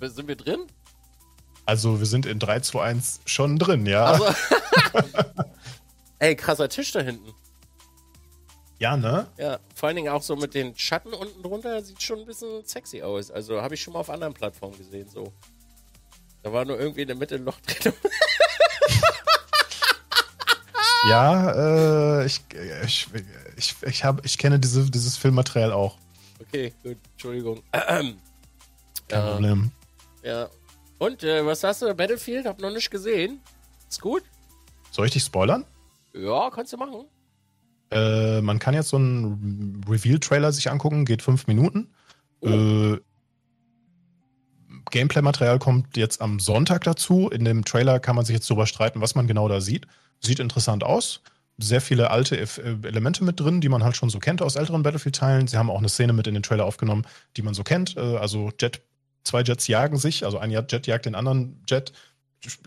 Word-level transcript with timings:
Sind 0.00 0.28
wir 0.28 0.36
drin? 0.36 0.60
Also, 1.64 1.98
wir 1.98 2.06
sind 2.06 2.26
in 2.26 2.38
3, 2.38 2.60
2, 2.60 2.82
1 2.82 3.20
schon 3.24 3.58
drin, 3.58 3.86
ja. 3.86 4.04
Also, 4.04 4.26
ey, 6.18 6.36
krasser 6.36 6.68
Tisch 6.68 6.92
da 6.92 7.00
hinten. 7.00 7.34
Ja, 8.78 8.96
ne? 8.96 9.26
Ja, 9.38 9.58
vor 9.74 9.88
allen 9.88 9.96
Dingen 9.96 10.10
auch 10.10 10.22
so 10.22 10.36
mit 10.36 10.54
den 10.54 10.76
Schatten 10.76 11.14
unten 11.14 11.42
drunter 11.42 11.82
sieht 11.82 12.02
schon 12.02 12.20
ein 12.20 12.26
bisschen 12.26 12.64
sexy 12.64 13.02
aus. 13.02 13.30
Also 13.30 13.62
habe 13.62 13.74
ich 13.74 13.82
schon 13.82 13.94
mal 13.94 14.00
auf 14.00 14.10
anderen 14.10 14.34
Plattformen 14.34 14.76
gesehen, 14.76 15.08
so. 15.08 15.32
Da 16.42 16.52
war 16.52 16.64
nur 16.64 16.78
irgendwie 16.78 17.02
in 17.02 17.08
der 17.08 17.16
Mitte 17.16 17.36
ein 17.36 17.44
Loch 17.44 17.58
drin. 17.60 17.94
ja, 21.08 22.20
äh, 22.20 22.26
ich, 22.26 22.42
ich, 22.84 23.08
ich, 23.56 23.74
ich, 23.82 24.04
hab, 24.04 24.24
ich 24.24 24.36
kenne 24.36 24.60
diese, 24.60 24.90
dieses 24.90 25.16
Filmmaterial 25.16 25.72
auch. 25.72 25.96
Okay, 26.40 26.74
gut, 26.82 26.98
Entschuldigung. 27.12 27.62
Kein 27.72 28.18
ja. 29.10 29.32
Problem. 29.32 29.72
Ja. 30.26 30.50
Und, 30.98 31.22
äh, 31.22 31.46
was 31.46 31.62
hast 31.62 31.82
du? 31.82 31.94
Battlefield? 31.94 32.46
Hab 32.46 32.60
noch 32.60 32.72
nicht 32.72 32.90
gesehen. 32.90 33.40
Ist 33.88 34.00
gut? 34.00 34.22
Soll 34.90 35.06
ich 35.06 35.12
dich 35.12 35.22
spoilern? 35.22 35.64
Ja, 36.12 36.50
kannst 36.50 36.72
du 36.72 36.76
machen. 36.76 37.04
Äh, 37.92 38.40
man 38.40 38.58
kann 38.58 38.74
jetzt 38.74 38.88
so 38.88 38.96
einen 38.96 39.84
Reveal-Trailer 39.88 40.50
sich 40.50 40.68
angucken, 40.70 41.04
geht 41.04 41.22
fünf 41.22 41.46
Minuten. 41.46 41.94
Oh. 42.40 42.48
Äh, 42.48 43.00
Gameplay-Material 44.90 45.60
kommt 45.60 45.96
jetzt 45.96 46.20
am 46.20 46.40
Sonntag 46.40 46.82
dazu. 46.84 47.28
In 47.28 47.44
dem 47.44 47.64
Trailer 47.64 48.00
kann 48.00 48.16
man 48.16 48.24
sich 48.24 48.34
jetzt 48.34 48.50
darüber 48.50 48.66
streiten, 48.66 49.00
was 49.00 49.14
man 49.14 49.28
genau 49.28 49.48
da 49.48 49.60
sieht. 49.60 49.86
Sieht 50.20 50.40
interessant 50.40 50.82
aus. 50.82 51.22
Sehr 51.58 51.80
viele 51.80 52.10
alte 52.10 52.36
äh, 52.36 52.46
Elemente 52.82 53.22
mit 53.22 53.38
drin, 53.38 53.60
die 53.60 53.68
man 53.68 53.84
halt 53.84 53.96
schon 53.96 54.10
so 54.10 54.18
kennt 54.18 54.42
aus 54.42 54.56
älteren 54.56 54.82
Battlefield-Teilen. 54.82 55.46
Sie 55.46 55.56
haben 55.56 55.70
auch 55.70 55.78
eine 55.78 55.88
Szene 55.88 56.12
mit 56.12 56.26
in 56.26 56.34
den 56.34 56.42
Trailer 56.42 56.64
aufgenommen, 56.64 57.06
die 57.36 57.42
man 57.42 57.54
so 57.54 57.62
kennt. 57.62 57.96
Äh, 57.96 58.16
also 58.16 58.50
Jet, 58.60 58.82
zwei 59.26 59.42
Jets 59.42 59.66
jagen 59.66 59.96
sich, 59.96 60.24
also 60.24 60.38
ein 60.38 60.50
Jet 60.50 60.86
jagt 60.86 61.06
den 61.06 61.14
anderen 61.14 61.62
Jet 61.68 61.92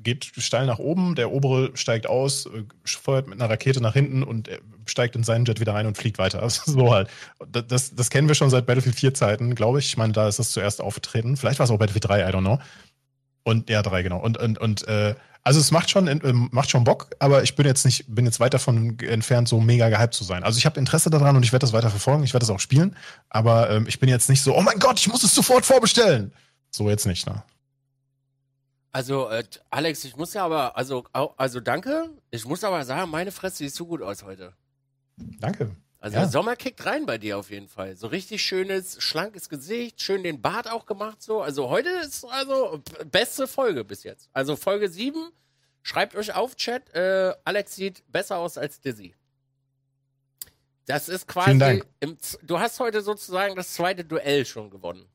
geht 0.03 0.31
steil 0.37 0.65
nach 0.65 0.79
oben, 0.79 1.15
der 1.15 1.31
obere 1.31 1.71
steigt 1.75 2.07
aus, 2.07 2.47
äh, 2.47 2.63
feuert 2.85 3.27
mit 3.27 3.39
einer 3.39 3.49
Rakete 3.49 3.81
nach 3.81 3.93
hinten 3.93 4.23
und 4.23 4.49
steigt 4.85 5.15
in 5.15 5.23
seinen 5.23 5.45
Jet 5.45 5.59
wieder 5.59 5.73
rein 5.73 5.85
und 5.85 5.97
fliegt 5.97 6.17
weiter. 6.17 6.41
Also 6.49 6.71
so 6.71 6.93
halt. 6.93 7.09
Das, 7.67 7.95
das 7.95 8.09
kennen 8.09 8.27
wir 8.27 8.35
schon 8.35 8.49
seit 8.49 8.65
Battlefield 8.65 8.95
4 8.95 9.13
Zeiten, 9.13 9.55
glaube 9.55 9.79
ich. 9.79 9.87
Ich 9.87 9.97
meine, 9.97 10.13
da 10.13 10.27
ist 10.27 10.39
das 10.39 10.51
zuerst 10.51 10.81
aufgetreten. 10.81 11.37
Vielleicht 11.37 11.59
war 11.59 11.65
es 11.65 11.71
auch 11.71 11.77
Battlefield 11.77 12.07
3, 12.07 12.21
I 12.21 12.33
don't 12.33 12.39
know. 12.39 12.59
Und 13.43 13.69
ja, 13.69 13.81
3, 13.81 14.03
genau. 14.03 14.19
Und, 14.19 14.37
und, 14.37 14.57
und 14.57 14.87
äh, 14.87 15.15
also 15.43 15.59
es 15.59 15.71
macht 15.71 15.89
schon, 15.89 16.07
äh, 16.07 16.33
macht 16.33 16.69
schon 16.69 16.83
Bock, 16.83 17.09
aber 17.19 17.43
ich 17.43 17.55
bin 17.55 17.65
jetzt 17.65 17.85
nicht, 17.85 18.05
bin 18.07 18.25
jetzt 18.25 18.39
weit 18.39 18.53
davon 18.53 18.99
entfernt, 18.99 19.47
so 19.47 19.59
mega 19.59 19.89
gehypt 19.89 20.13
zu 20.13 20.23
sein. 20.23 20.43
Also 20.43 20.57
ich 20.57 20.65
habe 20.65 20.79
Interesse 20.79 21.09
daran 21.09 21.35
und 21.35 21.43
ich 21.43 21.51
werde 21.51 21.63
das 21.63 21.73
weiter 21.73 21.89
verfolgen, 21.89 22.23
ich 22.23 22.33
werde 22.33 22.45
das 22.45 22.53
auch 22.53 22.59
spielen, 22.59 22.95
aber 23.29 23.69
ähm, 23.69 23.85
ich 23.87 23.99
bin 23.99 24.09
jetzt 24.09 24.29
nicht 24.29 24.41
so, 24.41 24.55
oh 24.55 24.61
mein 24.61 24.79
Gott, 24.79 24.99
ich 24.99 25.07
muss 25.07 25.23
es 25.23 25.33
sofort 25.33 25.65
vorbestellen. 25.65 26.33
So 26.71 26.89
jetzt 26.89 27.05
nicht, 27.05 27.25
ne? 27.25 27.43
Also, 28.91 29.29
äh, 29.29 29.43
Alex, 29.69 30.03
ich 30.03 30.15
muss 30.15 30.33
ja 30.33 30.45
aber, 30.45 30.75
also, 30.75 31.05
also 31.13 31.59
danke. 31.59 32.09
Ich 32.31 32.45
muss 32.45 32.63
aber 32.63 32.83
sagen, 32.85 33.11
meine 33.11 33.31
Fresse 33.31 33.57
sieht 33.57 33.73
so 33.73 33.85
gut 33.85 34.01
aus 34.01 34.23
heute. 34.23 34.53
Danke. 35.39 35.75
Also 36.01 36.15
ja. 36.15 36.21
der 36.21 36.29
Sommer 36.29 36.55
kickt 36.55 36.85
rein 36.85 37.05
bei 37.05 37.17
dir 37.17 37.37
auf 37.37 37.49
jeden 37.51 37.67
Fall. 37.67 37.95
So 37.97 38.07
richtig 38.07 38.41
schönes, 38.41 39.01
schlankes 39.03 39.49
Gesicht, 39.49 40.01
schön 40.01 40.23
den 40.23 40.41
Bart 40.41 40.71
auch 40.71 40.85
gemacht 40.85 41.21
so. 41.21 41.41
Also 41.41 41.69
heute 41.69 41.89
ist 41.89 42.23
also 42.25 42.81
beste 43.11 43.47
Folge 43.47 43.83
bis 43.83 44.03
jetzt. 44.03 44.29
Also 44.31 44.55
Folge 44.55 44.89
7, 44.89 45.29
schreibt 45.83 46.15
euch 46.15 46.33
auf 46.33 46.55
Chat, 46.55 46.89
äh, 46.95 47.33
Alex 47.43 47.75
sieht 47.75 48.09
besser 48.11 48.37
aus 48.37 48.57
als 48.57 48.79
Dizzy. 48.79 49.13
Das 50.85 51.09
ist 51.09 51.27
quasi, 51.27 51.83
im, 51.99 52.17
du 52.43 52.59
hast 52.59 52.79
heute 52.79 53.01
sozusagen 53.01 53.55
das 53.55 53.73
zweite 53.73 54.05
Duell 54.05 54.45
schon 54.45 54.69
gewonnen. 54.69 55.05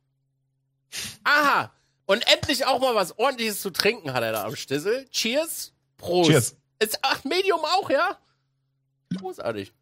Aha, 1.25 1.73
und 2.07 2.25
endlich 2.33 2.67
auch 2.67 2.81
mal 2.81 2.95
was 2.95 3.19
ordentliches 3.19 3.61
zu 3.61 3.71
trinken 3.71 4.13
hat 4.13 4.23
er 4.23 4.33
da 4.33 4.45
am 4.45 4.57
Stissel. 4.57 5.07
Cheers. 5.11 5.73
Prost. 5.97 6.31
Cheers. 6.31 6.57
Ist, 6.81 6.99
ach, 7.03 7.25
Medium 7.25 7.61
auch, 7.61 7.89
ja? 7.89 8.19
Großartig. 9.17 9.73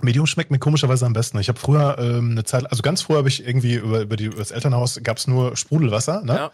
Medium 0.00 0.26
schmeckt 0.26 0.50
mir 0.50 0.58
komischerweise 0.58 1.06
am 1.06 1.12
besten. 1.12 1.38
Ich 1.38 1.48
habe 1.48 1.58
früher 1.58 1.96
ähm, 1.98 2.32
eine 2.32 2.44
Zeit, 2.44 2.70
also 2.70 2.82
ganz 2.82 3.02
früher 3.02 3.18
habe 3.18 3.28
ich 3.28 3.46
irgendwie 3.46 3.74
über, 3.74 4.00
über, 4.00 4.16
die, 4.16 4.26
über 4.26 4.36
das 4.36 4.50
Elternhaus 4.50 5.00
gab 5.02 5.16
es 5.16 5.26
nur 5.26 5.56
Sprudelwasser, 5.56 6.22
ne? 6.22 6.34
Ja. 6.34 6.52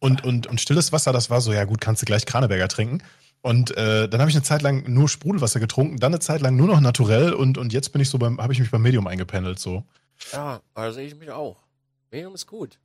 Und, 0.00 0.24
und, 0.24 0.46
und 0.46 0.60
stilles 0.60 0.92
Wasser, 0.92 1.12
das 1.12 1.28
war 1.28 1.40
so, 1.40 1.52
ja 1.52 1.64
gut, 1.64 1.80
kannst 1.80 2.02
du 2.02 2.06
gleich 2.06 2.24
Kraneberger 2.24 2.68
trinken. 2.68 3.02
Und 3.40 3.76
äh, 3.76 4.08
dann 4.08 4.20
habe 4.20 4.30
ich 4.30 4.36
eine 4.36 4.44
Zeit 4.44 4.62
lang 4.62 4.84
nur 4.88 5.08
Sprudelwasser 5.08 5.58
getrunken, 5.58 5.98
dann 5.98 6.12
eine 6.12 6.20
Zeit 6.20 6.40
lang 6.40 6.54
nur 6.56 6.68
noch 6.68 6.80
naturell 6.80 7.32
und, 7.32 7.58
und 7.58 7.72
jetzt 7.72 7.92
bin 7.92 8.00
ich 8.00 8.08
so 8.08 8.18
beim, 8.18 8.40
habe 8.40 8.52
ich 8.52 8.60
mich 8.60 8.70
beim 8.70 8.82
Medium 8.82 9.08
eingependelt 9.08 9.58
so. 9.58 9.84
Ja, 10.32 10.60
da 10.74 10.92
sehe 10.92 11.06
ich 11.06 11.16
mich 11.16 11.30
auch. 11.30 11.56
Medium 12.10 12.34
ist 12.34 12.46
gut. 12.46 12.78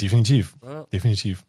Definitiv. 0.00 0.54
Ja. 0.62 0.86
Definitiv. 0.92 1.44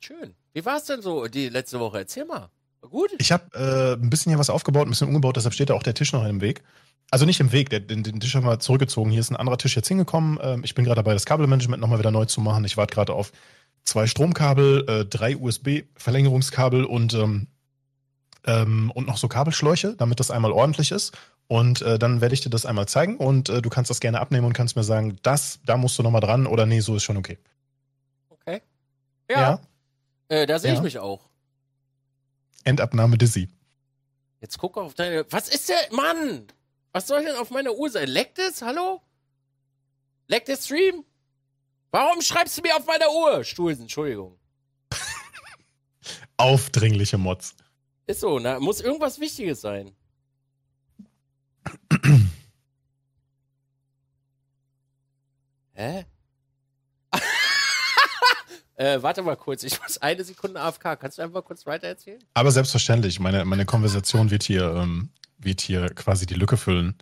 Schön. 0.00 0.34
Wie 0.52 0.64
war 0.64 0.76
es 0.76 0.84
denn 0.84 1.02
so 1.02 1.26
die 1.26 1.48
letzte 1.48 1.80
Woche? 1.80 1.98
Erzähl 1.98 2.24
mal. 2.24 2.50
War 2.80 2.90
gut? 2.90 3.10
Ich 3.18 3.32
habe 3.32 3.44
äh, 3.54 3.94
ein 3.94 4.10
bisschen 4.10 4.30
hier 4.30 4.38
was 4.38 4.50
aufgebaut, 4.50 4.86
ein 4.86 4.90
bisschen 4.90 5.08
umgebaut, 5.08 5.36
deshalb 5.36 5.54
steht 5.54 5.70
da 5.70 5.74
auch 5.74 5.82
der 5.82 5.94
Tisch 5.94 6.12
noch 6.12 6.24
im 6.24 6.40
Weg. 6.40 6.62
Also 7.10 7.26
nicht 7.26 7.40
im 7.40 7.52
Weg, 7.52 7.70
der, 7.70 7.80
den, 7.80 8.02
den, 8.02 8.20
Tisch 8.20 8.34
haben 8.34 8.46
wir 8.46 8.58
zurückgezogen. 8.58 9.10
Hier 9.10 9.20
ist 9.20 9.30
ein 9.30 9.36
anderer 9.36 9.58
Tisch 9.58 9.76
jetzt 9.76 9.88
hingekommen. 9.88 10.38
Ähm, 10.42 10.62
ich 10.64 10.74
bin 10.74 10.84
gerade 10.84 10.96
dabei, 10.96 11.12
das 11.12 11.26
Kabelmanagement 11.26 11.80
nochmal 11.80 11.98
wieder 11.98 12.10
neu 12.10 12.24
zu 12.24 12.40
machen. 12.40 12.64
Ich 12.64 12.76
warte 12.76 12.94
gerade 12.94 13.12
auf 13.12 13.32
zwei 13.84 14.06
Stromkabel, 14.06 14.84
äh, 14.88 15.04
drei 15.04 15.36
USB-Verlängerungskabel 15.36 16.84
und, 16.84 17.14
ähm, 17.14 17.46
ähm, 18.46 18.90
und 18.94 19.06
noch 19.06 19.18
so 19.18 19.28
Kabelschläuche, 19.28 19.94
damit 19.96 20.20
das 20.20 20.30
einmal 20.30 20.52
ordentlich 20.52 20.90
ist. 20.90 21.16
Und 21.46 21.82
äh, 21.82 21.98
dann 21.98 22.20
werde 22.20 22.34
ich 22.34 22.40
dir 22.40 22.50
das 22.50 22.64
einmal 22.64 22.88
zeigen 22.88 23.18
und 23.18 23.48
äh, 23.48 23.60
du 23.60 23.68
kannst 23.68 23.90
das 23.90 24.00
gerne 24.00 24.20
abnehmen 24.20 24.46
und 24.46 24.54
kannst 24.54 24.76
mir 24.76 24.84
sagen, 24.84 25.18
das, 25.22 25.60
da 25.66 25.76
musst 25.76 25.98
du 25.98 26.02
nochmal 26.02 26.22
dran 26.22 26.46
oder 26.46 26.64
nee, 26.64 26.80
so 26.80 26.96
ist 26.96 27.04
schon 27.04 27.18
okay. 27.18 27.38
Okay. 28.30 28.62
Ja. 29.30 29.40
ja. 29.40 29.60
Äh, 30.28 30.46
da 30.46 30.58
sehe 30.58 30.72
ja. 30.72 30.76
ich 30.76 30.82
mich 30.82 30.98
auch. 30.98 31.28
Endabnahme 32.64 33.18
Dizzy. 33.18 33.48
Jetzt 34.40 34.58
guck 34.58 34.78
auf 34.78 34.94
deine. 34.94 35.26
Was 35.30 35.48
ist 35.48 35.68
der. 35.68 35.76
Mann! 35.90 36.46
Was 36.92 37.06
soll 37.06 37.24
denn 37.24 37.36
auf 37.36 37.50
meiner 37.50 37.74
Uhr 37.74 37.90
sein? 37.90 38.08
Leckt 38.08 38.38
es? 38.38 38.62
Hallo? 38.62 39.02
Leckt 40.28 40.48
der 40.48 40.56
Stream? 40.56 41.04
Warum 41.90 42.22
schreibst 42.22 42.56
du 42.58 42.62
mir 42.62 42.76
auf 42.76 42.86
meiner 42.86 43.10
Uhr? 43.10 43.44
Stuhlsen, 43.44 43.82
Entschuldigung. 43.82 44.38
Aufdringliche 46.36 47.18
Mods. 47.18 47.54
Ist 48.06 48.20
so, 48.20 48.38
na, 48.38 48.60
muss 48.60 48.80
irgendwas 48.80 49.20
Wichtiges 49.20 49.60
sein. 49.60 49.94
Hä? 55.74 56.04
äh, 58.76 59.02
warte 59.02 59.22
mal 59.22 59.36
kurz, 59.36 59.64
ich 59.64 59.80
muss 59.82 59.98
eine 59.98 60.22
Sekunde 60.22 60.60
AFK. 60.60 60.96
Kannst 61.00 61.18
du 61.18 61.22
einfach 61.22 61.44
kurz 61.44 61.66
weiter 61.66 61.88
erzählen? 61.88 62.20
Aber 62.34 62.52
selbstverständlich, 62.52 63.18
meine, 63.18 63.44
meine 63.44 63.66
Konversation 63.66 64.30
wird 64.30 64.44
hier, 64.44 64.72
ähm, 64.76 65.10
wird 65.38 65.60
hier 65.60 65.88
quasi 65.90 66.26
die 66.26 66.34
Lücke 66.34 66.56
füllen. 66.56 66.94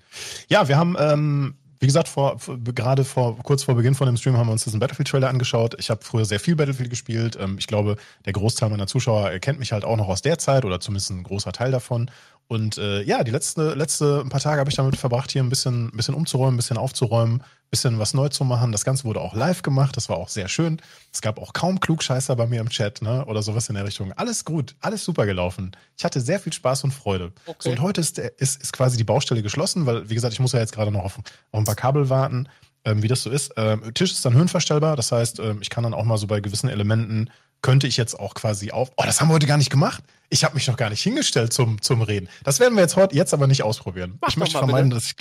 Ja, 0.49 0.69
wir 0.69 0.79
haben, 0.79 0.97
ähm, 0.99 1.55
wie 1.81 1.87
gesagt, 1.87 2.09
vor, 2.09 2.39
gerade 2.65 3.05
vor, 3.05 3.37
kurz 3.41 3.65
vor 3.65 3.75
Beginn 3.75 3.95
von 3.95 4.07
dem 4.07 4.17
Stream 4.17 4.39
haben 4.39 4.49
wir 4.49 4.53
uns 4.53 4.65
diesen 4.65 4.81
Battlefield-Trailer 4.81 5.29
angeschaut. 5.29 5.75
Ich 5.79 5.91
habe 5.91 6.03
früher 6.03 6.25
sehr 6.25 6.41
viel 6.41 6.57
Battlefield 6.57 6.89
gespielt. 6.89 7.37
Ähm, 7.39 7.57
ich 7.59 7.67
glaube, 7.67 7.97
der 8.25 8.33
Großteil 8.33 8.71
meiner 8.71 8.87
Zuschauer 8.87 9.39
kennt 9.41 9.59
mich 9.59 9.73
halt 9.73 9.85
auch 9.85 9.97
noch 9.99 10.09
aus 10.09 10.23
der 10.23 10.39
Zeit 10.39 10.65
oder 10.65 10.81
zumindest 10.81 11.11
ein 11.11 11.25
großer 11.25 11.53
Teil 11.53 11.73
davon. 11.73 12.11
Und 12.49 12.79
äh, 12.79 13.03
ja, 13.03 13.23
die 13.23 13.31
letzte, 13.31 13.75
letzte 13.75 14.25
paar 14.31 14.41
Tage 14.41 14.61
habe 14.61 14.71
ich 14.71 14.77
damit 14.77 14.97
verbracht, 14.97 15.31
hier 15.31 15.43
ein 15.43 15.51
bisschen, 15.51 15.89
ein 15.89 15.97
bisschen 15.97 16.15
umzuräumen, 16.15 16.55
ein 16.55 16.57
bisschen 16.57 16.79
aufzuräumen, 16.79 17.43
bisschen 17.73 17.99
was 17.99 18.13
neu 18.15 18.29
zu 18.29 18.45
machen. 18.45 18.71
Das 18.71 18.85
Ganze 18.85 19.05
wurde 19.05 19.21
auch 19.21 19.35
live 19.35 19.63
gemacht, 19.63 19.97
das 19.97 20.09
war 20.09 20.19
auch 20.19 20.29
sehr 20.29 20.47
schön. 20.49 20.81
Es 21.11 21.23
gab 21.23 21.39
auch 21.39 21.55
kaum 21.55 21.81
Klugscheißer 21.81 22.37
bei 22.37 22.47
mir 22.47 22.61
im 22.61 22.69
Chat, 22.69 23.01
ne? 23.03 23.25
Oder 23.25 23.43
sowas 23.43 23.69
in 23.71 23.75
der 23.75 23.87
Richtung. 23.87 24.13
Alles 24.13 24.45
gut, 24.45 24.77
alles 24.81 25.05
super 25.05 25.27
gelaufen. 25.27 25.73
Ich 25.97 26.05
hatte 26.05 26.21
sehr 26.21 26.39
viel 26.39 26.53
Spaß 26.53 26.85
und 26.85 26.93
Freude. 26.93 27.33
Okay. 27.47 27.59
So, 27.59 27.71
und 27.71 27.81
heute 27.81 28.03
ist, 28.03 28.19
ist, 28.19 28.63
ist 28.63 28.73
quasi 28.73 28.99
die 28.99 29.05
Baustelle 29.05 29.43
geschlossen, 29.43 29.87
weil, 29.87 30.09
wie 30.09 30.15
gesagt, 30.15 30.35
ich 30.35 30.41
muss 30.41 30.53
ja 30.53 30.61
jetzt 30.61 30.75
gerade 30.75 30.93
noch 30.93 31.03
auf, 31.03 31.19
auf 31.19 31.25
ein 31.59 31.65
paar 31.65 31.75
Kabel 31.75 32.11
warten. 32.11 32.49
Ähm, 32.85 33.03
wie 33.03 33.09
das 33.09 33.23
so 33.23 33.31
ist. 33.31 33.53
Ähm, 33.57 33.95
Tisch 33.95 34.11
ist 34.11 34.25
dann 34.25 34.35
höhenverstellbar, 34.35 34.97
das 34.97 35.13
heißt, 35.13 35.39
ähm, 35.39 35.59
ich 35.63 35.71
kann 35.71 35.85
dann 35.85 35.95
auch 35.95 36.05
mal 36.05 36.19
so 36.19 36.27
bei 36.27 36.41
gewissen 36.41 36.69
Elementen 36.69 37.31
könnte 37.63 37.87
ich 37.87 37.97
jetzt 37.97 38.19
auch 38.19 38.35
quasi 38.35 38.73
auf. 38.73 38.91
Oh, 38.97 39.05
das 39.07 39.21
haben 39.21 39.29
wir 39.29 39.35
heute 39.35 39.47
gar 39.47 39.57
nicht 39.57 39.71
gemacht. 39.71 40.03
Ich 40.31 40.43
habe 40.43 40.55
mich 40.55 40.67
noch 40.67 40.77
gar 40.77 40.91
nicht 40.91 41.01
hingestellt 41.01 41.53
zum, 41.53 41.81
zum 41.81 42.03
Reden. 42.03 42.29
Das 42.43 42.59
werden 42.59 42.75
wir 42.75 42.83
jetzt 42.83 42.97
heute 42.97 43.15
jetzt 43.15 43.33
aber 43.33 43.47
nicht 43.47 43.63
ausprobieren. 43.63 44.19
Mach 44.21 44.31
ich 44.31 44.37
möchte 44.37 44.59
vermeiden, 44.59 44.91
bitte. 44.91 45.01
dass 45.01 45.13
ich. 45.13 45.17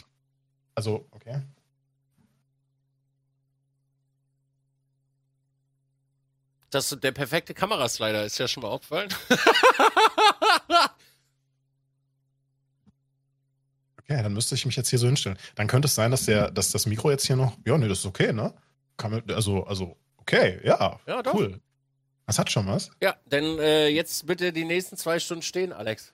Also, 0.73 1.05
okay. 1.11 1.41
Das 6.71 6.89
der 6.89 7.12
perfekte 7.12 7.53
Kameraslider 7.53 8.23
ist 8.23 8.38
ja 8.38 8.47
schon 8.47 8.63
mal 8.63 8.69
aufgefallen. 8.69 9.09
okay, 14.00 14.23
dann 14.23 14.31
müsste 14.33 14.56
ich 14.56 14.65
mich 14.65 14.77
jetzt 14.77 14.89
hier 14.89 14.97
so 14.97 15.06
hinstellen. 15.07 15.38
Dann 15.56 15.68
könnte 15.68 15.88
es 15.88 15.95
sein, 15.95 16.12
dass 16.12 16.23
der, 16.25 16.50
dass 16.50 16.71
das 16.71 16.85
Mikro 16.85 17.12
jetzt 17.12 17.27
hier 17.27 17.35
noch. 17.35 17.57
Ja, 17.65 17.77
nee, 17.77 17.89
das 17.89 18.00
ist 18.00 18.06
okay, 18.06 18.31
ne? 18.31 18.53
Kann 18.95 19.12
man, 19.12 19.21
also, 19.31 19.65
also, 19.65 19.97
okay, 20.15 20.62
ja. 20.63 20.97
Ja, 21.06 21.21
doch. 21.21 21.33
Cool. 21.33 21.59
Das 22.25 22.39
hat 22.39 22.50
schon 22.50 22.65
was. 22.68 22.89
Ja, 23.01 23.17
denn 23.25 23.59
äh, 23.59 23.89
jetzt 23.89 24.25
bitte 24.25 24.53
die 24.53 24.63
nächsten 24.63 24.95
zwei 24.95 25.19
Stunden 25.19 25.41
stehen, 25.41 25.74
Alex. 25.74 26.13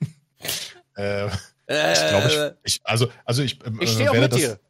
äh, 0.96 1.26
ich 1.26 1.32
glaube, 1.66 2.56
ich, 2.62 2.76
ich, 2.76 2.80
also, 2.84 3.10
also 3.24 3.42
ich, 3.42 3.60
äh, 3.64 3.72
ich 3.80 3.90
stehe 3.90 4.12
auch 4.12 4.14
mit 4.14 4.30
das... 4.32 4.38
dir. 4.38 4.60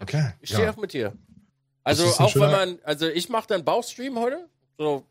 Okay. 0.00 0.34
Ich 0.40 0.50
stehe 0.50 0.64
ja. 0.64 0.72
auch 0.72 0.76
mit 0.76 0.92
dir. 0.92 1.16
Also 1.82 2.04
auch 2.04 2.34
wenn 2.34 2.50
man, 2.50 2.78
also 2.84 3.08
ich 3.08 3.28
mache 3.28 3.46
dann 3.48 3.64
Bauchstream 3.64 4.18
heute. 4.18 4.48
So, 4.78 5.06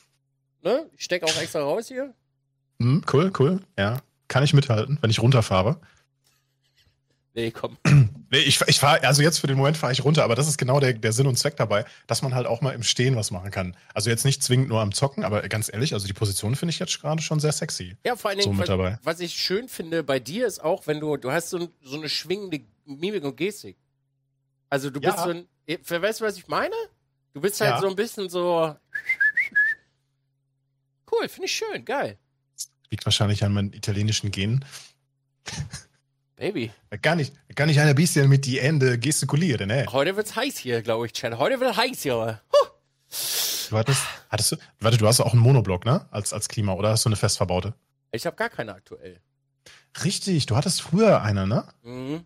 ne? 0.62 0.86
Ich 0.96 1.04
stecke 1.04 1.26
auch 1.26 1.40
extra 1.40 1.60
raus 1.60 1.88
hier. 1.88 2.14
Hm, 2.80 3.02
cool, 3.12 3.32
cool. 3.38 3.60
Ja. 3.78 3.98
Kann 4.28 4.44
ich 4.44 4.54
mithalten, 4.54 4.98
wenn 5.00 5.10
ich 5.10 5.20
runterfahre. 5.20 5.80
Nee, 7.34 7.50
komm. 7.50 7.76
Nee, 8.32 8.38
ich, 8.38 8.60
ich 8.68 8.78
fahre, 8.78 9.02
also 9.02 9.22
jetzt 9.22 9.40
für 9.40 9.48
den 9.48 9.56
Moment 9.56 9.76
fahre 9.76 9.92
ich 9.92 10.04
runter, 10.04 10.22
aber 10.22 10.36
das 10.36 10.46
ist 10.46 10.56
genau 10.56 10.78
der, 10.78 10.92
der 10.92 11.12
Sinn 11.12 11.26
und 11.26 11.36
Zweck 11.36 11.56
dabei, 11.56 11.84
dass 12.06 12.22
man 12.22 12.32
halt 12.32 12.46
auch 12.46 12.60
mal 12.60 12.70
im 12.70 12.84
Stehen 12.84 13.16
was 13.16 13.32
machen 13.32 13.50
kann. 13.50 13.76
Also 13.92 14.08
jetzt 14.08 14.24
nicht 14.24 14.40
zwingend 14.40 14.68
nur 14.68 14.80
am 14.80 14.92
Zocken, 14.92 15.24
aber 15.24 15.42
ganz 15.48 15.68
ehrlich, 15.68 15.94
also 15.94 16.06
die 16.06 16.12
Position 16.12 16.54
finde 16.54 16.70
ich 16.70 16.78
jetzt 16.78 17.00
gerade 17.00 17.20
schon 17.22 17.40
sehr 17.40 17.50
sexy. 17.50 17.96
Ja, 18.06 18.14
vor 18.14 18.30
allen 18.30 18.38
Dingen, 18.38 18.54
so 18.54 18.78
was, 18.78 18.98
was, 19.02 19.18
ich 19.18 19.34
schön 19.34 19.68
finde 19.68 20.04
bei 20.04 20.20
dir 20.20 20.46
ist 20.46 20.62
auch, 20.62 20.86
wenn 20.86 21.00
du, 21.00 21.16
du 21.16 21.32
hast 21.32 21.50
so, 21.50 21.68
so 21.82 21.96
eine 21.96 22.08
schwingende 22.08 22.60
Mimik 22.84 23.24
und 23.24 23.36
Gestik. 23.36 23.76
Also 24.68 24.90
du 24.90 25.00
bist 25.00 25.16
ja. 25.16 25.24
so 25.24 25.30
ein, 25.30 25.48
weißt 25.78 26.20
du, 26.20 26.24
was 26.24 26.36
ich 26.36 26.48
meine? 26.48 26.74
Du 27.32 27.40
bist 27.40 27.60
halt 27.60 27.70
ja. 27.72 27.80
so 27.80 27.88
ein 27.88 27.96
bisschen 27.96 28.28
so. 28.28 28.74
Cool, 31.10 31.28
finde 31.28 31.46
ich 31.46 31.52
schön, 31.52 31.84
geil. 31.84 32.18
Liegt 32.90 33.04
wahrscheinlich 33.04 33.44
an 33.44 33.52
meinen 33.52 33.72
italienischen 33.72 34.30
Genen. 34.30 34.64
Baby. 36.36 36.72
Gar 37.02 37.16
nicht, 37.16 37.34
gar 37.54 37.66
nicht 37.66 37.78
ein 37.78 37.94
bisschen 37.94 38.28
mit 38.28 38.46
die 38.46 38.58
Ende 38.58 38.98
gestikulieren, 38.98 39.68
ne? 39.68 39.86
Heute 39.90 40.16
wird's 40.16 40.34
heiß 40.34 40.56
hier, 40.56 40.82
glaube 40.82 41.06
ich, 41.06 41.12
Chat. 41.12 41.36
Heute 41.36 41.60
wird 41.60 41.76
heiß 41.76 42.02
hier. 42.02 42.40
Huh. 42.52 42.68
Du 43.70 43.76
hattest, 43.76 44.02
hattest 44.28 44.52
du, 44.52 44.56
warte, 44.80 44.96
du 44.96 45.06
hast 45.06 45.20
auch 45.20 45.32
einen 45.32 45.42
Monoblock, 45.42 45.84
ne? 45.84 46.06
Als, 46.10 46.32
als 46.32 46.48
Klima, 46.48 46.72
oder 46.72 46.90
hast 46.90 47.04
du 47.04 47.08
eine 47.08 47.16
fest 47.16 47.36
verbaute? 47.36 47.74
Ich 48.10 48.26
habe 48.26 48.36
gar 48.36 48.48
keine 48.48 48.74
aktuell. 48.74 49.20
Richtig, 50.02 50.46
du 50.46 50.56
hattest 50.56 50.82
früher 50.82 51.22
eine, 51.22 51.46
ne? 51.46 51.68
Mhm. 51.82 52.24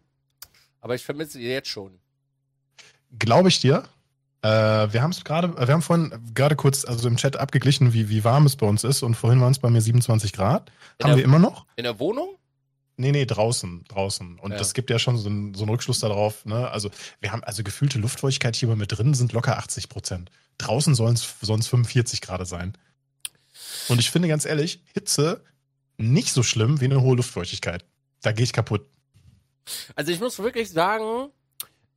Aber 0.80 0.94
ich 0.94 1.04
vermisse 1.04 1.32
sie 1.32 1.48
jetzt 1.48 1.68
schon. 1.68 1.98
Glaube 3.18 3.48
ich 3.48 3.60
dir. 3.60 3.84
Äh, 4.42 4.48
wir 4.92 5.02
haben 5.02 5.10
es 5.10 5.24
gerade, 5.24 5.56
wir 5.56 5.72
haben 5.72 5.82
vorhin 5.82 6.12
gerade 6.34 6.56
kurz 6.56 6.84
also 6.84 7.08
im 7.08 7.16
Chat 7.16 7.36
abgeglichen, 7.36 7.92
wie, 7.92 8.10
wie 8.10 8.24
warm 8.24 8.46
es 8.46 8.56
bei 8.56 8.66
uns 8.66 8.84
ist 8.84 9.02
und 9.02 9.14
vorhin 9.14 9.40
waren 9.40 9.52
es 9.52 9.58
bei 9.58 9.70
mir 9.70 9.80
27 9.80 10.32
Grad. 10.32 10.70
In 10.98 11.04
haben 11.04 11.10
der, 11.10 11.16
wir 11.16 11.24
immer 11.24 11.38
noch? 11.38 11.66
In 11.76 11.84
der 11.84 11.98
Wohnung? 11.98 12.36
Nee, 12.96 13.10
nee, 13.10 13.24
draußen, 13.24 13.84
draußen. 13.88 14.38
Und 14.38 14.52
ja. 14.52 14.58
das 14.58 14.74
gibt 14.74 14.90
ja 14.90 14.98
schon 14.98 15.16
so, 15.16 15.28
ein, 15.28 15.54
so 15.54 15.62
einen 15.62 15.70
Rückschluss 15.70 15.98
darauf. 15.98 16.44
Ne? 16.44 16.70
Also 16.70 16.90
wir 17.20 17.32
haben 17.32 17.42
also 17.42 17.64
gefühlte 17.64 17.98
Luftfeuchtigkeit 17.98 18.54
hier 18.54 18.68
mit 18.76 18.96
drin 18.96 19.14
sind 19.14 19.32
locker 19.32 19.58
80 19.58 19.88
Prozent. 19.88 20.30
Draußen 20.58 20.94
sollen 20.94 21.14
es 21.14 21.24
45 21.66 22.20
Grad 22.20 22.46
sein. 22.46 22.76
Und 23.88 23.98
ich 23.98 24.10
finde 24.10 24.28
ganz 24.28 24.44
ehrlich, 24.44 24.80
Hitze 24.92 25.42
nicht 25.96 26.32
so 26.32 26.42
schlimm 26.42 26.80
wie 26.80 26.84
eine 26.84 27.00
hohe 27.00 27.16
Luftfeuchtigkeit. 27.16 27.84
Da 28.22 28.32
gehe 28.32 28.44
ich 28.44 28.52
kaputt. 28.52 28.86
Also 29.96 30.12
ich 30.12 30.20
muss 30.20 30.38
wirklich 30.38 30.70
sagen, 30.70 31.30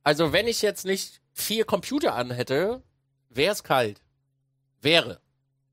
also 0.08 0.32
wenn 0.32 0.48
ich 0.48 0.62
jetzt 0.62 0.86
nicht 0.86 1.20
vier 1.34 1.66
Computer 1.66 2.14
an 2.14 2.30
hätte, 2.30 2.82
wäre 3.28 3.52
es 3.52 3.62
kalt. 3.62 4.00
Wäre. 4.80 5.20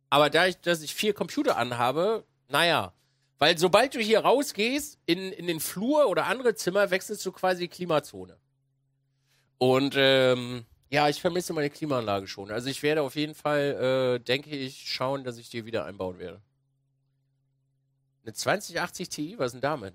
Aber 0.10 0.30
da 0.30 0.48
ich, 0.48 0.60
dass 0.60 0.82
ich 0.82 0.94
vier 0.94 1.14
Computer 1.14 1.56
anhabe, 1.56 2.26
naja. 2.50 2.94
Weil 3.40 3.58
sobald 3.58 3.96
du 3.96 4.00
hier 4.00 4.20
rausgehst, 4.20 5.00
in, 5.06 5.32
in 5.32 5.48
den 5.48 5.62
Flur 5.62 6.10
oder 6.10 6.26
andere 6.26 6.54
Zimmer, 6.54 6.92
wechselst 6.92 7.26
du 7.26 7.32
quasi 7.32 7.70
Klimazone. 7.70 8.36
Und 9.58 9.96
ähm, 9.98 10.66
ja, 10.90 11.08
ich 11.08 11.22
vermisse 11.22 11.54
meine 11.54 11.70
Klimaanlage 11.70 12.28
schon. 12.28 12.52
Also 12.52 12.68
ich 12.68 12.84
werde 12.84 13.04
auf 13.04 13.16
jeden 13.16 13.36
Fall, 13.36 14.18
äh, 14.18 14.20
denke 14.20 14.50
ich, 14.50 14.84
schauen, 14.86 15.24
dass 15.24 15.38
ich 15.38 15.50
die 15.50 15.64
wieder 15.66 15.86
einbauen 15.86 16.20
werde. 16.20 16.42
Eine 18.26 18.34
2080 18.34 19.08
Ti, 19.08 19.36
was 19.38 19.54
denn 19.54 19.62
damit? 19.62 19.94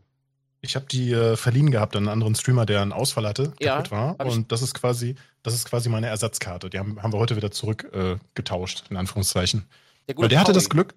Ich 0.62 0.76
habe 0.76 0.86
die 0.86 1.12
äh, 1.12 1.36
verliehen 1.36 1.70
gehabt 1.70 1.96
an 1.96 2.02
einen 2.02 2.12
anderen 2.12 2.34
Streamer, 2.34 2.66
der 2.66 2.82
einen 2.82 2.92
Ausfall 2.92 3.26
hatte, 3.26 3.52
ja, 3.60 3.76
kaputt 3.76 3.90
war. 3.90 4.20
Und 4.20 4.52
das 4.52 4.60
ist 4.60 4.74
quasi, 4.74 5.14
das 5.42 5.54
ist 5.54 5.64
quasi 5.64 5.88
meine 5.88 6.08
Ersatzkarte. 6.08 6.68
Die 6.68 6.78
haben, 6.78 7.02
haben 7.02 7.12
wir 7.12 7.18
heute 7.18 7.36
wieder 7.36 7.50
zurückgetauscht, 7.50 8.84
äh, 8.86 8.90
in 8.90 8.96
Anführungszeichen. 8.96 9.64
Der 10.06 10.16
Weil 10.16 10.28
der 10.28 10.36
Poey. 10.36 10.40
hatte 10.40 10.52
das 10.52 10.68
Glück, 10.68 10.94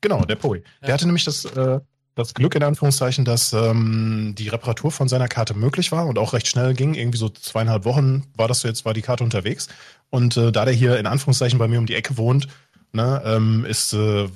genau, 0.00 0.24
der 0.24 0.36
Poe. 0.36 0.58
Ja. 0.58 0.86
Der 0.86 0.94
hatte 0.94 1.06
nämlich 1.06 1.24
das, 1.24 1.44
äh, 1.44 1.80
das 2.14 2.32
Glück, 2.32 2.54
in 2.54 2.62
Anführungszeichen, 2.62 3.26
dass 3.26 3.52
ähm, 3.52 4.34
die 4.38 4.48
Reparatur 4.48 4.90
von 4.90 5.08
seiner 5.08 5.28
Karte 5.28 5.52
möglich 5.52 5.92
war 5.92 6.06
und 6.06 6.18
auch 6.18 6.32
recht 6.32 6.48
schnell 6.48 6.72
ging. 6.72 6.94
Irgendwie 6.94 7.18
so 7.18 7.28
zweieinhalb 7.28 7.84
Wochen 7.84 8.24
war 8.34 8.48
das 8.48 8.62
jetzt, 8.62 8.86
war 8.86 8.94
die 8.94 9.02
Karte 9.02 9.22
unterwegs. 9.22 9.68
Und 10.08 10.38
äh, 10.38 10.50
da 10.50 10.64
der 10.64 10.72
hier 10.72 10.98
in 10.98 11.06
Anführungszeichen 11.06 11.58
bei 11.58 11.68
mir 11.68 11.78
um 11.78 11.84
die 11.84 11.94
Ecke 11.94 12.16
wohnt, 12.16 12.48
ne, 12.92 13.22
ähm, 13.26 13.66
ist, 13.66 13.92
äh, 13.92 14.28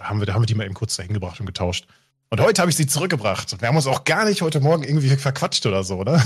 haben 0.00 0.20
wir, 0.20 0.26
da 0.26 0.32
haben 0.32 0.42
wir 0.42 0.46
die 0.46 0.54
mal 0.54 0.64
eben 0.64 0.74
kurz 0.74 0.96
dahin 0.96 1.12
gebracht 1.12 1.38
und 1.38 1.46
getauscht. 1.46 1.86
Und 2.30 2.40
heute 2.40 2.60
habe 2.60 2.70
ich 2.70 2.76
sie 2.76 2.86
zurückgebracht. 2.86 3.60
Wir 3.60 3.68
haben 3.68 3.76
uns 3.76 3.86
auch 3.86 4.04
gar 4.04 4.24
nicht 4.24 4.42
heute 4.42 4.60
Morgen 4.60 4.82
irgendwie 4.82 5.08
verquatscht 5.10 5.64
oder 5.66 5.84
so, 5.84 5.96
oder? 5.96 6.22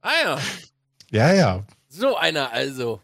Ah 0.00 0.12
ja. 0.24 0.38
Ja, 1.10 1.32
ja. 1.34 1.64
So 1.88 2.16
einer 2.16 2.52
also. 2.52 3.00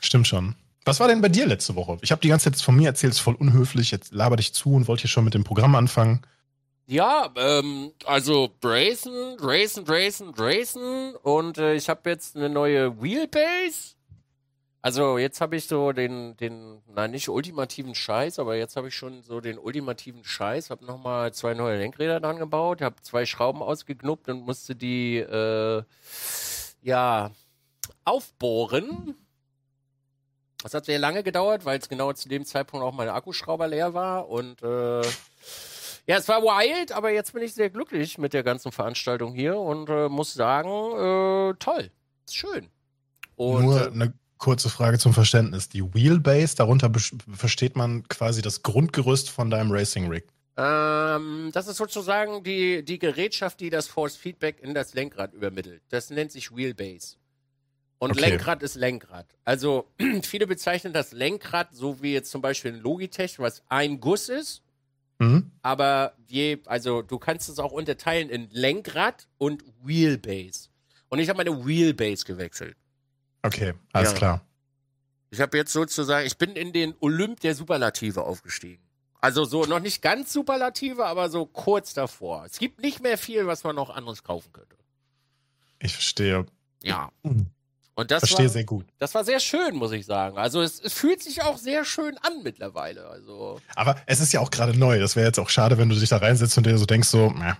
Stimmt 0.00 0.26
schon. 0.26 0.56
Was 0.84 1.00
war 1.00 1.08
denn 1.08 1.20
bei 1.20 1.28
dir 1.28 1.46
letzte 1.46 1.76
Woche? 1.76 1.98
Ich 2.02 2.10
habe 2.10 2.20
die 2.20 2.28
ganze 2.28 2.50
Zeit 2.50 2.60
von 2.60 2.76
mir 2.76 2.88
erzählt, 2.88 3.12
ist 3.12 3.20
voll 3.20 3.34
unhöflich. 3.34 3.90
Jetzt 3.90 4.12
laber 4.12 4.36
dich 4.36 4.52
zu 4.52 4.74
und 4.74 4.88
wollte 4.88 5.02
hier 5.02 5.10
schon 5.10 5.24
mit 5.24 5.34
dem 5.34 5.44
Programm 5.44 5.74
anfangen. 5.74 6.22
Ja, 6.86 7.30
ähm, 7.36 7.92
also 8.04 8.50
Drayson, 8.60 9.38
Drayson, 9.38 9.84
Drayson, 9.84 10.32
Drayson 10.32 11.14
und 11.22 11.56
äh, 11.56 11.74
ich 11.74 11.88
habe 11.88 12.10
jetzt 12.10 12.36
eine 12.36 12.50
neue 12.50 13.00
Wheelbase 13.00 13.93
also 14.84 15.16
jetzt 15.16 15.40
habe 15.40 15.56
ich 15.56 15.66
so 15.66 15.92
den, 15.92 16.36
den, 16.36 16.82
nein, 16.94 17.12
nicht 17.12 17.30
ultimativen 17.30 17.94
Scheiß, 17.94 18.38
aber 18.38 18.56
jetzt 18.56 18.76
habe 18.76 18.88
ich 18.88 18.94
schon 18.94 19.22
so 19.22 19.40
den 19.40 19.58
ultimativen 19.58 20.22
Scheiß, 20.24 20.68
habe 20.68 20.84
nochmal 20.84 21.32
zwei 21.32 21.54
neue 21.54 21.78
Lenkräder 21.78 22.20
dran 22.20 22.36
gebaut, 22.36 22.82
habe 22.82 22.96
zwei 23.00 23.24
Schrauben 23.24 23.62
ausgeknuppt 23.62 24.28
und 24.28 24.44
musste 24.44 24.76
die, 24.76 25.16
äh, 25.16 25.82
ja, 26.82 27.30
aufbohren. 28.04 29.14
Das 30.62 30.74
hat 30.74 30.84
sehr 30.84 30.98
lange 30.98 31.22
gedauert, 31.22 31.64
weil 31.64 31.78
es 31.78 31.88
genau 31.88 32.12
zu 32.12 32.28
dem 32.28 32.44
Zeitpunkt 32.44 32.84
auch 32.84 32.92
mein 32.92 33.08
Akkuschrauber 33.08 33.66
leer 33.66 33.94
war 33.94 34.28
und 34.28 34.62
äh, 34.62 35.00
ja, 35.00 36.18
es 36.18 36.28
war 36.28 36.42
wild, 36.42 36.92
aber 36.92 37.08
jetzt 37.08 37.32
bin 37.32 37.42
ich 37.42 37.54
sehr 37.54 37.70
glücklich 37.70 38.18
mit 38.18 38.34
der 38.34 38.42
ganzen 38.42 38.70
Veranstaltung 38.70 39.32
hier 39.32 39.56
und 39.56 39.88
äh, 39.88 40.10
muss 40.10 40.34
sagen, 40.34 40.68
äh, 40.68 41.54
toll, 41.58 41.90
ist 42.26 42.36
schön. 42.36 42.68
Und, 43.36 43.64
Nur 43.64 43.90
eine 43.90 44.12
Kurze 44.38 44.68
Frage 44.68 44.98
zum 44.98 45.14
Verständnis. 45.14 45.68
Die 45.68 45.82
Wheelbase, 45.94 46.56
darunter 46.56 46.90
versteht 47.32 47.76
man 47.76 48.06
quasi 48.08 48.42
das 48.42 48.62
Grundgerüst 48.62 49.30
von 49.30 49.50
deinem 49.50 49.70
Racing 49.70 50.08
Rig. 50.08 50.24
Ähm, 50.56 51.50
das 51.52 51.66
ist 51.66 51.76
sozusagen 51.76 52.44
die, 52.44 52.84
die 52.84 52.98
Gerätschaft, 52.98 53.60
die 53.60 53.70
das 53.70 53.88
Force 53.88 54.16
Feedback 54.16 54.60
in 54.60 54.74
das 54.74 54.94
Lenkrad 54.94 55.32
übermittelt. 55.32 55.82
Das 55.88 56.10
nennt 56.10 56.30
sich 56.30 56.54
Wheelbase. 56.54 57.16
Und 57.98 58.12
okay. 58.12 58.30
Lenkrad 58.30 58.62
ist 58.62 58.74
Lenkrad. 58.74 59.26
Also 59.44 59.88
viele 60.22 60.46
bezeichnen 60.46 60.92
das 60.92 61.12
Lenkrad 61.12 61.74
so 61.74 62.02
wie 62.02 62.12
jetzt 62.12 62.30
zum 62.30 62.42
Beispiel 62.42 62.72
ein 62.72 62.80
Logitech, 62.80 63.38
was 63.38 63.62
ein 63.68 64.00
Guss 64.00 64.28
ist. 64.28 64.62
Mhm. 65.18 65.50
Aber 65.62 66.14
je, 66.26 66.58
also 66.66 67.02
du 67.02 67.18
kannst 67.18 67.48
es 67.48 67.58
auch 67.58 67.72
unterteilen 67.72 68.28
in 68.28 68.48
Lenkrad 68.50 69.28
und 69.38 69.64
Wheelbase. 69.82 70.68
Und 71.08 71.18
ich 71.18 71.28
habe 71.28 71.38
meine 71.38 71.64
Wheelbase 71.66 72.24
gewechselt. 72.24 72.76
Okay, 73.44 73.74
alles 73.92 74.12
ja. 74.12 74.16
klar. 74.16 74.40
Ich 75.30 75.40
habe 75.40 75.56
jetzt 75.58 75.72
sozusagen, 75.72 76.26
ich 76.26 76.38
bin 76.38 76.56
in 76.56 76.72
den 76.72 76.94
Olymp 77.00 77.40
der 77.40 77.54
Superlative 77.54 78.22
aufgestiegen. 78.22 78.82
Also 79.20 79.44
so 79.44 79.64
noch 79.64 79.80
nicht 79.80 80.00
ganz 80.00 80.32
Superlative, 80.32 81.04
aber 81.04 81.28
so 81.28 81.44
kurz 81.44 81.92
davor. 81.92 82.44
Es 82.46 82.58
gibt 82.58 82.80
nicht 82.80 83.02
mehr 83.02 83.18
viel, 83.18 83.46
was 83.46 83.64
man 83.64 83.76
noch 83.76 83.90
anderes 83.90 84.22
kaufen 84.22 84.52
könnte. 84.52 84.76
Ich 85.78 85.92
verstehe. 85.92 86.46
Ja. 86.82 87.10
Und 87.96 88.10
das 88.10 88.20
verstehe 88.20 88.46
war, 88.46 88.52
sehr 88.52 88.64
gut. 88.64 88.86
Das 88.98 89.14
war 89.14 89.24
sehr 89.24 89.38
schön, 89.40 89.76
muss 89.76 89.92
ich 89.92 90.04
sagen. 90.04 90.36
Also 90.36 90.62
es, 90.62 90.80
es, 90.80 90.92
fühlt 90.92 91.22
sich 91.22 91.42
auch 91.42 91.58
sehr 91.58 91.84
schön 91.84 92.18
an 92.18 92.42
mittlerweile. 92.42 93.06
Also. 93.06 93.60
Aber 93.76 93.96
es 94.06 94.20
ist 94.20 94.32
ja 94.32 94.40
auch 94.40 94.50
gerade 94.50 94.76
neu. 94.76 94.98
Das 94.98 95.14
wäre 95.14 95.26
jetzt 95.26 95.38
auch 95.38 95.48
schade, 95.48 95.78
wenn 95.78 95.88
du 95.88 95.94
dich 95.94 96.08
da 96.08 96.16
reinsetzt 96.16 96.58
und 96.58 96.66
dir 96.66 96.76
so 96.76 96.86
denkst, 96.86 97.08
so, 97.08 97.30
ne, 97.30 97.56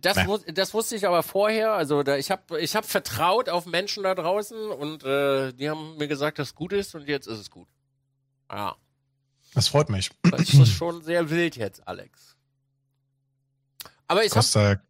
Das, 0.00 0.26
wu 0.26 0.38
das 0.38 0.74
wusste 0.74 0.96
ich 0.96 1.06
aber 1.06 1.22
vorher. 1.22 1.72
Also 1.72 2.02
da, 2.02 2.16
ich 2.16 2.30
habe 2.30 2.60
ich 2.60 2.76
hab 2.76 2.84
vertraut 2.84 3.48
auf 3.48 3.66
Menschen 3.66 4.02
da 4.02 4.14
draußen 4.14 4.70
und 4.70 5.04
äh, 5.04 5.52
die 5.52 5.68
haben 5.70 5.96
mir 5.96 6.08
gesagt, 6.08 6.38
dass 6.38 6.48
es 6.48 6.54
gut 6.54 6.72
ist 6.72 6.94
und 6.94 7.08
jetzt 7.08 7.26
ist 7.26 7.38
es 7.38 7.50
gut. 7.50 7.68
Ja. 8.50 8.76
Das 9.54 9.68
freut 9.68 9.88
mich. 9.88 10.10
Das 10.22 10.52
ist 10.52 10.68
schon 10.76 11.02
sehr 11.02 11.30
wild 11.30 11.56
jetzt, 11.56 11.86
Alex. 11.86 12.36
Aber 14.06 14.24
ich 14.24 14.30
Costa, 14.30 14.70
hab, 14.70 14.80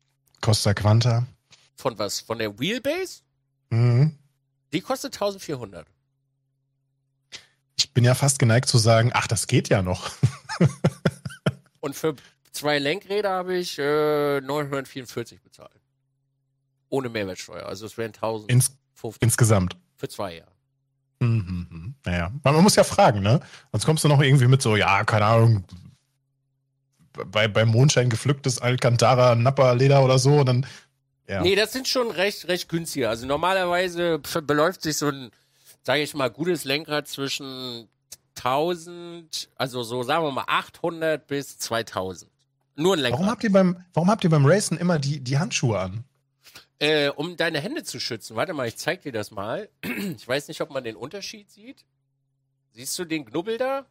Costa 0.40 0.74
Quanta. 0.74 1.26
Von 1.76 1.98
was? 1.98 2.20
Von 2.20 2.38
der 2.38 2.58
Wheelbase? 2.58 3.22
Mhm. 3.70 4.18
Die 4.72 4.80
kostet 4.80 5.14
1400. 5.14 5.86
Ich 7.76 7.92
bin 7.92 8.04
ja 8.04 8.14
fast 8.14 8.38
geneigt 8.38 8.68
zu 8.68 8.78
sagen, 8.78 9.10
ach, 9.14 9.26
das 9.26 9.46
geht 9.46 9.68
ja 9.68 9.82
noch. 9.82 10.10
und 11.80 11.94
für 11.94 12.16
Zwei 12.58 12.78
Lenkräder 12.80 13.30
habe 13.30 13.56
ich 13.56 13.78
äh, 13.78 14.40
944 14.40 15.40
bezahlt. 15.40 15.70
Ohne 16.88 17.08
Mehrwertsteuer. 17.08 17.66
Also 17.66 17.86
es 17.86 17.96
wären 17.96 18.08
1050. 18.08 18.50
Ins 18.50 18.78
insgesamt. 19.20 19.76
Für 19.96 20.08
zwei 20.08 20.38
Jahre. 20.38 20.52
Mhm, 21.20 21.94
naja, 22.04 22.32
man, 22.42 22.54
man 22.54 22.62
muss 22.64 22.76
ja 22.76 22.84
fragen, 22.84 23.20
ne? 23.20 23.40
Sonst 23.72 23.84
kommst 23.84 24.04
du 24.04 24.08
noch 24.08 24.20
irgendwie 24.20 24.46
mit 24.46 24.62
so, 24.62 24.76
ja, 24.76 25.04
keine 25.04 25.24
Ahnung, 25.26 25.64
bei, 27.12 27.46
beim 27.46 27.68
Mondschein 27.68 28.08
gepflücktes 28.10 28.60
Alcantara 28.60 29.34
Nappa 29.34 29.72
Leder 29.72 30.04
oder 30.04 30.18
so 30.18 30.38
und 30.38 30.46
dann 30.46 30.66
Ja. 31.28 31.42
Nee, 31.42 31.54
das 31.54 31.72
sind 31.72 31.86
schon 31.86 32.10
recht, 32.10 32.48
recht 32.48 32.68
günstige. 32.68 33.08
Also 33.08 33.26
normalerweise 33.26 34.18
beläuft 34.18 34.82
sich 34.82 34.96
so 34.96 35.08
ein, 35.08 35.30
sage 35.82 36.02
ich 36.02 36.14
mal, 36.14 36.30
gutes 36.30 36.64
Lenkrad 36.64 37.06
zwischen 37.06 37.88
1000, 38.36 39.48
also 39.56 39.82
so 39.82 40.02
sagen 40.02 40.24
wir 40.24 40.32
mal 40.32 40.44
800 40.46 41.26
bis 41.26 41.58
2000. 41.58 42.30
Nur 42.78 42.94
ein 42.94 43.00
Lenkrad. 43.00 43.18
Warum 43.20 43.30
habt 43.30 43.44
ihr 43.44 43.52
beim, 43.52 43.84
warum 43.92 44.08
habt 44.08 44.22
ihr 44.22 44.30
beim 44.30 44.46
Racen 44.46 44.78
immer 44.78 45.00
die, 45.00 45.20
die 45.20 45.38
Handschuhe 45.38 45.78
an? 45.78 46.04
Äh, 46.78 47.08
um 47.08 47.36
deine 47.36 47.60
Hände 47.60 47.82
zu 47.82 47.98
schützen. 47.98 48.36
Warte 48.36 48.52
mal, 48.52 48.68
ich 48.68 48.76
zeig 48.76 49.02
dir 49.02 49.10
das 49.10 49.32
mal. 49.32 49.68
Ich 50.16 50.26
weiß 50.26 50.46
nicht, 50.46 50.60
ob 50.60 50.70
man 50.70 50.84
den 50.84 50.94
Unterschied 50.94 51.50
sieht. 51.50 51.84
Siehst 52.72 52.96
du 52.98 53.04
den 53.04 53.24
Knubbel 53.24 53.58
da? 53.58 53.86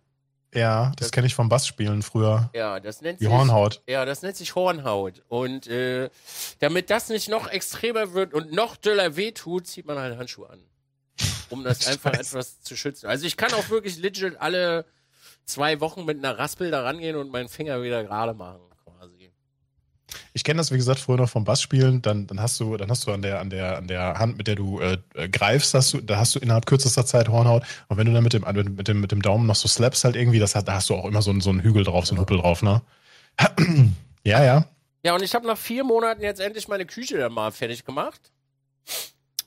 Ja, 0.53 0.93
das, 0.95 1.07
das 1.07 1.11
kenne 1.11 1.27
ich 1.27 1.35
vom 1.35 1.49
Bassspielen 1.49 2.01
früher. 2.01 2.49
Ja, 2.55 2.79
das 2.79 3.01
nennt 3.01 3.19
Die 3.19 3.25
sich 3.25 3.33
Hornhaut. 3.33 3.83
Ja, 3.87 4.05
das 4.05 4.21
nennt 4.21 4.37
sich 4.37 4.55
Hornhaut. 4.55 5.21
Und 5.27 5.67
äh, 5.67 6.09
damit 6.59 6.89
das 6.89 7.09
nicht 7.09 7.27
noch 7.27 7.49
extremer 7.49 8.13
wird 8.13 8.33
und 8.33 8.53
noch 8.53 8.77
döller 8.77 9.17
wehtut, 9.17 9.67
zieht 9.67 9.85
man 9.85 9.99
halt 9.99 10.17
Handschuhe 10.17 10.49
an. 10.49 10.63
Um 11.49 11.65
das 11.65 11.87
einfach 11.89 12.13
etwas 12.13 12.61
zu 12.61 12.77
schützen. 12.77 13.07
Also 13.07 13.25
ich 13.25 13.35
kann 13.35 13.51
auch 13.51 13.69
wirklich 13.69 13.97
legit 13.97 14.39
alle 14.39 14.85
zwei 15.43 15.81
Wochen 15.81 16.05
mit 16.05 16.19
einer 16.19 16.39
Raspel 16.39 16.71
da 16.71 16.83
rangehen 16.83 17.17
und 17.17 17.31
meinen 17.31 17.49
Finger 17.49 17.83
wieder 17.83 18.05
gerade 18.05 18.33
machen. 18.33 18.61
Ich 20.33 20.43
kenne 20.43 20.57
das, 20.57 20.71
wie 20.71 20.77
gesagt, 20.77 20.99
früher 20.99 21.17
noch 21.17 21.29
vom 21.29 21.43
Bassspielen. 21.43 22.01
Dann, 22.01 22.27
dann 22.27 22.41
hast 22.41 22.59
du, 22.59 22.77
dann 22.77 22.89
hast 22.89 23.05
du 23.05 23.11
an 23.11 23.21
der, 23.21 23.39
an 23.39 23.49
der, 23.49 23.77
an 23.77 23.87
der 23.87 24.19
Hand, 24.19 24.37
mit 24.37 24.47
der 24.47 24.55
du 24.55 24.79
äh, 24.79 24.97
greifst, 25.29 25.73
hast 25.73 25.93
du, 25.93 26.01
da 26.01 26.17
hast 26.17 26.35
du 26.35 26.39
innerhalb 26.39 26.65
kürzester 26.65 27.05
Zeit 27.05 27.29
Hornhaut. 27.29 27.63
Und 27.87 27.97
wenn 27.97 28.07
du 28.07 28.13
dann 28.13 28.23
mit 28.23 28.33
dem, 28.33 28.43
mit 28.75 28.87
dem, 28.87 29.01
mit 29.01 29.11
dem 29.11 29.21
Daumen 29.21 29.45
noch 29.45 29.55
so 29.55 29.67
slaps 29.67 30.03
halt 30.03 30.15
irgendwie, 30.15 30.39
das 30.39 30.55
hat, 30.55 30.67
da 30.67 30.73
hast 30.73 30.89
du 30.89 30.95
auch 30.95 31.05
immer 31.05 31.21
so, 31.21 31.37
so 31.39 31.49
einen 31.49 31.61
Hügel 31.61 31.83
drauf, 31.83 32.05
so 32.05 32.15
einen 32.15 32.21
Huppel 32.21 32.37
drauf, 32.37 32.61
ne? 32.61 32.81
ja, 34.23 34.43
ja. 34.43 34.65
Ja, 35.03 35.13
und 35.13 35.23
ich 35.23 35.35
habe 35.35 35.45
nach 35.45 35.57
vier 35.57 35.83
Monaten 35.83 36.21
jetzt 36.21 36.39
endlich 36.39 36.67
meine 36.67 36.85
Küche 36.85 37.17
dann 37.17 37.33
mal 37.33 37.51
fertig 37.51 37.85
gemacht. 37.85 38.31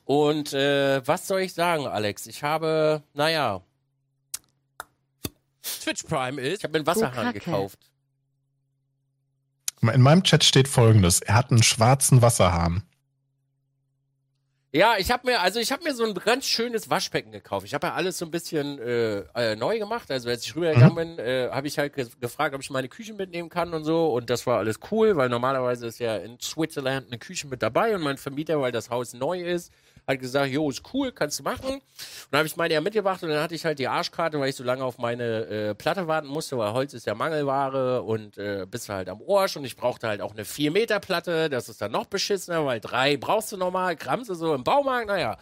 Und 0.05 0.53
äh, 0.53 1.05
was 1.05 1.27
soll 1.27 1.41
ich 1.41 1.53
sagen, 1.53 1.87
Alex? 1.87 2.25
Ich 2.27 2.43
habe, 2.43 3.03
naja, 3.13 3.61
Twitch 5.61 6.03
Prime 6.03 6.41
ist. 6.41 6.59
Ich 6.59 6.63
habe 6.63 6.75
einen 6.77 6.87
Wasserhahn 6.87 7.33
gekauft. 7.33 7.90
In 9.81 10.01
meinem 10.01 10.23
Chat 10.23 10.43
steht 10.43 10.67
folgendes: 10.67 11.21
Er 11.21 11.35
hat 11.35 11.51
einen 11.51 11.63
schwarzen 11.63 12.21
Wasserhahn. 12.21 12.83
Ja, 14.73 14.95
ich 14.97 15.11
habe 15.11 15.27
mir, 15.27 15.41
also 15.41 15.59
ich 15.59 15.69
habe 15.73 15.83
mir 15.83 15.93
so 15.93 16.05
ein 16.05 16.13
ganz 16.13 16.45
schönes 16.45 16.89
Waschbecken 16.89 17.33
gekauft. 17.33 17.65
Ich 17.65 17.73
habe 17.73 17.87
ja 17.87 17.93
alles 17.93 18.17
so 18.17 18.23
ein 18.23 18.31
bisschen 18.31 18.79
äh, 18.79 19.19
äh, 19.35 19.55
neu 19.57 19.77
gemacht. 19.77 20.09
Also 20.09 20.29
als 20.29 20.45
ich 20.45 20.55
rübergegangen 20.55 20.91
mhm. 20.91 21.17
bin, 21.17 21.19
äh, 21.19 21.49
habe 21.51 21.67
ich 21.67 21.77
halt 21.77 21.93
ge 21.93 22.07
gefragt, 22.21 22.55
ob 22.55 22.61
ich 22.61 22.69
meine 22.69 22.87
Küche 22.87 23.13
mitnehmen 23.13 23.49
kann 23.49 23.73
und 23.73 23.83
so. 23.83 24.13
Und 24.13 24.29
das 24.29 24.47
war 24.47 24.59
alles 24.59 24.79
cool, 24.89 25.17
weil 25.17 25.27
normalerweise 25.27 25.87
ist 25.87 25.99
ja 25.99 26.15
in 26.15 26.39
Switzerland 26.39 27.07
eine 27.07 27.17
Küche 27.19 27.47
mit 27.47 27.61
dabei 27.61 27.93
und 27.95 28.01
mein 28.01 28.17
Vermieter, 28.17 28.61
weil 28.61 28.71
das 28.71 28.89
Haus 28.89 29.13
neu 29.13 29.41
ist, 29.41 29.73
hat 30.07 30.19
gesagt, 30.19 30.51
jo, 30.51 30.69
ist 30.69 30.83
cool, 30.93 31.11
kannst 31.11 31.39
du 31.39 31.43
machen. 31.43 31.75
Und 31.75 31.83
dann 32.31 32.39
habe 32.39 32.47
ich 32.47 32.55
meine 32.55 32.73
ja 32.73 32.81
mitgebracht 32.81 33.21
und 33.23 33.29
dann 33.29 33.41
hatte 33.41 33.55
ich 33.55 33.65
halt 33.65 33.79
die 33.79 33.87
Arschkarte, 33.87 34.39
weil 34.39 34.49
ich 34.49 34.55
so 34.55 34.63
lange 34.63 34.83
auf 34.83 34.97
meine 34.97 35.45
äh, 35.45 35.75
Platte 35.75 36.07
warten 36.07 36.27
musste, 36.27 36.57
weil 36.57 36.73
Holz 36.73 36.93
ist 36.93 37.05
ja 37.05 37.15
Mangelware 37.15 38.01
und 38.01 38.37
äh, 38.37 38.65
bist 38.69 38.89
halt 38.89 39.09
am 39.09 39.21
Arsch 39.27 39.57
und 39.57 39.65
ich 39.65 39.75
brauchte 39.75 40.07
halt 40.07 40.21
auch 40.21 40.33
eine 40.33 40.45
4 40.45 40.71
Meter 40.71 40.99
Platte, 40.99 41.49
das 41.49 41.69
ist 41.69 41.81
dann 41.81 41.91
noch 41.91 42.05
beschissener, 42.05 42.65
weil 42.65 42.79
drei 42.79 43.17
brauchst 43.17 43.51
du 43.51 43.57
nochmal, 43.57 43.95
kramst 43.95 44.29
du 44.29 44.33
so 44.33 44.53
im 44.53 44.60
Baumarkt, 44.63 45.07
naja. 45.07 45.37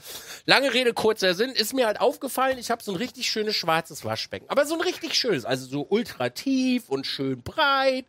Lange 0.45 0.73
Rede, 0.73 0.93
kurzer 0.93 1.33
Sinn, 1.33 1.51
ist 1.51 1.73
mir 1.73 1.87
halt 1.87 1.99
aufgefallen, 1.99 2.57
ich 2.57 2.71
habe 2.71 2.83
so 2.83 2.91
ein 2.91 2.97
richtig 2.97 3.29
schönes 3.29 3.55
schwarzes 3.55 4.03
Waschbecken, 4.05 4.49
aber 4.49 4.65
so 4.65 4.75
ein 4.75 4.81
richtig 4.81 5.15
schönes, 5.15 5.45
also 5.45 5.65
so 5.65 5.85
ultra 5.89 6.29
tief 6.29 6.89
und 6.89 7.05
schön 7.05 7.41
breit 7.41 8.05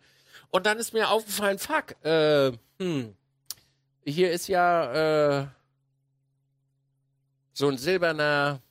und 0.51 0.67
dann 0.67 0.79
ist 0.79 0.93
mir 0.93 1.11
aufgefallen, 1.11 1.59
fuck, 1.59 2.03
äh, 2.05 2.53
hm, 2.79 3.15
hier 4.05 4.33
ist 4.33 4.49
ja, 4.49 5.41
äh, 5.43 5.47
so 7.61 7.69
ein 7.69 7.79
silberner 7.79 8.63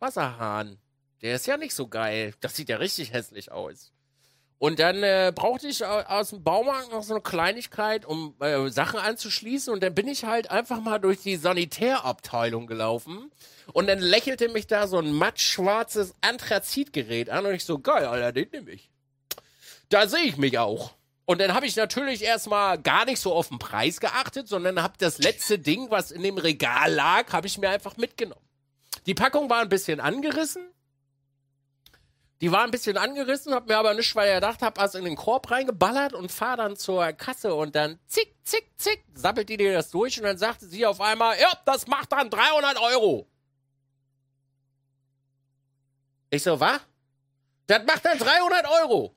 Wasserhahn. 0.00 0.78
Der 1.22 1.36
ist 1.36 1.46
ja 1.46 1.56
nicht 1.56 1.74
so 1.74 1.88
geil. 1.88 2.34
Das 2.40 2.56
sieht 2.56 2.68
ja 2.68 2.76
richtig 2.76 3.12
hässlich 3.12 3.50
aus. 3.50 3.93
Und 4.64 4.78
dann 4.78 5.02
äh, 5.02 5.30
brauchte 5.34 5.68
ich 5.68 5.84
aus 5.84 6.30
dem 6.30 6.42
Baumarkt 6.42 6.90
noch 6.90 7.02
so 7.02 7.12
eine 7.12 7.20
Kleinigkeit, 7.20 8.06
um 8.06 8.34
äh, 8.40 8.70
Sachen 8.70 8.98
anzuschließen. 8.98 9.70
Und 9.70 9.82
dann 9.82 9.94
bin 9.94 10.08
ich 10.08 10.24
halt 10.24 10.50
einfach 10.50 10.80
mal 10.80 10.98
durch 10.98 11.20
die 11.20 11.36
Sanitärabteilung 11.36 12.66
gelaufen. 12.66 13.30
Und 13.74 13.88
dann 13.88 13.98
lächelte 13.98 14.48
mich 14.48 14.66
da 14.66 14.86
so 14.86 14.96
ein 14.96 15.12
mattschwarzes 15.12 16.14
Anthrazitgerät 16.22 17.28
an. 17.28 17.44
Und 17.44 17.52
ich 17.52 17.66
so, 17.66 17.78
geil, 17.78 18.06
Alter, 18.06 18.32
den 18.32 18.48
nehme 18.52 18.70
ich. 18.70 18.88
Da 19.90 20.08
sehe 20.08 20.24
ich 20.24 20.38
mich 20.38 20.58
auch. 20.58 20.94
Und 21.26 21.42
dann 21.42 21.52
habe 21.52 21.66
ich 21.66 21.76
natürlich 21.76 22.22
erstmal 22.22 22.80
gar 22.80 23.04
nicht 23.04 23.20
so 23.20 23.34
auf 23.34 23.48
den 23.48 23.58
Preis 23.58 24.00
geachtet, 24.00 24.48
sondern 24.48 24.82
habe 24.82 24.94
das 24.96 25.18
letzte 25.18 25.58
Ding, 25.58 25.90
was 25.90 26.10
in 26.10 26.22
dem 26.22 26.38
Regal 26.38 26.90
lag, 26.90 27.30
habe 27.34 27.48
ich 27.48 27.58
mir 27.58 27.68
einfach 27.68 27.98
mitgenommen. 27.98 28.40
Die 29.04 29.12
Packung 29.12 29.50
war 29.50 29.60
ein 29.60 29.68
bisschen 29.68 30.00
angerissen. 30.00 30.62
Die 32.44 32.52
war 32.52 32.62
ein 32.62 32.70
bisschen 32.70 32.98
angerissen, 32.98 33.54
hab 33.54 33.68
mir 33.68 33.78
aber 33.78 33.94
nicht, 33.94 34.14
weil 34.14 34.28
ich 34.28 34.34
gedacht 34.34 34.60
habe, 34.60 34.78
was 34.78 34.94
in 34.94 35.06
den 35.06 35.16
Korb 35.16 35.50
reingeballert 35.50 36.12
und 36.12 36.30
fahr 36.30 36.58
dann 36.58 36.76
zur 36.76 37.10
Kasse 37.14 37.54
und 37.54 37.74
dann 37.74 37.98
zick, 38.06 38.34
zick, 38.44 38.70
zick, 38.76 39.02
sappelt 39.14 39.48
die 39.48 39.56
dir 39.56 39.72
das 39.72 39.90
durch 39.90 40.18
und 40.18 40.24
dann 40.24 40.36
sagte 40.36 40.66
sie 40.66 40.84
auf 40.84 41.00
einmal, 41.00 41.40
ja, 41.40 41.50
das 41.64 41.86
macht 41.86 42.12
dann 42.12 42.28
300 42.28 42.78
Euro. 42.82 43.26
Ich 46.28 46.42
so, 46.42 46.60
was? 46.60 46.80
Das 47.66 47.82
macht 47.86 48.04
dann 48.04 48.18
300 48.18 48.66
Euro. 48.82 49.14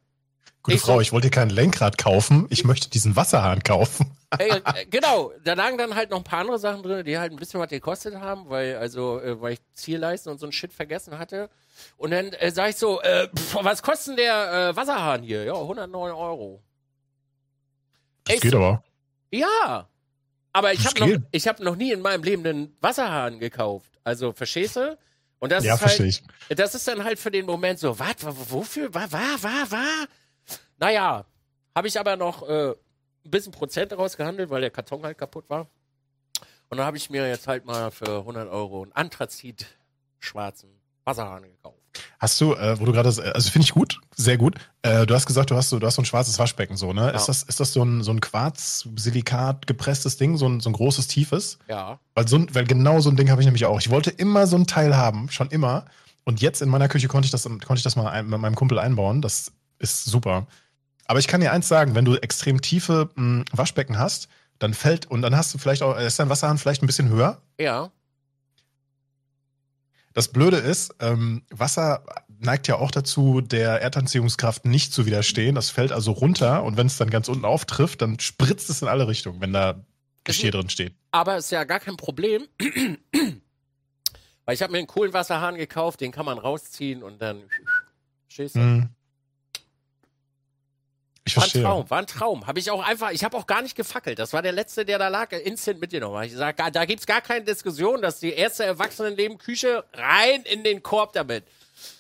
Gute 0.64 0.78
ich 0.78 0.82
Frau, 0.82 0.94
so, 0.94 1.02
ich 1.02 1.12
wollte 1.12 1.30
kein 1.30 1.50
Lenkrad 1.50 1.98
kaufen, 1.98 2.48
ich 2.50 2.64
möchte 2.64 2.90
diesen 2.90 3.18
Wasserhahn 3.18 3.62
kaufen. 3.62 4.16
Ey, 4.38 4.52
äh, 4.52 4.86
genau, 4.86 5.34
da 5.44 5.52
lagen 5.52 5.78
dann 5.78 5.96
halt 5.96 6.12
noch 6.12 6.20
ein 6.20 6.24
paar 6.24 6.40
andere 6.40 6.60
Sachen 6.60 6.82
drin, 6.82 7.04
die 7.04 7.18
halt 7.18 7.34
ein 7.34 7.38
bisschen 7.38 7.60
was 7.60 7.70
gekostet 7.70 8.16
haben, 8.16 8.50
weil 8.50 8.78
also 8.78 9.20
äh, 9.20 9.42
weil 9.42 9.52
ich 9.52 9.60
Zielleisten 9.74 10.32
und 10.32 10.40
so 10.40 10.46
ein 10.46 10.54
Shit 10.54 10.72
vergessen 10.72 11.20
hatte. 11.20 11.50
Und 11.98 12.12
dann 12.12 12.34
äh, 12.34 12.52
sag 12.52 12.70
ich 12.70 12.76
so, 12.76 13.02
äh, 13.02 13.28
pff, 13.28 13.58
was 13.62 13.82
kostet 13.82 14.10
denn 14.10 14.26
der 14.26 14.70
äh, 14.70 14.76
Wasserhahn 14.76 15.24
hier? 15.24 15.44
Ja, 15.44 15.54
109 15.54 16.12
Euro. 16.12 16.62
Das 18.26 18.36
Ey, 18.36 18.40
geht 18.42 18.56
aber. 18.56 18.84
Ja, 19.32 19.88
aber 20.54 20.74
ich 20.74 20.86
habe 20.86 21.00
noch, 21.00 21.22
ich 21.32 21.48
hab 21.48 21.60
noch 21.60 21.76
nie 21.76 21.92
in 21.92 22.02
meinem 22.02 22.24
Leben 22.24 22.46
einen 22.46 22.78
Wasserhahn 22.82 23.40
gekauft. 23.40 23.92
Also, 24.04 24.32
verstehst 24.32 24.76
du? 24.76 24.98
Und 25.40 25.52
das 25.52 25.64
ja, 25.64 25.76
ist 25.76 25.82
halt, 25.82 26.00
ich. 26.00 26.24
das 26.50 26.74
ist 26.74 26.88
dann 26.88 27.04
halt 27.04 27.20
für 27.20 27.30
den 27.30 27.46
Moment 27.46 27.80
so, 27.80 28.00
was, 28.00 28.16
wofür, 28.22 28.94
war, 28.94 29.12
war, 29.12 29.44
war, 29.44 29.72
war? 29.72 30.08
Naja, 30.78 31.26
habe 31.76 31.88
ich 31.88 32.00
aber 32.00 32.16
noch 32.16 32.48
äh, 32.48 32.70
ein 32.72 32.76
bisschen 33.24 33.52
Prozent 33.52 33.94
rausgehandelt, 33.94 34.50
weil 34.50 34.62
der 34.62 34.72
Karton 34.72 35.04
halt 35.04 35.18
kaputt 35.18 35.50
war. 35.50 35.68
Und 36.70 36.78
dann 36.78 36.86
habe 36.86 36.98
ich 36.98 37.10
mir 37.10 37.28
jetzt 37.28 37.48
halt 37.48 37.66
mal 37.66 37.92
für 37.92 38.20
100 38.20 38.50
Euro 38.50 38.84
einen 38.84 38.94
Anthrazit 38.94 39.68
schwarzen 40.20 40.77
Wasserhahn 41.08 41.44
gekauft. 41.44 41.78
Hast 42.20 42.40
du, 42.42 42.54
äh, 42.54 42.80
wo 42.80 42.86
du 42.86 42.92
gerade, 42.92 43.10
also 43.10 43.50
finde 43.50 43.66
ich 43.66 43.74
gut, 43.74 44.00
sehr 44.16 44.38
gut. 44.38 44.56
Äh, 44.82 45.06
du 45.06 45.16
hast 45.16 45.26
gesagt, 45.26 45.50
du 45.50 45.56
hast 45.56 45.70
so, 45.70 45.80
du 45.80 45.88
hast 45.88 45.96
so 45.96 46.02
ein 46.02 46.06
schwarzes 46.06 46.38
Waschbecken 46.38 46.78
so, 46.78 46.94
ne? 46.94 47.02
Ja. 47.02 47.10
Ist 47.12 47.28
das, 47.28 47.44
ist 47.44 47.60
das 47.60 47.74
so 47.74 47.84
ein, 47.84 48.04
so 48.04 48.12
ein 48.12 48.22
Quarz-Silikat 48.22 49.66
gepresstes 49.66 50.18
Ding, 50.18 50.38
so 50.38 50.48
ein, 50.48 50.60
so 50.60 50.70
ein 50.70 50.74
großes, 50.74 51.08
tiefes? 51.08 51.58
Ja. 51.68 52.00
Weil, 52.14 52.28
so, 52.28 52.46
weil 52.54 52.66
genau 52.66 53.00
so 53.00 53.10
ein 53.10 53.16
Ding 53.16 53.32
habe 53.32 53.42
ich 53.42 53.48
nämlich 53.48 53.66
auch. 53.66 53.80
Ich 53.80 53.90
wollte 53.90 54.12
immer 54.12 54.46
so 54.46 54.58
ein 54.58 54.68
Teil 54.68 54.96
haben, 54.96 55.30
schon 55.30 55.50
immer. 55.50 55.86
Und 56.24 56.42
jetzt 56.42 56.62
in 56.62 56.70
meiner 56.70 56.90
Küche 56.90 57.08
konnte 57.08 57.26
ich 57.26 57.32
das, 57.32 57.44
konnte 57.44 57.76
ich 57.76 57.84
das 57.84 57.96
mal 57.96 58.10
ein, 58.10 58.28
mit 58.28 58.40
meinem 58.40 58.56
Kumpel 58.56 58.78
einbauen. 58.80 59.22
Das 59.22 59.52
ist 59.80 60.06
super. 60.06 60.46
Aber 61.06 61.20
ich 61.20 61.28
kann 61.28 61.42
dir 61.42 61.52
eins 61.52 61.68
sagen, 61.68 61.96
wenn 61.96 62.06
du 62.06 62.16
extrem 62.16 62.62
tiefe 62.62 63.10
mh, 63.16 63.22
hm, 63.22 63.46
Waschbecken 63.54 63.98
hast, 63.98 64.28
dann 64.60 64.74
fällt, 64.74 65.06
und 65.06 65.22
dann 65.22 65.36
hast 65.36 65.54
du 65.54 65.58
vielleicht 65.58 65.84
auch, 65.84 65.98
ist 65.98 66.20
dein 66.20 66.30
Wasserhahn 66.30 66.58
vielleicht 66.58 66.84
ein 66.84 66.88
bisschen 66.88 67.10
höher? 67.10 67.42
Ja. 67.60 67.92
Das 70.18 70.30
Blöde 70.30 70.58
ist, 70.58 70.96
ähm, 71.00 71.44
Wasser 71.52 72.04
neigt 72.40 72.68
ja 72.68 72.78
auch 72.78 72.90
dazu, 72.90 73.40
der 73.40 73.84
Erdanziehungskraft 73.84 74.66
nicht 74.66 74.92
zu 74.92 75.06
widerstehen. 75.06 75.54
Das 75.54 75.70
fällt 75.70 75.92
also 75.92 76.12
runter 76.12 76.64
und 76.64 76.76
wenn 76.76 76.88
es 76.88 76.98
dann 76.98 77.12
ganz 77.12 77.30
unten 77.30 77.46
auftrifft, 77.46 78.02
dann 78.02 78.20
spritzt 78.20 78.72
es 78.72 78.82
in 78.82 78.88
alle 78.88 79.08
Richtungen, 79.08 79.42
wenn 79.42 79.54
da 79.54 79.80
Geschirr 80.24 80.50
drin 80.50 80.72
steht. 80.72 80.96
Aber 81.12 81.38
ist 81.38 81.52
ja 81.52 81.66
gar 81.66 81.80
kein 81.80 81.98
Problem. 81.98 82.48
Weil 84.46 84.56
ich 84.56 84.64
habe 84.64 84.72
mir 84.72 84.80
einen 84.80 84.88
coolen 84.88 85.14
Wasserhahn 85.14 85.54
gekauft, 85.54 86.02
den 86.02 86.12
kann 86.12 86.26
man 86.26 86.40
rausziehen 86.40 87.04
und 87.04 87.22
dann. 87.22 87.44
Du? 88.36 88.60
Mm. 88.60 88.90
Ich 91.28 91.34
verstehe. 91.34 91.64
War 91.64 91.72
ein 91.72 91.76
Traum, 91.76 91.90
war 91.90 92.00
ein 92.00 92.08
Traum. 92.08 92.48
Habe 92.48 92.60
ich 92.60 92.72
auch 92.72 92.82
einfach, 92.82 93.12
ich 93.12 93.24
habe 93.24 93.36
auch 93.38 93.46
gar 93.46 93.62
nicht 93.62 93.76
gefackelt. 93.76 94.18
Das 94.18 94.32
war 94.32 94.42
der 94.42 94.54
letzte, 94.54 94.86
der 94.86 94.98
da 94.98 95.10
lag, 95.10 95.34
instant 95.34 95.82
mitgenommen. 95.82 96.24
Ich 96.24 96.34
sag, 96.34 96.58
da 96.72 96.86
gibt's 96.86 97.06
gar 97.06 97.22
keine 97.22 97.44
Diskussion, 97.44 98.02
dass 98.02 98.20
die 98.20 98.32
erste 98.32 98.64
Erwachsenenleben-Küche 98.64 99.84
rein 99.94 100.44
in 100.44 100.64
den 100.64 100.82
Korb 100.82 101.14
damit. 101.14 101.44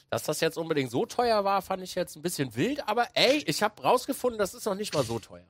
Dass 0.09 0.23
das 0.23 0.39
jetzt 0.39 0.57
unbedingt 0.57 0.89
so 0.89 1.05
teuer 1.05 1.43
war, 1.43 1.61
fand 1.61 1.83
ich 1.83 1.93
jetzt 1.93 2.15
ein 2.15 2.21
bisschen 2.21 2.55
wild, 2.55 2.87
aber 2.87 3.07
ey, 3.13 3.43
ich 3.45 3.61
habe 3.61 3.81
rausgefunden, 3.81 4.39
das 4.39 4.53
ist 4.53 4.65
noch 4.65 4.75
nicht 4.75 4.93
mal 4.93 5.03
so 5.03 5.19
teuer. 5.19 5.43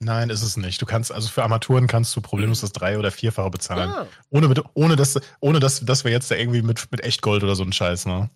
Nein, 0.00 0.30
ist 0.30 0.42
es 0.42 0.56
nicht. 0.56 0.80
Du 0.80 0.86
kannst, 0.86 1.12
also 1.12 1.28
für 1.28 1.42
Armaturen 1.42 1.86
kannst 1.86 2.16
du 2.16 2.22
problemlos 2.22 2.62
das 2.62 2.72
drei- 2.72 2.98
oder 2.98 3.10
vierfache 3.10 3.50
bezahlen. 3.50 3.90
Ja. 3.90 4.06
Ohne, 4.30 4.48
mit, 4.48 4.62
ohne, 4.72 4.96
dass, 4.96 5.20
ohne 5.40 5.60
dass, 5.60 5.84
dass 5.84 6.04
wir 6.04 6.12
jetzt 6.12 6.30
da 6.30 6.36
irgendwie 6.36 6.62
mit, 6.62 6.90
mit 6.90 7.02
Echtgold 7.04 7.42
oder 7.42 7.54
so 7.54 7.64
einen 7.64 7.72
Scheiß, 7.72 8.06
ne? 8.06 8.30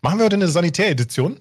Machen 0.00 0.18
wir 0.18 0.24
heute 0.24 0.36
eine 0.36 0.48
Sanitäredition? 0.48 1.38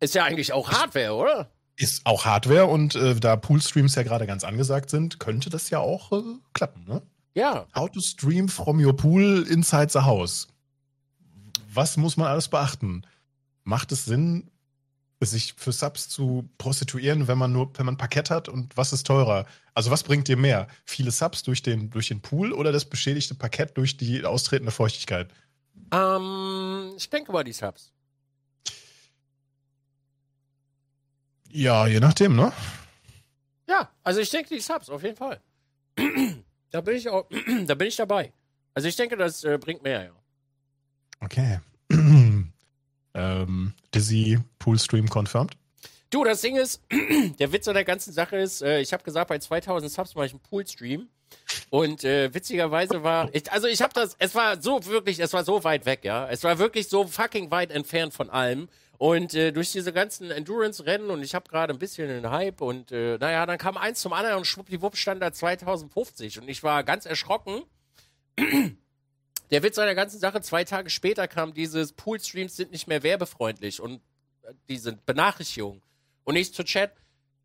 Ist 0.00 0.14
ja 0.14 0.24
eigentlich 0.24 0.52
auch 0.52 0.70
Hardware, 0.70 1.14
oder? 1.14 1.50
Ist 1.76 2.06
auch 2.06 2.24
Hardware 2.24 2.66
und 2.66 2.94
äh, 2.94 3.14
da 3.16 3.36
Poolstreams 3.36 3.94
ja 3.94 4.02
gerade 4.02 4.26
ganz 4.26 4.44
angesagt 4.44 4.88
sind, 4.90 5.20
könnte 5.20 5.50
das 5.50 5.68
ja 5.70 5.78
auch 5.78 6.12
äh, 6.12 6.22
klappen, 6.54 6.84
ne? 6.86 7.02
Ja. 7.34 7.66
How 7.74 7.90
to 7.90 8.00
stream 8.00 8.48
from 8.48 8.82
your 8.82 8.96
pool 8.96 9.46
inside 9.48 9.88
the 9.90 10.00
house. 10.00 10.48
Was 11.72 11.98
muss 11.98 12.16
man 12.16 12.28
alles 12.28 12.48
beachten? 12.48 13.02
Macht 13.64 13.92
es 13.92 14.06
Sinn, 14.06 14.50
sich 15.20 15.54
für 15.54 15.72
Subs 15.72 16.08
zu 16.08 16.48
prostituieren, 16.58 17.28
wenn 17.28 17.36
man 17.38 17.52
nur, 17.52 17.70
wenn 17.76 17.86
man 17.86 17.96
Parkett 17.96 18.30
hat 18.30 18.48
und 18.48 18.76
was 18.76 18.92
ist 18.92 19.06
teurer? 19.06 19.46
Also 19.74 19.90
was 19.90 20.02
bringt 20.02 20.28
dir 20.28 20.36
mehr? 20.36 20.68
Viele 20.84 21.10
Subs 21.10 21.42
durch 21.42 21.62
den, 21.62 21.90
durch 21.90 22.08
den 22.08 22.20
Pool 22.20 22.52
oder 22.52 22.72
das 22.72 22.84
beschädigte 22.84 23.34
Parkett 23.34 23.76
durch 23.76 23.96
die 23.96 24.24
austretende 24.24 24.72
Feuchtigkeit? 24.72 25.28
Ähm, 25.92 26.92
ich 26.96 27.08
denke 27.10 27.32
mal 27.32 27.44
die 27.44 27.52
Subs. 27.52 27.92
Ja, 31.50 31.86
je 31.86 32.00
nachdem, 32.00 32.36
ne? 32.36 32.52
Ja, 33.68 33.90
also 34.02 34.20
ich 34.20 34.30
denke 34.30 34.54
die 34.54 34.60
Subs, 34.60 34.88
auf 34.88 35.02
jeden 35.02 35.16
Fall. 35.16 35.40
da 36.70 36.80
bin 36.80 36.96
ich 36.96 37.08
auch, 37.08 37.26
da 37.66 37.74
bin 37.74 37.88
ich 37.88 37.96
dabei. 37.96 38.32
Also 38.74 38.88
ich 38.88 38.96
denke, 38.96 39.16
das 39.16 39.44
äh, 39.44 39.58
bringt 39.58 39.82
mehr, 39.82 40.04
ja. 40.04 40.10
Okay. 41.20 41.60
ähm, 43.14 43.72
Dizzy 43.94 44.38
Poolstream 44.58 45.08
confirmed. 45.08 45.56
Du, 46.10 46.22
das 46.24 46.40
Ding 46.40 46.56
ist, 46.56 46.82
der 47.38 47.52
Witz 47.52 47.66
an 47.68 47.74
der 47.74 47.84
ganzen 47.84 48.12
Sache 48.12 48.36
ist, 48.36 48.62
äh, 48.62 48.80
ich 48.80 48.92
habe 48.92 49.02
gesagt, 49.02 49.28
bei 49.28 49.38
2000 49.38 49.90
Subs 49.90 50.14
mache 50.14 50.26
ich 50.26 50.32
einen 50.32 50.40
Poolstream. 50.40 51.08
Und 51.70 52.04
äh, 52.04 52.32
witzigerweise 52.32 53.02
war, 53.02 53.28
ich, 53.34 53.50
also 53.50 53.66
ich 53.66 53.82
habe 53.82 53.92
das, 53.92 54.14
es 54.18 54.34
war 54.34 54.60
so 54.62 54.84
wirklich, 54.86 55.18
es 55.18 55.32
war 55.32 55.44
so 55.44 55.64
weit 55.64 55.84
weg, 55.84 56.04
ja. 56.04 56.28
Es 56.28 56.44
war 56.44 56.58
wirklich 56.58 56.88
so 56.88 57.06
fucking 57.06 57.50
weit 57.50 57.70
entfernt 57.70 58.14
von 58.14 58.30
allem. 58.30 58.68
Und 58.98 59.34
äh, 59.34 59.52
durch 59.52 59.72
diese 59.72 59.92
ganzen 59.92 60.30
Endurance-Rennen 60.30 61.10
und 61.10 61.22
ich 61.22 61.34
habe 61.34 61.48
gerade 61.48 61.72
ein 61.72 61.78
bisschen 61.78 62.08
den 62.08 62.30
Hype 62.30 62.60
und 62.60 62.92
äh, 62.92 63.18
naja, 63.18 63.44
dann 63.44 63.58
kam 63.58 63.76
eins 63.76 64.00
zum 64.00 64.12
anderen 64.12 64.38
und 64.38 64.46
schwuppdiwupp 64.46 64.96
stand 64.96 65.22
da 65.22 65.32
2050 65.32 66.40
und 66.40 66.48
ich 66.48 66.62
war 66.62 66.82
ganz 66.82 67.04
erschrocken. 67.04 67.62
Der 69.50 69.62
Witz 69.62 69.78
an 69.78 69.86
der 69.86 69.94
ganzen 69.94 70.18
Sache, 70.18 70.40
zwei 70.40 70.64
Tage 70.64 70.90
später 70.90 71.28
kam 71.28 71.54
dieses 71.54 71.92
Poolstreams 71.92 72.56
sind 72.56 72.72
nicht 72.72 72.88
mehr 72.88 73.04
werbefreundlich 73.04 73.80
und 73.80 74.00
äh, 74.42 74.52
diese 74.68 74.92
Benachrichtigung. 74.92 75.82
Und 76.24 76.34
ich 76.34 76.52
zu 76.52 76.64
Chat, 76.64 76.90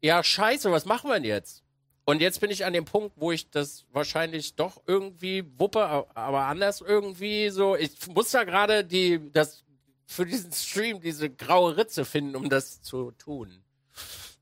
ja 0.01 0.23
scheiße, 0.23 0.71
was 0.71 0.85
machen 0.85 1.09
wir 1.09 1.15
denn 1.15 1.25
jetzt? 1.25 1.63
Und 2.03 2.19
jetzt 2.19 2.41
bin 2.41 2.49
ich 2.49 2.65
an 2.65 2.73
dem 2.73 2.85
Punkt, 2.85 3.13
wo 3.17 3.31
ich 3.31 3.51
das 3.51 3.85
wahrscheinlich 3.91 4.55
doch 4.55 4.81
irgendwie 4.87 5.45
wuppe, 5.59 5.85
aber 6.15 6.41
anders 6.45 6.81
irgendwie 6.81 7.49
so. 7.49 7.75
Ich 7.75 8.07
muss 8.07 8.31
da 8.31 8.43
gerade 8.43 8.83
die, 8.83 9.31
das 9.31 9.63
für 10.11 10.25
diesen 10.25 10.51
Stream 10.51 10.99
diese 10.99 11.29
graue 11.29 11.77
Ritze 11.77 12.03
finden, 12.03 12.35
um 12.35 12.49
das 12.49 12.81
zu 12.81 13.11
tun. 13.11 13.63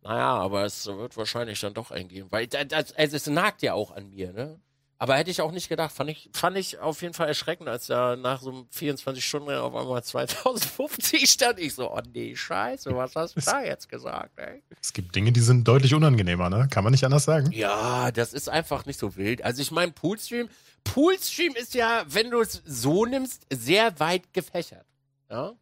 Naja, 0.02 0.34
aber 0.34 0.66
es 0.66 0.88
wird 0.88 1.16
wahrscheinlich 1.16 1.60
dann 1.60 1.74
doch 1.74 1.92
eingehen, 1.92 2.28
weil 2.30 2.48
das, 2.48 2.94
also 2.94 3.16
es 3.16 3.28
nagt 3.28 3.62
ja 3.62 3.74
auch 3.74 3.92
an 3.92 4.10
mir, 4.10 4.34
ne? 4.34 4.60
Aber 5.02 5.16
hätte 5.16 5.32
ich 5.32 5.40
auch 5.40 5.54
nicht 5.54 5.70
gedacht, 5.70 5.94
fand 5.94 6.10
ich, 6.10 6.30
fand 6.34 6.58
ich 6.58 6.80
auf 6.80 7.02
jeden 7.02 7.14
Fall 7.14 7.30
erschreckend, 7.30 7.70
als 7.70 7.88
da 7.88 8.18
nach 8.18 8.42
so 8.42 8.50
einem 8.50 8.68
24 8.70 9.24
Stunden 9.24 9.50
auf 9.52 9.74
einmal 9.74 10.04
2050 10.04 11.30
stand. 11.30 11.58
Ich 11.60 11.76
so, 11.76 11.90
oh 11.90 12.02
nee, 12.14 12.36
scheiße, 12.36 12.94
was 12.96 13.16
hast 13.16 13.38
du 13.38 13.42
da 13.42 13.64
jetzt 13.64 13.88
gesagt, 13.88 14.38
ey? 14.38 14.62
Es 14.82 14.92
gibt 14.92 15.16
Dinge, 15.16 15.32
die 15.32 15.40
sind 15.40 15.66
deutlich 15.66 15.94
unangenehmer, 15.94 16.50
ne? 16.50 16.68
Kann 16.70 16.84
man 16.84 16.92
nicht 16.92 17.06
anders 17.06 17.24
sagen. 17.24 17.52
Ja, 17.54 18.12
das 18.12 18.34
ist 18.34 18.50
einfach 18.50 18.86
nicht 18.86 19.00
so 19.00 19.16
wild. 19.16 19.42
Also 19.44 19.62
ich 19.62 19.72
meine, 19.72 19.94
Poolstream, 19.94 20.50
Poolstream 20.84 21.56
ist 21.56 21.76
ja, 21.76 22.04
wenn 22.08 22.32
du 22.32 22.42
es 22.42 22.62
so 22.66 23.06
nimmst, 23.06 23.46
sehr 23.50 24.00
weit 24.00 24.34
gefächert. 24.34 24.89
Ja? 25.30 25.54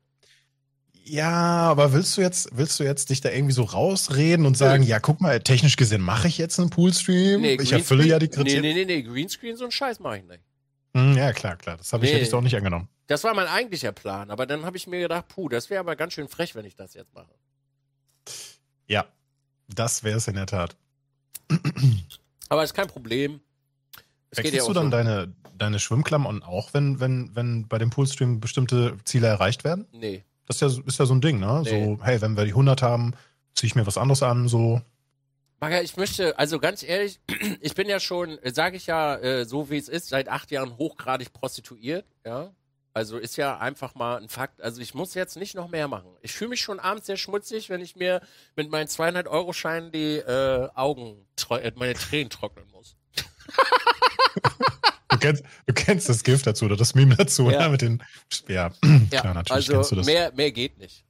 Ja, 1.03 1.31
aber 1.31 1.93
willst 1.93 2.17
du 2.17 2.21
jetzt, 2.21 2.49
willst 2.51 2.79
du 2.79 2.83
jetzt 2.83 3.09
dich 3.09 3.21
da 3.21 3.29
irgendwie 3.29 3.53
so 3.53 3.63
rausreden 3.63 4.45
und 4.45 4.57
sagen, 4.57 4.83
ja, 4.83 4.99
guck 4.99 5.21
mal, 5.21 5.39
technisch 5.39 5.77
gesehen 5.77 6.01
mache 6.01 6.27
ich 6.27 6.37
jetzt 6.37 6.59
einen 6.59 6.69
Poolstream? 6.69 7.41
Nee, 7.41 7.55
ich 7.61 7.71
erfülle 7.71 8.05
ja 8.05 8.19
die 8.19 8.27
Kriterien. 8.27 8.61
Nee, 8.61 8.73
nee, 8.73 8.85
nee, 8.85 8.95
nee, 8.97 9.03
Greenscreen, 9.03 9.55
so 9.55 9.63
einen 9.63 9.71
Scheiß 9.71 9.99
mache 9.99 10.17
ich 10.17 10.25
nicht. 10.25 10.41
Hm, 10.95 11.15
ja, 11.15 11.31
klar, 11.31 11.55
klar. 11.55 11.77
Das 11.77 11.93
habe 11.93 12.05
ich, 12.05 12.11
nee, 12.11 12.17
hätte 12.17 12.27
ich 12.27 12.33
auch 12.33 12.41
nicht 12.41 12.57
angenommen. 12.57 12.89
Das 13.07 13.23
war 13.23 13.33
mein 13.33 13.47
eigentlicher 13.47 13.93
Plan, 13.93 14.31
aber 14.31 14.45
dann 14.45 14.65
habe 14.65 14.75
ich 14.75 14.85
mir 14.85 14.99
gedacht, 14.99 15.29
puh, 15.29 15.47
das 15.47 15.69
wäre 15.69 15.79
aber 15.79 15.95
ganz 15.95 16.11
schön 16.11 16.27
frech, 16.27 16.55
wenn 16.55 16.65
ich 16.65 16.75
das 16.75 16.93
jetzt 16.93 17.13
mache. 17.13 17.31
Ja, 18.87 19.05
das 19.69 20.03
wäre 20.03 20.17
es 20.17 20.27
in 20.27 20.35
der 20.35 20.45
Tat. 20.45 20.75
Aber 22.49 22.63
ist 22.65 22.73
kein 22.73 22.87
Problem. 22.87 23.39
Es 24.29 24.39
Wechselst 24.39 24.67
ja 24.67 24.73
du 24.73 24.73
dann 24.73 24.91
deine, 24.91 25.33
deine 25.57 25.79
Schwimmklamotten 25.79 26.43
auch, 26.43 26.73
wenn, 26.73 26.99
wenn, 26.99 27.35
wenn 27.35 27.67
bei 27.67 27.77
dem 27.77 27.89
Poolstream 27.89 28.39
bestimmte 28.39 28.97
Ziele 29.05 29.27
erreicht 29.27 29.63
werden? 29.63 29.87
Nee. 29.91 30.23
Das 30.45 30.61
ist 30.61 30.77
ja, 30.77 30.83
ist 30.85 30.99
ja 30.99 31.05
so 31.05 31.13
ein 31.13 31.21
Ding, 31.21 31.39
ne? 31.39 31.61
Nee. 31.63 31.69
So, 31.69 32.03
hey, 32.03 32.21
wenn 32.21 32.37
wir 32.37 32.45
die 32.45 32.51
100 32.51 32.81
haben, 32.81 33.13
ziehe 33.53 33.67
ich 33.67 33.75
mir 33.75 33.85
was 33.87 33.97
anderes 33.97 34.23
an, 34.23 34.47
so. 34.47 34.81
Maga, 35.59 35.81
ich 35.81 35.97
möchte, 35.97 36.37
also 36.37 36.59
ganz 36.59 36.83
ehrlich, 36.83 37.19
ich 37.61 37.73
bin 37.73 37.89
ja 37.89 37.99
schon, 37.99 38.37
sage 38.43 38.77
ich 38.77 38.87
ja, 38.87 39.15
äh, 39.15 39.45
so 39.45 39.69
wie 39.69 39.77
es 39.77 39.89
ist, 39.89 40.09
seit 40.09 40.29
acht 40.29 40.51
Jahren 40.51 40.77
hochgradig 40.77 41.33
prostituiert, 41.33 42.05
ja. 42.25 42.51
Also 42.97 43.19
ist 43.19 43.35
ja 43.35 43.59
einfach 43.59 43.93
mal 43.93 44.17
ein 44.17 44.27
Fakt. 44.27 44.59
Also 44.59 44.81
ich 44.81 44.95
muss 44.95 45.13
jetzt 45.13 45.37
nicht 45.37 45.53
noch 45.53 45.67
mehr 45.67 45.87
machen. 45.87 46.09
Ich 46.23 46.33
fühle 46.33 46.49
mich 46.49 46.61
schon 46.61 46.79
abends 46.79 47.05
sehr 47.05 47.17
schmutzig, 47.17 47.69
wenn 47.69 47.79
ich 47.79 47.95
mir 47.95 48.21
mit 48.55 48.71
meinen 48.71 48.87
200-Euro-Scheinen 48.87 49.91
die 49.91 50.15
äh, 50.15 50.67
Augen, 50.73 51.27
äh, 51.51 51.71
meine 51.75 51.93
Tränen 51.93 52.31
trocknen 52.31 52.67
muss. 52.71 52.95
Du 55.09 55.17
kennst, 55.19 55.43
du 55.65 55.73
kennst 55.73 56.09
das 56.09 56.23
Gift 56.23 56.45
dazu 56.45 56.65
oder 56.65 56.75
das 56.75 56.93
Meme 56.93 57.15
dazu, 57.15 57.49
ja. 57.49 57.63
Ne? 57.63 57.69
Mit 57.69 57.81
den, 57.81 58.03
ja, 58.47 58.71
ja 59.11 59.21
klar, 59.21 59.33
natürlich 59.33 59.51
also 59.51 59.73
kennst 59.73 59.91
du 59.91 59.95
das. 59.95 60.05
Mehr, 60.05 60.31
mehr 60.33 60.51
geht 60.51 60.77
nicht. 60.77 61.05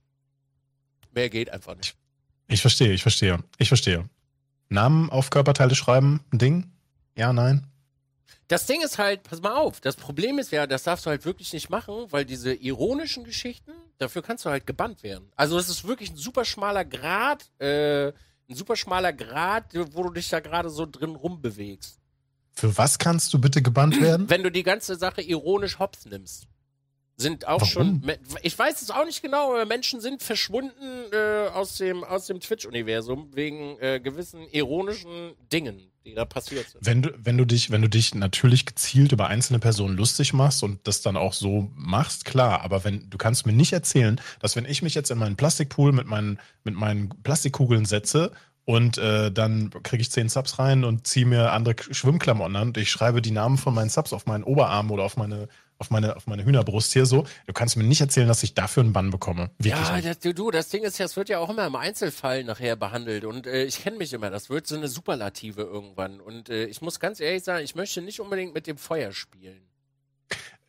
Mehr 1.14 1.30
geht 1.30 1.50
einfach 1.50 1.76
nicht. 1.76 1.96
Ich 2.48 2.62
verstehe, 2.62 2.94
ich 2.94 3.02
verstehe, 3.02 3.40
ich 3.58 3.68
verstehe. 3.68 4.08
Namen 4.70 5.10
auf 5.10 5.30
Körperteile 5.30 5.76
schreiben, 5.76 6.22
ein 6.32 6.38
Ding? 6.38 6.72
Ja, 7.16 7.34
nein? 7.34 7.66
Das 8.48 8.66
Ding 8.66 8.82
ist 8.82 8.98
halt, 8.98 9.24
pass 9.24 9.42
mal 9.42 9.56
auf, 9.56 9.82
das 9.82 9.98
Problem 9.98 10.40
ist 10.40 10.52
ja, 10.52 10.68
das 10.68 10.84
darfst 10.84 11.06
du 11.06 11.10
halt 11.10 11.26
wirklich 11.26 11.52
nicht 11.52 11.70
machen, 11.70 12.06
weil 12.12 12.24
diese 12.24 12.54
ironischen 12.54 13.26
Geschichten, 13.26 13.72
dafür 13.98 14.22
kannst 14.22 14.46
du 14.46 14.50
halt 14.50 14.66
gebannt 14.66 15.04
werden. 15.04 15.30
Also 15.36 15.58
es 15.58 15.68
ist 15.68 15.86
wirklich 15.86 16.12
ein 16.12 16.18
super 16.18 16.46
schmaler 16.46 16.86
Grad, 16.86 17.50
äh, 17.60 18.08
ein 18.50 18.56
super 18.56 18.78
schmaler 18.78 19.12
Grad, 19.12 19.66
wo 19.92 20.04
du 20.04 20.12
dich 20.12 20.30
da 20.30 20.40
gerade 20.40 20.70
so 20.70 20.86
drin 20.86 21.16
rumbewegst. 21.16 22.00
Für 22.58 22.76
was 22.76 22.98
kannst 22.98 23.32
du 23.36 23.40
bitte 23.40 23.62
gebannt 23.62 24.02
werden? 24.02 24.32
Wenn 24.32 24.42
du 24.42 24.50
die 24.50 24.64
ganze 24.64 24.96
Sache 24.96 25.22
ironisch 25.22 25.78
hops 25.78 26.08
nimmst. 26.08 26.48
Sind 27.16 27.48
auch 27.48 27.62
Warum? 27.62 28.02
schon, 28.02 28.12
ich 28.42 28.58
weiß 28.58 28.82
es 28.82 28.90
auch 28.90 29.06
nicht 29.06 29.22
genau, 29.22 29.54
aber 29.54 29.66
Menschen 29.66 30.02
sind 30.02 30.24
verschwunden 30.24 31.12
äh, 31.12 31.50
aus 31.50 31.76
dem, 31.78 32.04
aus 32.04 32.26
dem 32.26 32.40
Twitch-Universum 32.40 33.30
wegen 33.36 33.78
äh, 33.80 34.00
gewissen 34.00 34.48
ironischen 34.52 35.34
Dingen, 35.52 35.92
die 36.04 36.16
da 36.16 36.26
passiert 36.26 36.68
sind. 36.70 36.84
Wenn 36.84 37.04
du, 37.04 37.14
wenn 37.18 37.38
du 37.38 37.46
dich, 37.46 37.70
wenn 37.70 37.84
du 37.84 37.90
dich 37.90 38.16
natürlich 38.16 38.66
gezielt 38.66 39.12
über 39.12 39.28
einzelne 39.28 39.60
Personen 39.60 39.96
lustig 39.96 40.34
machst 40.34 40.64
und 40.64 40.88
das 40.88 41.02
dann 41.02 41.16
auch 41.16 41.34
so 41.34 41.72
machst, 41.76 42.26
klar, 42.26 42.62
aber 42.62 42.84
wenn, 42.84 43.08
du 43.10 43.20
kannst 43.20 43.46
mir 43.46 43.54
nicht 43.54 43.74
erzählen, 43.74 44.20
dass 44.40 44.56
wenn 44.56 44.66
ich 44.66 44.82
mich 44.82 44.96
jetzt 44.96 45.12
in 45.12 45.20
meinen 45.20 45.38
Plastikpool 45.38 45.92
mit 45.92 46.08
meinen, 46.08 46.40
mit 46.64 46.74
meinen 46.74 47.10
Plastikkugeln 47.22 47.86
setze 47.86 48.32
und 48.68 48.98
äh, 48.98 49.32
dann 49.32 49.70
kriege 49.82 50.02
ich 50.02 50.12
zehn 50.12 50.28
Subs 50.28 50.60
rein 50.60 50.84
und 50.84 51.08
ziehe 51.08 51.26
mir 51.26 51.54
andere 51.54 51.76
Schwimmklamotten 51.80 52.56
an 52.58 52.68
und 52.68 52.78
ich 52.78 52.92
schreibe 52.92 53.22
die 53.22 53.32
Namen 53.32 53.58
von 53.58 53.74
meinen 53.74 53.90
Subs 53.90 54.12
auf 54.12 54.26
meinen 54.26 54.44
Oberarm 54.44 54.92
oder 54.92 55.04
auf 55.04 55.16
meine 55.16 55.48
auf 55.80 55.92
meine, 55.92 56.16
auf 56.16 56.26
meine 56.26 56.44
Hühnerbrust 56.44 56.92
hier 56.92 57.06
so. 57.06 57.26
Du 57.46 57.54
kannst 57.54 57.78
mir 57.78 57.84
nicht 57.84 58.02
erzählen, 58.02 58.28
dass 58.28 58.42
ich 58.42 58.56
dafür 58.56 58.82
einen 58.82 58.94
Bann 58.94 59.12
bekomme. 59.12 59.52
Wirklich 59.60 59.88
ja, 59.88 60.02
das, 60.02 60.20
du, 60.20 60.50
das 60.50 60.70
Ding 60.70 60.84
ist 60.84 60.98
ja, 60.98 61.06
es 61.06 61.16
wird 61.16 61.30
ja 61.30 61.38
auch 61.38 61.52
immer 61.52 61.68
im 61.68 61.76
Einzelfall 61.76 62.44
nachher 62.44 62.76
behandelt. 62.76 63.26
Und 63.26 63.46
äh, 63.46 63.64
ich 63.64 63.84
kenne 63.84 63.98
mich 63.98 64.12
immer, 64.12 64.32
das 64.32 64.50
wird 64.50 64.66
so 64.66 64.76
eine 64.76 64.88
Superlative 64.88 65.62
irgendwann. 65.62 66.20
Und 66.20 66.50
äh, 66.50 66.66
ich 66.66 66.82
muss 66.82 67.00
ganz 67.00 67.20
ehrlich 67.20 67.44
sagen, 67.44 67.64
ich 67.64 67.76
möchte 67.76 68.02
nicht 68.02 68.20
unbedingt 68.20 68.56
mit 68.56 68.66
dem 68.66 68.80
Feuer 68.80 69.12
spielen. 69.12 69.67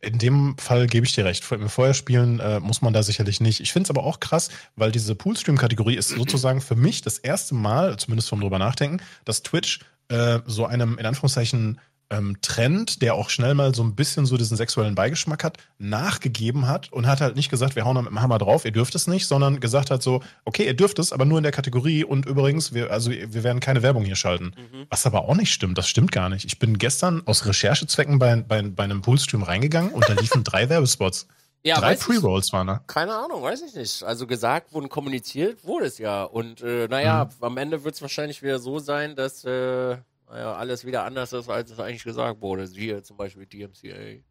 In 0.01 0.17
dem 0.17 0.57
Fall 0.57 0.87
gebe 0.87 1.05
ich 1.05 1.13
dir 1.13 1.25
recht. 1.25 1.43
Vorher 1.43 1.93
spielen 1.93 2.39
äh, 2.39 2.61
muss 2.61 2.81
man 2.81 2.93
da 2.93 3.03
sicherlich 3.03 3.41
nicht. 3.41 3.59
Ich 3.59 3.73
finde 3.73 3.87
es 3.87 3.89
aber 3.89 4.03
auch 4.05 4.21
krass, 4.21 4.49
weil 4.77 4.91
diese 4.93 5.13
Poolstream-Kategorie 5.13 5.95
ist 5.95 6.09
sozusagen 6.09 6.61
für 6.61 6.75
mich 6.75 7.01
das 7.01 7.17
erste 7.17 7.53
Mal, 7.53 7.97
zumindest 7.97 8.29
vom 8.29 8.39
drüber 8.39 8.59
nachdenken, 8.59 9.03
dass 9.25 9.43
Twitch 9.43 9.81
äh, 10.07 10.39
so 10.45 10.65
einem 10.65 10.97
in 10.97 11.05
Anführungszeichen 11.05 11.79
ähm, 12.09 12.37
Trend, 12.41 13.01
der 13.01 13.13
auch 13.15 13.29
schnell 13.29 13.53
mal 13.53 13.73
so 13.75 13.83
ein 13.83 13.95
bisschen 13.95 14.25
so 14.25 14.37
diesen 14.37 14.57
sexuellen 14.57 14.95
Beigeschmack 14.95 15.43
hat, 15.43 15.57
nachgegeben 15.77 16.67
hat 16.67 16.91
und 16.91 17.07
hat 17.07 17.21
halt 17.21 17.35
nicht 17.35 17.49
gesagt, 17.49 17.75
wir 17.75 17.85
hauen 17.85 17.95
da 17.95 18.01
mit 18.01 18.11
dem 18.11 18.21
Hammer 18.21 18.37
drauf, 18.37 18.65
ihr 18.65 18.71
dürft 18.71 18.95
es 18.95 19.07
nicht, 19.07 19.27
sondern 19.27 19.59
gesagt 19.59 19.91
hat 19.91 20.01
so, 20.01 20.21
okay, 20.45 20.65
ihr 20.65 20.73
dürft 20.73 20.99
es, 20.99 21.13
aber 21.13 21.25
nur 21.25 21.37
in 21.37 21.43
der 21.43 21.51
Kategorie 21.51 22.03
und 22.03 22.25
übrigens, 22.25 22.73
wir, 22.73 22.91
also 22.91 23.11
wir 23.11 23.43
werden 23.43 23.59
keine 23.59 23.83
Werbung 23.83 24.05
hier 24.05 24.15
schalten. 24.15 24.53
Mhm. 24.55 24.87
Was 24.89 25.05
aber 25.05 25.27
auch 25.27 25.35
nicht 25.35 25.53
stimmt, 25.53 25.77
das 25.77 25.87
stimmt 25.87 26.11
gar 26.11 26.29
nicht. 26.29 26.45
Ich 26.45 26.59
bin 26.59 26.77
gestern 26.77 27.21
aus 27.25 27.45
Recherchezwecken 27.45 28.19
bei, 28.19 28.35
bei, 28.37 28.61
bei 28.63 28.83
einem 28.83 29.01
Poolstream 29.01 29.43
reingegangen 29.43 29.91
und 29.91 30.07
da 30.09 30.13
liefen 30.13 30.43
drei 30.43 30.69
Werbespots. 30.69 31.27
Ja, 31.61 31.77
Drei 31.77 31.95
Pre-Rolls 31.95 32.53
waren 32.53 32.67
da. 32.67 32.81
Keine 32.87 33.13
Ahnung, 33.13 33.43
weiß 33.43 33.61
ich 33.63 33.75
nicht. 33.75 34.01
Also 34.03 34.25
gesagt 34.25 34.71
wurden, 34.71 34.87
kommuniziert 34.87 35.65
wurde 35.65 35.87
es 35.87 35.97
ja. 35.97 36.23
Und 36.23 36.61
äh, 36.61 36.87
naja, 36.87 37.25
mhm. 37.25 37.43
am 37.43 37.57
Ende 37.57 37.83
wird 37.83 37.95
es 37.95 38.01
wahrscheinlich 38.01 38.41
wieder 38.41 38.59
so 38.59 38.79
sein, 38.79 39.17
dass 39.17 39.43
äh, 39.43 39.97
naja, 40.29 40.53
alles 40.55 40.85
wieder 40.85 41.03
anders 41.05 41.33
ist, 41.33 41.49
als 41.49 41.71
es 41.71 41.79
eigentlich 41.79 42.03
gesagt 42.03 42.41
wurde. 42.41 42.67
Siehe 42.67 43.01
zum 43.03 43.17
Beispiel 43.17 43.45
DMCA. 43.45 44.21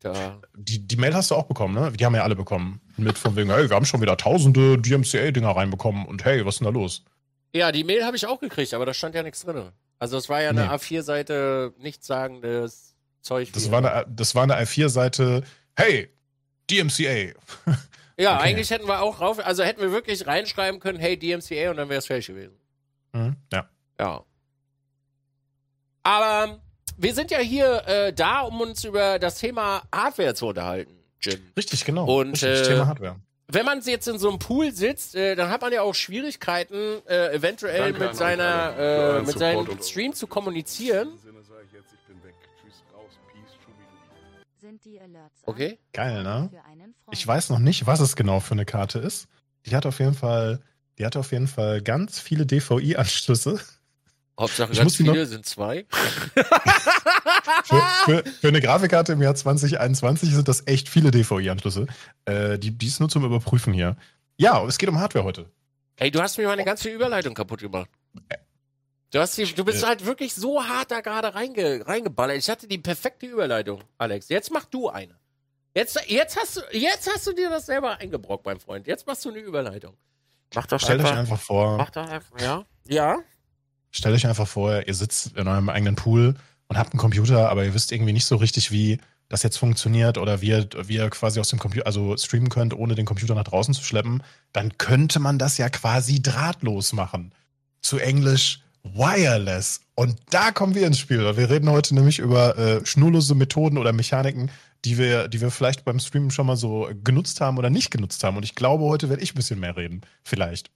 Da. 0.00 0.40
Die, 0.56 0.86
die 0.86 0.96
Mail 0.96 1.14
hast 1.14 1.30
du 1.30 1.34
auch 1.34 1.44
bekommen, 1.44 1.74
ne? 1.74 1.92
Die 1.92 2.04
haben 2.06 2.14
ja 2.14 2.22
alle 2.22 2.34
bekommen. 2.36 2.80
Mit 2.96 3.18
von 3.18 3.36
wegen, 3.36 3.50
hey, 3.50 3.68
wir 3.68 3.76
haben 3.76 3.84
schon 3.84 4.00
wieder 4.00 4.16
tausende 4.16 4.78
DMCA-Dinger 4.78 5.50
reinbekommen 5.50 6.06
und 6.06 6.24
hey, 6.24 6.44
was 6.46 6.54
ist 6.54 6.58
denn 6.60 6.66
da 6.66 6.70
los? 6.70 7.04
Ja, 7.54 7.70
die 7.70 7.84
Mail 7.84 8.04
habe 8.04 8.16
ich 8.16 8.26
auch 8.26 8.40
gekriegt, 8.40 8.72
aber 8.72 8.86
da 8.86 8.94
stand 8.94 9.14
ja 9.14 9.22
nichts 9.22 9.42
drin. 9.44 9.70
Also 9.98 10.16
es 10.16 10.28
war 10.30 10.40
ja 10.40 10.50
eine 10.50 10.62
Nee. 10.62 10.68
A4-Seite 10.68 11.74
nichtsagendes 11.78 12.94
Zeug. 13.20 13.52
Das 13.52 13.70
war 13.70 13.78
eine, 13.84 14.06
das 14.08 14.34
war 14.34 14.44
eine 14.44 14.56
A4-Seite, 14.58 15.42
hey, 15.76 16.08
DMCA. 16.70 17.34
Ja, 18.18 18.36
Okay. 18.36 18.44
eigentlich 18.48 18.70
hätten 18.70 18.86
wir 18.86 19.00
auch 19.02 19.20
rauf, 19.20 19.38
also 19.44 19.62
hätten 19.64 19.80
wir 19.80 19.92
wirklich 19.92 20.26
reinschreiben 20.26 20.78
können, 20.80 20.98
hey, 20.98 21.18
DMCA 21.18 21.70
und 21.70 21.76
dann 21.76 21.88
wäre 21.88 21.98
es 21.98 22.06
fertig 22.06 22.26
gewesen. 22.28 22.56
Mhm, 23.12 23.36
ja. 23.52 23.68
Ja. 23.98 24.24
Aber 26.02 26.60
wir 26.96 27.14
sind 27.14 27.30
ja 27.30 27.38
hier 27.38 27.86
äh, 27.86 28.12
da, 28.12 28.40
um 28.40 28.60
uns 28.60 28.84
über 28.84 29.18
das 29.18 29.38
Thema 29.38 29.82
Hardware 29.94 30.34
zu 30.34 30.46
unterhalten, 30.48 30.92
Jim. 31.20 31.40
Richtig, 31.56 31.84
genau. 31.84 32.04
Und, 32.06 32.32
Richtig, 32.32 32.60
äh, 32.60 32.62
Thema 32.62 32.86
Hardware. 32.86 33.16
Wenn 33.52 33.66
man 33.66 33.80
jetzt 33.80 34.06
in 34.06 34.18
so 34.18 34.28
einem 34.28 34.38
Pool 34.38 34.72
sitzt, 34.72 35.16
äh, 35.16 35.34
dann 35.34 35.50
hat 35.50 35.60
man 35.60 35.72
ja 35.72 35.82
auch 35.82 35.94
Schwierigkeiten, 35.94 37.02
äh, 37.08 37.34
eventuell 37.34 37.92
Danke 37.92 38.06
mit 38.06 38.16
seiner, 38.16 38.76
äh, 38.78 39.18
mit 39.20 39.38
Support 39.38 39.38
seinem 39.38 39.82
Stream 39.82 40.12
zu 40.12 40.26
kommunizieren. 40.28 41.08
Okay. 45.44 45.78
Geil, 45.92 46.22
ne? 46.22 46.50
Ich 47.10 47.26
weiß 47.26 47.50
noch 47.50 47.58
nicht, 47.58 47.86
was 47.86 48.00
es 48.00 48.14
genau 48.14 48.40
für 48.40 48.52
eine 48.52 48.64
Karte 48.64 48.98
ist. 48.98 49.26
Die 49.66 49.74
hat 49.74 49.84
auf 49.84 49.98
jeden 49.98 50.14
Fall, 50.14 50.60
die 50.98 51.04
hat 51.04 51.16
auf 51.16 51.32
jeden 51.32 51.48
Fall 51.48 51.82
ganz 51.82 52.20
viele 52.20 52.46
DVI-Anschlüsse. 52.46 53.58
Hauptsache 54.38 54.72
Ich 54.72 54.78
ganz 54.78 54.96
viele 54.96 55.26
sind 55.26 55.46
zwei. 55.46 55.86
Für, 57.64 57.82
für, 58.04 58.24
für 58.24 58.48
eine 58.48 58.60
Grafikkarte 58.60 59.12
im 59.12 59.22
Jahr 59.22 59.34
2021 59.34 60.30
sind 60.30 60.48
das 60.48 60.66
echt 60.66 60.88
viele 60.88 61.10
DVI-Anschlüsse. 61.10 61.86
Äh, 62.24 62.58
die, 62.58 62.70
die 62.70 62.86
ist 62.86 63.00
nur 63.00 63.08
zum 63.08 63.24
Überprüfen 63.24 63.72
hier. 63.72 63.96
Ja, 64.36 64.64
es 64.64 64.78
geht 64.78 64.88
um 64.88 64.98
Hardware 64.98 65.24
heute. 65.24 65.50
Ey, 65.96 66.10
du 66.10 66.20
hast 66.20 66.38
mir 66.38 66.46
meine 66.48 66.64
ganze 66.64 66.88
Überleitung 66.88 67.34
kaputt 67.34 67.60
gemacht. 67.60 67.90
Du, 69.10 69.18
hast 69.18 69.36
die, 69.36 69.44
du 69.44 69.64
bist 69.64 69.86
halt 69.86 70.06
wirklich 70.06 70.34
so 70.34 70.64
hart 70.64 70.90
da 70.90 71.00
gerade 71.00 71.34
reinge, 71.34 71.86
reingeballert. 71.86 72.38
Ich 72.38 72.48
hatte 72.48 72.66
die 72.66 72.78
perfekte 72.78 73.26
Überleitung, 73.26 73.82
Alex. 73.98 74.28
Jetzt 74.28 74.50
mach 74.50 74.64
du 74.64 74.88
eine. 74.88 75.18
Jetzt, 75.74 76.00
jetzt, 76.08 76.36
hast 76.36 76.56
du, 76.56 76.60
jetzt 76.72 77.08
hast 77.12 77.26
du 77.26 77.32
dir 77.32 77.50
das 77.50 77.66
selber 77.66 77.98
eingebrockt, 77.98 78.44
mein 78.46 78.58
Freund. 78.58 78.86
Jetzt 78.86 79.06
machst 79.06 79.24
du 79.24 79.30
eine 79.30 79.38
Überleitung. 79.38 79.94
Mach 80.54 80.66
doch 80.66 80.80
Stellt 80.80 81.02
euch 81.02 81.12
einfach 81.12 81.38
vor, 81.38 81.76
Mach 81.76 81.90
doch 81.90 82.08
einfach, 82.08 82.40
ja? 82.40 82.64
Ja? 82.88 83.18
Stellt 83.90 84.14
euch 84.14 84.26
einfach 84.26 84.48
vor, 84.48 84.86
ihr 84.86 84.94
sitzt 84.94 85.36
in 85.36 85.48
eurem 85.48 85.68
eigenen 85.68 85.96
Pool 85.96 86.34
und 86.68 86.78
habt 86.78 86.92
einen 86.92 87.00
Computer, 87.00 87.50
aber 87.50 87.64
ihr 87.64 87.74
wisst 87.74 87.92
irgendwie 87.92 88.12
nicht 88.12 88.26
so 88.26 88.36
richtig, 88.36 88.70
wie 88.70 88.98
das 89.28 89.42
jetzt 89.42 89.58
funktioniert 89.58 90.18
oder 90.18 90.40
wie 90.40 90.48
ihr, 90.48 90.68
wie 90.84 90.96
ihr 90.96 91.08
quasi 91.08 91.40
aus 91.40 91.48
dem 91.48 91.58
Computer, 91.58 91.86
also 91.86 92.16
streamen 92.16 92.48
könnt, 92.48 92.74
ohne 92.74 92.94
den 92.94 93.06
Computer 93.06 93.34
nach 93.34 93.44
draußen 93.44 93.72
zu 93.72 93.82
schleppen, 93.82 94.22
dann 94.52 94.76
könnte 94.76 95.20
man 95.20 95.38
das 95.38 95.56
ja 95.56 95.68
quasi 95.68 96.20
drahtlos 96.20 96.92
machen. 96.92 97.32
Zu 97.80 97.98
Englisch 97.98 98.60
wireless. 98.82 99.80
Und 99.94 100.16
da 100.30 100.50
kommen 100.50 100.74
wir 100.74 100.86
ins 100.86 100.98
Spiel. 100.98 101.36
Wir 101.36 101.48
reden 101.48 101.70
heute 101.70 101.94
nämlich 101.94 102.18
über 102.18 102.58
äh, 102.58 102.84
schnurlose 102.84 103.34
Methoden 103.34 103.78
oder 103.78 103.92
Mechaniken, 103.92 104.50
die 104.84 104.98
wir, 104.98 105.28
die 105.28 105.40
wir 105.40 105.50
vielleicht 105.50 105.84
beim 105.84 106.00
Streamen 106.00 106.30
schon 106.30 106.46
mal 106.46 106.56
so 106.56 106.90
genutzt 107.04 107.40
haben 107.40 107.58
oder 107.58 107.70
nicht 107.70 107.90
genutzt 107.90 108.24
haben. 108.24 108.36
Und 108.36 108.42
ich 108.42 108.54
glaube, 108.54 108.84
heute 108.84 109.10
werde 109.10 109.22
ich 109.22 109.32
ein 109.32 109.36
bisschen 109.36 109.60
mehr 109.60 109.76
reden. 109.76 110.00
Vielleicht. 110.24 110.70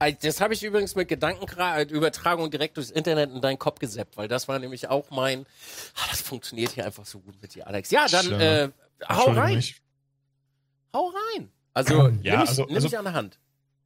Also, 0.00 0.16
Das 0.22 0.40
habe 0.40 0.54
ich 0.54 0.62
übrigens 0.64 0.94
mit 0.96 1.08
Gedankenübertragung 1.08 2.50
direkt 2.50 2.76
durchs 2.78 2.90
Internet 2.90 3.30
in 3.30 3.40
deinen 3.42 3.58
Kopf 3.58 3.78
gesäppt, 3.78 4.16
weil 4.16 4.28
das 4.28 4.48
war 4.48 4.58
nämlich 4.58 4.88
auch 4.88 5.10
mein. 5.10 5.46
Ah, 5.94 6.06
das 6.10 6.22
funktioniert 6.22 6.72
hier 6.72 6.86
einfach 6.86 7.04
so 7.06 7.20
gut 7.20 7.40
mit 7.42 7.54
dir, 7.54 7.66
Alex. 7.66 7.90
Ja, 7.90 8.06
dann 8.10 8.32
äh, 8.32 8.68
hau 9.08 9.30
rein. 9.32 9.58
ich- 9.58 9.80
Hau 10.94 11.12
rein. 11.34 11.52
Also, 11.74 11.94
Ja, 11.94 12.08
nimm, 12.08 12.22
mich, 12.22 12.48
also- 12.48 12.64
nimm 12.64 12.74
also- 12.76 12.86
mich 12.88 12.98
an 12.98 13.04
der 13.04 13.14
Hand. 13.14 13.38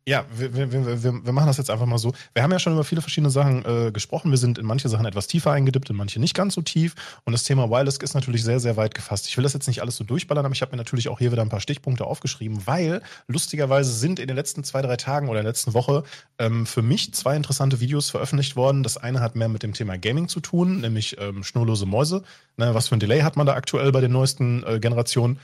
Ja, 0.06 0.26
wir, 0.36 0.54
wir, 0.54 1.02
wir, 1.02 1.24
wir 1.24 1.32
machen 1.32 1.46
das 1.46 1.56
jetzt 1.56 1.70
einfach 1.70 1.86
mal 1.86 1.96
so. 1.96 2.12
Wir 2.34 2.42
haben 2.42 2.52
ja 2.52 2.58
schon 2.58 2.74
über 2.74 2.84
viele 2.84 3.00
verschiedene 3.00 3.30
Sachen 3.30 3.64
äh, 3.64 3.90
gesprochen. 3.90 4.30
Wir 4.30 4.36
sind 4.36 4.58
in 4.58 4.66
manche 4.66 4.90
Sachen 4.90 5.06
etwas 5.06 5.28
tiefer 5.28 5.52
eingedippt, 5.52 5.88
in 5.88 5.96
manche 5.96 6.20
nicht 6.20 6.34
ganz 6.34 6.52
so 6.54 6.60
tief. 6.60 6.94
Und 7.24 7.32
das 7.32 7.44
Thema 7.44 7.70
Wireless 7.70 7.96
ist 7.96 8.12
natürlich 8.12 8.44
sehr, 8.44 8.60
sehr 8.60 8.76
weit 8.76 8.94
gefasst. 8.94 9.26
Ich 9.28 9.36
will 9.38 9.44
das 9.44 9.54
jetzt 9.54 9.66
nicht 9.66 9.80
alles 9.80 9.96
so 9.96 10.04
durchballern, 10.04 10.44
aber 10.44 10.54
ich 10.54 10.60
habe 10.60 10.72
mir 10.72 10.76
natürlich 10.76 11.08
auch 11.08 11.18
hier 11.18 11.32
wieder 11.32 11.40
ein 11.40 11.48
paar 11.48 11.60
Stichpunkte 11.60 12.04
aufgeschrieben, 12.04 12.66
weil 12.66 13.00
lustigerweise 13.28 13.94
sind 13.94 14.18
in 14.18 14.28
den 14.28 14.36
letzten 14.36 14.62
zwei, 14.62 14.82
drei 14.82 14.96
Tagen 14.96 15.30
oder 15.30 15.40
der 15.40 15.50
letzten 15.50 15.72
Woche 15.72 16.04
ähm, 16.38 16.66
für 16.66 16.82
mich 16.82 17.14
zwei 17.14 17.34
interessante 17.34 17.80
Videos 17.80 18.10
veröffentlicht 18.10 18.56
worden. 18.56 18.82
Das 18.82 18.98
eine 18.98 19.20
hat 19.20 19.36
mehr 19.36 19.48
mit 19.48 19.62
dem 19.62 19.72
Thema 19.72 19.96
Gaming 19.96 20.28
zu 20.28 20.40
tun, 20.40 20.82
nämlich 20.82 21.16
ähm, 21.18 21.42
schnurlose 21.42 21.86
Mäuse. 21.86 22.24
Ne, 22.58 22.74
was 22.74 22.88
für 22.88 22.94
ein 22.94 23.00
Delay 23.00 23.22
hat 23.22 23.36
man 23.36 23.46
da 23.46 23.54
aktuell 23.54 23.90
bei 23.90 24.02
den 24.02 24.12
neuesten 24.12 24.62
äh, 24.64 24.78
Generationen? 24.78 25.40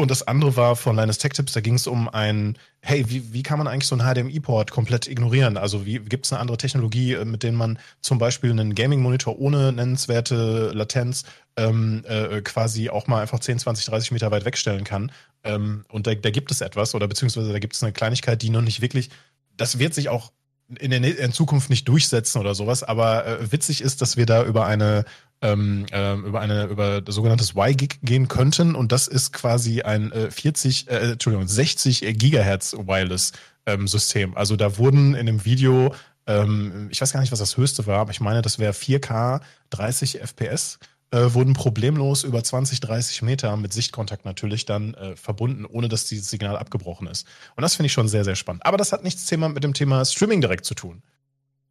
Und 0.00 0.12
das 0.12 0.28
andere 0.28 0.54
war 0.54 0.76
von 0.76 0.94
Linus 0.94 1.18
Tech 1.18 1.32
Tips, 1.32 1.54
da 1.54 1.60
ging 1.60 1.74
es 1.74 1.88
um 1.88 2.08
ein, 2.08 2.56
hey, 2.82 3.10
wie, 3.10 3.32
wie 3.32 3.42
kann 3.42 3.58
man 3.58 3.66
eigentlich 3.66 3.88
so 3.88 3.96
einen 3.96 4.06
HDMI-Port 4.06 4.70
komplett 4.70 5.08
ignorieren? 5.08 5.56
Also 5.56 5.86
wie 5.86 5.98
gibt 5.98 6.24
es 6.24 6.32
eine 6.32 6.40
andere 6.40 6.56
Technologie, 6.56 7.14
äh, 7.14 7.24
mit 7.24 7.42
denen 7.42 7.56
man 7.56 7.80
zum 8.00 8.18
Beispiel 8.18 8.52
einen 8.52 8.76
Gaming-Monitor 8.76 9.40
ohne 9.40 9.72
nennenswerte 9.72 10.70
Latenz 10.72 11.24
ähm, 11.56 12.04
äh, 12.06 12.40
quasi 12.42 12.90
auch 12.90 13.08
mal 13.08 13.22
einfach 13.22 13.40
10, 13.40 13.58
20, 13.58 13.86
30 13.86 14.12
Meter 14.12 14.30
weit 14.30 14.44
wegstellen 14.44 14.84
kann? 14.84 15.10
Ähm, 15.42 15.84
und 15.88 16.06
da, 16.06 16.14
da 16.14 16.30
gibt 16.30 16.52
es 16.52 16.60
etwas, 16.60 16.94
oder 16.94 17.08
beziehungsweise 17.08 17.52
da 17.52 17.58
gibt 17.58 17.74
es 17.74 17.82
eine 17.82 17.92
Kleinigkeit, 17.92 18.40
die 18.40 18.50
noch 18.50 18.62
nicht 18.62 18.80
wirklich, 18.80 19.10
das 19.56 19.80
wird 19.80 19.94
sich 19.94 20.10
auch 20.10 20.30
in 20.78 20.90
der 20.92 21.18
in 21.18 21.32
Zukunft 21.32 21.70
nicht 21.70 21.88
durchsetzen 21.88 22.38
oder 22.38 22.54
sowas, 22.54 22.84
aber 22.84 23.26
äh, 23.26 23.52
witzig 23.52 23.80
ist, 23.80 24.00
dass 24.00 24.16
wir 24.16 24.26
da 24.26 24.44
über 24.44 24.66
eine 24.66 25.06
ähm, 25.40 25.86
ähm, 25.92 26.24
über 26.24 26.40
eine 26.40 26.64
über 26.64 27.00
das 27.00 27.14
sogenanntes 27.14 27.54
Y-Gig 27.54 28.00
gehen 28.02 28.28
könnten 28.28 28.74
und 28.74 28.92
das 28.92 29.06
ist 29.06 29.32
quasi 29.32 29.82
ein 29.82 30.12
äh, 30.12 30.30
40 30.30 30.88
äh, 30.88 31.12
Entschuldigung 31.12 31.46
60 31.46 32.00
Gigahertz 32.18 32.74
Wireless 32.74 33.32
ähm, 33.66 33.86
System. 33.86 34.36
Also 34.36 34.56
da 34.56 34.78
wurden 34.78 35.14
in 35.14 35.26
dem 35.26 35.44
Video 35.44 35.94
ähm, 36.26 36.88
ich 36.90 37.00
weiß 37.00 37.12
gar 37.12 37.20
nicht, 37.20 37.32
was 37.32 37.38
das 37.38 37.56
höchste 37.56 37.86
war, 37.86 38.00
aber 38.00 38.10
ich 38.10 38.20
meine, 38.20 38.42
das 38.42 38.58
wäre 38.58 38.72
4K 38.72 39.40
30 39.70 40.20
FPS 40.20 40.78
äh, 41.10 41.32
wurden 41.32 41.54
problemlos 41.54 42.24
über 42.24 42.42
20, 42.42 42.80
30 42.80 43.22
Meter 43.22 43.56
mit 43.56 43.72
Sichtkontakt 43.72 44.24
natürlich 44.24 44.66
dann 44.66 44.94
äh, 44.94 45.16
verbunden, 45.16 45.64
ohne 45.64 45.88
dass 45.88 46.06
dieses 46.06 46.28
Signal 46.28 46.56
abgebrochen 46.56 47.06
ist. 47.06 47.26
Und 47.56 47.62
das 47.62 47.76
finde 47.76 47.86
ich 47.86 47.92
schon 47.92 48.08
sehr, 48.08 48.24
sehr 48.24 48.36
spannend. 48.36 48.64
Aber 48.66 48.76
das 48.76 48.92
hat 48.92 49.04
nichts 49.04 49.24
Thema 49.24 49.48
mit 49.48 49.64
dem 49.64 49.74
Thema 49.74 50.04
Streaming 50.04 50.40
direkt 50.40 50.64
zu 50.64 50.74
tun. 50.74 51.02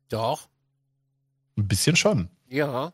Doch. 0.10 0.48
Ein 1.58 1.68
bisschen 1.68 1.96
schon. 1.96 2.30
Ja. 2.48 2.94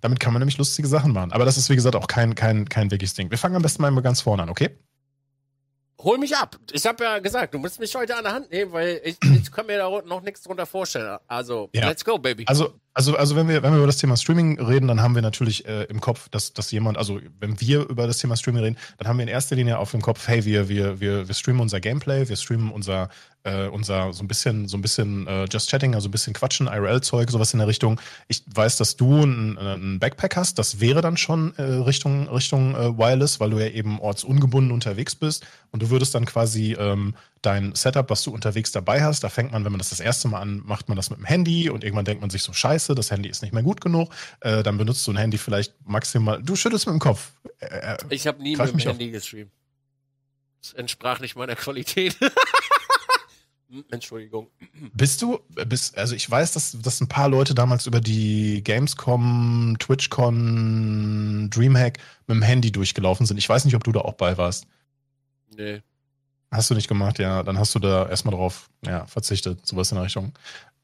Damit 0.00 0.20
kann 0.20 0.32
man 0.32 0.40
nämlich 0.40 0.58
lustige 0.58 0.86
Sachen 0.88 1.12
machen. 1.12 1.32
Aber 1.32 1.44
das 1.44 1.56
ist, 1.56 1.68
wie 1.70 1.74
gesagt, 1.74 1.96
auch 1.96 2.06
kein, 2.06 2.34
kein, 2.34 2.68
kein 2.68 2.90
wirkliches 2.90 3.14
Ding. 3.14 3.30
Wir 3.30 3.38
fangen 3.38 3.56
am 3.56 3.62
besten 3.62 3.82
mal 3.82 3.90
ganz 4.02 4.20
vorne 4.20 4.42
an, 4.44 4.50
okay? 4.50 4.70
Hol 6.00 6.18
mich 6.18 6.36
ab. 6.36 6.58
Ich 6.72 6.84
habe 6.86 7.04
ja 7.04 7.18
gesagt, 7.20 7.54
du 7.54 7.58
musst 7.58 7.78
mich 7.78 7.94
heute 7.94 8.16
an 8.16 8.24
der 8.24 8.32
Hand 8.32 8.50
nehmen, 8.50 8.72
weil 8.72 9.00
ich, 9.04 9.16
ich 9.22 9.52
kann 9.52 9.66
mir 9.66 9.78
da 9.78 9.88
noch 10.02 10.22
nichts 10.22 10.42
drunter 10.42 10.66
vorstellen. 10.66 11.18
Also, 11.28 11.70
Ja. 11.72 11.86
let's 11.88 12.04
go, 12.04 12.18
baby. 12.18 12.44
Also, 12.46 12.74
also, 12.94 13.16
also 13.16 13.36
wenn 13.36 13.48
wir, 13.48 13.62
wenn 13.62 13.72
wir 13.72 13.78
über 13.78 13.86
das 13.86 13.96
Thema 13.96 14.16
Streaming 14.16 14.60
reden, 14.60 14.86
dann 14.86 15.00
haben 15.00 15.14
wir 15.14 15.22
natürlich 15.22 15.66
äh, 15.66 15.84
im 15.84 16.00
Kopf, 16.00 16.28
dass, 16.28 16.52
dass 16.52 16.70
jemand, 16.70 16.98
also 16.98 17.20
wenn 17.40 17.58
wir 17.60 17.88
über 17.88 18.06
das 18.06 18.18
Thema 18.18 18.36
Streaming 18.36 18.62
reden, 18.62 18.78
dann 18.98 19.08
haben 19.08 19.18
wir 19.18 19.22
in 19.22 19.28
erster 19.28 19.56
Linie 19.56 19.78
auf 19.78 19.92
dem 19.92 20.02
Kopf, 20.02 20.28
hey, 20.28 20.44
wir, 20.44 20.68
wir, 20.68 21.00
wir, 21.00 21.26
wir 21.26 21.34
streamen 21.34 21.62
unser 21.62 21.80
Gameplay, 21.80 22.28
wir 22.28 22.36
streamen 22.36 22.70
unser, 22.70 23.08
äh, 23.44 23.66
unser 23.68 24.12
so 24.12 24.22
ein 24.22 24.28
bisschen, 24.28 24.68
so 24.68 24.76
ein 24.76 24.82
bisschen 24.82 25.26
äh, 25.26 25.46
Just 25.50 25.70
Chatting, 25.70 25.94
also 25.94 26.08
ein 26.08 26.10
bisschen 26.10 26.34
Quatschen, 26.34 26.66
IRL-Zeug, 26.66 27.30
sowas 27.30 27.54
in 27.54 27.60
der 27.60 27.68
Richtung. 27.68 27.98
Ich 28.28 28.42
weiß, 28.54 28.76
dass 28.76 28.96
du 28.96 29.24
ein, 29.24 29.56
ein 29.56 29.98
Backpack 29.98 30.36
hast, 30.36 30.58
das 30.58 30.80
wäre 30.80 31.00
dann 31.00 31.16
schon 31.16 31.54
äh, 31.56 31.62
Richtung, 31.62 32.28
Richtung 32.28 32.74
äh, 32.74 32.98
Wireless, 32.98 33.40
weil 33.40 33.50
du 33.50 33.58
ja 33.58 33.68
eben 33.68 34.00
ortsungebunden 34.00 34.70
unterwegs 34.70 35.14
bist 35.14 35.46
und 35.70 35.82
du 35.82 35.88
würdest 35.88 36.14
dann 36.14 36.26
quasi 36.26 36.76
ähm, 36.78 37.14
dein 37.42 37.74
Setup, 37.74 38.08
was 38.08 38.22
du 38.22 38.32
unterwegs 38.32 38.72
dabei 38.72 39.02
hast, 39.02 39.24
da 39.24 39.28
fängt 39.28 39.52
man, 39.52 39.64
wenn 39.64 39.72
man 39.72 39.78
das 39.78 39.90
das 39.90 40.00
erste 40.00 40.28
Mal 40.28 40.40
an, 40.40 40.62
macht 40.64 40.88
man 40.88 40.96
das 40.96 41.10
mit 41.10 41.18
dem 41.18 41.24
Handy 41.24 41.68
und 41.68 41.84
irgendwann 41.84 42.04
denkt 42.04 42.20
man 42.20 42.30
sich 42.30 42.42
so, 42.42 42.52
scheiße, 42.52 42.94
das 42.94 43.10
Handy 43.10 43.28
ist 43.28 43.42
nicht 43.42 43.52
mehr 43.52 43.62
gut 43.62 43.80
genug, 43.80 44.14
äh, 44.40 44.62
dann 44.62 44.78
benutzt 44.78 45.06
du 45.06 45.12
ein 45.12 45.16
Handy 45.16 45.38
vielleicht 45.38 45.74
maximal, 45.84 46.42
du 46.42 46.56
schüttelst 46.56 46.86
mit 46.86 46.94
dem 46.94 47.00
Kopf. 47.00 47.32
Äh, 47.58 47.94
äh, 47.94 47.96
ich 48.10 48.26
habe 48.26 48.42
nie 48.42 48.56
mit 48.56 48.68
dem 48.68 48.76
mich 48.76 48.88
auf. 48.88 48.94
Handy 48.94 49.10
gestreamt. 49.10 49.50
Das 50.62 50.72
entsprach 50.74 51.20
nicht 51.20 51.36
meiner 51.36 51.56
Qualität. 51.56 52.16
Hm, 53.72 53.86
Entschuldigung. 53.90 54.50
Bist 54.92 55.22
du, 55.22 55.40
bist, 55.66 55.96
also 55.96 56.14
ich 56.14 56.30
weiß, 56.30 56.52
dass, 56.52 56.76
dass 56.82 57.00
ein 57.00 57.08
paar 57.08 57.30
Leute 57.30 57.54
damals 57.54 57.86
über 57.86 58.02
die 58.02 58.62
Gamescom, 58.62 59.76
TwitchCon, 59.78 61.48
Dreamhack 61.48 61.96
mit 62.26 62.36
dem 62.36 62.42
Handy 62.42 62.70
durchgelaufen 62.70 63.24
sind. 63.24 63.38
Ich 63.38 63.48
weiß 63.48 63.64
nicht, 63.64 63.74
ob 63.74 63.82
du 63.82 63.92
da 63.92 64.00
auch 64.00 64.12
bei 64.12 64.36
warst. 64.36 64.66
Nee. 65.56 65.80
Hast 66.52 66.68
du 66.68 66.74
nicht 66.74 66.88
gemacht, 66.88 67.18
ja, 67.18 67.42
dann 67.42 67.58
hast 67.58 67.74
du 67.74 67.78
da 67.78 68.06
erstmal 68.08 68.34
drauf 68.34 68.68
ja, 68.84 69.06
verzichtet, 69.06 69.66
sowas 69.66 69.90
in 69.90 69.96
der 69.96 70.04
Richtung. 70.04 70.32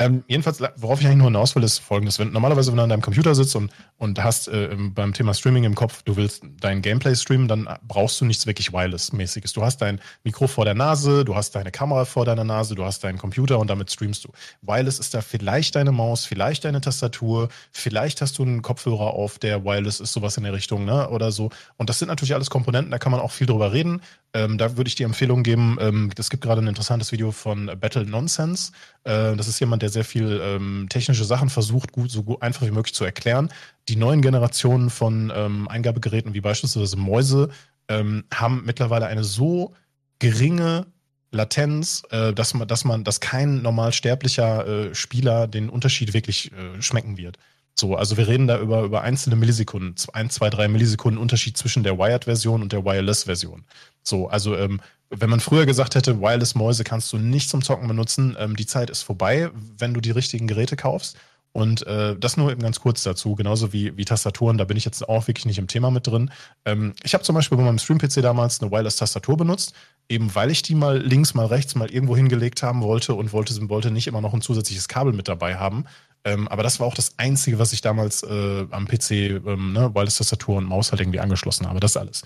Ähm, 0.00 0.22
jedenfalls, 0.28 0.62
worauf 0.76 1.00
ich 1.00 1.06
eigentlich 1.06 1.18
nur 1.18 1.26
hinaus 1.26 1.56
will, 1.56 1.64
ist 1.64 1.80
folgendes. 1.80 2.20
Wenn, 2.20 2.30
normalerweise, 2.30 2.70
wenn 2.70 2.76
du 2.76 2.84
an 2.84 2.88
deinem 2.88 3.02
Computer 3.02 3.34
sitzt 3.34 3.56
und, 3.56 3.72
und 3.96 4.22
hast 4.22 4.46
äh, 4.46 4.68
beim 4.94 5.12
Thema 5.12 5.34
Streaming 5.34 5.64
im 5.64 5.74
Kopf, 5.74 6.02
du 6.04 6.16
willst 6.16 6.44
dein 6.60 6.82
Gameplay 6.82 7.16
streamen, 7.16 7.48
dann 7.48 7.68
brauchst 7.82 8.20
du 8.20 8.24
nichts 8.24 8.46
wirklich 8.46 8.72
Wireless-mäßiges. 8.72 9.52
Du 9.54 9.62
hast 9.62 9.78
dein 9.78 10.00
Mikro 10.22 10.46
vor 10.46 10.64
der 10.64 10.74
Nase, 10.74 11.24
du 11.24 11.34
hast 11.34 11.56
deine 11.56 11.72
Kamera 11.72 12.04
vor 12.04 12.24
deiner 12.24 12.44
Nase, 12.44 12.76
du 12.76 12.84
hast 12.84 13.02
deinen 13.02 13.18
Computer 13.18 13.58
und 13.58 13.70
damit 13.70 13.90
streamst 13.90 14.24
du. 14.24 14.30
Wireless 14.62 15.00
ist 15.00 15.14
da 15.14 15.20
vielleicht 15.20 15.74
deine 15.74 15.90
Maus, 15.90 16.24
vielleicht 16.26 16.64
deine 16.64 16.80
Tastatur, 16.80 17.48
vielleicht 17.72 18.20
hast 18.20 18.38
du 18.38 18.44
einen 18.44 18.62
Kopfhörer 18.62 19.14
auf, 19.14 19.40
der 19.40 19.64
Wireless 19.64 19.98
ist, 19.98 20.12
sowas 20.12 20.36
in 20.36 20.44
der 20.44 20.52
Richtung, 20.52 20.84
ne? 20.84 21.08
Oder 21.10 21.32
so. 21.32 21.50
Und 21.76 21.90
das 21.90 21.98
sind 21.98 22.06
natürlich 22.06 22.34
alles 22.34 22.50
Komponenten, 22.50 22.92
da 22.92 22.98
kann 22.98 23.10
man 23.10 23.20
auch 23.20 23.32
viel 23.32 23.48
drüber 23.48 23.72
reden. 23.72 24.00
Ähm, 24.32 24.58
da 24.58 24.76
würde 24.76 24.88
ich 24.88 24.94
die 24.94 25.04
Empfehlung 25.04 25.42
geben, 25.42 25.76
ähm, 25.80 26.10
es 26.16 26.30
gibt 26.30 26.44
gerade 26.44 26.60
ein 26.60 26.66
interessantes 26.68 27.10
Video 27.10 27.32
von 27.32 27.66
Battle 27.80 28.04
Nonsense. 28.04 28.72
Äh, 29.04 29.34
das 29.36 29.48
ist 29.48 29.58
jemand, 29.58 29.82
der 29.82 29.87
sehr 29.88 30.04
viel 30.04 30.40
ähm, 30.42 30.86
technische 30.88 31.24
Sachen 31.24 31.50
versucht, 31.50 31.92
gut, 31.92 32.10
so 32.10 32.22
gut, 32.22 32.42
einfach 32.42 32.66
wie 32.66 32.70
möglich 32.70 32.94
zu 32.94 33.04
erklären. 33.04 33.50
Die 33.88 33.96
neuen 33.96 34.22
Generationen 34.22 34.90
von 34.90 35.32
ähm, 35.34 35.68
Eingabegeräten, 35.68 36.34
wie 36.34 36.40
beispielsweise 36.40 36.96
Mäuse, 36.96 37.50
ähm, 37.88 38.24
haben 38.32 38.62
mittlerweile 38.64 39.06
eine 39.06 39.24
so 39.24 39.74
geringe 40.18 40.86
Latenz, 41.30 42.02
äh, 42.10 42.32
dass 42.32 42.54
man, 42.54 42.68
dass 42.68 42.84
man, 42.84 43.04
dass 43.04 43.20
kein 43.20 43.62
normal 43.62 43.92
sterblicher 43.92 44.66
äh, 44.66 44.94
Spieler 44.94 45.46
den 45.46 45.68
Unterschied 45.68 46.14
wirklich 46.14 46.52
äh, 46.52 46.80
schmecken 46.80 47.16
wird. 47.16 47.38
So, 47.78 47.94
also 47.94 48.16
wir 48.16 48.26
reden 48.26 48.48
da 48.48 48.58
über, 48.58 48.82
über 48.82 49.02
einzelne 49.02 49.36
Millisekunden, 49.36 49.94
ein, 50.12 50.30
zwei, 50.30 50.50
drei 50.50 50.66
Millisekunden 50.66 51.20
Unterschied 51.20 51.56
zwischen 51.56 51.84
der 51.84 51.96
Wired-Version 51.96 52.60
und 52.60 52.72
der 52.72 52.84
Wireless-Version. 52.84 53.64
So, 54.02 54.28
also 54.28 54.56
ähm, 54.56 54.80
wenn 55.10 55.30
man 55.30 55.38
früher 55.38 55.64
gesagt 55.64 55.94
hätte, 55.94 56.20
Wireless-Mäuse 56.20 56.82
kannst 56.82 57.12
du 57.12 57.18
nicht 57.18 57.48
zum 57.48 57.62
Zocken 57.62 57.86
benutzen, 57.86 58.36
ähm, 58.38 58.56
die 58.56 58.66
Zeit 58.66 58.90
ist 58.90 59.02
vorbei, 59.02 59.50
wenn 59.78 59.94
du 59.94 60.00
die 60.00 60.10
richtigen 60.10 60.48
Geräte 60.48 60.74
kaufst. 60.74 61.16
Und 61.52 61.86
äh, 61.86 62.16
das 62.16 62.36
nur 62.36 62.52
eben 62.52 62.60
ganz 62.60 62.80
kurz 62.80 63.02
dazu, 63.02 63.34
genauso 63.34 63.72
wie, 63.72 63.96
wie 63.96 64.04
Tastaturen, 64.04 64.58
da 64.58 64.64
bin 64.64 64.76
ich 64.76 64.84
jetzt 64.84 65.08
auch 65.08 65.26
wirklich 65.28 65.46
nicht 65.46 65.58
im 65.58 65.66
Thema 65.66 65.90
mit 65.90 66.06
drin. 66.06 66.30
Ähm, 66.64 66.94
ich 67.02 67.14
habe 67.14 67.24
zum 67.24 67.34
Beispiel 67.34 67.56
bei 67.56 67.64
meinem 67.64 67.78
Stream-PC 67.78 68.22
damals 68.22 68.60
eine 68.60 68.70
Wireless-Tastatur 68.70 69.36
benutzt, 69.36 69.72
eben 70.08 70.34
weil 70.34 70.50
ich 70.50 70.62
die 70.62 70.74
mal 70.74 70.98
links, 70.98 71.34
mal 71.34 71.46
rechts, 71.46 71.74
mal 71.74 71.90
irgendwo 71.90 72.16
hingelegt 72.16 72.62
haben 72.62 72.82
wollte 72.82 73.14
und 73.14 73.32
wollte, 73.32 73.68
wollte 73.68 73.90
nicht 73.90 74.08
immer 74.08 74.20
noch 74.20 74.34
ein 74.34 74.42
zusätzliches 74.42 74.88
Kabel 74.88 75.12
mit 75.12 75.26
dabei 75.26 75.56
haben. 75.56 75.84
Ähm, 76.28 76.48
aber 76.48 76.62
das 76.62 76.78
war 76.80 76.86
auch 76.86 76.94
das 76.94 77.18
Einzige, 77.18 77.58
was 77.58 77.72
ich 77.72 77.80
damals 77.80 78.22
äh, 78.22 78.66
am 78.70 78.86
PC, 78.86 79.10
ähm, 79.10 79.72
ne, 79.72 79.94
Wireless-Tastatur 79.94 80.56
und 80.56 80.64
Maus 80.64 80.90
halt 80.90 81.00
irgendwie 81.00 81.20
angeschlossen 81.20 81.66
habe. 81.66 81.80
Das 81.80 81.96
alles. 81.96 82.22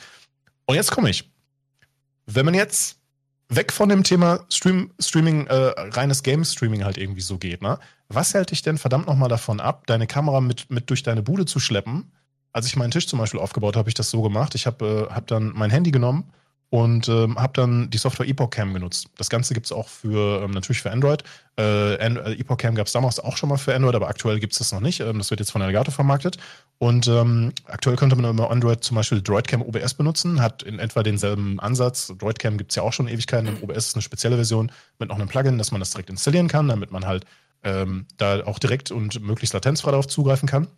Und 0.67 0.75
jetzt 0.75 0.91
komme 0.91 1.11
ich. 1.11 1.31
Wenn 2.27 2.45
man 2.45 2.55
jetzt 2.55 2.99
weg 3.49 3.73
von 3.73 3.89
dem 3.89 4.03
Thema 4.03 4.45
Stream, 4.49 4.93
Streaming, 4.99 5.47
äh, 5.47 5.55
reines 5.55 6.23
Game-Streaming 6.23 6.85
halt 6.85 6.99
irgendwie 6.99 7.21
so 7.21 7.39
geht, 7.39 7.63
ne? 7.63 7.79
Was 8.09 8.35
hält 8.35 8.51
dich 8.51 8.63
denn 8.63 8.77
verdammt 8.77 9.07
nochmal 9.07 9.29
davon 9.29 9.61
ab, 9.61 9.87
deine 9.87 10.07
Kamera 10.07 10.41
mit, 10.41 10.71
mit 10.71 10.91
durch 10.91 11.03
deine 11.03 11.23
Bude 11.23 11.47
zu 11.47 11.61
schleppen? 11.61 12.13
Als 12.53 12.67
ich 12.67 12.77
meinen 12.77 12.91
Tisch 12.91 13.07
zum 13.07 13.19
Beispiel 13.19 13.41
aufgebaut 13.41 13.75
habe, 13.75 13.81
habe 13.81 13.89
ich 13.89 13.95
das 13.95 14.11
so 14.11 14.21
gemacht. 14.21 14.55
Ich 14.55 14.67
habe 14.67 15.09
äh, 15.11 15.15
hab 15.15 15.27
dann 15.29 15.53
mein 15.55 15.71
Handy 15.71 15.91
genommen 15.91 16.31
und 16.73 17.07
ähm, 17.11 17.39
habe 17.39 17.53
dann 17.53 17.91
die 17.91 17.99
Software 17.99 18.27
Epoch 18.27 18.49
Cam 18.49 18.73
genutzt. 18.73 19.11
Das 19.19 19.29
Ganze 19.29 19.53
gibt 19.53 19.67
es 19.67 19.73
auch 19.73 19.89
für 19.89 20.43
ähm, 20.43 20.53
natürlich 20.53 20.81
für 20.81 20.91
Android. 20.91 21.23
Äh, 21.59 21.97
äh 21.97 22.41
Epoch 22.41 22.57
Cam 22.57 22.75
gab 22.75 22.87
es 22.87 22.95
damals 22.95 23.21
auch 23.21 23.37
schon 23.37 23.51
mal 23.51 23.59
für 23.59 23.75
Android, 23.75 23.95
aber 23.95 24.09
aktuell 24.09 24.41
gibt 24.41 24.55
es 24.55 24.59
das 24.59 24.73
noch 24.73 24.81
nicht. 24.81 25.01
Ähm, 25.01 25.19
das 25.19 25.29
wird 25.29 25.41
jetzt 25.41 25.53
von 25.53 25.61
Elgato 25.61 25.91
vermarktet. 25.91 26.39
Und 26.79 27.09
ähm, 27.09 27.53
aktuell 27.67 27.97
könnte 27.97 28.17
man 28.17 28.31
über 28.31 28.51
Android 28.51 28.83
zum 28.83 28.95
Beispiel 28.95 29.21
DroidCam 29.21 29.61
OBS 29.61 29.93
benutzen, 29.93 30.41
hat 30.41 30.63
in 30.63 30.79
etwa 30.79 31.03
denselben 31.03 31.61
Ansatz. 31.61 32.11
DroidCam 32.19 32.57
gibt 32.57 32.71
es 32.71 32.77
ja 32.77 32.83
auch 32.85 32.95
schon 32.95 33.07
Ewigkeiten. 33.07 33.49
Und 33.49 33.63
OBS 33.63 33.89
ist 33.89 33.95
eine 33.95 34.03
spezielle 34.03 34.37
Version 34.37 34.73
mit 34.99 35.11
noch 35.11 35.17
einem 35.17 35.29
Plugin, 35.29 35.59
dass 35.59 35.73
man 35.73 35.81
das 35.81 35.91
direkt 35.91 36.09
installieren 36.09 36.49
kann, 36.49 36.69
damit 36.69 36.91
man 36.91 37.05
halt 37.05 37.27
ähm, 37.65 38.07
da 38.17 38.47
auch 38.47 38.59
direkt 38.59 38.91
und 38.91 39.21
möglichst 39.21 39.53
latenzfrei 39.53 39.91
darauf 39.91 40.09
zugreifen 40.09 40.49
kann. 40.49 40.69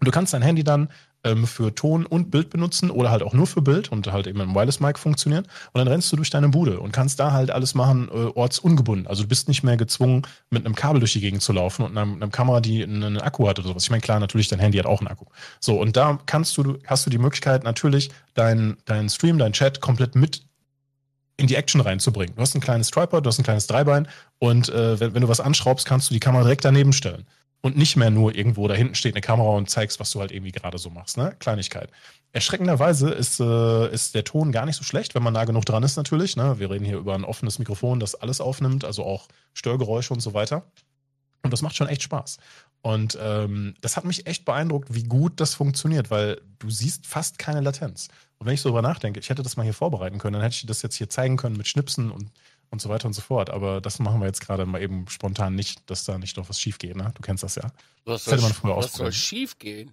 Und 0.00 0.06
du 0.06 0.10
kannst 0.10 0.34
dein 0.34 0.42
Handy 0.42 0.64
dann 0.64 0.88
ähm, 1.24 1.46
für 1.46 1.74
Ton 1.74 2.06
und 2.06 2.30
Bild 2.30 2.50
benutzen 2.50 2.90
oder 2.90 3.10
halt 3.10 3.22
auch 3.22 3.32
nur 3.32 3.46
für 3.46 3.62
Bild 3.62 3.90
und 3.90 4.12
halt 4.12 4.26
eben 4.26 4.40
im 4.40 4.54
Wireless 4.54 4.80
Mic 4.80 4.98
funktionieren. 4.98 5.44
Und 5.72 5.78
dann 5.78 5.88
rennst 5.88 6.12
du 6.12 6.16
durch 6.16 6.30
deine 6.30 6.48
Bude 6.50 6.78
und 6.78 6.92
kannst 6.92 7.18
da 7.18 7.32
halt 7.32 7.50
alles 7.50 7.74
machen, 7.74 8.08
äh, 8.08 8.12
ortsungebunden. 8.12 9.06
Also 9.06 9.22
du 9.22 9.28
bist 9.28 9.48
nicht 9.48 9.62
mehr 9.62 9.76
gezwungen, 9.76 10.22
mit 10.50 10.64
einem 10.64 10.74
Kabel 10.74 11.00
durch 11.00 11.14
die 11.14 11.20
Gegend 11.20 11.42
zu 11.42 11.52
laufen 11.52 11.82
und 11.82 11.96
einer, 11.96 12.12
einer 12.12 12.28
Kamera, 12.28 12.60
die 12.60 12.82
einen 12.82 13.18
Akku 13.18 13.48
hat 13.48 13.58
oder 13.58 13.68
sowas. 13.68 13.84
Ich 13.84 13.90
meine, 13.90 14.02
klar, 14.02 14.20
natürlich, 14.20 14.48
dein 14.48 14.58
Handy 14.60 14.78
hat 14.78 14.86
auch 14.86 15.00
einen 15.00 15.08
Akku. 15.08 15.24
So, 15.60 15.80
und 15.80 15.96
da 15.96 16.18
kannst 16.26 16.56
du, 16.56 16.78
hast 16.86 17.06
du 17.06 17.10
die 17.10 17.18
Möglichkeit, 17.18 17.64
natürlich 17.64 18.10
deinen 18.34 18.76
dein 18.84 19.08
Stream, 19.08 19.38
dein 19.38 19.52
Chat 19.52 19.80
komplett 19.80 20.14
mit 20.14 20.42
in 21.36 21.48
die 21.48 21.56
Action 21.56 21.80
reinzubringen. 21.80 22.36
Du 22.36 22.42
hast 22.42 22.54
ein 22.54 22.60
kleines 22.60 22.90
Tripod, 22.90 23.24
du 23.24 23.28
hast 23.28 23.38
ein 23.40 23.44
kleines 23.44 23.66
Dreibein 23.66 24.06
und 24.38 24.68
äh, 24.68 25.00
wenn, 25.00 25.14
wenn 25.14 25.22
du 25.22 25.28
was 25.28 25.40
anschraubst, 25.40 25.84
kannst 25.84 26.10
du 26.10 26.14
die 26.14 26.20
Kamera 26.20 26.42
direkt 26.42 26.64
daneben 26.64 26.92
stellen 26.92 27.26
und 27.64 27.78
nicht 27.78 27.96
mehr 27.96 28.10
nur 28.10 28.34
irgendwo 28.34 28.68
da 28.68 28.74
hinten 28.74 28.94
steht 28.94 29.14
eine 29.14 29.22
Kamera 29.22 29.48
und 29.48 29.70
zeigst, 29.70 29.98
was 29.98 30.10
du 30.10 30.20
halt 30.20 30.32
irgendwie 30.32 30.52
gerade 30.52 30.76
so 30.76 30.90
machst. 30.90 31.16
Ne? 31.16 31.34
Kleinigkeit. 31.38 31.90
Erschreckenderweise 32.32 33.08
ist, 33.08 33.40
äh, 33.40 33.90
ist 33.90 34.14
der 34.14 34.22
Ton 34.22 34.52
gar 34.52 34.66
nicht 34.66 34.76
so 34.76 34.84
schlecht, 34.84 35.14
wenn 35.14 35.22
man 35.22 35.32
nah 35.32 35.46
genug 35.46 35.64
dran 35.64 35.82
ist 35.82 35.96
natürlich. 35.96 36.36
Ne? 36.36 36.58
Wir 36.58 36.68
reden 36.68 36.84
hier 36.84 36.98
über 36.98 37.14
ein 37.14 37.24
offenes 37.24 37.58
Mikrofon, 37.58 38.00
das 38.00 38.16
alles 38.16 38.42
aufnimmt, 38.42 38.84
also 38.84 39.02
auch 39.04 39.28
Störgeräusche 39.54 40.12
und 40.12 40.20
so 40.20 40.34
weiter. 40.34 40.66
Und 41.42 41.54
das 41.54 41.62
macht 41.62 41.74
schon 41.74 41.88
echt 41.88 42.02
Spaß. 42.02 42.36
Und 42.82 43.16
ähm, 43.18 43.76
das 43.80 43.96
hat 43.96 44.04
mich 44.04 44.26
echt 44.26 44.44
beeindruckt, 44.44 44.92
wie 44.92 45.04
gut 45.04 45.40
das 45.40 45.54
funktioniert, 45.54 46.10
weil 46.10 46.42
du 46.58 46.68
siehst 46.68 47.06
fast 47.06 47.38
keine 47.38 47.62
Latenz. 47.62 48.08
Und 48.36 48.46
wenn 48.46 48.52
ich 48.52 48.60
so 48.60 48.68
drüber 48.68 48.82
nachdenke, 48.82 49.20
ich 49.20 49.30
hätte 49.30 49.42
das 49.42 49.56
mal 49.56 49.62
hier 49.62 49.72
vorbereiten 49.72 50.18
können, 50.18 50.34
dann 50.34 50.42
hätte 50.42 50.56
ich 50.56 50.66
das 50.66 50.82
jetzt 50.82 50.96
hier 50.96 51.08
zeigen 51.08 51.38
können 51.38 51.56
mit 51.56 51.66
Schnipsen 51.66 52.10
und 52.10 52.30
und 52.70 52.80
so 52.80 52.88
weiter 52.88 53.06
und 53.06 53.12
so 53.12 53.22
fort. 53.22 53.50
Aber 53.50 53.80
das 53.80 53.98
machen 53.98 54.20
wir 54.20 54.26
jetzt 54.26 54.40
gerade 54.40 54.66
mal 54.66 54.82
eben 54.82 55.06
spontan 55.08 55.54
nicht, 55.54 55.88
dass 55.90 56.04
da 56.04 56.18
nicht 56.18 56.36
noch 56.36 56.48
was 56.48 56.60
schief 56.60 56.78
geht. 56.78 56.96
Ne? 56.96 57.12
Du 57.14 57.22
kennst 57.22 57.42
das 57.42 57.56
ja. 57.56 57.70
Was 58.04 58.24
das 58.24 58.34
hätte 58.34 58.42
man 58.42 58.52
früher 58.52 58.76
was 58.76 58.92
soll 58.92 59.12
schief 59.12 59.58
gehen? 59.58 59.92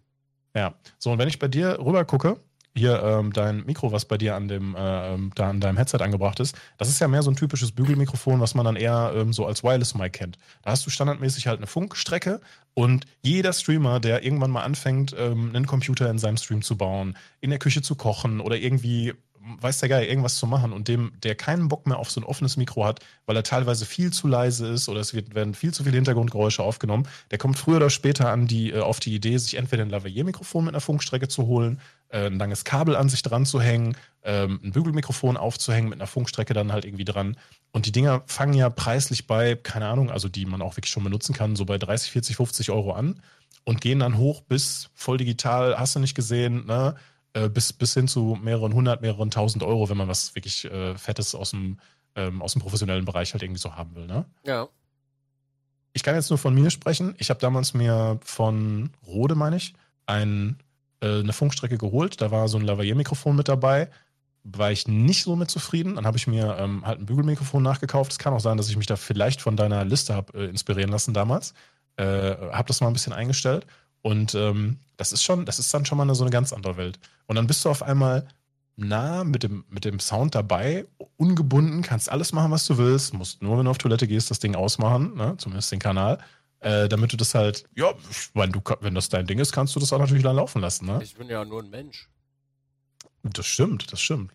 Ja. 0.56 0.74
So, 0.98 1.12
und 1.12 1.20
wenn 1.20 1.28
ich 1.28 1.40
bei 1.40 1.48
dir 1.48 1.80
rüber 1.80 2.04
gucke, 2.06 2.38
hier 2.74 3.02
ähm, 3.04 3.34
dein 3.34 3.66
Mikro, 3.66 3.92
was 3.92 4.06
bei 4.06 4.18
dir 4.18 4.36
an 4.36 4.48
dem, 4.48 4.76
äh, 4.76 5.18
da 5.36 5.50
an 5.50 5.60
deinem 5.60 5.78
Headset 5.78 5.98
angebracht 6.02 6.40
ist, 6.40 6.56
das 6.78 6.88
ist 6.88 7.00
ja 7.00 7.08
mehr 7.08 7.22
so 7.22 7.30
ein 7.30 7.36
typisches 7.36 7.74
Bügelmikrofon, 7.74 8.40
was 8.40 8.56
man 8.56 8.66
dann 8.66 8.78
eher 8.78 9.12
ähm, 9.16 9.34
so 9.34 9.46
als 9.46 9.64
Wireless 9.64 9.94
Mic 9.94 10.12
kennt. 10.12 10.38
Da 10.62 10.72
hast 10.72 10.86
du 10.86 10.90
standardmäßig 10.90 11.48
halt 11.48 11.58
eine 11.58 11.68
Funkstrecke 11.68 12.40
und 12.74 13.06
jeder 13.22 13.52
Streamer, 13.52 14.00
der 14.00 14.24
irgendwann 14.24 14.52
mal 14.52 14.64
anfängt, 14.64 15.14
ähm, 15.18 15.52
einen 15.54 15.68
Computer 15.68 16.10
in 16.10 16.18
seinem 16.18 16.38
Stream 16.38 16.62
zu 16.62 16.78
bauen, 16.78 17.18
in 17.42 17.50
der 17.50 17.60
Küche 17.60 17.82
zu 17.82 17.96
kochen 17.96 18.40
oder 18.40 18.56
irgendwie 18.56 19.14
weiß 19.60 19.80
der 19.80 19.90
Geil, 19.90 20.06
irgendwas 20.06 20.36
zu 20.36 20.46
machen 20.46 20.72
und 20.74 20.88
dem, 20.88 21.14
der 21.24 21.36
keinen 21.36 21.68
Bock 21.68 21.88
mehr 21.88 21.98
auf 21.98 22.12
so 22.12 22.22
ein 22.22 22.24
offenes 22.24 22.58
Mikro 22.58 22.86
hat, 22.86 23.00
weil 23.26 23.36
er 23.36 23.44
teilweise 23.44 23.86
viel 23.86 24.12
zu 24.12 24.28
leise 24.28 24.68
ist 24.68 24.90
oder 24.90 25.00
es 25.00 25.14
wird, 25.14 25.34
werden 25.34 25.54
viel 25.54 25.74
zu 25.74 25.84
viele 25.84 25.96
Hintergrundgeräusche 25.96 26.64
aufgenommen, 26.64 27.08
der 27.32 27.38
kommt 27.38 27.58
früher 27.58 27.78
oder 27.78 27.90
später 27.90 28.30
an 28.30 28.48
die, 28.48 28.72
äh, 28.72 28.80
auf 28.80 29.00
die 29.00 29.16
Idee, 29.16 29.38
sich 29.38 29.56
entweder 29.56 29.84
ein 29.84 29.90
Lavalier-Mikrofon 29.90 30.66
mit 30.66 30.74
einer 30.74 30.82
Funkstrecke 30.82 31.28
zu 31.28 31.48
holen, 31.48 31.80
äh, 32.10 32.28
ein 32.28 32.38
langes 32.38 32.64
Kabel 32.64 32.96
an 32.96 33.10
sich 33.10 33.24
dran 33.24 33.46
zu 33.46 33.62
hängen, 33.62 33.96
ähm, 34.24 34.60
ein 34.64 34.72
Bügelmikrofon 34.72 35.38
aufzuhängen 35.38 35.90
mit 35.90 36.00
einer 36.00 36.08
Funkstrecke 36.08 36.54
dann 36.54 36.72
halt 36.72 36.86
irgendwie 36.86 37.06
dran. 37.06 37.38
Und 37.72 37.86
die 37.86 37.92
Dinger 37.92 38.24
fangen 38.28 38.54
ja 38.54 38.70
preislich 38.70 39.28
bei, 39.28 39.56
keine 39.56 39.88
Ahnung, 39.88 40.12
also 40.12 40.30
die 40.30 40.46
man 40.46 40.62
auch 40.62 40.78
wirklich 40.78 40.92
schon 40.92 41.04
benutzen 41.04 41.34
kann, 41.34 41.56
so 41.56 41.66
bei 41.66 41.78
30, 41.78 42.12
40, 42.12 42.36
50 42.36 42.72
Euro 42.72 42.94
an 42.94 43.22
und 43.64 43.82
gehen 43.82 44.00
dann 44.00 44.18
hoch 44.18 44.42
bis 44.42 44.90
voll 44.94 45.18
digital, 45.18 45.78
hast 45.78 45.96
du 45.96 46.00
nicht 46.00 46.16
gesehen, 46.16 46.66
ne? 46.66 46.96
Äh, 47.34 47.48
bis, 47.48 47.72
bis 47.72 47.94
hin 47.94 48.10
zu 48.10 48.38
mehreren 48.42 48.74
hundert, 48.74 49.02
mehreren 49.02 49.32
tausend 49.32 49.64
Euro, 49.64 49.90
wenn 49.90 49.96
man 49.96 50.10
was 50.10 50.36
wirklich 50.36 50.66
äh, 50.66 50.98
Fettes 50.98 51.34
aus 51.34 51.52
dem, 51.52 51.80
ähm, 52.16 52.42
aus 52.42 52.54
dem 52.54 52.62
professionellen 52.62 53.06
Bereich 53.06 53.32
halt 53.32 53.42
irgendwie 53.42 53.62
so 53.62 53.76
haben 53.76 53.96
will. 53.96 54.06
Ne? 54.06 54.26
Ja. 54.46 54.68
Ich 55.94 56.04
kann 56.04 56.16
jetzt 56.16 56.30
nur 56.30 56.40
von 56.40 56.54
mir 56.54 56.70
sprechen. 56.72 57.16
Ich 57.20 57.30
habe 57.30 57.40
damals 57.40 57.74
mir 57.74 58.20
von 58.24 58.90
Rode, 59.08 59.36
meine 59.36 59.56
ich, 59.56 59.74
ein, 60.08 60.58
äh, 61.00 61.20
eine 61.20 61.32
Funkstrecke 61.32 61.78
geholt. 61.78 62.20
Da 62.20 62.32
war 62.32 62.50
so 62.50 62.58
ein 62.58 62.66
Lavalier-Mikrofon 62.66 63.36
mit 63.36 63.48
dabei. 63.48 63.90
War 64.44 64.72
ich 64.72 64.90
nicht 64.90 65.24
so 65.24 65.38
mit 65.38 65.50
zufrieden. 65.50 65.96
Dann 65.96 66.06
habe 66.06 66.18
ich 66.18 66.28
mir 66.28 66.58
ähm, 66.60 66.86
halt 66.86 67.00
ein 67.00 67.06
Bügelmikrofon 67.06 67.64
nachgekauft. 67.64 68.12
Es 68.12 68.20
kann 68.20 68.34
auch 68.34 68.40
sein, 68.42 68.58
dass 68.58 68.70
ich 68.70 68.76
mich 68.76 68.88
da 68.88 68.98
vielleicht 68.98 69.42
von 69.42 69.56
deiner 69.56 69.86
Liste 69.86 70.16
habe 70.16 70.38
äh, 70.38 70.50
inspirieren 70.50 70.92
lassen 70.92 71.14
damals. 71.14 71.54
Äh, 71.96 72.36
habe 72.52 72.68
das 72.68 72.82
mal 72.82 72.88
ein 72.88 72.94
bisschen 72.94 73.14
eingestellt 73.14 73.68
und 74.02 74.36
ähm, 74.36 74.78
das 74.98 75.12
ist 75.12 75.24
schon, 75.24 75.46
das 75.46 75.60
ist 75.60 75.74
dann 75.74 75.86
schon 75.86 75.98
mal 75.98 76.04
eine, 76.04 76.16
so 76.16 76.24
eine 76.24 76.32
ganz 76.32 76.54
andere 76.54 76.78
Welt. 76.78 77.00
Und 77.28 77.36
dann 77.36 77.48
bist 77.48 77.64
du 77.66 77.70
auf 77.70 77.84
einmal 77.84 78.28
nah 78.76 79.24
mit 79.24 79.44
dem, 79.44 79.66
mit 79.70 79.86
dem 79.86 80.00
Sound 80.00 80.36
dabei, 80.36 80.86
ungebunden, 81.18 81.82
kannst 81.82 82.10
alles 82.10 82.34
machen, 82.34 82.52
was 82.52 82.66
du 82.66 82.78
willst, 82.78 83.14
musst 83.14 83.42
nur, 83.42 83.58
wenn 83.58 83.66
du 83.66 83.72
auf 83.72 83.78
Toilette 83.78 84.08
gehst, 84.08 84.32
das 84.32 84.40
Ding 84.40 84.56
ausmachen, 84.56 85.16
ne? 85.16 85.36
zumindest 85.38 85.72
den 85.72 85.80
Kanal. 85.80 86.20
Äh, 86.60 86.88
damit 86.88 87.12
du 87.12 87.18
das 87.18 87.34
halt, 87.34 87.66
ja, 87.76 87.92
wenn, 88.36 88.52
du, 88.52 88.62
wenn 88.82 88.94
das 88.94 89.10
dein 89.10 89.26
Ding 89.26 89.40
ist, 89.40 89.52
kannst 89.52 89.76
du 89.76 89.80
das 89.80 89.92
auch 89.94 89.98
natürlich 89.98 90.24
dann 90.24 90.36
laufen 90.36 90.62
lassen. 90.62 90.86
Ne? 90.86 91.00
Ich 91.02 91.16
bin 91.16 91.28
ja 91.28 91.44
nur 91.44 91.64
ein 91.64 91.70
Mensch. 91.72 92.08
Das 93.24 93.48
stimmt, 93.48 93.92
das 93.92 94.00
stimmt. 94.00 94.32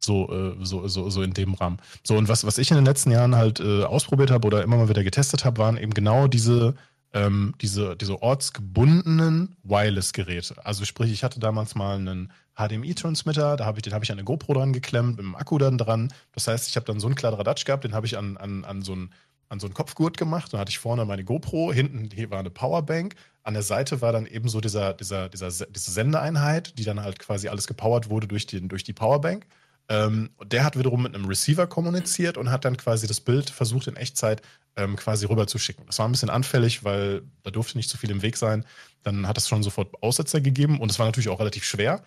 So, 0.00 0.28
äh, 0.32 0.56
so, 0.64 0.88
so, 0.88 1.08
so 1.10 1.22
in 1.22 1.32
dem 1.32 1.54
Rahmen. 1.54 1.78
So, 2.02 2.16
und 2.16 2.28
was, 2.28 2.44
was 2.44 2.58
ich 2.58 2.72
in 2.72 2.76
den 2.76 2.84
letzten 2.84 3.12
Jahren 3.12 3.36
halt 3.36 3.60
äh, 3.60 3.84
ausprobiert 3.84 4.32
habe 4.32 4.44
oder 4.46 4.64
immer 4.64 4.76
mal 4.76 4.88
wieder 4.88 5.04
getestet 5.04 5.44
habe, 5.44 5.58
waren 5.58 5.76
eben 5.76 5.94
genau 5.94 6.26
diese, 6.26 6.74
ähm, 7.12 7.54
diese, 7.60 7.96
diese 7.96 8.22
ortsgebundenen 8.22 9.56
Wireless-Geräte. 9.62 10.64
Also 10.64 10.84
sprich, 10.84 11.12
ich 11.12 11.24
hatte 11.24 11.40
damals 11.40 11.74
mal 11.74 11.96
einen 11.96 12.32
HDMI-Transmitter, 12.56 13.56
da 13.56 13.66
hab 13.66 13.76
ich, 13.76 13.82
den 13.82 13.92
habe 13.92 14.04
ich 14.04 14.10
an 14.10 14.18
eine 14.18 14.24
GoPro 14.24 14.54
dran 14.54 14.72
geklemmt, 14.72 15.16
mit 15.16 15.24
dem 15.24 15.34
Akku 15.34 15.58
dann 15.58 15.78
dran. 15.78 16.12
Das 16.32 16.48
heißt, 16.48 16.68
ich 16.68 16.76
habe 16.76 16.86
dann 16.86 17.00
so 17.00 17.06
einen 17.06 17.16
Kladderadatsch 17.16 17.64
gehabt, 17.64 17.84
den 17.84 17.94
habe 17.94 18.06
ich 18.06 18.16
an, 18.16 18.36
an, 18.36 18.64
an 18.64 18.82
so 18.82 18.94
ein 18.94 19.10
an 19.52 19.60
so 19.60 19.66
einen 19.66 19.74
Kopfgurt 19.74 20.16
gemacht. 20.16 20.52
Dann 20.52 20.60
hatte 20.60 20.70
ich 20.70 20.78
vorne 20.78 21.04
meine 21.04 21.24
GoPro, 21.24 21.74
hinten 21.74 22.08
hier 22.12 22.30
war 22.30 22.38
eine 22.38 22.48
Powerbank. 22.48 23.14
An 23.42 23.52
der 23.52 23.62
Seite 23.62 24.00
war 24.00 24.10
dann 24.10 24.24
eben 24.24 24.48
so 24.48 24.62
dieser, 24.62 24.94
dieser, 24.94 25.28
dieser, 25.28 25.50
diese 25.66 25.90
Sendeeinheit, 25.90 26.78
die 26.78 26.84
dann 26.84 27.02
halt 27.02 27.18
quasi 27.18 27.48
alles 27.48 27.66
gepowert 27.66 28.08
wurde 28.08 28.26
durch, 28.26 28.46
den, 28.46 28.70
durch 28.70 28.82
die 28.82 28.94
Powerbank. 28.94 29.46
Ähm, 29.88 30.30
der 30.44 30.64
hat 30.64 30.78
wiederum 30.78 31.02
mit 31.02 31.14
einem 31.14 31.26
Receiver 31.26 31.66
kommuniziert 31.66 32.36
und 32.36 32.50
hat 32.50 32.64
dann 32.64 32.76
quasi 32.76 33.06
das 33.06 33.20
Bild 33.20 33.50
versucht 33.50 33.88
in 33.88 33.96
Echtzeit 33.96 34.42
ähm, 34.76 34.96
quasi 34.96 35.26
rüber 35.26 35.46
zu 35.46 35.58
schicken. 35.58 35.84
Das 35.86 35.98
war 35.98 36.08
ein 36.08 36.12
bisschen 36.12 36.30
anfällig, 36.30 36.84
weil 36.84 37.22
da 37.42 37.50
durfte 37.50 37.76
nicht 37.76 37.90
zu 37.90 37.98
viel 37.98 38.10
im 38.10 38.22
Weg 38.22 38.36
sein. 38.36 38.64
Dann 39.02 39.26
hat 39.26 39.36
es 39.38 39.48
schon 39.48 39.62
sofort 39.62 40.02
Aussetzer 40.02 40.40
gegeben 40.40 40.80
und 40.80 40.90
es 40.90 40.98
war 40.98 41.06
natürlich 41.06 41.28
auch 41.28 41.40
relativ 41.40 41.64
schwer, 41.64 42.02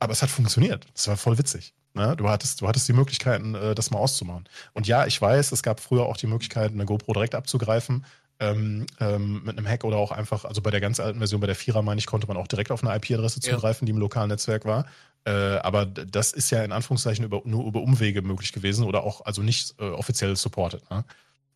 aber 0.00 0.12
es 0.12 0.22
hat 0.22 0.30
funktioniert. 0.30 0.86
Das 0.94 1.08
war 1.08 1.16
voll 1.16 1.38
witzig. 1.38 1.74
Ne? 1.94 2.14
Du, 2.16 2.28
hattest, 2.28 2.60
du 2.60 2.68
hattest 2.68 2.88
die 2.88 2.92
Möglichkeiten, 2.92 3.54
äh, 3.54 3.74
das 3.74 3.90
mal 3.90 3.98
auszumachen. 3.98 4.48
Und 4.72 4.86
ja, 4.86 5.06
ich 5.06 5.20
weiß, 5.20 5.52
es 5.52 5.62
gab 5.62 5.80
früher 5.80 6.06
auch 6.06 6.16
die 6.16 6.26
Möglichkeit, 6.26 6.72
eine 6.72 6.84
GoPro 6.84 7.12
direkt 7.12 7.34
abzugreifen. 7.34 8.04
Ähm, 8.40 8.86
ähm, 8.98 9.42
mit 9.44 9.56
einem 9.56 9.68
Hack 9.68 9.84
oder 9.84 9.98
auch 9.98 10.10
einfach, 10.10 10.44
also 10.44 10.62
bei 10.62 10.72
der 10.72 10.80
ganz 10.80 10.98
alten 10.98 11.18
Version, 11.18 11.40
bei 11.40 11.46
der 11.46 11.54
Vierer, 11.54 11.82
meine 11.82 12.00
ich, 12.00 12.06
konnte 12.06 12.26
man 12.26 12.36
auch 12.36 12.48
direkt 12.48 12.72
auf 12.72 12.82
eine 12.82 12.96
IP-Adresse 12.96 13.38
zugreifen, 13.40 13.86
ja. 13.86 13.86
die 13.86 13.92
im 13.92 13.98
lokalen 13.98 14.30
Netzwerk 14.30 14.64
war. 14.64 14.86
Äh, 15.24 15.30
aber 15.30 15.86
das 15.86 16.32
ist 16.32 16.50
ja 16.50 16.64
in 16.64 16.72
Anführungszeichen 16.72 17.24
über, 17.24 17.42
nur 17.44 17.66
über 17.66 17.80
Umwege 17.80 18.22
möglich 18.22 18.52
gewesen 18.52 18.84
oder 18.84 19.04
auch 19.04 19.24
also 19.24 19.42
nicht 19.42 19.74
äh, 19.78 19.84
offiziell 19.84 20.34
supported. 20.36 20.88
Ne? 20.90 21.04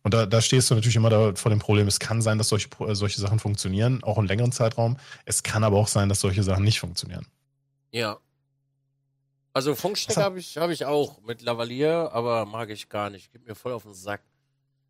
Und 0.03 0.13
da, 0.13 0.25
da 0.25 0.41
stehst 0.41 0.69
du 0.69 0.75
natürlich 0.75 0.95
immer 0.95 1.09
da 1.09 1.35
vor 1.35 1.49
dem 1.49 1.59
Problem, 1.59 1.87
es 1.87 1.99
kann 1.99 2.21
sein, 2.21 2.37
dass 2.37 2.49
solche, 2.49 2.69
äh, 2.79 2.95
solche 2.95 3.19
Sachen 3.19 3.39
funktionieren, 3.39 4.03
auch 4.03 4.17
in 4.17 4.25
längeren 4.25 4.51
Zeitraum. 4.51 4.97
Es 5.25 5.43
kann 5.43 5.63
aber 5.63 5.77
auch 5.77 5.89
sein, 5.89 6.07
dass 6.07 6.21
solche 6.21 6.43
Sachen 6.43 6.63
nicht 6.63 6.79
funktionieren. 6.79 7.25
Ja, 7.91 8.17
also 9.57 9.73
Funkstrecke 9.73 10.21
habe 10.21 10.37
ich, 10.37 10.55
hab 10.57 10.69
ich 10.69 10.85
auch 10.85 11.19
mit 11.23 11.41
Lavalier, 11.41 12.11
aber 12.13 12.45
mag 12.45 12.69
ich 12.69 12.89
gar 12.89 13.09
nicht. 13.09 13.31
Gib 13.31 13.47
mir 13.47 13.55
voll 13.55 13.73
auf 13.73 13.81
den 13.81 13.95
Sack. 13.95 14.21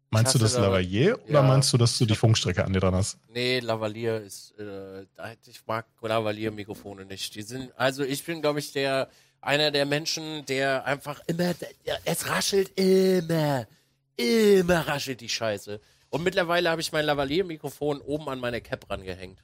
Meinst 0.10 0.34
du 0.34 0.40
das 0.40 0.56
Lavalier 0.56 1.20
oder 1.26 1.34
ja, 1.34 1.42
meinst 1.42 1.74
du, 1.74 1.78
dass 1.78 1.98
du 1.98 2.06
die 2.06 2.16
Funkstrecke 2.16 2.64
an 2.64 2.72
dir 2.72 2.80
dran 2.80 2.96
hast? 2.96 3.18
Nee, 3.28 3.60
Lavalier 3.60 4.22
ist, 4.22 4.54
äh, 4.58 5.06
ich 5.46 5.66
mag 5.66 5.86
Lavalier-Mikrofone 6.02 7.06
nicht. 7.06 7.36
Die 7.36 7.42
sind, 7.42 7.72
also 7.76 8.04
ich 8.04 8.24
bin, 8.24 8.42
glaube 8.42 8.60
ich, 8.60 8.72
der, 8.72 9.10
einer 9.42 9.70
der 9.70 9.86
Menschen, 9.86 10.46
der 10.46 10.86
einfach 10.86 11.22
immer, 11.28 11.54
es 12.06 12.30
raschelt 12.30 12.80
immer, 12.80 13.68
immer 14.16 14.88
raschelt 14.88 15.20
die 15.20 15.30
Scheiße. 15.30 15.82
Und 16.10 16.24
mittlerweile 16.24 16.70
habe 16.70 16.80
ich 16.80 16.94
mein 16.94 17.06
Lavalier-Mikrofon 17.06 18.00
oben 18.00 18.30
an 18.30 18.40
meine 18.40 18.62
Cap 18.62 18.90
rangehängt. 18.90 19.44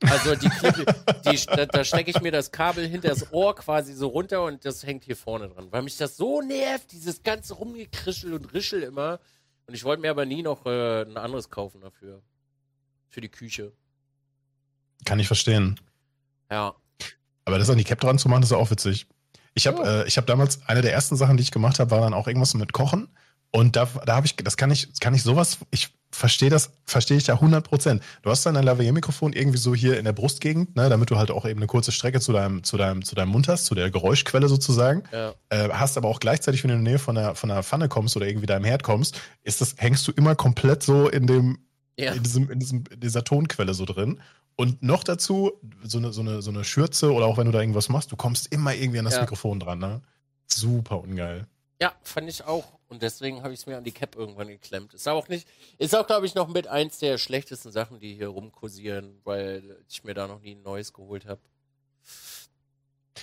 Also 0.00 0.34
die 0.34 0.48
Klippe, 0.48 0.86
die, 1.30 1.46
da, 1.46 1.66
da 1.66 1.84
stecke 1.84 2.10
ich 2.10 2.20
mir 2.20 2.32
das 2.32 2.50
Kabel 2.50 2.86
hinter 2.86 3.08
das 3.10 3.32
Ohr 3.32 3.54
quasi 3.54 3.92
so 3.94 4.08
runter 4.08 4.42
und 4.44 4.64
das 4.64 4.84
hängt 4.84 5.04
hier 5.04 5.16
vorne 5.16 5.48
dran. 5.48 5.68
Weil 5.70 5.82
mich 5.82 5.96
das 5.96 6.16
so 6.16 6.40
nervt, 6.40 6.92
dieses 6.92 7.22
ganze 7.22 7.54
Rumgekrischel 7.54 8.32
und 8.32 8.52
Rischel 8.54 8.82
immer. 8.82 9.20
Und 9.72 9.76
ich 9.76 9.84
wollte 9.84 10.02
mir 10.02 10.10
aber 10.10 10.26
nie 10.26 10.42
noch 10.42 10.66
äh, 10.66 11.00
ein 11.00 11.16
anderes 11.16 11.48
kaufen 11.48 11.80
dafür. 11.80 12.20
Für 13.08 13.22
die 13.22 13.30
Küche. 13.30 13.72
Kann 15.06 15.18
ich 15.18 15.26
verstehen. 15.26 15.80
Ja. 16.50 16.74
Aber 17.46 17.58
das 17.58 17.70
an 17.70 17.78
die 17.78 17.84
Cap 17.84 17.98
dran 17.98 18.18
zu 18.18 18.28
machen, 18.28 18.42
ist 18.42 18.52
auch 18.52 18.70
witzig. 18.70 19.06
Ich 19.54 19.66
habe 19.66 19.82
ja. 19.82 20.02
äh, 20.02 20.10
hab 20.10 20.26
damals, 20.26 20.60
eine 20.68 20.82
der 20.82 20.92
ersten 20.92 21.16
Sachen, 21.16 21.38
die 21.38 21.42
ich 21.42 21.52
gemacht 21.52 21.78
habe, 21.78 21.90
war 21.90 22.02
dann 22.02 22.12
auch 22.12 22.26
irgendwas 22.26 22.52
mit 22.52 22.74
Kochen. 22.74 23.08
Und 23.50 23.76
da, 23.76 23.88
da 24.04 24.14
habe 24.14 24.26
ich, 24.26 24.36
das 24.36 24.58
kann 24.58 24.70
ich, 24.70 24.88
kann 25.00 25.14
ich 25.14 25.22
sowas, 25.22 25.56
ich 25.70 25.94
verstehe 26.12 26.50
das, 26.50 26.70
verstehe 26.84 27.16
ich 27.16 27.24
da 27.24 27.34
100 27.34 27.66
Prozent. 27.66 28.02
Du 28.22 28.30
hast 28.30 28.44
dann 28.44 28.56
ein 28.56 28.64
Lavalier-Mikrofon 28.64 29.32
irgendwie 29.32 29.58
so 29.58 29.74
hier 29.74 29.98
in 29.98 30.04
der 30.04 30.12
Brustgegend, 30.12 30.76
ne, 30.76 30.88
damit 30.88 31.10
du 31.10 31.16
halt 31.16 31.30
auch 31.30 31.46
eben 31.46 31.58
eine 31.58 31.66
kurze 31.66 31.90
Strecke 31.90 32.20
zu 32.20 32.32
deinem, 32.32 32.62
zu 32.62 32.76
deinem, 32.76 33.02
zu 33.02 33.14
deinem 33.14 33.30
Mund 33.30 33.48
hast, 33.48 33.64
zu 33.64 33.74
der 33.74 33.90
Geräuschquelle 33.90 34.48
sozusagen. 34.48 35.04
Ja. 35.10 35.34
Äh, 35.48 35.70
hast 35.70 35.96
aber 35.96 36.08
auch 36.08 36.20
gleichzeitig, 36.20 36.62
wenn 36.62 36.68
du 36.68 36.76
in 36.76 36.84
die 36.84 36.90
Nähe 36.90 36.98
von 36.98 37.14
der, 37.14 37.34
von 37.34 37.48
der 37.48 37.62
Pfanne 37.62 37.88
kommst 37.88 38.16
oder 38.16 38.28
irgendwie 38.28 38.46
deinem 38.46 38.64
Herd 38.64 38.82
kommst, 38.82 39.20
ist 39.42 39.60
das, 39.60 39.74
hängst 39.78 40.06
du 40.06 40.12
immer 40.12 40.34
komplett 40.34 40.82
so 40.82 41.08
in 41.08 41.26
dem, 41.26 41.58
ja. 41.98 42.12
in 42.12 42.22
diesem, 42.22 42.50
in 42.50 42.60
diesem, 42.60 42.84
in 42.90 43.00
dieser 43.00 43.24
Tonquelle 43.24 43.72
so 43.72 43.86
drin. 43.86 44.20
Und 44.54 44.82
noch 44.82 45.02
dazu, 45.02 45.52
so 45.82 45.96
eine, 45.96 46.12
so 46.12 46.20
eine, 46.20 46.42
so 46.42 46.50
eine 46.50 46.62
Schürze 46.62 47.12
oder 47.12 47.26
auch 47.26 47.38
wenn 47.38 47.46
du 47.46 47.52
da 47.52 47.60
irgendwas 47.60 47.88
machst, 47.88 48.12
du 48.12 48.16
kommst 48.16 48.52
immer 48.52 48.74
irgendwie 48.74 48.98
an 48.98 49.06
das 49.06 49.14
ja. 49.14 49.22
Mikrofon 49.22 49.58
dran, 49.58 49.78
ne? 49.78 50.02
Super 50.46 51.00
ungeil. 51.00 51.46
Ja, 51.80 51.92
fand 52.02 52.28
ich 52.28 52.44
auch. 52.44 52.64
Und 52.92 53.00
deswegen 53.00 53.42
habe 53.42 53.54
ich 53.54 53.60
es 53.60 53.66
mir 53.66 53.78
an 53.78 53.84
die 53.84 53.90
Cap 53.90 54.16
irgendwann 54.16 54.48
geklemmt. 54.48 54.92
Ist 54.92 55.08
auch 55.08 55.26
nicht, 55.28 55.48
ist 55.78 55.96
auch, 55.96 56.06
glaube 56.06 56.26
ich, 56.26 56.34
noch 56.34 56.48
mit 56.48 56.66
eins 56.66 56.98
der 56.98 57.16
schlechtesten 57.16 57.72
Sachen, 57.72 58.00
die 58.00 58.12
hier 58.12 58.28
rumkursieren, 58.28 59.18
weil 59.24 59.78
ich 59.88 60.04
mir 60.04 60.12
da 60.12 60.26
noch 60.26 60.42
nie 60.42 60.54
ein 60.54 60.62
neues 60.62 60.92
geholt 60.92 61.24
habe. 61.24 61.40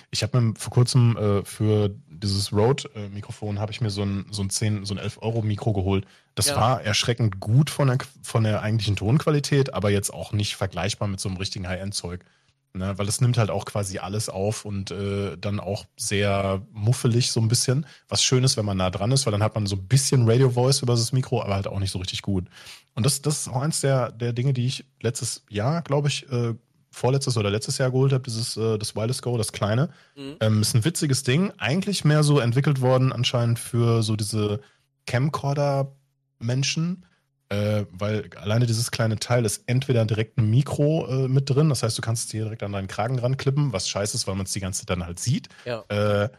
Ich 0.10 0.24
habe 0.24 0.42
mir 0.42 0.56
vor 0.56 0.74
kurzem 0.74 1.16
äh, 1.18 1.46
für 1.46 1.96
dieses 2.08 2.52
Rode-Mikrofon 2.52 3.58
äh, 3.58 3.60
habe 3.60 3.72
ich 3.72 3.80
mir 3.80 3.92
so 3.92 4.02
ein, 4.02 4.26
so 4.32 4.42
ein 4.42 4.50
10, 4.50 4.86
so 4.86 4.96
ein 4.96 5.00
11-Euro-Mikro 5.00 5.72
geholt. 5.74 6.08
Das 6.34 6.48
ja. 6.48 6.56
war 6.56 6.82
erschreckend 6.82 7.40
gut 7.40 7.70
von 7.70 7.90
der, 7.90 8.00
von 8.24 8.44
der 8.46 8.64
eigentlichen 8.64 8.96
Tonqualität, 8.96 9.76
aber 9.76 9.92
jetzt 9.92 10.12
auch 10.12 10.32
nicht 10.32 10.56
vergleichbar 10.56 11.08
mit 11.08 11.20
so 11.20 11.30
einem 11.30 11.38
richtigen 11.38 11.68
High-End-Zeug. 11.68 12.26
Ne, 12.74 12.96
weil 13.00 13.08
es 13.08 13.20
nimmt 13.20 13.40
halt 13.40 13.50
auch 13.50 13.66
quasi 13.66 13.98
alles 13.98 14.30
auf 14.30 14.64
und 14.64 14.92
äh, 14.92 15.36
dann 15.38 15.60
auch 15.60 15.86
sehr 15.98 16.62
muffelig 16.72 17.32
so 17.32 17.40
ein 17.40 17.48
bisschen. 17.48 17.88
Was 18.08 18.22
schön 18.22 18.44
ist, 18.44 18.58
wenn 18.58 18.66
man 18.66 18.78
nah 18.78 18.92
dran 18.92 19.12
ist, 19.12 19.26
weil 19.26 19.32
dann 19.32 19.42
hat 19.42 19.56
man 19.56 19.66
so 19.66 19.76
ein 19.76 19.88
bisschen 19.88 20.30
Radio 20.30 20.52
Voice 20.52 20.84
über 20.84 20.94
das 20.94 21.12
Mikro, 21.12 21.42
aber 21.42 21.56
halt 21.56 21.66
auch 21.66 21.80
nicht 21.80 21.90
so 21.90 21.98
richtig 21.98 22.22
gut. 22.22 22.46
Und 22.94 23.08
das, 23.08 23.24
das 23.24 23.40
ist 23.42 23.48
auch 23.48 23.64
eins 23.64 23.82
der, 23.82 24.12
der 24.12 24.34
Dinge, 24.34 24.54
die 24.54 24.68
ich 24.68 24.86
letztes 25.02 25.46
Jahr, 25.50 25.82
glaube 25.82 26.10
ich, 26.10 26.32
äh, 26.32 26.54
vorletztes 26.92 27.38
oder 27.38 27.50
letztes 27.50 27.80
Jahr 27.80 27.90
geholt 27.90 28.14
habe, 28.14 28.24
dieses 28.24 28.56
äh, 28.56 28.78
das 28.78 28.96
Wireless 28.96 29.24
Go, 29.24 29.36
das 29.36 29.52
kleine. 29.52 29.90
Mhm. 30.16 30.36
Ähm, 30.40 30.62
ist 30.62 30.76
ein 30.76 30.86
witziges 30.86 31.24
Ding, 31.24 31.52
eigentlich 31.58 32.06
mehr 32.06 32.22
so 32.22 32.38
entwickelt 32.40 32.82
worden 32.82 33.12
anscheinend 33.12 33.58
für 33.58 34.04
so 34.04 34.16
diese 34.16 34.60
Camcorder-Menschen 35.08 37.04
äh, 37.50 37.86
weil 37.92 38.30
alleine 38.36 38.66
dieses 38.66 38.92
kleine 38.92 39.18
Teil 39.18 39.44
ist 39.44 39.64
entweder 39.66 40.06
direkt 40.06 40.38
ein 40.38 40.50
Mikro 40.50 41.08
äh, 41.08 41.28
mit 41.28 41.50
drin, 41.50 41.70
das 41.70 41.84
heißt, 41.84 41.98
du 41.98 42.02
kannst 42.02 42.26
es 42.26 42.30
dir 42.30 42.44
direkt 42.44 42.64
an 42.64 42.72
deinen 42.72 42.88
Kragen 42.88 43.20
ranklippen, 43.20 43.74
was 43.74 43.90
scheiße 43.90 44.16
ist, 44.16 44.28
weil 44.28 44.36
man 44.36 44.46
es 44.46 44.54
die 44.54 44.60
ganze 44.60 44.82
Zeit 44.82 44.90
dann 44.92 45.06
halt 45.06 45.20
sieht. 45.20 45.50
Ja. 45.66 45.84
Äh, 45.90 46.30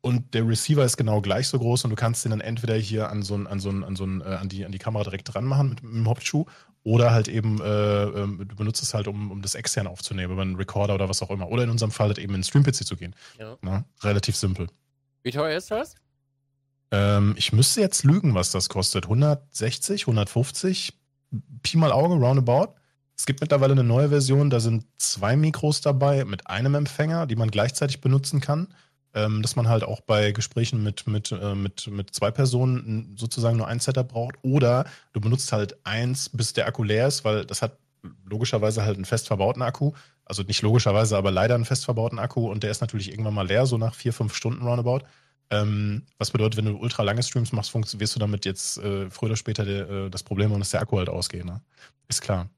und 0.00 0.34
der 0.34 0.46
Receiver 0.46 0.84
ist 0.84 0.96
genau 0.96 1.20
gleich 1.20 1.48
so 1.48 1.58
groß 1.58 1.82
und 1.82 1.90
du 1.90 1.96
kannst 1.96 2.24
den 2.24 2.30
dann 2.30 2.40
entweder 2.40 2.76
hier 2.76 3.10
an 3.10 3.22
so 3.22 3.34
ein, 3.34 3.48
an 3.48 3.58
so 3.58 3.70
ein, 3.70 3.82
an 3.82 3.96
so 3.96 4.04
ein, 4.04 4.20
äh, 4.20 4.24
an 4.24 4.48
die, 4.48 4.64
an 4.64 4.70
die 4.70 4.78
Kamera 4.78 5.02
direkt 5.02 5.34
dran 5.34 5.44
machen 5.44 5.70
mit, 5.70 5.82
mit 5.82 5.94
dem 5.94 6.08
Hauptschuh 6.08 6.46
oder 6.84 7.10
halt 7.10 7.26
eben, 7.26 7.60
äh, 7.60 8.04
ähm, 8.04 8.46
du 8.46 8.54
benutzt 8.54 8.80
es 8.80 8.94
halt, 8.94 9.08
um, 9.08 9.32
um 9.32 9.42
das 9.42 9.56
extern 9.56 9.88
aufzunehmen, 9.88 10.32
über 10.32 10.42
einen 10.42 10.54
Recorder 10.54 10.94
oder 10.94 11.08
was 11.08 11.20
auch 11.20 11.30
immer. 11.30 11.48
Oder 11.48 11.64
in 11.64 11.70
unserem 11.70 11.90
Fall 11.90 12.06
halt 12.06 12.18
eben 12.18 12.32
in 12.34 12.42
den 12.42 12.44
Stream-PC 12.44 12.86
zu 12.86 12.94
gehen. 12.94 13.16
Ja. 13.40 13.58
Na, 13.60 13.84
relativ 14.04 14.36
simpel. 14.36 14.68
Wie 15.24 15.32
teuer 15.32 15.56
ist 15.56 15.72
das? 15.72 15.96
Ähm, 16.90 17.34
ich 17.36 17.52
müsste 17.52 17.80
jetzt 17.80 18.04
lügen, 18.04 18.34
was 18.34 18.50
das 18.50 18.68
kostet. 18.68 19.04
160, 19.04 20.02
150, 20.02 20.92
Pi 21.62 21.76
mal 21.76 21.92
Auge, 21.92 22.14
roundabout. 22.14 22.74
Es 23.16 23.26
gibt 23.26 23.40
mittlerweile 23.40 23.72
eine 23.72 23.84
neue 23.84 24.10
Version, 24.10 24.50
da 24.50 24.60
sind 24.60 24.84
zwei 24.98 25.36
Mikros 25.36 25.80
dabei 25.80 26.24
mit 26.24 26.48
einem 26.48 26.74
Empfänger, 26.74 27.26
die 27.26 27.36
man 27.36 27.50
gleichzeitig 27.50 28.00
benutzen 28.00 28.40
kann. 28.40 28.68
Ähm, 29.14 29.40
dass 29.40 29.56
man 29.56 29.66
halt 29.66 29.82
auch 29.82 30.02
bei 30.02 30.32
Gesprächen 30.32 30.82
mit, 30.82 31.06
mit, 31.06 31.32
äh, 31.32 31.54
mit, 31.54 31.86
mit 31.86 32.14
zwei 32.14 32.30
Personen 32.30 33.16
sozusagen 33.16 33.56
nur 33.56 33.66
ein 33.66 33.80
Setup 33.80 34.06
braucht. 34.06 34.34
Oder 34.42 34.84
du 35.14 35.22
benutzt 35.22 35.52
halt 35.52 35.78
eins, 35.84 36.28
bis 36.28 36.52
der 36.52 36.66
Akku 36.66 36.82
leer 36.82 37.08
ist, 37.08 37.24
weil 37.24 37.46
das 37.46 37.62
hat 37.62 37.78
logischerweise 38.26 38.84
halt 38.84 38.96
einen 38.96 39.06
fest 39.06 39.26
verbauten 39.26 39.62
Akku. 39.62 39.92
Also 40.26 40.42
nicht 40.42 40.60
logischerweise, 40.60 41.16
aber 41.16 41.30
leider 41.30 41.54
einen 41.54 41.64
fest 41.64 41.86
verbauten 41.86 42.18
Akku 42.18 42.50
und 42.50 42.62
der 42.62 42.70
ist 42.70 42.82
natürlich 42.82 43.10
irgendwann 43.10 43.32
mal 43.32 43.46
leer, 43.46 43.64
so 43.64 43.78
nach 43.78 43.94
vier, 43.94 44.12
fünf 44.12 44.34
Stunden 44.34 44.66
roundabout. 44.66 45.00
Ähm, 45.50 46.02
was 46.18 46.30
bedeutet, 46.30 46.56
wenn 46.56 46.64
du 46.64 46.76
ultra 46.76 47.02
lange 47.02 47.22
Streams 47.22 47.52
machst, 47.52 47.72
wirst 48.00 48.14
du 48.14 48.18
damit 48.18 48.44
jetzt 48.44 48.78
äh, 48.78 49.08
früher 49.10 49.30
oder 49.30 49.36
später 49.36 49.64
de, 49.64 50.06
äh, 50.06 50.10
das 50.10 50.22
Problem 50.22 50.50
haben, 50.50 50.58
dass 50.58 50.70
der 50.70 50.80
Akku 50.80 50.98
halt 50.98 51.08
ausgeht. 51.08 51.44
Ne? 51.44 51.60
Ist 52.08 52.20
klar. 52.20 52.48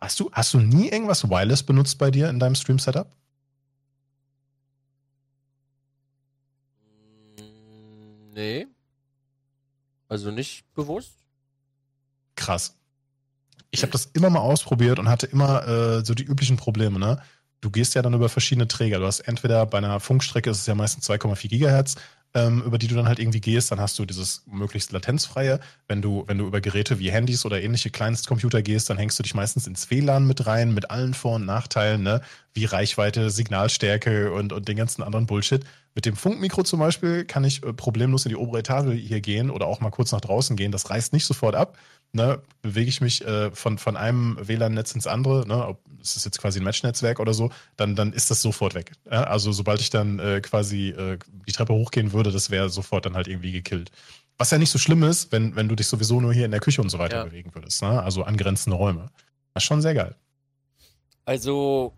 Hast 0.00 0.18
du, 0.18 0.30
hast 0.32 0.54
du 0.54 0.58
nie 0.58 0.88
irgendwas 0.88 1.28
Wireless 1.28 1.62
benutzt 1.62 1.98
bei 1.98 2.10
dir 2.10 2.28
in 2.30 2.40
deinem 2.40 2.54
Stream-Setup? 2.54 3.14
Nee. 8.34 8.66
Also 10.08 10.30
nicht 10.30 10.64
bewusst. 10.74 11.12
Krass. 12.34 12.74
Ich 13.70 13.82
habe 13.82 13.92
das 13.92 14.06
immer 14.14 14.30
mal 14.30 14.40
ausprobiert 14.40 14.98
und 14.98 15.08
hatte 15.08 15.26
immer 15.26 15.66
äh, 15.66 16.04
so 16.04 16.14
die 16.14 16.24
üblichen 16.24 16.56
Probleme, 16.56 16.98
ne? 16.98 17.20
Du 17.60 17.70
gehst 17.70 17.96
ja 17.96 18.02
dann 18.02 18.14
über 18.14 18.28
verschiedene 18.28 18.68
Träger. 18.68 19.00
Du 19.00 19.06
hast 19.06 19.20
entweder 19.20 19.66
bei 19.66 19.78
einer 19.78 19.98
Funkstrecke 19.98 20.50
ist 20.50 20.60
es 20.60 20.66
ja 20.66 20.76
meistens 20.76 21.10
2,4 21.10 21.48
Gigahertz, 21.48 21.96
ähm, 22.46 22.62
über 22.62 22.78
die 22.78 22.86
du 22.86 22.94
dann 22.94 23.08
halt 23.08 23.18
irgendwie 23.18 23.40
gehst, 23.40 23.70
dann 23.70 23.80
hast 23.80 23.98
du 23.98 24.04
dieses 24.04 24.44
möglichst 24.46 24.92
latenzfreie. 24.92 25.60
Wenn 25.86 26.02
du, 26.02 26.24
wenn 26.26 26.38
du 26.38 26.46
über 26.46 26.60
Geräte 26.60 26.98
wie 26.98 27.10
Handys 27.10 27.44
oder 27.44 27.60
ähnliche 27.60 27.90
Kleinstcomputer 27.90 28.62
gehst, 28.62 28.88
dann 28.90 28.98
hängst 28.98 29.18
du 29.18 29.22
dich 29.22 29.34
meistens 29.34 29.66
ins 29.66 29.90
WLAN 29.90 30.26
mit 30.26 30.46
rein, 30.46 30.72
mit 30.72 30.90
allen 30.90 31.14
Vor- 31.14 31.36
und 31.36 31.46
Nachteilen, 31.46 32.02
ne? 32.02 32.20
wie 32.54 32.64
Reichweite, 32.64 33.30
Signalstärke 33.30 34.32
und, 34.32 34.52
und 34.52 34.68
den 34.68 34.76
ganzen 34.76 35.02
anderen 35.02 35.26
Bullshit. 35.26 35.64
Mit 35.94 36.06
dem 36.06 36.16
Funkmikro 36.16 36.62
zum 36.62 36.78
Beispiel 36.80 37.24
kann 37.24 37.44
ich 37.44 37.62
äh, 37.62 37.72
problemlos 37.72 38.24
in 38.24 38.30
die 38.30 38.36
obere 38.36 38.60
Etage 38.60 38.94
hier 38.94 39.20
gehen 39.20 39.50
oder 39.50 39.66
auch 39.66 39.80
mal 39.80 39.90
kurz 39.90 40.12
nach 40.12 40.20
draußen 40.20 40.56
gehen. 40.56 40.72
Das 40.72 40.90
reißt 40.90 41.12
nicht 41.12 41.26
sofort 41.26 41.54
ab. 41.54 41.76
Ne, 42.12 42.40
bewege 42.62 42.88
ich 42.88 43.02
mich 43.02 43.22
äh, 43.26 43.50
von, 43.50 43.76
von 43.76 43.96
einem 43.96 44.38
WLAN-Netz 44.40 44.92
ins 44.92 45.06
andere, 45.06 45.46
ne, 45.46 45.66
ob 45.66 45.82
es 46.00 46.16
ist 46.16 46.24
jetzt 46.24 46.38
quasi 46.38 46.58
ein 46.58 46.64
Match-Netzwerk 46.64 47.20
oder 47.20 47.34
so, 47.34 47.50
dann, 47.76 47.96
dann 47.96 48.14
ist 48.14 48.30
das 48.30 48.40
sofort 48.40 48.74
weg. 48.74 48.92
Ja? 49.10 49.24
Also 49.24 49.52
sobald 49.52 49.80
ich 49.82 49.90
dann 49.90 50.18
äh, 50.18 50.40
quasi 50.40 50.88
äh, 50.88 51.18
die 51.46 51.52
Treppe 51.52 51.74
hochgehen 51.74 52.12
würde, 52.12 52.32
das 52.32 52.48
wäre 52.48 52.70
sofort 52.70 53.04
dann 53.04 53.14
halt 53.14 53.28
irgendwie 53.28 53.52
gekillt. 53.52 53.90
Was 54.38 54.50
ja 54.50 54.56
nicht 54.56 54.70
so 54.70 54.78
schlimm 54.78 55.02
ist, 55.02 55.32
wenn, 55.32 55.54
wenn 55.54 55.68
du 55.68 55.74
dich 55.74 55.86
sowieso 55.86 56.18
nur 56.20 56.32
hier 56.32 56.46
in 56.46 56.50
der 56.50 56.60
Küche 56.60 56.80
und 56.80 56.88
so 56.88 56.98
weiter 56.98 57.18
Ja. 57.18 57.24
bewegen 57.24 57.54
würdest. 57.54 57.82
Ne? 57.82 58.02
Also 58.02 58.22
angrenzende 58.22 58.76
Räume. 58.76 59.10
Das 59.52 59.64
ist 59.64 59.66
schon 59.68 59.82
sehr 59.82 59.94
geil. 59.94 60.14
Also, 61.26 61.92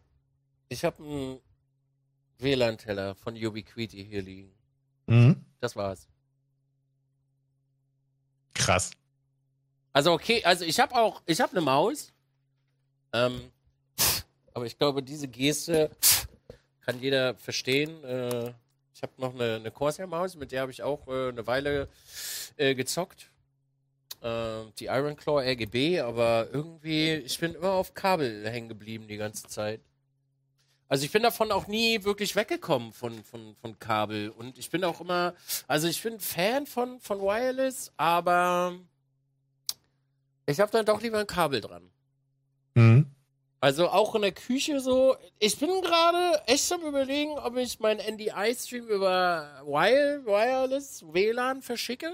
ich 0.68 0.84
habe 0.84 1.02
einen 1.04 1.38
WLAN-Teller 2.38 3.14
von 3.14 3.36
Ubiquiti 3.36 4.04
hier 4.04 4.22
liegen. 4.22 4.50
Mhm. 5.06 5.36
Das 5.60 5.76
war's. 5.76 6.08
Krass. 8.54 8.90
Also 9.92 10.12
okay, 10.12 10.42
also 10.44 10.64
ich 10.64 10.78
habe 10.78 10.94
auch, 10.94 11.22
ich 11.26 11.40
habe 11.40 11.52
eine 11.52 11.60
Maus. 11.60 12.12
Ähm, 13.12 13.50
aber 14.54 14.66
ich 14.66 14.78
glaube, 14.78 15.02
diese 15.02 15.28
Geste 15.28 15.90
kann 16.80 17.00
jeder 17.00 17.34
verstehen. 17.34 18.02
Äh, 18.04 18.52
ich 18.94 19.02
habe 19.02 19.12
noch 19.16 19.34
eine, 19.34 19.56
eine 19.56 19.70
Corsair-Maus, 19.70 20.36
mit 20.36 20.52
der 20.52 20.62
habe 20.62 20.72
ich 20.72 20.82
auch 20.82 21.08
äh, 21.08 21.28
eine 21.30 21.46
Weile 21.46 21.88
äh, 22.56 22.74
gezockt. 22.74 23.30
Äh, 24.22 24.64
die 24.78 24.86
Iron 24.86 25.16
Claw 25.16 25.40
RGB, 25.40 26.00
aber 26.00 26.48
irgendwie, 26.52 27.14
ich 27.14 27.38
bin 27.38 27.54
immer 27.54 27.72
auf 27.72 27.94
Kabel 27.94 28.48
hängen 28.48 28.68
geblieben 28.68 29.08
die 29.08 29.16
ganze 29.16 29.48
Zeit. 29.48 29.80
Also 30.88 31.04
ich 31.04 31.12
bin 31.12 31.22
davon 31.22 31.52
auch 31.52 31.68
nie 31.68 32.02
wirklich 32.04 32.36
weggekommen 32.36 32.92
von, 32.92 33.22
von, 33.24 33.54
von 33.60 33.78
Kabel. 33.78 34.28
Und 34.28 34.58
ich 34.58 34.70
bin 34.70 34.84
auch 34.84 35.00
immer, 35.00 35.34
also 35.68 35.86
ich 35.86 36.02
bin 36.02 36.18
Fan 36.18 36.66
von, 36.66 37.00
von 37.00 37.20
Wireless, 37.20 37.92
aber 37.96 38.76
ich 40.46 40.60
habe 40.60 40.72
dann 40.72 40.86
doch 40.86 41.00
lieber 41.00 41.18
ein 41.18 41.26
Kabel 41.26 41.60
dran. 41.60 41.90
Mhm. 42.74 43.06
Also 43.60 43.88
auch 43.88 44.14
in 44.14 44.22
der 44.22 44.32
Küche 44.32 44.80
so. 44.80 45.16
Ich 45.38 45.58
bin 45.58 45.82
gerade 45.82 46.42
echt 46.46 46.72
am 46.72 46.80
überlegen, 46.82 47.38
ob 47.38 47.56
ich 47.56 47.78
meinen 47.78 48.00
NDI-Stream 48.00 48.88
über 48.88 49.62
Wire, 49.66 50.24
Wireless 50.24 51.04
WLAN 51.12 51.60
verschicke. 51.60 52.10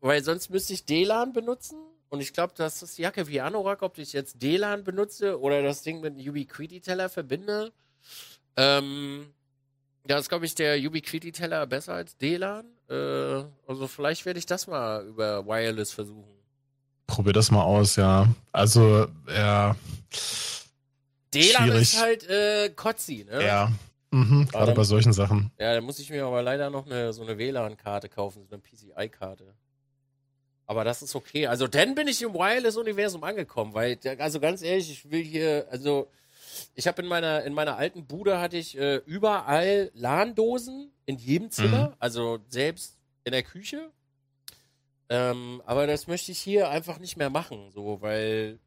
Weil 0.00 0.24
sonst 0.24 0.48
müsste 0.48 0.72
ich 0.72 0.86
DLAN 0.86 1.32
benutzen. 1.32 1.78
Und 2.08 2.20
ich 2.22 2.32
glaube, 2.32 2.54
das 2.56 2.82
ist 2.82 2.98
Jacke 2.98 3.28
wie 3.28 3.40
Anorak, 3.40 3.82
ob 3.82 3.98
ich 3.98 4.14
jetzt 4.14 4.42
DLAN 4.42 4.82
benutze 4.82 5.38
oder 5.38 5.62
das 5.62 5.82
Ding 5.82 6.00
mit 6.00 6.14
einem 6.14 6.26
Ubiquiti-Teller 6.26 7.10
verbinde. 7.10 7.72
Ähm, 8.56 9.34
ja, 10.08 10.18
ist, 10.18 10.30
glaube 10.30 10.46
ich, 10.46 10.54
der 10.54 10.78
Ubiquiti-Teller 10.78 11.66
besser 11.66 11.92
als 11.94 12.16
DLAN. 12.16 12.64
Äh, 12.88 13.44
also 13.66 13.86
vielleicht 13.86 14.24
werde 14.24 14.38
ich 14.38 14.46
das 14.46 14.66
mal 14.66 15.06
über 15.06 15.46
Wireless 15.46 15.92
versuchen. 15.92 16.37
Probier 17.08 17.32
das 17.32 17.50
mal 17.50 17.64
aus, 17.64 17.96
ja. 17.96 18.28
Also, 18.52 19.08
ja. 19.28 19.74
Schwierig. 21.34 21.82
ist 21.82 22.00
halt 22.00 22.28
äh, 22.28 22.70
Kotzi, 22.76 23.26
ne? 23.28 23.44
Ja. 23.44 23.72
Mhm. 24.10 24.46
Gerade 24.48 24.66
dann- 24.66 24.74
bei 24.76 24.84
solchen 24.84 25.12
Sachen. 25.12 25.50
Ja, 25.58 25.74
da 25.74 25.80
muss 25.80 25.98
ich 25.98 26.10
mir 26.10 26.24
aber 26.24 26.42
leider 26.42 26.70
noch 26.70 26.86
eine, 26.86 27.12
so 27.12 27.22
eine 27.22 27.36
WLAN-Karte 27.36 28.08
kaufen, 28.08 28.44
so 28.48 28.54
eine 28.54 28.62
PCI-Karte. 28.62 29.54
Aber 30.66 30.84
das 30.84 31.02
ist 31.02 31.14
okay. 31.14 31.46
Also 31.46 31.66
dann 31.66 31.94
bin 31.94 32.08
ich 32.08 32.20
im 32.22 32.34
Wireless-Universum 32.34 33.24
angekommen, 33.24 33.72
weil, 33.74 33.98
also 34.18 34.38
ganz 34.38 34.62
ehrlich, 34.62 34.90
ich 34.90 35.10
will 35.10 35.22
hier, 35.24 35.66
also 35.70 36.10
ich 36.74 36.86
habe 36.86 37.02
in 37.02 37.08
meiner, 37.08 37.42
in 37.44 37.54
meiner 37.54 37.76
alten 37.76 38.06
Bude 38.06 38.38
hatte 38.38 38.58
ich 38.58 38.76
äh, 38.78 38.96
überall 39.06 39.90
LAN-Dosen 39.94 40.90
in 41.06 41.16
jedem 41.16 41.50
Zimmer, 41.50 41.94
also 41.98 42.38
selbst 42.48 42.98
in 43.24 43.32
der 43.32 43.42
Küche. 43.42 43.90
Ähm, 45.10 45.62
aber 45.64 45.86
das 45.86 46.06
möchte 46.06 46.32
ich 46.32 46.38
hier 46.38 46.68
einfach 46.68 46.98
nicht 46.98 47.16
mehr 47.16 47.30
machen, 47.30 47.70
so, 47.70 48.00
weil 48.02 48.58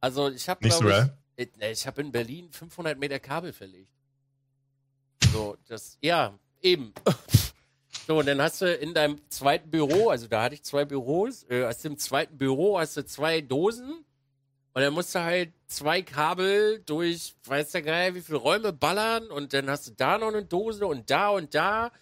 also 0.00 0.28
ich 0.28 0.48
habe 0.48 0.70
so 0.70 0.88
ich, 1.36 1.48
nee, 1.56 1.70
ich 1.70 1.86
habe 1.86 2.00
in 2.00 2.12
Berlin 2.12 2.50
500 2.50 2.98
Meter 2.98 3.20
Kabel 3.20 3.52
verlegt. 3.52 3.92
So, 5.32 5.56
das, 5.66 5.98
ja, 6.00 6.38
eben. 6.60 6.92
So, 8.06 8.20
und 8.20 8.26
dann 8.26 8.40
hast 8.40 8.62
du 8.62 8.74
in 8.74 8.94
deinem 8.94 9.20
zweiten 9.28 9.70
Büro, 9.70 10.08
also 10.08 10.28
da 10.28 10.44
hatte 10.44 10.54
ich 10.54 10.62
zwei 10.62 10.86
Büros, 10.86 11.44
äh, 11.50 11.66
hast 11.66 11.84
du 11.84 11.88
im 11.88 11.98
zweiten 11.98 12.38
Büro 12.38 12.78
hast 12.78 12.96
du 12.96 13.04
zwei 13.04 13.42
Dosen 13.42 14.02
und 14.72 14.82
dann 14.82 14.94
musst 14.94 15.14
du 15.14 15.22
halt 15.22 15.52
zwei 15.66 16.00
Kabel 16.00 16.82
durch, 16.86 17.34
weiß 17.44 17.72
der 17.72 17.82
Geil, 17.82 18.14
wie 18.14 18.22
viele 18.22 18.38
Räume 18.38 18.72
ballern 18.72 19.30
und 19.30 19.52
dann 19.52 19.68
hast 19.68 19.88
du 19.88 19.90
da 19.90 20.16
noch 20.16 20.28
eine 20.28 20.42
Dose 20.42 20.86
und 20.86 21.10
da 21.10 21.28
und 21.28 21.54
da. 21.54 21.92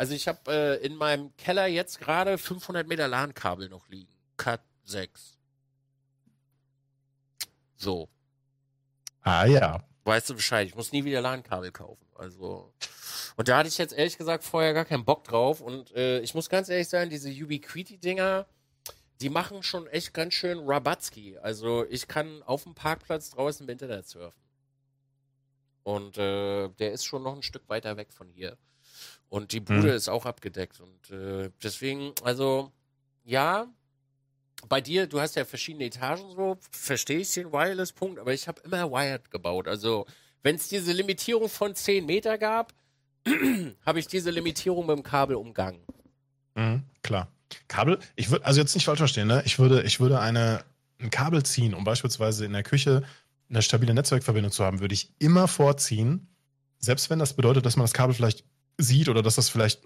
Also 0.00 0.14
ich 0.14 0.26
habe 0.28 0.40
äh, 0.50 0.76
in 0.82 0.94
meinem 0.94 1.36
Keller 1.36 1.66
jetzt 1.66 2.00
gerade 2.00 2.38
500 2.38 2.88
Meter 2.88 3.06
LAN-Kabel 3.06 3.68
noch 3.68 3.86
liegen. 3.88 4.08
Cut 4.38 4.62
6. 4.84 5.36
So. 7.76 8.08
Ah, 9.20 9.44
ja. 9.44 9.84
weißt 10.04 10.30
du 10.30 10.36
Bescheid, 10.36 10.66
ich 10.66 10.74
muss 10.74 10.92
nie 10.92 11.04
wieder 11.04 11.20
LAN-Kabel 11.20 11.70
kaufen. 11.70 12.06
Also. 12.14 12.72
Und 13.36 13.48
da 13.48 13.58
hatte 13.58 13.68
ich 13.68 13.76
jetzt 13.76 13.92
ehrlich 13.92 14.16
gesagt 14.16 14.42
vorher 14.42 14.72
gar 14.72 14.86
keinen 14.86 15.04
Bock 15.04 15.24
drauf. 15.24 15.60
Und 15.60 15.94
äh, 15.94 16.20
ich 16.20 16.32
muss 16.32 16.48
ganz 16.48 16.70
ehrlich 16.70 16.88
sagen, 16.88 17.10
diese 17.10 17.28
Ubiquiti-Dinger, 17.28 18.46
die 19.20 19.28
machen 19.28 19.62
schon 19.62 19.86
echt 19.86 20.14
ganz 20.14 20.32
schön 20.32 20.60
Rabatzki. 20.60 21.36
Also 21.36 21.84
ich 21.90 22.08
kann 22.08 22.42
auf 22.44 22.62
dem 22.62 22.74
Parkplatz 22.74 23.28
draußen 23.28 23.66
im 23.66 23.70
Internet 23.70 24.08
surfen. 24.08 24.40
Und 25.82 26.16
äh, 26.16 26.70
der 26.70 26.92
ist 26.92 27.04
schon 27.04 27.22
noch 27.22 27.36
ein 27.36 27.42
Stück 27.42 27.68
weiter 27.68 27.98
weg 27.98 28.14
von 28.14 28.30
hier. 28.30 28.56
Und 29.30 29.52
die 29.52 29.60
Bude 29.60 29.90
Hm. 29.90 29.96
ist 29.96 30.08
auch 30.08 30.26
abgedeckt. 30.26 30.80
Und 30.80 31.10
äh, 31.16 31.50
deswegen, 31.62 32.12
also, 32.22 32.70
ja, 33.24 33.66
bei 34.68 34.80
dir, 34.82 35.06
du 35.06 35.20
hast 35.20 35.36
ja 35.36 35.44
verschiedene 35.44 35.86
Etagen 35.86 36.30
so, 36.36 36.58
verstehe 36.70 37.20
ich 37.20 37.32
den 37.32 37.52
Wireless-Punkt, 37.52 38.18
aber 38.18 38.34
ich 38.34 38.46
habe 38.48 38.60
immer 38.62 38.90
Wired 38.90 39.30
gebaut. 39.30 39.68
Also, 39.68 40.04
wenn 40.42 40.56
es 40.56 40.68
diese 40.68 40.92
Limitierung 40.92 41.48
von 41.48 41.74
10 41.74 42.04
Meter 42.04 42.36
gab, 42.36 42.74
habe 43.86 43.98
ich 44.00 44.08
diese 44.08 44.30
Limitierung 44.30 44.86
mit 44.86 44.96
dem 44.96 45.02
Kabel 45.02 45.36
umgangen. 45.36 45.80
Mhm, 46.56 46.82
klar. 47.02 47.28
Kabel, 47.68 47.98
ich 48.16 48.30
würde, 48.30 48.44
also 48.44 48.60
jetzt 48.60 48.74
nicht 48.74 48.84
falsch 48.84 48.98
verstehen, 48.98 49.28
ne? 49.28 49.42
Ich 49.44 49.58
würde, 49.58 49.82
ich 49.82 50.00
würde 50.00 50.20
eine, 50.20 50.64
ein 50.98 51.10
Kabel 51.10 51.42
ziehen, 51.44 51.74
um 51.74 51.84
beispielsweise 51.84 52.44
in 52.44 52.52
der 52.52 52.62
Küche 52.62 53.02
eine 53.48 53.62
stabile 53.62 53.94
Netzwerkverbindung 53.94 54.52
zu 54.52 54.64
haben, 54.64 54.80
würde 54.80 54.94
ich 54.94 55.12
immer 55.18 55.48
vorziehen, 55.48 56.28
selbst 56.78 57.10
wenn 57.10 57.18
das 57.18 57.34
bedeutet, 57.34 57.66
dass 57.66 57.76
man 57.76 57.84
das 57.84 57.92
Kabel 57.92 58.14
vielleicht 58.14 58.44
sieht 58.82 59.08
oder 59.08 59.22
dass 59.22 59.36
das 59.36 59.48
vielleicht 59.48 59.82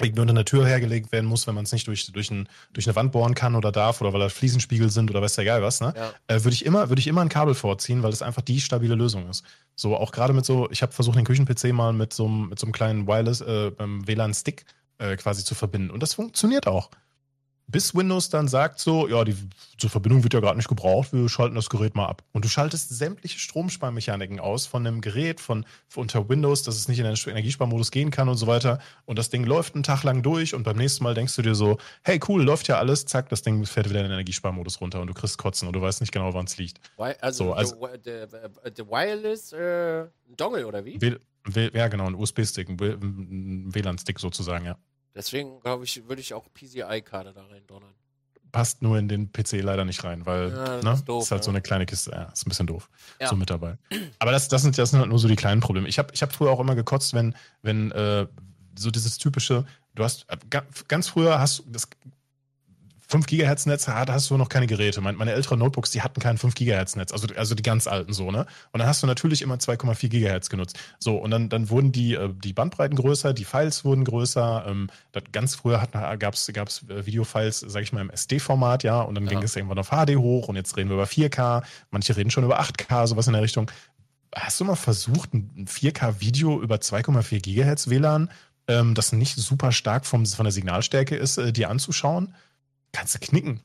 irgendwie 0.00 0.20
unter 0.22 0.32
einer 0.32 0.44
Tür 0.44 0.66
hergelegt 0.66 1.12
werden 1.12 1.26
muss, 1.26 1.46
wenn 1.46 1.54
man 1.54 1.64
es 1.64 1.70
nicht 1.72 1.86
durch, 1.86 2.10
durch, 2.10 2.30
ein, 2.30 2.48
durch 2.72 2.86
eine 2.88 2.96
Wand 2.96 3.12
bohren 3.12 3.34
kann 3.34 3.54
oder 3.54 3.70
darf 3.70 4.00
oder 4.00 4.12
weil 4.12 4.20
da 4.20 4.28
Fliesenspiegel 4.28 4.90
sind 4.90 5.10
oder 5.10 5.22
weiß 5.22 5.34
der 5.36 5.44
Geil 5.44 5.62
was, 5.62 5.80
ne? 5.80 5.94
Ja. 5.96 6.12
äh, 6.26 6.42
würde 6.42 6.54
ich 6.54 6.64
immer, 6.64 6.88
würde 6.88 6.98
ich 6.98 7.06
immer 7.06 7.20
ein 7.20 7.28
Kabel 7.28 7.54
vorziehen, 7.54 8.02
weil 8.02 8.10
das 8.10 8.22
einfach 8.22 8.42
die 8.42 8.60
stabile 8.60 8.96
Lösung 8.96 9.28
ist. 9.30 9.44
So 9.76 9.96
auch 9.96 10.10
gerade 10.10 10.32
mit 10.32 10.44
so, 10.44 10.68
ich 10.70 10.82
habe 10.82 10.92
versucht 10.92 11.16
den 11.18 11.24
Küchen-PC 11.24 11.72
mal 11.72 11.92
mit 11.92 12.12
so, 12.12 12.26
einem- 12.26 12.48
mit 12.48 12.58
so 12.58 12.66
einem 12.66 12.72
kleinen 12.72 13.06
Wireless 13.06 13.42
äh, 13.42 13.70
WLAN-Stick 13.78 14.64
äh, 14.98 15.16
quasi 15.16 15.44
zu 15.44 15.54
verbinden 15.54 15.90
und 15.90 16.02
das 16.02 16.14
funktioniert 16.14 16.66
auch. 16.66 16.90
Bis 17.68 17.94
Windows 17.94 18.28
dann 18.28 18.48
sagt 18.48 18.80
so, 18.80 19.08
ja, 19.08 19.24
die 19.24 19.34
zur 19.78 19.88
Verbindung 19.88 20.22
wird 20.22 20.34
ja 20.34 20.40
gerade 20.40 20.56
nicht 20.56 20.68
gebraucht, 20.68 21.12
wir 21.12 21.28
schalten 21.28 21.54
das 21.54 21.70
Gerät 21.70 21.94
mal 21.94 22.06
ab. 22.06 22.22
Und 22.32 22.44
du 22.44 22.48
schaltest 22.48 22.90
sämtliche 22.90 23.38
Stromsparmechaniken 23.38 24.40
aus 24.40 24.66
von 24.66 24.86
einem 24.86 25.00
Gerät, 25.00 25.40
von, 25.40 25.64
von 25.88 26.02
unter 26.02 26.28
Windows, 26.28 26.62
dass 26.64 26.76
es 26.76 26.88
nicht 26.88 26.98
in 26.98 27.04
den 27.04 27.14
Energiesparmodus 27.14 27.90
gehen 27.90 28.10
kann 28.10 28.28
und 28.28 28.36
so 28.36 28.46
weiter. 28.46 28.78
Und 29.06 29.18
das 29.18 29.30
Ding 29.30 29.44
läuft 29.44 29.74
einen 29.74 29.84
Tag 29.84 30.02
lang 30.02 30.22
durch 30.22 30.54
und 30.54 30.64
beim 30.64 30.76
nächsten 30.76 31.02
Mal 31.04 31.14
denkst 31.14 31.34
du 31.36 31.42
dir 31.42 31.54
so, 31.54 31.78
hey 32.02 32.20
cool, 32.28 32.42
läuft 32.42 32.68
ja 32.68 32.78
alles, 32.78 33.06
zack, 33.06 33.28
das 33.30 33.42
Ding 33.42 33.64
fährt 33.64 33.88
wieder 33.88 34.00
in 34.00 34.06
den 34.06 34.12
Energiesparmodus 34.12 34.80
runter 34.80 35.00
und 35.00 35.06
du 35.06 35.14
kriegst 35.14 35.38
Kotzen 35.38 35.66
und 35.68 35.74
du 35.74 35.80
weißt 35.80 36.00
nicht 36.00 36.12
genau, 36.12 36.34
wann 36.34 36.44
es 36.46 36.58
liegt. 36.58 36.80
Also, 37.20 37.44
So, 37.46 37.52
also- 37.54 37.86
der, 38.04 38.26
der, 38.26 38.48
der 38.48 38.88
Wireless 38.88 39.52
äh, 39.52 40.06
Dongle 40.36 40.66
oder 40.66 40.84
wie? 40.84 40.98
Ja, 41.72 41.88
genau, 41.88 42.06
ein 42.06 42.14
USB-Stick, 42.14 42.68
ein 42.68 43.74
WLAN-Stick 43.74 44.20
sozusagen, 44.20 44.64
ja. 44.66 44.76
Deswegen, 45.14 45.60
glaube 45.60 45.84
ich, 45.84 46.08
würde 46.08 46.20
ich 46.20 46.32
auch 46.34 46.46
PCI-Karte 46.54 47.32
da 47.32 47.44
rein 47.46 47.62
donnern. 47.66 47.92
Passt 48.50 48.82
nur 48.82 48.98
in 48.98 49.08
den 49.08 49.32
PC 49.32 49.62
leider 49.62 49.84
nicht 49.84 50.04
rein, 50.04 50.26
weil 50.26 50.50
Ja, 50.50 50.64
das 50.76 50.84
ne, 50.84 50.92
ist 50.92 51.04
doof, 51.08 51.22
ist 51.24 51.30
halt 51.30 51.40
ja. 51.40 51.44
so 51.44 51.50
eine 51.50 51.62
kleine 51.62 51.86
Kiste, 51.86 52.10
ja, 52.10 52.24
ist 52.24 52.46
ein 52.46 52.50
bisschen 52.50 52.66
doof. 52.66 52.90
Ja. 53.20 53.28
So 53.28 53.36
mit 53.36 53.48
dabei. 53.48 53.78
Aber 54.18 54.30
das, 54.32 54.48
das, 54.48 54.60
sind, 54.62 54.76
das 54.76 54.90
sind 54.90 54.98
halt 55.00 55.08
nur 55.08 55.18
so 55.18 55.26
die 55.28 55.36
kleinen 55.36 55.60
Probleme. 55.62 55.88
Ich 55.88 55.98
habe 55.98 56.12
ich 56.12 56.20
hab 56.22 56.32
früher 56.32 56.50
auch 56.50 56.60
immer 56.60 56.74
gekotzt, 56.74 57.14
wenn, 57.14 57.34
wenn 57.62 57.90
äh, 57.92 58.26
so 58.78 58.90
dieses 58.90 59.16
typische, 59.16 59.64
du 59.94 60.04
hast 60.04 60.26
äh, 60.28 60.36
ga- 60.50 60.66
ganz 60.88 61.08
früher 61.08 61.38
hast 61.38 61.60
du 61.60 61.64
das 61.70 61.88
5 63.12 63.26
Gigahertz 63.26 63.66
Netz 63.66 63.88
hat, 63.88 64.08
hast 64.10 64.30
du 64.30 64.38
noch 64.38 64.48
keine 64.48 64.66
Geräte. 64.66 65.02
Meine, 65.02 65.18
meine 65.18 65.32
älteren 65.32 65.58
Notebooks, 65.58 65.90
die 65.90 66.00
hatten 66.00 66.18
kein 66.18 66.38
5 66.38 66.54
Gigahertz 66.54 66.96
Netz, 66.96 67.12
also, 67.12 67.28
also 67.36 67.54
die 67.54 67.62
ganz 67.62 67.86
alten 67.86 68.14
so, 68.14 68.30
ne? 68.30 68.46
Und 68.72 68.78
dann 68.80 68.88
hast 68.88 69.02
du 69.02 69.06
natürlich 69.06 69.42
immer 69.42 69.56
2,4 69.56 70.08
Gigahertz 70.08 70.48
genutzt. 70.48 70.78
So, 70.98 71.18
und 71.18 71.30
dann, 71.30 71.50
dann 71.50 71.68
wurden 71.68 71.92
die, 71.92 72.14
äh, 72.14 72.30
die 72.32 72.54
Bandbreiten 72.54 72.96
größer, 72.96 73.34
die 73.34 73.44
Files 73.44 73.84
wurden 73.84 74.04
größer. 74.04 74.64
Ähm, 74.66 74.88
ganz 75.30 75.54
früher 75.54 75.86
gab 76.18 76.34
es 76.34 76.50
gab's, 76.54 76.84
äh, 76.88 77.04
Videofiles, 77.04 77.60
sag 77.60 77.82
ich 77.82 77.92
mal, 77.92 78.00
im 78.00 78.08
SD-Format, 78.08 78.82
ja, 78.82 79.02
und 79.02 79.14
dann 79.14 79.24
Ja. 79.24 79.30
ging 79.30 79.42
es 79.42 79.54
irgendwann 79.56 79.78
auf 79.78 79.90
HD 79.90 80.16
hoch 80.16 80.48
und 80.48 80.56
jetzt 80.56 80.74
reden 80.78 80.88
wir 80.88 80.94
über 80.94 81.06
4K. 81.06 81.62
Manche 81.90 82.16
reden 82.16 82.30
schon 82.30 82.44
über 82.44 82.60
8K, 82.60 83.06
sowas 83.06 83.26
in 83.26 83.34
der 83.34 83.42
Richtung. 83.42 83.70
Hast 84.34 84.58
du 84.58 84.64
mal 84.64 84.74
versucht, 84.76 85.34
ein 85.34 85.66
4K-Video 85.68 86.62
über 86.62 86.76
2,4 86.76 87.40
Gigahertz 87.42 87.88
WLAN, 87.88 88.30
ähm, 88.68 88.94
das 88.94 89.12
nicht 89.12 89.36
super 89.36 89.70
stark 89.70 90.06
vom, 90.06 90.24
von 90.24 90.44
der 90.44 90.52
Signalstärke 90.52 91.14
ist, 91.14 91.36
äh, 91.36 91.52
dir 91.52 91.68
anzuschauen? 91.68 92.34
Kannst 92.92 93.14
du 93.14 93.18
knicken. 93.18 93.60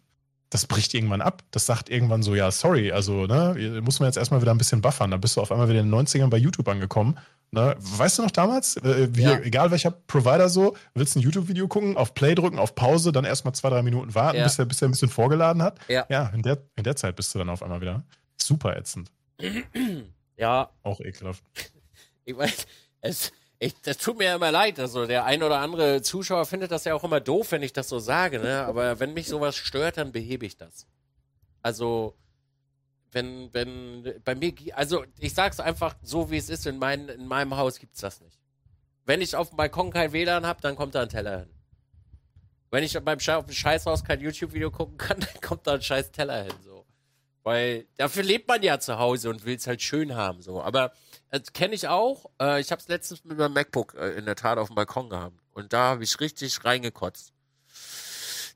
Das 0.49 0.65
bricht 0.65 0.93
irgendwann 0.93 1.21
ab. 1.21 1.43
Das 1.51 1.65
sagt 1.65 1.89
irgendwann 1.89 2.23
so, 2.23 2.33
ja, 2.33 2.49
sorry, 2.51 2.91
also, 2.91 3.25
ne, 3.25 3.81
muss 3.83 3.99
man 3.99 4.07
jetzt 4.07 4.15
erstmal 4.17 4.41
wieder 4.41 4.51
ein 4.53 4.57
bisschen 4.57 4.79
buffern. 4.81 5.11
Dann 5.11 5.19
bist 5.19 5.35
du 5.35 5.41
auf 5.41 5.51
einmal 5.51 5.67
wieder 5.67 5.81
in 5.81 5.91
den 5.91 5.93
90ern 6.07 6.29
bei 6.29 6.37
YouTube 6.37 6.67
angekommen 6.69 7.19
Ne? 7.51 7.75
Weißt 7.79 8.17
du 8.19 8.23
noch 8.23 8.31
damals, 8.31 8.75
äh, 8.75 9.07
wie, 9.15 9.21
Ja. 9.21 9.39
egal 9.39 9.71
welcher 9.71 9.91
Provider 9.91 10.49
so, 10.49 10.75
willst 10.95 11.15
ein 11.15 11.21
YouTube-Video 11.21 11.69
gucken, 11.69 11.95
auf 11.95 12.13
Play 12.13 12.35
drücken, 12.35 12.59
auf 12.59 12.75
Pause, 12.75 13.13
dann 13.13 13.23
erstmal 13.23 13.55
zwei, 13.55 13.69
drei 13.69 13.81
Minuten 13.83 14.13
warten, 14.15 14.39
Ja. 14.39 14.43
bis, 14.43 14.59
er, 14.59 14.65
bis 14.65 14.81
er 14.81 14.89
ein 14.89 14.91
bisschen 14.91 15.07
vorgeladen 15.07 15.61
hat. 15.63 15.79
Ja. 15.87 16.05
Ja, 16.09 16.27
in 16.33 16.41
der, 16.41 16.61
in 16.75 16.83
der 16.83 16.97
Zeit 16.97 17.15
bist 17.15 17.33
du 17.33 17.39
dann 17.39 17.49
auf 17.49 17.63
einmal 17.63 17.79
wieder 17.79 18.03
super 18.35 18.75
ätzend. 18.75 19.11
Ja, 20.39 20.69
Auch 20.83 20.99
ekelhaft. 20.99 21.41
ich 22.25 22.37
weiß, 22.37 22.67
es, 23.01 23.31
ich, 23.59 23.73
das 23.81 23.97
tut 23.97 24.17
mir 24.17 24.25
ja 24.25 24.35
immer 24.35 24.51
leid. 24.51 24.79
Also 24.79 25.05
der 25.05 25.25
ein 25.25 25.41
oder 25.41 25.59
andere 25.59 26.01
Zuschauer 26.01 26.45
findet 26.45 26.71
das 26.71 26.85
ja 26.85 26.93
auch 26.93 27.03
immer 27.03 27.19
doof, 27.19 27.51
wenn 27.51 27.63
ich 27.63 27.73
das 27.73 27.89
so 27.89 27.99
sage, 27.99 28.39
ne? 28.39 28.63
Aber 28.65 28.99
wenn 28.99 29.13
mich 29.13 29.27
sowas 29.27 29.55
stört, 29.55 29.97
dann 29.97 30.11
behebe 30.11 30.45
ich 30.45 30.57
das. 30.57 30.85
Also, 31.63 32.15
wenn, 33.11 33.51
wenn, 33.53 34.21
bei 34.23 34.35
mir, 34.35 34.53
also 34.73 35.03
ich 35.17 35.33
sag's 35.33 35.59
einfach 35.59 35.95
so, 36.03 36.29
wie 36.29 36.37
es 36.37 36.49
ist, 36.49 36.67
in, 36.67 36.77
mein, 36.77 37.09
in 37.09 37.25
meinem 37.25 37.57
Haus 37.57 37.79
gibt's 37.79 37.99
das 37.99 38.21
nicht. 38.21 38.39
Wenn 39.05 39.21
ich 39.21 39.35
auf 39.35 39.49
dem 39.49 39.57
Balkon 39.57 39.91
kein 39.91 40.11
WLAN 40.13 40.45
hab, 40.45 40.61
dann 40.61 40.75
kommt 40.75 40.93
da 40.93 41.01
ein 41.01 41.09
Teller 41.09 41.39
hin. 41.39 41.49
Wenn 42.69 42.83
ich 42.83 42.99
beim 42.99 43.19
Sche 43.19 43.37
auf 43.37 43.45
dem 43.45 43.53
Scheißhaus 43.53 44.03
kein 44.03 44.19
YouTube-Video 44.19 44.69
gucken 44.69 44.97
kann, 44.97 45.19
dann 45.21 45.41
kommt 45.41 45.65
da 45.65 45.75
ein 45.75 45.81
scheiß 45.81 46.11
Teller 46.11 46.43
hin, 46.43 46.53
so. 46.63 46.85
Weil 47.43 47.87
dafür 47.95 48.23
lebt 48.23 48.47
man 48.47 48.61
ja 48.61 48.79
zu 48.79 48.99
Hause 48.99 49.29
und 49.29 49.45
will's 49.45 49.65
halt 49.65 49.81
schön 49.81 50.13
haben, 50.15 50.41
so. 50.41 50.61
Aber 50.61 50.91
kenne 51.53 51.75
ich 51.75 51.87
auch. 51.87 52.29
Äh, 52.39 52.61
ich 52.61 52.71
habe 52.71 52.81
es 52.81 52.87
letztens 52.87 53.23
mit 53.25 53.37
meinem 53.37 53.53
MacBook 53.53 53.95
äh, 53.95 54.11
in 54.17 54.25
der 54.25 54.35
Tat 54.35 54.57
auf 54.57 54.67
dem 54.67 54.75
Balkon 54.75 55.09
gehabt. 55.09 55.39
Und 55.53 55.73
da 55.73 55.89
habe 55.91 56.03
ich 56.03 56.19
richtig 56.19 56.63
reingekotzt. 56.63 57.33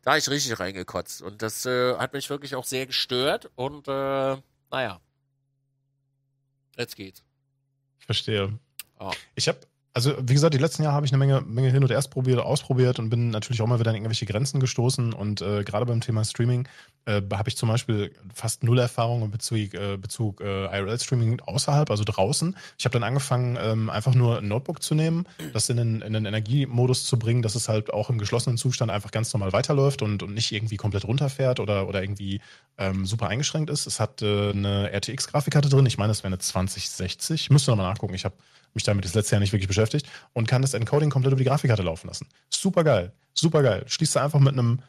Da 0.03 0.11
habe 0.11 0.19
ich 0.19 0.30
richtig 0.30 0.59
reingekotzt. 0.59 1.22
Und 1.22 1.41
das 1.41 1.65
äh, 1.65 1.95
hat 1.97 2.13
mich 2.13 2.30
wirklich 2.30 2.55
auch 2.55 2.65
sehr 2.65 2.86
gestört. 2.86 3.51
Und 3.55 3.88
äh, 3.88 4.38
naja. 4.72 5.01
Jetzt 6.78 6.95
geht's. 6.95 7.24
Ich 7.99 8.05
verstehe. 8.05 8.57
Ja. 8.99 9.11
Ich 9.36 9.47
habe, 9.47 9.59
also 9.94 10.14
wie 10.22 10.34
gesagt, 10.34 10.54
die 10.54 10.58
letzten 10.58 10.84
Jahre 10.84 10.96
habe 10.96 11.06
ich 11.06 11.12
eine 11.12 11.18
Menge, 11.18 11.42
Menge 11.42 11.70
hin 11.70 11.84
und 11.84 11.92
erst 11.92 12.12
probiert, 12.12 12.39
ausprobiert 12.39 12.98
und 13.00 13.10
bin 13.10 13.30
natürlich 13.30 13.62
auch 13.62 13.68
mal 13.68 13.80
wieder 13.80 13.89
an 13.89 13.96
irgendwelche 13.96 14.26
Grenzen 14.26 14.62
gestoßen. 14.62 15.12
Und 15.12 15.42
äh, 15.42 15.64
gerade 15.64 15.86
beim 15.86 16.00
Thema 16.00 16.24
Streaming 16.24 16.68
äh, 17.06 17.22
habe 17.34 17.50
ich 17.50 17.58
zum 17.58 17.68
Beispiel 17.68 18.14
fast 18.34 18.64
null 18.64 18.80
Erfahrung 18.80 19.24
in 19.24 19.32
Bezug, 19.32 19.74
äh, 19.74 19.98
Bezug 19.98 20.39
äh, 20.39 20.66
IRL-Streaming 20.66 21.42
außerhalb, 21.42 21.92
also 21.92 22.06
draußen. 22.06 22.56
Ich 22.78 22.86
habe 22.86 22.94
dann 22.94 23.04
angefangen, 23.04 23.58
ähm, 23.62 23.89
einfach 23.89 24.16
nur 24.16 24.38
ein 24.38 24.48
Notebook 24.48 24.82
zu 24.82 24.96
nehmen, 24.96 25.28
das 25.52 25.68
in 25.68 25.76
den, 25.76 26.02
in 26.02 26.14
den 26.14 26.26
Energiemodus 26.26 27.06
zu 27.06 27.20
bringen, 27.20 27.42
dass 27.42 27.56
es 27.56 27.68
halt 27.68 27.92
auch 27.92 28.10
im 28.10 28.18
geschlossenen 28.18 28.58
Zustand 28.58 28.92
einfach 28.92 29.12
ganz 29.12 29.34
normal 29.34 29.52
weiterläuft 29.52 30.02
und, 30.02 30.24
und 30.24 30.34
nicht 30.34 30.54
irgendwie 30.54 30.78
komplett 30.78 31.06
runterfährt 31.06 31.60
oder, 31.60 31.89
oder 31.89 32.02
irgendwie 32.02 32.39
ähm, 32.78 33.06
super 33.06 33.28
eingeschränkt 33.28 33.70
ist. 33.70 33.88
Es 33.88 34.00
hat 34.00 34.22
äh, 34.22 34.52
eine 34.52 34.89
RTX-Grafikkarte 34.94 35.68
drin. 35.68 35.86
Ich 35.86 35.98
meine, 35.98 36.12
es 36.12 36.20
wäre 36.20 36.28
eine 36.28 36.39
2060. 36.39 37.42
Ich 37.42 37.50
müsste 37.50 37.72
nochmal 37.72 37.89
nachgucken. 37.89 38.14
Ich 38.14 38.24
habe 38.24 38.36
mich 38.74 38.84
damit 38.84 39.05
das 39.05 39.13
letzte 39.13 39.36
Jahr 39.36 39.39
nicht 39.39 39.53
wirklich 39.53 39.67
beschäftigt 39.67 40.07
und 40.34 40.47
kann 40.47 40.61
das 40.61 40.74
Encoding 40.74 41.09
komplett 41.09 41.34
über 41.34 41.39
die 41.39 41.47
Grafikkarte 41.47 41.84
laufen 41.84 42.07
lassen. 42.07 42.28
Super 42.49 42.84
geil, 42.84 43.13
super 43.34 43.63
geil. 43.63 43.84
Schließt 43.88 44.15
du 44.15 44.19
einfach 44.19 44.39
mit 44.39 44.53
einem, 44.53 44.80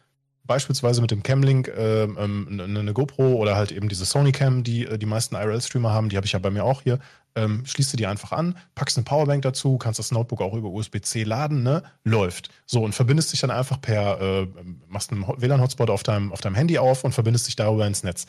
beispielsweise 0.44 1.00
mit 1.00 1.10
dem 1.10 1.22
Camlink, 1.22 1.68
äh, 1.68 2.04
ähm, 2.04 2.48
eine, 2.50 2.80
eine 2.80 2.92
GoPro 2.92 3.34
oder 3.34 3.56
halt 3.56 3.72
eben 3.72 3.88
diese 3.88 4.04
Sony 4.04 4.32
Cam, 4.32 4.64
die 4.64 4.86
äh, 4.86 4.98
die 4.98 5.06
meisten 5.06 5.34
IRL-Streamer 5.34 5.92
haben, 5.92 6.08
die 6.08 6.16
habe 6.16 6.26
ich 6.26 6.32
ja 6.32 6.38
bei 6.38 6.50
mir 6.50 6.64
auch 6.64 6.82
hier. 6.82 6.98
Ähm, 7.34 7.64
schließt 7.64 7.92
du 7.92 7.96
die 7.96 8.06
einfach 8.06 8.32
an, 8.32 8.58
packst 8.74 8.98
eine 8.98 9.04
Powerbank 9.04 9.42
dazu, 9.42 9.78
kannst 9.78 9.98
das 9.98 10.10
Notebook 10.10 10.42
auch 10.42 10.54
über 10.54 10.68
USB-C 10.68 11.22
laden, 11.22 11.62
ne? 11.62 11.82
Läuft. 12.04 12.50
So, 12.66 12.84
und 12.84 12.94
verbindest 12.94 13.32
dich 13.32 13.40
dann 13.40 13.50
einfach 13.50 13.80
per, 13.80 14.20
äh, 14.20 14.48
machst 14.86 15.12
einen 15.12 15.26
WLAN-Hotspot 15.26 15.88
auf 15.88 16.02
deinem, 16.02 16.30
auf 16.30 16.42
deinem 16.42 16.56
Handy 16.56 16.78
auf 16.78 17.04
und 17.04 17.12
verbindest 17.12 17.46
dich 17.46 17.56
darüber 17.56 17.86
ins 17.86 18.02
Netz. 18.02 18.26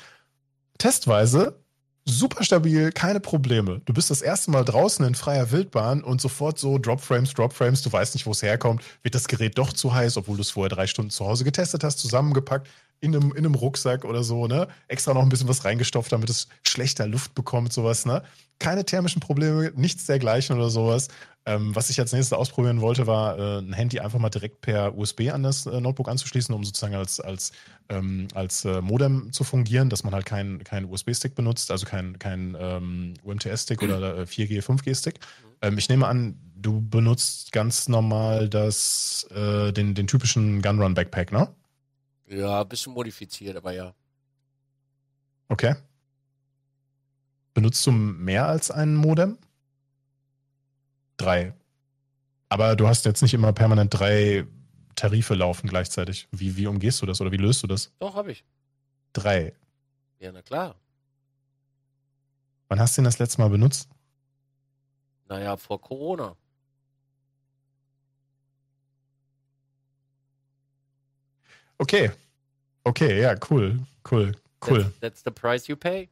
Testweise 0.77 1.62
super 2.05 2.43
stabil, 2.43 2.91
keine 2.91 3.19
Probleme. 3.19 3.81
Du 3.85 3.93
bist 3.93 4.09
das 4.09 4.21
erste 4.21 4.51
Mal 4.51 4.65
draußen 4.65 5.05
in 5.05 5.15
freier 5.15 5.51
Wildbahn 5.51 6.03
und 6.03 6.21
sofort 6.21 6.59
so 6.59 6.77
Dropframes, 6.77 7.33
Dropframes, 7.33 7.81
du 7.81 7.91
weißt 7.91 8.15
nicht, 8.15 8.25
wo 8.25 8.31
es 8.31 8.41
herkommt. 8.41 8.83
Wird 9.01 9.15
das 9.15 9.27
Gerät 9.27 9.57
doch 9.57 9.73
zu 9.73 9.93
heiß, 9.93 10.17
obwohl 10.17 10.35
du 10.35 10.41
es 10.41 10.51
vorher 10.51 10.69
drei 10.69 10.87
Stunden 10.87 11.11
zu 11.11 11.25
Hause 11.25 11.43
getestet 11.43 11.83
hast, 11.83 11.99
zusammengepackt, 11.99 12.67
in 12.99 13.15
einem, 13.15 13.31
in 13.31 13.39
einem 13.39 13.55
Rucksack 13.55 14.05
oder 14.05 14.23
so, 14.23 14.47
ne? 14.47 14.67
Extra 14.87 15.13
noch 15.13 15.23
ein 15.23 15.29
bisschen 15.29 15.49
was 15.49 15.65
reingestopft, 15.65 16.11
damit 16.11 16.29
es 16.29 16.47
schlechter 16.65 17.05
Luft 17.05 17.35
bekommt, 17.35 17.73
sowas, 17.73 18.05
ne? 18.05 18.23
Keine 18.59 18.85
thermischen 18.85 19.19
Probleme, 19.19 19.73
nichts 19.75 20.05
dergleichen 20.05 20.55
oder 20.55 20.69
sowas. 20.69 21.09
Ähm, 21.45 21.75
was 21.75 21.89
ich 21.89 21.99
als 21.99 22.13
nächstes 22.13 22.37
ausprobieren 22.37 22.79
wollte, 22.79 23.05
war 23.05 23.37
äh, 23.37 23.59
ein 23.59 23.73
Handy 23.73 23.99
einfach 23.99 24.17
mal 24.17 24.29
direkt 24.29 24.61
per 24.61 24.97
USB 24.97 25.29
an 25.29 25.43
das 25.43 25.65
äh, 25.65 25.81
Notebook 25.81 26.07
anzuschließen, 26.07 26.55
um 26.55 26.63
sozusagen 26.63 26.95
als, 26.95 27.19
als, 27.19 27.51
ähm, 27.89 28.29
als 28.33 28.63
äh, 28.63 28.79
Modem 28.81 29.33
zu 29.33 29.43
fungieren, 29.43 29.89
dass 29.89 30.05
man 30.05 30.13
halt 30.13 30.25
keinen 30.25 30.63
kein 30.63 30.85
USB-Stick 30.85 31.35
benutzt, 31.35 31.69
also 31.69 31.85
kein, 31.85 32.17
kein 32.17 32.55
ähm, 32.57 33.15
UMTS-Stick 33.23 33.81
oder 33.81 34.19
äh, 34.19 34.21
4G, 34.21 34.63
5G-Stick. 34.63 35.19
Ähm, 35.61 35.77
ich 35.77 35.89
nehme 35.89 36.07
an, 36.07 36.39
du 36.55 36.79
benutzt 36.79 37.51
ganz 37.51 37.89
normal 37.89 38.47
das, 38.47 39.27
äh, 39.31 39.73
den, 39.73 39.95
den 39.95 40.07
typischen 40.07 40.61
Gunrun-Backpack, 40.61 41.33
ne? 41.33 41.49
Ja, 42.27 42.61
ein 42.61 42.69
bisschen 42.69 42.93
modifiziert, 42.93 43.57
aber 43.57 43.73
ja. 43.73 43.93
Okay. 45.49 45.75
Benutzt 47.53 47.85
du 47.85 47.91
mehr 47.91 48.47
als 48.47 48.71
ein 48.71 48.95
Modem? 48.95 49.37
Drei. 51.18 51.53
Aber 52.49 52.76
du 52.76 52.88
hast 52.88 53.05
jetzt 53.05 53.22
nicht 53.22 53.34
immer 53.34 53.53
permanent 53.53 53.93
drei 53.93 54.45
Tarife 54.95 55.34
laufen 55.34 55.68
gleichzeitig. 55.68 56.28
Wie, 56.32 56.55
wie 56.55 56.68
umgehst 56.68 57.01
du 57.01 57.05
das 57.05 57.20
oder 57.22 57.32
wie 57.32 57.38
löst 57.38 57.64
du 57.64 57.68
das? 57.68 57.91
Doch, 57.99 58.16
habe 58.16 58.32
ich. 58.32 58.43
Drei. 59.14 59.53
Ja, 60.20 60.32
na 60.32 60.41
klar. 60.41 60.76
Wann 62.68 62.80
hast 62.80 62.97
du 62.97 63.01
den 63.01 63.05
das 63.05 63.20
letzte 63.20 63.41
Mal 63.41 63.49
benutzt? 63.49 63.89
Naja, 65.28 65.57
vor 65.57 65.82
Corona. 65.82 66.36
Okay. 71.78 72.11
Okay, 72.84 73.22
ja, 73.22 73.36
cool. 73.49 73.80
Cool. 74.09 74.34
Cool. 74.66 74.84
That's, 74.84 74.99
that's 74.99 75.24
the 75.24 75.32
price 75.32 75.68
you 75.68 75.76
pay. 75.76 76.09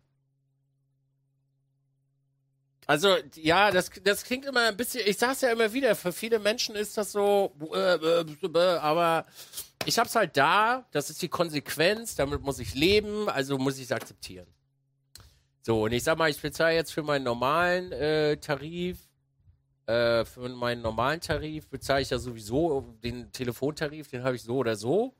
Also, 2.87 3.15
ja, 3.35 3.71
das, 3.71 3.91
das 4.03 4.23
klingt 4.23 4.45
immer 4.45 4.67
ein 4.67 4.77
bisschen, 4.77 5.01
ich 5.05 5.17
sag's 5.17 5.41
ja 5.41 5.51
immer 5.51 5.71
wieder, 5.71 5.95
für 5.95 6.11
viele 6.11 6.39
Menschen 6.39 6.75
ist 6.75 6.97
das 6.97 7.11
so, 7.11 7.53
äh, 7.73 7.95
äh, 7.95 8.25
äh, 8.43 8.57
aber 8.77 9.25
ich 9.85 9.97
hab's 9.99 10.15
halt 10.15 10.35
da, 10.35 10.85
das 10.91 11.09
ist 11.09 11.21
die 11.21 11.29
Konsequenz, 11.29 12.15
damit 12.15 12.41
muss 12.41 12.59
ich 12.59 12.73
leben, 12.73 13.29
also 13.29 13.57
muss 13.57 13.77
ich 13.77 13.85
es 13.85 13.91
akzeptieren. 13.91 14.47
So, 15.61 15.83
und 15.83 15.91
ich 15.91 16.03
sag 16.03 16.17
mal, 16.17 16.29
ich 16.29 16.41
bezahle 16.41 16.75
jetzt 16.75 16.91
für 16.91 17.03
meinen 17.03 17.23
normalen 17.23 17.91
äh, 17.91 18.37
Tarif, 18.37 18.97
äh, 19.85 20.25
für 20.25 20.49
meinen 20.49 20.81
normalen 20.81 21.21
Tarif 21.21 21.67
bezahle 21.69 22.01
ich 22.01 22.09
ja 22.09 22.17
sowieso 22.17 22.95
den 23.03 23.31
Telefontarif, 23.31 24.07
den 24.07 24.23
habe 24.23 24.35
ich 24.35 24.43
so 24.43 24.57
oder 24.57 24.75
so. 24.75 25.13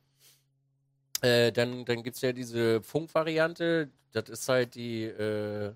Äh, 1.22 1.51
dann 1.51 1.86
dann 1.86 2.01
gibt 2.01 2.16
es 2.16 2.22
ja 2.24 2.32
diese 2.34 2.82
Funkvariante, 2.82 3.91
das 4.12 4.30
ist 4.30 4.49
halt 4.49 4.74
die, 4.74 5.03
äh, 5.03 5.74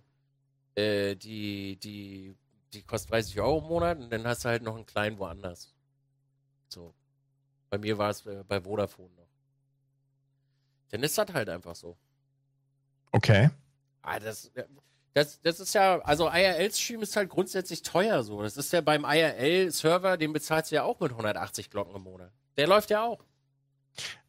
äh, 0.76 1.16
die, 1.16 1.78
die, 1.78 2.36
die 2.74 2.84
kostet 2.84 3.12
30 3.12 3.40
Euro 3.40 3.60
im 3.60 3.66
Monat 3.66 3.98
und 4.00 4.10
dann 4.10 4.28
hast 4.28 4.46
du 4.46 4.50
halt 4.50 4.64
noch 4.64 4.76
einen 4.76 4.86
kleinen 4.86 5.18
woanders. 5.18 5.74
So. 6.68 6.94
Bei 7.70 7.78
mir 7.78 7.98
war 7.98 8.10
es 8.10 8.26
äh, 8.26 8.44
bei 8.48 8.62
Vodafone 8.62 9.14
noch. 9.16 9.28
Dann 10.92 11.04
ist 11.04 11.18
das 11.18 11.34
halt 11.34 11.50
einfach 11.50 11.76
so. 11.76 11.98
Okay. 13.12 13.50
Ah, 14.02 14.20
das, 14.20 14.52
das, 15.14 15.42
das 15.42 15.60
ist 15.60 15.74
ja, 15.74 16.00
also 16.02 16.30
IRL-Stream 16.30 17.02
ist 17.02 17.16
halt 17.16 17.30
grundsätzlich 17.30 17.82
teuer 17.82 18.24
so. 18.24 18.44
Das 18.44 18.58
ist 18.58 18.72
ja 18.74 18.82
beim 18.82 19.06
IRL-Server, 19.06 20.18
den 20.18 20.34
bezahlst 20.34 20.72
du 20.72 20.76
ja 20.76 20.84
auch 20.84 21.00
mit 21.00 21.12
180 21.12 21.70
Glocken 21.70 21.96
im 21.96 22.04
Monat. 22.04 22.32
Der 22.58 22.68
läuft 22.68 22.90
ja 22.90 23.04
auch. 23.04 23.24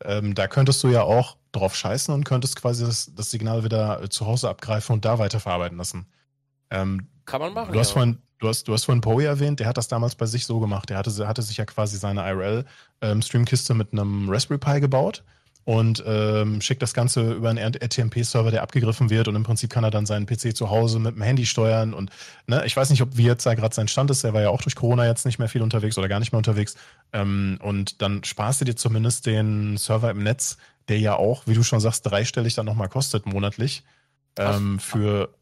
Ähm, 0.04 0.34
da 0.34 0.46
könntest 0.46 0.82
du 0.84 0.88
ja 0.88 1.02
auch 1.02 1.36
drauf 1.52 1.74
scheißen 1.74 2.14
und 2.14 2.24
könntest 2.24 2.56
quasi 2.56 2.84
das, 2.84 3.12
das 3.14 3.30
Signal 3.30 3.64
wieder 3.64 4.02
äh, 4.02 4.08
zu 4.08 4.26
Hause 4.26 4.48
abgreifen 4.48 4.94
und 4.94 5.04
da 5.04 5.18
weiterverarbeiten 5.18 5.76
lassen. 5.76 6.06
Ähm, 6.70 7.08
Kann 7.24 7.40
man 7.40 7.52
machen. 7.52 7.72
Du 7.72 7.78
hast, 7.78 7.90
ja. 7.90 7.94
vorhin, 7.94 8.18
du, 8.38 8.48
hast, 8.48 8.68
du 8.68 8.72
hast 8.72 8.84
vorhin 8.84 9.00
Poe 9.00 9.24
erwähnt, 9.24 9.60
der 9.60 9.66
hat 9.66 9.76
das 9.76 9.88
damals 9.88 10.14
bei 10.14 10.26
sich 10.26 10.46
so 10.46 10.60
gemacht. 10.60 10.90
Der 10.90 10.98
hatte, 10.98 11.26
hatte 11.26 11.42
sich 11.42 11.56
ja 11.56 11.64
quasi 11.64 11.96
seine 11.96 12.20
IRL-Streamkiste 13.00 13.74
mit 13.74 13.92
einem 13.92 14.28
Raspberry 14.28 14.58
Pi 14.58 14.80
gebaut 14.80 15.24
und 15.66 16.04
ähm, 16.06 16.60
schickt 16.60 16.80
das 16.80 16.94
Ganze 16.94 17.32
über 17.32 17.50
einen 17.50 17.58
RTMP-Server, 17.58 18.52
der 18.52 18.62
abgegriffen 18.62 19.10
wird 19.10 19.26
und 19.26 19.34
im 19.34 19.42
Prinzip 19.42 19.68
kann 19.68 19.82
er 19.82 19.90
dann 19.90 20.06
seinen 20.06 20.24
PC 20.24 20.56
zu 20.56 20.70
Hause 20.70 21.00
mit 21.00 21.16
dem 21.16 21.22
Handy 21.22 21.44
steuern 21.44 21.92
und 21.92 22.10
ne, 22.46 22.64
ich 22.64 22.76
weiß 22.76 22.88
nicht, 22.90 23.02
ob 23.02 23.16
wie 23.16 23.24
jetzt 23.24 23.44
da 23.44 23.54
gerade 23.54 23.74
sein 23.74 23.88
Stand 23.88 24.12
ist, 24.12 24.22
der 24.22 24.32
war 24.32 24.42
ja 24.42 24.50
auch 24.50 24.62
durch 24.62 24.76
Corona 24.76 25.04
jetzt 25.04 25.26
nicht 25.26 25.40
mehr 25.40 25.48
viel 25.48 25.62
unterwegs 25.62 25.98
oder 25.98 26.06
gar 26.06 26.20
nicht 26.20 26.30
mehr 26.30 26.38
unterwegs 26.38 26.76
ähm, 27.12 27.58
und 27.60 28.00
dann 28.00 28.22
sparst 28.22 28.60
du 28.60 28.64
dir 28.64 28.76
zumindest 28.76 29.26
den 29.26 29.76
Server 29.76 30.08
im 30.08 30.22
Netz, 30.22 30.56
der 30.86 31.00
ja 31.00 31.16
auch, 31.16 31.48
wie 31.48 31.54
du 31.54 31.64
schon 31.64 31.80
sagst, 31.80 32.06
dreistellig 32.06 32.54
dann 32.54 32.66
nochmal 32.66 32.88
kostet 32.88 33.26
monatlich 33.26 33.82
ähm, 34.38 34.78
für 34.78 35.34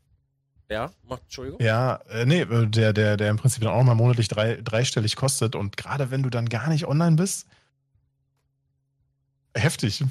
Ja, 0.75 0.93
macht, 1.05 1.23
Entschuldigung. 1.23 1.61
ja, 1.63 1.97
äh, 2.09 2.27
nee, 2.27 2.41
äh, 2.41 2.67
der, 2.67 2.93
der, 2.93 3.17
der 3.17 3.31
im 3.31 3.37
Prinzip 3.37 3.63
dann 3.63 3.73
auch 3.73 3.83
mal 3.85 3.95
monatlich 3.95 4.29
drei, 4.29 4.57
dreistellig 4.61 5.15
kostet 5.17 5.55
und 5.55 5.77
gerade 5.77 6.11
wenn 6.11 6.23
du 6.23 6.31
dann 6.31 6.49
gar 6.49 6.69
nicht 6.69 6.87
online 6.87 7.17
bist, 7.17 7.47
heftig. 9.55 10.03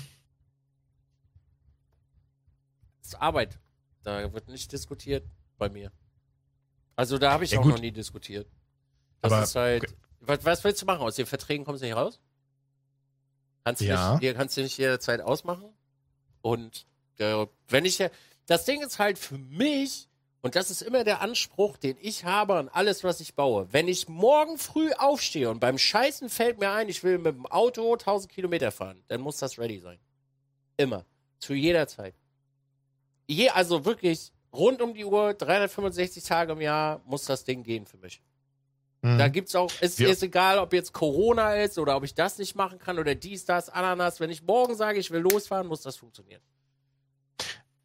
Das 3.01 3.07
ist 3.09 3.15
Arbeit. 3.15 3.59
Da 4.03 4.31
wird 4.33 4.47
nicht 4.47 4.71
diskutiert 4.71 5.25
bei 5.57 5.69
mir. 5.69 5.91
Also 6.95 7.17
da 7.17 7.31
habe 7.31 7.43
ich 7.43 7.51
Ja, 7.51 7.59
auch 7.59 7.63
gut. 7.63 7.73
noch 7.73 7.79
nie 7.81 7.91
diskutiert. 7.91 8.47
Das 9.21 9.31
Aber- 9.31 9.43
ist 9.43 9.55
halt. 9.55 9.83
okay. 9.83 9.93
Was, 10.25 10.45
was 10.45 10.63
willst 10.63 10.81
du 10.81 10.85
machen? 10.85 11.01
Aus 11.01 11.15
den 11.15 11.25
Verträgen 11.25 11.65
kommst 11.65 11.81
du 11.81 11.85
nicht 11.85 11.95
raus? 11.97 12.21
Kannst 13.65 13.81
du 13.81 13.85
Ja. 13.85 14.17
nicht, 14.17 14.35
kannst 14.37 14.55
du 14.55 14.61
nicht 14.61 14.77
jederzeit 14.77 15.19
ausmachen? 15.19 15.65
Und 16.41 16.85
äh, 17.17 17.45
wenn 17.67 17.83
ich 17.85 17.97
ja. 17.99 18.09
Das 18.45 18.63
Ding 18.65 18.81
ist 18.81 18.99
halt 18.99 19.17
für 19.19 19.37
mich, 19.37 20.09
und 20.43 20.55
das 20.55 20.69
ist 20.69 20.81
immer 20.83 21.03
der 21.03 21.21
Anspruch, 21.21 21.77
den 21.77 21.97
ich 22.01 22.25
habe 22.25 22.55
an 22.55 22.69
alles, 22.69 23.03
was 23.03 23.19
ich 23.21 23.33
baue. 23.33 23.67
Wenn 23.71 23.87
ich 23.87 24.07
morgen 24.09 24.57
früh 24.57 24.91
aufstehe 24.91 25.49
und 25.49 25.59
beim 25.59 25.77
Scheißen 25.77 26.29
fällt 26.29 26.59
mir 26.59 26.69
ein, 26.71 26.89
ich 26.89 27.03
will 27.03 27.17
mit 27.17 27.35
dem 27.35 27.45
Auto 27.47 27.93
1000 27.93 28.31
Kilometer 28.31 28.71
fahren, 28.71 29.01
dann 29.07 29.21
muss 29.21 29.37
das 29.37 29.57
ready 29.57 29.79
sein. 29.79 29.97
Immer. 30.77 31.05
Zu 31.39 31.53
jeder 31.53 31.87
Zeit. 31.87 32.13
Je, 33.27 33.49
also 33.49 33.85
wirklich 33.85 34.31
rund 34.53 34.81
um 34.81 34.93
die 34.93 35.05
Uhr, 35.05 35.33
365 35.33 36.23
Tage 36.23 36.51
im 36.51 36.61
Jahr 36.61 37.01
muss 37.05 37.23
das 37.25 37.43
Ding 37.45 37.63
gehen 37.63 37.85
für 37.85 37.97
mich. 37.97 38.21
Mhm. 39.01 39.17
Da 39.17 39.29
gibt's 39.29 39.55
auch, 39.55 39.71
es 39.79 39.97
Wir- 39.97 40.09
ist 40.09 40.23
egal, 40.23 40.59
ob 40.59 40.73
jetzt 40.73 40.91
Corona 40.93 41.55
ist 41.55 41.77
oder 41.79 41.95
ob 41.95 42.03
ich 42.03 42.15
das 42.15 42.37
nicht 42.37 42.55
machen 42.55 42.79
kann 42.79 42.99
oder 42.99 43.15
dies, 43.15 43.45
das, 43.45 43.69
Ananas. 43.69 44.19
Wenn 44.19 44.29
ich 44.29 44.43
morgen 44.43 44.75
sage, 44.75 44.99
ich 44.99 45.09
will 45.09 45.21
losfahren, 45.21 45.67
muss 45.67 45.81
das 45.81 45.95
funktionieren. 45.95 46.41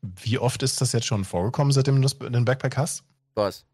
Wie 0.02 0.38
oft 0.38 0.62
ist 0.62 0.80
das 0.80 0.92
jetzt 0.92 1.06
schon 1.06 1.24
vorgekommen, 1.24 1.72
seitdem 1.72 2.00
du 2.00 2.08
den 2.28 2.44
Backpack 2.44 2.76
hast? 2.76 3.04
Was? 3.34 3.64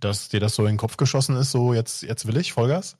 Dass 0.00 0.28
dir 0.28 0.40
das 0.40 0.54
so 0.54 0.62
in 0.62 0.72
den 0.72 0.78
Kopf 0.78 0.96
geschossen 0.96 1.36
ist, 1.36 1.52
so 1.52 1.74
jetzt, 1.74 2.02
jetzt 2.02 2.26
will 2.26 2.36
ich, 2.36 2.52
Vollgas? 2.52 2.96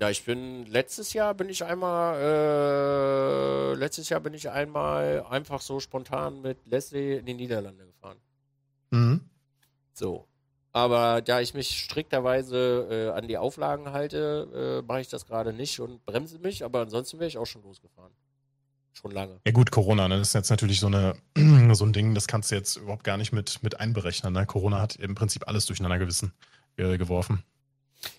Ja, 0.00 0.08
ich 0.08 0.24
bin, 0.24 0.64
letztes 0.66 1.12
Jahr 1.12 1.34
bin 1.34 1.48
ich 1.48 1.64
einmal, 1.64 2.16
äh, 2.18 3.74
letztes 3.74 4.08
Jahr 4.08 4.20
bin 4.20 4.32
ich 4.32 4.48
einmal 4.48 5.26
einfach 5.28 5.60
so 5.60 5.78
spontan 5.80 6.40
mit 6.40 6.66
Leslie 6.66 7.18
in 7.18 7.26
die 7.26 7.34
Niederlande 7.34 7.84
gefahren. 7.84 8.16
Mhm. 8.90 9.20
So. 9.92 10.26
Aber 10.72 11.20
da 11.20 11.40
ich 11.40 11.52
mich 11.52 11.80
strikterweise 11.80 12.86
äh, 12.90 13.18
an 13.18 13.26
die 13.26 13.36
Auflagen 13.36 13.90
halte, 13.92 14.80
äh, 14.80 14.86
mache 14.86 15.00
ich 15.00 15.08
das 15.08 15.26
gerade 15.26 15.52
nicht 15.52 15.80
und 15.80 16.04
bremse 16.06 16.38
mich. 16.38 16.64
Aber 16.64 16.80
ansonsten 16.80 17.18
wäre 17.18 17.28
ich 17.28 17.38
auch 17.38 17.46
schon 17.46 17.62
losgefahren. 17.62 18.12
Schon 18.92 19.12
lange. 19.12 19.40
Ja 19.46 19.52
gut, 19.52 19.70
Corona, 19.70 20.08
ne? 20.08 20.18
das 20.18 20.28
ist 20.28 20.34
jetzt 20.34 20.50
natürlich 20.50 20.80
so, 20.80 20.88
eine, 20.88 21.14
so 21.74 21.84
ein 21.84 21.92
Ding, 21.92 22.14
das 22.14 22.26
kannst 22.26 22.50
du 22.50 22.54
jetzt 22.54 22.76
überhaupt 22.76 23.04
gar 23.04 23.16
nicht 23.16 23.32
mit, 23.32 23.62
mit 23.62 23.78
einberechnen. 23.80 24.32
Ne? 24.32 24.46
Corona 24.46 24.80
hat 24.80 24.96
im 24.96 25.14
Prinzip 25.14 25.46
alles 25.48 25.66
durcheinander 25.66 25.98
gewissen, 25.98 26.32
äh, 26.76 26.98
geworfen. 26.98 27.42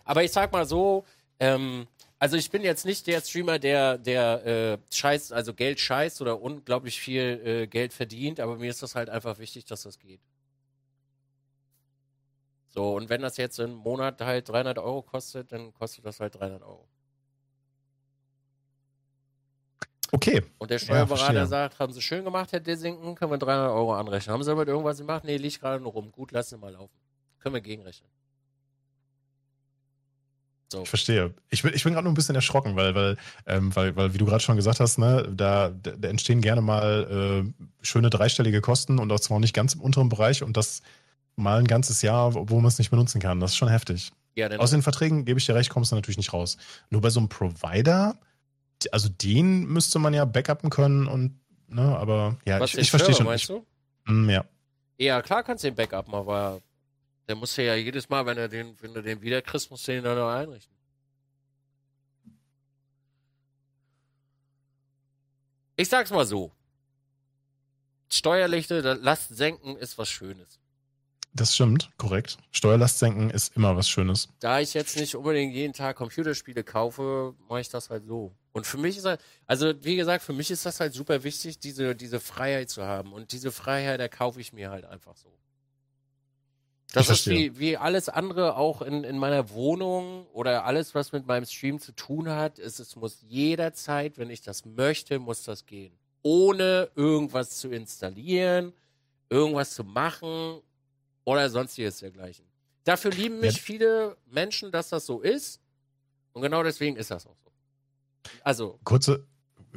Aber 0.06 0.24
ich 0.24 0.32
sag 0.32 0.52
mal 0.52 0.66
so, 0.66 1.06
ähm, 1.40 1.88
also 2.20 2.38
ich 2.38 2.52
bin 2.52 2.62
jetzt 2.62 2.86
nicht 2.86 3.08
der 3.08 3.20
Streamer, 3.22 3.58
der, 3.58 3.98
der 3.98 4.46
äh, 4.46 4.78
scheiß, 4.94 5.32
also 5.32 5.54
Geld 5.54 5.80
scheißt 5.80 6.22
oder 6.22 6.40
unglaublich 6.42 7.00
viel 7.00 7.42
äh, 7.44 7.68
Geld 7.68 7.94
verdient, 7.94 8.40
aber 8.40 8.58
mir 8.58 8.70
ist 8.70 8.84
das 8.84 8.96
halt 8.96 9.10
einfach 9.10 9.40
wichtig, 9.40 9.66
dass 9.66 9.84
das 9.84 9.98
geht. 9.98 10.22
So, 12.70 12.96
und 12.96 13.10
wenn 13.10 13.22
das 13.22 13.38
jetzt 13.38 13.60
im 13.60 13.74
Monat 13.74 14.22
halt 14.22 14.48
300 14.48 14.78
Euro 14.78 15.02
kostet, 15.02 15.52
dann 15.52 15.74
kostet 15.74 16.06
das 16.06 16.20
halt 16.20 16.36
300 16.36 16.62
Euro. 16.62 16.88
Okay, 20.12 20.44
Und 20.58 20.70
der 20.70 20.78
Ja, 20.78 20.84
Steuerberater 20.84 21.24
verstehe. 21.26 21.48
sagt, 21.48 21.80
haben 21.80 21.94
Sie 21.94 22.02
schön 22.02 22.24
gemacht, 22.26 22.52
Herr 22.52 22.60
Dissington, 22.60 23.16
können 23.16 23.32
wir 23.32 23.38
300 23.38 23.72
Euro 23.72 23.94
anrechnen. 23.96 24.34
Haben 24.34 24.44
Sie 24.44 24.50
damit 24.50 24.68
irgendwas 24.68 24.98
gemacht? 24.98 25.24
Nee, 25.24 25.38
liegt 25.38 25.60
gerade 25.62 25.82
nur 25.82 25.94
rum. 25.94 26.12
Gut, 26.12 26.32
lassen 26.32 26.56
Sie 26.56 26.58
mal 26.58 26.74
laufen. 26.74 26.92
Können 27.40 27.56
wir 27.56 27.62
gegenrechnen. 27.62 28.10
So. 30.72 30.84
ich 30.84 30.90
verstehe. 30.90 31.34
Ich 31.50 31.64
bin, 31.64 31.74
ich 31.74 31.84
bin 31.84 31.94
gerade 31.94 32.06
nur 32.06 32.14
ein 32.14 32.16
bisschen 32.16 32.36
erschrocken, 32.36 32.76
weil, 32.78 32.96
weil, 32.96 33.18
ähm, 33.46 33.76
weil, 33.76 33.94
weil 33.98 34.14
wie 34.14 34.18
du 34.18 34.26
gerade 34.26 34.42
schon 34.42 34.56
gesagt 34.56 34.80
hast, 34.80 34.98
ne, 34.98 35.28
da, 35.36 35.70
da 35.70 36.08
entstehen 36.08 36.40
gerne 36.40 36.62
mal 36.62 37.44
äh, 37.46 37.66
schöne 37.86 38.10
dreistellige 38.10 38.62
Kosten 38.62 38.98
und 39.00 39.12
auch 39.12 39.20
zwar 39.20 39.40
nicht 39.42 39.54
ganz 39.54 39.74
im 39.74 39.82
unteren 39.82 40.08
Bereich 40.08 40.44
und 40.44 40.56
das 40.56 40.82
mal 41.36 41.60
ein 41.60 41.68
ganzes 41.68 42.02
Jahr, 42.02 42.36
obwohl 42.36 42.58
man 42.62 42.68
es 42.68 42.78
nicht 42.78 42.90
benutzen 42.90 43.20
kann. 43.20 43.40
Das 43.42 43.52
ist 43.52 43.58
schon 43.58 43.68
heftig. 43.70 44.12
Ja, 44.36 44.50
Aus 44.60 44.72
den 44.72 44.82
Verträgen, 44.82 45.26
gebe 45.26 45.40
ich 45.40 45.46
dir 45.46 45.56
recht, 45.56 45.70
kommst 45.70 45.92
du 45.92 45.96
natürlich 45.96 46.18
nicht 46.18 46.32
raus. 46.32 46.56
Nur 46.90 47.02
bei 47.02 47.10
so 47.10 47.20
einem 47.20 47.28
Provider, 47.28 48.18
also 48.92 49.10
den 49.10 49.66
müsste 49.66 50.00
man 50.00 50.14
ja 50.14 50.26
backupen 50.26 50.70
können 50.70 51.08
und, 51.08 51.40
ne, 51.68 51.98
aber 51.98 52.38
ja, 52.46 52.60
was 52.60 52.74
ich, 52.74 52.82
ich 52.82 52.90
verstehe 52.90 53.16
schon. 53.16 53.26
meinst 53.26 53.50
du? 53.50 53.66
Mm, 54.06 54.30
ja. 54.30 54.46
Ja, 54.98 55.22
klar 55.22 55.44
kannst 55.44 55.64
du 55.64 55.70
den 55.70 55.76
Backupen, 55.76 56.14
aber 56.14 56.62
der 57.28 57.36
muss 57.36 57.56
ja 57.56 57.76
jedes 57.76 58.10
Mal, 58.10 58.26
wenn 58.26 58.38
er 58.38 58.48
den, 58.48 58.76
wenn 58.82 58.94
du 58.94 59.02
den 59.02 59.22
wieder 59.22 59.42
kriegst, 59.42 59.72
musst 59.72 59.88
du 59.88 59.94
den 59.94 60.04
dann 60.04 60.18
neu 60.18 60.30
einrichten. 60.30 60.76
Ich 65.76 65.90
sag's 65.90 66.12
mal 66.12 66.26
so. 66.26 66.52
Steuerlichte, 68.10 68.82
Last 68.82 69.36
senken 69.36 69.76
ist 69.78 69.98
was 69.98 70.10
Schönes. 70.10 70.61
Das 71.34 71.56
stimmt, 71.56 71.90
korrekt. 71.98 72.38
Steuerlast 72.52 73.00
senken 73.00 73.30
ist 73.30 73.56
immer 73.56 73.78
was 73.78 73.88
Schönes. 73.88 74.28
Da 74.40 74.60
ich 74.60 74.74
jetzt 74.74 74.98
nicht 74.98 75.16
unbedingt 75.16 75.54
jeden 75.54 75.74
Tag 75.74 75.96
Computerspiele 75.96 76.64
kaufe, 76.64 77.36
mache 77.48 77.62
ich 77.62 77.70
das 77.70 77.90
halt 77.90 78.06
so. 78.06 78.36
Und 78.52 78.68
für 78.68 78.78
mich 78.78 78.98
ist 78.98 79.06
halt, 79.06 79.22
also 79.48 79.74
wie 79.82 79.96
gesagt, 79.96 80.24
für 80.24 80.34
mich 80.34 80.52
ist 80.52 80.66
das 80.66 80.82
halt 80.82 80.94
super 80.94 81.24
wichtig, 81.24 81.60
diese, 81.60 81.96
diese 81.96 82.20
Freiheit 82.20 82.70
zu 82.70 82.84
haben. 82.84 83.14
Und 83.14 83.32
diese 83.32 83.52
Freiheit 83.52 84.02
erkaufe 84.02 84.42
ich 84.42 84.52
mir 84.52 84.72
halt 84.72 84.84
einfach 84.84 85.16
so. 85.16 85.30
Das 86.92 87.10
ist 87.10 87.28
wie, 87.28 87.58
wie 87.58 87.78
alles 87.78 88.10
andere 88.10 88.58
auch 88.58 88.82
in, 88.82 89.06
in 89.06 89.18
meiner 89.18 89.50
Wohnung 89.52 90.26
oder 90.34 90.66
alles, 90.66 90.94
was 90.94 91.14
mit 91.14 91.26
meinem 91.26 91.46
Stream 91.46 91.80
zu 91.80 91.94
tun 91.94 92.30
hat, 92.30 92.60
ist, 92.60 92.82
es 92.82 92.98
muss 92.98 93.24
jederzeit, 93.26 94.18
wenn 94.18 94.30
ich 94.30 94.42
das 94.42 94.66
möchte, 94.66 95.18
muss 95.20 95.44
das 95.44 95.66
gehen. 95.66 95.94
Ohne 96.22 96.90
irgendwas 96.96 97.52
zu 97.52 97.70
installieren, 97.70 98.74
irgendwas 99.30 99.74
zu 99.74 99.86
machen 99.86 100.62
oder 101.24 101.50
sonstiges 101.50 102.00
dergleichen. 102.00 102.46
Dafür 102.84 103.12
lieben 103.12 103.40
mich 103.40 103.56
Ja. 103.56 103.62
viele 103.62 104.18
Menschen, 104.26 104.72
dass 104.72 104.90
das 104.90 105.06
so 105.06 105.22
ist. 105.22 105.60
Und 106.34 106.42
genau 106.42 106.64
deswegen 106.64 106.96
ist 106.96 107.12
das 107.12 107.28
auch 107.28 107.36
so. 107.44 107.52
Also, 108.44 108.80
Kurze, 108.84 109.26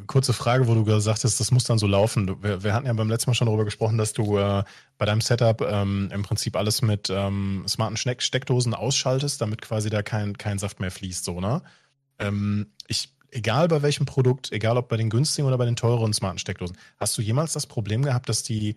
kurze 0.07 0.33
Frage, 0.33 0.67
wo 0.69 0.75
du 0.75 0.85
gesagt 0.85 1.25
hast, 1.25 1.41
das 1.41 1.51
muss 1.51 1.65
dann 1.65 1.79
so 1.79 1.87
laufen. 1.87 2.43
Wir, 2.43 2.63
wir 2.63 2.73
hatten 2.75 2.87
ja 2.87 2.93
beim 2.93 3.09
letzten 3.11 3.31
Mal 3.31 3.35
schon 3.35 3.47
darüber 3.47 3.65
gesprochen, 3.65 3.99
dass 3.99 4.13
du 4.13 4.39
äh, 4.39 4.65
bei 4.99 5.05
deinem 5.07 5.21
Setup 5.21 5.61
ähm, 5.63 6.11
im 6.13 6.23
Prinzip 6.23 6.57
alles 6.57 6.81
mit 6.83 7.11
ähm, 7.11 7.65
smarten 7.69 7.97
Steck 7.97 8.23
Steckdosen 8.23 8.75
ausschaltest, 8.75 9.41
damit 9.41 9.61
quasi 9.63 9.91
da 9.91 10.03
kein, 10.03 10.39
kein 10.39 10.59
Saft 10.59 10.81
mehr 10.81 10.91
fließt, 10.91 11.25
so, 11.25 11.41
ne? 11.41 11.63
Ähm, 12.19 12.73
ich, 12.87 13.13
egal 13.31 13.69
bei 13.69 13.83
welchem 13.83 14.07
Produkt, 14.07 14.53
egal 14.53 14.77
ob 14.79 14.89
bei 14.89 14.97
den 14.97 15.11
günstigen 15.11 15.49
oder 15.49 15.59
bei 15.59 15.65
den 15.65 15.77
teuren 15.77 16.13
smarten 16.13 16.39
Steckdosen, 16.39 16.77
hast 16.99 17.19
du 17.19 17.23
jemals 17.23 17.53
das 17.53 17.67
Problem 17.67 18.03
gehabt, 18.03 18.29
dass 18.29 18.43
die, 18.45 18.77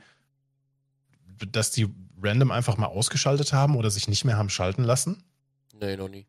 dass 1.51 1.71
die 1.71 1.87
random 2.21 2.51
einfach 2.51 2.77
mal 2.77 2.87
ausgeschaltet 2.87 3.53
haben 3.53 3.75
oder 3.75 3.89
sich 3.89 4.07
nicht 4.07 4.25
mehr 4.25 4.37
haben 4.37 4.49
schalten 4.49 4.83
lassen? 4.83 5.23
nee, 5.79 5.95
noch 5.95 6.09
nie. 6.09 6.25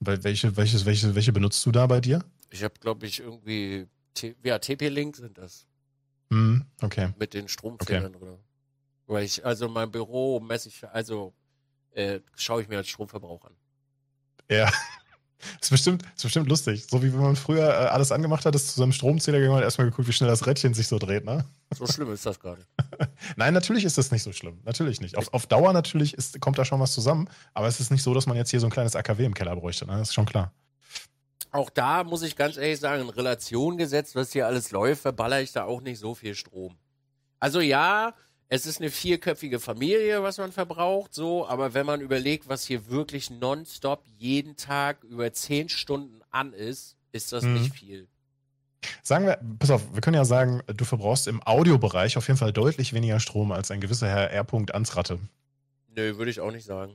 Weil 0.00 0.22
welche, 0.24 0.56
welches, 0.56 0.86
welche, 0.86 1.14
welche 1.14 1.32
benutzt 1.32 1.64
du 1.66 1.72
da 1.72 1.86
bei 1.86 2.00
dir? 2.00 2.24
Ich 2.50 2.62
habe, 2.62 2.74
glaube 2.80 3.06
ich, 3.06 3.20
irgendwie, 3.20 3.86
T 4.14 4.36
ja, 4.42 4.58
TP-Link 4.58 5.16
sind 5.16 5.36
das. 5.38 5.66
Hm, 6.30 6.64
okay. 6.82 7.12
mit 7.18 7.34
den 7.34 7.48
Stromzählern 7.48 8.12
drin. 8.12 8.38
Weil 9.06 9.24
ich, 9.24 9.44
also 9.44 9.66
in 9.66 9.72
meinem 9.72 9.90
Büro 9.90 10.40
messe 10.40 10.68
ich, 10.68 10.86
also 10.86 11.34
äh, 11.92 12.20
schaue 12.36 12.62
ich 12.62 12.68
mir 12.68 12.76
als 12.76 12.88
Stromverbrauch 12.88 13.44
an. 13.44 13.54
Ja. 14.50 14.70
Ist 15.60 15.70
bestimmt, 15.70 16.02
ist 16.16 16.22
bestimmt 16.22 16.48
lustig. 16.48 16.86
So 16.90 17.02
wie 17.02 17.12
wenn 17.12 17.20
man 17.20 17.36
früher 17.36 17.68
äh, 17.68 17.86
alles 17.86 18.10
angemacht 18.10 18.44
hat, 18.44 18.54
ist 18.54 18.68
zu 18.68 18.80
seinem 18.80 18.92
Stromzähler 18.92 19.38
gegangen 19.38 19.58
und 19.58 19.62
erstmal 19.62 19.88
geguckt, 19.88 20.08
wie 20.08 20.12
schnell 20.12 20.28
das 20.28 20.46
Rädchen 20.46 20.74
sich 20.74 20.88
so 20.88 20.98
dreht, 20.98 21.24
ne? 21.24 21.44
So 21.76 21.86
schlimm 21.86 22.12
ist 22.12 22.26
das 22.26 22.40
gerade. 22.40 22.66
Nein, 23.36 23.54
natürlich 23.54 23.84
ist 23.84 23.98
das 23.98 24.10
nicht 24.10 24.22
so 24.24 24.32
schlimm. 24.32 24.58
Natürlich 24.64 25.00
nicht. 25.00 25.16
Auf, 25.16 25.32
auf 25.32 25.46
Dauer 25.46 25.72
natürlich 25.72 26.14
ist, 26.14 26.40
kommt 26.40 26.58
da 26.58 26.64
schon 26.64 26.80
was 26.80 26.92
zusammen, 26.92 27.28
aber 27.54 27.68
es 27.68 27.78
ist 27.78 27.90
nicht 27.90 28.02
so, 28.02 28.14
dass 28.14 28.26
man 28.26 28.36
jetzt 28.36 28.50
hier 28.50 28.58
so 28.58 28.66
ein 28.66 28.72
kleines 28.72 28.96
AKW 28.96 29.24
im 29.24 29.34
Keller 29.34 29.54
bräuchte, 29.54 29.86
ne? 29.86 29.92
Das 29.92 30.08
ist 30.08 30.14
schon 30.14 30.26
klar. 30.26 30.52
Auch 31.50 31.70
da 31.70 32.04
muss 32.04 32.22
ich 32.22 32.36
ganz 32.36 32.56
ehrlich 32.56 32.80
sagen, 32.80 33.02
in 33.02 33.08
Relation 33.08 33.78
gesetzt, 33.78 34.14
was 34.14 34.32
hier 34.32 34.46
alles 34.46 34.70
läuft, 34.70 35.02
verballer 35.02 35.40
ich 35.40 35.52
da 35.52 35.64
auch 35.64 35.80
nicht 35.80 35.98
so 35.98 36.14
viel 36.14 36.34
Strom. 36.34 36.76
Also 37.40 37.60
ja, 37.60 38.14
es 38.48 38.66
ist 38.66 38.80
eine 38.80 38.90
vierköpfige 38.90 39.60
Familie, 39.60 40.22
was 40.22 40.38
man 40.38 40.52
verbraucht, 40.52 41.12
so, 41.14 41.46
aber 41.46 41.74
wenn 41.74 41.84
man 41.86 42.00
überlegt, 42.00 42.48
was 42.48 42.64
hier 42.64 42.88
wirklich 42.88 43.30
nonstop 43.30 44.04
jeden 44.16 44.56
Tag 44.56 45.04
über 45.04 45.32
zehn 45.32 45.68
Stunden 45.68 46.20
an 46.30 46.52
ist, 46.52 46.96
ist 47.12 47.32
das 47.32 47.44
Mhm. 47.44 47.54
nicht 47.54 47.74
viel. 47.74 48.06
Sagen 49.02 49.26
wir, 49.26 49.38
pass 49.58 49.70
auf, 49.70 49.82
wir 49.92 50.00
können 50.00 50.14
ja 50.14 50.24
sagen, 50.24 50.62
du 50.66 50.84
verbrauchst 50.84 51.26
im 51.26 51.42
Audiobereich 51.46 52.16
auf 52.16 52.26
jeden 52.28 52.38
Fall 52.38 52.52
deutlich 52.52 52.92
weniger 52.92 53.20
Strom 53.20 53.50
als 53.52 53.70
ein 53.70 53.80
gewisser 53.80 54.08
Herr 54.08 54.30
R. 54.30 54.46
Ansratte. 54.72 55.18
Nö, 55.94 56.16
würde 56.16 56.30
ich 56.30 56.40
auch 56.40 56.52
nicht 56.52 56.64
sagen. 56.64 56.94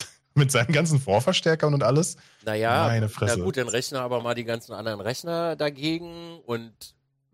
Mit 0.34 0.52
seinen 0.52 0.72
ganzen 0.72 1.00
Vorverstärkern 1.00 1.72
und 1.74 1.82
alles. 1.82 2.16
Naja, 2.44 2.86
Meine 2.88 3.06
na 3.06 3.08
Fresse. 3.08 3.40
gut, 3.40 3.56
dann 3.56 3.68
rechne 3.68 4.00
aber 4.00 4.20
mal 4.20 4.34
die 4.34 4.44
ganzen 4.44 4.72
anderen 4.74 5.00
Rechner 5.00 5.56
dagegen 5.56 6.38
und 6.44 6.72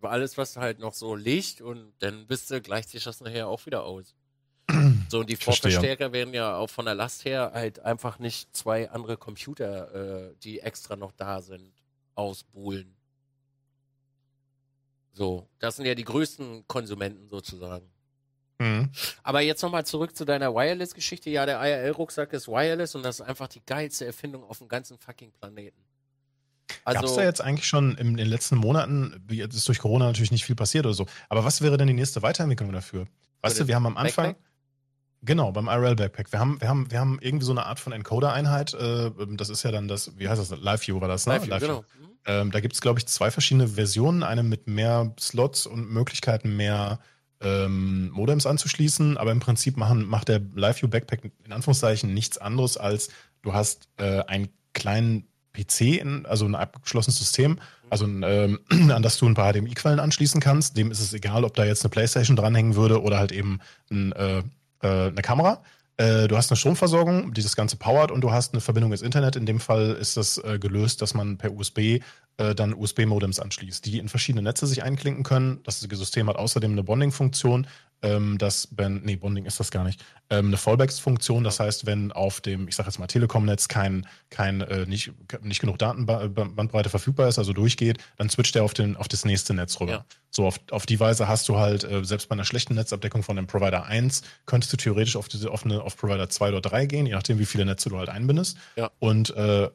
alles, 0.03 0.39
was 0.39 0.57
halt 0.57 0.79
noch 0.79 0.95
so 0.95 1.15
liegt 1.15 1.61
und 1.61 1.93
dann 2.01 2.27
bist 2.27 2.51
du, 2.51 2.61
gleicht 2.61 2.91
sich 2.91 3.05
das 3.05 3.21
nachher 3.21 3.49
auch 3.49 3.67
wieder 3.67 3.85
aus. 3.85 4.15
So, 5.11 5.21
und 5.21 5.29
die. 5.29 5.35
Vorverstärker 5.35 6.13
werden 6.13 6.33
ja 6.33 6.57
auch 6.57 6.71
von 6.71 6.85
der 6.85 6.95
Last 6.95 7.25
her 7.25 7.51
halt 7.53 7.81
einfach 7.81 8.21
nicht 8.21 8.55
zwei 8.57 8.89
andere 8.91 9.17
Computer, 9.17 10.29
äh, 10.29 10.35
die 10.45 10.61
extra 10.61 10.95
noch 10.95 11.11
da 11.11 11.43
sind, 11.43 11.73
ausbuhlen. 12.15 12.95
So, 15.13 15.49
das 15.59 15.77
sind 15.77 15.87
ja 15.87 15.97
die 15.97 16.05
größten 16.05 16.67
Konsumenten 16.69 17.29
sozusagen. 17.29 17.91
Mhm. 18.61 18.91
Aber 19.23 19.41
jetzt 19.41 19.63
nochmal 19.63 19.87
zurück 19.87 20.15
zu 20.15 20.25
deiner 20.25 20.55
Wireless-Geschichte. 20.55 21.31
Ja, 21.31 21.47
der 21.47 21.61
IRL-Rucksack 21.61 22.33
ist 22.33 22.47
wireless 22.47 22.95
und 22.95 23.03
das 23.03 23.21
ist 23.21 23.27
einfach 23.27 23.49
die 23.49 23.63
geilste 23.65 24.05
Erfindung 24.07 24.45
auf 24.45 24.59
dem 24.59 24.69
ganzen 24.69 24.99
fucking 24.99 25.33
Planeten. 25.33 25.83
Gab 26.85 26.97
es 26.97 27.03
Also, 27.03 27.17
da 27.17 27.25
jetzt 27.25 27.41
eigentlich 27.41 27.67
schon 27.67 27.97
in 27.97 28.17
den 28.17 28.27
letzten 28.27 28.57
Monaten, 28.57 29.25
jetzt 29.31 29.55
ist 29.55 29.69
durch 29.69 29.79
Corona 29.79 30.07
natürlich 30.07 30.33
nicht 30.33 30.45
viel 30.45 30.57
passiert 30.57 30.87
oder 30.87 30.95
so, 30.95 31.07
aber 31.29 31.45
was 31.45 31.63
wäre 31.63 31.77
denn 31.77 31.89
die 31.89 31.95
nächste 31.95 32.23
Weiterentwicklung 32.23 32.73
dafür? 32.73 33.07
Weißt 33.43 33.59
du, 33.61 33.69
wir 33.69 33.75
haben 33.75 33.87
am 33.87 33.97
Anfang, 33.97 34.27
Backpack? 34.27 34.45
genau, 35.23 35.53
beim 35.53 35.69
IRL 35.69 35.97
Backpack, 35.97 36.33
wir 36.33 36.39
haben, 36.39 36.61
wir 36.61 36.69
haben, 36.69 36.91
wir 36.91 37.01
haben 37.01 37.19
irgendwie 37.21 37.45
so 37.45 37.53
eine 37.53 37.67
Art 37.67 37.81
von 37.81 37.93
Encoder-Einheit, 37.93 38.75
äh, 38.75 39.11
das 39.37 39.49
ist 39.49 39.63
ja 39.63 39.71
dann 39.71 39.89
das, 39.89 40.19
wie 40.19 40.29
heißt 40.29 40.41
das, 40.41 40.51
LiveView 40.59 41.01
war 41.01 41.09
das, 41.09 41.27
ne? 41.27 41.39
Live, 41.39 41.61
genau. 41.61 41.81
Mhm. 41.81 42.11
Ähm, 42.27 42.51
da 42.51 42.61
gibt 42.61 42.75
es, 42.75 42.81
glaube 42.81 42.99
ich, 42.99 43.07
zwei 43.07 43.31
verschiedene 43.31 43.69
Versionen. 43.69 44.23
Eine 44.23 44.43
mit 44.43 44.67
mehr 44.67 45.15
Slots 45.19 45.67
und 45.67 45.91
Möglichkeiten, 45.91 46.57
mehr 46.57 47.01
ähm, 47.41 48.11
Modems 48.11 48.47
anzuschließen. 48.47 49.17
Aber 49.17 49.33
im 49.33 49.41
Prinzip 49.41 49.77
machen, 49.77 50.07
macht 50.07 50.29
der 50.29 50.41
LiveView 50.41 50.89
Backpack 50.89 51.33
in 51.45 51.53
Anführungszeichen 51.53 52.13
nichts 52.13 52.39
anderes 52.39 52.77
als 52.77 53.09
du 53.43 53.55
hast 53.55 53.89
äh, 53.97 54.21
einen 54.25 54.51
kleinen 54.75 55.27
PC, 55.53 56.01
in, 56.01 56.27
also 56.27 56.45
ein 56.45 56.55
abgeschlossenes 56.55 57.19
System, 57.19 57.59
also 57.89 58.07
ein, 58.07 58.23
ähm, 58.25 58.61
an 58.91 59.03
das 59.03 59.19
du 59.19 59.27
ein 59.27 59.35
paar 59.35 59.53
HDMI-Quellen 59.53 60.01
anschließen 60.01 60.41
kannst. 60.41 60.77
Dem 60.77 60.91
ist 60.91 61.01
es 61.01 61.13
egal, 61.13 61.45
ob 61.45 61.55
da 61.55 61.65
jetzt 61.65 61.85
eine 61.85 61.91
Playstation 61.91 62.37
dranhängen 62.37 62.77
würde 62.77 63.03
oder 63.03 63.19
halt 63.19 63.33
eben 63.33 63.61
ein, 63.91 64.13
äh, 64.13 64.39
äh, 64.83 65.09
eine 65.09 65.23
Kamera. 65.23 65.63
Äh, 65.97 66.29
Du 66.29 66.37
hast 66.37 66.51
eine 66.51 66.57
Stromversorgung, 66.57 67.35
die 67.35 67.43
das 67.43 67.57
Ganze 67.57 67.77
powert 67.77 68.11
und 68.11 68.23
du 68.23 68.33
hast 68.33 68.55
eine 68.55 68.61
Verbindung 68.61 68.93
ins 68.93 69.03
Internet. 69.03 69.37
In 69.37 69.45
dem 69.45 69.61
Fall 69.61 69.91
ist 70.01 70.17
das 70.17 70.39
äh, 70.39 70.59
gelöst, 70.59 71.03
dass 71.03 71.15
man 71.15 71.37
per 71.37 71.53
USB 71.53 72.01
äh, 72.41 72.55
dann 72.55 72.73
USB-Modems 72.73 73.39
anschließt, 73.39 73.85
die 73.85 73.99
in 73.99 74.09
verschiedene 74.09 74.43
Netze 74.43 74.67
sich 74.67 74.83
einklinken 74.83 75.25
können. 75.25 75.61
Das 75.65 75.81
System 75.81 76.29
hat 76.29 76.37
außerdem 76.37 76.73
eine 76.73 76.83
Bonding-Funktion. 76.83 77.67
Ähm, 78.03 78.39
das, 78.39 78.69
wenn, 78.71 79.03
nee, 79.03 79.17
Bonding 79.17 79.45
ist 79.45 79.61
das 79.61 79.71
gar 79.71 79.85
nicht. 79.85 80.03
Ähm, 80.31 80.47
eine 80.47 80.57
Fallbacks-Funktion, 80.57 81.45
das 81.45 81.61
heißt, 81.61 81.85
wenn 81.85 82.13
auf 82.13 82.41
dem, 82.41 82.67
ich 82.67 82.77
sage 82.77 82.89
jetzt 82.89 82.99
mal 82.99 83.09
Telekom-Netz 83.09 83.69
kein, 83.69 84.07
kein 84.31 84.63
äh, 84.63 84.87
nicht, 84.87 85.13
nicht 85.43 85.61
genug 85.61 85.79
Datenbandbreite 85.79 86.89
verfügbar 86.89 87.29
ist, 87.29 87.39
also 87.39 87.53
durchgeht, 87.53 87.99
dann 88.17 88.31
switcht 88.31 88.57
er 88.57 88.65
auf, 88.65 88.73
den, 88.73 88.97
auf 88.97 89.09
das 89.09 89.27
nächste 89.27 89.53
Netz 89.53 89.79
rüber. 89.79 89.93
Ja. 89.93 90.05
So, 90.31 90.47
auf, 90.47 90.61
auf 90.71 90.87
die 90.87 90.99
Weise 90.99 91.29
hast 91.29 91.47
du 91.51 91.59
halt, 91.59 91.85
äh, 91.85 92.03
selbst 92.03 92.31
bei 92.31 92.33
einer 92.33 92.47
schlechten 92.47 92.75
Netzabdeckung 92.75 93.23
von 93.23 93.37
dem 93.37 93.47
Provider 93.47 93.85
1, 93.85 94.23
könntest 94.47 94.73
du 94.73 94.79
theoretisch 94.79 95.17
auf, 95.17 95.29
diese, 95.29 95.51
auf, 95.51 95.67
eine, 95.67 95.83
auf 95.83 95.99
Provider 95.99 96.31
2 96.31 96.49
oder 96.49 96.63
3 96.63 96.87
gehen, 96.87 97.05
je 97.05 97.13
nachdem, 97.13 97.39
wie 97.39 97.45
viele 97.47 97.67
Netze 97.67 97.91
du 97.91 97.99
halt 97.99 98.09
einbindest. 98.09 98.57
Ja. 98.77 98.91
Und 98.99 99.37
äh, 99.37 99.69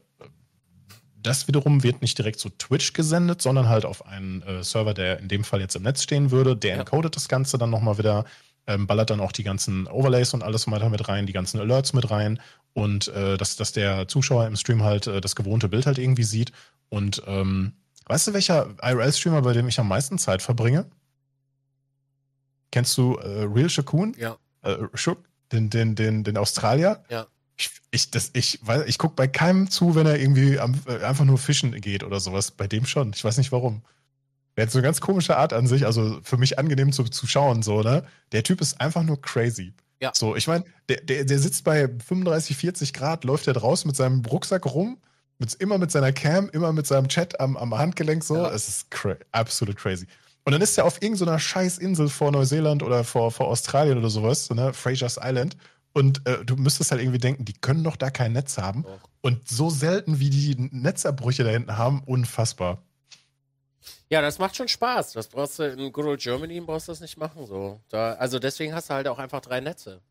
das 1.25 1.47
wiederum 1.47 1.83
wird 1.83 2.01
nicht 2.01 2.17
direkt 2.17 2.39
zu 2.39 2.49
Twitch 2.49 2.93
gesendet, 2.93 3.41
sondern 3.41 3.67
halt 3.69 3.85
auf 3.85 4.05
einen 4.05 4.41
äh, 4.43 4.63
Server, 4.63 4.93
der 4.93 5.19
in 5.19 5.27
dem 5.27 5.43
Fall 5.43 5.59
jetzt 5.61 5.75
im 5.75 5.83
Netz 5.83 6.03
stehen 6.03 6.31
würde. 6.31 6.55
Der 6.55 6.75
Ja. 6.75 6.79
encodet 6.81 7.15
das 7.15 7.27
Ganze 7.27 7.57
dann 7.57 7.69
nochmal 7.69 7.97
wieder, 7.97 8.25
ähm, 8.67 8.87
ballert 8.87 9.09
dann 9.09 9.19
auch 9.19 9.31
die 9.31 9.43
ganzen 9.43 9.87
Overlays 9.87 10.33
und 10.33 10.43
alles 10.43 10.69
weiter 10.69 10.89
mit 10.89 11.07
rein, 11.07 11.25
die 11.25 11.33
ganzen 11.33 11.59
Alerts 11.59 11.93
mit 11.93 12.09
rein 12.11 12.39
und 12.73 13.07
äh, 13.09 13.37
dass, 13.37 13.55
dass 13.55 13.71
der 13.71 14.07
Zuschauer 14.07 14.47
im 14.47 14.55
Stream 14.55 14.83
halt 14.83 15.07
äh, 15.07 15.21
das 15.21 15.35
gewohnte 15.35 15.69
Bild 15.69 15.85
halt 15.85 15.97
irgendwie 15.97 16.23
sieht. 16.23 16.51
Und 16.89 17.21
ähm, 17.25 17.73
weißt 18.07 18.27
du, 18.27 18.33
welcher 18.33 18.75
IRL-Streamer, 18.81 19.41
bei 19.41 19.53
dem 19.53 19.67
ich 19.67 19.79
am 19.79 19.87
meisten 19.87 20.17
Zeit 20.17 20.41
verbringe? 20.41 20.85
Kennst 22.71 22.97
du 22.97 23.15
äh, 23.15 23.43
Real 23.43 23.69
Shakun? 23.69 24.15
Ja. 24.17 24.37
Äh, 24.61 24.75
Shook? 24.93 25.23
Den, 25.51 25.69
den, 25.69 25.95
den, 25.95 26.23
den 26.23 26.37
Australier? 26.37 27.03
Ja. 27.09 27.27
Ich, 27.57 27.69
ich, 27.91 28.11
das, 28.11 28.31
ich, 28.33 28.59
weiß, 28.63 28.83
ich 28.87 28.97
gucke 28.97 29.15
bei 29.15 29.27
keinem 29.27 29.69
zu, 29.69 29.95
wenn 29.95 30.05
er 30.05 30.19
irgendwie 30.19 30.59
am, 30.59 30.79
äh, 30.87 31.03
einfach 31.03 31.25
nur 31.25 31.37
fischen 31.37 31.71
geht 31.79 32.03
oder 32.03 32.19
sowas. 32.19 32.51
Bei 32.51 32.67
dem 32.67 32.85
schon. 32.85 33.11
Ich 33.15 33.23
weiß 33.23 33.37
nicht 33.37 33.51
warum. 33.51 33.83
Der 34.57 34.65
hat 34.65 34.71
so 34.71 34.77
eine 34.77 34.85
ganz 34.85 35.01
komische 35.01 35.37
Art 35.37 35.53
an 35.53 35.67
sich, 35.67 35.85
also 35.85 36.19
für 36.23 36.37
mich 36.37 36.57
angenehm 36.57 36.91
zu, 36.91 37.03
zu 37.03 37.27
schauen, 37.27 37.61
so, 37.61 37.81
ne? 37.81 38.05
Der 38.31 38.43
Typ 38.43 38.61
ist 38.61 38.79
einfach 38.79 39.03
nur 39.03 39.21
crazy. 39.21 39.73
Ja. 40.01 40.11
So, 40.13 40.35
ich 40.35 40.47
meine, 40.47 40.63
der, 40.89 41.01
der, 41.01 41.25
der 41.25 41.39
sitzt 41.39 41.63
bei 41.63 41.87
35, 41.87 42.55
40 42.55 42.93
Grad, 42.93 43.23
läuft 43.23 43.47
der 43.47 43.53
draußen 43.53 43.87
mit 43.87 43.95
seinem 43.95 44.23
Rucksack 44.25 44.65
rum, 44.65 44.97
mit, 45.39 45.53
immer 45.55 45.77
mit 45.77 45.91
seiner 45.91 46.13
Cam, 46.13 46.49
immer 46.49 46.71
mit 46.71 46.87
seinem 46.87 47.09
Chat 47.09 47.39
am, 47.39 47.57
am 47.57 47.77
Handgelenk, 47.77 48.23
so. 48.23 48.37
Ja. 48.37 48.51
Es 48.51 48.67
ist 48.67 48.91
cra 48.91 49.15
absolut 49.31 49.77
crazy. 49.77 50.07
Und 50.45 50.53
dann 50.53 50.61
ist 50.61 50.77
er 50.77 50.85
auf 50.85 51.01
irgendeiner 51.01 51.39
scheiß 51.39 51.77
Insel 51.79 52.07
vor 52.07 52.31
Neuseeland 52.31 52.83
oder 52.83 53.03
vor, 53.03 53.31
vor 53.31 53.47
Australien 53.47 53.97
oder 53.97 54.09
sowas, 54.09 54.45
so, 54.45 54.53
ne? 54.53 54.73
Fraser's 54.73 55.19
Island. 55.21 55.57
Und 55.95 56.27
äh, 56.27 56.43
du 56.43 56.57
müsstest 56.57 56.91
halt 56.91 57.01
irgendwie 57.01 57.19
denken, 57.19 57.45
die 57.45 57.53
können 57.53 57.83
doch 57.85 57.95
da 57.95 58.09
kein 58.09 58.33
Netz 58.33 58.57
haben. 58.57 58.83
Doch. 58.83 58.99
Und 59.21 59.47
so 59.47 59.69
selten, 59.69 60.19
wie 60.19 60.29
die 60.29 60.55
Netzabbrüche 60.71 61.45
da 61.45 61.51
hinten 61.51 61.77
haben, 61.77 62.03
unfassbar. 62.05 62.83
Ja, 64.09 64.21
das 64.21 64.37
macht 64.37 64.57
schon 64.57 64.67
Spaß. 64.67 65.13
Das 65.13 65.27
brauchst 65.29 65.57
du 65.57 65.63
in 65.63 65.93
Good 65.93 66.05
Old 66.05 66.21
Germany 66.21 66.59
brauchst 66.59 66.89
du 66.89 66.91
das 66.91 66.99
nicht 66.99 67.17
machen 67.17 67.45
so. 67.45 67.79
Da, 67.87 68.13
also 68.15 68.39
deswegen 68.39 68.73
hast 68.73 68.89
du 68.89 68.93
halt 68.93 69.07
auch 69.07 69.19
einfach 69.19 69.39
drei 69.39 69.61
Netze. 69.61 70.01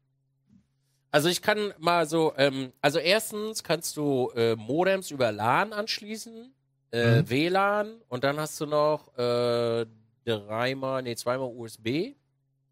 Also 1.11 1.29
ich 1.29 1.43
kann 1.43 1.75
mal 1.79 2.09
so, 2.09 2.33
ähm, 2.39 2.73
also 2.81 2.99
erstens 2.99 3.63
kannst 3.63 3.97
du 3.99 4.31
äh, 4.35 4.57
Modems 4.57 5.11
über 5.11 5.31
LAN 5.33 5.73
anschließen, 5.75 6.53
äh, 6.93 7.21
Mhm. 7.21 7.31
WLAN 7.31 8.01
und 8.09 8.25
dann 8.25 8.41
hast 8.41 8.59
du 8.59 8.67
noch 8.67 9.17
äh, 9.19 9.85
dreimal, 10.25 11.03
nee, 11.03 11.15
zweimal 11.15 11.53
USB, 11.55 12.15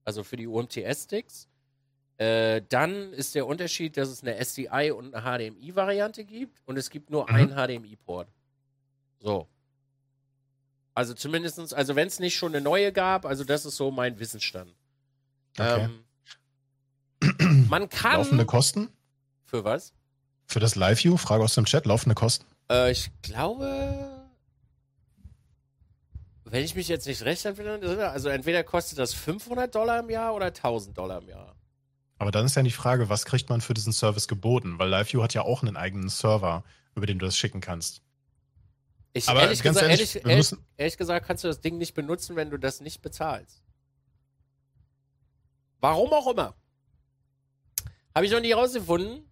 also 0.05 0.25
für 0.25 0.37
die 0.37 0.47
UMTS-Sticks. 0.49 1.47
Äh, 2.23 2.63
dann 2.69 3.13
ist 3.15 3.35
der 3.35 3.47
Unterschied, 3.47 3.97
dass 3.97 4.09
es 4.09 4.23
eine 4.23 4.37
SDI 4.37 4.93
und 4.93 5.15
eine 5.15 5.51
HDMI-Variante 5.51 6.25
gibt 6.25 6.61
und 6.67 6.77
es 6.77 6.89
gibt 6.91 7.11
nur 7.11 7.25
Mhm. 7.29 7.35
einen 7.35 7.51
HDMI-Port. 7.57 8.29
So. 9.19 9.49
Also 10.95 11.15
zumindestens, 11.15 11.73
also 11.73 11.97
wenn 11.97 12.07
es 12.07 12.21
nicht 12.21 12.37
schon 12.37 12.55
eine 12.55 12.61
neue 12.63 12.93
gab, 12.93 13.25
also 13.25 13.45
das 13.45 13.65
ist 13.65 13.77
so 13.77 13.91
mein 13.91 14.19
Wissensstand. 14.21 14.73
Okay. 15.59 15.89
Ähm, 17.21 17.67
man 17.69 17.89
kann. 17.89 18.19
Laufende 18.19 18.45
Kosten? 18.47 18.89
Für 19.47 19.65
was? 19.65 19.93
Für 20.47 20.61
das 20.61 20.77
Live-View? 20.77 21.17
Frage 21.17 21.43
aus 21.43 21.55
dem 21.55 21.65
Chat. 21.65 21.87
Laufende 21.87 22.15
Kosten? 22.15 22.45
Äh, 22.71 22.93
ich 22.93 23.11
glaube, 23.23 24.23
wenn 26.45 26.63
ich 26.65 26.75
mich 26.75 26.89
jetzt 26.89 27.07
nicht 27.07 27.23
recht 27.25 27.45
entwickle, 27.47 28.11
also 28.11 28.29
entweder 28.29 28.63
kostet 28.63 28.99
das 28.99 29.15
500 29.15 29.75
Dollar 29.75 30.01
im 30.01 30.11
Jahr 30.11 30.35
oder 30.35 30.47
1000 30.47 30.97
Dollar 30.97 31.21
im 31.23 31.29
Jahr. 31.29 31.57
Aber 32.23 32.31
dann 32.31 32.47
ist 32.47 32.55
ja 32.55 32.63
die 32.63 32.71
Frage, 32.71 33.09
was 33.09 33.25
kriegt 33.25 33.51
man 33.51 33.61
für 33.61 33.75
diesen 33.75 33.93
Service 33.93 34.29
geboten? 34.29 34.79
Weil 34.79 34.91
LiveView 34.91 35.25
hat 35.25 35.35
ja 35.35 35.43
auch 35.43 35.63
einen 35.63 35.77
eigenen 35.77 36.09
Server, 36.09 36.63
über 36.95 37.05
den 37.05 37.19
du 37.19 37.27
das 37.27 37.37
schicken 37.37 37.61
kannst. 37.61 38.01
Ich, 39.13 39.29
Aber 39.29 39.43
ehrlich, 39.43 39.61
ganz 39.61 39.79
gesagt, 39.79 39.91
ehrlich, 39.91 40.15
ehrlich, 40.15 40.53
ehrlich, 40.53 40.53
ehrlich 40.77 40.97
gesagt 40.99 41.27
kannst 41.27 41.43
du 41.43 41.49
das 41.49 41.61
Ding 41.61 41.79
nicht 41.79 41.95
benutzen, 41.95 42.37
wenn 42.37 42.49
du 42.49 42.59
das 42.59 42.81
nicht 42.81 43.03
bezahlst. 43.03 43.65
Warum 45.81 46.13
auch 46.13 46.31
immer. 46.31 46.55
Habe 48.15 48.25
ich 48.25 48.31
noch 48.31 48.41
nie 48.41 48.53
rausgefunden. 48.53 49.29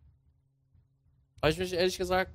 Habe 1.41 1.53
ich 1.53 1.59
mich 1.59 1.73
ehrlich 1.73 1.97
gesagt 1.97 2.33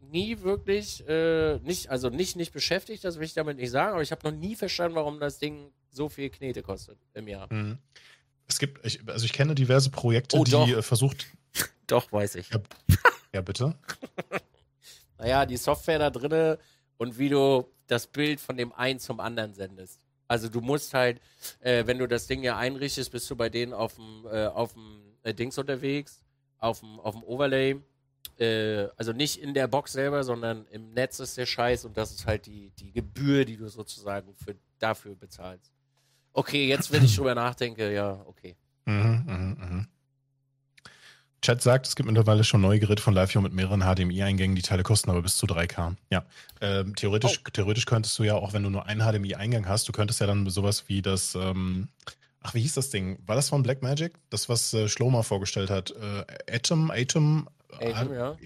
nie 0.00 0.40
wirklich, 0.40 1.06
äh, 1.06 1.58
nicht, 1.58 1.90
also 1.90 2.08
nicht, 2.08 2.36
nicht 2.36 2.54
beschäftigt, 2.54 3.04
das 3.04 3.18
will 3.18 3.26
ich 3.26 3.34
damit 3.34 3.58
nicht 3.58 3.70
sagen, 3.70 3.92
aber 3.92 4.02
ich 4.02 4.12
habe 4.12 4.30
noch 4.30 4.34
nie 4.34 4.56
verstanden, 4.56 4.96
warum 4.96 5.20
das 5.20 5.38
Ding 5.38 5.74
so 5.90 6.08
viel 6.08 6.30
Knete 6.30 6.62
kostet 6.62 6.98
im 7.12 7.28
Jahr. 7.28 7.52
Mhm. 7.52 7.76
Es 8.46 8.58
gibt, 8.58 8.84
ich, 8.84 9.00
also 9.08 9.24
ich 9.24 9.32
kenne 9.32 9.54
diverse 9.54 9.90
Projekte, 9.90 10.36
Oh, 10.36 10.44
die 10.44 10.50
doch. 10.50 10.68
äh, 10.68 10.82
versucht. 10.82 11.26
Doch, 11.86 12.10
weiß 12.12 12.36
ich. 12.36 12.48
Ja, 13.32 13.40
bitte. 13.42 13.74
Naja, 15.18 15.46
die 15.46 15.56
Software 15.56 15.98
da 15.98 16.10
drinne 16.10 16.58
und 16.98 17.18
wie 17.18 17.28
du 17.28 17.66
das 17.86 18.06
Bild 18.06 18.40
von 18.40 18.56
dem 18.56 18.72
einen 18.72 18.98
zum 18.98 19.20
anderen 19.20 19.54
sendest. 19.54 20.00
Also 20.26 20.48
du 20.48 20.60
musst 20.60 20.92
halt, 20.94 21.20
äh, 21.60 21.86
wenn 21.86 21.98
du 21.98 22.08
das 22.08 22.26
Ding 22.26 22.42
ja 22.42 22.56
einrichtest, 22.56 23.12
bist 23.12 23.30
du 23.30 23.36
bei 23.36 23.48
denen 23.48 23.72
auf 23.72 23.94
dem 23.94 24.26
äh, 24.26 24.46
auf 24.46 24.72
dem 24.72 25.02
äh, 25.22 25.32
Dings 25.32 25.56
unterwegs, 25.58 26.22
auf 26.58 26.80
dem 26.80 26.98
auf 27.00 27.14
dem 27.14 27.22
Overlay. 27.22 27.76
Äh, 28.38 28.88
also 28.96 29.12
nicht 29.12 29.40
in 29.40 29.54
der 29.54 29.68
Box 29.68 29.92
selber, 29.92 30.24
sondern 30.24 30.66
im 30.70 30.92
Netz 30.92 31.20
ist 31.20 31.36
der 31.36 31.46
Scheiß 31.46 31.84
und 31.84 31.96
das 31.96 32.10
ist 32.10 32.26
halt 32.26 32.46
die, 32.46 32.70
die 32.78 32.90
Gebühr, 32.92 33.44
die 33.44 33.56
du 33.56 33.68
sozusagen 33.68 34.34
für, 34.34 34.56
dafür 34.78 35.14
bezahlst. 35.14 35.72
Okay, 36.34 36.66
jetzt 36.68 36.92
wenn 36.92 37.04
ich 37.04 37.16
drüber 37.16 37.34
nachdenke, 37.34 37.92
ja, 37.92 38.20
okay. 38.26 38.56
Mhm, 38.84 39.24
mhm, 39.26 39.56
mhm. 39.58 39.86
Chat 41.40 41.62
sagt, 41.62 41.86
es 41.86 41.94
gibt 41.94 42.06
mittlerweile 42.06 42.42
schon 42.42 42.60
neue 42.62 42.78
Geräte 42.80 43.02
von 43.02 43.14
LiveView 43.14 43.40
mit 43.42 43.52
mehreren 43.52 43.82
HDMI-Eingängen. 43.82 44.56
Die 44.56 44.62
Teile 44.62 44.82
kosten 44.82 45.10
aber 45.10 45.20
bis 45.22 45.36
zu 45.36 45.46
3K. 45.46 45.94
Ja. 46.10 46.24
Ähm, 46.60 46.94
theoretisch, 46.96 47.40
Oh. 47.46 47.50
theoretisch 47.52 47.84
könntest 47.86 48.18
du 48.18 48.22
ja, 48.24 48.34
auch 48.34 48.52
wenn 48.54 48.62
du 48.62 48.70
nur 48.70 48.86
einen 48.86 49.00
HDMI-Eingang 49.02 49.68
hast, 49.68 49.86
du 49.86 49.92
könntest 49.92 50.20
ja 50.20 50.26
dann 50.26 50.48
sowas 50.48 50.84
wie 50.88 51.02
das, 51.02 51.34
ähm, 51.34 51.88
ach, 52.42 52.54
wie 52.54 52.62
hieß 52.62 52.74
das 52.74 52.88
Ding? 52.90 53.18
War 53.26 53.36
das 53.36 53.50
von 53.50 53.62
Blackmagic? 53.62 54.14
Das, 54.30 54.48
was 54.48 54.72
äh, 54.74 54.88
Schloma 54.88 55.22
vorgestellt 55.22 55.68
hat. 55.70 55.90
Äh, 55.92 56.24
Atom, 56.56 56.90
Atom? 56.90 57.48
Atom, 57.78 58.12
äh, 58.12 58.16
ja. 58.16 58.36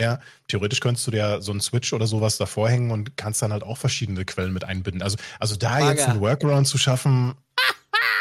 Ja, 0.00 0.20
theoretisch 0.48 0.80
könntest 0.80 1.06
du 1.06 1.10
dir 1.10 1.40
so 1.40 1.52
einen 1.52 1.60
Switch 1.60 1.92
oder 1.92 2.06
sowas 2.06 2.36
davor 2.36 2.68
hängen 2.68 2.90
und 2.90 3.16
kannst 3.16 3.40
dann 3.40 3.52
halt 3.52 3.62
auch 3.62 3.78
verschiedene 3.78 4.24
Quellen 4.24 4.52
mit 4.52 4.64
einbinden. 4.64 5.02
Also, 5.02 5.16
also 5.40 5.56
da 5.56 5.70
Bagger. 5.78 5.90
jetzt 5.90 6.08
einen 6.08 6.20
Workaround 6.20 6.66
zu 6.68 6.78
schaffen. 6.78 7.34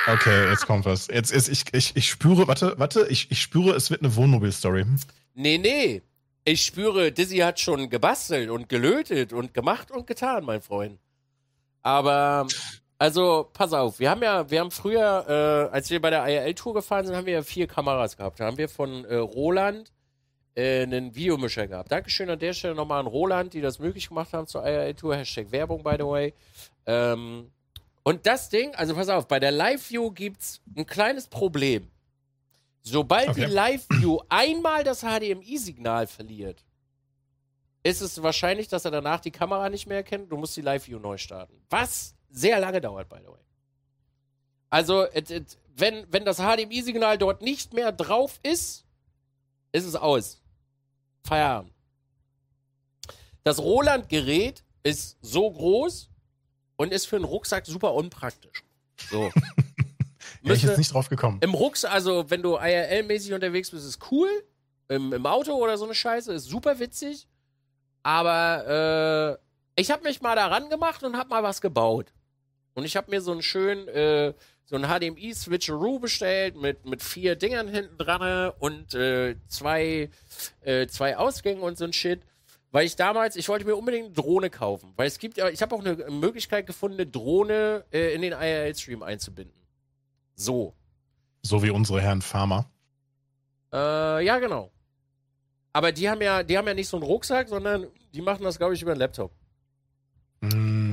Okay, 0.07 0.49
jetzt 0.51 0.67
kommt 0.67 0.85
was. 0.85 1.07
Jetzt 1.07 1.31
ist 1.31 1.47
ich, 1.49 1.63
ich, 1.73 1.95
ich 1.95 2.07
spüre, 2.07 2.47
warte, 2.47 2.75
warte, 2.77 3.07
ich, 3.09 3.31
ich 3.31 3.41
spüre, 3.41 3.75
es 3.75 3.89
wird 3.89 4.03
eine 4.03 4.15
Wohnmobil-Story. 4.15 4.85
Nee, 5.33 5.57
nee. 5.57 6.03
Ich 6.43 6.61
spüre, 6.63 7.11
Dizzy 7.11 7.37
hat 7.37 7.59
schon 7.59 7.89
gebastelt 7.89 8.51
und 8.51 8.69
gelötet 8.69 9.33
und 9.33 9.55
gemacht 9.55 9.89
und 9.89 10.05
getan, 10.05 10.45
mein 10.45 10.61
Freund. 10.61 10.99
Aber 11.81 12.45
Also, 12.97 13.49
pass 13.51 13.73
auf, 13.73 13.99
wir 13.99 14.09
haben 14.09 14.21
ja, 14.21 14.49
wir 14.49 14.59
haben 14.61 14.71
früher, 14.71 15.69
äh, 15.71 15.73
als 15.73 15.89
wir 15.89 15.99
bei 16.01 16.11
der 16.11 16.25
IRL-Tour 16.27 16.75
gefahren 16.75 17.05
sind, 17.05 17.15
haben 17.15 17.25
wir 17.25 17.33
ja 17.33 17.41
vier 17.43 17.67
Kameras 17.67 18.15
gehabt. 18.15 18.39
Da 18.39 18.45
haben 18.45 18.57
wir 18.57 18.69
von 18.69 19.05
äh, 19.05 19.15
Roland 19.15 19.91
äh, 20.55 20.83
einen 20.83 21.13
Videomischer 21.15 21.67
gehabt. 21.67 21.91
Dankeschön 21.91 22.29
an 22.29 22.39
der 22.39 22.53
Stelle 22.53 22.75
nochmal 22.75 22.99
an 23.01 23.07
Roland, 23.07 23.53
die 23.53 23.61
das 23.61 23.79
möglich 23.79 24.07
gemacht 24.07 24.33
haben 24.33 24.47
zur 24.47 24.65
IRL-Tour. 24.65 25.15
Hashtag 25.17 25.51
Werbung, 25.51 25.83
by 25.83 25.95
the 25.97 26.05
way. 26.05 26.33
Ähm, 26.85 27.51
und 28.03 28.25
das 28.25 28.49
Ding, 28.49 28.73
also 28.75 28.95
pass 28.95 29.09
auf, 29.09 29.27
bei 29.27 29.39
der 29.39 29.51
Live-View 29.51 30.11
gibt's 30.11 30.61
ein 30.75 30.85
kleines 30.85 31.27
Problem. 31.27 31.89
Sobald 32.81 33.29
Okay. 33.29 33.45
die 33.45 33.51
Live-View 33.51 34.19
einmal 34.29 34.83
das 34.83 35.01
HDMI-Signal 35.01 36.05
verliert, 36.07 36.63
ist 37.81 38.01
es 38.01 38.21
wahrscheinlich, 38.21 38.67
dass 38.67 38.85
er 38.85 38.91
danach 38.91 39.19
die 39.19 39.31
Kamera 39.31 39.69
nicht 39.69 39.87
mehr 39.87 39.97
erkennt. 39.97 40.31
Du 40.31 40.37
musst 40.37 40.55
die 40.55 40.61
Live-View 40.61 40.99
neu 40.99 41.17
starten. 41.17 41.59
Was 41.69 42.15
sehr 42.29 42.59
lange 42.59 42.79
dauert, 42.81 43.09
by 43.09 43.17
the 43.21 43.27
way. 43.27 43.41
Also, 44.69 45.05
et, 45.11 45.31
et, 45.31 45.57
wenn, 45.75 46.05
wenn 46.11 46.25
das 46.25 46.37
HDMI-Signal 46.37 47.17
dort 47.17 47.41
nicht 47.41 47.73
mehr 47.73 47.91
drauf 47.91 48.39
ist, 48.43 48.85
ist 49.71 49.85
es 49.85 49.95
aus. 49.95 50.41
Feierabend. 51.25 51.73
Das 53.43 53.59
Roland-Gerät 53.59 54.63
ist 54.83 55.17
so 55.21 55.49
groß 55.51 56.09
und 56.77 56.91
ist 56.91 57.05
für 57.05 57.15
einen 57.15 57.25
Rucksack 57.25 57.65
super 57.65 57.93
unpraktisch. 57.93 58.63
So. 59.09 59.31
Ja, 60.41 60.53
ich 60.53 60.61
jetzt 60.61 60.77
nicht 60.77 60.93
drauf 60.93 61.09
gekommen. 61.09 61.39
im 61.41 61.55
Rucksack, 61.55 61.91
also 61.91 62.29
wenn 62.29 62.43
du 62.43 62.55
IRL-mäßig 62.55 63.33
unterwegs 63.33 63.71
bist, 63.71 63.85
ist 63.85 64.11
cool. 64.11 64.29
Im, 64.87 65.11
Im 65.11 65.25
Auto 65.25 65.53
oder 65.53 65.75
so 65.77 65.85
eine 65.85 65.95
Scheiße 65.95 66.31
ist 66.33 66.45
super 66.45 66.79
witzig. 66.79 67.27
Aber 68.03 69.39
äh, 69.75 69.81
ich 69.81 69.89
habe 69.89 70.03
mich 70.03 70.21
mal 70.21 70.35
daran 70.35 70.69
gemacht 70.69 71.03
und 71.03 71.17
habe 71.17 71.29
mal 71.29 71.41
was 71.41 71.61
gebaut. 71.61 72.13
Und 72.75 72.83
ich 72.85 72.95
habe 72.95 73.09
mir 73.09 73.21
so 73.21 73.31
einen 73.31 73.41
schönen, 73.41 73.87
äh, 73.87 74.33
so 74.65 74.75
einen 74.75 74.85
HDMI-Switcheroo 74.85 75.99
bestellt 75.99 76.55
mit, 76.55 76.85
mit 76.85 77.01
vier 77.01 77.35
Dingern 77.35 77.67
hinten 77.67 77.97
dran 77.97 78.51
und 78.59 78.93
äh, 78.93 79.35
zwei, 79.47 80.09
äh, 80.61 80.85
zwei 80.87 81.17
Ausgängen 81.17 81.63
und 81.63 81.77
so 81.77 81.85
ein 81.85 81.93
Shit. 81.93 82.21
Weil 82.71 82.85
ich 82.85 82.97
damals, 82.97 83.37
ich 83.37 83.47
wollte 83.47 83.65
mir 83.65 83.77
unbedingt 83.77 84.07
eine 84.07 84.13
Drohne 84.13 84.49
kaufen. 84.49 84.91
Weil 84.97 85.07
es 85.07 85.17
gibt 85.17 85.37
ja, 85.37 85.47
ich 85.49 85.61
habe 85.61 85.73
auch 85.73 85.79
eine 85.79 85.95
Möglichkeit 86.11 86.67
gefunden, 86.67 86.99
eine 86.99 87.09
Drohne 87.09 87.85
äh, 87.91 88.13
in 88.13 88.21
den 88.21 88.33
IRL-Stream 88.33 89.01
einzubinden. 89.01 89.55
So. 90.35 90.73
So 91.41 91.63
wie 91.63 91.69
unsere 91.69 92.01
Herren 92.01 92.21
Farmer. 92.21 92.69
Äh, 93.71 94.25
ja, 94.25 94.39
genau. 94.39 94.71
Aber 95.71 95.91
die 95.93 96.09
haben 96.09 96.21
ja, 96.21 96.43
die 96.43 96.57
haben 96.57 96.67
ja 96.67 96.73
nicht 96.73 96.89
so 96.89 96.97
einen 96.97 97.05
Rucksack, 97.05 97.47
sondern 97.47 97.87
die 98.13 98.21
machen 98.21 98.43
das, 98.43 98.57
glaube 98.57 98.73
ich, 98.73 98.81
über 98.81 98.91
einen 98.91 98.99
Laptop. 98.99 99.31
Mm, 100.41 100.84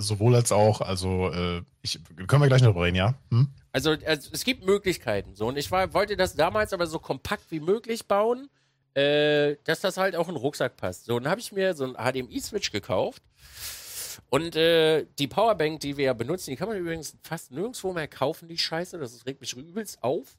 sowohl 0.00 0.34
als 0.34 0.52
auch, 0.52 0.80
also 0.80 1.30
äh, 1.32 1.62
ich, 1.82 2.00
können 2.26 2.42
wir 2.42 2.48
gleich 2.48 2.62
noch 2.62 2.76
reden, 2.76 2.96
ja? 2.96 3.14
Hm? 3.30 3.48
Also, 3.72 3.96
also 4.04 4.30
es 4.32 4.44
gibt 4.44 4.64
Möglichkeiten. 4.64 5.34
So, 5.34 5.46
und 5.46 5.56
ich 5.56 5.70
war, 5.70 5.92
wollte 5.94 6.16
das 6.16 6.34
damals 6.34 6.72
aber 6.72 6.86
so 6.86 6.98
kompakt 6.98 7.50
wie 7.50 7.60
möglich 7.60 8.06
bauen, 8.06 8.48
äh, 8.94 9.56
dass 9.64 9.80
das 9.80 9.96
halt 9.96 10.16
auch 10.16 10.28
in 10.28 10.34
den 10.34 10.40
Rucksack 10.40 10.76
passt. 10.76 11.04
So, 11.04 11.18
dann 11.18 11.30
habe 11.30 11.40
ich 11.40 11.52
mir 11.52 11.74
so 11.74 11.84
einen 11.84 11.94
HDMI-Switch 11.94 12.72
gekauft. 12.72 13.22
Und 14.28 14.56
äh, 14.56 15.06
die 15.18 15.28
Powerbank, 15.28 15.80
die 15.80 15.96
wir 15.96 16.06
ja 16.06 16.12
benutzen, 16.12 16.50
die 16.50 16.56
kann 16.56 16.68
man 16.68 16.76
übrigens 16.76 17.16
fast 17.22 17.52
nirgendwo 17.52 17.92
mehr 17.92 18.08
kaufen, 18.08 18.48
die 18.48 18.58
Scheiße. 18.58 18.98
Das 18.98 19.26
regt 19.26 19.40
mich 19.40 19.56
übelst 19.56 20.02
auf. 20.02 20.36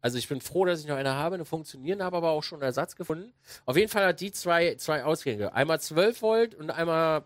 Also 0.00 0.18
ich 0.18 0.28
bin 0.28 0.40
froh, 0.40 0.66
dass 0.66 0.80
ich 0.80 0.86
noch 0.86 0.96
eine 0.96 1.14
habe, 1.14 1.36
eine 1.36 1.46
funktionierende, 1.46 2.04
habe 2.04 2.18
aber 2.18 2.30
auch 2.30 2.42
schon 2.42 2.58
einen 2.58 2.66
Ersatz 2.66 2.94
gefunden. 2.94 3.32
Auf 3.64 3.76
jeden 3.76 3.88
Fall 3.88 4.04
hat 4.04 4.20
die 4.20 4.32
zwei, 4.32 4.74
zwei 4.74 5.02
Ausgänge. 5.02 5.54
Einmal 5.54 5.80
12 5.80 6.20
Volt 6.20 6.54
und 6.54 6.70
einmal 6.70 7.24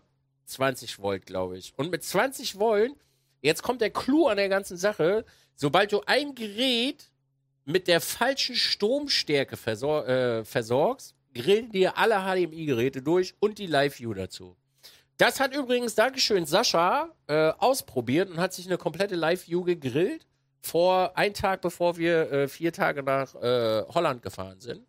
20 0.49 0.99
Volt, 0.99 1.25
glaube 1.25 1.57
ich. 1.57 1.73
Und 1.77 1.91
mit 1.91 2.03
20 2.03 2.59
Volt, 2.59 2.93
jetzt 3.41 3.63
kommt 3.63 3.81
der 3.81 3.91
Clou 3.91 4.27
an 4.27 4.37
der 4.37 4.49
ganzen 4.49 4.77
Sache, 4.77 5.25
sobald 5.55 5.91
du 5.91 6.01
ein 6.05 6.35
Gerät 6.35 7.11
mit 7.65 7.87
der 7.87 8.01
falschen 8.01 8.55
Stromstärke 8.55 9.55
versor 9.55 10.07
äh, 10.07 10.45
versorgst, 10.45 11.15
grillen 11.33 11.71
dir 11.71 11.97
alle 11.97 12.15
HDMI-Geräte 12.15 13.01
durch 13.01 13.35
und 13.39 13.59
die 13.59 13.67
Live-View 13.67 14.13
dazu. 14.13 14.55
Das 15.17 15.39
hat 15.39 15.53
übrigens, 15.53 15.95
Dankeschön, 15.95 16.45
Sascha 16.45 17.09
äh, 17.27 17.51
ausprobiert 17.57 18.29
und 18.29 18.37
hat 18.37 18.53
sich 18.53 18.65
eine 18.65 18.77
komplette 18.77 19.15
Live-View 19.15 19.63
gegrillt 19.63 20.25
vor 20.61 21.17
ein 21.17 21.33
Tag, 21.33 21.61
bevor 21.61 21.97
wir 21.97 22.31
äh, 22.31 22.47
vier 22.47 22.73
Tage 22.73 23.03
nach 23.03 23.35
äh, 23.35 23.83
Holland 23.93 24.21
gefahren 24.23 24.59
sind. 24.59 24.85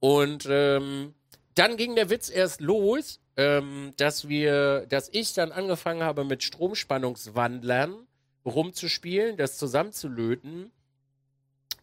Und 0.00 0.46
ähm, 0.50 1.14
dann 1.54 1.76
ging 1.76 1.94
der 1.94 2.10
Witz 2.10 2.28
erst 2.28 2.60
los, 2.60 3.20
ähm, 3.36 3.92
dass 3.96 4.28
wir, 4.28 4.86
dass 4.88 5.08
ich 5.12 5.32
dann 5.32 5.52
angefangen 5.52 6.02
habe 6.02 6.24
mit 6.24 6.42
Stromspannungswandlern 6.42 7.94
rumzuspielen, 8.44 9.36
das 9.36 9.56
zusammenzulöten 9.56 10.72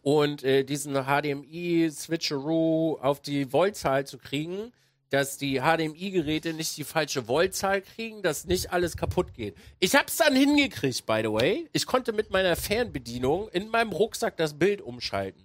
und 0.02 0.44
äh, 0.44 0.64
diesen 0.64 0.94
HDMI-Switcheroo 0.94 2.98
auf 3.02 3.22
die 3.22 3.52
Voltzahl 3.52 4.06
zu 4.06 4.18
kriegen, 4.18 4.72
dass 5.10 5.38
die 5.38 5.60
HDMI-Geräte 5.60 6.54
nicht 6.54 6.78
die 6.78 6.84
falsche 6.84 7.28
Voltzahl 7.28 7.82
kriegen, 7.82 8.22
dass 8.22 8.46
nicht 8.46 8.72
alles 8.72 8.96
kaputt 8.96 9.34
geht. 9.34 9.56
Ich 9.80 9.96
hab's 9.96 10.18
dann 10.18 10.36
hingekriegt, 10.36 11.06
by 11.06 11.22
the 11.24 11.32
way. 11.32 11.68
Ich 11.74 11.88
konnte 11.88 12.14
mit 12.14 12.30
meiner 12.30 12.56
Fernbedienung 12.56 13.50
in 13.50 13.70
meinem 13.70 13.92
Rucksack 13.92 14.38
das 14.38 14.54
Bild 14.54 14.82
umschalten. 14.82 15.44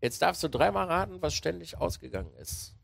Jetzt 0.00 0.22
darfst 0.22 0.42
du 0.42 0.48
dreimal 0.48 0.86
raten, 0.86 1.20
was 1.20 1.34
ständig 1.34 1.78
ausgegangen 1.78 2.32
ist. 2.40 2.74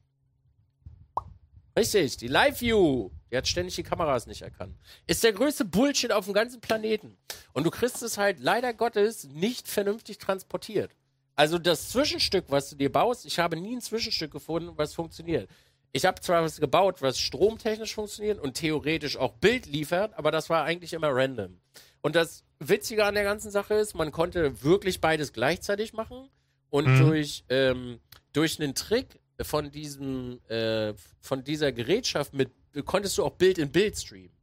Richtig, 1.77 2.17
die 2.17 2.29
Live-View. 2.29 3.11
Die 3.31 3.37
hat 3.37 3.47
ständig 3.47 3.75
die 3.75 3.83
Kameras 3.83 4.27
nicht 4.27 4.43
erkannt. 4.43 4.77
Ist 5.07 5.23
der 5.25 5.33
größte 5.33 5.65
Bullshit 5.65 6.11
auf 6.13 6.25
dem 6.25 6.33
ganzen 6.35 6.61
Planeten. 6.61 7.17
Und 7.53 7.65
du 7.65 7.71
kriegst 7.71 8.03
es 8.03 8.17
halt 8.17 8.39
leider 8.41 8.73
Gottes 8.73 9.25
nicht 9.25 9.69
vernünftig 9.69 10.19
transportiert. 10.19 10.93
Also 11.35 11.59
das 11.59 11.91
Zwischenstück, 11.91 12.47
was 12.49 12.71
du 12.71 12.77
dir 12.77 12.91
baust, 12.91 13.27
ich 13.27 13.39
habe 13.39 13.57
nie 13.57 13.77
ein 13.77 13.83
Zwischenstück 13.83 14.31
gefunden, 14.31 14.73
was 14.77 14.95
funktioniert. 14.95 15.51
Ich 15.93 16.07
habe 16.07 16.21
zwar 16.21 16.43
was 16.43 16.61
gebaut, 16.61 17.03
was 17.03 17.19
stromtechnisch 17.19 17.95
funktioniert 17.95 18.39
und 18.39 18.55
theoretisch 18.55 19.17
auch 19.19 19.33
Bild 19.35 19.67
liefert, 19.67 20.15
aber 20.17 20.31
das 20.31 20.49
war 20.49 20.65
eigentlich 20.65 20.95
immer 20.95 21.09
random. 21.11 21.61
Und 22.01 22.17
das 22.17 22.45
Witzige 22.59 23.05
an 23.05 23.15
der 23.15 23.25
ganzen 23.25 23.51
Sache 23.51 23.75
ist, 23.75 23.95
man 23.95 24.13
konnte 24.13 24.63
wirklich 24.63 25.01
beides 25.01 25.33
gleichzeitig 25.35 25.93
machen 25.93 26.31
und 26.71 26.87
Mhm. 26.87 27.01
durch, 27.01 27.45
ähm, 27.51 28.01
durch 28.33 28.61
einen 28.61 28.75
Trick 28.75 29.19
von 29.43 29.71
diesem, 29.71 30.41
äh, 30.49 30.95
von 31.21 31.45
dieser 31.45 31.73
Gerätschaft 31.73 32.33
mit, 32.33 32.51
konntest 32.85 33.19
du 33.19 33.25
auch 33.25 33.33
Bild 33.33 33.59
in 33.59 33.71
Bild 33.71 33.97
streamen. 33.97 34.37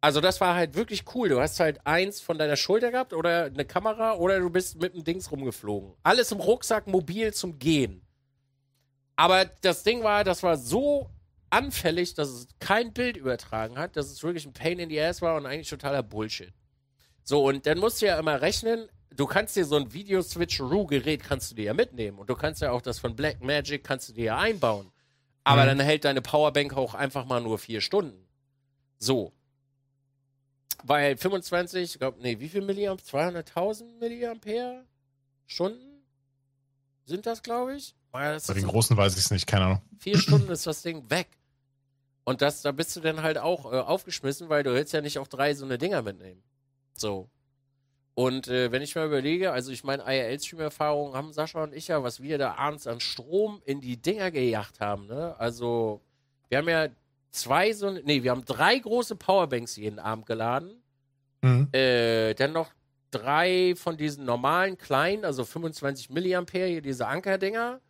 Also 0.00 0.20
das 0.20 0.40
war 0.40 0.54
halt 0.54 0.74
wirklich 0.74 1.04
cool. 1.14 1.28
Du 1.28 1.40
hast 1.40 1.58
halt 1.58 1.84
eins 1.84 2.20
von 2.20 2.38
deiner 2.38 2.56
Schulter 2.56 2.90
gehabt 2.90 3.12
oder 3.12 3.46
eine 3.46 3.64
Kamera 3.64 4.14
oder 4.14 4.38
du 4.38 4.50
bist 4.50 4.80
mit 4.80 4.94
dem 4.94 5.02
Dings 5.02 5.32
rumgeflogen. 5.32 5.94
Alles 6.02 6.30
im 6.30 6.38
Rucksack, 6.38 6.86
mobil 6.86 7.32
zum 7.32 7.58
Gehen. 7.58 8.06
Aber 9.16 9.46
das 9.62 9.82
Ding 9.82 10.02
war, 10.02 10.22
das 10.22 10.42
war 10.42 10.58
so 10.58 11.10
anfällig, 11.50 12.14
dass 12.14 12.28
es 12.28 12.48
kein 12.60 12.92
Bild 12.92 13.16
übertragen 13.16 13.78
hat, 13.78 13.96
dass 13.96 14.10
es 14.10 14.22
wirklich 14.22 14.46
ein 14.46 14.52
Pain 14.52 14.78
in 14.78 14.90
the 14.90 15.00
Ass 15.00 15.22
war 15.22 15.36
und 15.36 15.46
eigentlich 15.46 15.70
totaler 15.70 16.02
Bullshit. 16.02 16.52
So, 17.24 17.44
und 17.44 17.66
dann 17.66 17.78
musst 17.78 18.02
du 18.02 18.06
ja 18.06 18.18
immer 18.18 18.40
rechnen, 18.40 18.88
du 19.16 19.26
kannst 19.26 19.56
dir 19.56 19.64
so 19.64 19.76
ein 19.76 19.92
Video-Switch-Roo-Gerät 19.92 21.22
kannst 21.22 21.50
du 21.50 21.54
dir 21.56 21.64
ja 21.66 21.74
mitnehmen 21.74 22.18
und 22.18 22.28
du 22.30 22.34
kannst 22.34 22.62
ja 22.62 22.70
auch 22.72 22.82
das 22.82 22.98
von 22.98 23.16
Blackmagic 23.16 23.82
kannst 23.84 24.08
du 24.08 24.12
dir 24.12 24.24
ja 24.26 24.38
einbauen. 24.38 24.90
Aber 25.44 25.62
Mhm. 25.62 25.66
dann 25.78 25.80
hält 25.80 26.04
deine 26.04 26.22
Powerbank 26.22 26.76
auch 26.76 26.94
einfach 26.94 27.24
mal 27.24 27.40
nur 27.40 27.58
vier 27.58 27.80
Stunden. 27.80 28.26
So. 28.98 29.32
Weil 30.82 31.16
25, 31.16 31.82
ich 31.94 31.98
glaube, 31.98 32.18
nee, 32.20 32.38
wie 32.38 32.48
viel 32.48 32.62
Milliampere? 32.62 33.06
200.000 33.06 33.98
Milliampere 33.98 34.84
Stunden 35.46 36.02
sind 37.04 37.26
das, 37.26 37.42
glaube 37.42 37.76
ich. 37.76 37.94
Ja, 38.12 38.38
Bei 38.46 38.54
den 38.54 38.66
Großen 38.66 38.96
weiß 38.96 39.12
ich 39.14 39.20
es 39.24 39.30
nicht, 39.30 39.46
keine 39.46 39.64
Ahnung. 39.66 39.82
vier 39.98 40.18
Stunden 40.18 40.48
ist 40.50 40.66
das 40.66 40.82
Ding 40.82 41.08
weg. 41.10 41.28
Und 42.24 42.42
das, 42.42 42.62
da 42.62 42.72
bist 42.72 42.96
du 42.96 43.00
dann 43.00 43.22
halt 43.22 43.38
auch 43.38 43.72
äh, 43.72 43.76
aufgeschmissen, 43.76 44.48
weil 44.48 44.62
du 44.64 44.72
willst 44.74 44.92
ja 44.92 45.00
nicht 45.00 45.18
auch 45.18 45.28
drei 45.28 45.54
so 45.54 45.64
eine 45.64 45.78
Dinger 45.78 46.02
mitnehmen. 46.02 46.42
So. 46.94 47.28
Und 48.18 48.48
äh, 48.48 48.72
wenn 48.72 48.80
ich 48.80 48.94
mal 48.94 49.04
überlege, 49.04 49.52
also 49.52 49.70
ich 49.70 49.84
meine, 49.84 50.02
IRL-Stream-Erfahrungen 50.04 51.12
haben 51.12 51.34
Sascha 51.34 51.62
und 51.62 51.74
ich 51.74 51.88
ja, 51.88 52.02
was 52.02 52.22
wir 52.22 52.38
da 52.38 52.54
abends 52.54 52.86
an 52.86 52.98
Strom 52.98 53.60
in 53.66 53.82
die 53.82 54.00
Dinger 54.00 54.30
gejagt 54.30 54.80
haben, 54.80 55.06
ne? 55.06 55.38
Also, 55.38 56.00
wir 56.48 56.56
haben 56.56 56.68
ja 56.70 56.88
zwei 57.30 57.74
so, 57.74 57.90
nee, 57.90 58.22
wir 58.22 58.30
haben 58.30 58.46
drei 58.46 58.78
große 58.78 59.16
Powerbanks 59.16 59.76
jeden 59.76 59.98
Abend 59.98 60.24
geladen. 60.24 60.82
Mhm. 61.42 61.68
Äh, 61.72 62.32
dann 62.32 62.54
noch 62.54 62.70
drei 63.10 63.74
von 63.76 63.98
diesen 63.98 64.24
normalen 64.24 64.78
kleinen, 64.78 65.26
also 65.26 65.44
25 65.44 66.08
Milliampere, 66.08 66.68
hier 66.68 66.80
diese 66.80 67.06
Ankerdinger. 67.06 67.80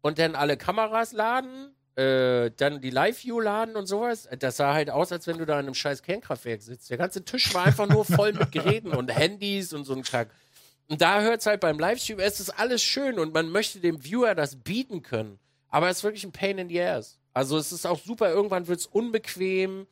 Und 0.00 0.18
dann 0.18 0.34
alle 0.34 0.56
Kameras 0.56 1.12
laden, 1.12 1.72
äh, 1.96 2.50
dann 2.56 2.80
die 2.80 2.90
Live-View 2.90 3.40
laden 3.40 3.76
und 3.76 3.86
sowas. 3.86 4.28
Das 4.38 4.56
sah 4.56 4.74
halt 4.74 4.90
aus, 4.90 5.12
als 5.12 5.26
wenn 5.26 5.38
du 5.38 5.46
da 5.46 5.54
in 5.54 5.66
einem 5.66 5.74
scheiß 5.74 6.02
Kernkraftwerk 6.02 6.62
sitzt. 6.62 6.90
Der 6.90 6.98
ganze 6.98 7.24
Tisch 7.24 7.52
war 7.54 7.64
einfach 7.66 7.88
nur 7.88 8.04
voll 8.04 8.32
mit 8.32 8.52
Geräten 8.52 8.92
und 8.92 9.08
Handys 9.14 9.72
und 9.72 9.84
so 9.84 9.94
ein 9.94 10.02
Kack. 10.02 10.30
Und 10.88 11.00
da 11.00 11.20
hört 11.20 11.40
es 11.40 11.46
halt 11.46 11.60
beim 11.60 11.78
Livestream, 11.78 12.18
es 12.18 12.40
ist 12.40 12.50
alles 12.50 12.82
schön 12.82 13.18
und 13.18 13.32
man 13.32 13.48
möchte 13.48 13.78
dem 13.78 14.02
Viewer 14.04 14.34
das 14.34 14.56
bieten 14.56 15.02
können. 15.02 15.38
Aber 15.68 15.88
es 15.88 15.98
ist 15.98 16.04
wirklich 16.04 16.24
ein 16.24 16.32
Pain 16.32 16.58
in 16.58 16.68
the 16.68 16.80
ass. 16.82 17.18
Also 17.32 17.58
es 17.58 17.70
ist 17.70 17.86
auch 17.86 17.98
super, 17.98 18.30
irgendwann 18.30 18.66
wird 18.66 18.80
es 18.80 18.86
unbequem. 18.86 19.86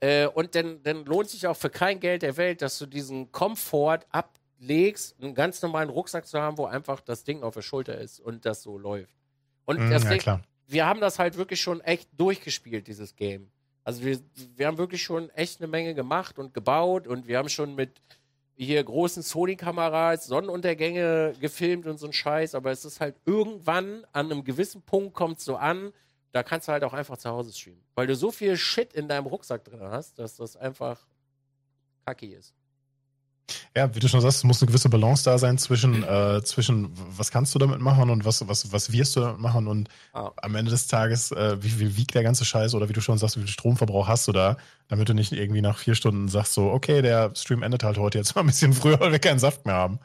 Äh, 0.00 0.26
und 0.26 0.54
dann, 0.54 0.82
dann 0.82 1.04
lohnt 1.04 1.30
sich 1.30 1.46
auch 1.46 1.56
für 1.56 1.70
kein 1.70 2.00
Geld 2.00 2.22
der 2.22 2.36
Welt, 2.36 2.60
dass 2.60 2.78
du 2.78 2.86
diesen 2.86 3.32
Komfort 3.32 4.00
ablegst, 4.10 5.16
einen 5.22 5.34
ganz 5.34 5.62
normalen 5.62 5.90
Rucksack 5.90 6.26
zu 6.26 6.40
haben, 6.40 6.58
wo 6.58 6.66
einfach 6.66 7.00
das 7.00 7.24
Ding 7.24 7.42
auf 7.42 7.54
der 7.54 7.62
Schulter 7.62 7.96
ist 7.98 8.20
und 8.20 8.44
das 8.44 8.62
so 8.62 8.78
läuft. 8.78 9.14
Und 9.64 9.78
Mm, 9.78 9.90
das 9.90 10.04
ja. 10.04 10.40
Wir 10.72 10.86
haben 10.86 11.00
das 11.00 11.18
halt 11.18 11.36
wirklich 11.36 11.60
schon 11.60 11.80
echt 11.82 12.08
durchgespielt, 12.16 12.86
dieses 12.86 13.14
Game. 13.14 13.50
Also 13.84 14.04
wir, 14.04 14.18
wir 14.56 14.66
haben 14.66 14.78
wirklich 14.78 15.02
schon 15.02 15.30
echt 15.30 15.60
eine 15.60 15.68
Menge 15.68 15.94
gemacht 15.94 16.38
und 16.38 16.54
gebaut 16.54 17.06
und 17.06 17.26
wir 17.26 17.38
haben 17.38 17.48
schon 17.48 17.74
mit 17.74 18.00
hier 18.54 18.82
großen 18.82 19.22
Sony-Kameras 19.22 20.26
Sonnenuntergänge 20.26 21.34
gefilmt 21.40 21.86
und 21.86 21.98
so 21.98 22.06
ein 22.06 22.12
Scheiß, 22.12 22.54
aber 22.54 22.70
es 22.70 22.84
ist 22.84 23.00
halt 23.00 23.16
irgendwann 23.24 24.04
an 24.12 24.30
einem 24.30 24.44
gewissen 24.44 24.82
Punkt 24.82 25.14
kommt 25.14 25.40
so 25.40 25.56
an, 25.56 25.92
da 26.32 26.42
kannst 26.42 26.68
du 26.68 26.72
halt 26.72 26.84
auch 26.84 26.92
einfach 26.92 27.18
zu 27.18 27.28
Hause 27.28 27.52
streamen. 27.52 27.82
Weil 27.94 28.06
du 28.06 28.14
so 28.14 28.30
viel 28.30 28.56
Shit 28.56 28.92
in 28.94 29.08
deinem 29.08 29.26
Rucksack 29.26 29.64
drin 29.64 29.80
hast, 29.82 30.18
dass 30.18 30.36
das 30.36 30.56
einfach 30.56 31.06
kacki 32.06 32.34
ist. 32.34 32.54
Ja, 33.76 33.94
wie 33.94 34.00
du 34.00 34.08
schon 34.08 34.20
sagst, 34.20 34.38
es 34.38 34.44
muss 34.44 34.60
eine 34.62 34.68
gewisse 34.68 34.88
Balance 34.88 35.24
da 35.24 35.38
sein 35.38 35.58
zwischen, 35.58 36.02
äh, 36.04 36.42
zwischen 36.44 36.90
was 36.94 37.30
kannst 37.30 37.54
du 37.54 37.58
damit 37.58 37.80
machen 37.80 38.10
und 38.10 38.24
was, 38.24 38.46
was, 38.48 38.72
was 38.72 38.92
wirst 38.92 39.16
du 39.16 39.20
damit 39.20 39.40
machen 39.40 39.66
und 39.66 39.88
Ah. 40.12 40.30
am 40.36 40.54
Ende 40.54 40.70
des 40.70 40.86
Tages, 40.86 41.30
äh, 41.32 41.62
wie 41.62 41.70
viel 41.70 41.96
wiegt 41.96 42.14
der 42.14 42.22
ganze 42.22 42.44
Scheiß 42.44 42.74
oder 42.74 42.88
wie 42.88 42.92
du 42.92 43.00
schon 43.00 43.18
sagst, 43.18 43.36
wie 43.36 43.40
viel 43.40 43.48
Stromverbrauch 43.48 44.08
hast 44.08 44.28
du 44.28 44.32
da, 44.32 44.56
damit 44.88 45.08
du 45.08 45.14
nicht 45.14 45.32
irgendwie 45.32 45.62
nach 45.62 45.78
vier 45.78 45.94
Stunden 45.94 46.28
sagst 46.28 46.54
so, 46.54 46.70
okay, 46.70 47.02
der 47.02 47.32
Stream 47.34 47.62
endet 47.62 47.82
halt 47.84 47.98
heute 47.98 48.18
jetzt 48.18 48.34
mal 48.34 48.42
ein 48.42 48.46
bisschen 48.46 48.72
früher, 48.74 49.00
weil 49.00 49.12
wir 49.12 49.18
keinen 49.18 49.38
Saft 49.38 49.64
mehr 49.66 49.74
haben. 49.76 49.98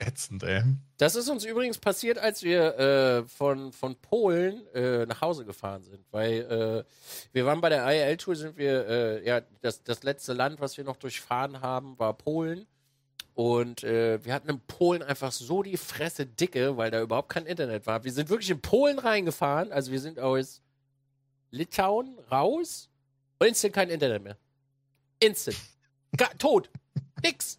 Ätzend, 0.00 0.42
ey. 0.42 0.62
Das 0.96 1.14
ist 1.14 1.28
uns 1.30 1.44
übrigens 1.44 1.78
passiert, 1.78 2.18
als 2.18 2.42
wir 2.42 2.76
äh, 2.78 3.28
von, 3.28 3.72
von 3.72 3.94
Polen 3.94 4.66
äh, 4.74 5.06
nach 5.06 5.20
Hause 5.20 5.44
gefahren 5.44 5.84
sind, 5.84 6.04
weil 6.10 6.84
äh, 6.86 6.90
wir 7.32 7.46
waren 7.46 7.60
bei 7.60 7.68
der 7.68 7.86
IL-Tour, 7.86 8.34
sind 8.34 8.56
wir, 8.56 8.88
äh, 8.88 9.26
ja, 9.26 9.40
das, 9.60 9.84
das 9.84 10.02
letzte 10.02 10.32
Land, 10.32 10.60
was 10.60 10.76
wir 10.76 10.82
noch 10.84 10.96
durchfahren 10.96 11.60
haben, 11.60 11.96
war 11.98 12.12
Polen. 12.12 12.66
Und 13.34 13.82
äh, 13.82 14.24
wir 14.24 14.32
hatten 14.32 14.48
in 14.48 14.60
Polen 14.60 15.02
einfach 15.02 15.32
so 15.32 15.62
die 15.62 15.76
Fresse 15.76 16.24
dicke, 16.24 16.76
weil 16.76 16.92
da 16.92 17.02
überhaupt 17.02 17.30
kein 17.30 17.46
Internet 17.46 17.86
war. 17.86 18.04
Wir 18.04 18.12
sind 18.12 18.28
wirklich 18.28 18.50
in 18.50 18.60
Polen 18.60 18.98
reingefahren, 18.98 19.72
also 19.72 19.90
wir 19.90 20.00
sind 20.00 20.20
aus 20.20 20.62
Litauen 21.50 22.16
raus 22.30 22.88
und 23.40 23.48
instant 23.48 23.74
kein 23.74 23.90
Internet 23.90 24.22
mehr. 24.22 24.36
Instant. 25.18 25.56
Ga 26.16 26.26
tot. 26.38 26.70
Nix. 27.22 27.58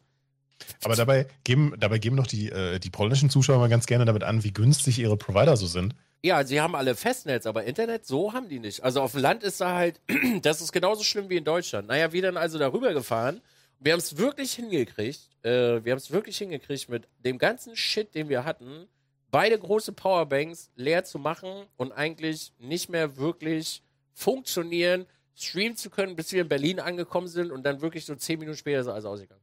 Aber 0.84 0.96
dabei 0.96 1.28
geben, 1.44 1.74
dabei 1.78 2.00
geben 2.00 2.16
doch 2.16 2.28
die, 2.28 2.50
äh, 2.50 2.80
die 2.80 2.90
polnischen 2.90 3.30
Zuschauer 3.30 3.60
mal 3.60 3.70
ganz 3.70 3.86
gerne 3.86 4.06
damit 4.06 4.24
an, 4.24 4.44
wie 4.44 4.54
günstig 4.54 5.00
ihre 5.00 5.18
Provider 5.18 5.58
so 5.58 5.68
sind. 5.68 5.94
Ja, 6.24 6.44
sie 6.46 6.62
haben 6.62 6.76
alle 6.76 6.96
Festnetz, 6.96 7.46
aber 7.46 7.66
Internet, 7.66 8.06
so 8.06 8.34
haben 8.34 8.50
die 8.50 8.60
nicht. 8.60 8.82
Also 8.84 9.02
auf 9.02 9.12
dem 9.12 9.22
Land 9.22 9.44
ist 9.44 9.62
da 9.62 9.76
halt, 9.76 10.00
das 10.42 10.62
ist 10.62 10.72
genauso 10.72 11.04
schlimm 11.04 11.30
wie 11.30 11.38
in 11.38 11.44
Deutschland. 11.44 11.88
Naja, 11.88 12.14
wir 12.14 12.22
dann 12.22 12.38
also 12.38 12.58
darüber 12.58 12.94
gefahren. 12.94 13.42
Wir 13.80 13.94
haben 13.94 14.00
es 14.00 14.18
wirklich 14.18 14.54
hingekriegt. 14.54 15.30
Äh, 15.44 15.84
wir 15.84 15.92
haben 15.92 15.98
es 15.98 16.12
wirklich 16.12 16.38
hingekriegt, 16.38 16.90
mit 16.90 17.08
dem 17.20 17.38
ganzen 17.38 17.76
Shit, 17.76 18.16
den 18.16 18.30
wir 18.30 18.46
hatten, 18.46 18.88
beide 19.32 19.60
große 19.60 19.92
Powerbanks 19.92 20.72
leer 20.76 21.04
zu 21.04 21.20
machen 21.20 21.68
und 21.78 21.92
eigentlich 21.92 22.54
nicht 22.58 22.90
mehr 22.90 23.18
wirklich 23.18 23.84
funktionieren, 24.14 25.06
streamen 25.36 25.76
zu 25.76 25.90
können, 25.90 26.16
bis 26.16 26.32
wir 26.32 26.42
in 26.42 26.48
Berlin 26.48 26.80
angekommen 26.80 27.28
sind 27.28 27.52
und 27.52 27.64
dann 27.64 27.82
wirklich 27.82 28.06
so 28.06 28.16
zehn 28.16 28.40
Minuten 28.40 28.58
später 28.58 28.80
ist 28.80 28.88
alles 28.88 29.06
ausgegangen. 29.06 29.42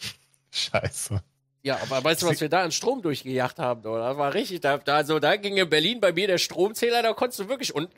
Scheiße. 0.50 1.22
Ja, 1.62 1.78
aber 1.82 2.02
weißt 2.02 2.22
du, 2.22 2.26
was 2.28 2.40
wir 2.40 2.48
da 2.48 2.62
an 2.62 2.70
Strom 2.70 3.02
durchgejagt 3.02 3.58
haben? 3.58 3.82
Das 3.82 4.16
war 4.16 4.32
richtig. 4.32 4.60
Da, 4.60 4.78
da, 4.78 4.96
also, 4.96 5.18
da 5.18 5.36
ging 5.36 5.56
in 5.56 5.68
Berlin 5.68 6.00
bei 6.00 6.12
mir 6.12 6.28
der 6.28 6.38
Stromzähler, 6.38 7.02
da 7.02 7.12
konntest 7.12 7.40
du 7.40 7.48
wirklich. 7.48 7.74
Und 7.74 7.90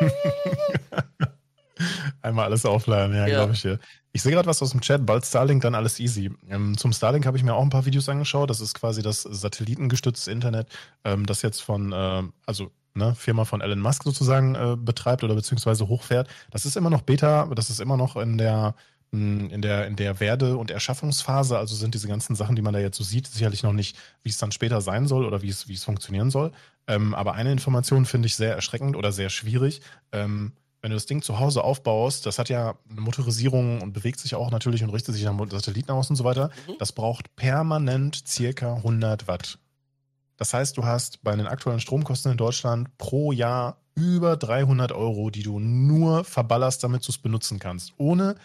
Einmal 2.22 2.46
alles 2.46 2.64
aufladen, 2.64 3.14
ja, 3.14 3.26
Ja. 3.26 3.36
glaube 3.38 3.52
ich 3.54 3.62
dir. 3.62 3.78
Ich 4.12 4.22
sehe 4.22 4.32
gerade 4.32 4.48
was 4.48 4.62
aus 4.62 4.70
dem 4.70 4.80
Chat, 4.80 5.04
bald 5.04 5.26
Starlink, 5.26 5.62
dann 5.62 5.74
alles 5.74 6.00
easy. 6.00 6.30
Ähm, 6.48 6.76
zum 6.78 6.92
Starlink 6.92 7.26
habe 7.26 7.36
ich 7.36 7.44
mir 7.44 7.54
auch 7.54 7.62
ein 7.62 7.68
paar 7.70 7.84
Videos 7.84 8.08
angeschaut. 8.08 8.48
Das 8.48 8.60
ist 8.60 8.74
quasi 8.74 9.02
das 9.02 9.22
satellitengestützte 9.22 10.30
Internet, 10.30 10.68
ähm, 11.04 11.26
das 11.26 11.42
jetzt 11.42 11.60
von, 11.60 11.92
ähm, 11.94 12.32
also 12.46 12.70
ne, 12.94 13.14
Firma 13.14 13.44
von 13.44 13.60
Elon 13.60 13.80
Musk 13.80 14.04
sozusagen 14.04 14.54
äh, 14.54 14.76
betreibt 14.78 15.22
oder 15.22 15.34
beziehungsweise 15.34 15.86
hochfährt. 15.88 16.28
Das 16.50 16.64
ist 16.64 16.76
immer 16.76 16.88
noch 16.90 17.02
Beta, 17.02 17.46
das 17.54 17.68
ist 17.68 17.80
immer 17.80 17.96
noch 17.98 18.16
in 18.16 18.38
der 18.38 18.74
mh, 19.12 19.52
in 19.52 19.60
der, 19.62 19.86
in 19.86 19.96
der 19.96 20.18
Werde- 20.18 20.56
und 20.56 20.70
Erschaffungsphase, 20.70 21.58
also 21.58 21.74
sind 21.76 21.94
diese 21.94 22.08
ganzen 22.08 22.34
Sachen, 22.36 22.56
die 22.56 22.62
man 22.62 22.72
da 22.72 22.80
jetzt 22.80 22.96
so 22.96 23.04
sieht, 23.04 23.26
sicherlich 23.26 23.62
noch 23.62 23.72
nicht, 23.74 23.96
wie 24.22 24.30
es 24.30 24.38
dann 24.38 24.50
später 24.50 24.80
sein 24.80 25.06
soll 25.06 25.24
oder 25.26 25.42
wie 25.42 25.48
es, 25.50 25.68
wie 25.68 25.74
es 25.74 25.84
funktionieren 25.84 26.30
soll. 26.30 26.52
Ähm, 26.88 27.14
aber 27.14 27.34
eine 27.34 27.52
Information 27.52 28.06
finde 28.06 28.26
ich 28.26 28.34
sehr 28.36 28.54
erschreckend 28.54 28.96
oder 28.96 29.12
sehr 29.12 29.28
schwierig. 29.28 29.82
Ähm, 30.12 30.52
wenn 30.86 30.90
du 30.90 30.96
das 30.96 31.06
Ding 31.06 31.20
zu 31.20 31.40
Hause 31.40 31.64
aufbaust, 31.64 32.26
das 32.26 32.38
hat 32.38 32.48
ja 32.48 32.76
eine 32.88 33.00
Motorisierung 33.00 33.82
und 33.82 33.92
bewegt 33.92 34.20
sich 34.20 34.36
auch 34.36 34.52
natürlich 34.52 34.84
und 34.84 34.90
richtet 34.90 35.16
sich 35.16 35.24
nach 35.24 35.36
Satelliten 35.50 35.90
aus 35.90 36.10
und 36.10 36.14
so 36.14 36.22
weiter. 36.22 36.50
Mhm. 36.68 36.74
Das 36.78 36.92
braucht 36.92 37.34
permanent 37.34 38.22
circa 38.24 38.74
100 38.76 39.26
Watt. 39.26 39.58
Das 40.36 40.54
heißt, 40.54 40.76
du 40.76 40.84
hast 40.84 41.24
bei 41.24 41.34
den 41.34 41.48
aktuellen 41.48 41.80
Stromkosten 41.80 42.30
in 42.30 42.38
Deutschland 42.38 42.96
pro 42.98 43.32
Jahr 43.32 43.78
über 43.96 44.36
300 44.36 44.92
Euro, 44.92 45.30
die 45.30 45.42
du 45.42 45.58
nur 45.58 46.22
verballerst, 46.22 46.84
damit 46.84 47.04
du 47.04 47.10
es 47.10 47.18
benutzen 47.18 47.58
kannst. 47.58 47.92
Ohne, 47.96 48.36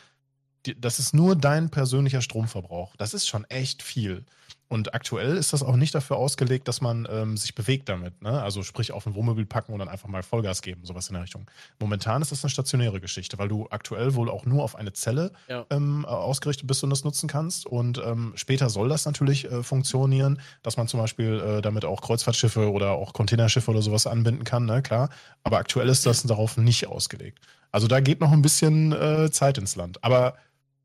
das 0.77 0.97
ist 0.97 1.13
nur 1.13 1.35
dein 1.35 1.69
persönlicher 1.69 2.23
Stromverbrauch. 2.23 2.95
Das 2.95 3.13
ist 3.13 3.27
schon 3.27 3.45
echt 3.51 3.83
viel. 3.83 4.25
Und 4.72 4.93
aktuell 4.93 5.36
ist 5.36 5.51
das 5.51 5.63
auch 5.63 5.76
nicht 5.76 5.93
dafür 5.93 6.15
ausgelegt, 6.15 6.65
dass 6.69 6.80
man 6.80 7.05
ähm, 7.11 7.36
sich 7.36 7.53
bewegt 7.55 7.89
damit. 7.89 8.22
Ne? 8.22 8.41
Also 8.41 8.63
sprich 8.63 8.93
auf 8.93 9.05
ein 9.05 9.15
Wohnmobil 9.15 9.45
packen 9.45 9.74
und 9.74 9.80
dann 9.80 9.89
einfach 9.89 10.07
mal 10.07 10.24
Vollgas 10.24 10.61
geben, 10.61 10.86
sowas 10.86 11.09
in 11.09 11.13
der 11.15 11.24
Richtung. 11.24 11.45
Momentan 11.78 12.22
ist 12.22 12.32
das 12.32 12.41
eine 12.41 12.49
stationäre 12.51 13.01
Geschichte, 13.01 13.38
weil 13.38 13.49
du 13.49 13.67
aktuell 13.69 14.15
wohl 14.15 14.30
auch 14.30 14.45
nur 14.45 14.63
auf 14.63 14.78
eine 14.78 14.93
Zelle 14.93 15.34
Ja. 15.49 15.65
ähm, 15.72 16.05
ausgerichtet 16.05 16.67
bist 16.67 16.86
und 16.86 16.89
das 16.89 17.03
nutzen 17.03 17.28
kannst. 17.28 17.65
Und 17.65 18.01
ähm, 18.05 18.32
später 18.36 18.69
soll 18.69 18.88
das 18.88 19.03
natürlich 19.05 19.43
äh, 19.51 19.61
funktionieren, 19.61 20.39
dass 20.63 20.78
man 20.78 20.88
zum 20.88 21.01
Beispiel 21.01 21.41
äh, 21.41 21.61
damit 21.61 21.84
auch 21.84 21.99
Kreuzfahrtschiffe 22.01 22.72
oder 22.72 22.91
auch 22.91 23.11
Containerschiffe 23.11 23.72
oder 23.72 23.82
sowas 23.82 24.07
anbinden 24.07 24.45
kann, 24.45 24.65
ne? 24.65 24.82
klar. 24.82 25.09
Aber 25.43 25.57
aktuell 25.57 25.89
ist 25.89 26.05
das 26.05 26.24
darauf 26.24 26.55
nicht 26.55 26.88
ausgelegt. 26.88 27.39
Also 27.74 27.88
da 27.88 27.99
geht 27.99 28.22
noch 28.22 28.32
ein 28.32 28.41
bisschen 28.41 28.93
äh, 28.93 29.30
Zeit 29.32 29.57
ins 29.57 29.76
Land. 29.76 30.01
Aber 30.01 30.36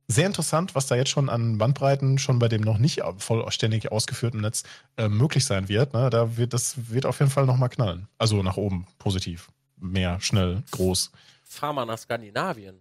sehr 0.09 0.26
interessant, 0.26 0.74
was 0.74 0.86
da 0.86 0.94
jetzt 0.94 1.11
schon 1.11 1.28
an 1.28 1.59
Bandbreiten 1.59 2.18
schon 2.18 2.38
bei 2.38 2.48
dem 2.48 2.61
noch 2.61 2.78
nicht 2.78 3.02
vollständig 3.18 3.90
ausgeführten 3.90 4.40
Netz 4.40 4.62
äh, 4.96 5.09
möglich 5.09 5.44
sein 5.44 5.68
wird. 5.68 5.94
Ne? 5.94 6.11
Da 6.11 6.36
wird 6.36 6.52
das 6.52 6.90
wird 6.90 7.07
auf 7.07 7.18
jeden 7.18 7.30
Fall 7.30 7.46
noch 7.46 7.57
mal 7.57 7.68
knallen. 7.68 8.09
Also 8.18 8.42
nach 8.42 8.57
oben, 8.57 8.86
positiv, 8.98 9.48
mehr, 9.76 10.20
schnell, 10.20 10.62
groß. 10.70 11.11
fahr 11.42 11.72
mal 11.72 11.84
nach 11.84 11.98
Skandinavien. 11.98 12.80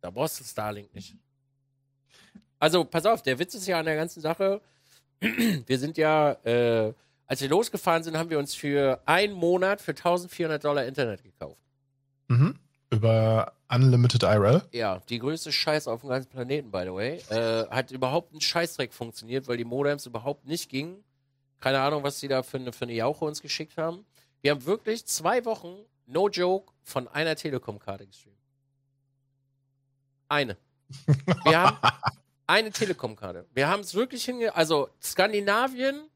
Da 0.00 0.10
brauchst 0.10 0.40
du 0.40 0.44
Starlink 0.44 0.94
nicht. 0.94 1.14
Also, 2.58 2.84
pass 2.84 3.06
auf, 3.06 3.22
der 3.22 3.38
Witz 3.38 3.54
ist 3.54 3.66
ja 3.66 3.78
an 3.78 3.86
der 3.86 3.96
ganzen 3.96 4.20
Sache. 4.20 4.60
Wir 5.20 5.78
sind 5.78 5.96
ja, 5.98 6.32
äh, 6.44 6.92
als 7.26 7.40
wir 7.40 7.48
losgefahren 7.48 8.02
sind, 8.02 8.16
haben 8.16 8.28
wir 8.28 8.38
uns 8.40 8.54
für 8.54 9.00
einen 9.06 9.34
Monat 9.34 9.80
für 9.80 9.92
1400 9.92 10.64
Dollar 10.64 10.84
Internet 10.84 11.22
gekauft. 11.22 11.62
Mhm. 12.26 12.56
Über 12.90 13.52
Unlimited 13.68 14.24
IRL. 14.24 14.62
Ja, 14.72 15.00
die 15.08 15.20
größte 15.20 15.52
Scheiß 15.52 15.86
auf 15.86 16.00
dem 16.00 16.10
ganzen 16.10 16.28
Planeten, 16.28 16.70
by 16.70 16.82
the 16.84 16.92
way. 16.92 17.18
Äh, 17.30 17.68
hat 17.70 17.92
überhaupt 17.92 18.34
ein 18.34 18.40
Scheißdreck 18.40 18.92
funktioniert, 18.92 19.46
weil 19.46 19.56
die 19.56 19.64
Modems 19.64 20.06
überhaupt 20.06 20.44
nicht 20.46 20.68
gingen. 20.68 21.04
Keine 21.60 21.80
Ahnung, 21.80 22.02
was 22.02 22.18
die 22.18 22.26
da 22.26 22.42
für 22.42 22.56
eine, 22.56 22.72
für 22.72 22.84
eine 22.84 22.94
Jauche 22.94 23.24
uns 23.24 23.42
geschickt 23.42 23.76
haben. 23.76 24.04
Wir 24.42 24.50
haben 24.50 24.64
wirklich 24.64 25.06
zwei 25.06 25.44
Wochen, 25.44 25.76
no 26.06 26.28
joke, 26.28 26.72
von 26.82 27.06
einer 27.06 27.36
Telekom-Karte 27.36 28.06
gestreamt. 28.06 28.36
Eine. 30.28 30.56
Wir 31.44 31.60
haben 31.60 31.76
eine 32.46 32.70
Telekom-Karte. 32.70 33.46
Wir 33.52 33.68
haben 33.68 33.80
es 33.80 33.94
wirklich 33.94 34.24
hinge... 34.24 34.54
Also, 34.56 34.88
Skandinavien 35.00 36.08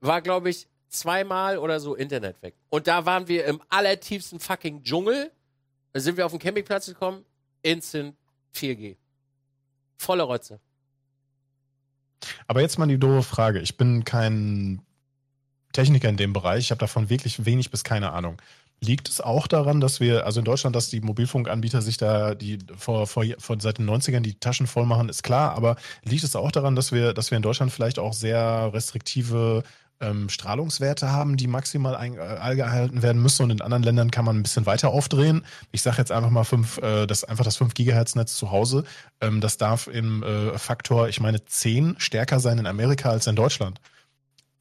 war, 0.00 0.22
glaube 0.22 0.50
ich, 0.50 0.68
zweimal 0.88 1.58
oder 1.58 1.80
so 1.80 1.94
Internet 1.94 2.40
weg. 2.42 2.54
Und 2.70 2.86
da 2.86 3.04
waren 3.04 3.28
wir 3.28 3.44
im 3.46 3.60
allertiefsten 3.68 4.40
fucking 4.40 4.82
Dschungel. 4.82 5.30
Da 5.92 6.00
sind 6.00 6.16
wir 6.16 6.24
auf 6.24 6.32
den 6.32 6.40
Campingplatz 6.40 6.86
gekommen, 6.86 7.24
instant 7.62 8.16
4G. 8.54 8.96
Volle 9.98 10.22
Rotze. 10.22 10.60
Aber 12.46 12.60
jetzt 12.60 12.78
mal 12.78 12.86
die 12.86 12.98
doofe 12.98 13.22
Frage. 13.22 13.60
Ich 13.60 13.76
bin 13.76 14.04
kein 14.04 14.82
Techniker 15.72 16.08
in 16.08 16.16
dem 16.16 16.32
Bereich. 16.32 16.64
Ich 16.64 16.70
habe 16.70 16.78
davon 16.78 17.10
wirklich 17.10 17.44
wenig 17.44 17.70
bis 17.70 17.84
keine 17.84 18.12
Ahnung. 18.12 18.40
Liegt 18.80 19.08
es 19.08 19.20
auch 19.20 19.46
daran, 19.46 19.80
dass 19.80 20.00
wir, 20.00 20.26
also 20.26 20.40
in 20.40 20.44
Deutschland, 20.44 20.74
dass 20.74 20.90
die 20.90 21.00
Mobilfunkanbieter 21.00 21.82
sich 21.82 21.98
da 21.98 22.34
die 22.34 22.58
vor, 22.76 23.06
vor, 23.06 23.24
vor 23.38 23.56
seit 23.60 23.78
den 23.78 23.88
90ern 23.88 24.20
die 24.20 24.34
Taschen 24.34 24.66
voll 24.66 24.86
machen, 24.86 25.08
ist 25.08 25.22
klar, 25.22 25.54
aber 25.54 25.76
liegt 26.02 26.24
es 26.24 26.34
auch 26.34 26.50
daran, 26.50 26.74
dass 26.74 26.90
wir, 26.90 27.12
dass 27.12 27.30
wir 27.30 27.36
in 27.36 27.42
Deutschland 27.42 27.70
vielleicht 27.70 28.00
auch 28.00 28.12
sehr 28.12 28.70
restriktive 28.72 29.62
ähm, 30.02 30.28
Strahlungswerte 30.28 31.10
haben, 31.10 31.36
die 31.36 31.46
maximal 31.46 31.96
ein, 31.96 32.16
äh, 32.16 32.20
eingehalten 32.20 33.02
werden 33.02 33.22
müssen 33.22 33.44
und 33.44 33.50
in 33.50 33.62
anderen 33.62 33.82
Ländern 33.84 34.10
kann 34.10 34.24
man 34.24 34.36
ein 34.36 34.42
bisschen 34.42 34.66
weiter 34.66 34.90
aufdrehen. 34.90 35.44
Ich 35.70 35.82
sage 35.82 35.98
jetzt 35.98 36.12
einfach 36.12 36.30
mal 36.30 36.44
fünf, 36.44 36.78
äh, 36.78 37.06
das 37.06 37.24
einfach 37.24 37.44
das 37.44 37.56
5 37.56 37.74
Gigahertz 37.74 38.14
Netz 38.14 38.34
zu 38.36 38.50
Hause, 38.50 38.84
ähm, 39.20 39.40
das 39.40 39.56
darf 39.56 39.86
im 39.86 40.22
äh, 40.22 40.58
Faktor, 40.58 41.08
ich 41.08 41.20
meine 41.20 41.44
10 41.44 41.94
stärker 41.98 42.40
sein 42.40 42.58
in 42.58 42.66
Amerika 42.66 43.10
als 43.10 43.26
in 43.26 43.36
Deutschland. 43.36 43.80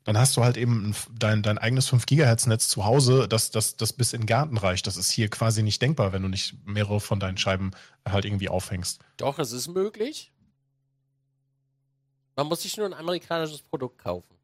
dann 0.03 0.17
hast 0.17 0.35
du 0.35 0.43
halt 0.43 0.57
eben 0.57 0.95
dein, 1.13 1.43
dein 1.43 1.57
eigenes 1.57 1.87
5 1.89 2.05
Gigahertz 2.05 2.47
Netz 2.47 2.67
zu 2.67 2.85
Hause, 2.85 3.27
das, 3.27 3.51
das, 3.51 3.77
das 3.77 3.93
bis 3.93 4.13
in 4.13 4.21
den 4.21 4.27
Garten 4.27 4.57
reicht. 4.57 4.87
Das 4.87 4.97
ist 4.97 5.11
hier 5.11 5.29
quasi 5.29 5.63
nicht 5.63 5.81
denkbar, 5.81 6.13
wenn 6.13 6.23
du 6.23 6.27
nicht 6.27 6.55
mehrere 6.65 6.99
von 6.99 7.19
deinen 7.19 7.37
Scheiben 7.37 7.71
halt 8.07 8.25
irgendwie 8.25 8.49
aufhängst. 8.49 8.99
Doch, 9.17 9.37
es 9.37 9.51
ist 9.51 9.67
möglich. 9.67 10.31
Man 12.35 12.47
muss 12.47 12.63
sich 12.63 12.77
nur 12.77 12.87
ein 12.87 12.93
amerikanisches 12.93 13.61
Produkt 13.61 13.99
kaufen. 13.99 14.40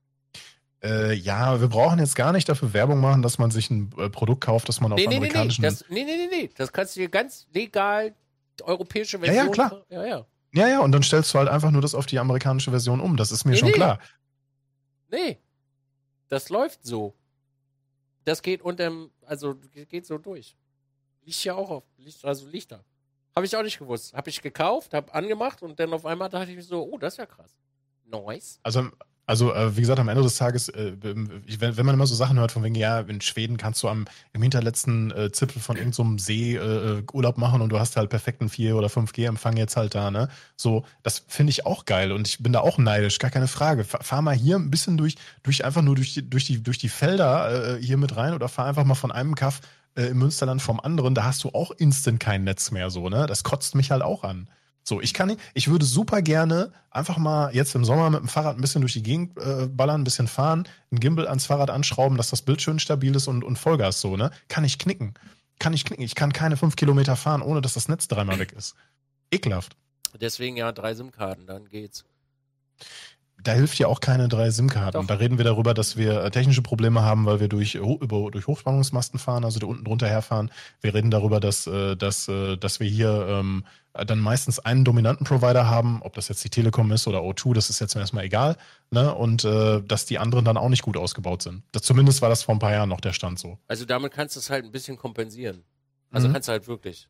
Äh, 0.84 1.14
ja, 1.14 1.60
wir 1.60 1.68
brauchen 1.68 2.00
jetzt 2.00 2.16
gar 2.16 2.32
nicht 2.32 2.48
dafür 2.48 2.74
Werbung 2.74 3.00
machen, 3.00 3.22
dass 3.22 3.40
man 3.40 3.50
sich 3.50 3.70
ein 3.72 3.92
äh, 3.98 4.10
Produkt 4.10 4.42
kauft, 4.42 4.70
das 4.70 4.80
man 4.80 4.94
auf 4.94 4.98
Nee, 4.98 5.08
nee, 5.08 5.16
nee, 5.16 5.20
nee. 5.20 5.26
amerikanischen... 5.26 5.64
Das, 5.64 5.86
nee, 5.90 6.04
nee, 6.04 6.16
nee, 6.16 6.30
nee. 6.30 6.50
Das 6.56 6.72
kannst 6.72 6.96
du 6.96 7.00
dir 7.00 7.10
ganz 7.10 7.48
legal, 7.52 8.14
die 8.60 8.64
europäische 8.64 9.18
Version. 9.20 9.48
ja, 9.48 9.52
klar. 9.52 9.86
Ja, 9.90 10.06
ja. 10.06 10.26
Ja, 10.54 10.68
ja, 10.68 10.80
und 10.80 10.92
dann 10.92 11.04
stellst 11.04 11.34
du 11.34 11.40
halt 11.40 11.50
einfach 11.50 11.72
nur 11.72 11.82
das 11.82 11.94
auf 11.94 12.06
die 12.06 12.20
amerikanische 12.20 12.72
Version 12.72 13.00
um. 13.00 13.18
Das 13.18 13.32
ist 13.32 13.46
mir 13.46 13.52
Nee, 13.52 13.58
schon 13.58 13.68
nee. 13.70 13.74
klar. 13.74 14.00
Nee. 15.10 15.40
Das 16.30 16.50
läuft 16.50 16.86
so. 16.86 17.16
Das 18.24 18.42
geht 18.42 18.62
unterm, 18.62 19.12
also 19.26 19.56
geht 19.90 20.06
so 20.06 20.18
durch. 20.18 20.58
Liegt 21.24 21.44
ja 21.44 21.56
auch 21.56 21.70
auf, 21.70 21.84
also 22.24 22.48
da. 22.68 22.84
Habe 23.36 23.46
ich 23.46 23.56
auch 23.56 23.64
nicht 23.64 23.80
gewusst. 23.80 24.14
Habe 24.14 24.30
ich 24.30 24.42
gekauft, 24.42 24.94
habe 24.94 25.14
angemacht 25.14 25.62
und 25.62 25.80
dann 25.80 25.94
auf 25.94 26.06
einmal 26.06 26.30
dachte 26.30 26.50
ich 26.50 26.56
mir 26.58 26.64
so, 26.64 26.84
oh, 26.92 26.98
das 26.98 27.14
ist 27.14 27.18
ja 27.18 27.26
krass. 27.26 27.56
Nice. 28.06 28.60
Also, 28.64 28.90
also 29.28 29.54
äh, 29.54 29.76
wie 29.78 29.82
gesagt, 29.82 30.00
am 30.00 30.08
Ende 30.08 30.24
des 30.24 30.38
Tages, 30.38 30.70
äh, 30.70 30.94
ich- 31.46 31.62
wenn, 31.62 31.78
wenn 31.78 31.86
man 31.86 31.94
immer 31.94 32.08
so 32.08 32.16
Sachen 32.16 32.40
hört, 32.40 32.52
von 32.52 32.64
wegen, 32.64 32.74
ja, 32.76 33.02
in 33.02 33.22
Schweden 33.22 33.58
kannst 33.58 33.84
du 33.84 33.90
am, 33.90 34.06
im 34.34 34.42
hinterletzten 34.42 35.12
äh, 35.12 35.32
Zipfel 35.32 35.62
von 35.62 35.76
irgendeinem 35.76 36.18
so 36.18 36.24
See 36.24 36.56
äh, 36.56 36.60
äh, 37.00 37.04
Urlaub 37.14 37.38
machen 37.38 37.62
und 37.62 37.70
du 37.70 37.78
hast 37.80 37.98
halt 37.98 38.10
perfekten 38.10 38.48
4- 38.48 38.74
oder 38.74 38.88
5G-Empfang 38.88 39.58
jetzt 39.58 39.78
halt 39.78 39.94
da, 39.94 40.10
ne? 40.10 40.30
So, 40.56 40.86
das 41.04 41.24
finde 41.28 41.52
ich 41.52 41.66
auch 41.66 41.86
geil 41.86 42.12
und 42.12 42.28
ich 42.28 42.40
bin 42.42 42.54
da 42.54 42.62
auch 42.62 42.78
neidisch, 42.80 43.20
gar 43.20 43.30
keine 43.30 43.48
Frage. 43.48 43.84
Fahr, 43.84 44.02
fahr 44.04 44.22
mal 44.24 44.34
hier 44.36 44.56
ein 44.56 44.72
bisschen 44.72 44.98
durch, 44.98 45.16
durch 45.44 45.64
einfach 45.64 45.82
nur 45.84 45.96
durch 45.96 46.14
die, 46.16 46.28
durch 46.28 46.46
die, 46.46 46.64
durch 46.64 46.78
die 46.80 46.90
Felder 46.90 47.76
äh, 47.78 47.84
hier 47.84 47.98
mit 47.98 48.16
rein 48.16 48.34
oder 48.34 48.48
fahr 48.50 48.66
einfach 48.66 48.86
mal 48.86 48.96
von 48.96 49.12
einem 49.12 49.36
Kaff 49.36 49.62
im 49.96 50.20
Münsterland 50.20 50.62
vom 50.62 50.80
anderen, 50.80 51.16
da 51.16 51.24
hast 51.24 51.44
du 51.44 51.50
auch 51.50 51.72
instant 51.72 52.20
kein 52.20 52.44
Netz 52.44 52.70
mehr, 52.70 52.92
so, 52.92 53.10
ne? 53.10 53.26
Das 53.26 53.44
kotzt 53.44 53.74
mich 53.74 53.90
halt 53.90 54.04
auch 54.04 54.24
an. 54.24 54.48
So, 54.88 55.02
ich 55.02 55.14
kann 55.14 55.28
nicht, 55.28 55.42
ich 55.54 55.68
würde 55.68 55.84
super 55.84 56.22
gerne 56.22 56.72
einfach 56.92 57.18
mal 57.18 57.54
jetzt 57.54 57.76
im 57.76 57.84
Sommer 57.84 58.10
mit 58.10 58.22
dem 58.22 58.30
Fahrrad 58.30 58.56
ein 58.56 58.62
bisschen 58.62 58.80
durch 58.80 58.94
die 58.94 59.04
Gegend 59.04 59.38
äh, 59.38 59.68
ballern, 59.68 60.00
ein 60.00 60.04
bisschen 60.06 60.30
fahren, 60.30 60.66
ein 60.94 61.02
Gimbal 61.02 61.28
ans 61.28 61.46
Fahrrad 61.46 61.70
anschrauben, 61.70 62.16
dass 62.16 62.30
das 62.30 62.42
Bild 62.42 62.62
schön 62.62 62.80
stabil 62.80 63.14
ist 63.14 63.28
und, 63.28 63.44
und 63.44 63.60
Vollgas 63.60 64.00
so, 64.00 64.16
ne? 64.16 64.32
Kann 64.48 64.64
ich 64.64 64.80
knicken. 64.80 65.14
Kann 65.60 65.74
ich 65.74 65.84
knicken. 65.84 66.06
Ich 66.06 66.16
kann 66.16 66.32
keine 66.32 66.56
fünf 66.56 66.78
Kilometer 66.78 67.18
fahren, 67.18 67.42
ohne 67.42 67.60
dass 67.60 67.74
das 67.74 67.90
Netz 67.90 68.08
dreimal 68.08 68.40
weg 68.40 68.54
ist. 68.54 68.76
Ekelhaft. 69.30 69.76
Deswegen 70.22 70.56
ja 70.56 70.72
drei 70.72 70.94
SIM-Karten, 70.94 71.48
dann 71.48 71.68
geht's. 71.68 72.06
Da 73.44 73.54
hilft 73.54 73.78
ja 73.78 73.88
auch 73.88 74.00
keine 74.00 74.28
drei 74.28 74.50
SIM-Karten. 74.50 75.06
Da 75.08 75.14
reden 75.14 75.38
wir 75.38 75.46
darüber, 75.46 75.74
dass 75.74 75.96
wir 75.96 76.24
äh, 76.24 76.32
technische 76.32 76.62
Probleme 76.64 77.04
haben, 77.04 77.26
weil 77.26 77.40
wir 77.40 77.48
durch, 77.48 77.76
über, 77.76 78.32
durch 78.32 78.48
Hochspannungsmasten 78.48 79.20
fahren, 79.20 79.46
also 79.46 79.60
da 79.60 79.68
unten 79.68 79.84
drunter 79.86 80.08
herfahren. 80.08 80.52
Wir 80.82 80.94
reden 80.94 81.12
darüber, 81.12 81.40
dass, 81.40 81.68
äh, 81.68 81.96
dass, 81.96 82.28
äh, 82.28 82.58
dass 82.58 82.80
wir 82.80 82.90
hier 82.90 83.28
ähm, 83.30 83.64
dann 83.94 84.20
meistens 84.20 84.60
einen 84.60 84.84
dominanten 84.86 85.26
Provider 85.26 85.68
haben, 85.70 86.02
ob 86.02 86.14
das 86.14 86.28
jetzt 86.30 86.44
die 86.44 86.50
Telekom 86.50 86.92
ist 86.92 87.08
oder 87.08 87.20
O2, 87.20 87.54
das 87.54 87.70
ist 87.70 87.80
jetzt 87.80 87.96
erstmal 87.96 88.26
egal. 88.26 88.58
Ne? 88.92 89.14
Und 89.14 89.44
äh, 89.46 89.82
dass 89.82 90.06
die 90.06 90.20
anderen 90.20 90.44
dann 90.46 90.58
auch 90.58 90.70
nicht 90.70 90.84
gut 90.84 90.98
ausgebaut 90.98 91.42
sind. 91.44 91.64
Das, 91.72 91.84
zumindest 91.84 92.22
war 92.22 92.30
das 92.30 92.44
vor 92.44 92.56
ein 92.56 92.60
paar 92.60 92.72
Jahren 92.74 92.90
noch 92.90 93.02
der 93.02 93.14
Stand 93.14 93.40
so. 93.40 93.58
Also 93.68 93.86
damit 93.86 94.14
kannst 94.14 94.36
du 94.36 94.40
es 94.40 94.50
halt 94.50 94.66
ein 94.66 94.72
bisschen 94.72 94.98
kompensieren. 94.98 95.64
Also 96.12 96.28
Mhm. 96.28 96.34
kannst 96.34 96.48
du 96.48 96.52
halt 96.54 96.68
wirklich. 96.68 97.08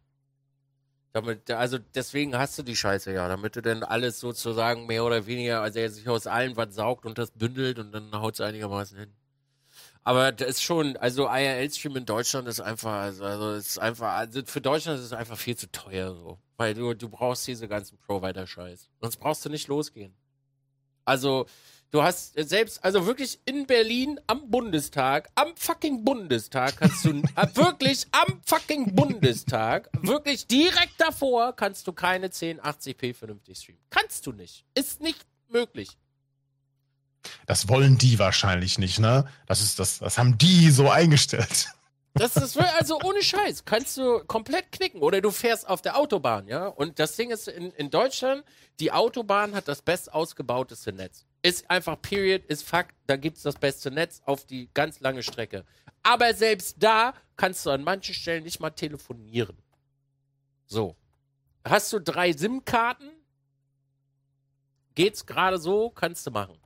Damit, 1.18 1.50
also 1.50 1.80
deswegen 1.96 2.38
hast 2.38 2.60
du 2.60 2.64
die 2.64 2.76
Scheiße 2.76 3.12
ja, 3.12 3.28
damit 3.28 3.56
du 3.56 3.64
dann 3.64 3.82
alles 3.82 4.20
sozusagen 4.20 4.86
mehr 4.86 5.04
oder 5.04 5.26
weniger, 5.26 5.62
also 5.62 5.80
er 5.80 5.90
sich 5.90 6.08
aus 6.08 6.28
allen 6.28 6.56
was 6.56 6.76
saugt 6.76 7.08
und 7.08 7.18
das 7.18 7.32
bündelt 7.32 7.80
und 7.80 7.92
dann 7.92 8.12
haut 8.14 8.36
es 8.36 8.42
einigermaßen 8.42 9.00
hin. 9.00 9.12
Aber 10.04 10.32
das 10.32 10.48
ist 10.48 10.62
schon, 10.62 10.96
also 10.98 11.28
IRL-Stream 11.28 11.96
in 11.96 12.06
Deutschland 12.06 12.48
ist 12.48 12.62
einfach, 12.62 13.02
also, 13.02 13.26
also 13.26 13.54
ist 13.54 13.80
einfach, 13.80 14.14
also 14.14 14.42
für 14.46 14.62
Deutschland 14.62 15.00
ist 15.00 15.06
es 15.06 15.14
einfach 15.14 15.40
viel 15.40 15.56
zu 15.56 15.72
teuer 15.72 16.14
so. 16.14 16.38
Weil 16.56 16.76
du, 16.76 16.94
du 16.94 17.10
brauchst 17.10 17.48
diese 17.48 17.68
ganzen 17.68 17.98
Provider-Scheiß. 17.98 18.90
Sonst 19.02 19.18
brauchst 19.18 19.44
du 19.44 19.50
nicht 19.50 19.68
losgehen. 19.68 20.16
Also, 21.04 21.48
du 21.92 22.04
hast 22.04 22.38
äh, 22.38 22.44
selbst, 22.44 22.84
also 22.84 23.06
wirklich 23.06 23.40
in 23.46 23.66
Berlin 23.66 24.20
am 24.28 24.50
Bundestag, 24.50 25.30
am 25.36 25.56
fucking 25.56 26.04
Bundestag 26.04 26.78
kannst 26.78 27.06
du, 27.06 27.10
äh, 27.36 27.56
wirklich 27.56 28.06
am 28.12 28.42
fucking 28.46 28.96
Bundestag, 28.96 29.90
wirklich 30.02 30.48
direkt 30.48 31.00
davor 31.00 31.56
kannst 31.56 31.88
du 31.88 31.94
keine 31.94 32.28
1080p 32.28 33.14
vernünftig 33.14 33.60
streamen. 33.60 33.82
Kannst 33.90 34.26
du 34.28 34.32
nicht. 34.32 34.66
Ist 34.74 35.02
nicht 35.02 35.26
möglich. 35.50 35.98
Das 37.46 37.68
wollen 37.68 37.98
die 37.98 38.20
wahrscheinlich 38.20 38.78
nicht, 38.78 39.00
ne? 39.00 39.28
Das 39.48 39.62
ist 39.62 39.80
das, 39.80 40.00
das 40.00 40.18
haben 40.18 40.38
die 40.38 40.72
so 40.72 40.90
eingestellt. 40.90 41.68
Das 42.14 42.36
ist 42.36 42.58
also 42.58 43.00
ohne 43.04 43.22
Scheiß. 43.22 43.66
Kannst 43.66 43.98
du 43.98 44.20
komplett 44.26 44.72
knicken. 44.72 45.02
Oder 45.02 45.22
du 45.22 45.32
fährst 45.32 45.68
auf 45.68 45.82
der 45.82 45.98
Autobahn, 45.98 46.48
ja. 46.48 46.68
Und 46.68 47.00
das 47.00 47.16
Ding 47.16 47.32
ist, 47.32 47.48
in, 47.48 47.72
in 47.72 47.90
Deutschland, 47.90 48.44
die 48.80 48.92
Autobahn 48.92 49.56
hat 49.56 49.68
das 49.68 49.82
best 49.82 50.14
ausgebauteste 50.14 50.94
Netz. 50.94 51.26
Ist 51.42 51.70
einfach 51.70 52.02
Period, 52.02 52.46
ist 52.46 52.64
Fakt, 52.64 52.96
da 53.06 53.16
gibt's 53.16 53.44
das 53.44 53.56
beste 53.56 53.92
Netz 53.92 54.22
auf 54.26 54.46
die 54.46 54.70
ganz 54.74 55.00
lange 55.00 55.24
Strecke. 55.24 55.66
Aber 56.04 56.34
selbst 56.34 56.78
da 56.80 57.14
kannst 57.36 57.66
du 57.66 57.70
an 57.70 57.84
manchen 57.84 58.14
Stellen 58.14 58.44
nicht 58.44 58.60
mal 58.60 58.72
telefonieren. 58.72 59.58
So. 60.66 60.96
Hast 61.64 61.92
du 61.94 62.00
drei 62.00 62.34
SIM-Karten? 62.34 63.10
Geht's 64.96 65.26
gerade 65.26 65.60
so, 65.60 65.90
kannst 65.90 66.26
du 66.26 66.32
machen. 66.32 66.58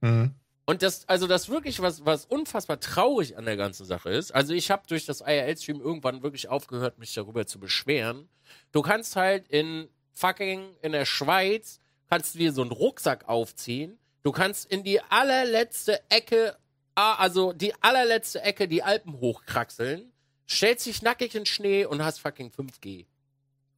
Mhm. 0.00 0.34
Und 0.64 0.82
das, 0.82 1.08
also 1.08 1.26
das 1.26 1.48
wirklich, 1.48 1.80
was, 1.80 2.04
was 2.06 2.24
unfassbar 2.24 2.78
traurig 2.78 3.36
an 3.36 3.44
der 3.44 3.56
ganzen 3.56 3.84
Sache 3.84 4.10
ist, 4.10 4.32
also 4.32 4.54
ich 4.54 4.70
habe 4.70 4.82
durch 4.86 5.04
das 5.06 5.20
IRL-Stream 5.20 5.80
irgendwann 5.80 6.22
wirklich 6.22 6.48
aufgehört, 6.48 6.98
mich 6.98 7.14
darüber 7.14 7.46
zu 7.46 7.58
beschweren. 7.58 8.28
Du 8.70 8.82
kannst 8.82 9.16
halt 9.16 9.48
in 9.48 9.88
fucking, 10.12 10.76
in 10.82 10.92
der 10.92 11.04
Schweiz, 11.04 11.80
kannst 12.08 12.34
du 12.34 12.38
dir 12.38 12.52
so 12.52 12.62
einen 12.62 12.70
Rucksack 12.70 13.28
aufziehen, 13.28 13.98
du 14.22 14.32
kannst 14.32 14.70
in 14.70 14.82
die 14.82 15.00
allerletzte 15.00 16.00
Ecke, 16.10 16.56
ah, 16.94 17.14
also 17.14 17.52
die 17.52 17.74
allerletzte 17.80 18.42
Ecke 18.42 18.68
die 18.68 18.82
Alpen 18.82 19.20
hochkraxeln, 19.20 20.12
stellst 20.48 20.86
dich 20.86 21.02
nackig 21.02 21.34
in 21.34 21.46
Schnee 21.46 21.84
und 21.84 22.02
hast 22.04 22.20
fucking 22.20 22.50
5G. 22.50 23.06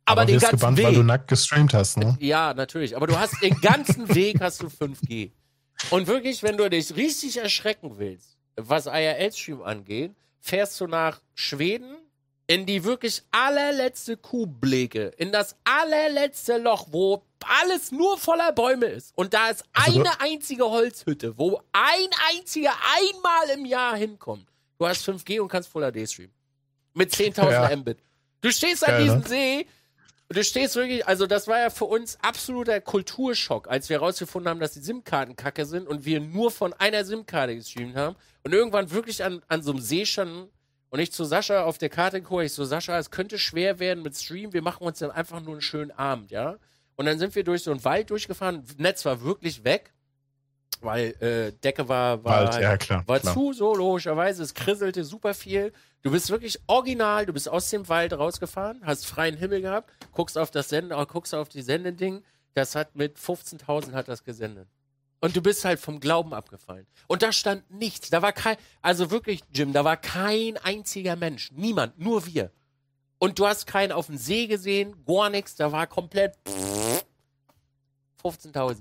Aber, 0.07 0.26
den 0.26 0.34
wirst 0.34 0.42
ganzen 0.42 0.57
gebannt, 0.59 0.78
Weg. 0.78 0.86
weil 0.86 0.95
du 0.95 1.03
nackt 1.03 1.28
gestreamt 1.28 1.72
hast, 1.72 1.97
ne? 1.97 2.16
Ja, 2.20 2.53
natürlich. 2.53 2.95
Aber 2.95 3.07
du 3.07 3.18
hast 3.18 3.42
den 3.42 3.59
ganzen 3.61 4.09
Weg 4.14 4.40
hast 4.40 4.62
du 4.62 4.66
5G. 4.66 5.30
Und 5.90 6.07
wirklich, 6.07 6.42
wenn 6.42 6.57
du 6.57 6.68
dich 6.68 6.95
richtig 6.95 7.38
erschrecken 7.38 7.99
willst, 7.99 8.36
was 8.57 8.86
IRL-Stream 8.86 9.62
angeht, 9.62 10.12
fährst 10.40 10.80
du 10.80 10.86
nach 10.86 11.20
Schweden 11.34 11.97
in 12.47 12.66
die 12.66 12.84
wirklich 12.84 13.22
allerletzte 13.30 14.18
Kuhbleke, 14.18 15.07
in 15.16 15.32
das 15.32 15.57
allerletzte 15.64 16.59
Loch, 16.59 16.88
wo 16.90 17.22
alles 17.47 17.92
nur 17.92 18.18
voller 18.18 18.53
Bäume 18.53 18.86
ist. 18.86 19.12
Und 19.16 19.34
da 19.34 19.49
ist 19.49 19.64
Also 19.72 20.01
eine 20.01 20.20
einzige 20.20 20.64
Holzhütte, 20.64 21.38
wo 21.38 21.61
ein 21.72 22.09
einziger 22.32 22.72
einmal 22.97 23.57
im 23.59 23.64
Jahr 23.64 23.97
hinkommt. 23.97 24.47
Du 24.78 24.86
hast 24.86 25.09
5G 25.09 25.40
und 25.40 25.49
kannst 25.49 25.68
Full 25.68 25.90
HD 25.90 26.09
streamen. 26.09 26.34
Mit 26.95 27.12
10.000 27.12 27.51
Ja. 27.51 27.76
Mbit. 27.76 27.99
Du 28.40 28.51
stehst 28.51 28.86
an 28.86 29.03
diesem 29.03 29.20
ne? 29.20 29.26
See 29.26 29.66
und 30.28 30.36
du 30.36 30.45
stehst 30.45 30.74
wirklich, 30.76 31.07
also 31.07 31.26
das 31.26 31.49
war 31.49 31.59
ja 31.59 31.70
für 31.70 31.84
uns 31.84 32.18
absoluter 32.22 32.80
Kulturschock, 32.80 33.68
als 33.68 33.88
wir 33.88 33.99
herausgefunden 34.01 34.49
haben, 34.49 34.61
dass 34.61 34.72
die 34.72 34.80
SIM-Karten 34.80 35.36
kacke 35.36 35.66
sind 35.66 35.86
und 35.86 36.05
wir 36.05 36.20
nur 36.20 36.51
von 36.51 36.72
einer 36.74 37.05
SIM-Karte 37.05 37.55
gestreamt 37.57 37.97
haben 37.97 38.16
und 38.42 38.53
irgendwann 38.53 38.90
wirklich 38.90 39.22
an, 39.22 39.42
an 39.49 39.62
so 39.62 39.72
einem 39.72 39.80
See 39.80 40.07
standen 40.07 40.49
und 40.90 40.99
ich 41.01 41.12
zu 41.12 41.24
Sascha 41.24 41.64
auf 41.64 41.78
der 41.78 41.88
Karte 41.88 42.22
gucke, 42.22 42.45
ich 42.45 42.53
so, 42.53 42.64
Sascha, 42.64 42.99
es 42.99 43.11
könnte 43.11 43.38
schwer 43.38 43.78
werden 43.78 44.03
mit 44.03 44.16
Stream, 44.16 44.53
wir 44.53 44.62
machen 44.62 44.86
uns 44.86 44.99
dann 44.99 45.11
einfach 45.11 45.40
nur 45.40 45.55
einen 45.55 45.61
schönen 45.62 45.90
Abend, 45.90 46.30
ja? 46.30 46.57
Und 46.97 47.07
dann 47.07 47.18
sind 47.18 47.34
wir 47.34 47.45
durch 47.45 47.62
so 47.62 47.70
einen 47.70 47.84
Wald 47.84 48.11
durchgefahren, 48.11 48.64
Netz 48.79 49.04
war 49.04 49.22
wirklich 49.22 49.64
weg, 49.64 49.92
weil 50.80 51.14
äh, 51.21 51.53
Decke 51.53 51.88
war, 51.88 52.22
war, 52.25 52.53
Wald, 52.53 52.62
ja, 52.62 52.76
klar, 52.76 53.03
war 53.07 53.21
klar. 53.21 53.34
zu, 53.34 53.53
so 53.53 53.75
logischerweise, 53.75 54.42
es 54.42 54.54
krisselte 54.54 55.04
super 55.04 55.34
viel. 55.34 55.72
Du 56.03 56.11
bist 56.11 56.30
wirklich 56.30 56.61
original, 56.66 57.26
du 57.26 57.33
bist 57.33 57.49
aus 57.49 57.71
dem 57.71 57.88
Wald 57.88 58.12
rausgefahren, 58.12 58.83
hast 58.84 59.07
freien 59.07 59.37
Himmel 59.37 59.62
gehabt, 59.62 59.91
guckst 60.12 60.37
auf 60.37 60.50
das 60.50 60.68
Senden, 60.68 60.96
äh, 60.96 61.07
guckst 61.07 61.34
auf 61.34 61.49
die 61.49 61.62
Sendeding, 61.62 62.22
das 62.54 62.75
hat 62.75 62.95
mit 62.95 63.18
15.000 63.18 63.92
hat 63.92 64.08
das 64.08 64.22
gesendet. 64.22 64.68
Und 65.21 65.34
du 65.34 65.41
bist 65.41 65.64
halt 65.64 65.80
vom 65.80 66.00
Glauben 66.00 66.34
abgefallen. 66.34 66.87
Und 67.07 67.22
da 67.22 67.33
stand 67.33 67.71
nichts, 67.71 68.11
da 68.11 68.21
war 68.21 68.33
kein, 68.33 68.57
also 68.83 69.11
wirklich, 69.11 69.41
Jim, 69.53 69.72
da 69.72 69.83
war 69.83 69.96
kein 69.96 70.58
einziger 70.58 71.16
Mensch, 71.16 71.50
niemand, 71.53 71.99
nur 71.99 72.26
wir. 72.26 72.50
Und 73.18 73.38
du 73.38 73.46
hast 73.46 73.66
keinen 73.66 73.92
auf 73.92 74.07
dem 74.07 74.18
See 74.18 74.46
gesehen, 74.46 74.95
gar 75.07 75.30
nichts, 75.30 75.57
da 75.57 75.72
war 75.72 75.87
komplett 75.87 76.37
15.000. 78.25 78.79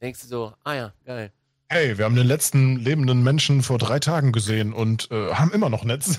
Denkst 0.00 0.22
du 0.22 0.26
so, 0.26 0.54
ah 0.64 0.74
ja, 0.74 0.92
geil. 1.04 1.32
Hey, 1.68 1.98
wir 1.98 2.04
haben 2.04 2.16
den 2.16 2.26
letzten 2.26 2.76
lebenden 2.76 3.22
Menschen 3.22 3.62
vor 3.62 3.78
drei 3.78 4.00
Tagen 4.00 4.32
gesehen 4.32 4.72
und 4.72 5.10
äh, 5.10 5.34
haben 5.34 5.52
immer 5.52 5.70
noch 5.70 5.84
Netz. 5.84 6.18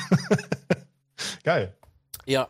Geil. 1.44 1.76
Ja. 2.26 2.48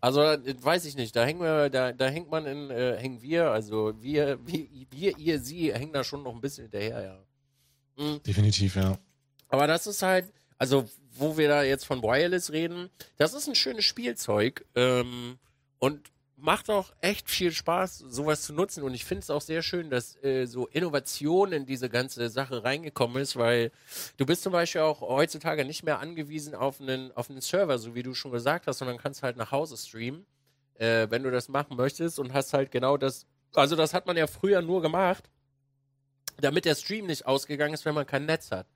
Also 0.00 0.20
weiß 0.20 0.84
ich 0.86 0.96
nicht, 0.96 1.14
da 1.16 1.24
hängen 1.24 1.40
wir, 1.40 1.68
da, 1.68 1.92
da 1.92 2.06
hängt 2.06 2.30
man 2.30 2.46
in, 2.46 2.70
äh, 2.70 2.96
hängen 2.96 3.20
wir, 3.20 3.50
also 3.50 3.92
wir, 4.00 4.38
wir, 4.46 4.66
wir, 4.90 5.18
ihr, 5.18 5.40
sie, 5.40 5.74
hängen 5.74 5.92
da 5.92 6.04
schon 6.04 6.22
noch 6.22 6.34
ein 6.34 6.40
bisschen 6.40 6.64
hinterher, 6.64 7.02
ja. 7.02 8.04
Mhm. 8.04 8.22
Definitiv, 8.22 8.76
ja. 8.76 8.98
Aber 9.48 9.66
das 9.66 9.86
ist 9.86 10.02
halt, 10.02 10.32
also 10.58 10.88
wo 11.16 11.36
wir 11.36 11.48
da 11.48 11.62
jetzt 11.62 11.84
von 11.84 12.02
Wireless 12.02 12.52
reden, 12.52 12.90
das 13.16 13.34
ist 13.34 13.48
ein 13.48 13.54
schönes 13.54 13.84
Spielzeug 13.84 14.64
ähm, 14.74 15.38
und 15.78 16.00
macht 16.44 16.68
auch 16.68 16.92
echt 17.00 17.30
viel 17.30 17.52
Spaß, 17.52 18.04
sowas 18.06 18.42
zu 18.42 18.52
nutzen. 18.52 18.82
Und 18.82 18.92
ich 18.92 19.06
finde 19.06 19.22
es 19.22 19.30
auch 19.30 19.40
sehr 19.40 19.62
schön, 19.62 19.88
dass 19.88 20.22
äh, 20.22 20.44
so 20.44 20.66
Innovation 20.66 21.52
in 21.52 21.64
diese 21.64 21.88
ganze 21.88 22.28
Sache 22.28 22.62
reingekommen 22.62 23.22
ist, 23.22 23.36
weil 23.36 23.72
du 24.18 24.26
bist 24.26 24.42
zum 24.42 24.52
Beispiel 24.52 24.82
auch 24.82 25.00
heutzutage 25.00 25.64
nicht 25.64 25.84
mehr 25.84 26.00
angewiesen 26.00 26.54
auf 26.54 26.82
einen, 26.82 27.12
auf 27.12 27.30
einen 27.30 27.40
Server, 27.40 27.78
so 27.78 27.94
wie 27.94 28.02
du 28.02 28.12
schon 28.12 28.30
gesagt 28.30 28.66
hast, 28.66 28.78
sondern 28.78 28.98
kannst 28.98 29.22
halt 29.22 29.38
nach 29.38 29.52
Hause 29.52 29.78
streamen, 29.78 30.26
äh, 30.74 31.06
wenn 31.08 31.22
du 31.22 31.30
das 31.30 31.48
machen 31.48 31.78
möchtest 31.78 32.18
und 32.18 32.34
hast 32.34 32.52
halt 32.52 32.70
genau 32.70 32.98
das. 32.98 33.26
Also 33.54 33.74
das 33.74 33.94
hat 33.94 34.06
man 34.06 34.18
ja 34.18 34.26
früher 34.26 34.60
nur 34.60 34.82
gemacht, 34.82 35.24
damit 36.36 36.66
der 36.66 36.74
Stream 36.74 37.06
nicht 37.06 37.24
ausgegangen 37.24 37.72
ist, 37.72 37.86
wenn 37.86 37.94
man 37.94 38.06
kein 38.06 38.26
Netz 38.26 38.50
hat. 38.50 38.66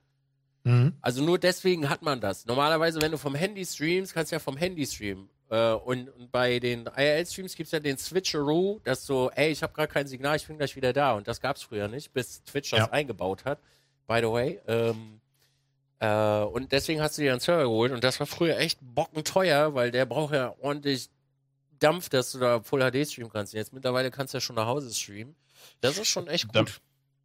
Mhm. 0.63 0.93
Also 1.01 1.21
nur 1.23 1.37
deswegen 1.37 1.87
hat 1.87 2.01
man 2.01 2.19
das. 2.19 2.47
Normalerweise, 2.47 2.99
wenn 2.99 3.11
du 3.11 3.19
vom 3.19 3.35
Handy 3.35 3.63
streamst, 3.63 4.15
kannst 4.15 4.31
du 4.31 4.37
ja 4.37 4.39
vom 4.39 4.57
Handy 4.57 4.87
streamen. 4.87 5.29
Äh, 5.49 5.71
und, 5.73 6.09
und 6.09 6.31
bei 6.31 6.59
den 6.59 6.85
IRL-Streams 6.85 7.55
gibt 7.55 7.67
es 7.67 7.71
ja 7.71 7.79
den 7.79 7.97
Switcheroo, 7.97 8.79
das 8.83 9.05
so, 9.05 9.31
ey, 9.31 9.49
ich 9.51 9.63
habe 9.63 9.73
gerade 9.73 9.91
kein 9.91 10.07
Signal, 10.07 10.35
ich 10.35 10.45
bin 10.47 10.57
gleich 10.57 10.75
wieder 10.75 10.93
da. 10.93 11.13
Und 11.13 11.27
das 11.27 11.41
gab 11.41 11.55
es 11.55 11.63
früher 11.63 11.87
nicht, 11.87 12.13
bis 12.13 12.43
Twitch 12.43 12.69
das 12.71 12.79
Ja. 12.79 12.91
eingebaut 12.91 13.45
hat. 13.45 13.59
By 14.07 14.19
the 14.21 14.27
way. 14.31 14.59
Ähm, 14.67 15.19
äh, 15.99 16.43
und 16.43 16.71
deswegen 16.71 17.01
hast 17.01 17.17
du 17.17 17.23
dir 17.23 17.31
einen 17.31 17.39
Server 17.39 17.63
geholt. 17.63 17.91
Und 17.91 18.03
das 18.03 18.19
war 18.19 18.27
früher 18.27 18.57
echt 18.57 18.79
bockenteuer, 18.81 19.73
weil 19.75 19.91
der 19.91 20.05
braucht 20.05 20.33
ja 20.33 20.55
ordentlich 20.61 21.09
Dampf, 21.79 22.09
dass 22.09 22.31
du 22.33 22.39
da 22.39 22.61
Full 22.61 22.81
HD 22.91 23.07
streamen 23.07 23.31
kannst. 23.31 23.53
Jetzt 23.53 23.73
mittlerweile 23.73 24.11
kannst 24.11 24.33
du 24.33 24.37
ja 24.37 24.41
schon 24.41 24.55
nach 24.55 24.65
Hause 24.67 24.93
streamen. 24.93 25.35
Das 25.81 25.97
ist 25.97 26.07
schon 26.07 26.27
echt 26.27 26.47
gut. 26.53 26.81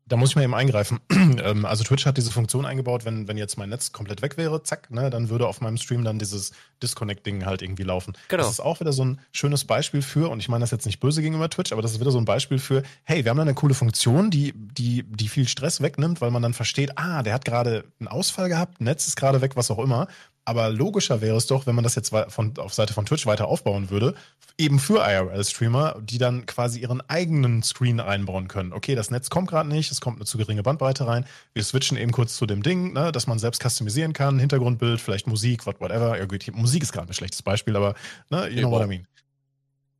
Da 0.06 0.16
muss 0.16 0.30
ich 0.30 0.36
mal 0.36 0.42
eben 0.42 0.54
eingreifen. 0.54 1.00
ähm, 1.10 1.64
also 1.64 1.82
Twitch 1.82 2.04
hat 2.04 2.16
diese 2.18 2.30
Funktion 2.30 2.66
eingebaut, 2.66 3.04
wenn, 3.04 3.26
wenn 3.26 3.38
jetzt 3.38 3.56
mein 3.56 3.70
Netz 3.70 3.92
komplett 3.92 4.20
weg 4.20 4.36
wäre, 4.36 4.62
zack, 4.62 4.90
ne, 4.90 5.08
dann 5.08 5.30
würde 5.30 5.46
auf 5.46 5.60
meinem 5.60 5.78
Stream 5.78 6.04
dann 6.04 6.18
dieses 6.18 6.52
Disconnect-Ding 6.82 7.46
halt 7.46 7.62
irgendwie 7.62 7.84
laufen. 7.84 8.14
Genau. 8.28 8.42
Das 8.42 8.52
ist 8.52 8.60
auch 8.60 8.80
wieder 8.80 8.92
so 8.92 9.04
ein 9.04 9.20
schönes 9.32 9.64
Beispiel 9.64 10.02
für, 10.02 10.30
und 10.30 10.40
ich 10.40 10.48
meine 10.48 10.62
das 10.62 10.70
jetzt 10.70 10.84
nicht 10.84 11.00
böse 11.00 11.22
gegenüber 11.22 11.48
Twitch, 11.48 11.72
aber 11.72 11.80
das 11.80 11.92
ist 11.92 12.00
wieder 12.00 12.10
so 12.10 12.18
ein 12.18 12.26
Beispiel 12.26 12.58
für, 12.58 12.82
hey, 13.04 13.24
wir 13.24 13.30
haben 13.30 13.38
da 13.38 13.42
eine 13.42 13.54
coole 13.54 13.74
Funktion, 13.74 14.30
die, 14.30 14.52
die, 14.54 15.04
die 15.04 15.28
viel 15.28 15.48
Stress 15.48 15.80
wegnimmt, 15.80 16.20
weil 16.20 16.30
man 16.30 16.42
dann 16.42 16.54
versteht, 16.54 16.98
ah, 16.98 17.22
der 17.22 17.32
hat 17.32 17.44
gerade 17.44 17.84
einen 17.98 18.08
Ausfall 18.08 18.48
gehabt, 18.48 18.80
Netz 18.80 19.06
ist 19.06 19.16
gerade 19.16 19.40
weg, 19.40 19.56
was 19.56 19.70
auch 19.70 19.78
immer. 19.78 20.08
Aber 20.44 20.68
logischer 20.70 21.20
wäre 21.20 21.36
es 21.36 21.46
doch, 21.46 21.66
wenn 21.66 21.74
man 21.74 21.84
das 21.84 21.94
jetzt 21.94 22.14
von, 22.28 22.58
auf 22.58 22.74
Seite 22.74 22.92
von 22.92 23.06
Twitch 23.06 23.24
weiter 23.24 23.48
aufbauen 23.48 23.88
würde, 23.88 24.14
eben 24.58 24.78
für 24.78 24.98
IRL-Streamer, 24.98 26.00
die 26.02 26.18
dann 26.18 26.46
quasi 26.46 26.80
ihren 26.80 27.00
eigenen 27.08 27.62
Screen 27.62 27.98
einbauen 27.98 28.46
können. 28.48 28.72
Okay, 28.72 28.94
das 28.94 29.10
Netz 29.10 29.30
kommt 29.30 29.48
gerade 29.48 29.68
nicht, 29.68 29.90
es 29.90 30.00
kommt 30.00 30.18
eine 30.18 30.26
zu 30.26 30.36
geringe 30.38 30.62
Bandbreite 30.62 31.06
rein. 31.06 31.24
Wir 31.54 31.64
switchen 31.64 31.96
eben 31.96 32.12
kurz 32.12 32.36
zu 32.36 32.46
dem 32.46 32.62
Ding, 32.62 32.92
ne, 32.92 33.10
dass 33.10 33.26
man 33.26 33.38
selbst 33.38 33.62
customisieren 33.62 34.12
kann, 34.12 34.38
Hintergrundbild, 34.38 35.00
vielleicht 35.00 35.26
Musik, 35.26 35.66
what, 35.66 35.80
whatever. 35.80 36.18
Ja, 36.18 36.26
gut, 36.26 36.46
Musik 36.54 36.82
ist 36.82 36.92
gerade 36.92 37.10
ein 37.10 37.14
schlechtes 37.14 37.42
Beispiel, 37.42 37.74
aber 37.74 37.94
ne, 38.30 38.48
you 38.48 38.60
know 38.60 38.70
what 38.70 38.84
I 38.84 38.86
mean. 38.86 39.06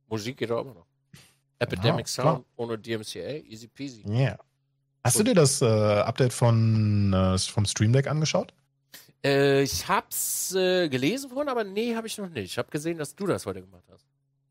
Musik 0.07 0.37
geht 0.37 0.51
auch 0.51 0.61
immer 0.61 0.75
noch. 0.75 0.85
Epidemic 1.59 2.07
Ja. 2.07 2.23
Sound 2.23 2.45
ohne 2.55 2.77
DMCA, 2.77 3.43
easy 3.49 3.67
peasy. 3.67 4.03
Yeah. 4.07 4.37
Hast 5.03 5.19
du 5.19 5.23
dir 5.23 5.35
das 5.35 5.61
äh, 5.61 5.65
Update 5.65 6.33
von, 6.33 7.13
äh, 7.13 7.37
vom 7.37 7.65
Stream 7.65 7.93
Deck 7.93 8.07
angeschaut? 8.07 8.53
Äh, 9.25 9.63
ich 9.63 9.87
hab's 9.87 10.53
äh, 10.53 10.87
gelesen 10.87 11.31
vorhin, 11.31 11.49
aber 11.49 11.63
nee, 11.63 11.95
habe 11.95 12.05
ich 12.05 12.17
noch 12.17 12.29
nicht. 12.29 12.51
Ich 12.51 12.57
habe 12.59 12.69
gesehen, 12.69 12.99
dass 12.99 13.15
du 13.15 13.25
das 13.25 13.45
heute 13.45 13.61
gemacht 13.61 13.83
hast. 13.91 14.05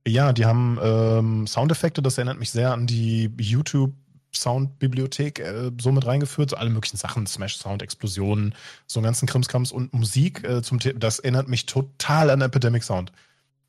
Ja, 0.06 0.32
die 0.32 0.44
haben 0.44 0.78
ähm, 0.82 1.46
Soundeffekte, 1.46 2.02
das 2.02 2.18
erinnert 2.18 2.38
mich 2.38 2.50
sehr 2.50 2.72
an 2.72 2.86
die 2.86 3.30
YouTube 3.38 3.92
Soundbibliothek 4.34 5.38
äh, 5.38 5.70
so 5.80 5.92
mit 5.92 6.04
reingeführt, 6.04 6.50
so 6.50 6.56
alle 6.56 6.70
möglichen 6.70 6.96
Sachen, 6.96 7.26
Smash 7.26 7.56
Sound, 7.56 7.82
Explosionen, 7.82 8.54
so 8.86 8.98
einen 8.98 9.04
ganzen 9.04 9.26
Krimskrams 9.26 9.70
und 9.70 9.94
Musik 9.94 10.42
äh, 10.44 10.60
zum 10.60 10.80
The 10.80 10.92
das 10.94 11.20
erinnert 11.20 11.48
mich 11.48 11.66
total 11.66 12.30
an 12.30 12.40
Epidemic 12.40 12.82
Sound. 12.82 13.12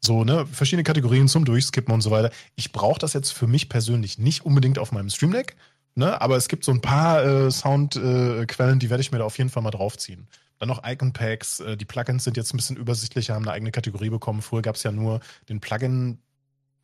So, 0.01 0.23
ne, 0.23 0.45
verschiedene 0.47 0.83
Kategorien 0.83 1.27
zum 1.27 1.45
Durchskippen 1.45 1.93
und 1.93 2.01
so 2.01 2.11
weiter. 2.11 2.31
Ich 2.55 2.71
brauche 2.71 2.99
das 2.99 3.13
jetzt 3.13 3.31
für 3.31 3.47
mich 3.47 3.69
persönlich 3.69 4.17
nicht 4.17 4.45
unbedingt 4.45 4.79
auf 4.79 4.91
meinem 4.91 5.09
Stream 5.09 5.31
Deck, 5.31 5.55
ne, 5.93 6.19
aber 6.19 6.35
es 6.35 6.47
gibt 6.47 6.65
so 6.65 6.71
ein 6.71 6.81
paar 6.81 7.23
äh, 7.23 7.51
Soundquellen, 7.51 8.77
äh, 8.77 8.79
die 8.79 8.89
werde 8.89 9.01
ich 9.01 9.11
mir 9.11 9.19
da 9.19 9.23
auf 9.23 9.37
jeden 9.37 9.51
Fall 9.51 9.63
mal 9.63 9.71
draufziehen. 9.71 10.27
Dann 10.59 10.69
noch 10.69 10.83
Icon 10.85 11.11
Packs, 11.13 11.59
äh, 11.59 11.75
die 11.77 11.85
Plugins 11.85 12.23
sind 12.23 12.37
jetzt 12.37 12.53
ein 12.53 12.57
bisschen 12.57 12.77
übersichtlicher, 12.77 13.33
haben 13.35 13.43
eine 13.43 13.51
eigene 13.51 13.71
Kategorie 13.71 14.09
bekommen. 14.09 14.41
Früher 14.41 14.61
gab 14.61 14.75
es 14.75 14.83
ja 14.83 14.91
nur 14.91 15.19
den 15.49 15.59
Plugin, 15.59 16.19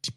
die, 0.06 0.12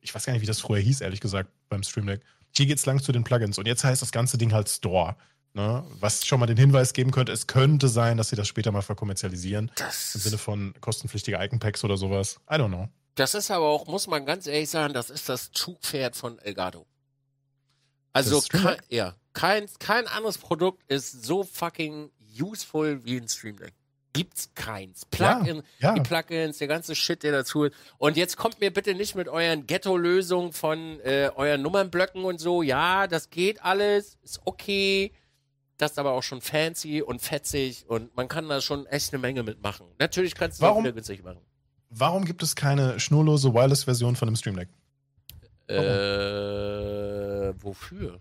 ich 0.00 0.14
weiß 0.14 0.26
gar 0.26 0.32
nicht, 0.32 0.42
wie 0.42 0.46
das 0.46 0.60
früher 0.60 0.80
hieß, 0.80 1.00
ehrlich 1.00 1.20
gesagt, 1.20 1.50
beim 1.68 1.82
Stream 1.82 2.06
Deck. 2.06 2.22
Hier 2.56 2.66
geht's 2.66 2.86
lang 2.86 3.00
zu 3.02 3.12
den 3.12 3.24
Plugins 3.24 3.58
und 3.58 3.66
jetzt 3.66 3.84
heißt 3.84 4.02
das 4.02 4.12
ganze 4.12 4.36
Ding 4.38 4.52
halt 4.52 4.68
Store. 4.68 5.16
Ne? 5.54 5.84
Was 6.00 6.26
schon 6.26 6.38
mal 6.40 6.46
den 6.46 6.56
Hinweis 6.58 6.92
geben 6.92 7.10
könnte, 7.10 7.32
es 7.32 7.46
könnte 7.46 7.88
sein, 7.88 8.16
dass 8.18 8.28
sie 8.28 8.36
das 8.36 8.46
später 8.46 8.70
mal 8.72 8.82
verkommerzialisieren. 8.82 9.68
Im 9.68 9.74
Das, 9.76 10.12
Sinne 10.12 10.38
von 10.38 10.74
kostenpflichtige 10.80 11.38
Icon 11.42 11.58
Packs 11.58 11.82
oder 11.84 11.96
sowas. 11.96 12.38
I 12.50 12.54
don't 12.54 12.68
know. 12.68 12.88
das 13.14 13.34
ist 13.34 13.50
aber 13.50 13.66
auch, 13.66 13.86
muss 13.86 14.06
man 14.06 14.26
ganz 14.26 14.46
ehrlich 14.46 14.68
sagen, 14.70 14.92
das 14.94 15.08
ist 15.10 15.28
das 15.28 15.50
Zugpferd 15.52 16.14
von 16.14 16.38
Elgato. 16.40 16.86
Also, 18.12 18.42
kein, 18.48 18.76
ja, 18.88 19.14
kein, 19.32 19.66
kein 19.78 20.06
anderes 20.08 20.38
Produkt 20.38 20.82
ist 20.90 21.24
so 21.24 21.44
fucking 21.44 22.10
useful 22.40 23.04
wie 23.04 23.18
ein 23.18 23.28
Stream 23.28 23.56
Deck. 23.56 23.74
Gibt's 24.12 24.50
keins. 24.54 25.04
Plugin, 25.04 25.62
ja. 25.78 25.94
die 25.94 26.00
Plugins, 26.00 26.58
der 26.58 26.66
ganze 26.66 26.94
Shit, 26.94 27.22
der 27.22 27.32
dazu 27.32 27.64
ist. 27.64 27.76
Und 27.98 28.16
jetzt 28.16 28.36
kommt 28.36 28.60
mir 28.60 28.72
bitte 28.72 28.94
nicht 28.94 29.14
mit 29.14 29.28
euren 29.28 29.66
Ghetto-Lösungen 29.66 30.52
von 30.52 30.98
äh, 31.00 31.30
euren 31.36 31.62
Nummernblöcken 31.62 32.24
und 32.24 32.40
so. 32.40 32.62
Ja, 32.62 33.06
das 33.06 33.30
geht 33.30 33.62
alles, 33.62 34.18
ist 34.22 34.40
okay. 34.44 35.12
Das 35.76 35.92
ist 35.92 35.98
aber 35.98 36.12
auch 36.12 36.24
schon 36.24 36.40
fancy 36.40 37.02
und 37.02 37.20
fetzig 37.22 37.84
und 37.86 38.16
man 38.16 38.26
kann 38.26 38.48
da 38.48 38.60
schon 38.60 38.86
echt 38.86 39.12
eine 39.12 39.20
Menge 39.20 39.44
mitmachen. 39.44 39.86
Natürlich 40.00 40.34
kannst 40.34 40.58
du 40.58 40.64
Warum? 40.64 40.84
auch 40.84 40.92
günstig 40.92 41.22
machen. 41.22 41.40
Warum 41.90 42.24
gibt 42.24 42.42
es 42.42 42.56
keine 42.56 42.98
schnurlose 42.98 43.54
Wireless-Version 43.54 44.16
von 44.16 44.26
dem 44.26 44.36
Stream 44.36 44.56
Deck? 44.56 44.68
Äh, 45.68 47.54
wofür? 47.62 48.20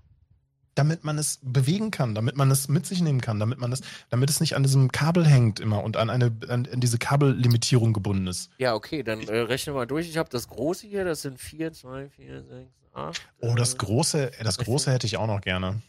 Damit 0.77 1.03
man 1.03 1.17
es 1.17 1.39
bewegen 1.41 1.91
kann, 1.91 2.13
damit 2.13 2.35
man 2.35 2.51
es 2.51 2.67
mit 2.67 2.85
sich 2.85 3.01
nehmen 3.01 3.19
kann, 3.19 3.39
damit 3.39 3.59
man 3.59 3.71
es, 3.71 3.81
damit 4.09 4.29
es 4.29 4.39
nicht 4.39 4.55
an 4.55 4.63
diesem 4.63 4.91
Kabel 4.91 5.25
hängt 5.25 5.59
immer 5.59 5.83
und 5.83 5.97
an 5.97 6.09
eine 6.09 6.31
an, 6.47 6.67
an 6.71 6.79
diese 6.79 6.97
Kabellimitierung 6.97 7.93
gebunden 7.93 8.27
ist. 8.27 8.51
Ja, 8.59 8.75
okay, 8.75 9.01
dann 9.01 9.21
äh, 9.21 9.39
rechnen 9.39 9.75
wir 9.75 9.79
mal 9.79 9.85
durch. 9.87 10.07
Ich 10.07 10.17
habe 10.17 10.29
das 10.29 10.47
große 10.47 10.87
hier, 10.87 11.03
das 11.03 11.23
sind 11.23 11.39
4, 11.39 11.73
2, 11.73 12.09
4, 12.09 12.43
6, 12.43 12.69
8. 12.93 13.21
Oh, 13.41 13.55
das 13.55 13.77
große, 13.77 14.39
äh, 14.39 14.43
das 14.43 14.57
große 14.57 14.91
hätte 14.91 15.07
ich 15.07 15.17
auch 15.17 15.27
noch 15.27 15.41
gerne. 15.41 15.81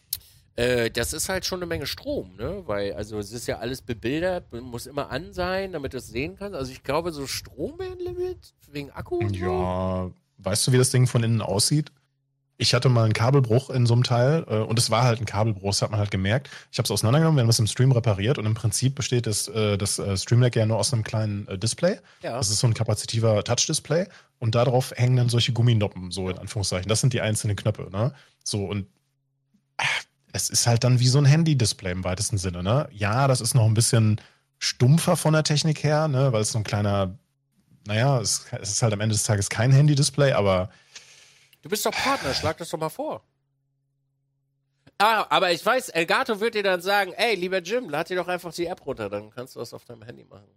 Äh, 0.57 0.91
das 0.91 1.13
ist 1.13 1.29
halt 1.29 1.45
schon 1.45 1.61
eine 1.61 1.67
Menge 1.67 1.87
Strom, 1.87 2.35
ne? 2.37 2.63
Weil, 2.67 2.95
also 2.95 3.19
es 3.19 3.31
ist 3.33 3.47
ja 3.47 3.59
alles 3.59 3.83
bebildert, 3.83 4.53
muss 4.53 4.87
immer 4.87 5.11
an 5.11 5.33
sein, 5.33 5.73
damit 5.73 5.93
du 5.93 5.99
es 5.99 6.09
sehen 6.09 6.37
kannst. 6.37 6.57
Also 6.57 6.73
ich 6.73 6.83
glaube, 6.83 7.13
so 7.13 7.27
Strombandlimit 7.27 8.55
wegen 8.73 8.91
Akku 8.91 9.19
und 9.19 9.37
so. 9.37 9.45
Ja, 9.45 10.11
weißt 10.39 10.67
du, 10.67 10.73
wie 10.73 10.79
das 10.79 10.91
Ding 10.91 11.07
von 11.07 11.23
innen 11.23 11.43
aussieht? 11.43 11.93
Ich 12.61 12.75
hatte 12.75 12.89
mal 12.89 13.05
einen 13.05 13.13
Kabelbruch 13.13 13.71
in 13.71 13.87
so 13.87 13.95
einem 13.95 14.03
Teil 14.03 14.45
äh, 14.49 14.57
und 14.57 14.79
es 14.81 14.91
war 14.91 15.05
halt 15.05 15.21
ein 15.21 15.27
Kabelbruch, 15.27 15.71
das 15.71 15.83
hat 15.83 15.93
man 15.93 16.01
halt 16.01 16.11
gemerkt. 16.11 16.51
Ich 16.73 16.79
habe 16.79 16.85
es 16.85 16.91
auseinandergenommen, 16.91 17.37
wir 17.37 17.43
haben 17.43 17.51
es 17.51 17.61
im 17.61 17.69
Stream 17.69 17.93
repariert 17.93 18.37
und 18.37 18.47
im 18.47 18.55
Prinzip 18.55 18.97
besteht 18.97 19.29
das, 19.29 19.47
äh, 19.47 19.79
das 19.79 20.01
äh, 20.01 20.17
ja 20.55 20.67
nur 20.67 20.77
aus 20.77 20.93
einem 20.93 21.05
kleinen 21.05 21.47
äh, 21.47 21.57
Display. 21.57 22.01
Ja. 22.21 22.37
Das 22.37 22.51
ist 22.51 22.59
so 22.59 22.67
ein 22.67 22.75
kapazitiver 22.75 23.45
Touch-Display 23.45 24.09
und 24.41 24.57
darauf 24.57 24.93
hängen 24.97 25.17
dann 25.17 25.29
solche 25.29 25.53
Gumminoppen, 25.53 26.11
so 26.11 26.29
in 26.29 26.37
Anführungszeichen. 26.37 26.89
Das 26.89 27.01
sind 27.01 27.13
die 27.13 27.21
einzelnen 27.21 27.55
Knöpfe, 27.55 27.91
ne? 27.93 28.13
So 28.43 28.65
und 28.65 28.89
äh, 29.77 29.85
es 30.33 30.51
ist 30.51 30.67
halt 30.67 30.83
dann 30.83 30.99
wie 30.99 31.09
so 31.09 31.19
ein 31.19 31.27
Handy-Display 31.27 31.93
im 31.93 32.03
weitesten 32.03 32.39
Sinne, 32.39 32.65
ne? 32.65 32.89
Ja, 32.91 33.29
das 33.29 33.41
ist 33.41 33.55
noch 33.55 33.67
ein 33.67 33.75
bisschen 33.75 34.21
stumpfer 34.59 35.17
von 35.17 35.33
der 35.33 35.45
Technik 35.45 35.85
her, 35.85 36.09
ne? 36.09 36.33
Weil 36.33 36.43
es 36.43 36.51
so 36.51 36.59
ein 36.59 36.65
kleiner, 36.65 37.17
naja, 37.87 38.21
es, 38.21 38.47
es 38.61 38.73
ist 38.73 38.83
halt 38.83 38.93
am 38.93 39.01
Ende 39.01 39.15
des 39.15 39.23
Tages 39.23 39.49
kein 39.49 39.71
Handy-Display, 39.71 40.33
aber 40.33 40.71
Du 41.63 41.69
bist 41.69 41.85
doch 41.85 41.93
Partner, 41.93 42.35
schlag 42.35 42.57
das 42.59 42.71
doch 42.71 42.79
mal 42.79 42.89
vor. 42.89 43.23
Ah, 44.99 45.27
aber 45.31 45.53
ich 45.53 45.65
weiß, 45.65 45.91
Elgato 45.91 46.41
wird 46.41 46.55
dir 46.55 46.63
dann 46.63 46.81
sagen, 46.81 47.13
ey, 47.17 47.37
lieber 47.37 47.63
Jim, 47.63 47.89
lad 47.89 48.11
dir 48.11 48.17
doch 48.17 48.27
einfach 48.27 48.53
die 48.53 48.67
App 48.67 48.85
runter, 48.85 49.09
dann 49.09 49.31
kannst 49.31 49.55
du 49.55 49.61
das 49.61 49.73
auf 49.73 49.85
deinem 49.85 50.03
Handy 50.03 50.25
machen. 50.25 50.49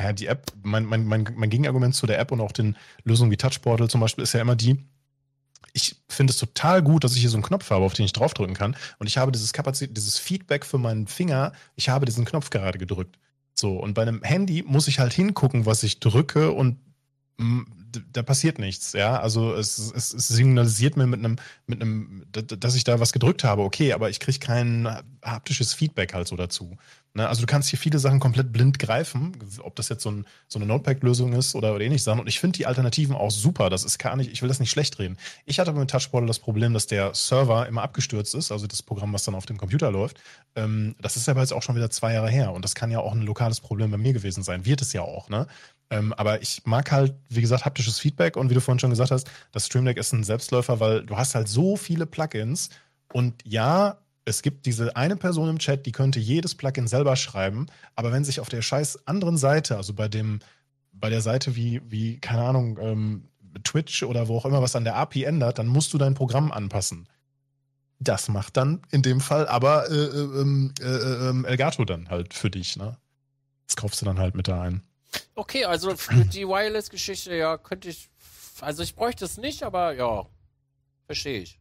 Ja, 0.00 0.12
die 0.12 0.26
App, 0.26 0.46
mein, 0.62 0.84
mein, 0.84 1.04
mein, 1.04 1.28
mein 1.36 1.50
Gegenargument 1.50 1.94
zu 1.94 2.06
der 2.06 2.18
App 2.18 2.32
und 2.32 2.40
auch 2.40 2.52
den 2.52 2.76
Lösungen 3.04 3.30
wie 3.30 3.36
Touchportal 3.36 3.88
zum 3.88 4.00
Beispiel 4.00 4.24
ist 4.24 4.32
ja 4.32 4.40
immer 4.40 4.56
die, 4.56 4.84
ich 5.72 5.96
finde 6.08 6.32
es 6.32 6.38
total 6.38 6.82
gut, 6.82 7.04
dass 7.04 7.14
ich 7.14 7.20
hier 7.20 7.30
so 7.30 7.36
einen 7.36 7.44
Knopf 7.44 7.70
habe, 7.70 7.84
auf 7.84 7.94
den 7.94 8.04
ich 8.04 8.12
draufdrücken 8.12 8.54
kann. 8.54 8.76
Und 8.98 9.06
ich 9.06 9.18
habe 9.18 9.32
dieses 9.32 9.52
Kapazität, 9.52 9.96
dieses 9.96 10.18
Feedback 10.18 10.64
für 10.64 10.78
meinen 10.78 11.06
Finger, 11.06 11.52
ich 11.76 11.88
habe 11.88 12.06
diesen 12.06 12.24
Knopf 12.24 12.50
gerade 12.50 12.78
gedrückt. 12.78 13.18
So, 13.54 13.76
und 13.76 13.94
bei 13.94 14.02
einem 14.02 14.22
Handy 14.22 14.62
muss 14.66 14.88
ich 14.88 14.98
halt 14.98 15.12
hingucken, 15.12 15.66
was 15.66 15.82
ich 15.82 16.00
drücke 16.00 16.52
und 16.52 16.78
da 18.12 18.22
passiert 18.22 18.58
nichts, 18.58 18.92
ja. 18.92 19.18
Also 19.20 19.54
es, 19.54 19.78
es, 19.78 20.12
es 20.14 20.28
signalisiert 20.28 20.96
mir 20.96 21.06
mit 21.06 21.18
einem, 21.20 21.36
mit 21.66 21.80
einem, 21.80 22.24
dass 22.32 22.74
ich 22.74 22.84
da 22.84 23.00
was 23.00 23.12
gedrückt 23.12 23.44
habe, 23.44 23.62
okay, 23.62 23.92
aber 23.92 24.10
ich 24.10 24.20
kriege 24.20 24.38
kein 24.38 24.88
haptisches 25.22 25.74
Feedback 25.74 26.14
halt 26.14 26.28
so 26.28 26.36
dazu. 26.36 26.76
Ne? 27.14 27.28
Also 27.28 27.40
du 27.40 27.46
kannst 27.46 27.68
hier 27.68 27.78
viele 27.78 27.98
Sachen 27.98 28.20
komplett 28.20 28.52
blind 28.52 28.78
greifen, 28.78 29.36
ob 29.62 29.74
das 29.76 29.88
jetzt 29.88 30.02
so, 30.02 30.10
ein, 30.10 30.26
so 30.46 30.58
eine 30.58 30.66
Notepad-Lösung 30.66 31.32
ist 31.32 31.54
oder, 31.54 31.74
oder 31.74 31.84
ähnlich 31.84 32.02
Sachen. 32.02 32.20
Und 32.20 32.28
ich 32.28 32.38
finde 32.38 32.56
die 32.56 32.66
Alternativen 32.66 33.16
auch 33.16 33.30
super. 33.30 33.70
Das 33.70 33.84
ist 33.84 33.98
gar 33.98 34.16
nicht, 34.16 34.30
ich 34.30 34.40
will 34.40 34.48
das 34.48 34.60
nicht 34.60 34.70
schlecht 34.70 34.98
reden. 34.98 35.16
Ich 35.44 35.58
hatte 35.58 35.72
mit 35.72 35.90
Touchportal 35.90 36.26
das 36.26 36.38
Problem, 36.38 36.74
dass 36.74 36.86
der 36.86 37.14
Server 37.14 37.66
immer 37.66 37.82
abgestürzt 37.82 38.34
ist, 38.34 38.52
also 38.52 38.66
das 38.66 38.82
Programm, 38.82 39.12
was 39.12 39.24
dann 39.24 39.34
auf 39.34 39.46
dem 39.46 39.58
Computer 39.58 39.90
läuft. 39.90 40.20
Ähm, 40.54 40.94
das 41.00 41.16
ist 41.16 41.28
aber 41.28 41.40
jetzt 41.40 41.52
auch 41.52 41.62
schon 41.62 41.76
wieder 41.76 41.90
zwei 41.90 42.14
Jahre 42.14 42.30
her. 42.30 42.52
Und 42.52 42.64
das 42.64 42.74
kann 42.74 42.90
ja 42.90 43.00
auch 43.00 43.12
ein 43.12 43.22
lokales 43.22 43.60
Problem 43.60 43.90
bei 43.90 43.98
mir 43.98 44.12
gewesen 44.12 44.42
sein. 44.42 44.64
Wird 44.64 44.80
es 44.80 44.92
ja 44.92 45.02
auch, 45.02 45.28
ne? 45.28 45.46
Ähm, 45.90 46.12
aber 46.12 46.42
ich 46.42 46.62
mag 46.66 46.90
halt, 46.92 47.14
wie 47.28 47.40
gesagt, 47.40 47.64
haptisches 47.64 47.98
Feedback 47.98 48.36
und 48.36 48.50
wie 48.50 48.54
du 48.54 48.60
vorhin 48.60 48.78
schon 48.78 48.90
gesagt 48.90 49.10
hast, 49.10 49.30
das 49.52 49.66
Stream 49.66 49.84
Deck 49.86 49.96
ist 49.96 50.12
ein 50.12 50.24
Selbstläufer, 50.24 50.80
weil 50.80 51.04
du 51.04 51.16
hast 51.16 51.34
halt 51.34 51.48
so 51.48 51.76
viele 51.76 52.06
Plugins 52.06 52.68
und 53.12 53.34
ja, 53.44 53.98
es 54.26 54.42
gibt 54.42 54.66
diese 54.66 54.94
eine 54.96 55.16
Person 55.16 55.48
im 55.48 55.58
Chat, 55.58 55.86
die 55.86 55.92
könnte 55.92 56.20
jedes 56.20 56.54
Plugin 56.54 56.86
selber 56.86 57.16
schreiben, 57.16 57.66
aber 57.94 58.12
wenn 58.12 58.24
sich 58.24 58.40
auf 58.40 58.50
der 58.50 58.60
scheiß 58.60 59.06
anderen 59.06 59.38
Seite, 59.38 59.76
also 59.78 59.94
bei 59.94 60.08
dem, 60.08 60.40
bei 60.92 61.08
der 61.08 61.22
Seite 61.22 61.56
wie, 61.56 61.80
wie, 61.88 62.18
keine 62.18 62.42
Ahnung, 62.42 62.78
ähm, 62.80 63.28
Twitch 63.64 64.02
oder 64.02 64.28
wo 64.28 64.36
auch 64.36 64.44
immer 64.44 64.60
was 64.60 64.76
an 64.76 64.84
der 64.84 64.96
API 64.96 65.24
ändert, 65.24 65.58
dann 65.58 65.66
musst 65.66 65.92
du 65.94 65.98
dein 65.98 66.14
Programm 66.14 66.52
anpassen. 66.52 67.08
Das 68.00 68.28
macht 68.28 68.56
dann 68.56 68.82
in 68.90 69.02
dem 69.02 69.20
Fall 69.20 69.48
aber 69.48 69.90
äh, 69.90 69.94
äh, 69.94 70.40
ähm, 70.40 70.72
äh, 70.80 70.84
äh, 70.84 71.46
Elgato 71.46 71.84
dann 71.84 72.10
halt 72.10 72.34
für 72.34 72.50
dich, 72.50 72.76
ne? 72.76 72.96
Das 73.66 73.76
kaufst 73.76 74.00
du 74.00 74.06
dann 74.06 74.18
halt 74.18 74.34
mit 74.34 74.48
da 74.48 74.62
ein. 74.62 74.82
Okay, 75.34 75.64
also 75.64 75.92
die 76.32 76.46
Wireless-Geschichte, 76.46 77.34
ja, 77.34 77.56
könnte 77.56 77.88
ich. 77.88 78.08
Also 78.60 78.82
ich 78.82 78.94
bräuchte 78.94 79.24
es 79.24 79.38
nicht, 79.38 79.62
aber 79.62 79.92
ja, 79.94 80.26
verstehe 81.06 81.40
ich. 81.40 81.58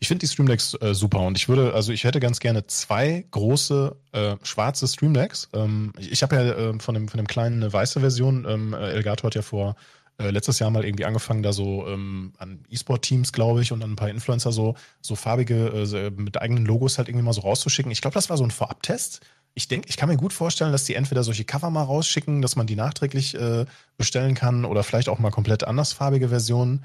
Ich 0.00 0.08
finde 0.08 0.20
die 0.20 0.28
Stream 0.28 0.46
Decks 0.46 0.74
äh, 0.80 0.94
super 0.94 1.20
und 1.20 1.36
ich 1.38 1.48
würde, 1.48 1.72
also 1.72 1.92
ich 1.92 2.04
hätte 2.04 2.20
ganz 2.20 2.40
gerne 2.40 2.66
zwei 2.66 3.24
große 3.30 3.96
äh, 4.12 4.36
schwarze 4.42 4.86
Stream 4.86 5.14
Decks. 5.14 5.48
Ähm, 5.54 5.92
ich 5.98 6.12
ich 6.12 6.22
habe 6.22 6.36
ja 6.36 6.42
äh, 6.42 6.78
von, 6.78 6.94
dem, 6.94 7.08
von 7.08 7.18
dem 7.18 7.26
kleinen 7.26 7.62
eine 7.62 7.72
weiße 7.72 8.00
Version. 8.00 8.44
Ähm, 8.48 8.74
Elgato 8.74 9.24
hat 9.24 9.34
ja 9.34 9.42
vor 9.42 9.76
äh, 10.18 10.30
letztes 10.30 10.58
Jahr 10.58 10.70
mal 10.70 10.84
irgendwie 10.84 11.04
angefangen, 11.04 11.42
da 11.42 11.52
so 11.52 11.86
ähm, 11.86 12.32
an 12.38 12.64
E-Sport-Teams, 12.68 13.32
glaube 13.32 13.62
ich, 13.62 13.70
und 13.72 13.82
an 13.82 13.92
ein 13.92 13.96
paar 13.96 14.10
Influencer 14.10 14.52
so, 14.52 14.74
so 15.00 15.14
farbige, 15.14 15.68
äh, 15.68 16.10
mit 16.10 16.40
eigenen 16.40 16.66
Logos 16.66 16.98
halt 16.98 17.08
irgendwie 17.08 17.24
mal 17.24 17.32
so 17.32 17.42
rauszuschicken. 17.42 17.92
Ich 17.92 18.00
glaube, 18.00 18.14
das 18.14 18.28
war 18.28 18.36
so 18.36 18.44
ein 18.44 18.50
Vorabtest. 18.50 19.20
Ich 19.58 19.66
denke, 19.66 19.88
ich 19.88 19.96
kann 19.96 20.08
mir 20.08 20.16
gut 20.16 20.32
vorstellen, 20.32 20.70
dass 20.70 20.84
die 20.84 20.94
entweder 20.94 21.24
solche 21.24 21.44
Cover 21.44 21.68
mal 21.68 21.82
rausschicken, 21.82 22.42
dass 22.42 22.54
man 22.54 22.68
die 22.68 22.76
nachträglich 22.76 23.34
äh, 23.34 23.66
bestellen 23.96 24.36
kann 24.36 24.64
oder 24.64 24.84
vielleicht 24.84 25.08
auch 25.08 25.18
mal 25.18 25.32
komplett 25.32 25.64
andersfarbige 25.64 26.28
Versionen. 26.28 26.84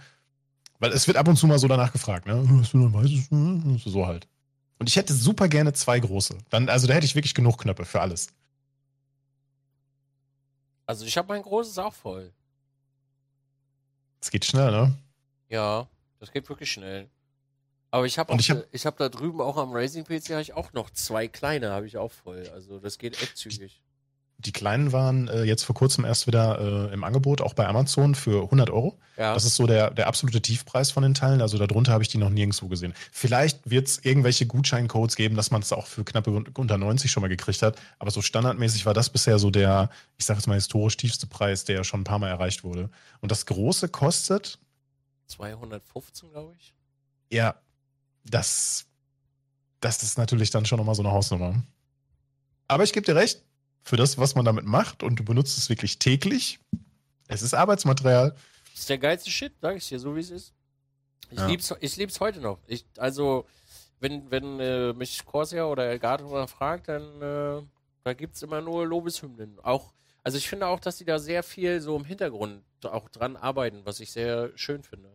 Weil 0.80 0.92
es 0.92 1.06
wird 1.06 1.18
ab 1.18 1.28
und 1.28 1.36
zu 1.36 1.46
mal 1.46 1.60
so 1.60 1.68
danach 1.68 1.94
gefragt, 1.94 2.26
ne? 2.26 2.44
Hast 2.60 2.74
du 2.74 2.80
ein 2.80 2.92
weißes? 2.92 3.30
Hm, 3.30 3.78
so 3.78 4.08
halt. 4.08 4.28
Und 4.80 4.90
ich 4.90 4.96
hätte 4.96 5.14
super 5.14 5.50
gerne 5.50 5.74
zwei 5.74 6.00
große. 6.00 6.36
Dann, 6.50 6.68
also 6.68 6.88
da 6.88 6.96
hätte 6.96 7.06
ich 7.06 7.14
wirklich 7.14 7.36
genug 7.36 7.60
Knöpfe 7.60 7.86
für 7.86 8.02
alles. 8.02 8.30
Also 10.88 11.06
ich 11.06 11.16
habe 11.16 11.28
mein 11.28 11.44
großes 11.44 11.78
auch 11.78 11.94
voll. 11.94 12.34
Es 14.20 14.32
geht 14.32 14.46
schnell, 14.46 14.72
ne? 14.72 14.98
Ja, 15.48 15.88
das 16.20 16.32
geht 16.32 16.50
wirklich 16.50 16.72
schnell. 16.72 17.08
Aber 17.94 18.08
ich 18.08 18.18
habe 18.18 18.34
ich 18.40 18.50
hab, 18.50 18.66
ich 18.72 18.88
hab 18.88 18.98
da 18.98 19.08
drüben 19.08 19.40
auch 19.40 19.56
am 19.56 19.72
Racing 19.72 20.04
PC 20.04 20.32
habe 20.32 20.42
ich 20.42 20.56
auch 20.56 20.74
noch 20.74 20.90
zwei 20.90 21.28
kleine, 21.28 21.70
habe 21.70 21.86
ich 21.86 21.96
auch 21.98 22.12
voll. 22.12 22.50
Also 22.52 22.80
das 22.80 22.98
geht 22.98 23.22
echt 23.22 23.38
zügig. 23.38 23.84
Die 24.40 24.52
kleinen 24.52 24.92
waren 24.92 25.28
äh, 25.28 25.44
jetzt 25.44 25.62
vor 25.62 25.76
kurzem 25.76 26.04
erst 26.04 26.26
wieder 26.26 26.90
äh, 26.90 26.94
im 26.94 27.04
Angebot, 27.04 27.40
auch 27.40 27.54
bei 27.54 27.68
Amazon 27.68 28.16
für 28.16 28.46
100 28.46 28.72
Euro. 28.72 28.98
Ja. 29.16 29.36
Das 29.36 29.46
ist 29.46 29.56
so 29.56 29.68
der, 29.68 29.92
der 29.92 30.08
absolute 30.08 30.42
Tiefpreis 30.42 30.90
von 30.90 31.04
den 31.04 31.14
Teilen. 31.14 31.40
Also 31.40 31.60
darunter 31.60 31.92
habe 31.92 32.02
ich 32.02 32.10
die 32.10 32.18
noch 32.18 32.32
nirgendwo 32.32 32.68
gesehen. 32.68 32.96
Vielleicht 33.12 33.70
wird 33.70 33.88
es 33.88 34.00
irgendwelche 34.00 34.48
Gutscheincodes 34.48 35.16
geben, 35.16 35.36
dass 35.36 35.52
man 35.52 35.62
es 35.62 35.72
auch 35.72 35.86
für 35.86 36.04
knappe 36.04 36.32
unter 36.32 36.80
90 36.80 37.12
schon 37.12 37.22
mal 37.22 37.28
gekriegt 37.28 37.62
hat. 37.62 37.80
Aber 38.00 38.10
so 38.10 38.24
standardmäßig 38.24 38.88
war 38.88 38.96
das 38.96 39.12
bisher 39.12 39.38
so 39.38 39.52
der, 39.52 39.92
ich 40.18 40.26
sage 40.26 40.40
jetzt 40.40 40.48
mal 40.48 40.56
historisch 40.56 40.98
tiefste 40.98 41.28
Preis, 41.28 41.64
der 41.64 41.84
schon 41.84 42.02
ein 42.02 42.06
paar 42.06 42.18
Mal 42.18 42.30
erreicht 42.30 42.64
wurde. 42.64 42.90
Und 43.22 43.32
das 43.32 43.46
große 43.46 43.90
kostet 43.90 44.58
215, 45.28 46.32
glaube 46.32 46.56
ich. 46.58 46.74
Ja, 47.30 47.56
das, 48.24 48.86
das 49.80 50.04
ist 50.04 50.18
natürlich 50.18 50.50
dann 50.50 50.66
schon 50.66 50.78
nochmal 50.78 50.96
so 50.96 51.04
eine 51.04 51.12
Hausnummer. 51.12 51.64
Aber 52.68 52.84
ich 52.84 52.94
gebe 52.94 53.06
dir 53.06 53.16
recht, 53.16 53.44
für 53.84 53.98
das, 53.98 54.18
was 54.18 54.36
man 54.36 54.46
damit 54.46 54.66
macht 54.66 55.04
und 55.04 55.20
du 55.20 55.24
benutzt 55.24 55.58
es 55.58 55.70
wirklich 55.70 56.00
täglich. 56.00 56.60
Es 57.28 57.42
ist 57.42 57.54
Arbeitsmaterial. 57.54 58.36
Das 58.72 58.80
ist 58.80 58.90
der 58.90 58.98
geilste 58.98 59.30
Shit, 59.30 59.54
sag 59.62 59.76
ich 59.76 59.88
dir, 59.88 60.00
so 60.00 60.16
wie 60.16 60.22
es 60.22 60.32
ist. 60.32 60.54
Ich 61.30 61.38
ja. 61.38 61.48
lieb's, 61.48 61.74
ich 61.80 61.96
lieb's 61.98 62.20
heute 62.20 62.40
noch. 62.40 62.60
Ich, 62.68 62.86
also, 62.98 63.46
wenn, 64.00 64.30
wenn 64.32 64.60
äh, 64.60 64.94
mich 64.94 65.26
Corsair 65.26 65.68
oder 65.68 65.86
Elgato 65.86 66.28
mal 66.30 66.48
fragt, 66.48 66.88
dann 66.88 67.22
äh, 67.22 67.62
da 68.04 68.14
gibt's 68.14 68.42
immer 68.42 68.62
nur 68.62 68.86
Lobeshymnen. 68.86 69.60
Auch, 69.60 69.94
also 70.24 70.38
ich 70.38 70.48
finde 70.48 70.68
auch, 70.68 70.80
dass 70.80 70.98
die 70.98 71.06
da 71.06 71.20
sehr 71.20 71.44
viel 71.44 71.82
so 71.82 71.96
im 71.96 72.06
Hintergrund 72.06 72.64
auch 72.84 73.10
dran 73.10 73.36
arbeiten, 73.36 73.82
was 73.86 74.00
ich 74.00 74.12
sehr 74.12 74.52
schön 74.56 74.84
finde. 74.84 75.10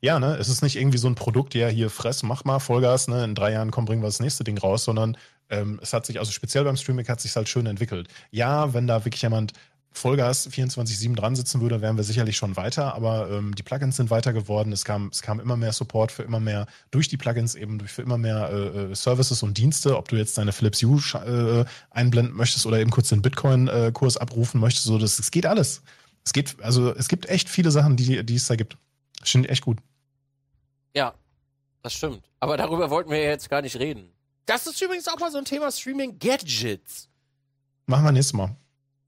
Ja, 0.00 0.18
ne, 0.18 0.36
es 0.36 0.48
ist 0.48 0.62
nicht 0.62 0.76
irgendwie 0.76 0.98
so 0.98 1.08
ein 1.08 1.14
Produkt, 1.14 1.54
ja, 1.54 1.68
hier 1.68 1.90
fress, 1.90 2.22
mach 2.22 2.44
mal 2.44 2.58
Vollgas, 2.58 3.08
ne, 3.08 3.24
in 3.24 3.34
drei 3.34 3.52
Jahren 3.52 3.70
komm, 3.70 3.84
bringen 3.84 4.02
wir 4.02 4.08
das 4.08 4.20
nächste 4.20 4.44
Ding 4.44 4.58
raus, 4.58 4.84
sondern 4.84 5.16
ähm, 5.50 5.78
es 5.82 5.92
hat 5.92 6.06
sich, 6.06 6.18
also 6.18 6.32
speziell 6.32 6.64
beim 6.64 6.76
Streaming 6.76 7.08
hat 7.08 7.20
sich 7.20 7.34
halt 7.36 7.48
schön 7.48 7.66
entwickelt. 7.66 8.08
Ja, 8.30 8.72
wenn 8.72 8.86
da 8.86 9.04
wirklich 9.04 9.22
jemand 9.22 9.52
Vollgas 9.92 10.48
24-7 10.48 11.16
dran 11.16 11.34
sitzen 11.34 11.60
würde, 11.60 11.80
wären 11.80 11.96
wir 11.96 12.04
sicherlich 12.04 12.36
schon 12.36 12.56
weiter, 12.56 12.94
aber 12.94 13.28
ähm, 13.30 13.54
die 13.56 13.62
Plugins 13.62 13.96
sind 13.96 14.10
weiter 14.10 14.32
geworden. 14.32 14.72
Es 14.72 14.84
kam, 14.84 15.08
es 15.12 15.20
kam 15.20 15.40
immer 15.40 15.56
mehr 15.56 15.72
Support 15.72 16.12
für 16.12 16.22
immer 16.22 16.38
mehr, 16.38 16.66
durch 16.92 17.08
die 17.08 17.16
Plugins 17.16 17.56
eben, 17.56 17.80
für 17.80 18.02
immer 18.02 18.16
mehr 18.16 18.50
äh, 18.52 18.92
äh 18.92 18.94
Services 18.94 19.42
und 19.42 19.58
Dienste, 19.58 19.96
ob 19.96 20.08
du 20.08 20.16
jetzt 20.16 20.38
deine 20.38 20.52
Philips 20.52 20.82
Hue 20.82 21.00
äh, 21.14 21.64
einblenden 21.90 22.36
möchtest 22.36 22.66
oder 22.66 22.78
eben 22.78 22.90
kurz 22.90 23.08
den 23.08 23.20
Bitcoin-Kurs 23.20 24.16
äh, 24.16 24.20
abrufen 24.20 24.60
möchtest, 24.60 24.86
so 24.86 24.96
das, 24.96 25.18
es 25.18 25.30
geht 25.30 25.46
alles. 25.46 25.82
Es 26.24 26.32
geht, 26.32 26.56
also 26.62 26.94
es 26.94 27.08
gibt 27.08 27.28
echt 27.28 27.48
viele 27.48 27.70
Sachen, 27.70 27.96
die, 27.96 28.24
die 28.24 28.34
es 28.36 28.46
da 28.46 28.54
gibt. 28.54 28.76
Das 29.20 29.30
finde 29.30 29.48
ich 29.48 29.52
echt 29.52 29.64
gut. 29.64 29.78
Ja, 30.94 31.14
das 31.82 31.94
stimmt. 31.94 32.24
Aber 32.40 32.56
darüber 32.56 32.90
wollten 32.90 33.10
wir 33.10 33.18
ja 33.18 33.30
jetzt 33.30 33.48
gar 33.48 33.62
nicht 33.62 33.78
reden. 33.78 34.12
Das 34.46 34.66
ist 34.66 34.80
übrigens 34.82 35.06
auch 35.08 35.18
mal 35.18 35.30
so 35.30 35.38
ein 35.38 35.44
Thema 35.44 35.70
Streaming-Gadgets. 35.70 37.08
Machen 37.86 38.04
wir 38.04 38.12
nächstes 38.12 38.32
Mal. 38.32 38.56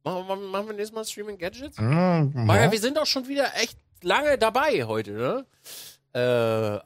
Machen, 0.05 0.29
wir, 0.29 0.37
machen 0.37 0.67
wir 0.69 0.75
nächstes 0.75 0.95
Mal 0.95 1.05
Streaming-Gadgets? 1.05 1.79
Mhm. 1.79 2.47
Ja. 2.49 2.71
Wir 2.71 2.81
sind 2.81 2.99
auch 2.99 3.07
schon 3.07 3.27
wieder 3.29 3.55
echt 3.57 3.77
lange 4.03 4.39
dabei 4.39 4.85
heute, 4.85 5.13
ne? 5.13 5.47
Äh, 6.15 6.19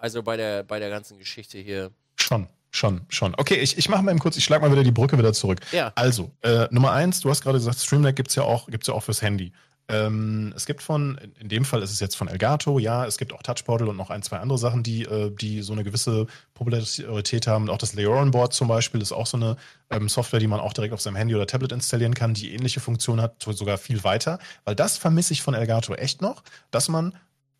also 0.01 0.23
bei 0.23 0.36
der, 0.36 0.62
bei 0.62 0.78
der 0.78 0.90
ganzen 0.90 1.19
Geschichte 1.19 1.59
hier. 1.59 1.90
Schon. 2.16 2.48
Schon, 2.70 3.01
schon. 3.09 3.35
Okay, 3.39 3.55
ich, 3.55 3.78
ich 3.78 3.89
mache 3.89 4.03
mal 4.03 4.11
eben 4.11 4.20
kurz, 4.20 4.36
ich 4.36 4.44
schlage 4.44 4.62
mal 4.62 4.70
wieder 4.70 4.85
die 4.85 4.90
Brücke 4.90 5.16
wieder 5.16 5.32
zurück. 5.32 5.61
Ja. 5.73 5.93
Also, 5.94 6.31
äh, 6.43 6.69
Nummer 6.70 6.93
eins, 6.93 7.20
du 7.20 7.31
hast 7.31 7.40
gerade 7.40 7.57
gesagt, 7.57 7.78
Stream 7.78 8.03
Deck 8.03 8.16
gibt 8.16 8.28
es 8.28 8.35
ja, 8.35 8.43
auch, 8.43 8.69
ja 8.69 8.93
auch 8.93 9.03
fürs 9.03 9.23
Handy. 9.23 9.53
Ähm, 9.88 10.52
es 10.56 10.66
gibt 10.66 10.82
von, 10.82 11.18
in 11.38 11.48
dem 11.48 11.64
Fall 11.64 11.80
ist 11.82 11.92
es 11.92 12.00
jetzt 12.00 12.16
von 12.16 12.26
Elgato, 12.26 12.78
ja, 12.80 13.06
es 13.06 13.18
gibt 13.18 13.32
auch 13.32 13.42
Touchportal 13.42 13.88
und 13.88 13.96
noch 13.96 14.10
ein, 14.10 14.22
zwei 14.22 14.38
andere 14.38 14.58
Sachen, 14.58 14.82
die, 14.82 15.04
äh, 15.04 15.30
die 15.30 15.62
so 15.62 15.72
eine 15.72 15.84
gewisse 15.84 16.26
Popularität 16.54 17.46
haben. 17.46 17.70
Auch 17.70 17.78
das 17.78 17.94
Leoron 17.94 18.32
Board 18.32 18.52
zum 18.52 18.66
Beispiel 18.66 19.00
ist 19.00 19.12
auch 19.12 19.26
so 19.26 19.36
eine 19.36 19.56
ähm, 19.90 20.08
Software, 20.08 20.40
die 20.40 20.48
man 20.48 20.58
auch 20.58 20.72
direkt 20.72 20.92
auf 20.92 21.00
seinem 21.00 21.16
Handy 21.16 21.34
oder 21.36 21.46
Tablet 21.46 21.70
installieren 21.70 22.14
kann, 22.14 22.34
die 22.34 22.52
ähnliche 22.52 22.80
Funktionen 22.80 23.20
hat, 23.20 23.42
sogar 23.42 23.78
viel 23.78 24.02
weiter. 24.02 24.40
Weil 24.64 24.74
das 24.74 24.98
vermisse 24.98 25.32
ich 25.32 25.42
von 25.42 25.54
Elgato 25.54 25.94
echt 25.94 26.20
noch, 26.20 26.42
dass 26.72 26.88
man 26.88 27.14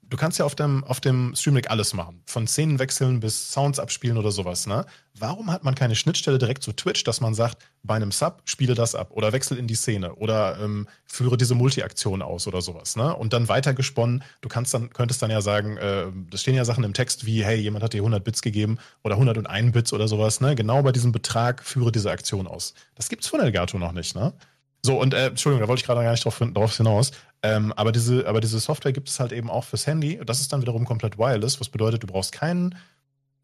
du 0.09 0.17
kannst 0.17 0.39
ja 0.39 0.45
auf 0.45 0.55
dem, 0.55 0.85
auf 0.85 1.01
dem 1.01 1.35
Stream 1.35 1.61
alles 1.69 1.95
machen. 1.95 2.23
Von 2.27 2.47
Szenen 2.47 2.79
wechseln 2.79 3.21
bis 3.21 3.53
Sounds 3.53 3.79
abspielen 3.79 4.19
oder 4.19 4.31
sowas, 4.31 4.67
ne? 4.67 4.87
Warum 5.19 5.51
hat 5.51 5.65
man 5.65 5.75
keine 5.75 5.95
Schnittstelle 5.97 6.39
direkt 6.39 6.63
zu 6.63 6.73
Twitch, 6.73 7.03
dass 7.05 7.21
man 7.21 7.35
sagt, 7.35 7.65
bei 7.83 7.95
einem 7.95 8.13
Sub 8.13 8.43
spiele 8.45 8.75
das 8.75 8.95
ab 8.95 9.11
oder 9.13 9.33
wechsel 9.33 9.57
in 9.57 9.67
die 9.67 9.75
Szene 9.75 10.15
oder 10.17 10.59
ähm, 10.61 10.87
führe 11.07 11.37
diese 11.37 11.55
Multi-Aktion 11.55 12.21
aus 12.21 12.47
oder 12.47 12.61
sowas, 12.61 12.97
ne? 12.97 13.15
Und 13.17 13.33
dann 13.33 13.49
weitergesponnen, 13.49 14.23
du 14.41 14.49
kannst 14.49 14.75
dann, 14.75 14.91
könntest 14.91 15.23
dann 15.23 15.31
ja 15.31 15.41
sagen, 15.41 15.77
äh, 15.79 16.07
das 16.31 16.43
stehen 16.43 16.55
ja 16.55 16.65
Sachen 16.65 16.85
im 16.85 16.93
Text 16.93 17.27
wie, 17.27 17.45
hey, 17.45 17.57
jemand 17.57 17.83
hat 17.83 17.95
dir 17.95 18.01
100 18.01 18.23
Bits 18.23 18.43
gegeben 18.43 18.79
oder 19.03 19.15
101 19.15 19.73
Bits 19.73 19.93
oder 19.93 20.09
sowas, 20.09 20.41
ne? 20.41 20.55
Genau 20.55 20.83
bei 20.83 20.93
diesem 20.93 21.13
Betrag 21.13 21.63
führe 21.63 21.93
diese 21.93 22.11
Aktion 22.11 22.47
aus. 22.47 22.75
Das 22.95 23.09
gibt's 23.09 23.27
von 23.27 23.41
Elgato 23.41 23.79
noch 23.79 23.93
nicht, 23.93 24.15
ne? 24.15 24.33
So, 24.87 25.01
und 25.01 25.15
äh, 25.15 25.27
Entschuldigung, 25.27 25.63
da 25.63 25.69
wollte 25.69 25.81
ich 25.81 25.87
gerade 25.87 26.03
gar 26.03 26.13
nicht 26.13 26.25
drauf, 26.25 26.39
drauf 26.39 26.77
hinaus. 26.77 27.11
Ähm, 27.47 27.73
aber, 27.75 27.93
diese, 27.93 28.27
aber 28.27 28.41
diese 28.41 28.59
Software 28.59 28.93
gibt 28.93 29.09
es 29.09 29.21
halt 29.21 29.33
eben 29.33 29.51
auch 29.51 29.65
fürs 29.65 29.87
Handy. 29.87 30.21
Das 30.25 30.41
ist 30.41 30.53
dann 30.53 30.63
wiederum 30.63 30.85
komplett 30.85 31.19
wireless, 31.19 31.61
was 31.61 31.69
bedeutet, 31.69 32.03
du 32.03 32.07
brauchst 32.07 32.33
keinen 32.33 32.77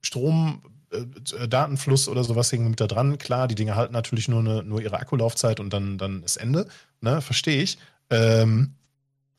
Strom, 0.00 0.62
äh, 0.90 1.48
Datenfluss 1.48 2.08
oder 2.08 2.24
sowas 2.24 2.52
irgendwie 2.52 2.70
mit 2.70 2.80
da 2.80 2.86
dran. 2.86 3.18
Klar, 3.18 3.48
die 3.48 3.54
Dinge 3.54 3.76
halten 3.76 3.92
natürlich 3.92 4.28
nur, 4.28 4.40
eine, 4.40 4.62
nur 4.62 4.80
ihre 4.80 4.98
Akkulaufzeit 4.98 5.60
und 5.60 5.72
dann, 5.72 5.98
dann 5.98 6.22
ist 6.22 6.36
Ende. 6.36 6.66
Ne, 7.00 7.20
verstehe 7.20 7.62
ich. 7.62 7.78
Ähm, 8.10 8.74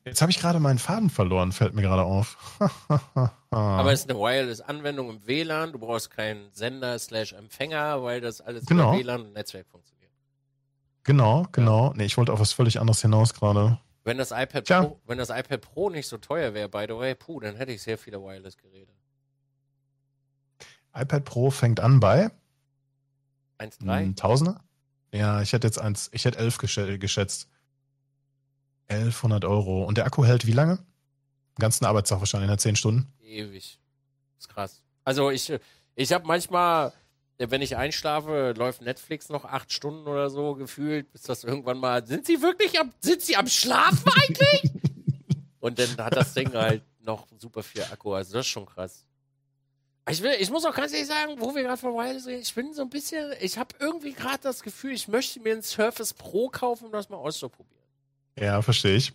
jetzt 0.04 0.22
habe 0.22 0.32
ich 0.32 0.38
gerade 0.38 0.60
meinen 0.60 0.78
Faden 0.78 1.10
verloren, 1.10 1.52
fällt 1.52 1.74
mir 1.74 1.82
gerade 1.82 2.02
auf. 2.02 2.38
Aber 3.50 3.92
es 3.92 4.00
ist 4.00 4.10
eine 4.10 4.18
Wireless-Anwendung 4.18 5.10
im 5.10 5.26
WLAN. 5.26 5.72
Du 5.72 5.78
brauchst 5.78 6.10
keinen 6.10 6.52
Sender 6.52 6.98
slash 6.98 7.34
Empfänger, 7.34 8.02
weil 8.02 8.20
das 8.20 8.40
alles 8.40 8.66
genau. 8.66 8.94
über 8.94 8.98
WLAN 8.98 9.22
und 9.22 9.32
Netzwerk 9.34 9.66
funktioniert. 9.68 10.12
Genau, 11.04 11.46
genau. 11.52 11.92
Nee, 11.94 12.06
ich 12.06 12.16
wollte 12.16 12.32
auf 12.32 12.40
was 12.40 12.52
völlig 12.52 12.80
anderes 12.80 13.02
hinaus 13.02 13.34
gerade. 13.34 13.78
Wenn 14.04 14.18
das 14.18 14.30
iPad. 14.32 14.64
Pro, 14.66 15.00
wenn 15.06 15.18
das 15.18 15.30
iPad 15.30 15.60
Pro 15.62 15.90
nicht 15.90 16.06
so 16.06 16.18
teuer 16.18 16.52
wäre, 16.54 16.68
by 16.68 16.84
the 16.88 16.94
way, 16.96 17.14
puh, 17.14 17.40
dann 17.40 17.56
hätte 17.56 17.72
ich 17.72 17.82
sehr 17.82 17.96
viele 17.98 18.20
Wireless-Geräte. 18.22 18.92
iPad 20.94 21.24
Pro 21.24 21.50
fängt 21.50 21.80
an 21.80 22.00
bei 22.00 22.30
1,3? 23.58 23.88
Ein 23.90 24.16
Tausender? 24.16 24.60
Ja, 25.12 25.40
ich 25.42 25.52
hätte 25.52 25.66
jetzt 25.66 25.78
eins, 25.78 26.10
ich 26.12 26.24
hätte 26.24 26.38
elf 26.38 26.58
gesch- 26.58 26.98
geschätzt. 26.98 27.48
1100 28.88 29.44
Euro. 29.44 29.84
Und 29.84 29.96
der 29.96 30.04
Akku 30.06 30.24
hält 30.24 30.46
wie 30.46 30.52
lange? 30.52 30.76
Den 30.76 31.60
ganzen 31.60 31.84
Arbeitstag 31.86 32.18
wahrscheinlich, 32.18 32.50
in 32.50 32.58
10 32.58 32.76
Stunden. 32.76 33.12
Ewig. 33.22 33.80
ist 34.38 34.48
krass. 34.48 34.82
Also 35.04 35.30
ich, 35.30 35.52
ich 35.94 36.12
habe 36.12 36.26
manchmal, 36.26 36.92
wenn 37.38 37.62
ich 37.62 37.76
einschlafe, 37.76 38.54
läuft 38.56 38.82
Netflix 38.82 39.28
noch 39.28 39.44
acht 39.44 39.72
Stunden 39.72 40.06
oder 40.06 40.30
so 40.30 40.54
gefühlt, 40.54 41.10
bis 41.12 41.22
das 41.22 41.44
irgendwann 41.44 41.78
mal, 41.78 42.06
sind 42.06 42.26
sie 42.26 42.40
wirklich 42.42 42.78
am, 42.80 42.92
sind 43.00 43.22
sie 43.22 43.36
am 43.36 43.46
Schlafen 43.46 44.10
eigentlich? 44.22 44.70
Und 45.60 45.78
dann 45.78 45.96
hat 45.98 46.16
das 46.16 46.34
Ding 46.34 46.52
halt 46.52 46.82
noch 47.00 47.26
super 47.38 47.62
viel 47.62 47.82
Akku, 47.82 48.12
also 48.12 48.34
das 48.34 48.46
ist 48.46 48.52
schon 48.52 48.66
krass. 48.66 49.04
Ich, 50.10 50.22
will, 50.22 50.34
ich 50.38 50.50
muss 50.50 50.66
auch 50.66 50.74
ganz 50.74 50.92
ehrlich 50.92 51.08
sagen, 51.08 51.36
wo 51.38 51.54
wir 51.54 51.62
gerade 51.62 51.78
von 51.78 51.94
Wireless 51.94 52.26
reden, 52.26 52.42
ich 52.42 52.54
bin 52.54 52.74
so 52.74 52.82
ein 52.82 52.90
bisschen, 52.90 53.32
ich 53.40 53.56
habe 53.56 53.74
irgendwie 53.80 54.12
gerade 54.12 54.40
das 54.42 54.62
Gefühl, 54.62 54.92
ich 54.92 55.08
möchte 55.08 55.40
mir 55.40 55.54
ein 55.54 55.62
Surface 55.62 56.12
Pro 56.12 56.50
kaufen, 56.50 56.86
um 56.86 56.92
das 56.92 57.08
mal 57.08 57.16
auszuprobieren. 57.16 57.82
Ja, 58.38 58.60
verstehe 58.60 58.96
ich. 58.96 59.12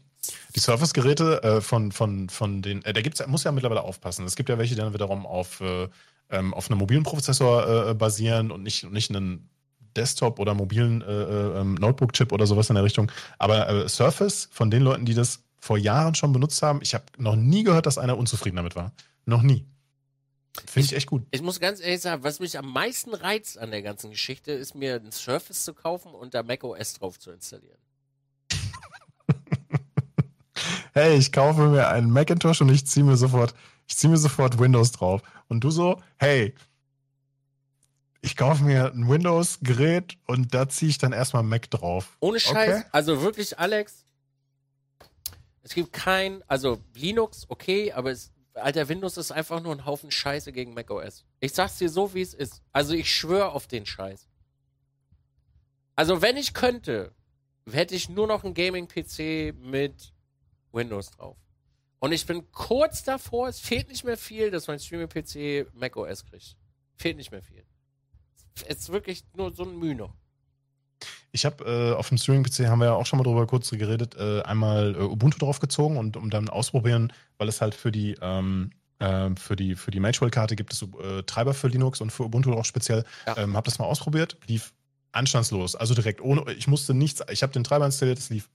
Die 0.55 0.59
Surface-Geräte 0.59 1.43
äh, 1.43 1.61
von, 1.61 1.91
von, 1.91 2.29
von 2.29 2.61
den, 2.61 2.83
äh, 2.85 2.93
da 2.93 3.01
gibt's, 3.01 3.25
muss 3.27 3.43
ja 3.43 3.51
mittlerweile 3.51 3.83
aufpassen. 3.83 4.25
Es 4.25 4.35
gibt 4.35 4.49
ja 4.49 4.57
welche, 4.57 4.75
die 4.75 4.81
dann 4.81 4.93
wiederum 4.93 5.25
auf, 5.25 5.61
äh, 5.61 5.87
ähm, 6.29 6.53
auf 6.53 6.69
einem 6.69 6.79
mobilen 6.79 7.03
Prozessor 7.03 7.89
äh, 7.89 7.93
basieren 7.93 8.51
und 8.51 8.63
nicht, 8.63 8.89
nicht 8.91 9.09
einen 9.09 9.49
Desktop 9.95 10.39
oder 10.39 10.53
mobilen 10.53 11.01
äh, 11.01 11.05
äh, 11.05 11.59
ähm, 11.59 11.75
Notebook-Chip 11.75 12.31
oder 12.31 12.47
sowas 12.47 12.69
in 12.69 12.75
der 12.75 12.83
Richtung. 12.83 13.11
Aber 13.37 13.67
äh, 13.69 13.89
Surface, 13.89 14.49
von 14.51 14.69
den 14.71 14.83
Leuten, 14.83 15.05
die 15.05 15.13
das 15.13 15.43
vor 15.59 15.77
Jahren 15.77 16.15
schon 16.15 16.31
benutzt 16.31 16.61
haben, 16.61 16.79
ich 16.81 16.93
habe 16.93 17.05
noch 17.17 17.35
nie 17.35 17.63
gehört, 17.63 17.85
dass 17.85 17.97
einer 17.97 18.17
unzufrieden 18.17 18.57
damit 18.57 18.75
war. 18.75 18.93
Noch 19.25 19.41
nie. 19.41 19.65
Finde 20.65 20.85
ich 20.87 20.93
echt 20.93 21.07
gut. 21.07 21.23
Ich 21.31 21.41
muss 21.41 21.59
ganz 21.59 21.79
ehrlich 21.79 22.01
sagen, 22.01 22.23
was 22.23 22.39
mich 22.39 22.57
am 22.57 22.71
meisten 22.71 23.13
reizt 23.13 23.57
an 23.57 23.71
der 23.71 23.81
ganzen 23.81 24.11
Geschichte, 24.11 24.51
ist 24.51 24.75
mir 24.75 24.95
ein 24.95 25.11
Surface 25.11 25.63
zu 25.63 25.73
kaufen 25.73 26.13
und 26.13 26.33
da 26.33 26.43
macOS 26.43 26.93
drauf 26.93 27.19
zu 27.19 27.31
installieren. 27.31 27.77
Hey, 30.91 31.17
ich 31.17 31.31
kaufe 31.31 31.67
mir 31.67 31.87
einen 31.87 32.09
Macintosh 32.09 32.61
und 32.61 32.69
ich 32.69 32.85
ziehe 32.85 33.05
mir 33.05 33.15
sofort, 33.15 33.53
ich 33.89 33.97
ziehe 33.97 34.09
mir 34.09 34.17
sofort 34.17 34.59
Windows 34.59 34.91
drauf. 34.91 35.21
Und 35.47 35.63
du 35.63 35.71
so, 35.71 35.99
hey, 36.17 36.53
ich 38.21 38.37
kaufe 38.37 38.63
mir 38.63 38.91
ein 38.93 39.09
Windows-Gerät 39.09 40.17
und 40.27 40.53
da 40.53 40.69
ziehe 40.69 40.89
ich 40.89 40.99
dann 40.99 41.11
erstmal 41.11 41.41
Mac 41.43 41.69
drauf. 41.71 42.15
Ohne 42.19 42.39
Scheiß, 42.39 42.81
Okay. 42.81 42.89
also 42.91 43.21
wirklich, 43.21 43.57
Alex, 43.57 44.05
es 45.63 45.73
gibt 45.73 45.91
kein, 45.91 46.43
also 46.47 46.79
Linux, 46.93 47.45
okay, 47.49 47.91
aber 47.91 48.11
es, 48.11 48.31
alter 48.53 48.87
Windows 48.89 49.17
ist 49.17 49.31
einfach 49.31 49.61
nur 49.61 49.73
ein 49.73 49.85
Haufen 49.85 50.11
Scheiße 50.11 50.51
gegen 50.51 50.73
macOS. 50.73 51.25
Ich 51.39 51.53
sag's 51.53 51.77
dir 51.77 51.89
so, 51.89 52.13
wie 52.13 52.21
es 52.21 52.33
ist. 52.33 52.61
Also 52.71 52.93
ich 52.93 53.11
schwöre 53.11 53.49
auf 53.51 53.67
den 53.67 53.85
Scheiß. 53.85 54.27
Also 55.95 56.21
wenn 56.21 56.37
ich 56.37 56.53
könnte, 56.53 57.13
hätte 57.71 57.95
ich 57.95 58.07
nur 58.09 58.27
noch 58.27 58.43
einen 58.43 58.53
Gaming-PC 58.53 59.55
mit 59.59 60.13
Windows 60.71 61.11
drauf. 61.11 61.37
Und 61.99 62.13
ich 62.13 62.25
bin 62.25 62.49
kurz 62.51 63.03
davor, 63.03 63.49
es 63.49 63.59
fehlt 63.59 63.89
nicht 63.89 64.03
mehr 64.03 64.17
viel, 64.17 64.51
dass 64.51 64.67
mein 64.67 64.79
Streaming-PC 64.79 65.73
macOS 65.73 66.25
kriegt. 66.25 66.55
Fehlt 66.95 67.17
nicht 67.17 67.31
mehr 67.31 67.41
viel. 67.41 67.63
Es 68.67 68.77
ist 68.77 68.89
wirklich 68.91 69.23
nur 69.35 69.53
so 69.53 69.63
ein 69.63 69.77
Mühe 69.77 69.95
noch. 69.95 70.13
Ich 71.31 71.45
habe 71.45 71.63
äh, 71.63 71.93
auf 71.93 72.09
dem 72.09 72.17
Streaming-PC, 72.17 72.67
haben 72.67 72.79
wir 72.79 72.85
ja 72.85 72.93
auch 72.93 73.05
schon 73.05 73.17
mal 73.17 73.23
drüber 73.23 73.45
kurz 73.47 73.69
geredet, 73.69 74.15
äh, 74.15 74.41
einmal 74.41 74.95
äh, 74.95 74.99
Ubuntu 74.99 75.37
draufgezogen 75.37 75.97
und 75.97 76.17
um 76.17 76.29
dann 76.29 76.49
ausprobieren, 76.49 77.13
weil 77.37 77.47
es 77.47 77.61
halt 77.61 77.75
für 77.75 77.91
die 77.91 78.17
ähm, 78.21 78.71
äh, 78.99 79.29
für 79.35 79.55
die 79.55 79.75
für 79.75 79.91
die 79.91 79.99
Magewell-Karte 79.99 80.55
gibt 80.55 80.73
es 80.73 80.81
äh, 80.81 81.23
Treiber 81.23 81.53
für 81.53 81.67
Linux 81.67 82.01
und 82.01 82.11
für 82.11 82.23
Ubuntu 82.23 82.53
auch 82.53 82.65
speziell. 82.65 83.05
Ja. 83.27 83.37
Ähm, 83.37 83.55
habe 83.55 83.65
das 83.65 83.79
mal 83.79 83.85
ausprobiert, 83.85 84.37
lief 84.47 84.73
anstandslos, 85.11 85.75
also 85.75 85.93
direkt 85.93 86.21
ohne, 86.21 86.51
ich 86.53 86.67
musste 86.67 86.93
nichts, 86.93 87.23
ich 87.31 87.43
habe 87.43 87.53
den 87.53 87.63
Treiber 87.63 87.85
installiert, 87.85 88.19
es 88.19 88.29
lief 88.29 88.49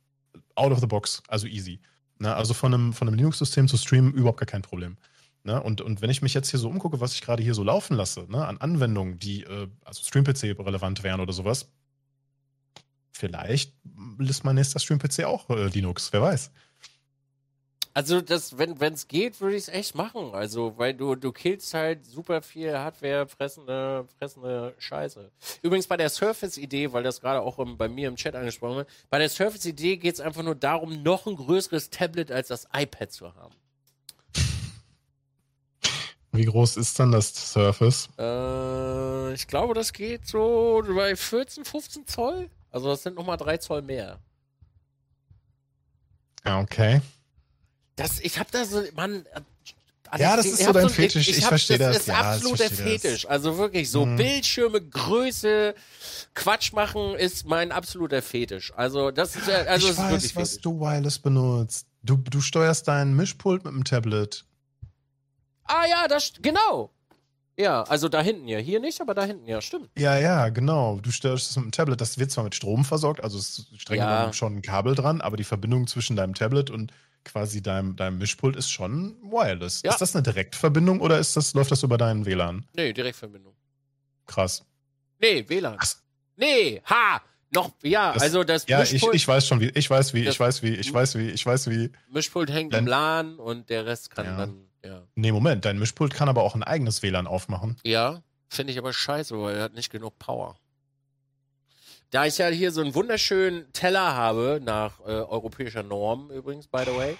out 0.54 0.72
of 0.72 0.80
the 0.80 0.86
box, 0.86 1.22
also 1.28 1.46
easy. 1.46 1.80
Ne? 2.18 2.34
Also 2.34 2.54
von 2.54 2.72
einem 2.72 2.92
von 2.92 3.08
einem 3.08 3.16
Linux-System 3.16 3.68
zu 3.68 3.76
streamen 3.76 4.12
überhaupt 4.12 4.40
gar 4.40 4.46
kein 4.46 4.62
Problem. 4.62 4.96
Ne? 5.44 5.62
Und, 5.62 5.82
und 5.82 6.00
wenn 6.00 6.10
ich 6.10 6.22
mich 6.22 6.34
jetzt 6.34 6.50
hier 6.50 6.58
so 6.58 6.68
umgucke, 6.68 7.00
was 7.00 7.14
ich 7.14 7.20
gerade 7.20 7.42
hier 7.42 7.54
so 7.54 7.62
laufen 7.62 7.96
lasse, 7.96 8.26
ne? 8.30 8.44
an 8.46 8.58
Anwendungen, 8.58 9.18
die 9.18 9.42
äh, 9.44 9.68
also 9.84 10.02
Stream-PC 10.02 10.58
relevant 10.58 11.02
wären 11.02 11.20
oder 11.20 11.34
sowas, 11.34 11.70
vielleicht 13.12 13.74
ist 14.18 14.44
mein 14.44 14.54
nächster 14.54 14.80
Stream-PC 14.80 15.24
auch 15.24 15.50
äh, 15.50 15.66
Linux, 15.66 16.12
wer 16.12 16.22
weiß. 16.22 16.50
Also 17.96 18.20
das, 18.20 18.58
wenn 18.58 18.92
es 18.92 19.06
geht, 19.06 19.40
würde 19.40 19.54
ich 19.54 19.62
es 19.62 19.68
echt 19.68 19.94
machen. 19.94 20.34
Also, 20.34 20.76
weil 20.76 20.94
du, 20.94 21.14
du 21.14 21.30
killst 21.30 21.72
halt 21.74 22.04
super 22.04 22.42
viel 22.42 22.76
Hardware, 22.76 23.28
fressende, 23.28 24.08
fressende 24.18 24.74
Scheiße. 24.78 25.30
Übrigens 25.62 25.86
bei 25.86 25.96
der 25.96 26.10
Surface-Idee, 26.10 26.92
weil 26.92 27.04
das 27.04 27.20
gerade 27.20 27.40
auch 27.40 27.60
im, 27.60 27.78
bei 27.78 27.88
mir 27.88 28.08
im 28.08 28.16
Chat 28.16 28.34
angesprochen 28.34 28.78
wird, 28.78 28.88
bei 29.10 29.20
der 29.20 29.28
Surface-Idee 29.28 29.98
geht 29.98 30.14
es 30.14 30.20
einfach 30.20 30.42
nur 30.42 30.56
darum, 30.56 31.04
noch 31.04 31.28
ein 31.28 31.36
größeres 31.36 31.90
Tablet 31.90 32.32
als 32.32 32.48
das 32.48 32.66
iPad 32.74 33.12
zu 33.12 33.32
haben. 33.32 33.54
Wie 36.32 36.46
groß 36.46 36.76
ist 36.78 36.98
dann 36.98 37.12
das 37.12 37.52
Surface? 37.52 38.08
Äh, 38.18 39.34
ich 39.34 39.46
glaube, 39.46 39.72
das 39.72 39.92
geht 39.92 40.26
so 40.26 40.82
bei 40.96 41.14
14, 41.14 41.64
15 41.64 42.08
Zoll. 42.08 42.50
Also 42.72 42.88
das 42.88 43.04
sind 43.04 43.14
nochmal 43.14 43.36
3 43.36 43.58
Zoll 43.58 43.82
mehr. 43.82 44.18
Okay. 46.44 47.00
Das, 47.96 48.20
ich 48.20 48.38
hab 48.38 48.50
da 48.50 48.64
so, 48.64 48.82
Mann. 48.94 49.24
Alex, 50.10 50.22
Ja, 50.22 50.36
das 50.36 50.46
ich 50.46 50.52
ist 50.52 50.58
so 50.60 50.66
hab 50.66 50.74
dein 50.74 50.84
ein- 50.84 50.90
Fetisch. 50.90 51.28
Ich 51.28 51.42
hab- 51.42 51.48
versteh 51.48 51.78
das. 51.78 51.94
Das 51.94 52.02
ist 52.02 52.08
Ja, 52.08 52.14
ich 52.20 52.26
absolut 52.26 52.58
der 52.60 52.66
versteh 52.70 52.92
das. 52.94 53.02
Fetisch. 53.02 53.26
Also 53.28 53.58
wirklich 53.58 53.90
so 53.90 54.06
Mhm. 54.06 54.16
Bildschirme, 54.16 54.80
Größe, 54.80 55.74
Quatsch 56.34 56.72
machen 56.72 57.14
ist 57.14 57.46
mein 57.46 57.72
absoluter 57.72 58.22
Fetisch. 58.22 58.72
Also 58.76 59.10
das 59.10 59.34
ist, 59.36 59.48
ja- 59.48 59.62
also 59.62 59.86
ich 59.86 59.92
ist 59.92 59.98
weiß, 59.98 60.10
wirklich 60.12 60.36
was 60.36 60.48
Fetisch. 60.50 60.62
du 60.62 60.80
Wireless 60.80 61.18
benutzt. 61.18 61.86
Du, 62.02 62.16
du 62.16 62.40
steuerst 62.40 62.86
deinen 62.86 63.16
Mischpult 63.16 63.64
mit 63.64 63.72
dem 63.72 63.84
Tablet. 63.84 64.44
Ah 65.64 65.86
ja, 65.88 66.06
das 66.08 66.32
genau. 66.42 66.90
Ja, 67.56 67.82
also 67.84 68.08
da 68.08 68.20
hinten 68.20 68.48
ja. 68.48 68.58
Hier 68.58 68.80
nicht, 68.80 69.00
aber 69.00 69.14
da 69.14 69.24
hinten 69.24 69.46
ja, 69.46 69.60
stimmt. 69.62 69.88
Ja, 69.96 70.18
ja, 70.18 70.48
genau. 70.48 70.98
Du 71.00 71.10
steuerst 71.12 71.50
es 71.50 71.56
mit 71.56 71.66
dem 71.66 71.72
Tablet. 71.72 72.00
Das 72.00 72.18
wird 72.18 72.30
zwar 72.30 72.44
mit 72.44 72.54
Strom 72.54 72.84
versorgt, 72.84 73.22
also 73.22 73.38
es 73.38 73.58
ist 73.60 73.80
streng 73.80 73.98
Ja. 73.98 74.32
schon 74.32 74.56
ein 74.56 74.62
Kabel 74.62 74.94
dran, 74.94 75.20
aber 75.20 75.36
die 75.36 75.44
Verbindung 75.44 75.86
zwischen 75.86 76.16
deinem 76.16 76.34
Tablet 76.34 76.70
und 76.70 76.92
quasi 77.24 77.62
deinem, 77.62 77.96
deinem 77.96 78.18
Mischpult 78.18 78.56
ist 78.56 78.70
schon 78.70 79.16
wireless. 79.22 79.82
Ja. 79.82 79.90
Ist 79.92 80.00
das 80.00 80.14
eine 80.14 80.22
Direktverbindung 80.22 81.00
oder 81.00 81.18
ist 81.18 81.36
das, 81.36 81.54
läuft 81.54 81.70
das 81.70 81.82
über 81.82 81.98
deinen 81.98 82.26
WLAN? 82.26 82.66
Nee, 82.74 82.92
Direktverbindung. 82.92 83.54
Krass. 84.26 84.64
Nee, 85.20 85.44
WLAN. 85.48 85.76
Ach, 85.80 85.94
Nee, 86.36 86.82
ha! 86.86 87.22
Noch, 87.52 87.70
ja, 87.84 88.12
Das- 88.14 88.22
also 88.24 88.42
das 88.42 88.66
Ja, 88.66 88.82
ich, 88.82 88.92
Mischpult, 88.94 89.14
ich 89.14 89.28
weiß 89.28 89.46
schon 89.46 89.60
wie, 89.60 89.68
ich 89.68 89.88
weiß 89.88 90.12
wie, 90.12 90.26
ich 90.26 90.40
weiß 90.40 90.62
wie, 90.64 90.74
ich 90.74 90.92
weiß 90.92 91.14
wie, 91.16 91.30
ich 91.30 91.46
weiß 91.46 91.70
wie. 91.70 91.92
Mischpult 92.10 92.50
hängt 92.50 92.72
Dann- 92.72 92.84
im 92.84 92.86
LAN 92.88 93.38
und 93.38 93.70
der 93.70 93.86
Rest 93.86 94.10
kann 94.10 94.26
Ja. 94.26 94.36
dann, 94.38 94.66
ja. 94.84 95.02
Nee, 95.14 95.30
Moment, 95.30 95.64
dein 95.64 95.78
Mischpult 95.78 96.12
kann 96.12 96.28
aber 96.28 96.42
auch 96.42 96.56
ein 96.56 96.64
eigenes 96.64 97.02
WLAN 97.04 97.28
aufmachen. 97.28 97.76
Ja, 97.84 98.22
finde 98.48 98.72
ich 98.72 98.78
aber 98.80 98.92
scheiße, 98.92 99.40
weil 99.40 99.54
er 99.56 99.62
hat 99.62 99.74
nicht 99.74 99.90
genug 99.92 100.18
Power. 100.18 100.56
Da 102.14 102.26
ich 102.26 102.38
ja 102.38 102.46
hier 102.46 102.70
so 102.70 102.80
einen 102.80 102.94
wunderschönen 102.94 103.72
Teller 103.72 104.14
habe, 104.14 104.60
nach 104.62 105.00
äh, 105.00 105.10
europäischer 105.10 105.82
Norm 105.82 106.30
übrigens, 106.30 106.68
by 106.68 106.84
the 106.86 106.96
way. 106.96 107.16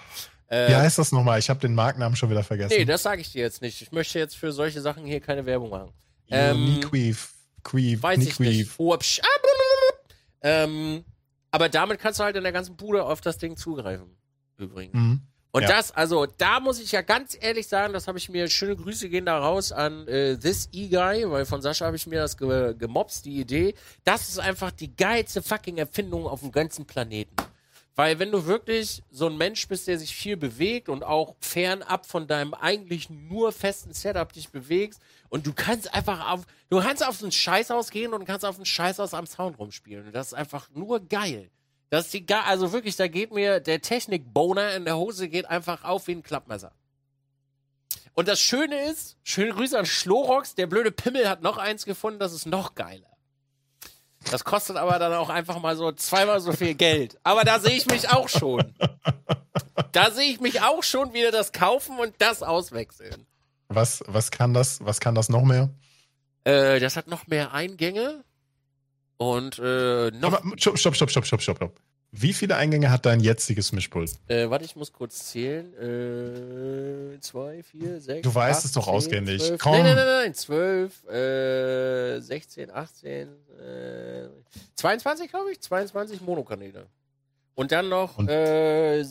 Äh, 0.47 0.69
Wie 0.69 0.77
heißt 0.77 0.99
das 0.99 1.11
nochmal? 1.11 1.41
Ich 1.41 1.51
habe 1.51 1.59
den 1.59 1.75
Markennamen 1.75 2.15
schon 2.15 2.31
wieder 2.31 2.45
vergessen. 2.45 2.77
nee, 2.79 2.85
das 2.85 3.03
sage 3.03 3.21
ich 3.21 3.33
dir 3.33 3.43
jetzt 3.43 3.61
nicht. 3.61 3.83
Ich 3.83 3.91
möchte 3.91 4.21
jetzt 4.21 4.37
für 4.37 4.53
solche 4.53 4.81
Sachen 4.81 5.05
hier 5.05 5.19
keine 5.19 5.47
Werbung 5.47 5.71
machen. 5.71 5.91
ähm, 6.31 6.77
Uniqueef. 6.77 7.33
Queef, 7.65 8.05
Weiß 8.05 8.21
ich 8.21 8.39
Uniqueef. 8.39 8.69
nicht. 8.69 8.71
Oh, 8.79 8.97
psch, 8.97 9.21
ah, 9.21 9.27
ähm, 10.43 11.05
aber 11.51 11.69
damit 11.69 11.99
kannst 11.99 12.21
du 12.21 12.25
halt 12.25 12.37
in 12.37 12.45
der 12.45 12.53
ganzen 12.53 12.77
Bude 12.77 13.03
auf 13.03 13.21
das 13.21 13.39
Ding 13.39 13.57
zugreifen. 13.57 14.16
Übrigens. 14.59 14.95
Mhm. 14.95 15.23
Und 15.55 15.62
Ja. 15.62 15.68
das, 15.68 15.93
also 15.93 16.26
da 16.26 16.59
muss 16.59 16.81
ich 16.81 16.90
ja 16.90 17.02
ganz 17.02 17.39
ehrlich 17.40 17.68
sagen, 17.68 17.93
das 17.93 18.09
habe 18.09 18.18
ich 18.18 18.28
mir, 18.28 18.48
schöne 18.51 18.74
Grüße 18.74 19.09
gehen 19.09 19.26
da 19.26 19.39
raus 19.39 19.70
an 19.70 20.09
äh, 20.09 20.36
This 20.36 20.68
E-Guy, 20.72 21.31
weil 21.31 21.47
von 21.47 21.62
Sascha 21.62 21.86
habe 21.86 21.94
ich 21.94 22.09
mir 22.09 22.22
das 22.22 22.36
ge 22.36 22.74
gemobst, 22.76 23.24
die 23.24 23.39
Idee. 23.39 23.76
Das 24.02 24.28
ist 24.28 24.40
einfach 24.40 24.72
die 24.72 24.97
geilste 24.97 25.43
fucking 25.43 25.78
Erfindung 25.78 26.26
auf 26.26 26.40
dem 26.40 26.51
ganzen 26.51 26.86
Planeten. 26.86 27.36
Weil 27.94 28.18
wenn 28.18 28.32
du 28.32 28.47
wirklich 28.47 29.05
so 29.12 29.28
ein 29.28 29.36
Mensch 29.36 29.68
bist, 29.68 29.86
der 29.86 29.97
sich 29.97 30.16
viel 30.16 30.36
bewegt 30.36 30.89
und 30.89 31.05
auch 31.05 31.36
fernab 31.39 32.05
von 32.05 32.26
deinem 32.26 32.52
eigentlich 32.52 33.09
nur 33.09 33.52
festen 33.52 33.93
Setup 33.93 34.32
dich 34.32 34.48
bewegst 34.48 35.01
und 35.28 35.47
du 35.47 35.52
kannst 35.52 35.94
einfach 35.94 36.32
auf, 36.32 36.40
du 36.68 36.81
kannst 36.81 37.06
auf 37.06 37.16
so 37.16 37.26
ein 37.26 37.32
Scheißhaus 37.32 37.93
gehen 37.93 38.12
und 38.12 38.24
kannst 38.24 38.44
auf 38.44 38.59
ein 38.59 38.66
Scheißhaus 38.66 39.14
am 39.14 39.28
Sound 39.28 39.56
rumspielen. 39.60 40.06
Und 40.06 40.12
das 40.16 40.28
ist 40.28 40.35
einfach 40.35 40.68
nur 40.74 40.98
geil. 40.98 41.48
Das 41.90 42.06
ist 42.06 42.15
die, 42.15 42.27
ga- 42.27 42.43
also 42.43 42.73
wirklich, 42.73 42.97
da 42.97 43.09
geht 43.09 43.32
mir 43.32 43.61
der 43.61 43.81
Technik-Boner 43.81 44.74
in 44.74 44.85
der 44.85 44.97
Hose 44.97 45.28
geht 45.28 45.47
einfach 45.47 45.85
auf 45.85 46.06
wie 46.09 46.12
ein 46.12 46.23
Klappmesser. 46.23 46.73
Und 48.15 48.28
das 48.28 48.40
Schöne 48.40 48.89
ist, 48.90 49.16
schöne 49.23 49.52
Grüße 49.52 49.78
an 49.78 49.86
Schlorox, 49.86 50.55
der 50.55 50.66
blöde 50.66 50.90
Pimmel 50.93 51.28
hat 51.28 51.43
noch 51.43 51.59
eins 51.59 51.85
gefunden, 51.85 52.19
das 52.20 52.32
ist 52.32 52.47
noch 52.47 52.74
geiler. 52.74 53.09
Das 54.31 54.44
kostet 54.44 54.77
aber 54.77 54.98
dann 54.98 55.12
auch 55.12 55.28
einfach 55.28 55.61
mal 55.61 55.77
so 55.77 55.93
zweimal 55.93 56.40
so 56.40 56.52
viel 56.52 56.74
Geld. 56.74 57.19
Aber 57.24 57.44
da 57.44 57.61
sehe 57.61 57.77
ich 57.77 57.86
mich 57.86 58.09
auch 58.11 58.28
schon. 58.28 58.74
Da 59.93 60.11
sehe 60.11 60.31
ich 60.31 60.40
mich 60.40 60.62
auch 60.62 60.82
schon 60.82 61.12
wieder 61.12 61.31
das 61.31 61.52
kaufen 61.52 61.98
und 61.98 62.15
das 62.19 62.43
auswechseln. 62.43 63.27
Was, 63.69 64.02
was 64.06 64.31
kann 64.31 64.55
das, 64.55 64.78
was 64.85 65.01
kann 65.01 65.15
das 65.15 65.28
noch 65.28 65.43
mehr? 65.43 65.69
Äh, 66.44 66.81
das 66.81 66.97
hat 66.97 67.06
noch 67.09 67.27
mehr 67.27 67.52
Eingänge 67.52 68.24
und 69.16 69.59
äh, 69.59 70.11
noch. 70.12 70.32
Aber, 70.32 70.43
stopp, 70.59 70.78
stopp, 70.78 70.95
stopp, 70.97 71.11
stopp, 71.11 71.24
stopp, 71.27 71.57
stopp. 71.57 71.81
Wie 72.16 72.32
viele 72.32 72.55
Eingänge 72.55 72.93
hat 72.93 73.07
dein 73.07 73.19
jetziges 73.19 73.73
Mischpult? 73.73 74.12
Äh, 74.28 74.49
warte, 74.49 74.65
ich 74.65 74.77
muss 74.77 74.93
kurz 74.93 75.31
zählen. 75.31 75.74
Äh, 75.74 77.19
zwei, 77.20 77.65
vier, 77.65 78.01
sechs. 78.01 78.23
Du 78.23 78.32
weißt 78.32 78.61
acht, 78.61 78.65
es 78.66 78.73
doch 78.73 78.86
auswendig. 78.86 79.43
Komm. 79.59 79.73
Nein, 79.73 79.82
nein, 79.85 79.97
nein, 79.97 80.07
nein. 80.07 80.35
Zwölf, 80.35 81.03
äh, 81.09 82.20
16, 82.20 82.70
18, 82.70 83.28
äh, 83.59 84.28
22, 84.77 85.28
glaube 85.28 85.51
ich. 85.51 85.61
22 85.61 86.20
Monokanäle. 86.20 86.86
Und 87.57 87.73
dann 87.73 87.89
noch 87.89 88.16
Und- 88.19 88.28
äh, 88.28 89.05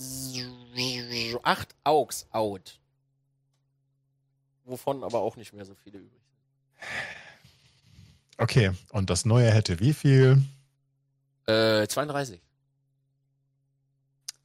acht 1.43 1.75
Aux 1.83 2.25
out. 2.31 2.79
Wovon 4.63 5.03
aber 5.03 5.19
auch 5.19 5.35
nicht 5.35 5.51
mehr 5.51 5.65
so 5.65 5.75
viele 5.75 5.97
übrig 5.99 6.21
sind. 6.23 6.87
Okay, 8.37 8.71
und 8.91 9.09
das 9.09 9.25
neue 9.25 9.51
hätte 9.51 9.79
wie 9.79 9.93
viel? 9.93 10.41
Äh, 11.45 11.87
32. 11.87 12.41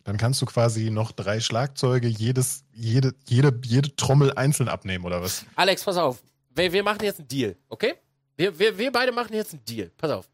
Dann 0.05 0.16
kannst 0.16 0.40
du 0.40 0.47
quasi 0.47 0.90
noch 0.90 1.12
drei 1.12 1.40
Schlagzeuge, 1.40 2.09
jedes, 2.09 2.65
jede, 2.73 3.15
jede, 3.27 3.60
jede 3.65 3.94
Trommel 3.94 4.32
einzeln 4.35 4.69
abnehmen, 4.69 5.05
oder 5.05 5.20
was? 5.23 5.44
Alex, 5.55 5.85
pass 5.85 5.97
auf. 5.97 6.23
Wir, 6.48 6.73
wir 6.73 6.82
machen 6.82 7.02
jetzt 7.02 7.19
einen 7.19 7.28
Deal, 7.28 7.56
okay? 7.69 7.94
Wir, 8.36 8.59
wir, 8.59 8.78
wir 8.78 8.90
beide 8.90 9.12
machen 9.12 9.35
jetzt 9.35 9.52
einen 9.52 9.65
Deal. 9.65 9.90
Pass 9.97 10.10
auf. 10.10 10.28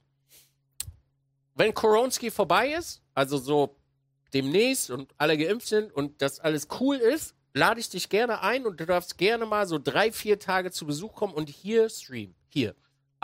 Wenn 1.55 1.75
Koronski 1.75 2.31
vorbei 2.31 2.75
ist, 2.75 3.03
also 3.15 3.39
so 3.39 3.77
demnächst 4.33 4.91
und 4.91 5.13
alle 5.17 5.39
geimpft 5.39 5.69
sind 5.69 5.93
und 5.93 6.21
das 6.21 6.41
alles 6.41 6.69
cool 6.81 6.97
ist, 6.97 7.35
lade 7.53 7.81
ich 7.81 7.89
dich 7.89 8.09
gerne 8.09 8.43
ein 8.43 8.67
und 8.67 8.79
du 8.81 8.87
darfst 8.87 9.17
gerne 9.17 9.47
mal 9.47 9.67
so 9.67 9.79
drei, 9.79 10.13
vier 10.13 10.39
Tage 10.39 10.71
zu 10.71 10.87
Besuch 10.87 11.15
kommen 11.15 11.33
und 11.35 11.49
hier 11.49 11.89
streamen. 11.89 12.35
Hier. 12.49 12.75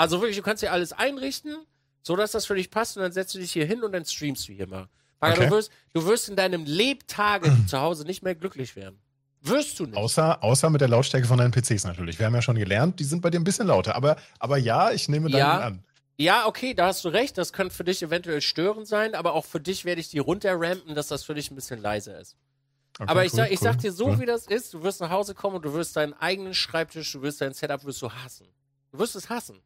Also 0.00 0.18
wirklich, 0.22 0.38
du 0.38 0.42
kannst 0.42 0.62
dir 0.62 0.72
alles 0.72 0.94
einrichten, 0.94 1.58
sodass 2.02 2.32
das 2.32 2.46
für 2.46 2.54
dich 2.54 2.70
passt 2.70 2.96
und 2.96 3.02
dann 3.02 3.12
setzt 3.12 3.34
du 3.34 3.38
dich 3.38 3.52
hier 3.52 3.66
hin 3.66 3.82
und 3.82 3.92
dann 3.92 4.06
streamst 4.06 4.48
du 4.48 4.52
hier 4.54 4.66
mal. 4.66 4.88
Okay. 5.20 5.44
du, 5.44 5.50
wirst, 5.50 5.70
du 5.92 6.06
wirst 6.06 6.30
in 6.30 6.36
deinem 6.36 6.64
Lebtage 6.64 7.52
zu 7.66 7.78
Hause 7.78 8.04
nicht 8.06 8.22
mehr 8.22 8.34
glücklich 8.34 8.76
werden. 8.76 8.98
Wirst 9.42 9.78
du 9.78 9.84
nicht. 9.84 9.98
Außer, 9.98 10.42
außer 10.42 10.70
mit 10.70 10.80
der 10.80 10.88
Lautstärke 10.88 11.26
von 11.26 11.36
deinen 11.36 11.50
PCs 11.50 11.84
natürlich. 11.84 12.18
Wir 12.18 12.24
haben 12.24 12.34
ja 12.34 12.40
schon 12.40 12.56
gelernt, 12.56 12.98
die 12.98 13.04
sind 13.04 13.20
bei 13.20 13.28
dir 13.28 13.40
ein 13.40 13.44
bisschen 13.44 13.66
lauter. 13.66 13.94
Aber, 13.94 14.16
aber 14.38 14.56
ja, 14.56 14.90
ich 14.90 15.10
nehme 15.10 15.28
deinen 15.28 15.38
Ja. 15.38 15.58
an. 15.58 15.84
Ja, 16.16 16.46
okay, 16.46 16.72
da 16.72 16.86
hast 16.86 17.04
du 17.04 17.10
recht. 17.10 17.36
Das 17.36 17.52
könnte 17.52 17.74
für 17.74 17.84
dich 17.84 18.02
eventuell 18.02 18.40
störend 18.40 18.86
sein, 18.86 19.14
aber 19.14 19.34
auch 19.34 19.44
für 19.44 19.60
dich 19.60 19.84
werde 19.84 20.00
ich 20.00 20.08
die 20.08 20.18
runterrampen, 20.18 20.94
dass 20.94 21.08
das 21.08 21.24
für 21.24 21.34
dich 21.34 21.50
ein 21.50 21.56
bisschen 21.56 21.80
leiser 21.80 22.18
ist. 22.18 22.36
Okay, 22.98 23.10
aber 23.10 23.26
ich, 23.26 23.32
cool, 23.32 23.36
sag, 23.36 23.50
ich 23.50 23.60
cool, 23.60 23.64
sag 23.64 23.78
dir 23.78 23.92
so, 23.92 24.06
cool. 24.06 24.20
wie 24.20 24.26
das 24.26 24.46
ist, 24.46 24.72
du 24.72 24.82
wirst 24.82 25.02
nach 25.02 25.10
Hause 25.10 25.34
kommen 25.34 25.56
und 25.56 25.64
du 25.64 25.74
wirst 25.74 25.96
deinen 25.96 26.14
eigenen 26.14 26.54
Schreibtisch, 26.54 27.12
du 27.12 27.20
wirst 27.20 27.42
dein 27.42 27.52
Setup, 27.52 27.84
wirst 27.84 28.00
du 28.00 28.10
hassen. 28.10 28.46
Du 28.92 28.98
wirst 28.98 29.14
es 29.14 29.28
hassen. 29.28 29.60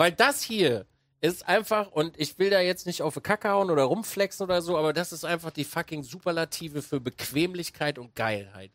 Weil 0.00 0.12
das 0.12 0.42
hier 0.42 0.86
ist 1.20 1.46
einfach, 1.46 1.92
und 1.92 2.18
ich 2.18 2.38
will 2.38 2.48
da 2.48 2.58
jetzt 2.60 2.86
nicht 2.86 3.02
auf 3.02 3.12
die 3.12 3.20
Kacke 3.20 3.50
hauen 3.50 3.70
oder 3.70 3.82
rumflexen 3.82 4.44
oder 4.44 4.62
so, 4.62 4.78
aber 4.78 4.94
das 4.94 5.12
ist 5.12 5.26
einfach 5.26 5.50
die 5.50 5.64
fucking 5.64 6.04
Superlative 6.04 6.80
für 6.80 7.00
Bequemlichkeit 7.00 7.98
und 7.98 8.14
Geilheit. 8.16 8.70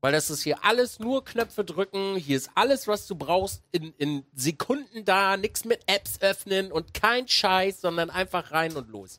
Weil 0.00 0.12
das 0.12 0.30
ist 0.30 0.44
hier 0.44 0.62
alles 0.62 1.00
nur 1.00 1.24
Knöpfe 1.24 1.64
drücken, 1.64 2.14
hier 2.14 2.36
ist 2.36 2.52
alles, 2.54 2.86
was 2.86 3.08
du 3.08 3.16
brauchst, 3.16 3.64
in, 3.72 3.94
in 3.98 4.24
Sekunden 4.32 5.04
da, 5.04 5.36
nix 5.36 5.64
mit 5.64 5.80
Apps 5.88 6.20
öffnen 6.20 6.70
und 6.70 6.94
kein 6.94 7.26
Scheiß, 7.26 7.80
sondern 7.80 8.10
einfach 8.10 8.52
rein 8.52 8.76
und 8.76 8.88
los. 8.90 9.18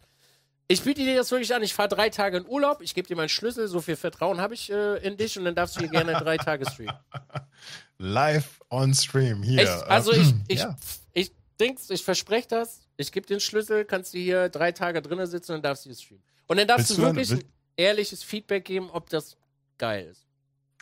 Ich 0.69 0.83
biete 0.83 1.03
dir 1.03 1.17
das 1.17 1.31
wirklich 1.31 1.53
an, 1.53 1.63
ich 1.63 1.73
fahre 1.73 1.89
drei 1.89 2.09
Tage 2.09 2.37
in 2.37 2.47
Urlaub, 2.47 2.81
ich 2.81 2.95
gebe 2.95 3.09
dir 3.09 3.17
meinen 3.17 3.27
Schlüssel, 3.27 3.67
so 3.67 3.81
viel 3.81 3.97
Vertrauen 3.97 4.39
habe 4.39 4.53
ich 4.53 4.71
äh, 4.71 5.05
in 5.05 5.17
dich 5.17 5.37
und 5.37 5.43
dann 5.43 5.53
darfst 5.53 5.75
du 5.75 5.81
hier 5.81 5.89
gerne 5.89 6.13
drei 6.13 6.37
Tage 6.37 6.65
streamen. 6.65 6.95
Live 7.97 8.59
on 8.69 8.93
Stream 8.93 9.43
hier. 9.43 9.63
Ich, 9.63 9.69
also 9.69 10.11
ich, 10.11 10.33
ich, 10.47 10.59
ja. 10.59 10.77
ich 11.13 11.31
denk's, 11.59 11.89
ich 11.89 12.03
verspreche 12.03 12.47
das, 12.47 12.81
ich 12.97 13.11
gebe 13.11 13.25
den 13.25 13.39
Schlüssel, 13.39 13.85
kannst 13.85 14.13
du 14.13 14.17
hier 14.17 14.49
drei 14.49 14.71
Tage 14.71 15.01
drinnen 15.01 15.27
sitzen 15.27 15.53
und 15.53 15.57
dann 15.57 15.71
darfst 15.71 15.85
du 15.85 15.89
hier 15.89 15.97
streamen. 15.97 16.23
Und 16.47 16.57
dann 16.57 16.67
darfst 16.67 16.89
Willst 16.89 16.99
du 16.99 17.03
wirklich 17.03 17.31
ein 17.31 17.43
ehrliches 17.77 18.23
Feedback 18.23 18.65
geben, 18.65 18.89
ob 18.91 19.09
das 19.09 19.37
geil 19.77 20.07
ist. 20.11 20.25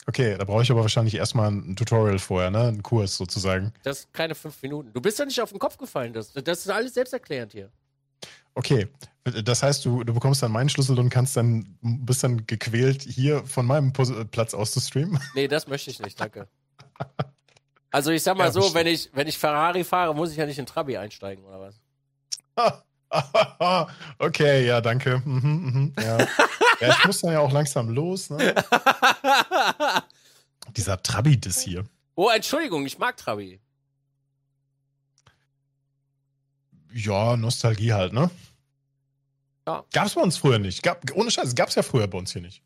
Okay, 0.06 0.35
da 0.38 0.44
brauche 0.44 0.64
ich 0.64 0.72
aber 0.72 0.81
wahrscheinlich 0.81 1.15
erstmal 1.15 1.49
ein 1.49 1.76
Tutorial 1.76 2.19
vorher, 2.19 2.52
ne? 2.52 2.68
Ein 2.68 2.84
Kurs 2.84 3.15
sozusagen. 3.15 3.72
Das 3.84 3.99
ist 3.99 4.14
keine 4.14 4.35
fünf 4.35 4.61
Minuten. 4.61 4.91
Du 4.91 4.99
bist 4.99 5.18
ja 5.18 5.26
nicht 5.26 5.40
auf 5.40 5.52
den 5.52 5.60
Kopf 5.60 5.77
gefallen. 5.77 6.11
Das, 6.11 6.34
das 6.34 6.60
ist 6.60 6.69
alles 6.69 6.94
selbsterklärend 6.94 7.53
hier. 7.53 7.72
Okay, 8.56 8.88
das 9.23 9.64
heißt, 9.64 9.85
du, 9.85 10.03
du 10.03 10.14
bekommst 10.14 10.44
dann 10.44 10.52
meinen 10.52 10.69
Schlüssel 10.69 10.99
und 10.99 11.10
kannst 11.10 11.38
dann, 11.38 11.77
bist 11.81 12.23
dann 12.23 12.45
gequält, 12.45 13.02
hier 13.02 13.44
von 13.45 13.65
meinem 13.65 13.94
Platz 13.94 14.53
aus 14.53 14.72
zu 14.73 14.80
streamen. 14.80 15.19
Nee, 15.34 15.48
das 15.48 15.68
möchte 15.68 15.90
ich 15.90 15.99
nicht, 15.99 16.19
danke. 16.19 16.48
Also 17.91 18.10
ich 18.12 18.24
sag 18.24 18.36
mal 18.36 18.45
Ja, 18.45 18.52
so, 18.52 18.60
bestimmt. 18.62 18.76
wenn 18.76 18.88
ich, 18.88 19.10
wenn 19.14 19.28
ich 19.28 19.38
Ferrari 19.38 19.84
fahre, 19.84 20.16
muss 20.16 20.32
ich 20.32 20.38
ja 20.38 20.45
nicht 20.48 20.58
in 20.58 20.66
Trabi 20.66 20.98
einsteigen, 20.98 21.44
oder 21.45 21.60
was? 21.60 21.80
okay, 24.18 24.66
ja, 24.66 24.82
danke. 24.82 25.22
Mhm, 25.24 25.41
mhm, 25.66 25.94
ja. 26.02 26.18
ja, 26.80 26.90
ich 26.90 27.06
muss 27.06 27.22
dann 27.22 27.34
ja 27.34 27.40
auch 27.40 27.52
langsam 27.52 27.90
los. 27.90 28.32
Ne? 28.32 28.38
Dieser 30.76 31.02
Trabi-Diss 31.02 31.60
hier. 31.62 31.86
Oh, 32.16 32.30
Entschuldigung, 32.30 32.86
ich 32.86 32.98
mag 32.98 33.16
Trabi. 33.18 33.60
Ja, 36.94 37.38
Nostalgie 37.38 37.94
halt, 37.94 38.14
ne? 38.14 38.30
Ja. 39.68 39.84
Gab's 39.94 40.16
bei 40.16 40.22
uns 40.22 40.38
früher 40.38 40.60
nicht. 40.60 40.84
Gab, 40.84 41.04
ohne 41.14 41.32
Scheiß, 41.32 41.56
gab's 41.56 41.76
ja 41.76 41.84
früher 41.84 42.08
bei 42.08 42.18
uns 42.18 42.34
hier 42.34 42.41
nicht. 42.41 42.62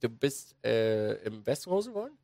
Du 0.00 0.08
bist 0.08 0.54
äh, 0.64 1.14
im 1.24 1.44
Westrose 1.44 1.90
geworden? 1.90 2.16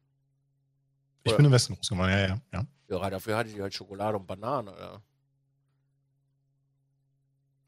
Ich 1.24 1.30
Ja. 1.32 1.36
bin 1.36 1.46
im 1.46 1.52
Westen 1.52 1.74
groß 1.74 1.88
geworden, 1.88 2.10
ja, 2.10 2.20
ja, 2.28 2.38
ja. 2.52 2.66
Ja, 2.88 3.10
dafür 3.10 3.36
hatte 3.38 3.48
ich 3.50 3.58
halt 3.58 3.74
Schokolade 3.74 4.16
und 4.18 4.26
Bananen, 4.26 4.68
oder? 4.68 5.02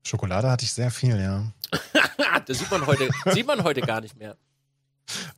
Schokolade 0.05 0.49
hatte 0.51 0.65
ich 0.65 0.73
sehr 0.73 0.91
viel, 0.91 1.19
ja. 1.19 1.53
das 2.47 2.59
sieht 2.59 2.71
man 2.71 2.87
heute, 2.87 3.09
sieht 3.33 3.47
man 3.47 3.65
heute 3.65 3.81
gar 3.81 4.01
nicht 4.01 4.17
mehr. 4.17 4.37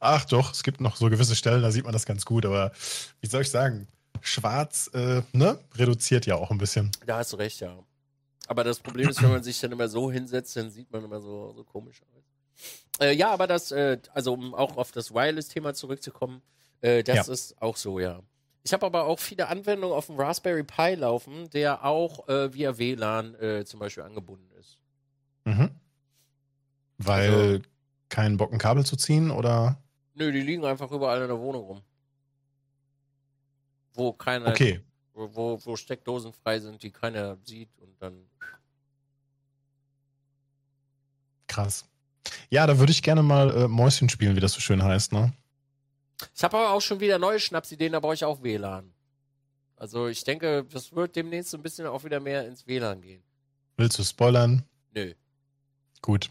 Ach 0.01 0.25
doch, 0.25 0.53
es 0.53 0.63
gibt 0.63 0.81
noch 0.81 0.97
so 0.97 1.09
gewisse 1.09 1.37
Stellen, 1.37 1.63
da 1.63 1.71
sieht 1.71 1.85
man 1.85 1.93
das 1.93 2.05
ganz 2.07 2.25
gut, 2.25 2.45
aber 2.45 2.73
wie 3.21 3.29
soll 3.29 3.43
ich 3.43 3.51
sagen? 3.51 3.87
Schwarz, 4.21 4.91
äh, 4.95 5.23
ne? 5.33 5.59
Reduziert 5.77 6.27
ja 6.27 6.35
auch 6.35 6.51
ein 6.51 6.59
bisschen. 6.59 6.91
Da 7.07 7.19
hast 7.19 7.33
du 7.33 7.37
recht, 7.37 7.61
ja. 7.61 7.79
Aber 8.49 8.65
das 8.65 8.81
Problem 8.81 9.09
ist, 9.09 9.23
wenn 9.23 9.31
man 9.31 9.43
sich 9.43 9.61
dann 9.61 9.73
immer 9.73 9.89
so 9.89 10.11
hinsetzt, 10.11 10.57
dann 10.57 10.71
sieht 10.71 10.91
man 10.91 11.05
immer 11.05 11.21
so, 11.21 11.53
so 11.55 11.65
komisch 11.65 12.01
aus. 12.03 12.25
Äh, 13.01 13.15
ja, 13.15 13.31
aber 13.31 13.47
das, 13.47 13.71
äh, 13.71 13.99
also 14.13 14.33
um 14.33 14.55
auch 14.55 14.77
auf 14.77 14.91
das 14.91 15.13
Wireless-Thema 15.15 15.75
zurückzukommen, 15.75 16.43
äh, 16.81 17.03
das 17.03 17.27
Ja. 17.27 17.33
ist 17.33 17.61
auch 17.63 17.77
so, 17.77 17.99
ja. 18.01 18.21
Ich 18.65 18.73
habe 18.73 18.85
aber 18.87 19.05
auch 19.05 19.19
viele 19.19 19.49
Anwendungen 19.49 19.97
auf 19.97 20.07
dem 20.07 20.17
Raspberry 20.21 20.63
Pi 20.65 20.95
laufen, 20.95 21.49
der 21.51 21.85
auch 21.85 22.29
äh, 22.29 22.53
via 22.53 22.77
WLAN 22.77 23.35
äh, 23.37 23.65
zum 23.65 23.81
Beispiel 23.81 24.03
angebunden 24.03 24.51
ist. 24.59 24.79
Mhm. 25.45 25.71
Weil 26.99 27.33
Also- 27.33 27.63
kein 28.11 28.37
Bock, 28.37 28.53
ein 28.53 28.59
Kabel 28.59 28.85
zu 28.85 28.97
ziehen 28.97 29.31
oder? 29.31 29.81
Nö, 30.15 30.33
die 30.33 30.41
liegen 30.41 30.65
einfach 30.65 30.91
überall 30.91 31.21
in 31.23 31.29
der 31.29 31.39
Wohnung 31.39 31.63
rum. 31.65 31.83
Wo 33.95 34.13
keiner, 34.13 34.49
Okay. 34.51 34.81
wo, 35.15 35.35
wo, 35.35 35.61
wo 35.65 35.77
Steckdosen 35.77 36.33
frei 36.33 36.59
sind, 36.59 36.83
die 36.83 36.91
keiner 36.91 37.37
sieht 37.45 37.69
und 37.79 37.95
dann. 38.01 38.15
Krass. 41.47 41.85
Ja, 42.51 42.67
da 42.67 42.79
würde 42.79 42.93
ich 42.93 43.03
gerne 43.03 43.23
mal 43.23 43.51
äh, 43.57 43.69
Mäuschen 43.69 44.09
spielen, 44.09 44.37
wie 44.37 44.41
das 44.41 44.53
so 44.53 44.61
schön 44.61 44.83
heißt, 44.83 45.13
ne? 45.13 45.33
Ich 46.35 46.43
habe 46.43 46.57
aber 46.57 46.71
auch 46.73 46.81
schon 46.81 47.01
wieder 47.01 47.19
neue 47.19 47.41
Schnapsideen, 47.41 47.93
da 47.93 48.01
brauche 48.01 48.15
ich 48.15 48.25
auch 48.25 48.43
WLAN. 48.43 48.93
Also 49.77 50.09
ich 50.09 50.25
denke, 50.25 50.65
das 50.73 50.93
wird 50.93 51.15
demnächst 51.15 51.51
so 51.51 51.57
ein 51.57 51.63
bisschen 51.63 51.87
auch 51.87 52.05
wieder 52.05 52.21
mehr 52.21 52.47
ins 52.47 52.67
WLAN 52.67 53.01
gehen. 53.01 53.23
Willst 53.77 53.99
du 53.99 54.03
spoilern? 54.03 54.65
Nö. 54.93 55.15
Gut. 56.03 56.31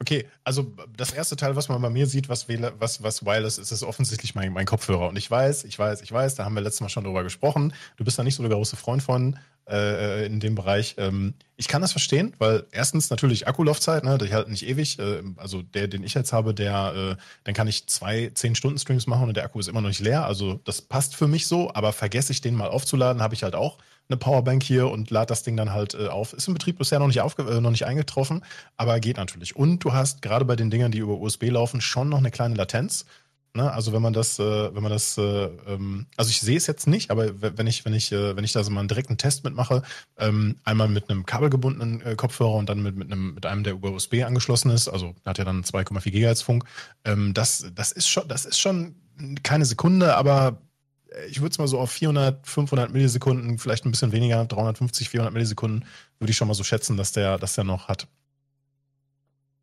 Okay, 0.00 0.26
also 0.44 0.72
das 0.96 1.12
erste 1.12 1.36
Teil, 1.36 1.54
was 1.54 1.68
man 1.68 1.80
bei 1.80 1.90
mir 1.90 2.06
sieht, 2.06 2.28
was, 2.28 2.48
was, 2.48 3.02
was 3.02 3.24
Wireless 3.24 3.58
ist, 3.58 3.70
ist 3.70 3.82
offensichtlich 3.82 4.34
mein, 4.34 4.52
mein 4.52 4.66
Kopfhörer. 4.66 5.08
Und 5.08 5.16
ich 5.16 5.30
weiß, 5.30 5.64
ich 5.64 5.78
weiß, 5.78 6.02
ich 6.02 6.10
weiß, 6.10 6.34
da 6.34 6.44
haben 6.44 6.54
wir 6.54 6.62
letztes 6.62 6.80
Mal 6.80 6.88
schon 6.88 7.04
drüber 7.04 7.22
gesprochen. 7.22 7.72
Du 7.96 8.04
bist 8.04 8.18
da 8.18 8.24
nicht 8.24 8.34
so 8.34 8.42
der 8.42 8.52
große 8.52 8.76
Freund 8.76 9.02
von 9.02 9.38
äh, 9.68 10.26
in 10.26 10.40
dem 10.40 10.54
Bereich. 10.54 10.96
Ähm, 10.98 11.34
ich 11.56 11.68
kann 11.68 11.82
das 11.82 11.92
verstehen, 11.92 12.34
weil 12.38 12.64
erstens 12.72 13.10
natürlich 13.10 13.46
Akkulaufzeit, 13.46 14.04
ne, 14.04 14.18
die 14.18 14.32
halten 14.32 14.50
nicht 14.50 14.66
ewig. 14.66 14.98
Äh, 14.98 15.22
also 15.36 15.62
der, 15.62 15.88
den 15.88 16.02
ich 16.02 16.14
jetzt 16.14 16.32
habe, 16.32 16.54
der, 16.54 17.16
äh, 17.18 17.22
dann 17.44 17.54
kann 17.54 17.68
ich 17.68 17.86
zwei, 17.86 18.30
zehn 18.34 18.54
Stunden 18.54 18.78
Streams 18.78 19.06
machen 19.06 19.28
und 19.28 19.36
der 19.36 19.44
Akku 19.44 19.60
ist 19.60 19.68
immer 19.68 19.80
noch 19.80 19.88
nicht 19.88 20.00
leer. 20.00 20.24
Also 20.24 20.54
das 20.64 20.82
passt 20.82 21.16
für 21.16 21.28
mich 21.28 21.46
so, 21.46 21.72
aber 21.74 21.92
vergesse 21.92 22.32
ich 22.32 22.40
den 22.40 22.54
mal 22.54 22.68
aufzuladen, 22.68 23.22
habe 23.22 23.34
ich 23.34 23.42
halt 23.42 23.54
auch 23.54 23.78
eine 24.10 24.16
Powerbank 24.16 24.62
hier 24.62 24.88
und 24.90 25.10
lade 25.10 25.26
das 25.26 25.42
Ding 25.42 25.56
dann 25.56 25.72
halt 25.72 25.94
äh, 25.94 26.08
auf. 26.08 26.32
Ist 26.32 26.48
im 26.48 26.54
Betrieb 26.54 26.78
bisher 26.78 26.98
noch 26.98 27.06
nicht, 27.06 27.20
aufge 27.20 27.42
äh, 27.42 27.60
noch 27.60 27.70
nicht 27.70 27.86
eingetroffen, 27.86 28.42
aber 28.76 28.98
geht 29.00 29.16
natürlich. 29.16 29.56
Und 29.56 29.84
du 29.84 29.92
hast 29.92 30.22
gerade 30.22 30.44
bei 30.44 30.56
den 30.56 30.70
Dingern, 30.70 30.92
die 30.92 30.98
über 30.98 31.18
USB 31.20 31.44
laufen, 31.50 31.80
schon 31.80 32.08
noch 32.08 32.18
eine 32.18 32.30
kleine 32.30 32.54
Latenz. 32.54 33.06
Ne? 33.54 33.70
Also 33.72 33.92
wenn 33.92 34.02
man 34.02 34.12
das, 34.12 34.38
äh, 34.38 34.74
wenn 34.74 34.82
man 34.82 34.92
das, 34.92 35.18
äh, 35.18 35.22
ähm, 35.66 36.06
also 36.16 36.30
ich 36.30 36.40
sehe 36.40 36.56
es 36.56 36.68
jetzt 36.68 36.86
nicht, 36.86 37.10
aber 37.10 37.32
wenn 37.40 37.66
ich, 37.66 37.84
wenn 37.84 37.94
ich, 37.94 38.12
äh, 38.12 38.36
wenn 38.36 38.44
ich 38.44 38.52
da 38.52 38.62
so 38.62 38.70
mal 38.70 38.78
einen 38.80 38.88
direkten 38.88 39.18
Test 39.18 39.42
mitmache, 39.42 39.82
ähm, 40.18 40.56
einmal 40.64 40.86
mit 40.86 41.10
einem 41.10 41.26
kabelgebundenen 41.26 42.00
äh, 42.02 42.14
Kopfhörer 42.14 42.54
und 42.54 42.68
dann 42.68 42.80
mit, 42.80 42.94
mit 42.94 43.10
einem, 43.10 43.34
mit 43.34 43.46
einem, 43.46 43.64
der 43.64 43.72
über 43.72 43.90
USB 43.90 44.22
angeschlossen 44.24 44.70
ist, 44.70 44.86
also 44.86 45.14
hat 45.26 45.38
ja 45.38 45.44
dann 45.44 45.64
2,4 45.64 46.10
Gigahertz 46.10 46.42
Funk, 46.42 46.64
ähm, 47.04 47.34
das, 47.34 47.66
das 47.74 47.90
ist 47.90 48.08
schon, 48.08 48.28
das 48.28 48.44
ist 48.44 48.60
schon 48.60 48.94
keine 49.42 49.64
Sekunde, 49.64 50.14
aber 50.16 50.62
äh, 51.10 51.26
ich 51.26 51.40
würde 51.40 51.50
es 51.50 51.58
mal 51.58 51.66
so 51.66 51.80
auf 51.80 51.90
400, 51.90 52.46
500 52.46 52.92
Millisekunden, 52.92 53.58
vielleicht 53.58 53.84
ein 53.84 53.90
bisschen 53.90 54.12
weniger, 54.12 54.44
350, 54.44 55.08
400 55.08 55.32
Millisekunden, 55.32 55.84
würde 56.20 56.30
ich 56.30 56.36
schon 56.36 56.48
mal 56.48 56.54
so 56.54 56.64
schätzen, 56.64 56.96
dass 56.96 57.12
der, 57.12 57.38
dass 57.38 57.54
der 57.54 57.64
noch 57.64 57.88
hat. 57.88 58.06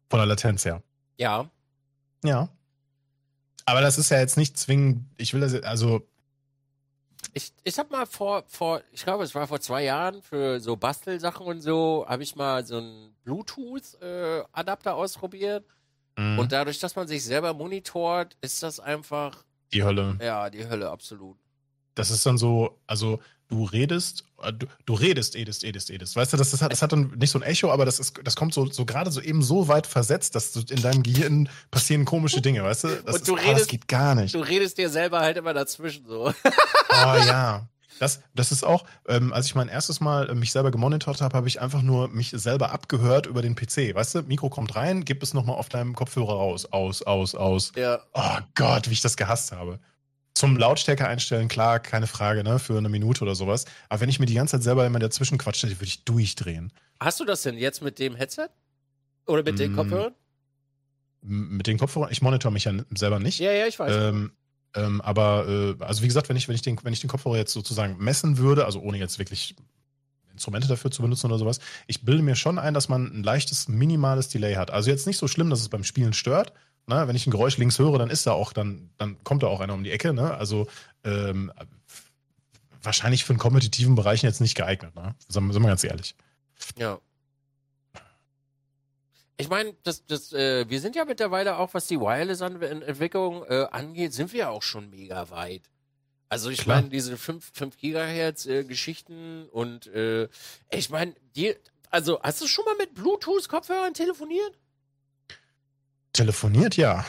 Von 0.10 0.20
der 0.20 0.26
Latenz 0.26 0.66
her. 0.66 0.84
Ja. 1.18 1.50
Ja. 2.24 2.50
Aber 3.68 3.82
das 3.82 3.98
ist 3.98 4.10
ja 4.10 4.18
jetzt 4.20 4.38
nicht 4.38 4.58
zwingend, 4.58 5.04
ich 5.18 5.34
will 5.34 5.42
das, 5.42 5.54
also, 5.64 6.08
Ich, 7.34 7.52
ich 7.66 7.78
habe 7.78 7.90
mal 7.92 8.06
vor, 8.06 8.46
vor, 8.48 8.82
ich 8.94 9.04
glaube, 9.04 9.26
es 9.26 9.36
war 9.36 9.46
vor 9.46 9.60
zwei 9.60 9.84
Jahren 9.84 10.22
für 10.22 10.62
so 10.62 10.78
Bastelsachen 10.78 11.46
und 11.46 11.60
so, 11.62 12.06
habe 12.08 12.24
ich 12.24 12.36
mal 12.38 12.66
so 12.66 12.78
einen 12.78 13.14
Bluetooth-Adapter 13.26 14.96
ausprobiert. 14.96 15.66
mh, 16.18 16.40
Und 16.40 16.52
dadurch, 16.54 16.80
dass 16.80 16.96
man 16.96 17.08
sich 17.10 17.24
selber 17.26 17.54
monitort, 17.54 18.38
ist 18.40 18.64
das 18.64 18.80
einfach, 18.80 19.44
die 19.74 19.84
Hölle. 19.84 20.18
ja, 20.22 20.50
die 20.50 20.66
Hölle, 20.68 20.90
absolut. 20.90 21.38
Das 21.94 22.10
ist 22.10 22.26
dann 22.26 22.38
so, 22.38 22.80
also 22.88 23.20
du 23.50 23.66
redest, 23.66 24.24
äh, 24.42 24.54
du, 24.54 24.68
du 24.86 24.94
redest, 24.94 25.36
edest, 25.36 25.64
edest, 25.64 25.90
edest. 25.90 26.16
Weißt 26.16 26.34
du, 26.34 26.38
das, 26.38 26.52
das, 26.52 26.62
hat, 26.62 26.72
das 26.72 26.82
hat 26.82 26.92
dann 26.92 27.12
nicht 27.18 27.32
so 27.32 27.40
ein 27.40 27.44
Echo, 27.44 27.72
aber 27.72 27.86
das, 27.86 28.00
ist, 28.00 28.20
das 28.24 28.36
kommt 28.36 28.54
so, 28.54 28.66
so 28.72 28.86
gerade 28.86 29.12
so 29.12 29.22
eben 29.22 29.42
so 29.42 29.68
weit 29.68 29.88
versetzt, 29.88 30.36
dass 30.36 30.56
in 30.56 30.82
deinem 30.82 31.04
Gehirn 31.04 31.50
passieren 31.72 32.06
komische 32.06 32.42
Dinge, 32.42 32.64
weißt 32.64 32.84
du? 32.86 32.88
Das, 33.06 33.16
Und 33.16 33.28
du 33.28 33.36
ist, 33.36 33.42
ah, 33.42 33.52
das 33.52 33.62
redest- 33.62 33.70
geht 33.70 33.88
gar 33.88 34.16
nicht. 34.16 34.36
Du 34.36 34.40
redest 34.40 34.78
dir 34.78 34.90
selber 34.90 35.20
halt 35.20 35.38
immer 35.38 35.54
dazwischen 35.54 36.06
so. 36.08 36.28
Oh 36.30 36.34
ja. 37.28 37.68
Das, 38.00 38.20
das 38.36 38.52
ist 38.52 38.64
auch, 38.64 38.86
ähm, 39.08 39.34
als 39.34 39.48
ich 39.48 39.56
mein 39.56 39.70
erstes 39.70 40.00
Mal 40.00 40.30
äh, 40.30 40.36
mich 40.36 40.52
selber 40.52 40.70
gemonitort 40.70 41.20
habe, 41.22 41.36
habe 41.36 41.48
ich 41.48 41.62
einfach 41.62 41.82
nur 41.82 42.10
mich 42.10 42.30
selber 42.30 42.72
abgehört 42.72 43.26
über 43.26 43.42
den 43.42 43.56
PC. 43.56 43.96
Weißt 43.96 44.14
du, 44.14 44.22
Mikro 44.22 44.50
kommt 44.50 44.76
rein, 44.76 45.04
gib 45.04 45.24
es 45.24 45.34
nochmal 45.34 45.56
auf 45.56 45.70
deinem 45.70 45.96
Kopfhörer 45.96 46.34
raus. 46.34 46.66
Aus, 46.72 47.02
aus, 47.02 47.34
aus. 47.34 47.72
Ja. 47.76 48.00
Oh 48.14 48.38
Gott, 48.54 48.88
wie 48.90 48.94
ich 48.94 49.02
das 49.02 49.18
gehasst 49.18 49.52
habe. 49.52 49.80
Zum 50.38 50.58
Lautstärke 50.58 51.08
einstellen, 51.08 51.48
klar, 51.48 51.80
keine 51.80 52.08
Frage, 52.08 52.44
ne, 52.44 52.60
für 52.60 52.78
eine 52.78 52.90
Minute 52.90 53.24
oder 53.24 53.36
sowas. 53.36 53.66
Aber 53.90 54.02
wenn 54.02 54.10
ich 54.10 54.20
mir 54.20 54.26
die 54.28 54.36
ganze 54.36 54.52
Zeit 54.52 54.64
selber 54.64 54.86
immer 54.86 55.00
dazwischen 55.00 55.38
quatsche, 55.38 55.68
würde 55.68 55.86
ich 55.86 56.06
durchdrehen. 56.06 56.72
Hast 57.00 57.20
du 57.20 57.26
das 57.26 57.42
denn 57.42 57.58
jetzt 57.58 57.82
mit 57.82 58.00
dem 58.00 58.16
Headset? 58.16 58.50
Oder 59.26 59.44
mit 59.44 59.60
den 59.60 59.72
Mm, 59.72 59.76
Kopfhörern? 59.76 60.14
Mit 61.22 61.68
den 61.68 61.78
Kopfhörern, 61.78 62.12
ich 62.12 62.22
monitor 62.22 62.52
mich 62.52 62.66
ja 62.66 62.74
selber 62.96 63.20
nicht. 63.20 63.40
Ja, 63.40 63.52
ja, 63.52 63.68
ich 63.68 63.78
weiß. 63.78 63.94
Ähm, 63.96 64.32
ähm, 64.76 65.02
aber 65.02 65.76
äh, 65.80 65.84
also 65.84 66.04
wie 66.04 66.08
gesagt, 66.08 66.30
wenn 66.30 66.38
ich, 66.38 66.48
wenn 66.48 66.56
ich 66.56 66.62
den, 66.62 66.78
wenn 66.84 66.94
ich 66.94 67.02
den 67.02 67.10
Kopfhörer 67.10 67.38
jetzt 67.38 67.54
sozusagen 67.54 67.98
messen 67.98 68.38
würde, 68.38 68.66
also 68.66 68.80
ohne 68.80 68.98
jetzt 68.98 69.20
wirklich 69.20 69.56
Instrumente 70.32 70.68
dafür 70.68 70.92
zu 70.92 71.02
benutzen 71.02 71.28
oder 71.28 71.40
sowas, 71.40 71.60
ich 71.88 72.06
bilde 72.06 72.22
mir 72.22 72.36
schon 72.36 72.60
ein, 72.60 72.74
dass 72.74 72.90
man 72.90 73.08
ein 73.08 73.24
leichtes, 73.24 73.68
minimales 73.68 74.30
Delay 74.30 74.56
hat. 74.56 74.72
Also 74.72 74.90
jetzt 74.92 75.08
nicht 75.08 75.18
so 75.18 75.28
schlimm, 75.28 75.50
dass 75.50 75.62
es 75.62 75.70
beim 75.70 75.84
Spielen 75.84 76.14
stört. 76.14 76.54
Na, 76.88 77.08
wenn 77.08 77.16
ich 77.18 77.28
ein 77.28 77.32
Geräusch 77.32 77.58
links 77.58 77.78
höre, 77.80 78.00
dann 78.00 78.10
ist 78.10 78.26
da 78.26 78.32
auch, 78.32 78.54
dann, 78.54 78.90
dann 78.98 79.22
kommt 79.26 79.44
da 79.44 79.48
auch 79.48 79.60
einer 79.60 79.74
um 79.74 79.84
die 79.84 79.92
Ecke. 79.92 80.14
Ne? 80.14 80.34
Also 80.34 80.68
ähm, 81.04 81.52
wahrscheinlich 82.82 83.26
für 83.26 83.34
einen 83.34 83.40
kompetitiven 83.40 83.96
Bereich 83.96 84.24
jetzt 84.24 84.40
nicht 84.40 84.56
geeignet. 84.56 84.96
Ne? 84.96 85.14
Wir- 85.28 85.54
sind 85.54 85.62
wir 85.62 85.68
ganz 85.68 85.84
ehrlich. 85.84 86.16
Ja. 86.78 87.00
Ich 89.36 89.50
meine, 89.50 89.76
das, 89.84 90.06
das, 90.06 90.32
äh, 90.34 90.68
wir 90.70 90.80
sind 90.80 90.96
ja 90.96 91.04
mittlerweile 91.06 91.58
auch, 91.58 91.74
was 91.74 91.88
die 91.88 92.00
Wireless-Entwicklung 92.00 93.44
äh, 93.44 93.68
angeht, 93.70 94.14
sind 94.14 94.32
wir 94.32 94.40
ja 94.40 94.50
auch 94.50 94.64
schon 94.64 94.90
mega 94.90 95.30
weit. 95.30 95.64
Also 96.30 96.50
ich 96.50 96.66
meine, 96.66 96.90
diese 96.90 97.18
5, 97.18 97.52
5 97.54 97.78
Gigahertz 97.78 98.46
äh, 98.48 98.66
und 99.52 99.88
äh, 99.88 100.28
ich 100.72 100.90
meine, 100.90 101.14
die, 101.36 101.54
also 101.90 102.22
hast 102.22 102.42
du 102.42 102.48
schon 102.48 102.66
mal 102.66 102.76
mit 102.78 102.96
Bluetooth-Kopfhörern 102.96 103.94
telefoniert? 103.94 104.58
Telefoniert, 106.18 106.76
ja. 106.78 107.06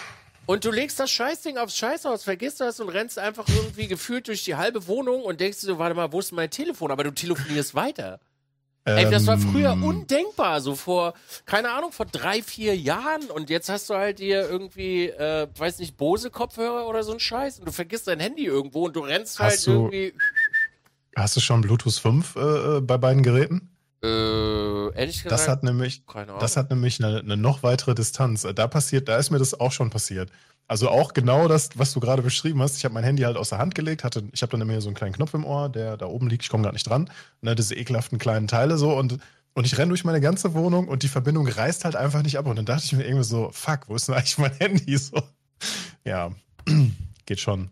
Und 0.47 0.64
du 0.64 0.70
legst 0.70 0.98
das 0.98 1.10
Scheißding 1.10 1.59
aufs 1.59 1.76
Scheißhaus, 1.76 2.24
vergisst 2.24 2.60
das 2.60 2.80
und 2.80 2.89
rennst 2.89 3.18
einfach 3.18 3.47
irgendwie 3.48 3.86
gefühlt 3.86 4.28
durch 4.28 4.44
die 4.44 4.56
halbe 4.56 4.86
Wohnung 4.86 5.22
und 5.22 5.40
denkst 5.40 5.60
dir 5.60 5.66
so, 5.66 5.78
warte 5.78 5.94
mal, 5.94 6.10
wo 6.12 6.20
ist 6.20 6.32
mein 6.32 6.48
Telefon? 6.51 6.90
Aber 6.90 7.05
du 7.05 7.10
telefonierst 7.10 7.74
weiter. 7.74 8.20
Ey, 8.85 9.10
das 9.10 9.26
war 9.26 9.36
früher 9.36 9.72
Ähm, 9.72 9.82
undenkbar, 9.85 10.62
so 10.62 10.74
vor, 10.74 11.12
keine 11.44 11.70
Ahnung, 11.72 11.93
vor 11.93 12.06
drei, 12.06 12.40
vier 12.43 12.74
Jahren. 12.74 13.24
Und 13.24 13.51
jetzt 13.51 13.68
hast 13.68 13.90
du 13.90 13.94
halt 13.94 14.18
dir 14.18 14.48
irgendwie, 14.48 15.09
äh, 15.10 15.47
weiß 15.59 15.80
nicht, 15.80 15.98
Bose-Kopfhörer 15.98 16.86
oder 16.89 17.02
so 17.02 17.12
ein 17.12 17.20
Scheiß 17.20 17.59
und 17.59 17.66
du 17.68 17.72
vergisst 17.72 18.09
dein 18.09 18.18
Handy 18.18 18.47
irgendwo 18.47 18.86
und 18.86 18.97
du 18.97 19.01
rennst 19.01 19.40
halt 19.40 19.66
du- 19.66 19.72
irgendwie. 19.72 20.14
Hast 21.16 21.36
du 21.36 21.40
schon 21.40 21.60
Bluetooth 21.60 21.93
5 21.98 22.36
äh, 22.36 22.39
äh, 22.76 22.80
bei 22.80 22.97
beiden 22.97 23.22
Geräten? 23.22 23.68
Äh, 24.03 24.95
ehrlich 24.95 25.23
gesagt, 25.23 25.33
Das 25.33 25.49
hat 25.49 25.62
nämlich, 25.62 26.07
keine 26.07 26.29
Ahnung. 26.29 26.41
Das 26.41 26.57
hat 26.57 26.70
nämlich 26.70 27.03
eine, 27.03 27.19
eine 27.19 27.37
noch 27.37 27.62
weitere 27.62 27.95
Distanz. 27.95 28.47
Da 28.55 28.66
passiert, 28.66 29.09
da 29.09 29.16
ist 29.16 29.31
mir 29.31 29.39
das 29.39 29.59
auch 29.59 29.73
schon 29.73 29.91
passiert. 29.91 30.31
Also 30.69 30.91
auch 30.91 31.15
genau 31.15 31.49
das, 31.49 31.70
was 31.77 31.95
du 31.95 32.01
gerade 32.01 32.23
beschrieben 32.23 32.61
hast. 32.61 32.77
Ich 32.77 32.85
habe 32.85 32.93
mein 32.93 33.03
Handy 33.03 33.23
halt 33.23 33.39
aus 33.39 33.49
der 33.49 33.59
Hand 33.59 33.75
gelegt, 33.75 34.05
hatte, 34.05 34.25
ich 34.33 34.43
habe 34.43 34.51
dann 34.53 34.61
immer 34.61 34.81
so 34.83 34.89
einen 34.89 34.97
kleinen 34.97 35.15
Knopf 35.15 35.33
im 35.33 35.45
Ohr, 35.45 35.70
der 35.70 35.97
da 35.97 36.07
oben 36.07 36.29
liegt. 36.29 36.43
Ich 36.45 36.51
komme 36.51 36.62
gerade 36.62 36.75
nicht 36.75 36.87
dran. 36.87 37.11
Ne, 37.41 37.55
diese 37.55 37.75
ekelhaften 37.75 38.19
kleinen 38.19 38.49
Teile 38.49 38.77
so 38.77 38.95
und 38.97 39.19
und 39.55 39.65
ich 39.65 39.77
renne 39.77 39.89
durch 39.89 40.05
meine 40.05 40.20
ganze 40.20 40.55
Wohnung 40.55 40.87
und 40.87 41.03
die 41.03 41.09
Verbindung 41.09 41.49
reißt 41.49 41.85
halt 41.85 41.97
einfach 41.97 42.23
nicht 42.23 42.39
ab. 42.39 42.47
Und 42.47 42.55
dann 42.55 42.66
dachte 42.66 42.85
ich 42.85 42.93
mir 42.93 43.05
irgendwie 43.05 43.25
so, 43.25 43.51
fuck, 43.51 43.89
wo 43.89 43.97
ist 43.97 44.07
denn 44.07 44.15
eigentlich 44.15 44.39
mein 44.39 44.53
Handy? 44.61 44.97
So, 44.97 45.20
ja, 46.05 46.31
geht 47.27 47.41
schon. 47.41 47.70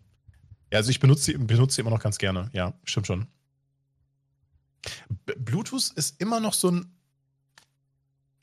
Ja, 0.72 0.78
also 0.78 0.90
ich 0.90 0.98
benutze 0.98 1.38
benutze 1.38 1.76
sie 1.76 1.82
immer 1.82 1.90
noch 1.90 2.02
ganz 2.02 2.18
gerne. 2.18 2.50
Ja, 2.52 2.72
stimmt 2.82 3.06
schon. 3.06 3.26
Bluetooth 5.24 5.92
ist 5.94 6.20
immer 6.20 6.40
noch 6.40 6.54
so 6.54 6.70
ein 6.70 6.92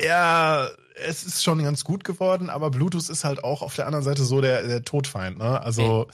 ja, 0.02 0.70
es 0.96 1.24
ist 1.24 1.44
schon 1.44 1.64
ganz 1.64 1.84
gut 1.84 2.04
geworden, 2.04 2.50
aber 2.50 2.72
Bluetooth 2.72 3.10
ist 3.10 3.24
halt 3.24 3.44
auch 3.44 3.62
auf 3.62 3.76
der 3.76 3.86
anderen 3.86 4.04
Seite 4.04 4.24
so 4.24 4.42
der, 4.42 4.64
der 4.64 4.84
Todfeind, 4.84 5.38
ne? 5.38 5.62
Also, 5.62 6.08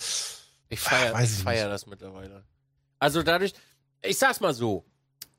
Ich 0.69 0.79
feiere 0.79 1.13
Weiß 1.13 1.37
ich 1.37 1.43
feier 1.43 1.69
das 1.69 1.87
mittlerweile. 1.87 2.43
Also 2.99 3.23
dadurch, 3.23 3.53
ich 4.03 4.17
sag's 4.17 4.39
mal 4.39 4.53
so, 4.53 4.85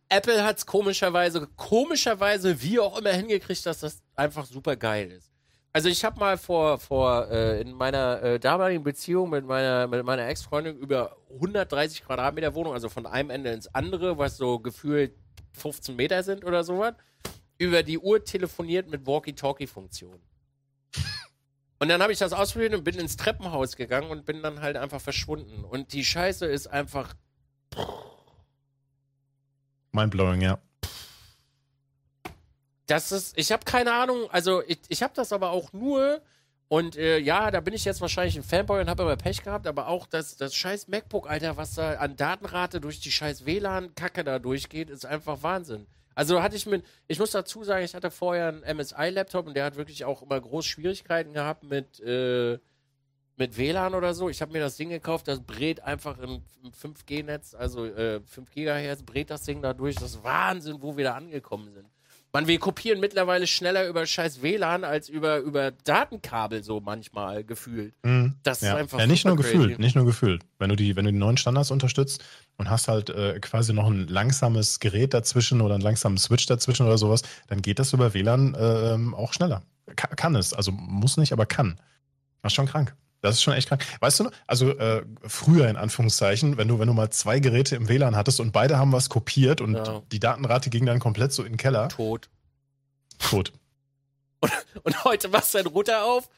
Apple 0.08 0.42
hat's 0.44 0.66
komischerweise, 0.66 1.46
komischerweise 1.56 2.60
wie 2.62 2.80
auch 2.80 2.98
immer 2.98 3.12
hingekriegt, 3.12 3.64
dass 3.64 3.80
das 3.80 4.02
einfach 4.16 4.44
super 4.46 4.74
geil 4.76 5.10
ist. 5.12 5.29
Also 5.72 5.88
ich 5.88 6.04
habe 6.04 6.18
mal 6.18 6.36
vor, 6.36 6.78
vor 6.78 7.30
äh, 7.30 7.60
in 7.60 7.72
meiner 7.72 8.22
äh, 8.22 8.40
damaligen 8.40 8.82
Beziehung 8.82 9.30
mit 9.30 9.44
meiner, 9.46 9.86
mit 9.86 10.04
meiner 10.04 10.26
Ex-Freundin 10.26 10.76
über 10.76 11.16
130 11.34 12.04
Quadratmeter 12.04 12.54
Wohnung, 12.54 12.72
also 12.72 12.88
von 12.88 13.06
einem 13.06 13.30
Ende 13.30 13.52
ins 13.52 13.72
andere, 13.72 14.18
was 14.18 14.36
so 14.36 14.58
gefühlt 14.58 15.14
15 15.52 15.94
Meter 15.94 16.24
sind 16.24 16.44
oder 16.44 16.64
sowas, 16.64 16.94
über 17.58 17.84
die 17.84 17.98
Uhr 17.98 18.24
telefoniert 18.24 18.90
mit 18.90 19.06
Walkie-Talkie-Funktion. 19.06 20.20
Und 21.78 21.88
dann 21.88 22.02
habe 22.02 22.12
ich 22.12 22.18
das 22.18 22.32
ausprobiert 22.32 22.74
und 22.74 22.84
bin 22.84 22.98
ins 22.98 23.16
Treppenhaus 23.16 23.76
gegangen 23.76 24.10
und 24.10 24.26
bin 24.26 24.42
dann 24.42 24.60
halt 24.60 24.76
einfach 24.76 25.00
verschwunden. 25.00 25.64
Und 25.64 25.92
die 25.92 26.04
Scheiße 26.04 26.46
ist 26.46 26.66
einfach. 26.66 27.14
mindblowing, 29.92 30.42
ja. 30.42 30.58
Das 32.90 33.12
ist. 33.12 33.38
Ich 33.38 33.52
habe 33.52 33.64
keine 33.64 33.92
Ahnung. 33.92 34.28
Also, 34.32 34.64
ich, 34.66 34.80
ich 34.88 35.02
habe 35.02 35.12
das 35.14 35.32
aber 35.32 35.50
auch 35.50 35.72
nur. 35.72 36.20
Und 36.66 36.96
äh, 36.96 37.18
ja, 37.18 37.50
da 37.50 37.60
bin 37.60 37.74
ich 37.74 37.84
jetzt 37.84 38.00
wahrscheinlich 38.00 38.36
ein 38.36 38.42
Fanboy 38.44 38.80
und 38.80 38.90
habe 38.90 39.02
aber 39.02 39.16
Pech 39.16 39.42
gehabt, 39.42 39.66
aber 39.66 39.88
auch 39.88 40.06
das, 40.06 40.36
das 40.36 40.54
scheiß 40.54 40.86
MacBook, 40.86 41.28
Alter, 41.28 41.56
was 41.56 41.74
da 41.74 41.94
an 41.94 42.14
Datenrate 42.14 42.80
durch 42.80 43.00
die 43.00 43.10
scheiß 43.10 43.44
WLAN-Kacke 43.44 44.22
da 44.22 44.38
durchgeht, 44.38 44.88
ist 44.88 45.04
einfach 45.04 45.42
Wahnsinn. 45.42 45.88
Also 46.14 46.42
hatte 46.42 46.54
ich 46.54 46.66
mit, 46.66 46.84
ich 47.08 47.18
muss 47.18 47.32
dazu 47.32 47.64
sagen, 47.64 47.84
ich 47.84 47.94
hatte 47.94 48.12
vorher 48.12 48.48
einen 48.48 48.76
MSI-Laptop 48.76 49.48
und 49.48 49.54
der 49.54 49.64
hat 49.64 49.76
wirklich 49.76 50.04
auch 50.04 50.22
immer 50.22 50.40
groß 50.40 50.64
Schwierigkeiten 50.64 51.32
gehabt 51.32 51.64
mit, 51.64 51.98
äh, 52.00 52.58
mit 53.36 53.56
WLAN 53.56 53.94
oder 53.94 54.14
so. 54.14 54.28
Ich 54.28 54.40
habe 54.40 54.52
mir 54.52 54.60
das 54.60 54.76
Ding 54.76 54.90
gekauft, 54.90 55.26
das 55.26 55.40
brät 55.40 55.80
einfach 55.80 56.18
im, 56.18 56.42
im 56.62 56.70
5G-Netz, 56.70 57.54
also 57.54 57.84
äh, 57.84 58.20
5 58.20 58.50
Gigahertz, 58.52 59.02
brät 59.02 59.30
das 59.30 59.42
Ding 59.42 59.60
da 59.60 59.74
durch. 59.74 59.96
Das 59.96 60.14
ist 60.14 60.24
Wahnsinn, 60.24 60.76
wo 60.80 60.96
wir 60.96 61.04
da 61.04 61.14
angekommen 61.14 61.72
sind. 61.72 61.88
Man, 62.32 62.46
wir 62.46 62.60
kopieren 62.60 63.00
mittlerweile 63.00 63.48
schneller 63.48 63.88
über 63.88 64.06
scheiß 64.06 64.40
WLAN 64.40 64.84
als 64.84 65.08
über, 65.08 65.38
über 65.38 65.72
Datenkabel 65.72 66.62
so 66.62 66.80
manchmal 66.80 67.42
gefühlt. 67.42 67.92
Mhm. 68.04 68.36
Das 68.44 68.60
ja. 68.60 68.74
ist 68.74 68.78
einfach 68.78 68.98
ja, 69.00 69.06
nicht 69.08 69.24
nur 69.24 69.36
crazy. 69.36 69.52
gefühlt, 69.52 69.78
nicht 69.80 69.96
nur 69.96 70.04
gefühlt. 70.04 70.44
Wenn 70.58 70.68
du 70.68 70.76
die, 70.76 70.94
wenn 70.94 71.04
du 71.04 71.12
die 71.12 71.18
neuen 71.18 71.38
Standards 71.38 71.72
unterstützt 71.72 72.24
und 72.56 72.70
hast 72.70 72.86
halt 72.86 73.10
äh, 73.10 73.40
quasi 73.40 73.72
noch 73.72 73.88
ein 73.88 74.06
langsames 74.06 74.78
Gerät 74.78 75.12
dazwischen 75.12 75.60
oder 75.60 75.74
einen 75.74 75.82
langsamen 75.82 76.18
Switch 76.18 76.46
dazwischen 76.46 76.86
oder 76.86 76.98
sowas, 76.98 77.22
dann 77.48 77.62
geht 77.62 77.80
das 77.80 77.92
über 77.92 78.14
WLAN 78.14 78.54
äh, 78.54 78.94
ähm, 78.94 79.12
auch 79.14 79.32
schneller. 79.32 79.62
Ka 79.96 80.06
kann 80.14 80.36
es, 80.36 80.54
also 80.54 80.70
muss 80.70 81.16
nicht, 81.16 81.32
aber 81.32 81.46
kann. 81.46 81.80
Das 82.42 82.52
ist 82.52 82.56
schon 82.56 82.66
krank. 82.66 82.94
Das 83.22 83.34
ist 83.34 83.42
schon 83.42 83.52
echt 83.54 83.68
krank. 83.68 83.84
Weißt 84.00 84.20
du 84.20 84.24
noch, 84.24 84.32
also 84.46 84.70
äh, 84.70 85.04
früher 85.26 85.68
in 85.68 85.76
Anführungszeichen, 85.76 86.56
wenn 86.56 86.68
du, 86.68 86.78
wenn 86.78 86.86
du 86.88 86.94
mal 86.94 87.10
zwei 87.10 87.38
Geräte 87.40 87.76
im 87.76 87.88
WLAN 87.88 88.16
hattest 88.16 88.40
und 88.40 88.52
beide 88.52 88.78
haben 88.78 88.92
was 88.92 89.08
kopiert 89.10 89.60
und 89.60 89.74
Ja. 89.74 90.02
die 90.10 90.20
Datenrate 90.20 90.70
ging 90.70 90.86
dann 90.86 91.00
komplett 91.00 91.32
so 91.32 91.42
in 91.42 91.52
den 91.52 91.56
Keller, 91.58 91.88
Tot. 91.88 92.30
tot. 93.18 93.52
Und 94.84 95.04
heute 95.04 95.28
machst 95.28 95.52
du 95.54 95.58
deinen 95.58 95.66
Router 95.72 96.04
auf. 96.04 96.30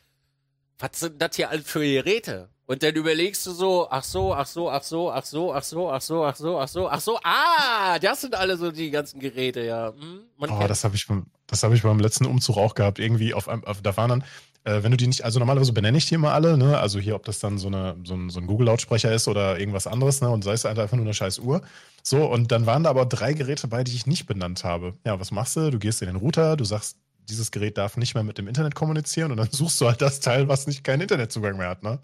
Was 0.78 0.98
sind 0.98 1.22
das 1.22 1.36
hier 1.36 1.50
alles 1.50 1.64
für 1.70 1.80
Geräte? 1.80 2.48
Und 2.66 2.82
dann 2.82 2.94
überlegst 2.94 3.46
du 3.46 3.52
so, 3.52 3.88
ach 3.90 4.02
so, 4.02 4.34
ach 4.34 4.46
so, 4.46 4.70
ach 4.70 4.82
so, 4.82 5.12
ach 5.12 5.24
so, 5.24 5.52
ach 5.54 5.62
so, 5.62 5.90
ach 5.92 6.00
so, 6.00 6.24
ach 6.24 6.36
so, 6.36 6.58
ach 6.58 6.68
so, 6.68 6.88
ach 6.88 7.00
so, 7.00 7.18
ah, 7.22 7.98
das 8.00 8.22
sind 8.22 8.34
alle 8.34 8.56
so 8.56 8.72
die 8.72 8.90
ganzen 8.90 9.20
Geräte, 9.20 9.60
ja. 9.64 9.92
Hm, 9.96 10.20
Oh, 10.40 10.66
das 10.66 10.82
habe 10.82 10.96
ich, 10.96 11.06
beim- 11.06 11.26
das 11.46 11.62
hab 11.62 11.72
ich 11.72 11.82
beim 11.82 12.00
letzten 12.00 12.26
Umzug 12.26 12.56
auch 12.56 12.74
gehabt. 12.74 12.98
Irgendwie 12.98 13.34
auf, 13.34 13.48
einem- 13.48 13.64
auf 13.64 13.82
da 13.82 13.96
waren 13.96 14.08
dann, 14.10 14.24
äh, 14.64 14.82
wenn 14.82 14.92
du 14.92 14.96
die 14.96 15.08
nicht, 15.08 15.24
also 15.24 15.38
normalerweise 15.38 15.72
benenne 15.72 15.98
ich 15.98 16.06
die 16.06 16.14
immer 16.14 16.32
alle, 16.32 16.56
ne? 16.56 16.78
Also 16.78 17.00
hier, 17.00 17.16
ob 17.16 17.24
das 17.24 17.40
dann 17.40 17.58
so, 17.58 17.66
eine, 17.66 17.96
so 18.04 18.14
ein, 18.14 18.30
so 18.30 18.40
ein 18.40 18.46
Google-Lautsprecher 18.46 19.12
ist 19.12 19.26
oder 19.26 19.58
irgendwas 19.58 19.86
anderes, 19.86 20.20
ne? 20.20 20.30
Und 20.30 20.44
sei 20.44 20.52
es 20.52 20.64
einfach 20.64 20.92
nur 20.92 21.04
eine 21.04 21.14
scheiß 21.14 21.40
Uhr. 21.40 21.62
So, 22.02 22.24
und 22.26 22.52
dann 22.52 22.66
waren 22.66 22.84
da 22.84 22.90
aber 22.90 23.06
drei 23.06 23.32
Geräte 23.32 23.66
bei, 23.68 23.82
die 23.82 23.94
ich 23.94 24.06
nicht 24.06 24.26
benannt 24.26 24.62
habe. 24.62 24.94
Ja, 25.04 25.18
was 25.18 25.32
machst 25.32 25.56
du? 25.56 25.70
Du 25.70 25.78
gehst 25.78 26.02
in 26.02 26.06
den 26.06 26.16
Router, 26.16 26.56
du 26.56 26.64
sagst, 26.64 26.96
dieses 27.28 27.50
Gerät 27.50 27.78
darf 27.78 27.96
nicht 27.96 28.14
mehr 28.14 28.24
mit 28.24 28.38
dem 28.38 28.48
Internet 28.48 28.74
kommunizieren 28.74 29.32
und 29.32 29.36
dann 29.36 29.48
suchst 29.50 29.80
du 29.80 29.88
halt 29.88 30.00
das 30.00 30.20
Teil, 30.20 30.48
was 30.48 30.66
nicht 30.66 30.84
keinen 30.84 31.02
Internetzugang 31.02 31.56
mehr 31.56 31.68
hat, 31.68 31.82
ne? 31.82 31.98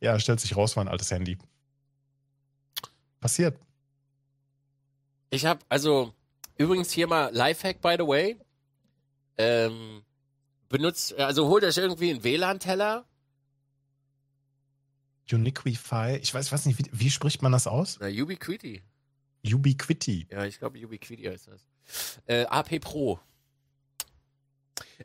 Ja, 0.00 0.18
stellt 0.18 0.40
sich 0.40 0.56
raus, 0.56 0.76
war 0.76 0.84
ein 0.84 0.88
altes 0.88 1.10
Handy. 1.10 1.36
Passiert. 3.20 3.58
Ich 5.28 5.44
habe, 5.44 5.60
also, 5.68 6.14
übrigens 6.56 6.90
hier 6.90 7.06
mal 7.06 7.30
Lifehack, 7.34 7.82
by 7.82 7.96
the 7.98 8.06
way. 8.06 8.36
Ähm, 9.36 10.02
benutzt, 10.70 11.12
also 11.14 11.48
holt 11.48 11.64
euch 11.64 11.76
irgendwie 11.76 12.10
einen 12.10 12.24
WLAN-Teller. 12.24 13.04
Uniquify, 15.30 16.18
ich 16.20 16.32
weiß, 16.32 16.50
weiß 16.50 16.66
nicht, 16.66 16.78
wie, 16.78 16.88
wie 16.90 17.10
spricht 17.10 17.42
man 17.42 17.52
das 17.52 17.66
aus? 17.66 17.98
Na, 18.00 18.06
Ubiquiti. 18.08 18.82
Ubiquiti. 19.44 20.26
Ja, 20.30 20.44
ich 20.46 20.58
glaube, 20.58 20.82
Ubiquiti 20.84 21.24
heißt 21.24 21.48
das. 21.48 21.68
Äh, 22.26 22.46
AP 22.46 22.80
Pro. 22.80 23.20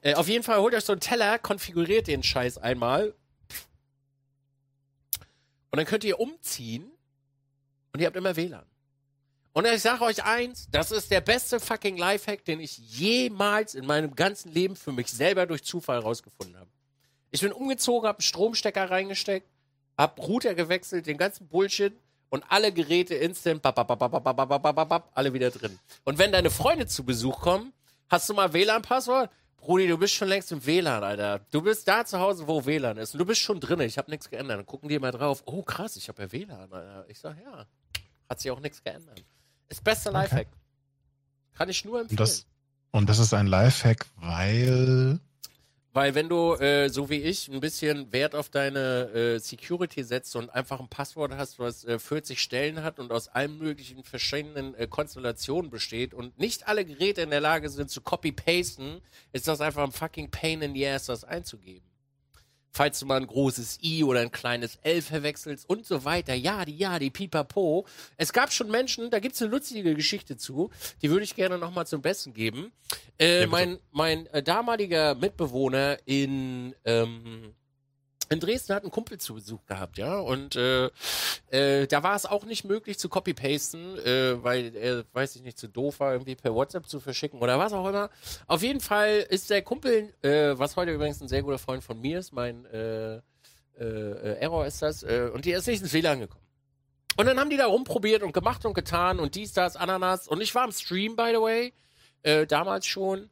Äh, 0.02 0.16
auf 0.16 0.28
jeden 0.28 0.44
Fall 0.44 0.60
holt 0.60 0.74
euch 0.74 0.84
so 0.84 0.94
einen 0.94 1.02
Teller, 1.02 1.38
konfiguriert 1.40 2.08
den 2.08 2.24
Scheiß 2.24 2.58
einmal. 2.58 3.14
Und 5.72 5.78
dann 5.78 5.86
könnt 5.86 6.04
ihr 6.04 6.20
umziehen 6.20 6.90
und 7.92 8.00
ihr 8.00 8.08
habt 8.08 8.16
immer 8.16 8.36
WLAN. 8.36 8.66
Und 9.56 9.65
ich 9.65 9.82
sage 9.82 10.03
euch 10.03 10.22
eins, 10.22 10.68
das 10.69 10.91
ist 10.91 11.10
der 11.10 11.22
beste 11.22 11.61
fucking 11.61 11.95
Lifehack, 11.95 12.44
den 12.44 12.60
ich 12.60 12.77
jemals 12.77 13.73
in 13.73 13.86
meinem 13.86 14.14
ganzen 14.14 14.52
Leben 14.52 14.76
für 14.76 14.91
mich 14.91 15.07
selber 15.07 15.45
durch 15.45 15.64
Zufall 15.64 15.99
rausgefunden 15.99 16.57
habe. 16.57 16.69
Ich 17.32 17.40
bin 17.40 17.53
umgezogen, 17.53 18.06
habe 18.06 18.18
einen 18.18 18.23
Stromstecker 18.23 18.91
reingesteckt, 18.91 19.48
habe 19.98 20.22
Router 20.22 20.56
gewechselt, 20.56 21.07
den 21.07 21.18
ganzen 21.18 21.48
Bullshit 21.48 21.94
und 22.27 22.44
alle 22.49 22.73
Geräte 22.73 23.15
instant, 23.15 23.61
bap, 23.61 23.76
bap, 23.76 23.88
bap, 23.98 25.10
alle 25.14 25.32
wieder 25.32 25.52
drin. 25.52 25.80
Und 26.03 26.18
wenn 26.18 26.34
deine 26.34 26.49
Freunde 26.49 26.86
zu 26.86 27.06
Besuch 27.06 27.40
kommen, 27.40 27.72
hast 28.10 28.27
du 28.27 28.34
mal 28.34 28.52
WLAN-Passwort? 28.52 29.32
Brudi, 29.56 29.88
du 29.88 29.98
bist 29.98 30.15
schon 30.15 30.27
längst 30.27 30.52
im 30.52 30.65
WLAN, 30.65 31.02
Alter. 31.02 31.45
Du 31.52 31.61
bist 31.61 31.88
da 31.88 32.03
zu 32.03 32.19
Hause, 32.19 32.45
wo 32.45 32.65
WLAN 32.65 32.98
ist. 32.98 33.14
Und 33.14 33.19
du 33.19 33.26
bist 33.26 33.40
schon 33.40 33.61
drin. 33.61 33.80
Ich 33.80 33.98
habe 33.98 34.11
nichts 34.11 34.30
geändert. 34.30 34.57
Dann 34.57 34.65
gucken 34.65 34.90
die 34.90 34.99
mal 34.99 35.11
drauf. 35.11 35.44
Oh, 35.45 35.64
krass, 35.64 35.95
ich 35.95 36.10
habe 36.10 36.23
ja 36.23 36.32
WLAN, 36.34 36.73
Alter. 36.73 37.06
Ich 37.07 37.19
sag, 37.19 37.38
ja, 37.41 37.65
hat 38.30 38.41
sich 38.41 38.52
auch 38.52 38.60
nichts 38.60 38.84
geändert. 38.84 39.23
Ist 39.70 39.84
bester 39.84 40.10
Okay. 40.10 40.20
Lifehack. 40.20 40.48
Kann 41.58 41.70
ich 41.70 41.86
nur 41.86 42.02
empfehlen. 42.02 42.20
Und 42.20 42.20
das, 42.20 42.46
und 42.92 43.10
das 43.10 43.20
ist 43.20 43.34
ein 43.34 43.48
Lifehack, 43.48 44.06
weil. 44.18 45.20
Weil 45.94 46.14
wenn 46.14 46.28
du, 46.28 46.56
äh, 46.56 46.90
so 46.90 47.10
wie 47.10 47.22
ich, 47.22 47.48
ein 47.48 47.62
bisschen 47.62 48.12
Wert 48.12 48.36
auf 48.36 48.50
deine 48.50 49.10
äh, 49.14 49.40
Security 49.40 50.04
setzt 50.04 50.36
und 50.36 50.50
einfach 50.50 50.82
ein 50.82 50.90
Passwort 50.90 51.32
hast, 51.38 51.58
was 51.58 51.86
äh, 51.86 52.00
40 52.00 52.42
Stellen 52.42 52.84
hat 52.84 53.00
und 53.00 53.14
aus 53.14 53.30
allen 53.30 53.58
möglichen 53.58 54.04
verschiedenen 54.04 54.76
äh, 54.76 54.88
Konstellationen 54.88 55.72
besteht 55.72 56.14
und 56.14 56.38
nicht 56.38 56.68
alle 56.68 56.84
Geräte 56.84 57.22
in 57.22 57.30
der 57.30 57.40
Lage 57.40 57.70
sind 57.70 57.90
zu 57.90 58.02
copy-pasten, 58.02 59.00
ist 59.32 59.48
das 59.48 59.62
einfach 59.62 59.86
ein 59.86 59.94
fucking 59.94 60.30
Pain 60.32 60.62
in 60.62 60.74
the 60.74 60.86
ass, 60.86 61.06
das 61.06 61.24
einzugeben. 61.24 61.88
Falls 62.76 63.00
du 63.00 63.06
mal 63.06 63.22
ein 63.22 63.28
großes 63.28 63.80
I 63.84 64.04
oder 64.04 64.20
ein 64.20 64.34
kleines 64.34 64.80
L 64.82 65.02
verwechselst 65.02 65.70
und 65.70 65.86
so 65.86 66.04
weiter. 66.04 66.34
Ja, 66.34 66.66
die, 66.66 66.76
ja, 66.76 67.00
die 67.00 67.10
Pipapo. 67.10 67.86
Es 68.18 68.34
gab 68.34 68.52
schon 68.52 68.70
Menschen, 68.70 69.10
da 69.10 69.20
gibt's 69.20 69.42
eine 69.42 69.50
lustige 69.50 69.96
Geschichte 69.96 70.36
zu, 70.36 70.70
die 71.02 71.10
würde 71.10 71.24
ich 71.24 71.36
gerne 71.36 71.58
nochmal 71.58 71.88
zum 71.88 72.02
Besten 72.02 72.34
geben. 72.34 72.74
Äh, 73.18 73.40
bitte. 73.40 73.48
mein 73.48 73.80
mein 73.94 74.28
äh, 74.28 74.44
damaliger 74.44 75.16
Mitbewohner 75.16 76.00
in, 76.04 76.76
ähm, 76.84 77.54
in 78.30 78.40
Dresden 78.40 78.74
hat 78.74 78.84
einen 78.84 78.92
Kumpel 78.92 79.18
zu 79.18 79.36
Besuch 79.36 79.66
gehabt, 79.66 79.98
ja, 79.98 80.18
und 80.18 80.56
äh, 80.56 80.90
äh, 81.52 81.88
da 81.88 82.04
war 82.04 82.16
es 82.16 82.26
auch 82.26 82.46
nicht 82.46 82.66
möglich 82.66 82.98
zu 83.00 83.10
copy-pasten, 83.10 83.98
äh, 84.00 84.44
weil 84.44 84.76
er, 84.76 85.06
weiß 85.14 85.36
ich 85.36 85.44
nicht, 85.44 85.58
zu 85.58 85.68
doof 85.68 86.00
war, 86.00 86.14
irgendwie 86.14 86.36
per 86.36 86.54
WhatsApp 86.54 86.88
zu 86.88 87.00
verschicken 87.00 87.42
oder 87.42 87.60
was 87.60 87.74
auch 87.74 87.88
immer. 87.88 88.10
Auf 88.48 88.62
jeden 88.62 88.80
Fall 88.80 89.26
ist 89.30 89.50
der 89.50 89.62
Kumpel, 89.62 90.14
äh, 90.22 90.58
was 90.58 90.76
heute 90.76 90.92
übrigens 90.92 91.22
ein 91.22 91.28
sehr 91.28 91.44
guter 91.44 91.60
Freund 91.60 91.84
von 91.84 92.00
mir 92.00 92.20
ist, 92.20 92.34
mein 92.34 92.66
äh, 92.66 93.16
äh, 93.16 93.22
äh, 93.80 94.40
Error 94.40 94.66
ist 94.66 94.82
das, 94.82 95.04
äh, 95.04 95.30
und 95.34 95.46
die 95.46 95.52
ist 95.52 95.68
nicht 95.68 95.82
ins 95.82 95.94
WLAN 95.94 96.22
gekommen. 96.22 96.46
Und 97.18 97.26
dann 97.28 97.40
haben 97.40 97.50
die 97.50 97.58
da 97.58 97.68
rumprobiert 97.68 98.24
und 98.24 98.34
gemacht 98.34 98.66
und 98.66 98.74
getan 98.74 99.20
und 99.20 99.36
dies, 99.36 99.54
das, 99.54 99.76
Ananas. 99.76 100.28
Und 100.28 100.42
ich 100.42 100.54
war 100.54 100.66
im 100.66 100.72
Stream, 100.72 101.16
by 101.16 101.32
the 101.34 101.42
way, 101.42 101.74
äh, 102.24 102.46
damals 102.46 102.86
schon. 102.86 103.30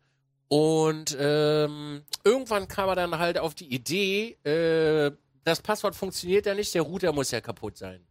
Und 0.53 1.17
ähm, 1.19 2.03
irgendwann 2.23 2.67
kam 2.67 2.87
er 2.87 2.93
dann 2.93 3.17
halt 3.17 3.39
auf 3.39 3.55
die 3.55 3.73
Idee, 3.73 4.37
äh, 4.43 5.09
das 5.43 5.61
Passwort 5.61 5.95
funktioniert 5.95 6.45
ja 6.45 6.53
nicht, 6.53 6.75
der 6.75 6.83
Router 6.83 7.11
muss 7.11 7.31
ja 7.31 7.41
kaputt 7.41 7.75
sein. 7.75 8.05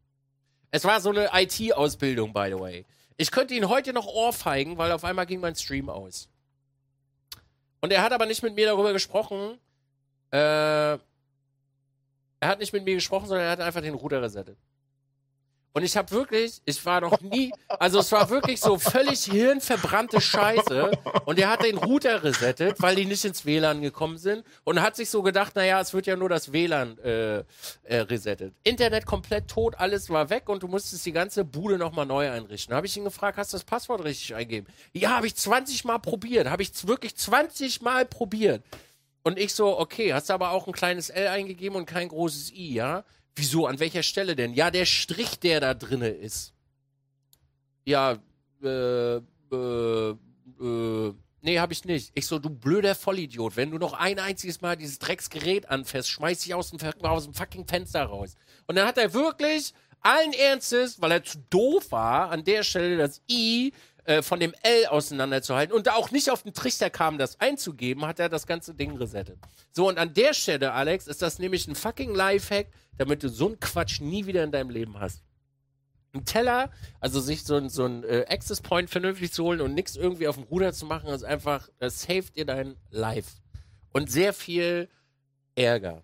Es 0.73 0.83
war 0.85 1.01
so 1.01 1.11
eine 1.11 1.31
IT-Ausbildung, 1.33 2.33
by 2.33 2.49
the 2.49 2.59
way. 2.59 2.85
Ich 3.17 3.31
könnte 3.31 3.55
ihn 3.55 3.69
heute 3.69 3.93
noch 3.93 4.09
ohrfeigen, 4.09 4.77
weil 4.77 4.91
auf 4.91 5.05
einmal 5.05 5.27
ging 5.27 5.39
mein 5.39 5.55
Stream 5.55 5.89
aus. 5.89 6.29
Und 7.81 7.93
er 7.93 8.03
hat 8.03 8.11
aber 8.11 8.27
nicht 8.27 8.43
mit 8.43 8.57
mir 8.57 8.67
darüber 8.67 8.93
gesprochen. 8.93 9.61
Äh, 10.33 10.37
er 10.37 10.99
hat 12.41 12.59
nicht 12.59 12.73
mit 12.73 12.85
mir 12.85 12.97
gesprochen, 12.97 13.27
sondern 13.29 13.47
er 13.47 13.53
hat 13.53 13.61
einfach 13.61 13.83
den 13.83 13.95
Router 13.95 14.21
resettet. 14.21 14.59
Und 15.75 15.85
ich 15.85 15.97
habe 15.97 16.11
wirklich, 16.11 16.61
ich 16.67 16.85
war 16.85 17.01
noch 17.01 17.21
nie, 17.23 17.51
also 17.67 18.01
es 18.01 18.13
war 18.13 18.29
wirklich 18.29 18.61
so 18.61 18.79
völlig 18.79 19.25
hirnverbrannte 19.25 20.21
Scheiße. 20.21 20.91
Und 21.25 21.39
er 21.39 21.49
hat 21.49 21.65
den 21.65 21.79
Router 21.79 22.23
resettet, 22.23 22.83
weil 22.83 22.97
die 22.97 23.07
nicht 23.07 23.25
ins 23.25 23.47
WLAN 23.47 23.81
gekommen 23.81 24.19
sind 24.19 24.45
und 24.65 24.83
hat 24.83 24.97
sich 24.97 25.09
so 25.09 25.23
gedacht, 25.23 25.57
naja, 25.57 25.81
es 25.81 25.95
wird 25.95 26.07
ja 26.07 26.15
nur 26.15 26.29
das 26.29 26.53
WLAN 26.53 26.99
äh, 26.99 27.39
äh, 27.39 27.45
resettet. 27.89 28.55
Internet 28.65 29.07
komplett 29.07 29.49
tot, 29.49 29.75
alles 29.79 30.11
war 30.11 30.29
weg 30.29 30.51
und 30.51 30.63
du 30.63 30.69
musstest 30.69 31.07
die 31.07 31.13
ganze 31.13 31.45
Bude 31.45 31.79
nochmal 31.79 32.05
neu 32.05 32.31
einrichten. 32.31 32.75
Habe 32.75 32.87
ich 32.87 32.97
ihn 32.97 33.05
gefragt, 33.05 33.39
hast 33.39 33.55
du 33.55 33.57
das 33.57 33.65
Passwort 33.65 34.05
richtig 34.05 34.35
eingegeben? 34.35 34.71
Ja, 34.93 35.11
habe 35.17 35.27
ich 35.27 35.37
20 35.37 35.85
Mal 35.85 35.99
probiert, 35.99 36.51
habe 36.51 36.63
ich 36.63 36.87
wirklich 36.87 37.17
20 37.17 37.81
Mal 37.81 38.05
probiert. 38.05 38.63
Und 39.23 39.39
ich 39.39 39.55
so, 39.55 39.79
okay, 39.79 40.13
hast 40.13 40.29
du 40.29 40.35
aber 40.35 40.51
auch 40.51 40.67
ein 40.67 40.73
kleines 40.73 41.09
L 41.09 41.29
eingegeben 41.29 41.77
und 41.77 41.87
kein 41.87 42.09
großes 42.09 42.51
I, 42.51 42.75
ja? 42.75 43.05
Wieso? 43.35 43.67
An 43.67 43.81
welcher 43.81 44.03
Stelle 44.03 44.37
denn? 44.37 44.55
Ja, 44.55 44.71
der 44.71 44.85
Strich, 44.85 45.39
der 45.39 45.61
da 45.61 45.75
drinne 45.75 46.09
ist. 46.09 46.53
Ja, 47.85 48.19
äh, 48.63 49.17
äh, 49.17 50.11
äh, 50.61 51.15
nee, 51.41 51.59
hab 51.59 51.73
ich 51.73 51.85
nicht. 51.85 52.13
Ich 52.15 52.27
so, 52.27 52.39
du 52.39 52.51
blöder 52.51 52.95
Vollidiot, 52.95 53.57
wenn 53.57 53.71
du 53.71 53.79
noch 53.79 53.95
ein 53.95 54.19
einziges 54.19 54.61
Mal 54.61 54.77
dieses 54.77 54.99
Drecksgerät 54.99 55.69
anfährst, 55.69 56.11
schmeiß 56.11 56.41
dich 56.41 56.55
aus 56.55 56.71
dem, 56.71 56.79
aus 57.03 57.25
dem 57.25 57.35
fucking 57.35 57.67
Fenster 57.67 58.05
raus. 58.05 58.35
Und 58.67 58.77
dann 58.77 58.87
hat 58.87 58.99
er 58.99 59.15
wirklich 59.15 59.73
allen 60.01 60.33
Ernstes, 60.33 61.01
weil 61.01 61.13
er 61.13 61.25
zu 61.25 61.39
doof 61.51 61.91
war, 61.93 62.31
an 62.31 62.45
der 62.45 62.63
Stelle 62.65 62.97
das 62.97 63.23
I 63.31 63.73
äh, 64.05 64.23
von 64.23 64.41
dem 64.41 64.53
L 64.63 64.87
auseinanderzuhalten 64.87 65.75
und 65.75 65.87
da 65.87 65.95
auch 65.95 66.11
nicht 66.11 66.31
auf 66.31 66.43
den 66.43 66.55
Trichter 66.55 66.91
kam, 66.91 67.19
das 67.19 67.39
einzugeben, 67.41 68.05
hat 68.07 68.19
er 68.19 68.29
das 68.29 68.47
ganze 68.47 68.75
Ding 68.75 68.97
resettet. 68.97 69.39
So, 69.71 69.89
und 69.89 69.99
an 69.99 70.13
der 70.15 70.35
Stelle, 70.35 70.73
Alex, 70.73 71.07
ist 71.07 71.23
das 71.23 71.39
nämlich 71.39 71.69
ein 71.69 71.75
fucking 71.75 72.15
Lifehack, 72.15 72.67
damit 72.99 73.23
du 73.23 73.29
so 73.29 73.47
einen 73.47 73.61
Quatsch 73.61 74.01
nie 74.01 74.27
wieder 74.27 74.43
in 74.45 74.51
deinem 74.51 74.71
Leben 74.71 74.99
hast. 74.99 75.23
Ein 76.15 76.25
Teller, 76.25 76.71
also 77.01 77.21
sich 77.21 77.45
so 77.45 77.55
ein, 77.57 77.69
so 77.69 77.87
ein 77.87 78.05
äh, 78.05 78.27
Access 78.29 78.61
Point 78.61 78.91
vernünftig 78.91 79.33
zu 79.33 79.45
holen 79.45 79.61
und 79.61 79.73
nichts 79.73 79.97
irgendwie 79.97 80.29
auf 80.29 80.35
dem 80.35 80.45
Ruder 80.45 80.73
zu 80.73 80.85
machen, 80.85 81.09
ist 81.09 81.25
einfach, 81.25 81.69
das 81.79 82.03
saved 82.03 82.37
dir 82.37 82.45
dein 82.45 82.77
Life. 82.91 83.31
Und 83.93 84.11
sehr 84.11 84.33
viel 84.33 84.89
Ärger. 85.55 86.03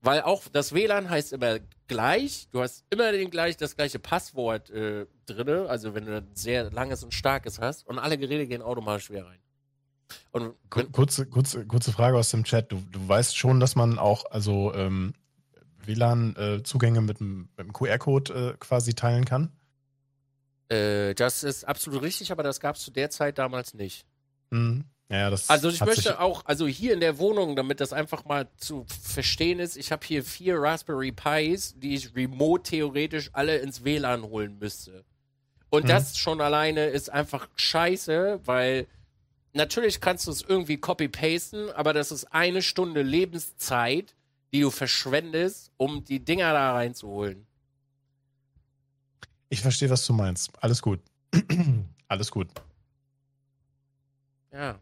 Weil 0.00 0.22
auch 0.22 0.44
das 0.52 0.74
WLAN 0.74 1.08
heißt 1.08 1.32
immer 1.32 1.58
gleich, 1.86 2.48
du 2.50 2.62
hast 2.62 2.84
immer 2.90 3.10
den 3.12 3.30
gleich, 3.30 3.56
das 3.56 3.76
gleiche 3.76 3.98
Passwort 3.98 4.70
äh, 4.70 5.06
drinne, 5.28 5.66
also 5.68 5.94
wenn 5.94 6.06
du 6.06 6.16
ein 6.16 6.28
sehr 6.34 6.70
langes 6.70 7.04
und 7.04 7.12
starkes 7.14 7.60
hast 7.60 7.86
und 7.86 7.98
alle 7.98 8.18
Geräte 8.18 8.46
gehen 8.46 8.62
automatisch 8.62 9.10
wieder 9.10 9.26
rein. 9.26 9.38
Und 10.30 10.54
Ku- 10.70 10.84
Kurze, 10.90 11.26
kurze, 11.26 11.66
kurze 11.66 11.92
Frage 11.92 12.16
aus 12.16 12.30
dem 12.30 12.44
Chat. 12.44 12.72
Du, 12.72 12.82
du 12.92 13.08
weißt 13.08 13.36
schon, 13.36 13.60
dass 13.60 13.76
man 13.76 13.98
auch 13.98 14.24
also 14.30 14.72
ähm, 14.74 15.12
WLAN-Zugänge 15.84 17.00
mit 17.00 17.20
einem 17.20 17.48
mit 17.56 17.60
einem 17.66 17.72
QR-Code 17.72 18.54
äh, 18.54 18.56
quasi 18.58 18.94
teilen 18.94 19.24
kann? 19.24 19.52
äh, 20.70 21.14
das 21.14 21.44
ist 21.44 21.64
absolut 21.64 22.02
richtig, 22.02 22.30
aber 22.30 22.42
das 22.42 22.60
gab 22.60 22.76
es 22.76 22.82
zu 22.82 22.90
der 22.90 23.10
Zeit 23.10 23.38
damals 23.38 23.74
nicht. 23.74 24.04
Mhm. 24.50 24.84
Ja, 25.10 25.32
Also 25.48 25.70
ich 25.70 25.82
möchte 25.82 26.20
auch, 26.20 26.44
also 26.44 26.66
hier 26.66 26.92
in 26.92 27.00
der 27.00 27.16
Wohnung, 27.18 27.56
damit 27.56 27.80
das 27.80 27.94
einfach 27.94 28.26
mal 28.26 28.46
zu 28.58 28.84
verstehen 28.88 29.58
ist, 29.58 29.78
ich 29.78 29.90
habe 29.90 30.06
hier 30.06 30.22
vier 30.22 30.58
Raspberry 30.60 31.12
Pis, 31.12 31.74
die 31.78 31.94
ich 31.94 32.14
remote 32.14 32.64
theoretisch 32.64 33.30
alle 33.32 33.56
ins 33.56 33.84
WLAN 33.84 34.22
holen 34.24 34.58
müsste. 34.58 35.04
Und 35.70 35.84
Mhm. 35.84 35.88
das 35.88 36.16
schon 36.18 36.40
alleine 36.40 36.86
ist 36.86 37.10
einfach 37.10 37.48
scheiße, 37.56 38.40
weil 38.44 38.86
natürlich 39.52 40.00
kannst 40.00 40.26
du 40.26 40.30
es 40.30 40.42
irgendwie 40.42 40.78
copy-pasten, 40.78 41.70
aber 41.72 41.92
das 41.92 42.10
ist 42.12 42.24
eine 42.32 42.62
Stunde 42.62 43.02
Lebenszeit, 43.02 44.14
die 44.52 44.60
du 44.60 44.70
verschwendest, 44.70 45.70
um 45.76 46.04
die 46.04 46.20
Dinger 46.24 46.52
da 46.52 46.72
reinzuholen. 46.72 47.46
Ich 49.50 49.60
verstehe, 49.60 49.90
was 49.90 50.06
du 50.06 50.12
meinst. 50.12 50.50
Alles 50.62 50.80
gut. 50.82 51.00
Alles 52.08 52.30
gut. 52.30 52.48
Ja. 54.52 54.78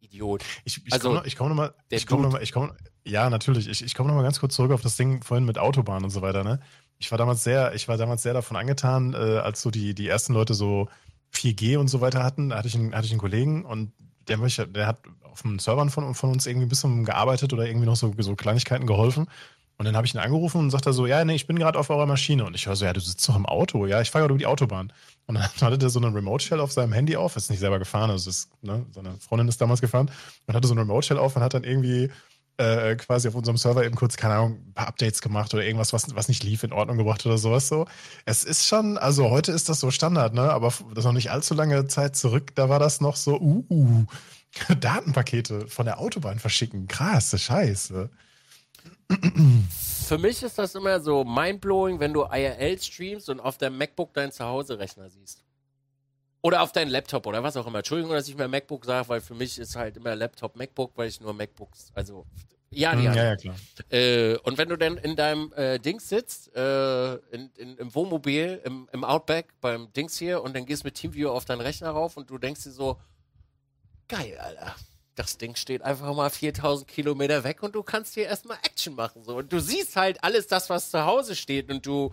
Idiot. 0.00 0.44
Ich, 0.64 0.84
ich 0.86 0.92
Also, 0.92 1.10
komme 1.10 1.22
komm 1.36 1.48
noch 1.50 1.54
mal, 1.56 1.74
der 1.90 1.98
ich 1.98 2.06
komme 2.06 2.22
noch 2.22 2.28
Dude. 2.30 2.38
mal, 2.38 2.42
ich 2.42 2.52
komme, 2.52 2.76
ja, 3.04 3.28
natürlich. 3.30 3.68
Ich, 3.68 3.82
ich 3.84 3.94
komme 3.94 4.08
noch 4.08 4.16
mal 4.16 4.22
ganz 4.22 4.40
kurz 4.40 4.54
zurück 4.54 4.72
auf 4.72 4.82
das 4.82 4.96
Ding 4.96 5.22
vorhin 5.22 5.44
mit 5.44 5.58
Autobahn 5.58 6.04
und 6.04 6.10
so 6.10 6.22
weiter, 6.22 6.44
ne? 6.44 6.60
Ich 6.98 7.10
war 7.10 7.18
damals 7.18 7.44
sehr, 7.44 7.74
ich 7.74 7.88
war 7.88 7.96
damals 7.96 8.22
sehr 8.22 8.34
davon 8.34 8.56
angetan, 8.56 9.14
äh, 9.14 9.38
als 9.38 9.62
so 9.62 9.70
die, 9.70 9.94
die 9.94 10.08
ersten 10.08 10.32
Leute 10.32 10.54
so 10.54 10.88
4G 11.34 11.76
und 11.76 11.88
so 11.88 12.00
weiter 12.00 12.22
hatten, 12.22 12.50
da 12.50 12.58
hatte 12.58 12.68
ich 12.68 12.74
einen, 12.74 12.94
hatte 12.94 13.06
ich 13.06 13.12
einen 13.12 13.20
Kollegen 13.20 13.64
und 13.64 13.92
der, 14.28 14.38
möchte, 14.38 14.66
der 14.66 14.86
hat 14.86 14.98
auf 15.22 15.42
den 15.42 15.58
Servern 15.58 15.90
von, 15.90 16.14
von 16.14 16.30
uns 16.30 16.46
irgendwie 16.46 16.66
ein 16.66 16.70
bisschen 16.70 17.04
gearbeitet 17.04 17.52
oder 17.52 17.66
irgendwie 17.66 17.86
noch 17.86 17.96
so, 17.96 18.12
so 18.18 18.34
Kleinigkeiten 18.34 18.86
geholfen. 18.86 19.28
Und 19.78 19.84
dann 19.84 19.94
habe 19.94 20.06
ich 20.06 20.14
ihn 20.14 20.20
angerufen 20.20 20.58
und 20.58 20.70
sagte 20.70 20.92
so, 20.94 21.06
ja, 21.06 21.22
nee, 21.24 21.34
ich 21.34 21.46
bin 21.46 21.58
gerade 21.58 21.78
auf 21.78 21.90
eurer 21.90 22.06
Maschine. 22.06 22.46
Und 22.46 22.54
ich 22.54 22.66
höre 22.66 22.76
so, 22.76 22.86
ja, 22.86 22.94
du 22.94 23.00
sitzt 23.00 23.28
doch 23.28 23.36
im 23.36 23.44
Auto. 23.44 23.86
Ja, 23.86 24.00
ich 24.00 24.10
fahre 24.10 24.22
gerade 24.22 24.32
über 24.32 24.38
die 24.38 24.46
Autobahn. 24.46 24.90
Und 25.26 25.34
dann 25.34 25.44
hatte 25.60 25.76
der 25.76 25.90
so 25.90 26.00
eine 26.00 26.14
Remote-Shell 26.14 26.60
auf 26.60 26.72
seinem 26.72 26.94
Handy 26.94 27.16
auf. 27.16 27.36
Ist 27.36 27.50
nicht 27.50 27.60
selber 27.60 27.78
gefahren, 27.78 28.10
also 28.10 28.30
ist, 28.30 28.48
ne, 28.62 28.86
seine 28.92 29.18
Freundin 29.18 29.48
ist 29.48 29.60
damals 29.60 29.82
gefahren. 29.82 30.10
Und 30.46 30.54
hatte 30.54 30.66
so 30.66 30.72
eine 30.72 30.80
Remote-Shell 30.80 31.18
auf 31.18 31.36
und 31.36 31.42
hat 31.42 31.52
dann 31.52 31.64
irgendwie 31.64 32.10
äh, 32.58 32.96
quasi 32.96 33.28
auf 33.28 33.34
unserem 33.34 33.56
Server 33.56 33.84
eben 33.84 33.96
kurz, 33.96 34.16
keine 34.16 34.34
Ahnung, 34.34 34.58
ein 34.68 34.72
paar 34.74 34.88
Updates 34.88 35.20
gemacht 35.20 35.52
oder 35.54 35.64
irgendwas, 35.64 35.92
was, 35.92 36.14
was 36.14 36.28
nicht 36.28 36.42
lief, 36.42 36.62
in 36.62 36.72
Ordnung 36.72 36.96
gebracht 36.96 37.24
oder 37.26 37.38
sowas 37.38 37.68
so. 37.68 37.86
Es 38.24 38.44
ist 38.44 38.66
schon, 38.66 38.98
also 38.98 39.30
heute 39.30 39.52
ist 39.52 39.68
das 39.68 39.80
so 39.80 39.90
Standard, 39.90 40.34
ne? 40.34 40.50
Aber 40.52 40.72
das 40.94 41.04
noch 41.04 41.12
nicht 41.12 41.30
allzu 41.30 41.54
lange 41.54 41.86
Zeit 41.86 42.16
zurück, 42.16 42.54
da 42.54 42.68
war 42.68 42.78
das 42.78 43.00
noch 43.00 43.16
so, 43.16 43.40
uh, 43.40 43.64
uh 43.68 44.06
Datenpakete 44.80 45.68
von 45.68 45.86
der 45.86 46.00
Autobahn 46.00 46.38
verschicken. 46.38 46.88
Krasse 46.88 47.38
Scheiße. 47.38 48.10
Für 50.06 50.18
mich 50.18 50.42
ist 50.42 50.58
das 50.58 50.74
immer 50.74 51.00
so 51.00 51.24
mindblowing, 51.24 52.00
wenn 52.00 52.12
du 52.12 52.22
IRL 52.22 52.80
streamst 52.80 53.28
und 53.28 53.40
auf 53.40 53.58
deinem 53.58 53.78
MacBook 53.78 54.14
deinen 54.14 54.32
Zuhause-Rechner 54.32 55.10
siehst. 55.10 55.45
Oder 56.42 56.62
auf 56.62 56.72
deinen 56.72 56.90
Laptop 56.90 57.26
oder 57.26 57.42
was 57.42 57.56
auch 57.56 57.66
immer. 57.66 57.78
Entschuldigung, 57.78 58.12
dass 58.12 58.28
ich 58.28 58.36
mehr 58.36 58.48
MacBook 58.48 58.84
sage, 58.84 59.08
weil 59.08 59.20
für 59.20 59.34
mich 59.34 59.58
ist 59.58 59.74
halt 59.74 59.96
immer 59.96 60.14
Laptop 60.14 60.56
MacBook, 60.56 60.92
weil 60.96 61.08
ich 61.08 61.20
nur 61.20 61.32
MacBooks, 61.32 61.90
also 61.94 62.24
ja, 62.70 62.92
Hm, 62.92 63.04
ja, 63.04 63.14
ja, 63.14 63.24
ja, 63.24 63.36
klar. 63.36 63.56
Äh, 63.90 64.36
und 64.38 64.58
wenn 64.58 64.68
du 64.68 64.76
dann 64.76 64.96
in 64.98 65.16
deinem 65.16 65.52
äh, 65.54 65.78
Dings 65.78 66.08
sitzt, 66.08 66.54
äh, 66.54 67.14
in, 67.14 67.50
in, 67.56 67.76
im 67.78 67.94
Wohnmobil, 67.94 68.60
im, 68.64 68.88
im 68.92 69.04
Outback, 69.04 69.48
beim 69.60 69.92
Dings 69.92 70.18
hier, 70.18 70.42
und 70.42 70.54
dann 70.54 70.66
gehst 70.66 70.84
mit 70.84 70.94
TeamViewer 70.94 71.32
auf 71.32 71.44
deinen 71.44 71.60
Rechner 71.60 71.90
rauf 71.90 72.16
und 72.16 72.28
du 72.28 72.38
denkst 72.38 72.64
dir 72.64 72.72
so, 72.72 72.98
geil, 74.08 74.36
Alter. 74.38 74.74
Das 75.14 75.38
Ding 75.38 75.54
steht 75.54 75.80
einfach 75.80 76.14
mal 76.14 76.28
4000 76.28 76.86
Kilometer 76.86 77.42
weg 77.42 77.62
und 77.62 77.74
du 77.74 77.82
kannst 77.82 78.12
hier 78.14 78.26
erstmal 78.26 78.58
Action 78.62 78.94
machen. 78.94 79.24
So. 79.24 79.38
Und 79.38 79.50
du 79.50 79.60
siehst 79.60 79.96
halt 79.96 80.22
alles 80.22 80.46
das, 80.46 80.68
was 80.68 80.90
zu 80.90 81.06
Hause 81.06 81.34
steht 81.34 81.70
und 81.70 81.86
du, 81.86 82.12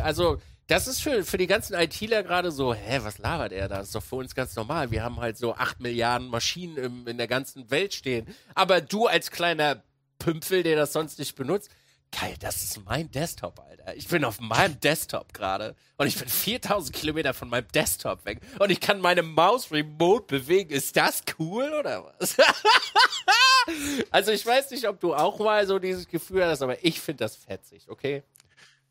also, 0.00 0.40
das 0.66 0.86
ist 0.86 1.02
für, 1.02 1.24
für 1.24 1.38
die 1.38 1.46
ganzen 1.46 1.74
ITler 1.74 2.22
gerade 2.22 2.50
so, 2.50 2.74
hä, 2.74 3.00
was 3.02 3.18
labert 3.18 3.52
er 3.52 3.68
da? 3.68 3.78
Das 3.78 3.88
ist 3.88 3.94
doch 3.94 4.02
für 4.02 4.16
uns 4.16 4.34
ganz 4.34 4.56
normal. 4.56 4.90
Wir 4.90 5.02
haben 5.02 5.20
halt 5.20 5.36
so 5.36 5.54
8 5.54 5.80
Milliarden 5.80 6.28
Maschinen 6.28 6.76
im, 6.76 7.06
in 7.06 7.18
der 7.18 7.28
ganzen 7.28 7.70
Welt 7.70 7.92
stehen. 7.92 8.26
Aber 8.54 8.80
du 8.80 9.06
als 9.06 9.30
kleiner 9.30 9.82
Pümpfel, 10.18 10.62
der 10.62 10.76
das 10.76 10.92
sonst 10.92 11.18
nicht 11.18 11.34
benutzt, 11.34 11.70
geil, 12.18 12.34
das 12.40 12.62
ist 12.62 12.84
mein 12.84 13.10
Desktop, 13.10 13.60
Alter. 13.60 13.94
Ich 13.96 14.08
bin 14.08 14.24
auf 14.24 14.40
meinem 14.40 14.78
Desktop 14.80 15.34
gerade 15.34 15.74
und 15.98 16.06
ich 16.06 16.18
bin 16.18 16.28
4000 16.28 16.94
Kilometer 16.94 17.34
von 17.34 17.48
meinem 17.48 17.68
Desktop 17.74 18.24
weg 18.24 18.40
und 18.58 18.70
ich 18.70 18.80
kann 18.80 19.00
meine 19.00 19.22
Maus 19.22 19.70
remote 19.70 20.26
bewegen. 20.26 20.70
Ist 20.70 20.96
das 20.96 21.22
cool 21.38 21.72
oder 21.78 22.04
was? 22.18 22.36
also 24.10 24.32
ich 24.32 24.46
weiß 24.46 24.70
nicht, 24.70 24.88
ob 24.88 25.00
du 25.00 25.14
auch 25.14 25.38
mal 25.38 25.66
so 25.66 25.78
dieses 25.78 26.08
Gefühl 26.08 26.44
hast, 26.46 26.62
aber 26.62 26.82
ich 26.84 27.00
finde 27.00 27.24
das 27.24 27.36
fetzig, 27.36 27.88
okay? 27.88 28.22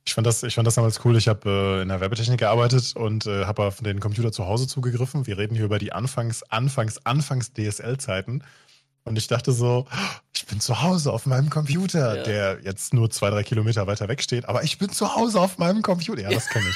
Ich 0.06 0.14
fand 0.16 0.28
das, 0.28 0.44
ich 0.44 0.54
fand 0.56 0.68
das 0.68 0.76
damals 0.76 1.04
cool. 1.06 1.16
Ich 1.18 1.28
habe 1.30 1.50
äh, 1.80 1.82
in 1.82 1.88
der 1.90 2.02
Werbetechnik 2.02 2.40
gearbeitet 2.40 2.96
und 2.96 3.26
äh, 3.26 3.46
habe 3.46 3.64
auf 3.64 3.78
den 3.78 4.00
Computer 4.02 4.32
zu 4.32 4.46
Hause 4.46 4.68
zugegriffen. 4.68 5.26
Wir 5.28 5.38
reden 5.38 5.56
hier 5.56 5.66
über 5.66 5.80
die 5.80 5.94
Anfangs, 5.94 6.44
Anfangs, 6.52 7.06
Anfangs 7.06 7.54
DSL-Zeiten. 7.54 8.44
Und 9.06 9.18
ich 9.18 9.28
dachte 9.28 9.52
so, 9.52 9.86
ich 10.34 10.46
bin 10.46 10.60
zu 10.62 10.82
Hause 10.82 11.12
auf 11.12 11.26
meinem 11.26 11.50
Computer, 11.50 12.18
Ja. 12.18 12.24
der 12.24 12.60
jetzt 12.64 12.94
nur 12.94 13.10
zwei, 13.12 13.30
drei 13.30 13.44
Kilometer 13.44 13.86
weiter 13.88 14.08
weg 14.08 14.22
steht, 14.22 14.46
aber 14.46 14.64
ich 14.64 14.78
bin 14.78 14.90
zu 14.92 15.16
Hause 15.16 15.40
auf 15.42 15.58
meinem 15.58 15.82
Computer. 15.82 16.22
Ja, 16.22 16.30
das 16.32 16.48
kenne 16.48 16.70
ich. 16.70 16.76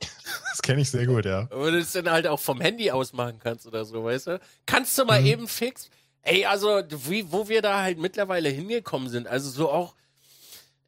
das 0.50 0.60
kenne 0.62 0.80
ich 0.82 0.90
sehr 0.90 1.06
gut, 1.06 1.24
ja. 1.24 1.40
Und 1.50 1.72
du 1.72 1.78
es 1.78 1.92
dann 1.92 2.10
halt 2.10 2.26
auch 2.26 2.40
vom 2.40 2.60
Handy 2.60 2.90
aus 2.90 3.12
machen 3.14 3.38
kannst 3.42 3.66
oder 3.66 3.84
so, 3.86 4.04
weißt 4.04 4.26
du? 4.28 4.40
Kannst 4.66 4.98
du 4.98 5.04
mal 5.06 5.20
Mhm. 5.20 5.26
eben 5.26 5.48
fix. 5.48 5.88
Ey, 6.22 6.44
also, 6.46 6.82
wie, 7.08 7.30
wo 7.32 7.48
wir 7.48 7.62
da 7.62 7.80
halt 7.82 7.98
mittlerweile 7.98 8.48
hingekommen 8.50 9.08
sind, 9.08 9.26
also 9.26 9.48
so 9.50 9.70
auch 9.70 9.94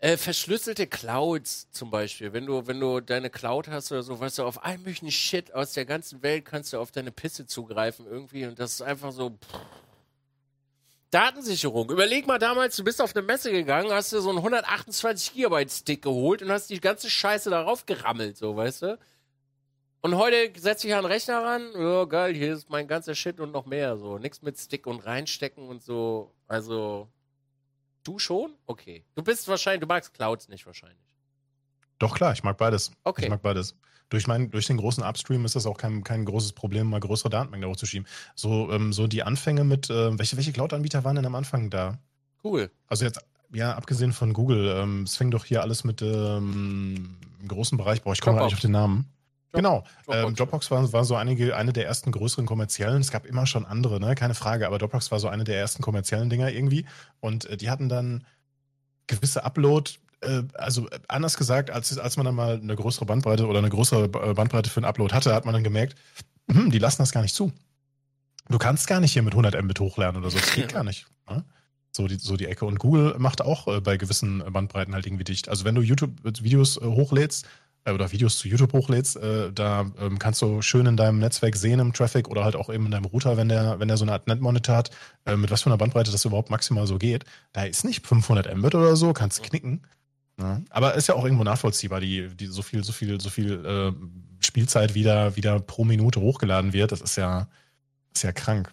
äh, 0.05 0.19
verschlüsselte 0.19 0.87
Clouds 0.87 1.71
zum 1.71 1.91
Beispiel. 1.91 2.35
Wenn 2.35 2.45
du, 2.45 2.67
wenn 2.67 2.79
du 2.79 3.01
deine 3.01 3.31
Cloud 3.31 3.69
hast 3.69 3.91
oder 3.91 4.03
so, 4.03 4.21
weißt 4.21 4.39
du, 4.39 4.45
auf 4.45 4.63
all 4.63 4.77
möglichen 4.77 5.11
Shit 5.11 5.55
aus 5.55 5.73
der 5.73 5.87
ganzen 5.87 6.23
Welt 6.23 6.45
kannst 6.45 6.75
du 6.75 6.79
auf 6.79 6.91
deine 6.91 7.11
Pisse 7.11 7.47
zugreifen 7.47 8.07
irgendwie 8.07 8.45
und 8.45 8.59
das 8.59 8.75
ist 8.75 8.83
einfach 8.83 9.13
so. 9.13 9.31
Pff. 9.31 9.61
Datensicherung. 11.11 11.91
Überleg 11.91 12.27
mal 12.27 12.39
damals, 12.39 12.77
du 12.77 12.85
bist 12.85 13.01
auf 13.01 13.17
eine 13.17 13.25
Messe 13.25 13.51
gegangen, 13.51 13.91
hast 13.93 14.13
dir 14.13 14.21
so 14.21 14.29
einen 14.29 14.39
128 14.39 15.33
Gigabyte 15.33 15.71
Stick 15.71 16.03
geholt 16.03 16.43
und 16.43 16.51
hast 16.51 16.69
die 16.69 16.81
ganze 16.81 17.09
Scheiße 17.09 17.49
darauf 17.49 17.87
gerammelt, 17.87 18.37
so, 18.37 18.57
weißt 18.57 18.83
du? 18.83 18.99
Und 20.03 20.17
heute 20.19 20.53
setze 20.61 20.87
ich 20.87 20.95
an 20.95 21.05
den 21.05 21.13
Rechner 21.13 21.43
ran, 21.43 21.71
ja 21.75 22.05
geil, 22.05 22.35
hier 22.35 22.53
ist 22.53 22.69
mein 22.69 22.89
ganzer 22.89 23.15
Shit 23.15 23.41
und 23.41 23.53
noch 23.53 23.65
mehr, 23.65 23.97
so. 23.97 24.19
Nix 24.19 24.43
mit 24.43 24.59
Stick 24.59 24.87
und 24.87 25.07
reinstecken 25.07 25.67
und 25.67 25.83
so. 25.83 26.35
Also, 26.47 27.09
du 28.05 28.19
schon? 28.19 28.55
Okay. 28.67 29.05
Du 29.15 29.23
bist 29.23 29.49
wahrscheinlich, 29.49 29.81
du 29.81 29.87
magst 29.87 30.15
Clouds 30.15 30.49
nicht 30.49 30.67
wahrscheinlich. 30.67 31.17
Doch 31.99 32.15
klar, 32.15 32.33
ich 32.33 32.43
mag 32.43 32.57
beides. 32.57 32.93
Okay. 33.05 33.25
Ich 33.25 33.31
mag 33.31 33.43
beides. 33.43 33.77
Durch, 34.11 34.27
mein, 34.27 34.51
durch 34.51 34.67
den 34.67 34.77
großen 34.77 35.03
Upstream 35.03 35.45
ist 35.45 35.57
das 35.57 35.67
auch 35.67 35.79
kein, 35.79 36.05
kein 36.05 36.25
großes 36.25 36.53
Problem, 36.53 36.89
mal 36.89 37.01
größere 37.01 37.31
Datenmengen 37.31 37.69
hochzuschieben. 37.69 38.07
So, 38.35 38.71
ähm, 38.71 38.93
so 38.93 39.07
die 39.07 39.23
Anfänge 39.23 39.65
mit, 39.65 39.91
äh, 39.91 40.19
welche, 40.19 40.37
welche 40.37 40.53
Cloud-Anbieter 40.53 41.05
waren 41.05 41.17
denn 41.17 41.27
am 41.27 41.35
Anfang 41.35 41.71
da? 41.71 41.99
Cool. 42.43 42.71
Also 42.87 43.05
jetzt, 43.05 43.21
ja, 43.53 43.75
abgesehen 43.75 44.13
von 44.13 44.33
Google, 44.33 44.77
ähm, 44.77 45.05
es 45.05 45.17
fing 45.17 45.31
doch 45.31 45.45
hier 45.45 45.63
alles 45.63 45.85
mit 45.85 46.03
ähm, 46.03 47.17
im 47.41 47.49
großen 47.49 47.79
Bereich, 47.79 48.03
boah, 48.03 48.13
ich 48.13 48.21
komme 48.21 48.37
gar 48.37 48.49
Dropbox. 48.49 48.53
nicht 48.53 48.59
auf 48.59 48.69
den 48.69 48.73
Namen. 48.73 49.14
Genau. 49.55 49.85
Dropbox. 50.07 50.29
Ähm, 50.29 50.35
Dropbox 50.35 50.71
war, 50.71 50.93
war 50.93 51.05
so 51.05 51.15
einige, 51.17 51.57
eine 51.57 51.73
der 51.73 51.87
ersten 51.87 52.13
größeren 52.13 52.47
kommerziellen. 52.47 53.01
Es 53.01 53.11
gab 53.11 53.25
immer 53.25 53.47
schon 53.47 53.65
andere, 53.65 54.01
ne? 54.01 54.15
Keine 54.15 54.35
Frage, 54.35 54.67
aber 54.67 54.79
Dropbox 54.79 55.11
war 55.11 55.21
so 55.21 55.29
eine 55.29 55.45
der 55.45 55.59
ersten 55.59 55.83
kommerziellen 55.83 56.29
Dinger 56.29 56.51
irgendwie. 56.51 56.87
Und 57.21 57.47
äh, 57.47 57.57
die 57.57 57.71
hatten 57.71 57.89
dann 57.89 58.25
gewisse 59.07 59.45
Upload, 59.45 59.93
äh, 60.21 60.43
also 60.55 60.89
äh, 60.91 60.99
anders 61.09 61.37
gesagt, 61.37 61.71
als, 61.71 61.97
als 61.99 62.17
man 62.17 62.27
dann 62.27 62.35
mal 62.35 62.61
eine 62.61 62.75
größere 62.75 63.07
Bandbreite 63.07 63.47
oder 63.47 63.59
eine 63.59 63.71
größere 63.71 64.05
äh, 64.05 64.35
Bandbreite 64.35 64.71
für 64.71 64.79
einen 64.79 64.87
Upload 64.87 65.15
hatte, 65.15 65.35
hat 65.35 65.45
man 65.45 65.55
dann 65.55 65.65
gemerkt, 65.65 65.95
hm, 66.51 66.71
die 66.71 66.79
lassen 66.79 67.03
das 67.03 67.13
gar 67.13 67.23
nicht 67.23 67.35
zu. 67.35 67.53
Du 68.49 68.59
kannst 68.59 68.87
gar 68.87 69.01
nicht 69.01 69.13
hier 69.13 69.23
mit 69.23 69.33
100 69.33 69.63
Mbit 69.63 69.81
hochladen 69.81 70.21
oder 70.21 70.31
so. 70.31 70.39
Das 70.39 70.53
geht 70.53 70.73
gar 70.73 70.85
nicht. 70.85 71.07
Ne? 71.31 71.45
So 71.93 72.09
die, 72.09 72.17
so 72.17 72.37
die 72.37 72.47
Ecke. 72.47 72.65
Und 72.65 72.79
Google 72.79 73.15
macht 73.19 73.41
auch 73.41 73.69
äh, 73.69 73.81
bei 73.81 73.97
gewissen 73.97 74.43
Bandbreiten 74.53 74.95
halt 74.95 75.07
irgendwie 75.07 75.25
dicht. 75.25 75.49
Also 75.49 75.65
wenn 75.65 75.77
du 75.77 75.81
YouTube-Videos 75.81 76.81
hochlädst 76.83 77.47
oder 77.93 78.13
Videos 78.13 78.39
zu 78.39 78.49
YouTube 78.49 78.73
hochlädst, 78.73 79.17
äh, 79.17 79.53
da 79.53 79.91
ähm, 80.01 80.19
kannst 80.19 80.41
du 80.41 80.63
schön 80.63 80.87
in 80.87 80.97
deinem 80.97 81.19
Netzwerk 81.19 81.55
sehen 81.57 81.81
im 81.81 81.93
Traffic 81.93 82.29
oder 82.29 82.45
halt 82.45 82.57
auch 82.57 82.73
eben 82.73 82.87
in 82.87 82.91
deinem 82.91 83.05
Router, 83.05 83.37
wenn 83.37 83.49
der, 83.49 83.79
wenn 83.79 83.89
der 83.89 83.99
so 83.99 84.05
eine 84.05 84.13
Art 84.13 84.27
Netmonitor 84.27 84.77
hat, 84.77 84.91
äh, 85.27 85.37
mit 85.37 85.51
was 85.51 85.63
für 85.63 85.67
einer 85.67 85.77
Bandbreite 85.77 86.11
das 86.11 86.25
überhaupt 86.25 86.51
maximal 86.51 86.87
so 86.87 86.97
geht. 86.97 87.25
Da 87.53 87.65
ist 87.65 87.85
nicht 87.85 88.07
500 88.07 88.57
Mbit 88.57 88.75
oder 88.75 88.97
so, 88.97 89.13
kannst 89.13 89.43
knicken. 89.43 89.83
Ne? 90.37 90.65
Aber 90.71 90.95
ist 90.95 91.09
ja 91.09 91.15
auch 91.15 91.25
irgendwo 91.25 91.45
nachvollziehbar, 91.45 92.01
die, 92.01 92.29
die 92.29 92.47
so 92.47 92.63
viel, 92.63 92.83
so 92.85 92.93
viel, 92.93 93.21
so 93.21 93.29
viel 93.29 93.65
äh, 93.65 93.93
Spielzeit 94.45 94.95
wieder, 94.95 95.37
wieder 95.37 95.61
pro 95.61 95.85
Minute 95.85 96.21
hochgeladen 96.21 96.73
wird. 96.73 96.91
Das 96.91 97.03
ist 97.03 97.17
ja, 97.17 97.49
ist 98.15 98.25
ja 98.25 98.33
krank. 98.33 98.73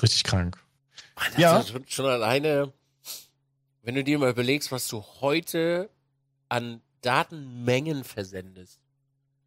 Richtig 0.00 0.24
krank. 0.24 0.58
Mann, 1.16 1.32
Ja. 1.36 1.62
schon 1.86 2.06
alleine, 2.06 2.72
wenn 3.82 3.94
du 3.94 4.02
dir 4.02 4.18
mal 4.18 4.30
überlegst, 4.30 4.72
was 4.72 4.88
du 4.88 5.04
heute 5.20 5.90
an 6.48 6.80
Datenmengen 7.02 8.04
versendest. 8.04 8.80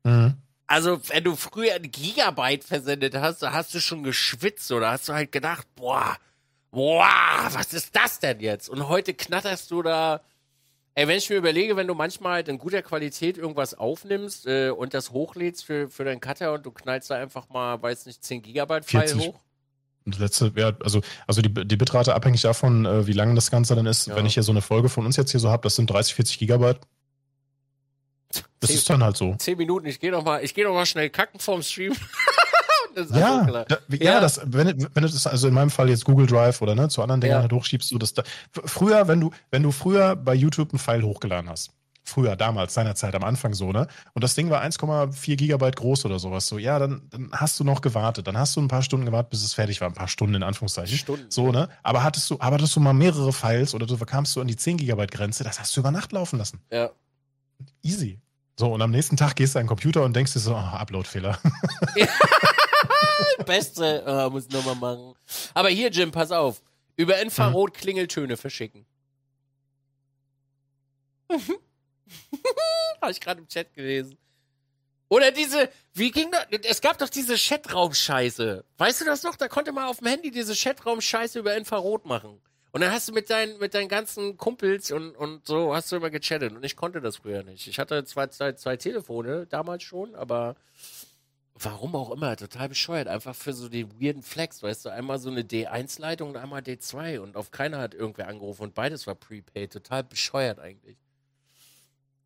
Mhm. 0.04 0.36
Also, 0.68 1.00
wenn 1.10 1.24
du 1.24 1.36
früher 1.36 1.76
ein 1.76 1.92
Gigabyte 1.92 2.64
versendet 2.64 3.16
hast, 3.16 3.42
da 3.42 3.54
hast 3.54 3.74
du 3.74 3.80
schon 3.80 4.04
geschwitzt 4.04 4.72
oder 4.72 4.92
hast 4.92 5.08
du 5.08 5.14
halt 5.14 5.32
gedacht, 5.32 5.68
boah, 5.76 6.18
boah, 6.72 7.50
was 7.52 7.74
ist 7.74 7.96
das 7.96 8.20
denn 8.20 8.40
jetzt? 8.40 8.70
Und 8.70 8.88
heute 8.90 9.14
knatterst 9.14 9.72
du 9.72 9.82
da. 9.82 10.22
Ey, 10.98 11.08
wenn 11.10 11.18
ich 11.18 11.30
mir 11.30 11.36
überlege, 11.36 11.76
wenn 11.76 11.88
du 11.88 11.94
manchmal 11.94 12.36
halt 12.36 12.48
in 12.48 12.58
guter 12.58 12.82
Qualität 12.82 13.38
irgendwas 13.38 13.74
aufnimmst 13.74 14.48
äh, 14.48 14.70
und 14.70 14.94
das 14.94 15.12
hochlädst 15.12 15.66
für, 15.66 15.90
für 15.90 16.06
deinen 16.06 16.22
Cutter 16.22 16.54
und 16.54 16.66
du 16.66 16.72
knallst 16.72 17.10
da 17.10 17.16
einfach 17.16 17.50
mal, 17.50 17.82
weiß 17.82 18.06
nicht, 18.06 18.24
10 18.24 18.42
Gigabyte 18.42 18.86
File 18.86 19.08
40. 19.10 19.28
hoch. 19.28 19.40
Das 20.06 20.20
letzte, 20.20 20.54
ja, 20.56 20.72
also, 20.84 21.02
also 21.28 21.42
die, 21.42 21.68
die 21.68 21.76
Bitrate 21.76 22.16
abhängig 22.16 22.42
davon, 22.42 22.86
äh, 22.86 23.08
wie 23.08 23.12
lang 23.12 23.36
das 23.36 23.52
Ganze 23.52 23.76
dann 23.76 23.88
ist. 23.88 24.08
Ja. 24.08 24.16
Wenn 24.16 24.26
ich 24.26 24.36
hier 24.36 24.44
so 24.44 24.54
eine 24.54 24.62
Folge 24.62 24.88
von 24.88 25.06
uns 25.06 25.18
jetzt 25.18 25.32
hier 25.32 25.40
so 25.40 25.50
habe, 25.50 25.64
das 25.64 25.76
sind 25.76 25.90
30, 25.90 26.14
40 26.16 26.40
Gigabyte. 26.40 26.80
Das 28.60 28.70
Zehn- 28.70 28.78
ist 28.78 28.90
dann 28.90 29.04
halt 29.04 29.18
so. 29.18 29.36
10 29.36 29.58
Minuten, 29.58 29.86
ich 29.88 30.00
gehe 30.00 30.12
noch 30.12 30.24
mal, 30.24 30.44
ich 30.44 30.54
gehe 30.54 30.66
noch 30.66 30.74
mal 30.74 30.86
schnell 30.86 31.10
kacken 31.10 31.40
vorm 31.40 31.62
Stream. 31.64 31.94
Ja, 33.14 33.44
da, 33.46 33.66
ja, 33.90 33.98
Ja. 34.00 34.20
das, 34.22 34.40
wenn, 34.46 34.68
du- 34.80 34.88
wenn 34.94 35.04
du 35.04 35.10
das, 35.10 35.28
also 35.28 35.50
in 35.50 35.54
meinem 35.54 35.70
Fall 35.70 35.90
jetzt 35.90 36.06
Google 36.06 36.28
Drive 36.28 36.62
oder 36.62 36.76
ne, 36.76 36.88
zu 36.88 37.02
anderen 37.02 37.20
Dingern 37.20 37.40
Ja. 37.40 37.42
halt 37.42 37.52
hochschiebst, 37.52 37.92
du 37.92 37.98
das 37.98 38.14
da. 38.14 38.24
Früher, 38.54 39.10
wenn 39.10 39.20
du, 39.20 39.32
wenn 39.52 39.64
du 39.64 39.72
früher 39.74 40.16
bei 40.16 40.34
YouTube 40.34 40.72
einen 40.72 40.80
File 40.80 41.04
hochgeladen 41.04 41.50
hast, 41.50 41.72
früher, 42.06 42.38
damals, 42.38 42.74
seinerzeit, 42.74 43.14
am 43.14 43.26
Anfang 43.26 43.54
so, 43.54 43.74
ne? 43.74 43.88
Und 44.14 44.24
das 44.24 44.34
Ding 44.36 44.50
war 44.50 44.64
1,4 44.64 45.36
Gigabyte 45.36 45.76
groß 45.76 46.06
oder 46.06 46.20
sowas, 46.20 46.48
so, 46.48 46.58
ja, 46.58 46.80
dann, 46.80 47.02
dann 47.10 47.32
hast 47.34 47.60
du 47.60 47.66
noch 47.66 47.82
gewartet. 47.82 48.28
Dann 48.28 48.38
hast 48.38 48.56
du 48.56 48.62
ein 48.62 48.70
paar 48.70 48.82
Stunden 48.82 49.06
gewartet, 49.06 49.32
bis 49.32 49.44
es 49.44 49.54
fertig 49.54 49.82
war. 49.82 49.90
Ein 49.90 49.94
paar 49.94 50.08
Stunden 50.08 50.36
in 50.36 50.44
Anführungszeichen. 50.44 50.98
Stunden. 50.98 51.26
So, 51.30 51.52
ne? 51.52 51.68
Aber 51.84 52.02
hattest 52.02 52.30
du, 52.30 52.38
aber 52.40 52.56
hattest 52.56 52.78
du 52.78 52.80
mal 52.80 52.94
mehrere 52.94 53.34
Files 53.34 53.74
oder 53.76 53.88
du 53.88 53.98
kamst 53.98 54.34
du 54.38 54.42
an 54.42 54.48
die 54.48 54.56
10 54.56 54.78
Gigabyte 54.78 55.12
Grenze, 55.12 55.44
das 55.44 55.60
hast 55.60 55.76
du 55.76 55.82
über 55.82 55.92
Nacht 55.92 56.14
laufen 56.14 56.38
lassen. 56.40 56.62
Ja. 56.72 56.92
Easy. 57.84 58.22
So, 58.58 58.74
und 58.74 58.82
am 58.82 58.92
nächsten 58.92 59.18
Tag 59.18 59.36
gehst 59.36 59.56
du 59.56 59.60
an 59.60 59.64
den 59.66 59.70
Computer 59.70 60.04
und 60.04 60.16
denkst 60.16 60.34
dir 60.34 60.40
so, 60.40 60.54
oh, 60.54 60.58
Upload-Fehler. 60.58 61.40
Beste, 63.46 64.04
äh, 64.06 64.30
muss 64.30 64.46
ich 64.48 64.52
nochmal 64.52 64.76
machen. 64.76 65.14
Aber 65.54 65.70
hier, 65.70 65.90
Jim, 65.90 66.12
pass 66.12 66.32
auf. 66.32 66.62
Über 66.96 67.20
Infrarot 67.20 67.74
Klingeltöne 67.74 68.38
verschicken. 68.38 68.86
Habe 71.30 73.12
ich 73.12 73.20
gerade 73.20 73.42
im 73.42 73.48
Chat 73.48 73.74
gelesen. 73.74 74.18
Oder 75.10 75.32
diese, 75.32 75.70
wie 75.94 76.12
ging 76.12 76.32
das? 76.32 76.46
Es 76.64 76.82
gab 76.82 76.98
doch 76.98 77.10
diese 77.10 77.36
Chatraum-Scheiße. 77.36 78.64
Weißt 78.78 79.02
du 79.02 79.06
das 79.06 79.24
noch? 79.24 79.36
Da 79.36 79.50
konnte 79.50 79.74
man 79.74 79.86
auf 79.86 79.98
dem 80.00 80.08
Handy 80.08 80.32
diese 80.32 80.54
Chatraum-Scheiße 80.56 81.40
über 81.40 81.58
Infrarot 81.58 82.06
machen. 82.06 82.42
Und 82.76 82.82
dann 82.82 82.92
hast 82.92 83.08
du 83.08 83.14
mit 83.14 83.30
deinen, 83.30 83.58
mit 83.58 83.74
deinen 83.74 83.88
ganzen 83.88 84.36
Kumpels 84.36 84.92
und, 84.92 85.16
und 85.16 85.48
so 85.48 85.74
hast 85.74 85.94
du 85.94 85.96
immer 85.96 86.10
gechattet. 86.10 86.52
Und 86.52 86.66
ich 86.66 86.76
konnte 86.76 87.00
das 87.00 87.16
früher 87.16 87.42
nicht. 87.42 87.68
Ich 87.68 87.80
hatte 87.80 88.04
zwei, 88.04 88.28
zwei, 88.28 88.52
zwei 88.52 88.76
Telefone 88.76 89.46
damals 89.46 89.84
schon, 89.84 90.14
aber 90.14 90.58
warum 91.54 91.96
auch 91.96 92.12
immer, 92.12 92.36
total 92.36 92.68
bescheuert. 92.68 93.08
Einfach 93.08 93.34
für 93.34 93.54
so 93.54 93.70
die 93.70 93.90
weirden 94.02 94.24
Flex, 94.24 94.62
weißt 94.62 94.84
du, 94.84 94.90
einmal 94.90 95.20
so 95.20 95.30
eine 95.30 95.44
D1-Leitung 95.44 96.32
und 96.32 96.36
einmal 96.36 96.64
D2 96.64 97.20
und 97.20 97.38
auf 97.38 97.50
keiner 97.52 97.78
hat 97.78 97.94
irgendwer 97.94 98.28
angerufen 98.28 98.64
und 98.64 98.76
beides 98.76 99.08
war 99.08 99.16
prepaid. 99.16 99.72
Total 99.72 100.04
bescheuert 100.04 100.60
eigentlich. 100.60 100.98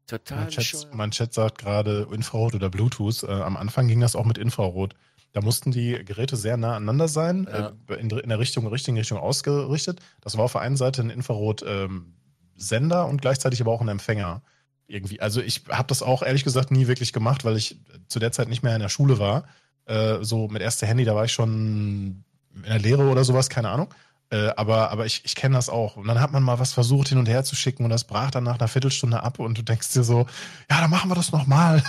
Total 0.08 0.40
Mein 0.40 0.50
Chat, 0.50 0.58
bescheuert. 0.58 0.96
mein 0.96 1.12
Chat 1.12 1.32
sagt 1.32 1.60
gerade 1.60 2.08
Infrarot 2.12 2.56
oder 2.56 2.72
Bluetooth. 2.72 3.22
Äh, 3.22 3.28
am 3.28 3.56
Anfang 3.56 3.88
ging 3.88 4.00
das 4.00 4.16
auch 4.16 4.26
mit 4.26 4.40
Infrarot. 4.40 4.96
Da 5.34 5.42
mussten 5.42 5.72
die 5.72 6.04
Geräte 6.04 6.36
sehr 6.38 6.58
nah 6.58 6.76
aneinander 6.76 7.08
sein, 7.08 7.48
Ja. 7.52 7.72
äh, 7.88 7.96
in, 8.00 8.10
in 8.10 8.30
der 8.30 8.40
Richtung, 8.40 8.66
richtigen 8.68 8.98
Richtung 8.98 9.20
ausgerichtet. 9.20 10.00
Das 10.22 10.38
war 10.38 10.46
auf 10.46 10.54
der 10.54 10.62
einen 10.62 10.76
Seite 10.78 11.02
ein 11.02 11.10
Infrarot-Sender 11.12 13.06
und 13.06 13.22
gleichzeitig 13.22 13.62
aber 13.62 13.72
auch 13.72 13.82
ein 13.82 13.88
Empfänger. 13.88 14.42
Irgendwie. 14.88 15.22
Also 15.22 15.40
ich 15.42 15.64
habe 15.70 15.88
das 15.88 16.02
auch 16.02 16.24
ehrlich 16.24 16.44
gesagt 16.44 16.72
nie 16.72 16.88
wirklich 16.88 17.14
gemacht, 17.14 17.46
weil 17.46 17.58
ich 17.58 17.78
zu 18.08 18.18
der 18.18 18.32
Zeit 18.32 18.50
nicht 18.50 18.64
mehr 18.64 18.74
in 18.74 18.82
der 18.82 18.90
Schule 18.90 19.20
war. 19.20 19.44
Äh, 19.86 20.24
so 20.24 20.48
mit 20.48 20.64
erster 20.64 20.88
Handy, 20.88 21.06
da 21.06 21.14
war 21.14 21.26
ich 21.26 21.32
schon 21.32 22.24
in 22.56 22.64
der 22.64 22.80
Lehre 22.80 23.04
oder 23.08 23.24
sowas, 23.24 23.50
keine 23.50 23.70
Ahnung. 23.70 23.94
Äh, 24.32 24.50
aber 24.58 24.90
aber 24.92 25.06
ich, 25.06 25.22
ich 25.26 25.36
kenne 25.36 25.56
das 25.56 25.70
auch. 25.70 25.96
Und 25.96 26.08
dann 26.08 26.20
hat 26.20 26.32
man 26.32 26.42
mal 26.42 26.58
was 26.58 26.74
versucht 26.74 27.10
hin 27.10 27.20
und 27.20 27.28
her 27.30 27.44
zu 27.44 27.56
schicken 27.56 27.84
und 27.84 27.92
das 27.92 28.04
brach 28.04 28.32
dann 28.32 28.44
nach 28.44 28.58
einer 28.60 28.68
Viertelstunde 28.68 29.22
ab 29.22 29.38
und 29.38 29.60
du 29.60 29.62
denkst 29.64 29.94
dir 29.94 30.04
so, 30.04 30.26
ja, 30.72 30.82
dann 30.82 30.90
machen 30.90 31.10
wir 31.12 31.16
das 31.16 31.32
nochmal. 31.32 31.84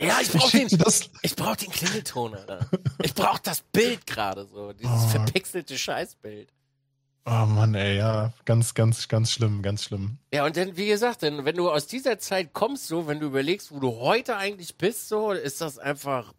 Ja, 0.00 0.18
ich 0.20 0.28
Ich 0.34 0.40
brauch 0.40 0.50
schick 0.50 0.68
den, 0.68 0.84
ich 1.22 1.36
brauch 1.36 1.56
den 1.56 1.70
Klingelton, 1.70 2.34
Alter. 2.34 2.66
Ich 3.02 3.14
brauch 3.14 3.38
das 3.38 3.60
Bild 3.60 4.06
gerade 4.06 4.46
so. 4.46 4.72
Dieses 4.72 4.90
Oh. 5.04 5.08
verpixelte 5.08 5.76
Scheißbild. 5.78 6.48
Oh 7.26 7.44
Mann, 7.46 7.74
ey, 7.74 7.98
ja, 7.98 8.32
ganz, 8.46 8.72
ganz, 8.74 9.06
ganz 9.06 9.30
schlimm, 9.30 9.60
ganz 9.62 9.84
schlimm. 9.84 10.16
Ja, 10.32 10.46
und 10.46 10.56
dann, 10.56 10.76
wie 10.76 10.88
gesagt, 10.88 11.20
denn, 11.22 11.44
wenn 11.44 11.54
du 11.54 11.70
aus 11.70 11.86
dieser 11.86 12.18
Zeit 12.18 12.54
kommst, 12.54 12.86
so, 12.88 13.06
wenn 13.06 13.20
du 13.20 13.26
überlegst, 13.26 13.70
wo 13.70 13.78
du 13.78 13.96
heute 14.00 14.36
eigentlich 14.38 14.76
bist, 14.78 15.08
so, 15.08 15.32
ist 15.32 15.60
das 15.60 15.78
einfach. 15.78 16.32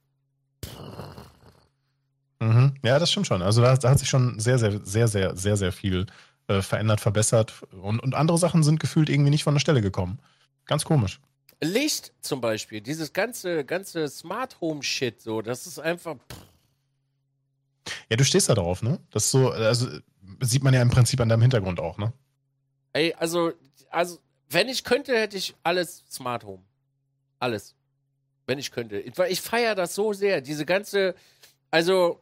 Mhm. 2.40 2.74
Ja, 2.84 2.98
das 2.98 3.12
stimmt 3.12 3.28
schon. 3.28 3.42
Also 3.44 3.62
da, 3.62 3.76
da 3.78 3.92
hat 3.92 4.00
sich 4.00 4.10
schon 4.10 4.40
sehr, 4.40 4.58
sehr, 4.58 4.80
sehr, 4.84 5.08
sehr, 5.08 5.36
sehr, 5.38 5.58
sehr 5.58 5.72
viel 5.72 6.08
äh, 6.48 6.62
verändert, 6.62 7.00
verbessert. 7.00 7.54
Und, 7.82 8.00
und 8.00 8.16
andere 8.16 8.38
Sachen 8.40 8.64
sind 8.64 8.80
gefühlt 8.80 9.10
irgendwie 9.10 9.30
nicht 9.30 9.44
von 9.44 9.54
der 9.54 9.60
Stelle 9.60 9.82
gekommen. 9.82 10.20
Ganz 10.66 10.84
komisch. 10.84 11.20
Licht 11.64 12.12
zum 12.22 12.42
Beispiel, 12.42 12.82
dieses 12.82 13.14
ganze, 13.14 13.64
ganze 13.64 14.08
Smart 14.08 14.60
Home 14.62 14.82
Shit, 14.82 15.22
so, 15.22 15.42
das 15.42 15.68
ist 15.68 15.80
einfach. 15.80 16.18
Ja, 18.10 18.18
du 18.18 18.26
stehst 18.26 18.50
da 18.50 18.56
drauf, 18.56 18.82
ne? 18.82 19.00
Das 19.12 19.26
ist 19.26 19.32
so, 19.32 19.52
also 19.52 19.88
sieht 20.42 20.64
man 20.64 20.74
ja 20.74 20.82
im 20.82 20.90
Prinzip 20.90 21.20
an 21.22 21.30
deinem 21.30 21.42
Hintergrund 21.42 21.80
auch, 21.80 21.98
ne? 21.98 22.14
Ey, 22.94 23.14
also, 23.14 23.54
also, 23.90 24.18
wenn 24.50 24.70
ich 24.70 24.84
könnte, 24.84 25.18
hätte 25.18 25.38
ich 25.38 25.56
alles 25.64 26.04
Smart 26.10 26.44
Home. 26.44 26.64
Alles. 27.40 27.76
Wenn 28.48 28.60
ich 28.60 28.72
könnte. 28.72 29.00
Ich, 29.00 29.18
ich 29.18 29.42
feiere 29.42 29.76
das 29.76 29.96
so 29.96 30.14
sehr. 30.14 30.42
Diese 30.42 30.66
ganze, 30.66 31.16
also, 31.70 32.20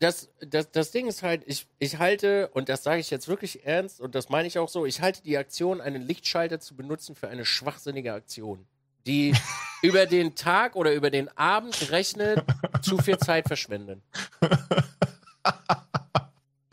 das, 0.00 0.28
das, 0.40 0.70
das 0.72 0.90
Ding 0.90 1.06
ist 1.06 1.22
halt, 1.22 1.44
ich, 1.46 1.66
ich 1.78 1.98
halte, 1.98 2.48
und 2.48 2.68
das 2.68 2.82
sage 2.82 3.00
ich 3.00 3.10
jetzt 3.10 3.28
wirklich 3.28 3.64
ernst, 3.64 4.00
und 4.00 4.14
das 4.16 4.28
meine 4.28 4.48
ich 4.48 4.58
auch 4.58 4.68
so, 4.68 4.84
ich 4.84 5.00
halte 5.00 5.22
die 5.22 5.38
Aktion, 5.38 5.80
einen 5.80 6.02
Lichtschalter 6.02 6.58
zu 6.58 6.74
benutzen, 6.74 7.14
für 7.14 7.28
eine 7.28 7.44
schwachsinnige 7.44 8.12
Aktion, 8.12 8.66
die 9.06 9.34
über 9.82 10.06
den 10.06 10.34
Tag 10.34 10.76
oder 10.76 10.92
über 10.92 11.10
den 11.10 11.28
Abend 11.36 11.78
gerechnet 11.78 12.44
zu 12.82 12.98
viel 12.98 13.18
Zeit 13.18 13.46
verschwenden. 13.46 14.02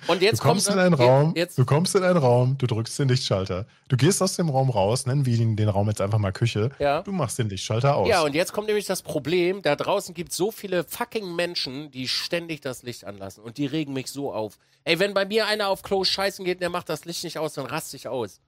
Und 0.08 0.24
jetzt 0.24 0.40
Du 0.40 0.44
kommst 0.44 0.66
kommt 0.66 0.78
in 0.80 0.84
einen 0.84 0.96
Raum, 0.96 1.34
Jetzt, 1.36 1.58
du 1.58 1.66
kommst 1.66 1.94
in 1.94 2.04
einen 2.04 2.18
Raum, 2.18 2.58
du 2.58 2.66
drückst 2.66 2.98
den 2.98 3.10
Lichtschalter. 3.10 3.68
Du 3.90 3.96
gehst 3.96 4.24
aus 4.24 4.36
dem 4.36 4.50
Raum 4.50 4.72
raus, 4.72 5.06
nennen 5.06 5.24
wir 5.28 5.38
den, 5.38 5.56
den 5.56 5.70
Raum 5.70 5.88
jetzt 5.88 6.02
einfach 6.02 6.18
mal 6.18 6.32
Küche. 6.32 6.72
ja. 6.80 7.04
Du 7.04 7.12
machst 7.12 7.38
den 7.38 7.48
Lichtschalter 7.48 7.96
aus. 7.96 8.10
Ja, 8.10 8.24
und 8.24 8.34
jetzt 8.34 8.52
kommt 8.52 8.66
nämlich 8.66 8.86
das 8.86 9.04
Problem, 9.04 9.62
da 9.62 9.76
draußen 9.76 10.16
gibt 10.16 10.32
es 10.32 10.38
so 10.38 10.50
viele 10.50 10.84
fucking 10.84 11.36
Menschen, 11.36 11.92
die 11.92 12.08
ständig 12.08 12.62
das 12.62 12.82
Licht 12.82 13.06
anlassen 13.06 13.44
und 13.44 13.58
die 13.58 13.68
regen 13.68 13.94
mich 13.94 14.08
so 14.08 14.34
auf. 14.34 14.58
Ey, 14.84 14.98
wenn 14.98 15.14
bei 15.14 15.26
mir 15.26 15.46
einer 15.46 15.68
auf 15.68 15.84
Klo 15.84 16.04
scheißen 16.04 16.44
geht 16.44 16.56
und 16.56 16.62
der 16.62 16.70
macht 16.72 16.90
das 16.90 17.06
Licht 17.06 17.24
nicht 17.24 17.38
aus, 17.38 17.54
dann 17.54 17.68
raste 17.68 17.96
ich 17.96 18.08
aus. 18.08 18.42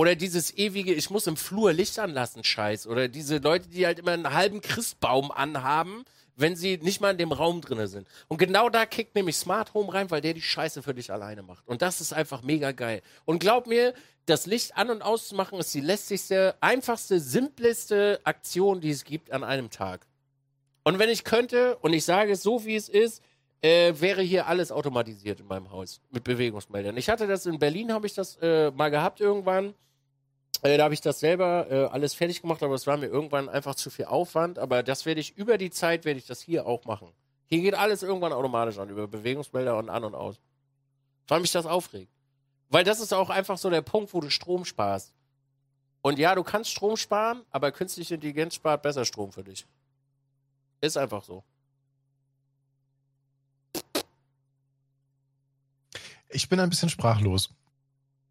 Oder 0.00 0.16
dieses 0.16 0.56
ewige, 0.56 0.94
ich 0.94 1.10
muss 1.10 1.26
im 1.26 1.36
Flur 1.36 1.74
Licht 1.74 1.98
anlassen, 1.98 2.42
Scheiß. 2.42 2.86
Oder 2.86 3.06
diese 3.06 3.36
Leute, 3.36 3.68
die 3.68 3.84
halt 3.84 3.98
immer 3.98 4.12
einen 4.12 4.32
halben 4.32 4.62
Christbaum 4.62 5.30
anhaben, 5.30 6.06
wenn 6.36 6.56
sie 6.56 6.78
nicht 6.78 7.02
mal 7.02 7.10
in 7.10 7.18
dem 7.18 7.32
Raum 7.32 7.60
drinne 7.60 7.86
sind. 7.86 8.08
Und 8.26 8.38
genau 8.38 8.70
da 8.70 8.86
kickt 8.86 9.14
nämlich 9.14 9.36
Smart 9.36 9.74
Home 9.74 9.92
rein, 9.92 10.10
weil 10.10 10.22
der 10.22 10.32
die 10.32 10.40
Scheiße 10.40 10.82
für 10.82 10.94
dich 10.94 11.12
alleine 11.12 11.42
macht. 11.42 11.68
Und 11.68 11.82
das 11.82 12.00
ist 12.00 12.14
einfach 12.14 12.40
mega 12.40 12.72
geil. 12.72 13.02
Und 13.26 13.40
glaub 13.40 13.66
mir, 13.66 13.92
das 14.24 14.46
Licht 14.46 14.74
an- 14.74 14.88
und 14.88 15.02
auszumachen 15.02 15.58
ist 15.58 15.74
die 15.74 15.82
lästigste, 15.82 16.54
einfachste, 16.62 17.20
simpleste 17.20 18.20
Aktion, 18.24 18.80
die 18.80 18.92
es 18.92 19.04
gibt 19.04 19.30
an 19.30 19.44
einem 19.44 19.68
Tag. 19.68 20.06
Und 20.82 20.98
wenn 20.98 21.10
ich 21.10 21.24
könnte, 21.24 21.76
und 21.82 21.92
ich 21.92 22.06
sage 22.06 22.32
es 22.32 22.42
so, 22.42 22.64
wie 22.64 22.76
es 22.76 22.88
ist, 22.88 23.22
äh, 23.60 23.92
wäre 24.00 24.22
hier 24.22 24.46
alles 24.46 24.72
automatisiert 24.72 25.40
in 25.40 25.46
meinem 25.46 25.70
Haus 25.70 26.00
mit 26.10 26.24
Bewegungsmeldern. 26.24 26.96
Ich 26.96 27.10
hatte 27.10 27.26
das 27.26 27.44
in 27.44 27.58
Berlin, 27.58 27.92
habe 27.92 28.06
ich 28.06 28.14
das 28.14 28.38
äh, 28.40 28.70
mal 28.70 28.88
gehabt 28.90 29.20
irgendwann. 29.20 29.74
Äh, 30.62 30.76
da 30.76 30.84
habe 30.84 30.94
ich 30.94 31.00
das 31.00 31.20
selber 31.20 31.66
äh, 31.70 31.84
alles 31.86 32.14
fertig 32.14 32.42
gemacht, 32.42 32.62
aber 32.62 32.74
es 32.74 32.86
war 32.86 32.96
mir 32.96 33.06
irgendwann 33.06 33.48
einfach 33.48 33.74
zu 33.74 33.90
viel 33.90 34.06
Aufwand. 34.06 34.58
Aber 34.58 34.82
das 34.82 35.06
werde 35.06 35.20
ich 35.20 35.36
über 35.36 35.58
die 35.58 35.70
Zeit, 35.70 36.04
werde 36.04 36.18
ich 36.18 36.26
das 36.26 36.40
hier 36.40 36.66
auch 36.66 36.84
machen. 36.84 37.08
Hier 37.46 37.62
geht 37.62 37.74
alles 37.74 38.02
irgendwann 38.02 38.32
automatisch 38.32 38.78
an, 38.78 38.88
über 38.90 39.08
Bewegungsmelder 39.08 39.76
und 39.76 39.88
an 39.88 40.04
und 40.04 40.14
aus. 40.14 40.36
Weil 41.28 41.40
mich 41.40 41.52
das 41.52 41.66
aufregt. 41.66 42.12
Weil 42.68 42.84
das 42.84 43.00
ist 43.00 43.12
auch 43.12 43.30
einfach 43.30 43.58
so 43.58 43.70
der 43.70 43.82
Punkt, 43.82 44.14
wo 44.14 44.20
du 44.20 44.30
Strom 44.30 44.64
sparst. 44.64 45.12
Und 46.02 46.18
ja, 46.18 46.34
du 46.34 46.42
kannst 46.42 46.70
Strom 46.70 46.96
sparen, 46.96 47.42
aber 47.50 47.72
künstliche 47.72 48.14
Intelligenz 48.14 48.54
spart 48.54 48.82
besser 48.82 49.04
Strom 49.04 49.32
für 49.32 49.44
dich. 49.44 49.66
Ist 50.80 50.96
einfach 50.96 51.24
so. 51.24 51.42
Ich 56.28 56.48
bin 56.48 56.60
ein 56.60 56.70
bisschen 56.70 56.88
sprachlos. 56.88 57.50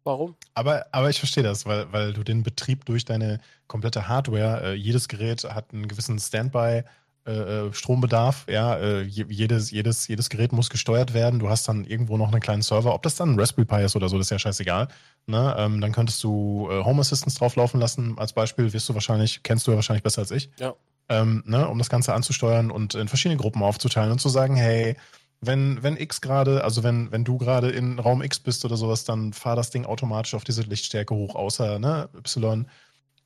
Warum? 0.04 0.34
Aber, 0.54 0.86
aber 0.92 1.10
ich 1.10 1.18
verstehe 1.18 1.42
das, 1.44 1.66
weil, 1.66 1.92
weil 1.92 2.12
du 2.12 2.22
den 2.24 2.42
Betrieb 2.42 2.84
durch 2.86 3.04
deine 3.04 3.40
komplette 3.66 4.08
Hardware, 4.08 4.62
äh, 4.72 4.74
jedes 4.74 5.08
Gerät 5.08 5.44
hat 5.44 5.72
einen 5.72 5.88
gewissen 5.88 6.18
Standby. 6.18 6.82
äh, 7.26 7.32
äh, 7.32 7.72
Strombedarf, 7.74 8.46
ja, 8.48 8.76
äh, 8.78 9.02
je- 9.02 9.26
jedes, 9.28 9.70
jedes, 9.70 10.08
jedes 10.08 10.30
Gerät 10.30 10.52
muss 10.52 10.70
gesteuert 10.70 11.12
werden. 11.12 11.38
Du 11.38 11.50
hast 11.50 11.68
dann 11.68 11.84
irgendwo 11.84 12.16
noch 12.16 12.32
einen 12.32 12.40
kleinen 12.40 12.62
Server. 12.62 12.94
Ob 12.94 13.02
das 13.02 13.14
dann 13.16 13.34
ein 13.34 13.38
Raspberry 13.38 13.66
Pi 13.66 13.84
ist 13.84 13.94
oder 13.94 14.08
so, 14.08 14.16
das 14.16 14.28
ist 14.28 14.30
ja 14.30 14.38
scheißegal. 14.38 14.88
Ne? 15.26 15.54
Ähm, 15.58 15.82
dann 15.82 15.92
könntest 15.92 16.24
du 16.24 16.66
äh, 16.70 16.82
Home 16.82 17.02
Assistance 17.02 17.38
drauflaufen 17.38 17.78
lassen. 17.78 18.16
Als 18.18 18.32
Beispiel 18.32 18.72
wirst 18.72 18.88
du 18.88 18.94
wahrscheinlich, 18.94 19.42
kennst 19.42 19.66
du 19.66 19.70
ja 19.70 19.76
wahrscheinlich 19.76 20.02
besser 20.02 20.22
als 20.22 20.30
ich. 20.30 20.48
Ja. 20.58 20.72
Ähm, 21.10 21.42
ne? 21.46 21.68
Um 21.68 21.76
das 21.78 21.90
Ganze 21.90 22.14
anzusteuern 22.14 22.70
und 22.70 22.94
in 22.94 23.06
verschiedene 23.06 23.38
Gruppen 23.38 23.62
aufzuteilen 23.62 24.10
und 24.12 24.18
zu 24.20 24.30
sagen, 24.30 24.56
hey, 24.56 24.96
wenn, 25.40 25.82
wenn 25.82 25.96
X 25.96 26.20
gerade, 26.20 26.64
also 26.64 26.82
wenn, 26.82 27.10
wenn 27.12 27.24
du 27.24 27.38
gerade 27.38 27.70
in 27.70 27.98
Raum 27.98 28.22
X 28.22 28.40
bist 28.40 28.64
oder 28.64 28.76
sowas, 28.76 29.04
dann 29.04 29.32
fahr 29.32 29.56
das 29.56 29.70
Ding 29.70 29.86
automatisch 29.86 30.34
auf 30.34 30.44
diese 30.44 30.62
Lichtstärke 30.62 31.14
hoch, 31.14 31.34
außer 31.34 31.78
ne, 31.78 32.08
Y. 32.14 32.66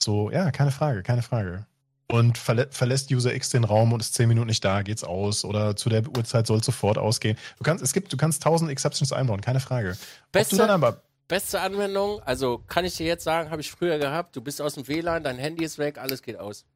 So, 0.03 0.31
ja, 0.31 0.51
keine 0.51 0.71
Frage, 0.71 1.03
keine 1.03 1.23
Frage. 1.23 1.67
Und 2.07 2.37
verlä 2.37 2.67
verlässt 2.71 3.11
User 3.11 3.35
X 3.35 3.51
den 3.51 3.65
Raum 3.65 3.93
und 3.93 4.01
ist 4.01 4.15
zehn 4.15 4.29
Minuten 4.29 4.49
nicht 4.49 4.65
da, 4.65 4.83
geht's 4.83 5.03
aus. 5.03 5.45
Oder 5.45 5.75
zu 5.75 5.89
der 5.89 6.07
Uhrzeit 6.07 6.47
soll 6.47 6.59
es 6.59 6.67
sofort 6.67 6.99
ausgehen. 6.99 7.37
Du 7.59 7.65
kannst, 7.65 7.83
es 7.83 7.93
gibt, 7.93 8.13
du 8.13 8.17
kannst 8.17 8.43
tausend 8.43 8.71
Exceptions 8.71 9.13
einbauen, 9.13 9.41
keine 9.41 9.61
Frage. 9.61 9.97
Beste- 10.31 10.69
aber, 10.69 11.03
Beste 11.27 11.59
Anwendung, 11.63 12.21
also 12.23 12.59
kann 12.69 12.85
ich 12.85 12.97
dir 12.97 13.07
jetzt 13.07 13.25
sagen, 13.25 13.51
habe 13.51 13.63
ich 13.63 13.71
früher 13.71 13.99
gehabt. 13.99 14.37
Du 14.37 14.43
bist 14.43 14.61
aus 14.61 14.75
dem 14.75 14.87
WLAN, 14.87 15.25
dein 15.25 15.39
Handy 15.39 15.65
ist 15.65 15.79
weg, 15.79 15.97
alles 15.97 16.21
geht 16.21 16.39
aus. 16.39 16.67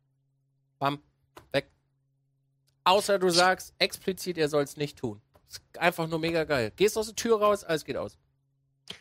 Bam, 0.79 0.99
weg. 1.53 1.71
Außer 2.85 3.19
du 3.19 3.29
sagst 3.29 3.75
explizit, 3.79 4.39
er 4.39 4.49
soll 4.49 4.63
es 4.63 4.79
nicht 4.79 4.97
tun. 4.99 5.21
Einfach 5.79 6.09
nur 6.09 6.19
mega 6.19 6.45
geil. 6.45 6.73
Gehst 6.77 6.97
aus 6.99 7.07
der 7.07 7.17
Tür 7.17 7.41
raus, 7.41 7.65
alles 7.65 7.85
geht 7.85 7.97
aus. 7.97 8.17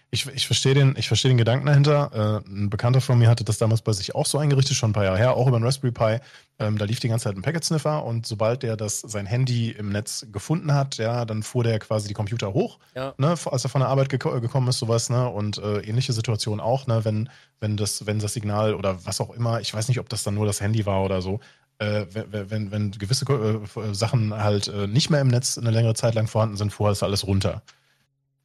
Ich, 0.10 0.26
ich 0.28 0.46
verstehe 0.48 0.74
den, 0.74 0.96
ich 0.98 1.08
verstehe 1.08 1.30
den 1.30 1.38
Gedanken 1.38 1.66
dahinter. 1.66 2.42
Äh, 2.46 2.50
ein 2.50 2.70
Bekannter 2.70 3.00
von 3.02 3.18
mir 3.20 3.30
hatte 3.30 3.44
das 3.46 3.58
damals 3.58 3.82
bei 3.82 3.94
sich 3.94 4.16
auch 4.16 4.26
so 4.26 4.38
eingerichtet, 4.38 4.76
schon 4.76 4.90
ein 4.90 4.94
paar 4.94 5.04
Jahre 5.06 5.18
her, 5.18 5.34
auch 5.36 5.48
über 5.48 5.56
einen 5.58 5.66
Raspberry 5.66 5.92
Pi. 5.94 6.18
Ähm, 6.60 6.78
da 6.78 6.86
lief 6.86 7.00
die 7.00 7.08
ganze 7.08 7.26
Zeit 7.26 7.36
ein 7.38 7.42
Packet 7.42 7.64
Sniffer 7.64 8.04
und 8.04 8.26
sobald 8.26 8.64
der 8.64 8.76
das 8.76 9.00
sein 9.02 9.26
Handy 9.26 9.72
im 9.72 9.90
Netz 9.90 10.26
gefunden 10.32 10.74
hat, 10.74 10.98
ja, 10.98 11.24
dann 11.24 11.44
fuhr 11.44 11.64
der 11.64 11.80
quasi 11.80 12.08
die 12.08 12.14
Computer 12.14 12.54
hoch, 12.54 12.80
Ja. 12.96 13.14
ne, 13.18 13.36
als 13.46 13.64
er 13.64 13.70
von 13.70 13.80
der 13.82 13.90
Arbeit 13.90 14.10
geko 14.10 14.40
gekommen 14.42 14.68
ist, 14.70 14.80
sowas, 14.80 15.10
ne, 15.10 15.30
und 15.30 15.58
äh, 15.58 15.80
ähnliche 15.82 16.14
Situation 16.14 16.60
auch, 16.60 16.88
ne, 16.88 17.06
wenn 17.06 17.30
wenn 17.60 17.78
das 17.78 18.06
wenn 18.06 18.20
das 18.20 18.34
Signal 18.34 18.74
oder 18.76 19.06
was 19.06 19.22
auch 19.22 19.30
immer, 19.32 19.62
ich 19.62 19.74
weiß 19.74 19.88
nicht, 19.88 20.00
ob 20.00 20.10
das 20.10 20.24
dann 20.24 20.36
nur 20.36 20.46
das 20.46 20.60
Handy 20.62 20.86
war 20.86 21.04
oder 21.04 21.22
so, 21.22 21.40
äh, 21.80 22.06
wenn, 22.12 22.72
wenn, 22.72 22.92
gewisse 22.92 23.26
äh, 23.26 23.94
Sachen 23.94 24.34
halt 24.34 24.68
äh, 24.68 24.88
nicht 24.88 25.10
mehr 25.10 25.22
im 25.22 25.28
Netz 25.28 25.58
eine 25.58 25.72
längere 25.72 25.94
Zeit 25.94 26.16
lang 26.16 26.28
vorhanden 26.28 26.58
sind, 26.58 26.72
fuhr 26.74 26.90
das 26.90 27.04
alles 27.04 27.26
runter. 27.28 27.62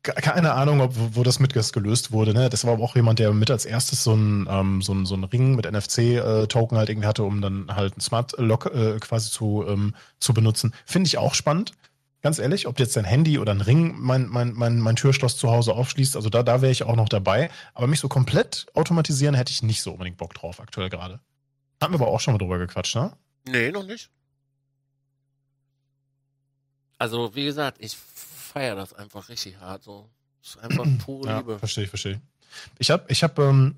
Ke- 0.03 0.15
Keine 0.15 0.53
Ahnung, 0.55 0.81
ob, 0.81 0.95
wo 1.15 1.23
das 1.23 1.39
mit 1.39 1.53
gelöst 1.53 2.13
wurde. 2.13 2.35
Ne? 2.35 2.51
Das 2.51 2.65
war 2.65 2.75
aber 2.75 2.83
auch 2.85 2.97
jemand, 2.97 3.19
der 3.21 3.33
mit 3.33 3.51
als 3.51 3.65
erstes 3.65 4.03
so 4.05 4.15
ein, 4.15 4.47
ähm, 4.51 4.83
so 4.83 4.93
ein, 4.93 5.07
so 5.07 5.15
ein 5.15 5.25
Ring 5.25 5.55
mit 5.55 5.71
NFC-Token 5.71 6.77
halt 6.77 6.89
irgendwie 6.91 7.07
hatte, 7.07 7.23
um 7.23 7.41
dann 7.41 7.75
halt 7.75 7.97
ein 7.97 8.01
Smart 8.01 8.35
Lock 8.39 8.67
äh, 8.75 8.99
quasi 8.99 9.31
zu, 9.31 9.65
ähm, 9.69 9.95
zu 10.19 10.35
benutzen. 10.35 10.75
Finde 10.85 11.07
ich 11.07 11.19
auch 11.19 11.35
spannend. 11.35 11.73
Ganz 12.21 12.39
ehrlich, 12.39 12.69
ob 12.69 12.79
jetzt 12.79 12.97
ein 12.99 13.05
Handy 13.05 13.39
oder 13.39 13.53
ein 13.53 13.61
Ring 13.61 13.95
mein, 13.99 14.29
mein, 14.29 14.53
mein, 14.55 14.79
mein 14.79 14.95
Türschloss 14.97 15.37
zu 15.37 15.51
Hause 15.51 15.73
aufschließt, 15.73 16.15
also 16.15 16.31
da, 16.31 16.43
da 16.45 16.63
wäre 16.63 16.71
ich 16.71 16.85
auch 16.85 16.95
noch 16.95 17.09
dabei. 17.09 17.51
Aber 17.75 17.87
mich 17.89 17.99
so 17.99 18.09
komplett 18.09 18.67
automatisieren 18.75 19.35
hätte 19.35 19.51
ich 19.51 19.63
nicht 19.65 19.83
so 19.83 19.93
unbedingt 19.93 20.19
Bock 20.19 20.35
drauf, 20.35 20.61
aktuell 20.61 20.89
gerade. 20.89 21.19
Hatten 21.81 21.93
wir 21.95 22.01
aber 22.01 22.09
auch 22.09 22.21
schon 22.21 22.35
mal 22.35 22.39
drüber 22.39 22.59
gequatscht, 22.59 22.95
ne? 22.95 23.13
Nee, 23.47 23.71
noch 23.71 23.85
nicht. 23.87 24.11
Also, 26.99 27.35
wie 27.35 27.45
gesagt, 27.45 27.79
ich 27.81 27.97
feiere 27.97 28.77
das 28.77 28.93
einfach 28.95 29.29
richtig 29.29 29.59
hart. 29.59 29.83
So. 29.83 30.09
ist 30.43 30.59
einfach 30.59 30.87
pure 31.05 31.29
Ja, 31.29 31.39
Liebe. 31.39 31.59
verstehe 31.59 31.85
ich, 31.85 31.91
verstehe 31.91 32.13
ich. 32.13 32.19
Ich 32.79 32.91
habe 32.91 33.05
ich 33.09 33.23
hab, 33.23 33.39
ähm, 33.39 33.77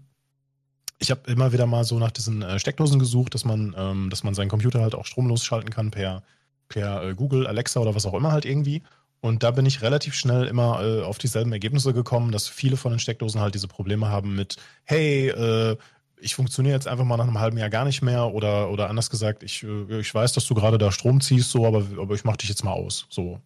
ich 0.99 1.11
hab 1.11 1.28
immer 1.28 1.53
wieder 1.53 1.66
mal 1.66 1.85
so 1.85 1.99
nach 1.99 2.11
diesen 2.11 2.43
äh, 2.43 2.59
Steckdosen 2.59 2.99
gesucht, 2.99 3.35
dass 3.35 3.45
man, 3.45 3.74
ähm, 3.77 4.11
dass 4.11 4.24
man 4.24 4.35
seinen 4.35 4.49
Computer 4.49 4.81
halt 4.81 4.95
auch 4.95 5.07
stromlos 5.07 5.45
schalten 5.45 5.70
kann 5.70 5.91
per, 5.91 6.23
per 6.69 7.03
äh, 7.03 7.15
Google, 7.15 7.47
Alexa 7.47 7.81
oder 7.81 7.95
was 7.95 8.07
auch 8.07 8.15
immer 8.15 8.32
halt 8.32 8.45
irgendwie. 8.45 8.82
Und 9.20 9.43
da 9.43 9.53
bin 9.53 9.65
ich 9.65 9.81
relativ 9.81 10.15
schnell 10.15 10.45
immer 10.47 10.82
äh, 10.85 11.03
auf 11.03 11.16
dieselben 11.16 11.51
Ergebnisse 11.53 11.95
gekommen, 11.95 12.31
dass 12.31 12.47
viele 12.49 12.77
von 12.77 12.93
den 12.93 12.99
Steckdosen 12.99 13.41
halt 13.41 13.55
diese 13.55 13.69
Probleme 13.69 14.09
haben 14.09 14.35
mit, 14.35 14.57
hey, 14.85 15.28
äh, 15.31 15.78
ich 16.24 16.34
funktioniere 16.34 16.74
jetzt 16.74 16.88
einfach 16.88 17.05
mal 17.05 17.16
nach 17.16 17.26
einem 17.26 17.38
halben 17.38 17.59
Jahr 17.59 17.68
gar 17.68 17.84
nicht 17.84 18.02
mehr 18.02 18.32
oder, 18.32 18.70
oder 18.70 18.88
anders 18.88 19.10
gesagt, 19.10 19.42
ich, 19.42 19.62
äh, 19.62 20.01
ich 20.01 20.12
weiß, 20.12 20.32
dass 20.32 20.46
du 20.46 20.55
gerade 20.55 20.78
da 20.78 20.90
Strom 20.90 21.20
ziehst, 21.20 21.51
so, 21.51 21.66
aber, 21.66 21.84
aber 22.01 22.14
ich 22.14 22.24
mach 22.24 22.36
dich 22.36 22.48
jetzt 22.48 22.64
mal 22.64 22.72
aus. 22.72 23.06
So. 23.10 23.40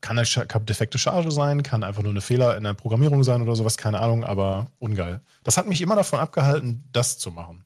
Kann 0.00 0.18
eine 0.18 0.26
kann 0.26 0.66
defekte 0.66 0.98
Charge 0.98 1.30
sein, 1.30 1.62
kann 1.62 1.84
einfach 1.84 2.02
nur 2.02 2.10
eine 2.10 2.22
Fehler 2.22 2.56
in 2.56 2.64
der 2.64 2.74
Programmierung 2.74 3.22
sein 3.22 3.42
oder 3.42 3.54
sowas, 3.54 3.76
keine 3.76 4.00
Ahnung, 4.00 4.24
aber 4.24 4.66
ungeil. 4.80 5.20
Das 5.44 5.56
hat 5.56 5.68
mich 5.68 5.80
immer 5.80 5.94
davon 5.94 6.18
abgehalten, 6.18 6.82
das 6.92 7.18
zu 7.18 7.30
machen. 7.30 7.64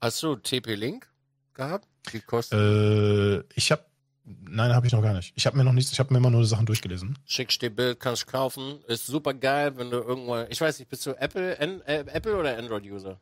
Hast 0.00 0.22
du 0.22 0.36
TP-Link 0.36 1.08
gehabt? 1.54 1.88
Die 2.12 2.20
kostet. 2.20 2.58
Äh, 2.58 3.44
ich 3.54 3.70
habe, 3.70 3.84
nein, 4.24 4.74
habe 4.74 4.86
ich 4.86 4.92
noch 4.92 5.02
gar 5.02 5.14
nicht. 5.14 5.32
Ich 5.34 5.46
habe 5.46 5.56
mir 5.56 5.64
noch 5.64 5.72
nichts, 5.72 5.92
ich 5.92 5.98
habe 5.98 6.12
mir 6.12 6.18
immer 6.18 6.30
nur 6.30 6.42
die 6.42 6.46
Sachen 6.46 6.66
durchgelesen. 6.66 7.18
Schickst 7.24 7.62
dir 7.62 7.70
Bild, 7.70 8.00
kannst 8.00 8.26
kaufen. 8.26 8.80
Ist 8.86 9.06
super 9.06 9.32
geil, 9.32 9.72
wenn 9.76 9.90
du 9.90 9.98
irgendwo. 9.98 10.44
Ich 10.50 10.60
weiß 10.60 10.78
nicht, 10.78 10.88
bist 10.90 11.06
du 11.06 11.12
Apple, 11.12 11.58
An 11.58 11.80
äh, 11.82 12.04
Apple 12.12 12.36
oder 12.36 12.58
Android-User? 12.58 13.18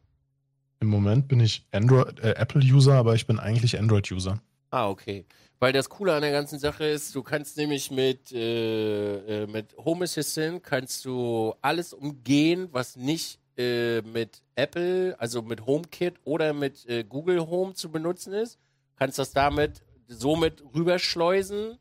Im 0.86 0.90
Moment 0.90 1.26
bin 1.26 1.40
ich 1.40 1.66
Android, 1.72 2.20
äh, 2.20 2.36
Apple-User, 2.36 2.94
aber 2.94 3.16
ich 3.16 3.26
bin 3.26 3.40
eigentlich 3.40 3.76
Android-User. 3.76 4.40
Ah, 4.70 4.88
okay. 4.88 5.24
Weil 5.58 5.72
das 5.72 5.88
Coole 5.88 6.14
an 6.14 6.22
der 6.22 6.30
ganzen 6.30 6.60
Sache 6.60 6.84
ist, 6.84 7.12
du 7.12 7.24
kannst 7.24 7.56
nämlich 7.56 7.90
mit, 7.90 8.30
äh, 8.30 9.42
äh, 9.42 9.46
mit 9.48 9.76
Home 9.78 10.04
Assistant 10.04 10.62
kannst 10.62 11.04
du 11.04 11.54
alles 11.60 11.92
umgehen, 11.92 12.68
was 12.70 12.94
nicht 12.94 13.40
äh, 13.58 14.00
mit 14.02 14.42
Apple, 14.54 15.16
also 15.18 15.42
mit 15.42 15.66
HomeKit 15.66 16.20
oder 16.22 16.52
mit 16.52 16.86
äh, 16.86 17.02
Google 17.02 17.40
Home 17.48 17.74
zu 17.74 17.90
benutzen 17.90 18.32
ist. 18.32 18.60
Kannst 18.94 19.18
das 19.18 19.32
damit 19.32 19.82
somit 20.06 20.62
rüberschleusen 20.72 21.78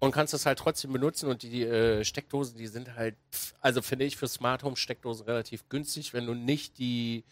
und 0.00 0.10
kannst 0.10 0.34
das 0.34 0.46
halt 0.46 0.58
trotzdem 0.58 0.92
benutzen 0.92 1.28
und 1.28 1.44
die 1.44 1.62
äh, 1.62 2.02
Steckdosen, 2.02 2.58
die 2.58 2.66
sind 2.66 2.96
halt, 2.96 3.14
pff, 3.30 3.54
also 3.60 3.82
finde 3.82 4.04
ich 4.04 4.16
für 4.16 4.26
Smart 4.26 4.64
Home 4.64 4.74
Steckdosen 4.74 5.26
relativ 5.26 5.68
günstig, 5.68 6.12
wenn 6.12 6.26
du 6.26 6.34
nicht 6.34 6.78
die, 6.78 7.22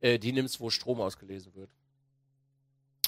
äh, 0.00 0.18
die 0.18 0.32
nimmst, 0.32 0.60
wo 0.60 0.70
Strom 0.70 1.00
ausgelesen 1.00 1.54
wird. 1.54 1.70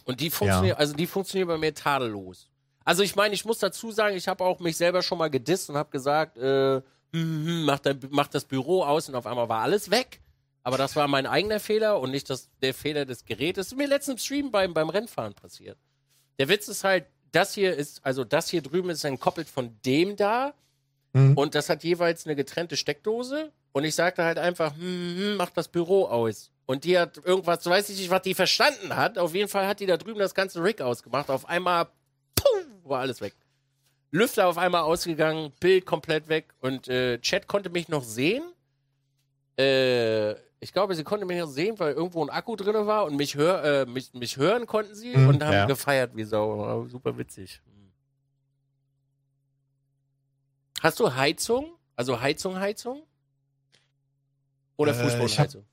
Und 0.05 0.21
die 0.21 0.31
funktioniert, 0.31 0.79
also 0.79 0.95
die 0.95 1.07
funktioniert 1.07 1.49
bei 1.49 1.59
mir 1.59 1.75
tadellos. 1.75 2.49
Also 2.85 3.03
ich 3.03 3.15
meine, 3.15 3.35
ich 3.35 3.45
muss 3.45 3.59
dazu 3.59 3.91
sagen, 3.91 4.17
ich 4.17 4.29
habe 4.29 4.45
auch 4.45 4.61
mich 4.61 4.77
selber 4.77 5.03
schon 5.03 5.19
mal 5.19 5.29
gedisst 5.29 5.69
und 5.69 5.77
habe 5.77 5.91
gesagt, 5.91 6.39
äh, 6.39 6.77
hm, 6.77 6.83
hm, 7.13 7.65
mach, 7.65 7.79
dein, 7.81 8.01
mach 8.11 8.29
das 8.29 8.45
Büro 8.45 8.83
aus 8.83 9.09
und 9.09 9.15
auf 9.15 9.27
einmal 9.27 9.49
war 9.49 9.61
alles 9.61 9.91
weg. 9.91 10.21
Aber 10.63 10.79
das 10.79 10.97
war 10.97 11.09
mein 11.09 11.27
eigener 11.27 11.61
Fehler 11.61 12.01
und 12.01 12.11
nicht 12.11 12.29
das, 12.31 12.49
der 12.63 12.75
Fehler 12.75 13.05
des 13.05 13.25
Gerätes. 13.25 13.67
Das 13.67 13.73
ist 13.73 13.79
mir 13.79 13.89
letztens 13.89 14.21
im 14.21 14.25
Stream 14.25 14.51
beim, 14.51 14.75
beim 14.75 14.89
Rennfahren 14.89 15.35
passiert. 15.35 15.79
Der 16.39 16.49
Witz 16.49 16.69
ist 16.69 16.85
halt, 16.85 17.07
das 17.33 17.55
hier 17.55 17.75
ist, 17.75 18.05
also 18.05 18.25
das 18.25 18.49
hier 18.49 18.63
drüben 18.63 18.91
ist 18.91 19.05
entkoppelt 19.05 19.49
von 19.49 19.79
dem 19.85 20.17
da 20.17 20.55
Mhm. 21.13 21.37
und 21.37 21.55
das 21.55 21.69
hat 21.69 21.85
jeweils 21.85 22.27
eine 22.27 22.37
getrennte 22.37 22.77
Steckdose. 22.77 23.53
Und 23.73 23.85
ich 23.85 23.95
sagte 23.95 24.25
halt 24.25 24.39
einfach, 24.39 24.75
hm, 24.75 25.17
hm, 25.17 25.37
mach 25.37 25.51
das 25.51 25.69
Büro 25.69 26.07
aus. 26.07 26.51
Und 26.71 26.85
die 26.85 26.99
hat 26.99 27.17
irgendwas, 27.25 27.65
weiß 27.65 27.89
ich 27.89 27.97
nicht, 27.99 28.11
was 28.11 28.21
die 28.21 28.35
verstanden 28.35 28.95
hat. 28.95 29.17
Auf 29.17 29.35
jeden 29.35 29.49
Fall 29.49 29.67
hat 29.67 29.81
die 29.81 29.87
da 29.87 29.97
drüben 29.97 30.19
das 30.19 30.35
ganze 30.35 30.63
Rig 30.63 30.83
ausgemacht. 30.83 31.31
Auf 31.31 31.49
einmal, 31.49 31.87
puh, 32.37 32.45
war 32.85 33.01
alles 33.01 33.23
weg. 33.23 33.35
Lüfter 34.11 34.47
auf 34.49 34.59
einmal 34.59 34.83
ausgegangen, 34.83 35.51
Bild 35.61 35.87
komplett 35.87 36.29
weg 36.29 36.53
und 36.61 36.87
äh, 36.89 37.19
Chat 37.21 37.47
konnte 37.47 37.71
mich 37.71 37.89
noch 37.89 38.03
sehen. 38.05 38.43
Äh, 39.59 40.33
ich 40.61 40.75
glaube, 40.75 40.95
sie 40.95 41.05
konnte 41.05 41.25
mich 41.25 41.39
noch 41.39 41.49
sehen, 41.49 41.79
weil 41.79 41.95
irgendwo 41.95 42.23
ein 42.23 42.29
Akku 42.29 42.55
drin 42.55 42.87
war 42.87 43.07
und 43.07 43.17
mich, 43.17 43.35
hör, 43.37 43.65
äh, 43.65 43.87
mich, 43.87 44.13
mich 44.13 44.37
hören 44.37 44.67
konnten 44.67 44.95
sie 44.95 45.17
Mhm, 45.17 45.29
und 45.29 45.43
haben 45.43 45.53
ja. 45.55 45.65
gefeiert 45.67 46.15
wie 46.17 46.25
Sau. 46.25 46.59
War 46.59 46.87
super 46.87 47.17
witzig. 47.17 47.63
Hast 50.83 51.01
du 51.01 51.15
Heizung? 51.15 51.73
Also 51.97 52.21
Heizung, 52.21 52.59
Heizung? 52.61 53.03
Oder 54.77 54.93
Äh, 54.93 55.03
Fußbodenheizung? 55.03 55.65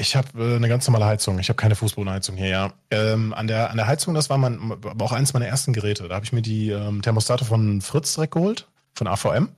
Ich 0.00 0.16
habe 0.16 0.28
äh, 0.42 0.56
eine 0.56 0.68
ganz 0.68 0.86
normale 0.86 1.04
Heizung. 1.04 1.38
Ich 1.38 1.48
habe 1.48 1.56
keine 1.56 1.74
Fußbodenheizung 1.74 2.36
hier, 2.36 2.48
ja. 2.48 2.72
Ähm, 2.90 3.34
an, 3.34 3.46
der, 3.46 3.70
an 3.70 3.76
der 3.76 3.86
Heizung, 3.86 4.14
das 4.14 4.30
war 4.30 4.38
mein, 4.38 4.72
aber 4.72 5.04
auch 5.04 5.12
eins 5.12 5.34
meiner 5.34 5.46
ersten 5.46 5.72
Geräte. 5.72 6.08
Da 6.08 6.14
habe 6.14 6.24
ich 6.24 6.32
mir 6.32 6.42
die 6.42 6.70
ähm, 6.70 7.02
Thermostate 7.02 7.44
von 7.44 7.80
Fritz 7.80 8.14
direkt 8.14 8.32
geholt, 8.32 8.66
von 8.94 9.06
AVM, 9.06 9.50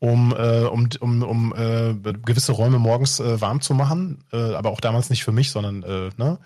um, 0.00 0.34
äh, 0.36 0.64
um, 0.64 0.88
um, 1.00 1.22
um 1.22 1.54
äh, 1.54 1.94
gewisse 2.24 2.52
Räume 2.52 2.78
morgens 2.78 3.20
äh, 3.20 3.40
warm 3.40 3.60
zu 3.60 3.74
machen. 3.74 4.24
Äh, 4.32 4.54
aber 4.54 4.70
auch 4.70 4.80
damals 4.80 5.10
nicht 5.10 5.24
für 5.24 5.32
mich, 5.32 5.50
sondern 5.50 5.82
äh, 5.84 6.10
ne, 6.16 6.38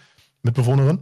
Mitbewohnerin. 0.42 0.98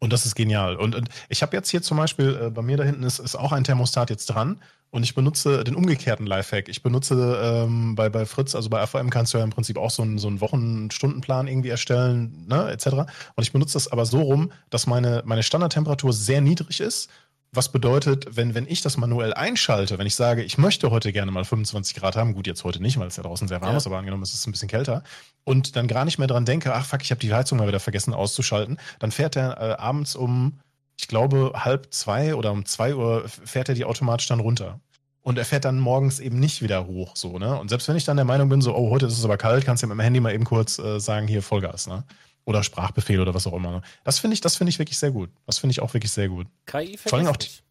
Und 0.00 0.12
das 0.12 0.26
ist 0.26 0.34
genial. 0.34 0.76
Und, 0.76 0.94
und 0.94 1.08
ich 1.28 1.42
habe 1.42 1.56
jetzt 1.56 1.70
hier 1.70 1.82
zum 1.82 1.96
Beispiel, 1.96 2.38
äh, 2.40 2.50
bei 2.50 2.62
mir 2.62 2.76
da 2.76 2.84
hinten 2.84 3.02
ist, 3.02 3.18
ist 3.18 3.36
auch 3.36 3.52
ein 3.52 3.64
Thermostat 3.64 4.10
jetzt 4.10 4.26
dran. 4.26 4.60
Und 4.90 5.02
ich 5.02 5.14
benutze 5.14 5.64
den 5.64 5.74
umgekehrten 5.74 6.26
Lifehack. 6.26 6.68
Ich 6.68 6.82
benutze 6.82 7.38
ähm, 7.42 7.94
bei, 7.94 8.08
bei 8.08 8.24
Fritz, 8.24 8.54
also 8.54 8.70
bei 8.70 8.80
AVM 8.80 9.10
kannst 9.10 9.34
du 9.34 9.38
ja 9.38 9.44
im 9.44 9.50
Prinzip 9.50 9.76
auch 9.76 9.90
so 9.90 10.02
einen, 10.02 10.18
so 10.18 10.28
einen 10.28 10.40
Wochen-Stundenplan 10.40 11.46
irgendwie 11.46 11.68
erstellen, 11.68 12.46
ne, 12.48 12.70
etc. 12.70 12.86
Und 12.86 13.42
ich 13.42 13.52
benutze 13.52 13.74
das 13.74 13.92
aber 13.92 14.06
so 14.06 14.22
rum, 14.22 14.50
dass 14.70 14.86
meine, 14.86 15.22
meine 15.26 15.42
Standardtemperatur 15.42 16.14
sehr 16.14 16.40
niedrig 16.40 16.80
ist. 16.80 17.10
Was 17.52 17.70
bedeutet, 17.70 18.36
wenn, 18.36 18.54
wenn 18.54 18.66
ich 18.66 18.82
das 18.82 18.98
manuell 18.98 19.32
einschalte, 19.32 19.98
wenn 19.98 20.06
ich 20.06 20.14
sage, 20.14 20.42
ich 20.42 20.58
möchte 20.58 20.90
heute 20.90 21.12
gerne 21.12 21.30
mal 21.30 21.44
25 21.44 21.96
Grad 21.96 22.14
haben, 22.14 22.34
gut, 22.34 22.46
jetzt 22.46 22.62
heute 22.62 22.82
nicht, 22.82 22.98
weil 22.98 23.08
es 23.08 23.16
ja 23.16 23.22
draußen 23.22 23.48
sehr 23.48 23.62
warm 23.62 23.72
Ja. 23.72 23.76
ist, 23.78 23.86
aber 23.86 23.96
angenommen, 23.96 24.22
es 24.22 24.34
ist 24.34 24.46
ein 24.46 24.52
bisschen 24.52 24.68
kälter, 24.68 25.02
und 25.44 25.74
dann 25.76 25.88
gar 25.88 26.04
nicht 26.04 26.18
mehr 26.18 26.28
dran 26.28 26.44
denke, 26.44 26.74
ach 26.74 26.84
fuck, 26.84 27.02
ich 27.02 27.10
habe 27.10 27.20
die 27.20 27.32
Heizung 27.32 27.56
mal 27.58 27.66
wieder 27.66 27.80
vergessen 27.80 28.12
auszuschalten, 28.12 28.78
dann 28.98 29.10
fährt 29.12 29.34
er 29.36 29.56
äh, 29.58 29.72
abends 29.78 30.14
um, 30.14 30.58
ich 30.98 31.08
glaube, 31.08 31.52
halb 31.54 31.88
zwei 31.90 32.34
oder 32.34 32.52
um 32.52 32.66
zwei 32.66 32.94
Uhr 32.94 33.24
fährt 33.26 33.70
er 33.70 33.74
die 33.74 33.86
automatisch 33.86 34.26
dann 34.26 34.40
runter. 34.40 34.80
Und 35.22 35.38
er 35.38 35.44
fährt 35.44 35.64
dann 35.64 35.78
morgens 35.78 36.20
eben 36.20 36.38
nicht 36.38 36.62
wieder 36.62 36.86
hoch, 36.86 37.16
so, 37.16 37.38
ne? 37.38 37.58
Und 37.58 37.68
selbst 37.68 37.88
wenn 37.88 37.96
ich 37.96 38.04
dann 38.04 38.16
der 38.16 38.24
Meinung 38.24 38.48
bin, 38.48 38.60
so, 38.62 38.74
oh, 38.74 38.90
heute 38.90 39.06
ist 39.06 39.18
es 39.18 39.24
aber 39.24 39.36
kalt, 39.36 39.64
kannst 39.64 39.82
du 39.82 39.86
ja 39.86 39.88
mit 39.88 39.98
dem 39.98 40.04
Handy 40.04 40.20
mal 40.20 40.32
eben 40.34 40.44
kurz 40.44 40.78
äh, 40.78 41.00
sagen, 41.00 41.26
hier 41.28 41.42
Vollgas, 41.42 41.86
ne? 41.86 42.04
Oder 42.48 42.62
Sprachbefehl 42.62 43.20
oder 43.20 43.34
was 43.34 43.46
auch 43.46 43.52
immer. 43.52 43.82
Das 44.04 44.18
finde 44.18 44.32
ich, 44.32 44.40
das 44.40 44.56
finde 44.56 44.70
ich 44.70 44.78
wirklich 44.78 44.96
sehr 44.98 45.10
gut. 45.10 45.28
Das 45.44 45.58
finde 45.58 45.72
ich 45.72 45.80
auch 45.82 45.92
wirklich 45.92 46.10
sehr 46.10 46.28
gut. 46.30 46.46
KI 46.64 46.96
vor 46.96 47.18
allem 47.18 47.26
auch 47.26 47.36
nicht. 47.38 47.62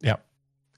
Ja. 0.00 0.18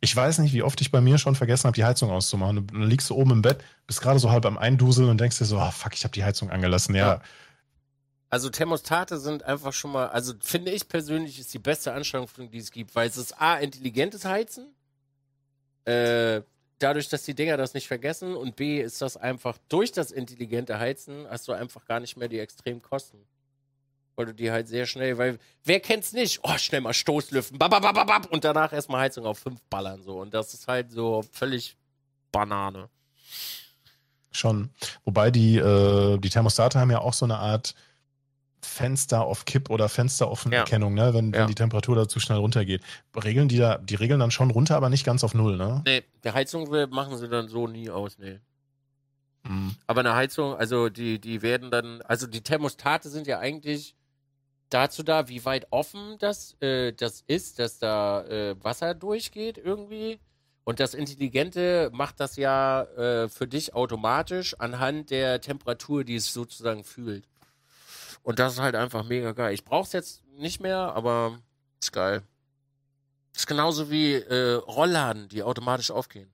Ich 0.01 0.17
weiß 0.17 0.39
nicht, 0.39 0.55
wie 0.55 0.63
oft 0.63 0.81
ich 0.81 0.91
bei 0.91 1.03
mir 1.03 1.19
schon 1.19 1.35
vergessen 1.35 1.65
habe, 1.67 1.75
die 1.75 1.85
Heizung 1.85 2.11
auszumachen. 2.11 2.57
Du- 2.67 2.73
Dann 2.73 2.89
liegst 2.89 3.11
du 3.11 3.15
oben 3.15 3.33
im 3.33 3.43
Bett, 3.43 3.63
bist 3.87 4.01
gerade 4.01 4.19
so 4.19 4.31
halb 4.31 4.47
am 4.47 4.57
Einduseln 4.57 5.11
und 5.11 5.21
denkst 5.21 5.37
dir 5.39 5.45
so, 5.45 5.59
ah, 5.59 5.71
fuck, 5.71 5.93
ich 5.95 6.05
habe 6.05 6.13
die 6.13 6.25
Heizung 6.25 6.49
angelassen. 6.51 6.95
Ja, 6.95 7.15
Ja. 7.17 7.23
Also 8.31 8.49
Thermostate 8.49 9.19
sind 9.19 9.43
einfach 9.43 9.73
schon 9.75 9.93
mal, 9.93 10.07
also 10.09 10.33
finde 10.41 10.71
ich 10.71 10.89
persönlich 10.89 11.39
ist 11.39 11.53
die 11.53 11.59
beste 11.59 11.93
Anstrengung, 11.93 12.29
die 12.51 12.59
es 12.59 12.71
gibt, 12.71 12.95
weil 12.95 13.09
es 13.09 13.17
ist 13.19 13.39
A, 13.43 13.57
intelligentes 13.57 14.25
Heizen, 14.25 14.69
äh, 15.85 16.41
dadurch, 16.81 17.09
dass 17.09 17.23
die 17.23 17.35
Dinger 17.35 17.57
das 17.57 17.75
nicht 17.75 17.87
vergessen 17.87 18.35
und 18.35 18.57
B, 18.57 18.81
ist 18.81 19.01
das 19.01 19.17
einfach 19.17 19.57
durch 19.69 19.93
das 19.93 20.11
intelligente 20.11 20.79
Heizen 20.81 21.27
hast 21.31 21.47
du 21.47 21.53
einfach 21.53 21.85
gar 21.85 22.01
nicht 22.01 22.17
mehr 22.17 22.29
die 22.29 22.41
extremen 22.41 22.83
Kosten. 22.83 23.19
weil 24.17 24.27
du 24.27 24.35
die 24.35 24.51
halt 24.51 24.69
sehr 24.69 24.87
schnell, 24.87 25.17
weil 25.17 25.39
wer 25.65 25.81
kennt's 25.81 26.13
nicht? 26.13 26.41
Oh, 26.43 26.59
schnell 26.59 26.83
mal 26.83 26.93
Stoßlüften, 26.93 27.59
bababababab, 27.59 28.27
und 28.31 28.45
danach 28.45 28.73
erstmal 28.73 29.03
Heizung 29.03 29.25
auf 29.25 29.39
5 29.39 29.61
ballern 29.71 30.03
so. 30.03 30.21
Und 30.21 30.35
das 30.35 30.53
ist 30.53 30.69
halt 30.69 30.91
so 30.91 31.23
völlig 31.33 31.77
Banane. 32.33 32.89
Schon. 34.33 34.71
Wobei 35.05 35.31
die, 35.31 35.57
äh, 35.57 36.19
die 36.19 36.29
Thermostate 36.29 36.79
haben 36.79 36.91
ja 36.91 37.01
auch 37.01 37.15
so 37.15 37.25
eine 37.25 37.39
Art 37.39 37.75
Fenster 38.63 39.23
auf 39.25 39.45
Kipp 39.45 39.71
oder 39.71 39.89
Fenster 39.89 40.31
offen 40.31 40.53
Ja. 40.53 40.59
Erkennung, 40.61 40.95
ne? 40.95 41.15
wenn, 41.15 41.33
wenn 41.33 41.41
Ja. 41.41 41.47
die 41.47 41.55
Temperatur 41.55 41.97
da 41.97 42.09
zu 42.09 42.21
schnell 42.21 42.39
runtergeht. 42.39 42.83
Regeln 43.23 43.49
die 43.49 43.57
da, 43.59 43.79
die 43.79 43.95
regeln 43.95 44.21
dann 44.21 44.31
schon 44.31 44.51
runter, 44.51 44.77
aber 44.77 44.91
nicht 44.91 45.05
ganz 45.05 45.25
auf 45.25 45.35
Null, 45.35 45.57
ne? 45.57 45.83
Nee, 45.87 46.03
die 46.25 46.31
Heizung 46.33 46.69
machen 46.91 47.17
sie 47.17 47.29
dann 47.29 47.49
so 47.49 47.67
nie 47.67 47.91
aus, 47.91 48.19
nee. 48.19 48.39
Mhm. 49.45 49.75
Aber 49.87 50.01
eine 50.01 50.15
Heizung, 50.15 50.55
also 50.55 50.89
die, 50.89 51.19
die 51.19 51.43
werden 51.43 51.71
dann, 51.71 52.03
also 52.03 52.27
die 52.27 52.43
Thermostate 52.43 53.09
sind 53.09 53.27
ja 53.27 53.39
eigentlich 53.39 53.95
dazu 54.69 55.03
da, 55.03 55.29
wie 55.29 55.45
weit 55.45 55.67
offen 55.71 56.17
das, 56.19 56.57
äh, 56.61 56.93
das 56.93 57.25
ist, 57.27 57.59
dass 57.59 57.79
da 57.79 58.23
äh, 58.27 58.57
Wasser 58.63 58.95
durchgeht 58.95 59.59
irgendwie. 59.59 60.21
Und 60.65 60.79
das 60.79 60.95
Intelligente 60.95 61.91
macht 61.93 62.21
das 62.21 62.37
ja 62.37 62.83
äh, 62.83 63.29
für 63.29 63.49
dich 63.49 63.75
automatisch 63.75 64.55
anhand 64.61 65.11
der 65.11 65.41
Temperatur, 65.41 66.05
die 66.05 66.17
es 66.17 66.33
sozusagen 66.33 66.85
fühlt. 66.85 67.25
Und 68.23 68.39
das 68.39 68.55
ist 68.55 68.61
halt 68.61 68.75
einfach 68.75 69.05
mega 69.05 69.33
geil. 69.33 69.55
Ich 69.55 69.65
brauch's 69.65 69.93
jetzt 69.93 70.23
nicht 70.37 70.61
mehr, 70.61 70.77
aber 70.77 71.39
ist 71.81 71.93
geil. 71.93 72.23
Ist 73.35 73.47
genauso 73.47 73.91
wie 73.91 74.15
äh, 74.15 74.55
Rollladen, 74.55 75.29
die 75.29 75.43
automatisch 75.43 75.91
aufgehen. 75.91 76.31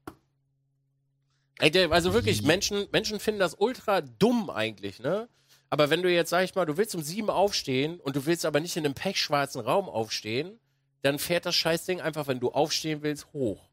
Ey, 1.58 1.70
der, 1.70 1.90
also 1.92 2.12
wirklich? 2.12 2.42
Menschen, 2.42 2.86
Menschen 2.92 3.20
finden 3.20 3.40
das 3.40 3.54
ultra 3.58 4.00
dumm 4.00 4.50
eigentlich, 4.50 5.00
ne? 5.00 5.28
Aber 5.70 5.90
wenn 5.90 6.02
du 6.02 6.10
jetzt, 6.10 6.30
sag 6.30 6.44
ich 6.44 6.54
mal, 6.54 6.66
du 6.66 6.76
willst 6.76 6.94
um 6.94 7.02
sieben 7.02 7.30
aufstehen 7.30 7.98
und 8.00 8.14
du 8.14 8.26
willst 8.26 8.44
aber 8.44 8.60
nicht 8.60 8.76
in 8.76 8.84
einem 8.84 8.94
pechschwarzen 8.94 9.60
Raum 9.60 9.88
aufstehen, 9.88 10.58
dann 11.02 11.18
fährt 11.18 11.46
das 11.46 11.54
Scheißding 11.54 12.00
einfach, 12.00 12.26
wenn 12.26 12.40
du 12.40 12.50
aufstehen 12.50 13.02
willst, 13.02 13.32
hoch. 13.32 13.68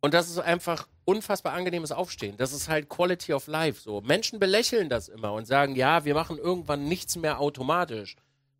Und 0.00 0.14
das 0.14 0.28
ist 0.28 0.38
einfach 0.38 0.88
unfassbar 1.04 1.52
angenehmes 1.52 1.92
Aufstehen. 1.92 2.36
Das 2.36 2.52
ist 2.52 2.68
halt 2.68 2.88
Quality 2.88 3.32
of 3.32 3.46
Life. 3.46 3.80
So 3.80 4.00
Menschen 4.00 4.38
belächeln 4.38 4.88
das 4.88 5.08
immer 5.08 5.32
und 5.32 5.46
sagen, 5.46 5.74
ja, 5.74 6.04
wir 6.04 6.14
machen 6.14 6.38
irgendwann 6.38 6.84
nichts 6.84 7.16
mehr 7.16 7.40
automatisch. 7.40 8.16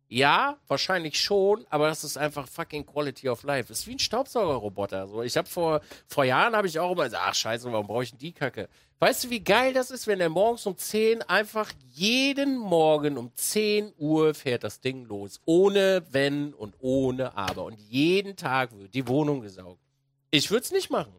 Ja, 0.09 0.57
wahrscheinlich 0.67 1.19
schon, 1.19 1.65
aber 1.71 1.87
das 1.87 2.03
ist 2.03 2.17
einfach 2.17 2.47
fucking 2.47 2.85
Quality 2.85 3.29
of 3.29 3.41
Life. 3.41 3.69
Das 3.69 3.79
ist 3.79 3.87
wie 3.87 3.93
ein 3.93 3.99
Staubsaugerroboter. 3.99 5.07
So, 5.07 5.23
ich 5.23 5.35
habe 5.37 5.49
vor 5.49 5.81
vor 6.05 6.23
Jahren 6.23 6.55
habe 6.55 6.67
ich 6.67 6.77
auch 6.79 6.91
immer 6.91 7.05
gesagt, 7.05 7.23
ach 7.25 7.33
Scheiße, 7.33 7.71
warum 7.71 7.87
brauche 7.87 8.03
ich 8.03 8.11
denn 8.11 8.19
die 8.19 8.31
Kacke? 8.31 8.69
Weißt 8.99 9.23
du, 9.23 9.29
wie 9.31 9.39
geil 9.39 9.73
das 9.73 9.89
ist, 9.91 10.05
wenn 10.05 10.19
der 10.19 10.29
morgens 10.29 10.65
um 10.67 10.77
10 10.77 11.23
einfach 11.23 11.71
jeden 11.91 12.57
Morgen 12.57 13.17
um 13.17 13.31
10 13.35 13.91
Uhr 13.97 14.33
fährt 14.33 14.63
das 14.63 14.81
Ding 14.81 15.05
los, 15.05 15.41
ohne 15.45 16.03
wenn 16.11 16.53
und 16.53 16.75
ohne 16.79 17.35
aber 17.35 17.65
und 17.65 17.79
jeden 17.79 18.35
Tag 18.35 18.71
wird 18.77 18.93
die 18.93 19.07
Wohnung 19.07 19.41
gesaugt. 19.41 19.81
Ich 20.29 20.51
würde 20.51 20.63
es 20.63 20.71
nicht 20.71 20.89
machen. 20.89 21.13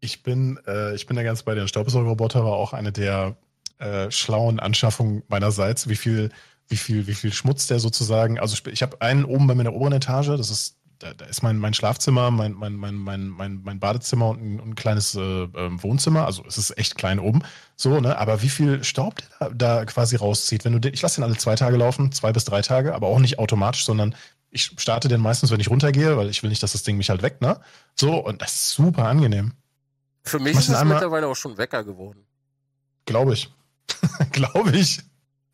Ich 0.00 0.22
bin, 0.22 0.58
äh, 0.66 0.94
ich 0.94 1.06
bin 1.06 1.16
da 1.16 1.22
ganz 1.22 1.42
bei 1.42 1.54
dir. 1.54 1.66
Staubsaugerroboter 1.66 2.44
war 2.44 2.52
auch 2.52 2.72
eine 2.72 2.92
der 2.92 3.36
äh, 3.78 4.10
schlauen 4.10 4.60
Anschaffungen 4.60 5.22
meinerseits. 5.28 5.88
Wie 5.88 5.96
viel, 5.96 6.30
wie 6.68 6.76
viel, 6.76 7.06
wie 7.06 7.14
viel 7.14 7.32
Schmutz 7.32 7.66
der 7.66 7.80
sozusagen. 7.80 8.38
Also 8.38 8.56
ich, 8.70 8.82
habe 8.82 9.00
einen 9.00 9.24
oben 9.24 9.46
bei 9.46 9.54
mir 9.54 9.62
in 9.62 9.66
der 9.66 9.74
oberen 9.74 9.92
Etage. 9.92 10.28
Das 10.28 10.50
ist, 10.50 10.76
da, 10.98 11.14
da 11.14 11.24
ist 11.26 11.42
mein, 11.42 11.58
mein 11.58 11.74
Schlafzimmer, 11.74 12.30
mein, 12.30 12.52
mein, 12.52 12.74
mein, 12.74 12.94
mein, 12.94 13.28
mein, 13.28 13.60
mein 13.62 13.80
Badezimmer 13.80 14.28
und 14.28 14.40
ein, 14.40 14.60
ein 14.60 14.74
kleines 14.74 15.14
äh, 15.14 15.20
ähm, 15.20 15.82
Wohnzimmer. 15.82 16.26
Also 16.26 16.44
es 16.46 16.58
ist 16.58 16.76
echt 16.78 16.96
klein 16.96 17.18
oben. 17.18 17.42
So, 17.76 18.00
ne? 18.00 18.18
Aber 18.18 18.42
wie 18.42 18.48
viel 18.48 18.84
Staub 18.84 19.16
der 19.16 19.50
da, 19.50 19.78
da 19.78 19.84
quasi 19.84 20.16
rauszieht, 20.16 20.64
wenn 20.64 20.72
du 20.72 20.78
den, 20.78 20.94
ich 20.94 21.02
lasse 21.02 21.20
den 21.20 21.24
alle 21.24 21.36
zwei 21.36 21.54
Tage 21.54 21.76
laufen, 21.76 22.12
zwei 22.12 22.32
bis 22.32 22.44
drei 22.44 22.62
Tage, 22.62 22.94
aber 22.94 23.08
auch 23.08 23.18
nicht 23.18 23.38
automatisch, 23.38 23.84
sondern 23.84 24.14
ich 24.50 24.72
starte 24.78 25.08
den 25.08 25.20
meistens, 25.20 25.50
wenn 25.50 25.60
ich 25.60 25.70
runtergehe, 25.70 26.16
weil 26.16 26.30
ich 26.30 26.42
will 26.42 26.50
nicht, 26.50 26.62
dass 26.62 26.72
das 26.72 26.82
Ding 26.82 26.96
mich 26.96 27.10
halt 27.10 27.22
weckt, 27.22 27.42
ne? 27.42 27.60
So, 27.94 28.16
und 28.16 28.40
das 28.40 28.54
ist 28.54 28.70
super 28.70 29.04
angenehm. 29.06 29.52
Für 30.28 30.38
mich 30.38 30.56
ist 30.56 30.68
es 30.68 30.84
mittlerweile 30.84 31.26
auch 31.26 31.36
schon 31.36 31.56
Wecker 31.56 31.84
geworden. 31.84 32.26
Glaube 33.06 33.34
ich. 33.34 33.52
Glaube 34.32 34.76
ich. 34.76 35.00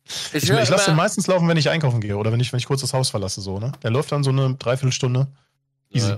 Ich, 0.05 0.33
Ich, 0.33 0.49
ich 0.49 0.69
lasse 0.69 0.91
den 0.91 0.95
meistens 0.95 1.25
laufen, 1.27 1.47
wenn 1.47 1.57
ich 1.57 1.69
einkaufen 1.69 1.99
gehe 1.99 2.15
oder 2.15 2.31
wenn 2.31 2.39
ich, 2.39 2.51
wenn 2.51 2.59
ich 2.59 2.67
kurz 2.67 2.81
das 2.81 2.93
Haus 2.93 3.09
verlasse, 3.09 3.41
so, 3.41 3.59
ne? 3.59 3.71
Der 3.81 3.89
läuft 3.89 4.11
dann 4.11 4.23
so 4.23 4.29
eine 4.29 4.53
Dreiviertelstunde. 4.55 5.27
Easy. 5.89 6.17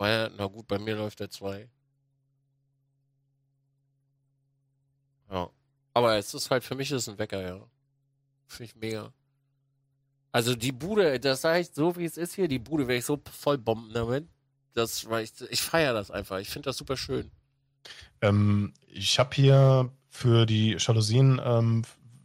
Ja, 0.00 0.28
na 0.36 0.46
gut, 0.46 0.66
bei 0.66 0.78
mir 0.78 0.96
läuft 0.96 1.20
der 1.20 1.30
2. 1.30 1.68
Ja. 5.30 5.48
Aber 5.94 6.16
es 6.16 6.34
ist 6.34 6.50
halt, 6.50 6.64
für 6.64 6.74
mich 6.74 6.90
ist 6.90 7.02
es 7.02 7.08
ein 7.08 7.18
Wecker, 7.18 7.40
ja. 7.40 7.60
Finde 8.48 8.64
ich 8.64 8.76
mega. 8.76 9.12
Also 10.32 10.54
die 10.54 10.72
Bude, 10.72 11.20
das 11.20 11.44
heißt, 11.44 11.74
so 11.74 11.96
wie 11.96 12.04
es 12.04 12.16
ist 12.16 12.34
hier, 12.34 12.48
die 12.48 12.58
Bude 12.58 12.88
werde 12.88 12.98
ich 12.98 13.04
so 13.04 13.20
voll 13.30 13.58
bomben 13.58 13.92
damit. 13.92 14.28
Das, 14.74 15.08
weil 15.08 15.24
ich, 15.24 15.32
ich 15.50 15.62
feiere 15.62 15.92
das 15.92 16.10
einfach. 16.10 16.38
Ich 16.38 16.48
finde 16.48 16.70
das 16.70 16.78
super 16.78 16.96
schön. 16.96 17.30
Ähm, 18.20 18.72
ich 18.88 19.18
habe 19.18 19.30
hier 19.34 19.90
für 20.08 20.46
die 20.46 20.76
Jalousien 20.78 21.40
ähm, 21.44 21.82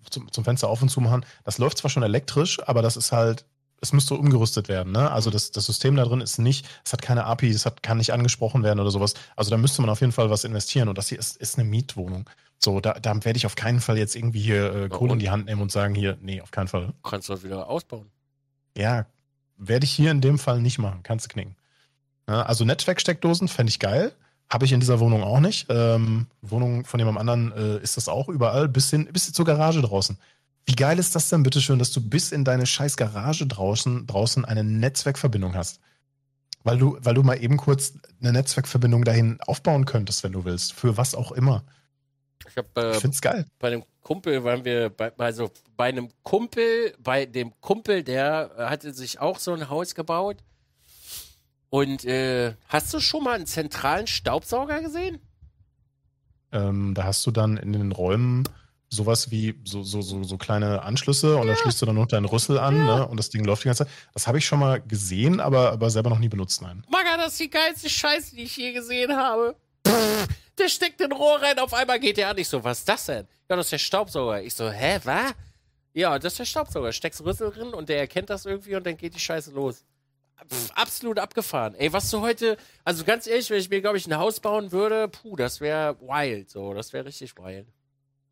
zum, 0.09 0.31
zum 0.31 0.43
Fenster 0.43 0.69
auf 0.69 0.81
und 0.81 0.89
zu 0.89 1.01
machen, 1.01 1.25
das 1.43 1.57
läuft 1.57 1.77
zwar 1.77 1.89
schon 1.89 2.03
elektrisch, 2.03 2.59
aber 2.67 2.81
das 2.81 2.97
ist 2.97 3.11
halt, 3.11 3.45
es 3.81 3.93
müsste 3.93 4.15
umgerüstet 4.15 4.69
werden, 4.69 4.91
ne? 4.91 5.11
Also 5.11 5.29
das, 5.29 5.51
das 5.51 5.65
System 5.65 5.95
da 5.95 6.03
drin 6.03 6.21
ist 6.21 6.39
nicht, 6.39 6.67
es 6.83 6.93
hat 6.93 7.01
keine 7.01 7.25
API, 7.25 7.49
es 7.49 7.65
hat, 7.65 7.83
kann 7.83 7.97
nicht 7.97 8.11
angesprochen 8.11 8.63
werden 8.63 8.79
oder 8.79 8.91
sowas. 8.91 9.13
Also 9.35 9.51
da 9.51 9.57
müsste 9.57 9.81
man 9.81 9.89
auf 9.89 10.01
jeden 10.01 10.13
Fall 10.13 10.29
was 10.29 10.43
investieren 10.43 10.89
und 10.89 10.97
das 10.97 11.09
hier 11.09 11.19
ist, 11.19 11.37
ist 11.37 11.57
eine 11.57 11.67
Mietwohnung. 11.67 12.29
So, 12.59 12.79
da, 12.79 12.93
da 12.93 13.23
werde 13.23 13.37
ich 13.37 13.45
auf 13.45 13.55
keinen 13.55 13.79
Fall 13.79 13.97
jetzt 13.97 14.15
irgendwie 14.15 14.41
hier 14.41 14.73
äh, 14.73 14.89
Kohle 14.89 15.13
in 15.13 15.19
die 15.19 15.29
Hand 15.29 15.45
nehmen 15.45 15.61
und 15.61 15.71
sagen, 15.71 15.93
hier, 15.93 16.17
nee, 16.21 16.41
auf 16.41 16.51
keinen 16.51 16.67
Fall. 16.67 16.87
Du 16.87 17.09
kannst 17.09 17.29
doch 17.29 17.43
wieder 17.43 17.69
ausbauen. 17.69 18.09
Ja, 18.75 19.05
werde 19.57 19.85
ich 19.85 19.91
hier 19.91 20.11
in 20.11 20.21
dem 20.21 20.39
Fall 20.39 20.59
nicht 20.59 20.79
machen. 20.79 21.01
Kannst 21.03 21.25
du 21.25 21.29
knicken. 21.29 21.55
Ja, 22.27 22.41
also 22.43 22.65
Netzwerksteckdosen 22.65 23.47
fände 23.47 23.69
ich 23.69 23.79
geil. 23.79 24.11
Habe 24.49 24.65
ich 24.65 24.71
in 24.71 24.79
dieser 24.79 24.99
Wohnung 24.99 25.23
auch 25.23 25.39
nicht. 25.39 25.67
Ähm, 25.69 26.27
Wohnung 26.41 26.85
von 26.85 26.99
jemandem 26.99 27.19
anderen 27.19 27.51
äh, 27.51 27.83
ist 27.83 27.97
das 27.97 28.07
auch 28.07 28.29
überall, 28.29 28.69
bis, 28.69 28.89
hin, 28.89 29.09
bis 29.11 29.31
zur 29.31 29.45
Garage 29.45 29.81
draußen. 29.81 30.17
Wie 30.65 30.75
geil 30.75 30.99
ist 30.99 31.15
das 31.15 31.29
denn, 31.29 31.43
bitteschön, 31.43 31.79
dass 31.79 31.91
du 31.91 32.01
bis 32.01 32.31
in 32.31 32.43
deine 32.43 32.65
scheiß 32.65 32.97
Garage 32.97 33.45
draußen, 33.47 34.07
draußen 34.07 34.45
eine 34.45 34.63
Netzwerkverbindung 34.63 35.55
hast? 35.55 35.79
Weil 36.63 36.77
du, 36.77 36.97
weil 37.01 37.13
du 37.13 37.23
mal 37.23 37.41
eben 37.41 37.57
kurz 37.57 37.93
eine 38.21 38.33
Netzwerkverbindung 38.33 39.05
dahin 39.05 39.39
aufbauen 39.47 39.85
könntest, 39.85 40.23
wenn 40.23 40.33
du 40.33 40.43
willst. 40.43 40.73
Für 40.73 40.97
was 40.97 41.15
auch 41.15 41.31
immer. 41.31 41.63
Ich 42.49 42.57
habe 42.57 42.67
äh, 42.75 42.91
Ich 42.91 42.97
find's 42.97 43.21
geil. 43.21 43.45
bei 43.59 43.67
einem 43.69 43.83
Kumpel 44.01 44.43
waren 44.43 44.63
wir 44.63 44.89
bei, 44.89 45.11
also 45.17 45.51
bei 45.75 45.85
einem 45.89 46.09
Kumpel, 46.23 46.93
bei 46.99 47.25
dem 47.25 47.53
Kumpel, 47.61 48.03
der 48.03 48.51
hatte 48.57 48.93
sich 48.93 49.19
auch 49.19 49.39
so 49.39 49.53
ein 49.53 49.69
Haus 49.69 49.95
gebaut. 49.95 50.37
Und 51.69 52.05
äh, 52.05 52.53
hast 52.67 52.93
du 52.93 52.99
schon 52.99 53.23
mal 53.23 53.35
einen 53.35 53.45
zentralen 53.45 54.07
Staubsauger 54.07 54.81
gesehen? 54.81 55.19
Ähm, 56.51 56.93
da 56.93 57.03
hast 57.03 57.25
du 57.25 57.31
dann 57.31 57.57
in 57.57 57.73
den 57.73 57.91
Räumen 57.91 58.43
sowas 58.89 59.31
wie 59.31 59.53
so, 59.65 59.83
so, 59.83 60.01
so, 60.01 60.23
so 60.23 60.37
kleine 60.37 60.81
Anschlüsse 60.83 61.35
und 61.35 61.47
da 61.47 61.57
schließt 61.57 61.81
du 61.81 61.85
dann 61.85 61.95
noch 61.95 62.07
deinen 62.07 62.23
Rüssel 62.25 62.57
an 62.57 62.77
Ja. 62.77 62.95
ne? 62.99 63.07
und 63.07 63.17
das 63.17 63.29
Ding 63.29 63.43
läuft 63.43 63.63
die 63.65 63.67
ganze 63.67 63.83
Zeit. 63.85 63.93
Das 64.13 64.27
habe 64.27 64.37
ich 64.37 64.45
schon 64.45 64.59
mal 64.59 64.79
gesehen, 64.81 65.41
aber, 65.41 65.73
aber 65.73 65.89
selber 65.89 66.09
noch 66.09 66.19
nie 66.19 66.29
benutzt, 66.29 66.61
nein. 66.61 66.85
Maga, 66.89 67.17
das 67.17 67.33
ist 67.33 67.39
die 67.41 67.49
geilste 67.49 67.89
Scheiße, 67.89 68.35
die 68.37 68.43
ich 68.43 68.55
je 68.55 68.71
gesehen 68.71 69.13
habe. 69.13 69.57
Pff, 69.85 70.27
der 70.57 70.69
steckt 70.69 71.01
den 71.01 71.11
Rohr 71.11 71.41
rein, 71.41 71.59
auf 71.59 71.73
einmal 71.73 71.99
geht 71.99 72.15
der 72.15 72.29
an. 72.29 72.37
Ich 72.37 72.47
so, 72.47 72.63
was 72.63 72.79
ist 72.79 72.87
das 72.89 73.05
denn? 73.07 73.27
Ja, 73.49 73.57
das 73.57 73.65
ist 73.65 73.71
der 73.73 73.77
Staubsauger. 73.79 74.41
Ich 74.41 74.55
so, 74.55 74.69
hä, 74.71 74.99
was? 75.03 75.33
Ja, 75.93 76.17
das 76.17 76.33
ist 76.33 76.39
der 76.39 76.45
Staubsauger. 76.45 76.93
Steckst 76.93 77.21
Rüssel 77.25 77.51
drin 77.51 77.73
und 77.73 77.89
der 77.89 77.99
erkennt 77.99 78.29
das 78.29 78.45
irgendwie 78.45 78.75
und 78.77 78.85
dann 78.85 78.95
geht 78.95 79.15
die 79.15 79.19
Scheiße 79.19 79.51
los. 79.51 79.83
Absolut 80.75 81.19
abgefahren. 81.19 81.75
Ey, 81.75 81.91
was 81.93 82.09
du 82.09 82.21
heute, 82.21 82.57
also 82.83 83.03
ganz 83.03 83.27
ehrlich, 83.27 83.49
wenn 83.49 83.59
ich 83.59 83.69
mir, 83.69 83.81
glaube 83.81 83.97
ich, 83.97 84.07
ein 84.07 84.17
Haus 84.17 84.39
bauen 84.39 84.71
würde, 84.71 85.07
puh, 85.07 85.35
das 85.35 85.59
wäre 85.61 85.99
wild, 85.99 86.49
so, 86.49 86.73
das 86.73 86.93
wäre 86.93 87.05
richtig 87.05 87.35
wild. 87.37 87.67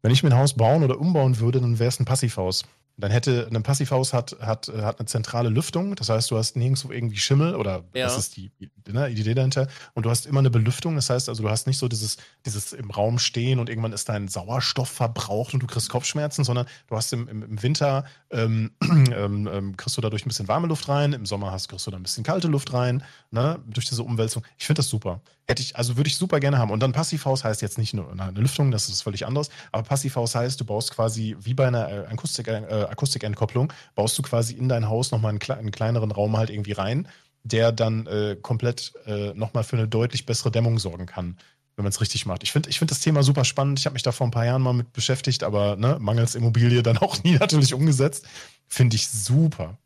Wenn 0.01 0.11
ich 0.11 0.21
mir 0.21 0.29
ein 0.29 0.37
Haus 0.37 0.53
bauen 0.53 0.83
oder 0.83 0.99
umbauen 0.99 1.39
würde, 1.39 1.59
dann 1.59 1.79
wäre 1.79 1.89
es 1.89 1.99
ein 1.99 2.05
Passivhaus. 2.05 2.63
Dann 2.97 3.11
hätte 3.11 3.49
ein 3.53 3.63
Passivhaus 3.63 4.13
hat, 4.13 4.37
hat, 4.39 4.69
hat 4.69 4.99
eine 4.99 5.05
zentrale 5.05 5.49
Lüftung, 5.49 5.95
das 5.95 6.09
heißt, 6.09 6.31
du 6.31 6.37
hast 6.37 6.55
nirgendwo 6.55 6.91
irgendwie 6.91 7.17
Schimmel 7.17 7.55
oder 7.55 7.83
Ja. 7.93 8.05
das 8.05 8.17
ist 8.17 8.37
die, 8.37 8.51
ne, 8.87 9.09
Idee 9.09 9.33
dahinter. 9.33 9.67
Und 9.93 10.05
du 10.05 10.09
hast 10.09 10.25
immer 10.25 10.39
eine 10.39 10.49
Belüftung, 10.49 10.95
das 10.95 11.09
heißt 11.09 11.27
also, 11.27 11.43
du 11.43 11.49
hast 11.49 11.67
nicht 11.67 11.77
so 11.77 11.87
dieses, 11.87 12.17
dieses 12.45 12.71
im 12.73 12.89
Raum 12.91 13.19
stehen 13.19 13.59
und 13.59 13.69
irgendwann 13.69 13.91
ist 13.91 14.07
dein 14.07 14.27
Sauerstoff 14.27 14.89
verbraucht 14.89 15.53
und 15.53 15.61
du 15.61 15.67
kriegst 15.67 15.89
Kopfschmerzen, 15.89 16.43
sondern 16.45 16.67
du 16.87 16.95
hast 16.95 17.11
im, 17.11 17.27
im, 17.27 17.43
im 17.43 17.63
Winter 17.63 18.05
ähm, 18.31 18.71
ähm, 18.81 19.49
ähm, 19.51 19.77
kriegst 19.77 19.97
du 19.97 20.01
dadurch 20.01 20.25
ein 20.25 20.29
bisschen 20.29 20.47
warme 20.47 20.67
Luft 20.67 20.87
rein, 20.87 21.13
im 21.13 21.25
Sommer 21.25 21.51
hast, 21.51 21.67
kriegst 21.67 21.85
du 21.87 21.91
da 21.91 21.97
ein 21.97 22.03
bisschen 22.03 22.23
kalte 22.23 22.47
Luft 22.47 22.71
rein, 22.73 23.03
ne, 23.31 23.59
durch 23.67 23.87
diese 23.87 24.03
Umwälzung. 24.03 24.43
Ich 24.57 24.65
finde 24.65 24.79
das 24.79 24.89
super. 24.89 25.21
Hätte 25.47 25.61
ich, 25.61 25.75
also 25.75 25.95
würde 25.95 26.07
ich 26.07 26.17
super 26.17 26.39
gerne 26.39 26.57
haben. 26.57 26.71
Und 26.71 26.81
dann 26.81 26.91
Passivhaus 26.91 27.43
heißt 27.43 27.61
jetzt 27.61 27.77
nicht 27.77 27.93
nur 27.93 28.11
eine 28.11 28.39
Lüftung, 28.39 28.71
das 28.71 28.89
ist 28.89 29.03
völlig 29.03 29.27
anderes, 29.27 29.49
aber 29.71 29.83
Passivhaus 29.83 30.33
heißt, 30.33 30.59
du 30.59 30.65
baust 30.65 30.91
quasi 30.91 31.35
wie 31.39 31.53
bei 31.53 31.67
einer 31.67 31.89
äh, 31.89 32.07
Akustik, 32.07 32.47
äh, 32.47 32.87
Akustikentkopplung, 32.89 33.71
baust 33.93 34.17
du 34.17 34.23
quasi 34.23 34.55
in 34.55 34.69
dein 34.69 34.89
Haus 34.89 35.11
nochmal 35.11 35.29
einen, 35.29 35.41
einen 35.51 35.71
kleineren 35.71 36.11
Raum 36.11 36.35
halt 36.35 36.49
irgendwie 36.49 36.71
rein, 36.71 37.07
der 37.43 37.71
dann 37.71 38.07
äh, 38.07 38.35
komplett 38.41 38.93
äh, 39.05 39.33
nochmal 39.35 39.63
für 39.63 39.77
eine 39.77 39.87
deutlich 39.87 40.25
bessere 40.25 40.49
Dämmung 40.49 40.79
sorgen 40.79 41.05
kann. 41.05 41.37
wenn 41.75 41.83
man 41.83 41.91
es 41.91 42.01
richtig 42.01 42.25
macht. 42.25 42.41
Ich 42.41 42.51
finde 42.51 42.69
ich 42.69 42.79
find 42.79 42.89
das 42.89 43.01
Thema 43.01 43.21
super 43.21 43.45
spannend. 43.45 43.79
Ich 43.79 43.85
habe 43.85 43.93
mich 43.93 44.03
da 44.03 44.11
vor 44.11 44.25
ein 44.25 44.31
paar 44.31 44.45
Jahren 44.45 44.61
mal 44.61 44.73
mit 44.73 44.93
beschäftigt, 44.93 45.43
aber 45.43 45.75
ne, 45.75 45.97
mangels 45.99 46.33
Immobilie 46.33 46.81
dann 46.81 46.97
auch 46.97 47.23
nie 47.23 47.33
natürlich 47.35 47.73
umgesetzt. 47.73 48.25
Finde 48.67 48.95
ich 48.95 49.07
super. 49.09 49.77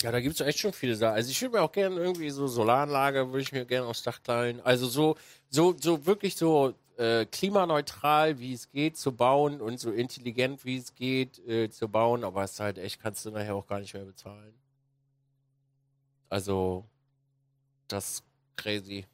Ja, 0.00 0.10
da 0.10 0.20
gibt 0.20 0.34
es 0.34 0.46
echt 0.46 0.58
schon 0.58 0.72
viele 0.72 0.96
Sachen. 0.96 1.14
Also 1.14 1.30
ich 1.30 1.40
würde 1.40 1.56
mir 1.56 1.62
auch 1.62 1.72
gerne 1.72 1.96
irgendwie 1.96 2.30
so 2.30 2.48
Solaranlage, 2.48 3.28
würde 3.28 3.42
ich 3.42 3.52
mir 3.52 3.64
gerne 3.64 3.86
aufs 3.86 4.02
Dach 4.02 4.20
knallen. 4.22 4.60
Also 4.62 4.86
so, 4.86 5.16
so, 5.48 5.76
so 5.78 6.06
wirklich 6.06 6.34
so 6.36 6.74
äh, 6.96 7.26
klimaneutral, 7.26 8.38
wie 8.38 8.52
es 8.52 8.70
geht, 8.70 8.96
zu 8.96 9.12
bauen 9.12 9.60
und 9.60 9.78
so 9.78 9.90
intelligent, 9.92 10.64
wie 10.64 10.78
es 10.78 10.94
geht, 10.94 11.38
äh, 11.46 11.70
zu 11.70 11.88
bauen. 11.88 12.24
Aber 12.24 12.42
es 12.42 12.52
ist 12.52 12.60
halt 12.60 12.78
echt, 12.78 13.00
kannst 13.00 13.24
du 13.24 13.30
nachher 13.30 13.54
auch 13.54 13.66
gar 13.66 13.80
nicht 13.80 13.94
mehr 13.94 14.04
bezahlen. 14.04 14.54
Also, 16.28 16.84
das 17.88 18.10
ist 18.10 18.24
crazy. 18.56 19.06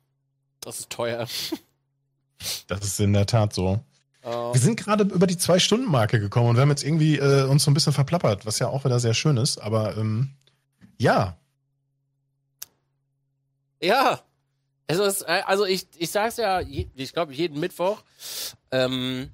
Das 0.60 0.80
ist 0.80 0.90
teuer. 0.90 1.26
Das 2.68 2.84
ist 2.84 3.00
in 3.00 3.14
der 3.14 3.26
Tat 3.26 3.52
so. 3.52 3.80
Uh, 4.24 4.52
Wir 4.52 4.60
sind 4.60 4.76
gerade 4.78 5.02
über 5.02 5.26
die 5.26 5.36
Zwei-Stunden-Marke 5.36 6.20
gekommen 6.20 6.50
und 6.50 6.54
wir 6.54 6.62
haben 6.62 6.70
jetzt 6.70 6.84
irgendwie 6.84 7.16
äh, 7.18 7.42
uns 7.48 7.64
so 7.64 7.70
ein 7.72 7.74
bisschen 7.74 7.92
verplappert, 7.92 8.46
was 8.46 8.60
ja 8.60 8.68
auch 8.68 8.84
wieder 8.84 9.00
sehr 9.00 9.14
schön 9.14 9.36
ist. 9.38 9.58
Aber 9.58 9.96
ähm, 9.96 10.30
ja, 10.98 11.38
Ja. 13.82 14.22
Also, 14.86 15.04
es, 15.04 15.22
äh, 15.22 15.42
also 15.44 15.66
ich, 15.66 15.86
ich 15.98 16.10
sag's 16.10 16.38
ja, 16.38 16.60
ich 16.60 17.12
glaube 17.12 17.34
jeden 17.34 17.60
Mittwoch. 17.60 18.02
Ähm, 18.70 19.30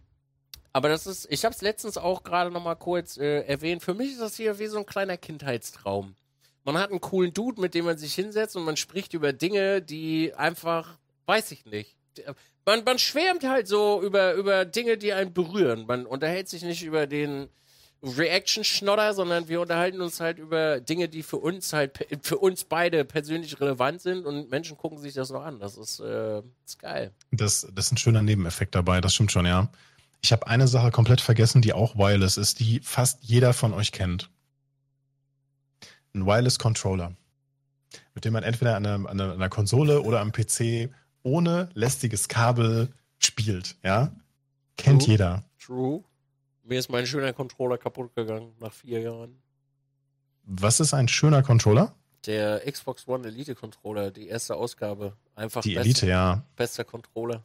aber 0.72 0.88
das 0.88 1.06
ist, 1.06 1.28
ich 1.30 1.44
habe 1.44 1.54
es 1.54 1.62
letztens 1.62 1.96
auch 1.96 2.24
gerade 2.24 2.50
noch 2.50 2.62
mal 2.62 2.74
kurz 2.74 3.16
äh, 3.16 3.42
erwähnt. 3.42 3.82
Für 3.82 3.94
mich 3.94 4.12
ist 4.12 4.20
das 4.20 4.36
hier 4.36 4.58
wie 4.58 4.66
so 4.66 4.78
ein 4.78 4.86
kleiner 4.86 5.16
Kindheitstraum. 5.16 6.16
Man 6.64 6.78
hat 6.78 6.90
einen 6.90 7.00
coolen 7.00 7.32
Dude, 7.32 7.60
mit 7.60 7.74
dem 7.74 7.84
man 7.84 7.98
sich 7.98 8.14
hinsetzt 8.14 8.56
und 8.56 8.64
man 8.64 8.76
spricht 8.76 9.14
über 9.14 9.32
Dinge, 9.32 9.80
die 9.82 10.34
einfach, 10.34 10.98
weiß 11.26 11.52
ich 11.52 11.66
nicht. 11.66 11.96
Man, 12.64 12.82
man 12.82 12.98
schwärmt 12.98 13.44
halt 13.44 13.68
so 13.68 14.02
über, 14.02 14.34
über 14.34 14.64
Dinge, 14.64 14.96
die 14.98 15.12
einen 15.12 15.32
berühren. 15.32 15.86
Man 15.86 16.06
unterhält 16.06 16.48
sich 16.48 16.62
nicht 16.64 16.82
über 16.82 17.06
den 17.06 17.48
Reaction-Schnodder, 18.02 19.14
sondern 19.14 19.48
wir 19.48 19.60
unterhalten 19.60 20.00
uns 20.00 20.20
halt 20.20 20.38
über 20.38 20.80
Dinge, 20.80 21.08
die 21.08 21.22
für 21.22 21.38
uns 21.38 21.72
halt, 21.72 22.06
für 22.22 22.38
uns 22.38 22.64
beide 22.64 23.04
persönlich 23.04 23.58
relevant 23.60 24.02
sind 24.02 24.26
und 24.26 24.50
Menschen 24.50 24.76
gucken 24.76 24.98
sich 24.98 25.14
das 25.14 25.30
noch 25.30 25.42
an. 25.42 25.58
Das 25.58 25.76
ist, 25.76 26.00
äh, 26.00 26.42
ist 26.64 26.78
geil. 26.78 27.12
das, 27.30 27.66
das 27.72 27.86
ist 27.86 27.92
ein 27.92 27.96
schöner 27.96 28.22
Nebeneffekt 28.22 28.74
dabei, 28.74 29.00
das 29.00 29.14
stimmt 29.14 29.32
schon, 29.32 29.46
ja. 29.46 29.70
Ich 30.22 30.32
habe 30.32 30.46
eine 30.46 30.68
Sache 30.68 30.90
komplett 30.90 31.20
vergessen, 31.20 31.60
die 31.60 31.72
auch 31.72 31.96
wireless 31.96 32.36
ist, 32.36 32.60
die 32.60 32.80
fast 32.80 33.22
jeder 33.22 33.52
von 33.52 33.74
euch 33.74 33.92
kennt. 33.92 34.30
Ein 36.14 36.26
Wireless 36.26 36.58
Controller, 36.58 37.14
mit 38.14 38.24
dem 38.24 38.32
man 38.32 38.42
entweder 38.42 38.76
an 38.76 38.86
einer, 38.86 38.94
an 38.94 39.20
einer, 39.20 39.24
an 39.24 39.32
einer 39.32 39.48
Konsole 39.48 40.02
oder 40.02 40.20
am 40.20 40.32
PC 40.32 40.90
ohne 41.22 41.68
lästiges 41.74 42.28
Kabel 42.28 42.92
spielt, 43.18 43.76
ja. 43.82 44.14
Kennt 44.76 45.02
True. 45.02 45.10
jeder. 45.10 45.44
True. 45.58 46.04
Mir 46.64 46.78
ist 46.78 46.88
mein 46.90 47.06
schöner 47.06 47.32
Controller 47.32 47.76
kaputt 47.76 48.14
gegangen 48.14 48.52
nach 48.58 48.72
vier 48.72 49.00
Jahren. 49.00 49.36
Was 50.44 50.80
ist 50.80 50.94
ein 50.94 51.08
schöner 51.08 51.42
Controller? 51.42 51.94
Der 52.26 52.60
Xbox 52.70 53.06
One 53.06 53.28
Elite 53.28 53.54
Controller, 53.54 54.10
die 54.10 54.28
erste 54.28 54.56
Ausgabe. 54.56 55.14
Einfach 55.34 55.60
Die 55.60 55.74
bester, 55.74 55.84
Elite, 55.84 56.06
ja. 56.06 56.42
bester 56.56 56.84
Controller. 56.84 57.44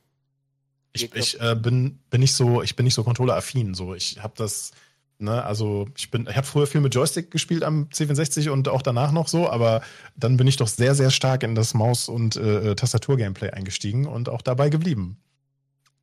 Ich, 0.93 1.13
ich 1.13 1.39
äh, 1.41 1.55
bin, 1.55 1.99
bin 2.09 2.21
nicht 2.21 2.33
so, 2.33 2.63
ich 2.63 2.75
bin 2.77 2.85
nicht 2.85 2.93
so 2.93 3.03
Controller-affin. 3.03 3.73
So, 3.73 3.93
ich 3.93 4.23
habe 4.23 4.33
das, 4.37 4.71
ne, 5.17 5.43
also 5.43 5.87
ich 5.97 6.09
bin, 6.09 6.27
ich 6.29 6.35
habe 6.35 6.47
früher 6.47 6.65
viel 6.65 6.81
mit 6.81 6.95
Joystick 6.95 7.29
gespielt 7.29 7.63
am 7.63 7.89
C64 7.93 8.49
und 8.49 8.69
auch 8.69 8.81
danach 8.81 9.11
noch 9.11 9.27
so, 9.27 9.49
aber 9.49 9.81
dann 10.15 10.37
bin 10.37 10.47
ich 10.47 10.55
doch 10.55 10.69
sehr, 10.69 10.95
sehr 10.95 11.11
stark 11.11 11.43
in 11.43 11.55
das 11.55 11.73
Maus- 11.73 12.07
und 12.07 12.37
äh, 12.37 12.73
Tastatur-Gameplay 12.75 13.51
eingestiegen 13.51 14.07
und 14.07 14.29
auch 14.29 14.41
dabei 14.41 14.69
geblieben. 14.69 15.17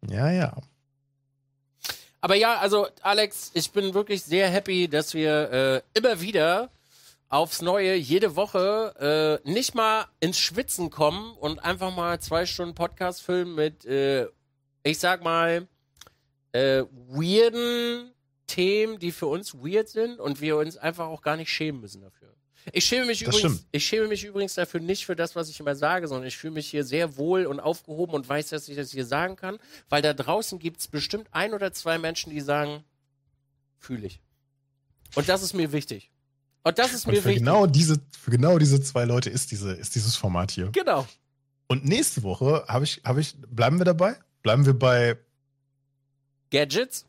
Ja, 0.09 0.31
ja. 0.31 0.55
Aber 2.21 2.35
ja, 2.35 2.59
also 2.59 2.89
Alex, 3.03 3.51
ich 3.55 3.71
bin 3.71 3.95
wirklich 3.95 4.23
sehr 4.23 4.49
happy, 4.49 4.89
dass 4.89 5.15
wir 5.15 5.83
äh, 5.95 5.99
immer 5.99 6.21
wieder 6.21 6.71
aufs 7.29 7.61
Neue 7.61 7.95
jede 7.95 8.37
Woche 8.37 9.43
äh, 9.45 9.51
nicht 9.51 9.75
mal 9.75 10.07
ins 10.21 10.39
Schwitzen 10.39 10.91
kommen 10.91 11.35
und 11.37 11.59
einfach 11.59 11.95
mal 11.95 12.21
zwei 12.21 12.47
Stunden 12.47 12.75
Podcast 12.75 13.23
filmen 13.23 13.55
mit, 13.55 13.85
äh, 13.85 14.27
ich 14.83 14.99
sag 14.99 15.23
mal, 15.23 15.67
äh, 16.53 16.85
weirden 17.09 18.13
Themen, 18.47 18.99
die 18.99 19.13
für 19.13 19.27
uns 19.27 19.55
weird 19.55 19.89
sind 19.89 20.21
und 20.21 20.41
wir 20.41 20.57
uns 20.57 20.77
einfach 20.77 21.09
auch 21.09 21.23
gar 21.23 21.37
nicht 21.37 21.51
schämen 21.51 21.81
müssen 21.81 22.03
dafür. 22.03 22.36
Ich 22.73 22.85
schäme 22.85 23.07
mich 23.07 23.21
Das 23.21 23.29
übrigens, 23.37 23.55
stimmt. 23.59 23.69
ich 23.73 23.87
schäme 23.87 24.09
mich 24.09 24.25
übrigens 24.25 24.55
dafür 24.55 24.81
nicht 24.81 25.07
für 25.07 25.15
das, 25.17 25.37
was 25.37 25.49
ich 25.49 25.61
immer 25.61 25.77
sage, 25.77 26.09
sondern 26.09 26.27
ich 26.27 26.37
fühle 26.37 26.55
mich 26.55 26.67
hier 26.69 26.85
sehr 26.85 27.17
wohl 27.17 27.47
und 27.47 27.61
aufgehoben 27.61 28.15
und 28.15 28.29
weiß, 28.29 28.49
dass 28.49 28.69
ich 28.69 28.77
das 28.77 28.91
hier 28.91 29.07
sagen 29.07 29.37
kann, 29.37 29.59
weil 29.89 30.03
da 30.03 30.13
draußen 30.15 30.59
gibt 30.59 30.81
es 30.81 30.89
bestimmt 30.89 31.29
ein 31.31 31.55
oder 31.55 31.73
zwei 31.73 31.99
Menschen, 31.99 32.31
die 32.31 32.41
sagen, 32.41 32.83
fühle 33.79 34.07
ich. 34.07 34.21
Und 35.15 35.29
das 35.29 35.43
ist 35.43 35.55
mir 35.55 35.73
wichtig. 35.73 36.11
Und 36.65 36.79
das 36.79 36.93
ist 36.93 37.07
Und 37.07 37.13
mir 37.15 37.23
für 37.23 37.29
wichtig. 37.29 37.45
genau 37.45 37.67
diese, 37.67 38.01
für 38.19 38.31
genau 38.33 38.59
diese 38.59 38.83
zwei 38.83 39.05
Leute 39.05 39.31
ist 39.31 39.53
diese, 39.53 39.73
ist 39.73 39.95
dieses 39.95 40.17
Format 40.17 40.51
hier. 40.51 40.71
genau. 40.73 41.07
Und 41.69 41.85
nächste 41.85 42.23
Woche 42.23 42.65
habe 42.69 42.85
ich, 42.85 43.01
habe 43.05 43.21
ich, 43.21 43.35
bleiben 43.49 43.79
wir 43.79 43.85
dabei? 43.85 44.17
Bleiben 44.43 44.67
wir 44.67 44.75
bei, 44.75 45.17
Gadgets? 46.51 47.07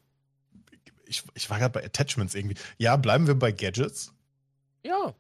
ich, 1.06 1.24
ich 1.36 1.50
war 1.50 1.60
gerade 1.60 1.72
bei 1.74 1.86
Attachments 1.86 2.36
irgendwie. 2.36 2.56
Ja, 2.78 2.96
bleiben 2.98 3.28
wir 3.28 3.36
bei 3.36 3.52
Gadgets? 3.52 4.14
Ja. 4.84 5.14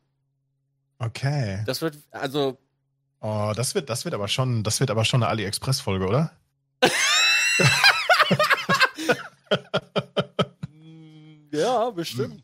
Okay. 1.00 1.64
Das 1.66 1.82
wird, 1.82 1.98
also, 2.12 2.58
Oh, 3.20 3.52
das 3.56 3.74
wird, 3.74 3.90
das 3.90 4.06
wird 4.06 4.14
aber 4.14 4.28
schon, 4.28 4.64
das 4.64 4.80
wird 4.80 4.92
aber 4.92 5.04
schon 5.04 5.24
eine 5.24 5.32
AliExpress-Folge, 5.32 6.06
oder? 6.06 6.32
ja, 11.52 11.90
bestimmt. 11.90 12.44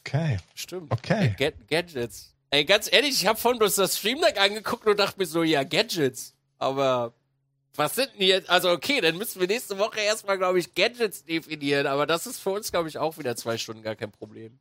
Okay. 0.00 0.38
Stimmt. 0.54 0.90
Okay. 0.92 1.36
Ga 1.38 1.52
Gadgets. 1.68 2.34
Ey, 2.50 2.64
ganz 2.64 2.92
ehrlich, 2.92 3.10
ich 3.10 3.26
habe 3.28 3.38
vorhin 3.38 3.60
bloß 3.60 3.76
das 3.76 3.96
Stream 3.98 4.20
Deck 4.20 4.40
angeguckt 4.40 4.84
und 4.86 4.98
dachte 4.98 5.20
mir 5.20 5.26
so, 5.26 5.44
ja, 5.44 5.62
Gadgets. 5.62 6.34
Aber 6.58 7.14
was 7.76 7.94
sind 7.94 8.10
denn 8.14 8.26
jetzt? 8.26 8.50
Also, 8.50 8.72
okay, 8.72 9.00
dann 9.00 9.16
müssen 9.16 9.38
wir 9.40 9.46
nächste 9.46 9.78
Woche 9.78 10.00
erstmal, 10.00 10.36
glaube 10.36 10.58
ich, 10.58 10.74
Gadgets 10.74 11.24
definieren. 11.24 11.86
Aber 11.86 12.06
das 12.06 12.26
ist 12.26 12.40
für 12.40 12.50
uns, 12.50 12.72
glaube 12.72 12.88
ich, 12.88 12.98
auch 12.98 13.18
wieder 13.18 13.36
zwei 13.36 13.56
Stunden 13.56 13.84
gar 13.84 13.94
kein 13.94 14.10
Problem. 14.10 14.58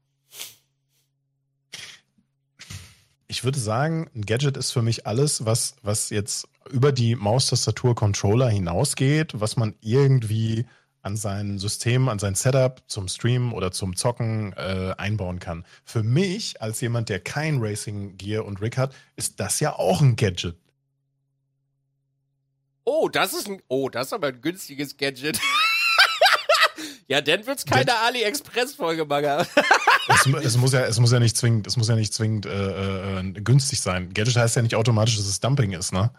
Ich 3.31 3.43
würde 3.43 3.59
sagen, 3.59 4.09
ein 4.15 4.25
Gadget 4.25 4.57
ist 4.57 4.71
für 4.71 4.81
mich 4.81 5.05
alles, 5.05 5.45
was, 5.45 5.75
was 5.83 6.09
jetzt 6.09 6.47
über 6.71 6.91
die 6.91 7.15
Maustastatur-Controller 7.15 8.49
hinausgeht, 8.49 9.39
was 9.39 9.55
man 9.55 9.75
irgendwie 9.81 10.65
an 11.03 11.15
sein 11.15 11.59
System, 11.59 12.09
an 12.09 12.17
sein 12.17 12.33
Setup 12.33 12.81
zum 12.87 13.07
Streamen 13.07 13.53
oder 13.53 13.71
zum 13.71 13.95
Zocken 13.95 14.53
äh, 14.53 14.95
einbauen 14.97 15.37
kann. 15.37 15.63
Für 15.85 16.01
mich, 16.01 16.59
als 16.59 16.81
jemand, 16.81 17.09
der 17.09 17.19
kein 17.19 17.59
Racing 17.59 18.17
Gear 18.17 18.45
und 18.45 18.63
Rig 18.63 18.79
hat, 18.79 18.95
ist 19.15 19.39
das 19.39 19.59
ja 19.59 19.75
auch 19.75 20.01
ein 20.01 20.15
Gadget. 20.15 20.57
Oh, 22.85 23.09
das 23.09 23.33
ist 23.33 23.47
ein. 23.47 23.61
Oh, 23.67 23.89
das 23.89 24.07
ist 24.07 24.13
aber 24.13 24.29
ein 24.29 24.41
günstiges 24.41 24.97
Gadget. 24.97 25.39
ja, 27.09 27.21
dann 27.21 27.45
wird's 27.45 27.65
keine 27.65 27.97
AliExpress-Folge, 27.99 29.05
Bagger. 29.05 29.45
Es, 30.11 30.25
es, 30.25 30.57
muss 30.57 30.73
ja, 30.73 30.85
es 30.85 30.99
muss 30.99 31.11
ja 31.11 31.19
nicht 31.19 31.37
zwingend, 31.37 31.67
es 31.67 31.77
muss 31.77 31.87
ja 31.87 31.95
nicht 31.95 32.11
zwingend 32.15 32.47
äh, 32.47 33.19
äh, 33.19 33.31
günstig 33.41 33.79
sein. 33.79 34.11
Gadget 34.11 34.37
heißt 34.37 34.55
ja 34.55 34.63
nicht 34.63 34.73
automatisch, 34.73 35.17
dass 35.17 35.27
es 35.27 35.39
Dumping 35.39 35.73
ist, 35.73 35.93
ne? 35.93 36.09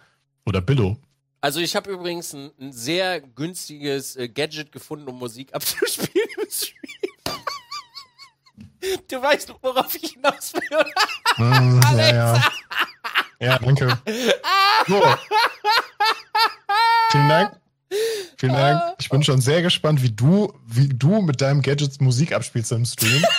Oder 0.46 0.60
Billo. 0.60 0.96
Also 1.40 1.58
ich 1.58 1.74
habe 1.74 1.90
übrigens 1.90 2.32
ein, 2.32 2.52
ein 2.60 2.72
sehr 2.72 3.20
günstiges 3.20 4.14
äh, 4.14 4.28
Gadget 4.28 4.70
gefunden, 4.70 5.08
um 5.08 5.18
Musik 5.18 5.48
abzuspielen 5.54 6.28
im 6.40 6.48
Stream. 6.48 6.76
Du 9.08 9.20
weißt, 9.20 9.52
worauf 9.60 9.92
ich 9.96 10.12
hinaus 10.12 10.54
will. 10.54 10.62
oder? 10.70 11.60
Mm, 11.60 11.80
ja, 11.82 11.88
Alex. 11.88 12.12
ja. 12.12 12.52
Ja, 13.40 13.58
danke. 13.58 13.98
So. 14.86 15.02
Vielen 17.10 17.28
Dank. 17.28 17.60
Vielen 18.36 18.54
Dank. 18.54 18.94
Ich 18.98 19.08
bin 19.08 19.22
schon 19.22 19.40
sehr 19.40 19.62
gespannt, 19.62 20.02
wie 20.02 20.10
du, 20.10 20.52
wie 20.66 20.88
du 20.88 21.20
mit 21.20 21.40
deinem 21.40 21.62
Gadgets 21.62 22.00
Musik 22.00 22.32
abspielst 22.32 22.72
im 22.72 22.84
Stream. 22.84 23.24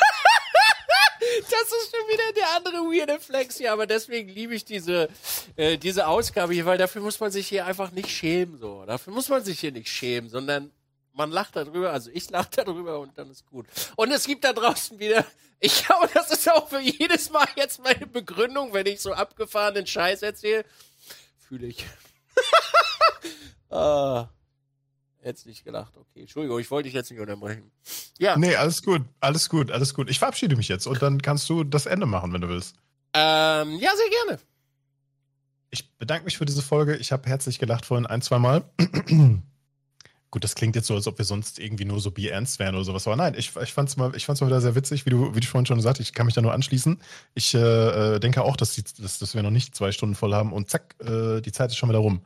Das 1.49 1.64
ist 1.64 1.91
schon 1.91 2.07
wieder 2.07 2.34
der 2.36 2.56
andere 2.56 2.78
weirde 2.91 3.19
Flex 3.19 3.57
hier, 3.57 3.72
aber 3.72 3.88
deswegen 3.88 4.30
liebe 4.30 4.53
ich 4.53 4.65
diese, 4.65 5.10
äh, 5.56 5.78
diese 5.78 6.07
Ausgabe 6.07 6.53
hier, 6.53 6.65
weil 6.65 6.78
dafür 6.78 7.02
muss 7.02 7.19
man 7.19 7.32
sich 7.32 7.48
hier 7.48 7.65
einfach 7.65 7.91
nicht 7.91 8.10
schämen. 8.10 8.57
So. 8.60 8.86
Dafür 8.86 9.14
muss 9.14 9.30
man 9.30 9.44
sich 9.44 9.60
hier 9.60 9.72
nicht 9.72 9.90
schämen, 9.90 10.30
sondern 10.30 10.72
man 11.14 11.32
lacht 11.32 11.56
darüber, 11.56 11.91
also 11.91 12.10
ich 12.14 12.30
lache 12.30 12.49
darüber 12.56 12.99
und 12.99 13.18
dann 13.18 13.30
ist 13.30 13.45
gut. 13.45 13.65
Und 13.95 14.11
es 14.11 14.26
gibt 14.26 14.44
da 14.44 14.53
draußen 14.53 14.99
wieder, 14.99 15.26
ich 15.60 15.86
glaube, 15.86 16.10
das 16.14 16.32
ist 16.32 16.49
auch 16.52 16.69
für 16.69 16.80
jedes 16.80 17.30
Mal 17.30 17.48
jetzt 17.56 17.84
meine 17.84 18.07
Begründung, 18.07 18.73
wenn 18.73 18.86
ich 18.86 19.02
so 19.02 19.14
abgefahrenen 19.14 19.88
Scheiß 19.88 20.22
erzähle. 20.22 20.65
Fühle 21.38 21.68
ich. 21.68 21.86
ah, 23.69 24.28
jetzt 25.23 25.45
nicht 25.45 25.64
gelacht, 25.64 25.95
okay. 25.98 26.22
Entschuldigung, 26.22 26.60
ich 26.60 26.69
wollte 26.72 26.88
dich 26.88 26.93
jetzt 26.93 27.11
nicht 27.11 27.19
unterbrechen. 27.19 27.72
Ja, 28.19 28.38
Nee, 28.38 28.56
alles 28.56 28.81
gut, 28.84 29.03
alles 29.19 29.49
gut, 29.49 29.72
alles 29.72 29.93
gut. 29.93 30.10
Ich 30.10 30.19
verabschiede 30.19 30.56
mich 30.56 30.68
jetzt 30.68 30.88
und 30.88 31.02
dann 31.02 31.22
kannst 31.22 31.49
du 31.49 31.64
das 31.64 31.85
Ende 31.85 32.06
machen, 32.06 32.34
wenn 32.34 32.41
du 32.41 32.49
willst. 32.49 32.76
ähm, 33.14 33.77
ja, 33.80 33.91
sehr 33.95 34.10
gerne. 34.26 34.39
ich 35.69 35.89
bedanke 35.98 36.26
mich 36.26 36.38
für 36.38 36.45
diese 36.45 36.61
Folge. 36.61 36.95
Ich 36.98 37.11
habe 37.11 37.30
herzlich 37.30 37.60
gelacht 37.60 37.85
vorhin 37.85 38.06
ein, 38.06 38.22
zwei 38.22 38.39
Mal. 38.39 38.64
Gut, 40.31 40.45
das 40.45 40.56
klingt 40.56 40.77
jetzt 40.77 40.88
so, 40.88 40.95
als 40.95 41.07
ob 41.07 41.18
wir 41.18 41.26
sonst 41.26 41.60
irgendwie 41.60 41.84
nur 41.84 41.99
so 41.99 42.10
ernst 42.15 42.57
wären 42.57 42.73
oder 42.76 42.85
sowas. 42.85 43.06
Aber 43.06 43.18
nein, 43.18 43.34
ich, 43.38 43.53
ich 43.57 43.73
fand 43.73 43.89
es 43.89 43.98
mal, 43.98 44.15
ich 44.15 44.26
fand's 44.26 44.39
mal 44.39 44.48
wieder 44.48 44.61
sehr 44.61 44.76
witzig, 44.76 45.06
wie 45.06 45.10
du, 45.10 45.35
wie 45.35 45.41
du 45.41 45.45
vorhin 45.45 45.65
schon 45.65 45.76
gesagt 45.76 45.99
hast. 45.99 46.07
Ich 46.07 46.14
kann 46.14 46.26
mich 46.26 46.35
da 46.35 46.41
nur 46.41 46.53
anschließen. 46.53 47.02
Ich 47.34 47.53
äh, 47.53 47.57
äh, 48.15 48.19
denke 48.22 48.41
auch, 48.43 48.56
dass, 48.56 48.73
die, 48.73 48.84
dass, 48.98 49.19
dass 49.19 49.35
wir 49.35 49.43
noch 49.43 49.49
nicht 49.49 49.76
zwei 49.76 49.91
Stunden 49.91 50.15
voll 50.15 50.34
haben 50.34 50.53
und 50.53 50.69
zack, 50.69 50.95
äh, 50.99 51.41
die 51.41 51.52
Zeit 51.52 51.72
ist 51.72 51.76
schon 51.76 51.89
wieder 51.89 51.99
rum. 51.99 52.22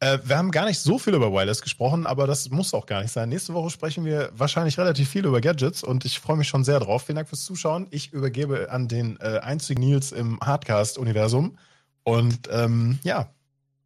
Äh, 0.00 0.18
wir 0.24 0.36
haben 0.36 0.50
gar 0.50 0.66
nicht 0.66 0.78
so 0.78 0.98
viel 0.98 1.14
über 1.14 1.32
Wireless 1.32 1.62
gesprochen, 1.62 2.06
aber 2.06 2.26
das 2.26 2.50
muss 2.50 2.74
auch 2.74 2.86
gar 2.86 3.02
nicht 3.02 3.12
sein. 3.12 3.30
Nächste 3.30 3.54
Woche 3.54 3.70
sprechen 3.70 4.04
wir 4.04 4.30
wahrscheinlich 4.34 4.76
relativ 4.78 5.08
viel 5.08 5.24
über 5.24 5.40
Gadgets 5.40 5.82
und 5.82 6.04
ich 6.04 6.20
freue 6.20 6.36
mich 6.36 6.48
schon 6.48 6.64
sehr 6.64 6.80
drauf. 6.80 7.04
Vielen 7.04 7.16
Dank 7.16 7.28
fürs 7.28 7.44
Zuschauen. 7.44 7.86
Ich 7.90 8.12
übergebe 8.12 8.70
an 8.70 8.88
den 8.88 9.18
äh, 9.20 9.38
einzigen 9.38 9.80
Nils 9.80 10.12
im 10.12 10.38
Hardcast-Universum. 10.40 11.58
Und 12.04 12.48
ähm, 12.50 12.98
ja, 13.04 13.30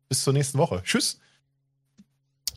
bis 0.08 0.24
zur 0.24 0.32
nächsten 0.32 0.58
Woche. 0.58 0.82
Tschüss. 0.84 1.20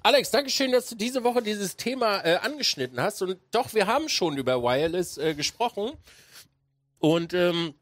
Alex, 0.01 0.31
danke 0.31 0.49
schön, 0.49 0.71
dass 0.71 0.89
du 0.89 0.95
diese 0.95 1.23
Woche 1.23 1.41
dieses 1.41 1.77
Thema 1.77 2.25
äh, 2.25 2.37
angeschnitten 2.37 2.99
hast. 2.99 3.21
Und 3.21 3.37
doch, 3.51 3.73
wir 3.73 3.87
haben 3.87 4.09
schon 4.09 4.37
über 4.37 4.61
Wireless 4.61 5.17
äh, 5.17 5.35
gesprochen. 5.35 5.91
Und 6.99 7.33
ähm, 7.33 7.75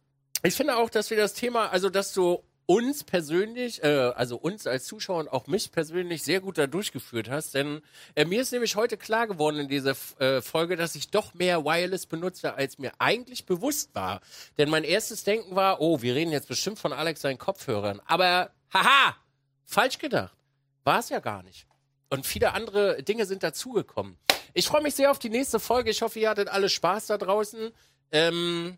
ich 0.44 0.54
finde 0.54 0.78
auch, 0.78 0.90
dass 0.90 1.10
wir 1.10 1.18
das 1.18 1.34
Thema, 1.34 1.70
also 1.70 1.90
dass 1.90 2.14
du 2.14 2.44
uns 2.72 3.04
persönlich, 3.04 3.84
äh, 3.84 4.14
also 4.16 4.38
uns 4.38 4.66
als 4.66 4.86
Zuschauer 4.86 5.20
und 5.20 5.28
auch 5.28 5.46
mich 5.48 5.74
persönlich 5.74 6.24
sehr 6.24 6.40
gut 6.40 6.58
da 6.58 6.68
durchgeführt 6.68 7.30
hast. 7.30 7.54
Denn 7.54 7.82
äh, 8.16 8.24
mir 8.24 8.42
ist 8.42 8.54
nämlich 8.54 8.78
heute 8.78 8.96
klar 8.96 9.28
geworden 9.28 9.58
in 9.60 9.68
dieser 9.68 9.94
äh, 10.20 10.42
Folge, 10.42 10.78
dass 10.78 10.96
ich 10.96 11.10
doch 11.10 11.34
mehr 11.34 11.66
Wireless 11.66 12.06
benutze, 12.06 12.54
als 12.54 12.78
mir 12.78 12.94
eigentlich 12.98 13.46
bewusst 13.46 13.94
war. 13.94 14.22
Denn 14.58 14.70
mein 14.70 14.86
erstes 14.86 15.26
Denken 15.26 15.54
war, 15.54 15.82
oh, 15.82 16.02
wir 16.02 16.16
reden 16.16 16.32
jetzt 16.32 16.48
bestimmt 16.48 16.80
von 16.80 16.94
Alex 16.94 17.20
seinen 17.20 17.38
Kopfhörern. 17.38 18.00
Aber, 18.06 18.52
haha, 18.74 19.18
falsch 19.66 19.98
gedacht. 19.98 20.38
War 20.86 21.00
es 21.00 21.10
ja 21.10 21.20
gar 21.20 21.44
nicht. 21.44 21.68
Und 22.10 22.26
viele 22.26 22.54
andere 22.54 23.04
Dinge 23.04 23.26
sind 23.26 23.44
dazugekommen. 23.44 24.18
Ich 24.54 24.68
freue 24.68 24.82
mich 24.82 24.96
sehr 24.96 25.12
auf 25.12 25.20
die 25.20 25.30
nächste 25.30 25.60
Folge. 25.60 25.90
Ich 25.90 26.02
hoffe, 26.02 26.20
ihr 26.20 26.30
hattet 26.30 26.48
alle 26.48 26.70
Spaß 26.70 27.08
da 27.08 27.18
draußen. 27.18 27.72
Ähm, 28.14 28.78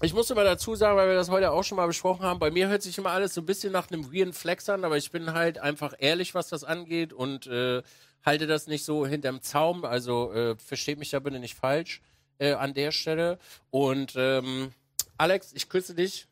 ich 0.00 0.14
muss 0.14 0.30
immer 0.30 0.44
dazu 0.44 0.74
sagen, 0.74 0.96
weil 0.96 1.08
wir 1.08 1.14
das 1.14 1.30
heute 1.30 1.52
auch 1.52 1.62
schon 1.62 1.76
mal 1.76 1.86
besprochen 1.86 2.24
haben, 2.24 2.40
bei 2.40 2.50
mir 2.50 2.68
hört 2.68 2.82
sich 2.82 2.98
immer 2.98 3.10
alles 3.10 3.34
so 3.34 3.40
ein 3.40 3.46
bisschen 3.46 3.72
nach 3.72 3.90
einem 3.90 4.12
weirden 4.12 4.32
Flex 4.32 4.68
an, 4.68 4.84
aber 4.84 4.96
ich 4.96 5.10
bin 5.10 5.32
halt 5.32 5.58
einfach 5.58 5.94
ehrlich, 5.98 6.34
was 6.34 6.48
das 6.48 6.64
angeht 6.64 7.12
und 7.12 7.46
äh, 7.46 7.82
halte 8.24 8.46
das 8.46 8.66
nicht 8.66 8.84
so 8.84 9.06
hinterm 9.06 9.42
Zaum. 9.42 9.84
Also 9.84 10.32
äh, 10.32 10.56
versteht 10.56 10.98
mich 10.98 11.10
da 11.10 11.18
bitte 11.18 11.38
nicht 11.38 11.54
falsch 11.54 12.00
äh, 12.38 12.52
an 12.52 12.74
der 12.74 12.92
Stelle. 12.92 13.38
Und 13.70 14.14
ähm, 14.16 14.72
Alex, 15.18 15.52
ich 15.54 15.68
küsse 15.68 15.94
dich 15.94 16.26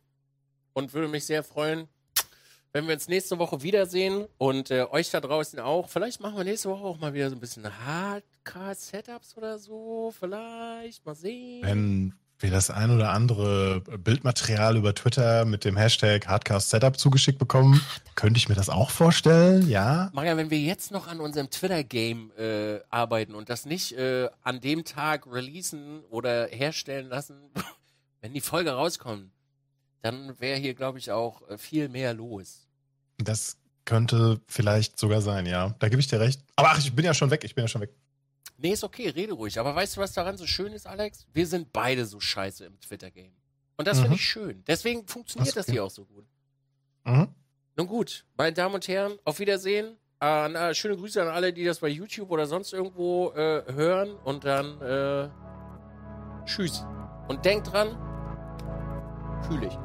und 0.73 0.93
würde 0.93 1.09
mich 1.09 1.27
sehr 1.27 1.45
freuen, 1.45 1.89
wenn 2.73 2.87
wir 2.87 2.95
uns 2.95 3.09
nächste 3.09 3.39
Woche 3.39 3.63
wiedersehen 3.63 4.27
und 4.39 4.71
äh, 4.71 4.87
euch 4.91 5.11
da 5.11 5.21
draußen 5.21 5.59
auch. 5.59 5.89
Vielleicht 5.89 6.21
machen 6.21 6.37
wir 6.37 6.45
nächste 6.45 6.71
Woche 6.71 6.85
auch 6.85 6.99
mal 6.99 7.15
wieder 7.15 7.29
so 7.29 7.37
ein 7.37 7.41
bisschen 7.41 7.67
Hardcore-Setups 7.87 9.37
oder 9.37 9.59
so. 9.59 10.13
Vielleicht, 10.17 11.05
mal 11.05 11.17
sehen. 11.17 11.63
Wenn 11.63 12.20
wir 12.43 12.51
das 12.51 12.71
ein 12.71 12.91
oder 12.91 13.11
andere 13.11 13.81
Bildmaterial 13.81 14.77
über 14.77 14.95
Twitter 14.95 15.45
mit 15.45 15.65
dem 15.65 15.77
Hashtag 15.77 16.27
Hardcast 16.27 16.71
Setup 16.71 16.99
zugeschickt 16.99 17.39
bekommen, 17.39 17.81
könnte 18.15 18.39
ich 18.39 18.49
mir 18.49 18.55
das 18.55 18.69
auch 18.69 18.91
vorstellen, 18.91 19.69
ja? 19.69 20.11
Maria, 20.13 20.37
wenn 20.37 20.51
wir 20.51 20.59
jetzt 20.59 20.91
noch 20.91 21.07
an 21.07 21.21
unserem 21.21 21.51
Twitter-Game 21.51 22.33
äh, 22.39 22.81
arbeiten 22.91 23.35
und 23.35 23.51
das 23.51 23.67
nicht 23.67 23.93
äh, 23.93 24.29
an 24.43 24.61
dem 24.61 24.85
Tag 24.85 25.27
releasen 25.27 26.01
oder 26.11 26.47
herstellen 26.47 27.09
lassen, 27.09 27.37
wenn 28.21 28.33
die 28.33 28.41
Folge 28.41 28.73
rauskommt, 28.73 29.31
dann 30.03 30.39
wäre 30.41 30.59
hier, 30.59 30.75
glaube 30.75 30.99
ich, 30.99 31.11
auch 31.11 31.49
äh, 31.49 31.59
viel 31.59 31.89
mehr 31.89 32.15
los. 32.15 32.67
Das 33.19 33.59
könnte 33.85 34.41
vielleicht 34.47 34.99
sogar 34.99 35.21
sein, 35.21 35.47
ja. 35.47 35.75
Da 35.79 35.89
gebe 35.89 36.01
ich 36.01 36.07
dir 36.07 36.21
recht. 36.21 36.41
Aber 36.57 36.71
ach, 36.71 36.79
ich 36.79 36.93
bin 36.95 37.05
ja 37.05 37.13
schon 37.13 37.31
weg, 37.31 37.45
ich 37.45 37.55
bin 37.55 37.65
ja 37.65 37.69
schon 37.69 37.81
weg. 37.81 37.91
Nee, 38.63 38.73
ist 38.73 38.85
okay, 38.85 39.09
rede 39.09 39.33
ruhig. 39.33 39.59
Aber 39.59 39.75
weißt 39.75 39.97
du, 39.97 40.01
was 40.03 40.13
daran 40.13 40.37
so 40.37 40.47
schön 40.47 40.73
ist, 40.73 40.87
Alex? 40.87 41.27
Wir 41.33 41.47
sind 41.47 41.73
beide 41.73 42.05
so 42.05 42.21
scheiße 42.21 42.67
im 42.67 42.79
Twitter-Game. 42.81 43.33
Und 43.79 43.89
das 43.89 43.97
mhm. 43.99 44.03
finde 44.03 44.17
ich 44.17 44.25
schön. 44.25 44.63
Deswegen 44.67 45.07
funktioniert 45.07 45.57
das, 45.57 45.67
das 45.67 45.73
hier 45.73 45.83
auch 45.83 45.91
so 45.91 46.05
gut. 46.05 46.27
Mhm. 47.05 47.29
Nun 47.77 47.87
gut, 47.87 48.27
meine 48.37 48.53
Damen 48.53 48.75
und 48.75 48.87
Herren, 48.87 49.19
auf 49.25 49.39
Wiedersehen. 49.39 49.97
Äh, 50.23 50.53
äh, 50.53 50.75
schöne 50.75 50.97
Grüße 50.97 51.23
an 51.23 51.29
alle, 51.29 51.55
die 51.55 51.65
das 51.65 51.79
bei 51.79 51.89
YouTube 51.89 52.31
oder 52.31 52.47
sonst 52.47 52.75
irgendwo 52.75 53.31
äh, 53.31 53.63
hören. 53.73 54.15
Und 54.25 54.45
dann 54.45 54.79
äh, 54.83 55.31
tschüss. 56.45 56.85
Und 57.29 57.43
denkt 57.43 57.73
dran, 57.73 57.97
fühle 59.49 59.69
ich. 59.69 59.79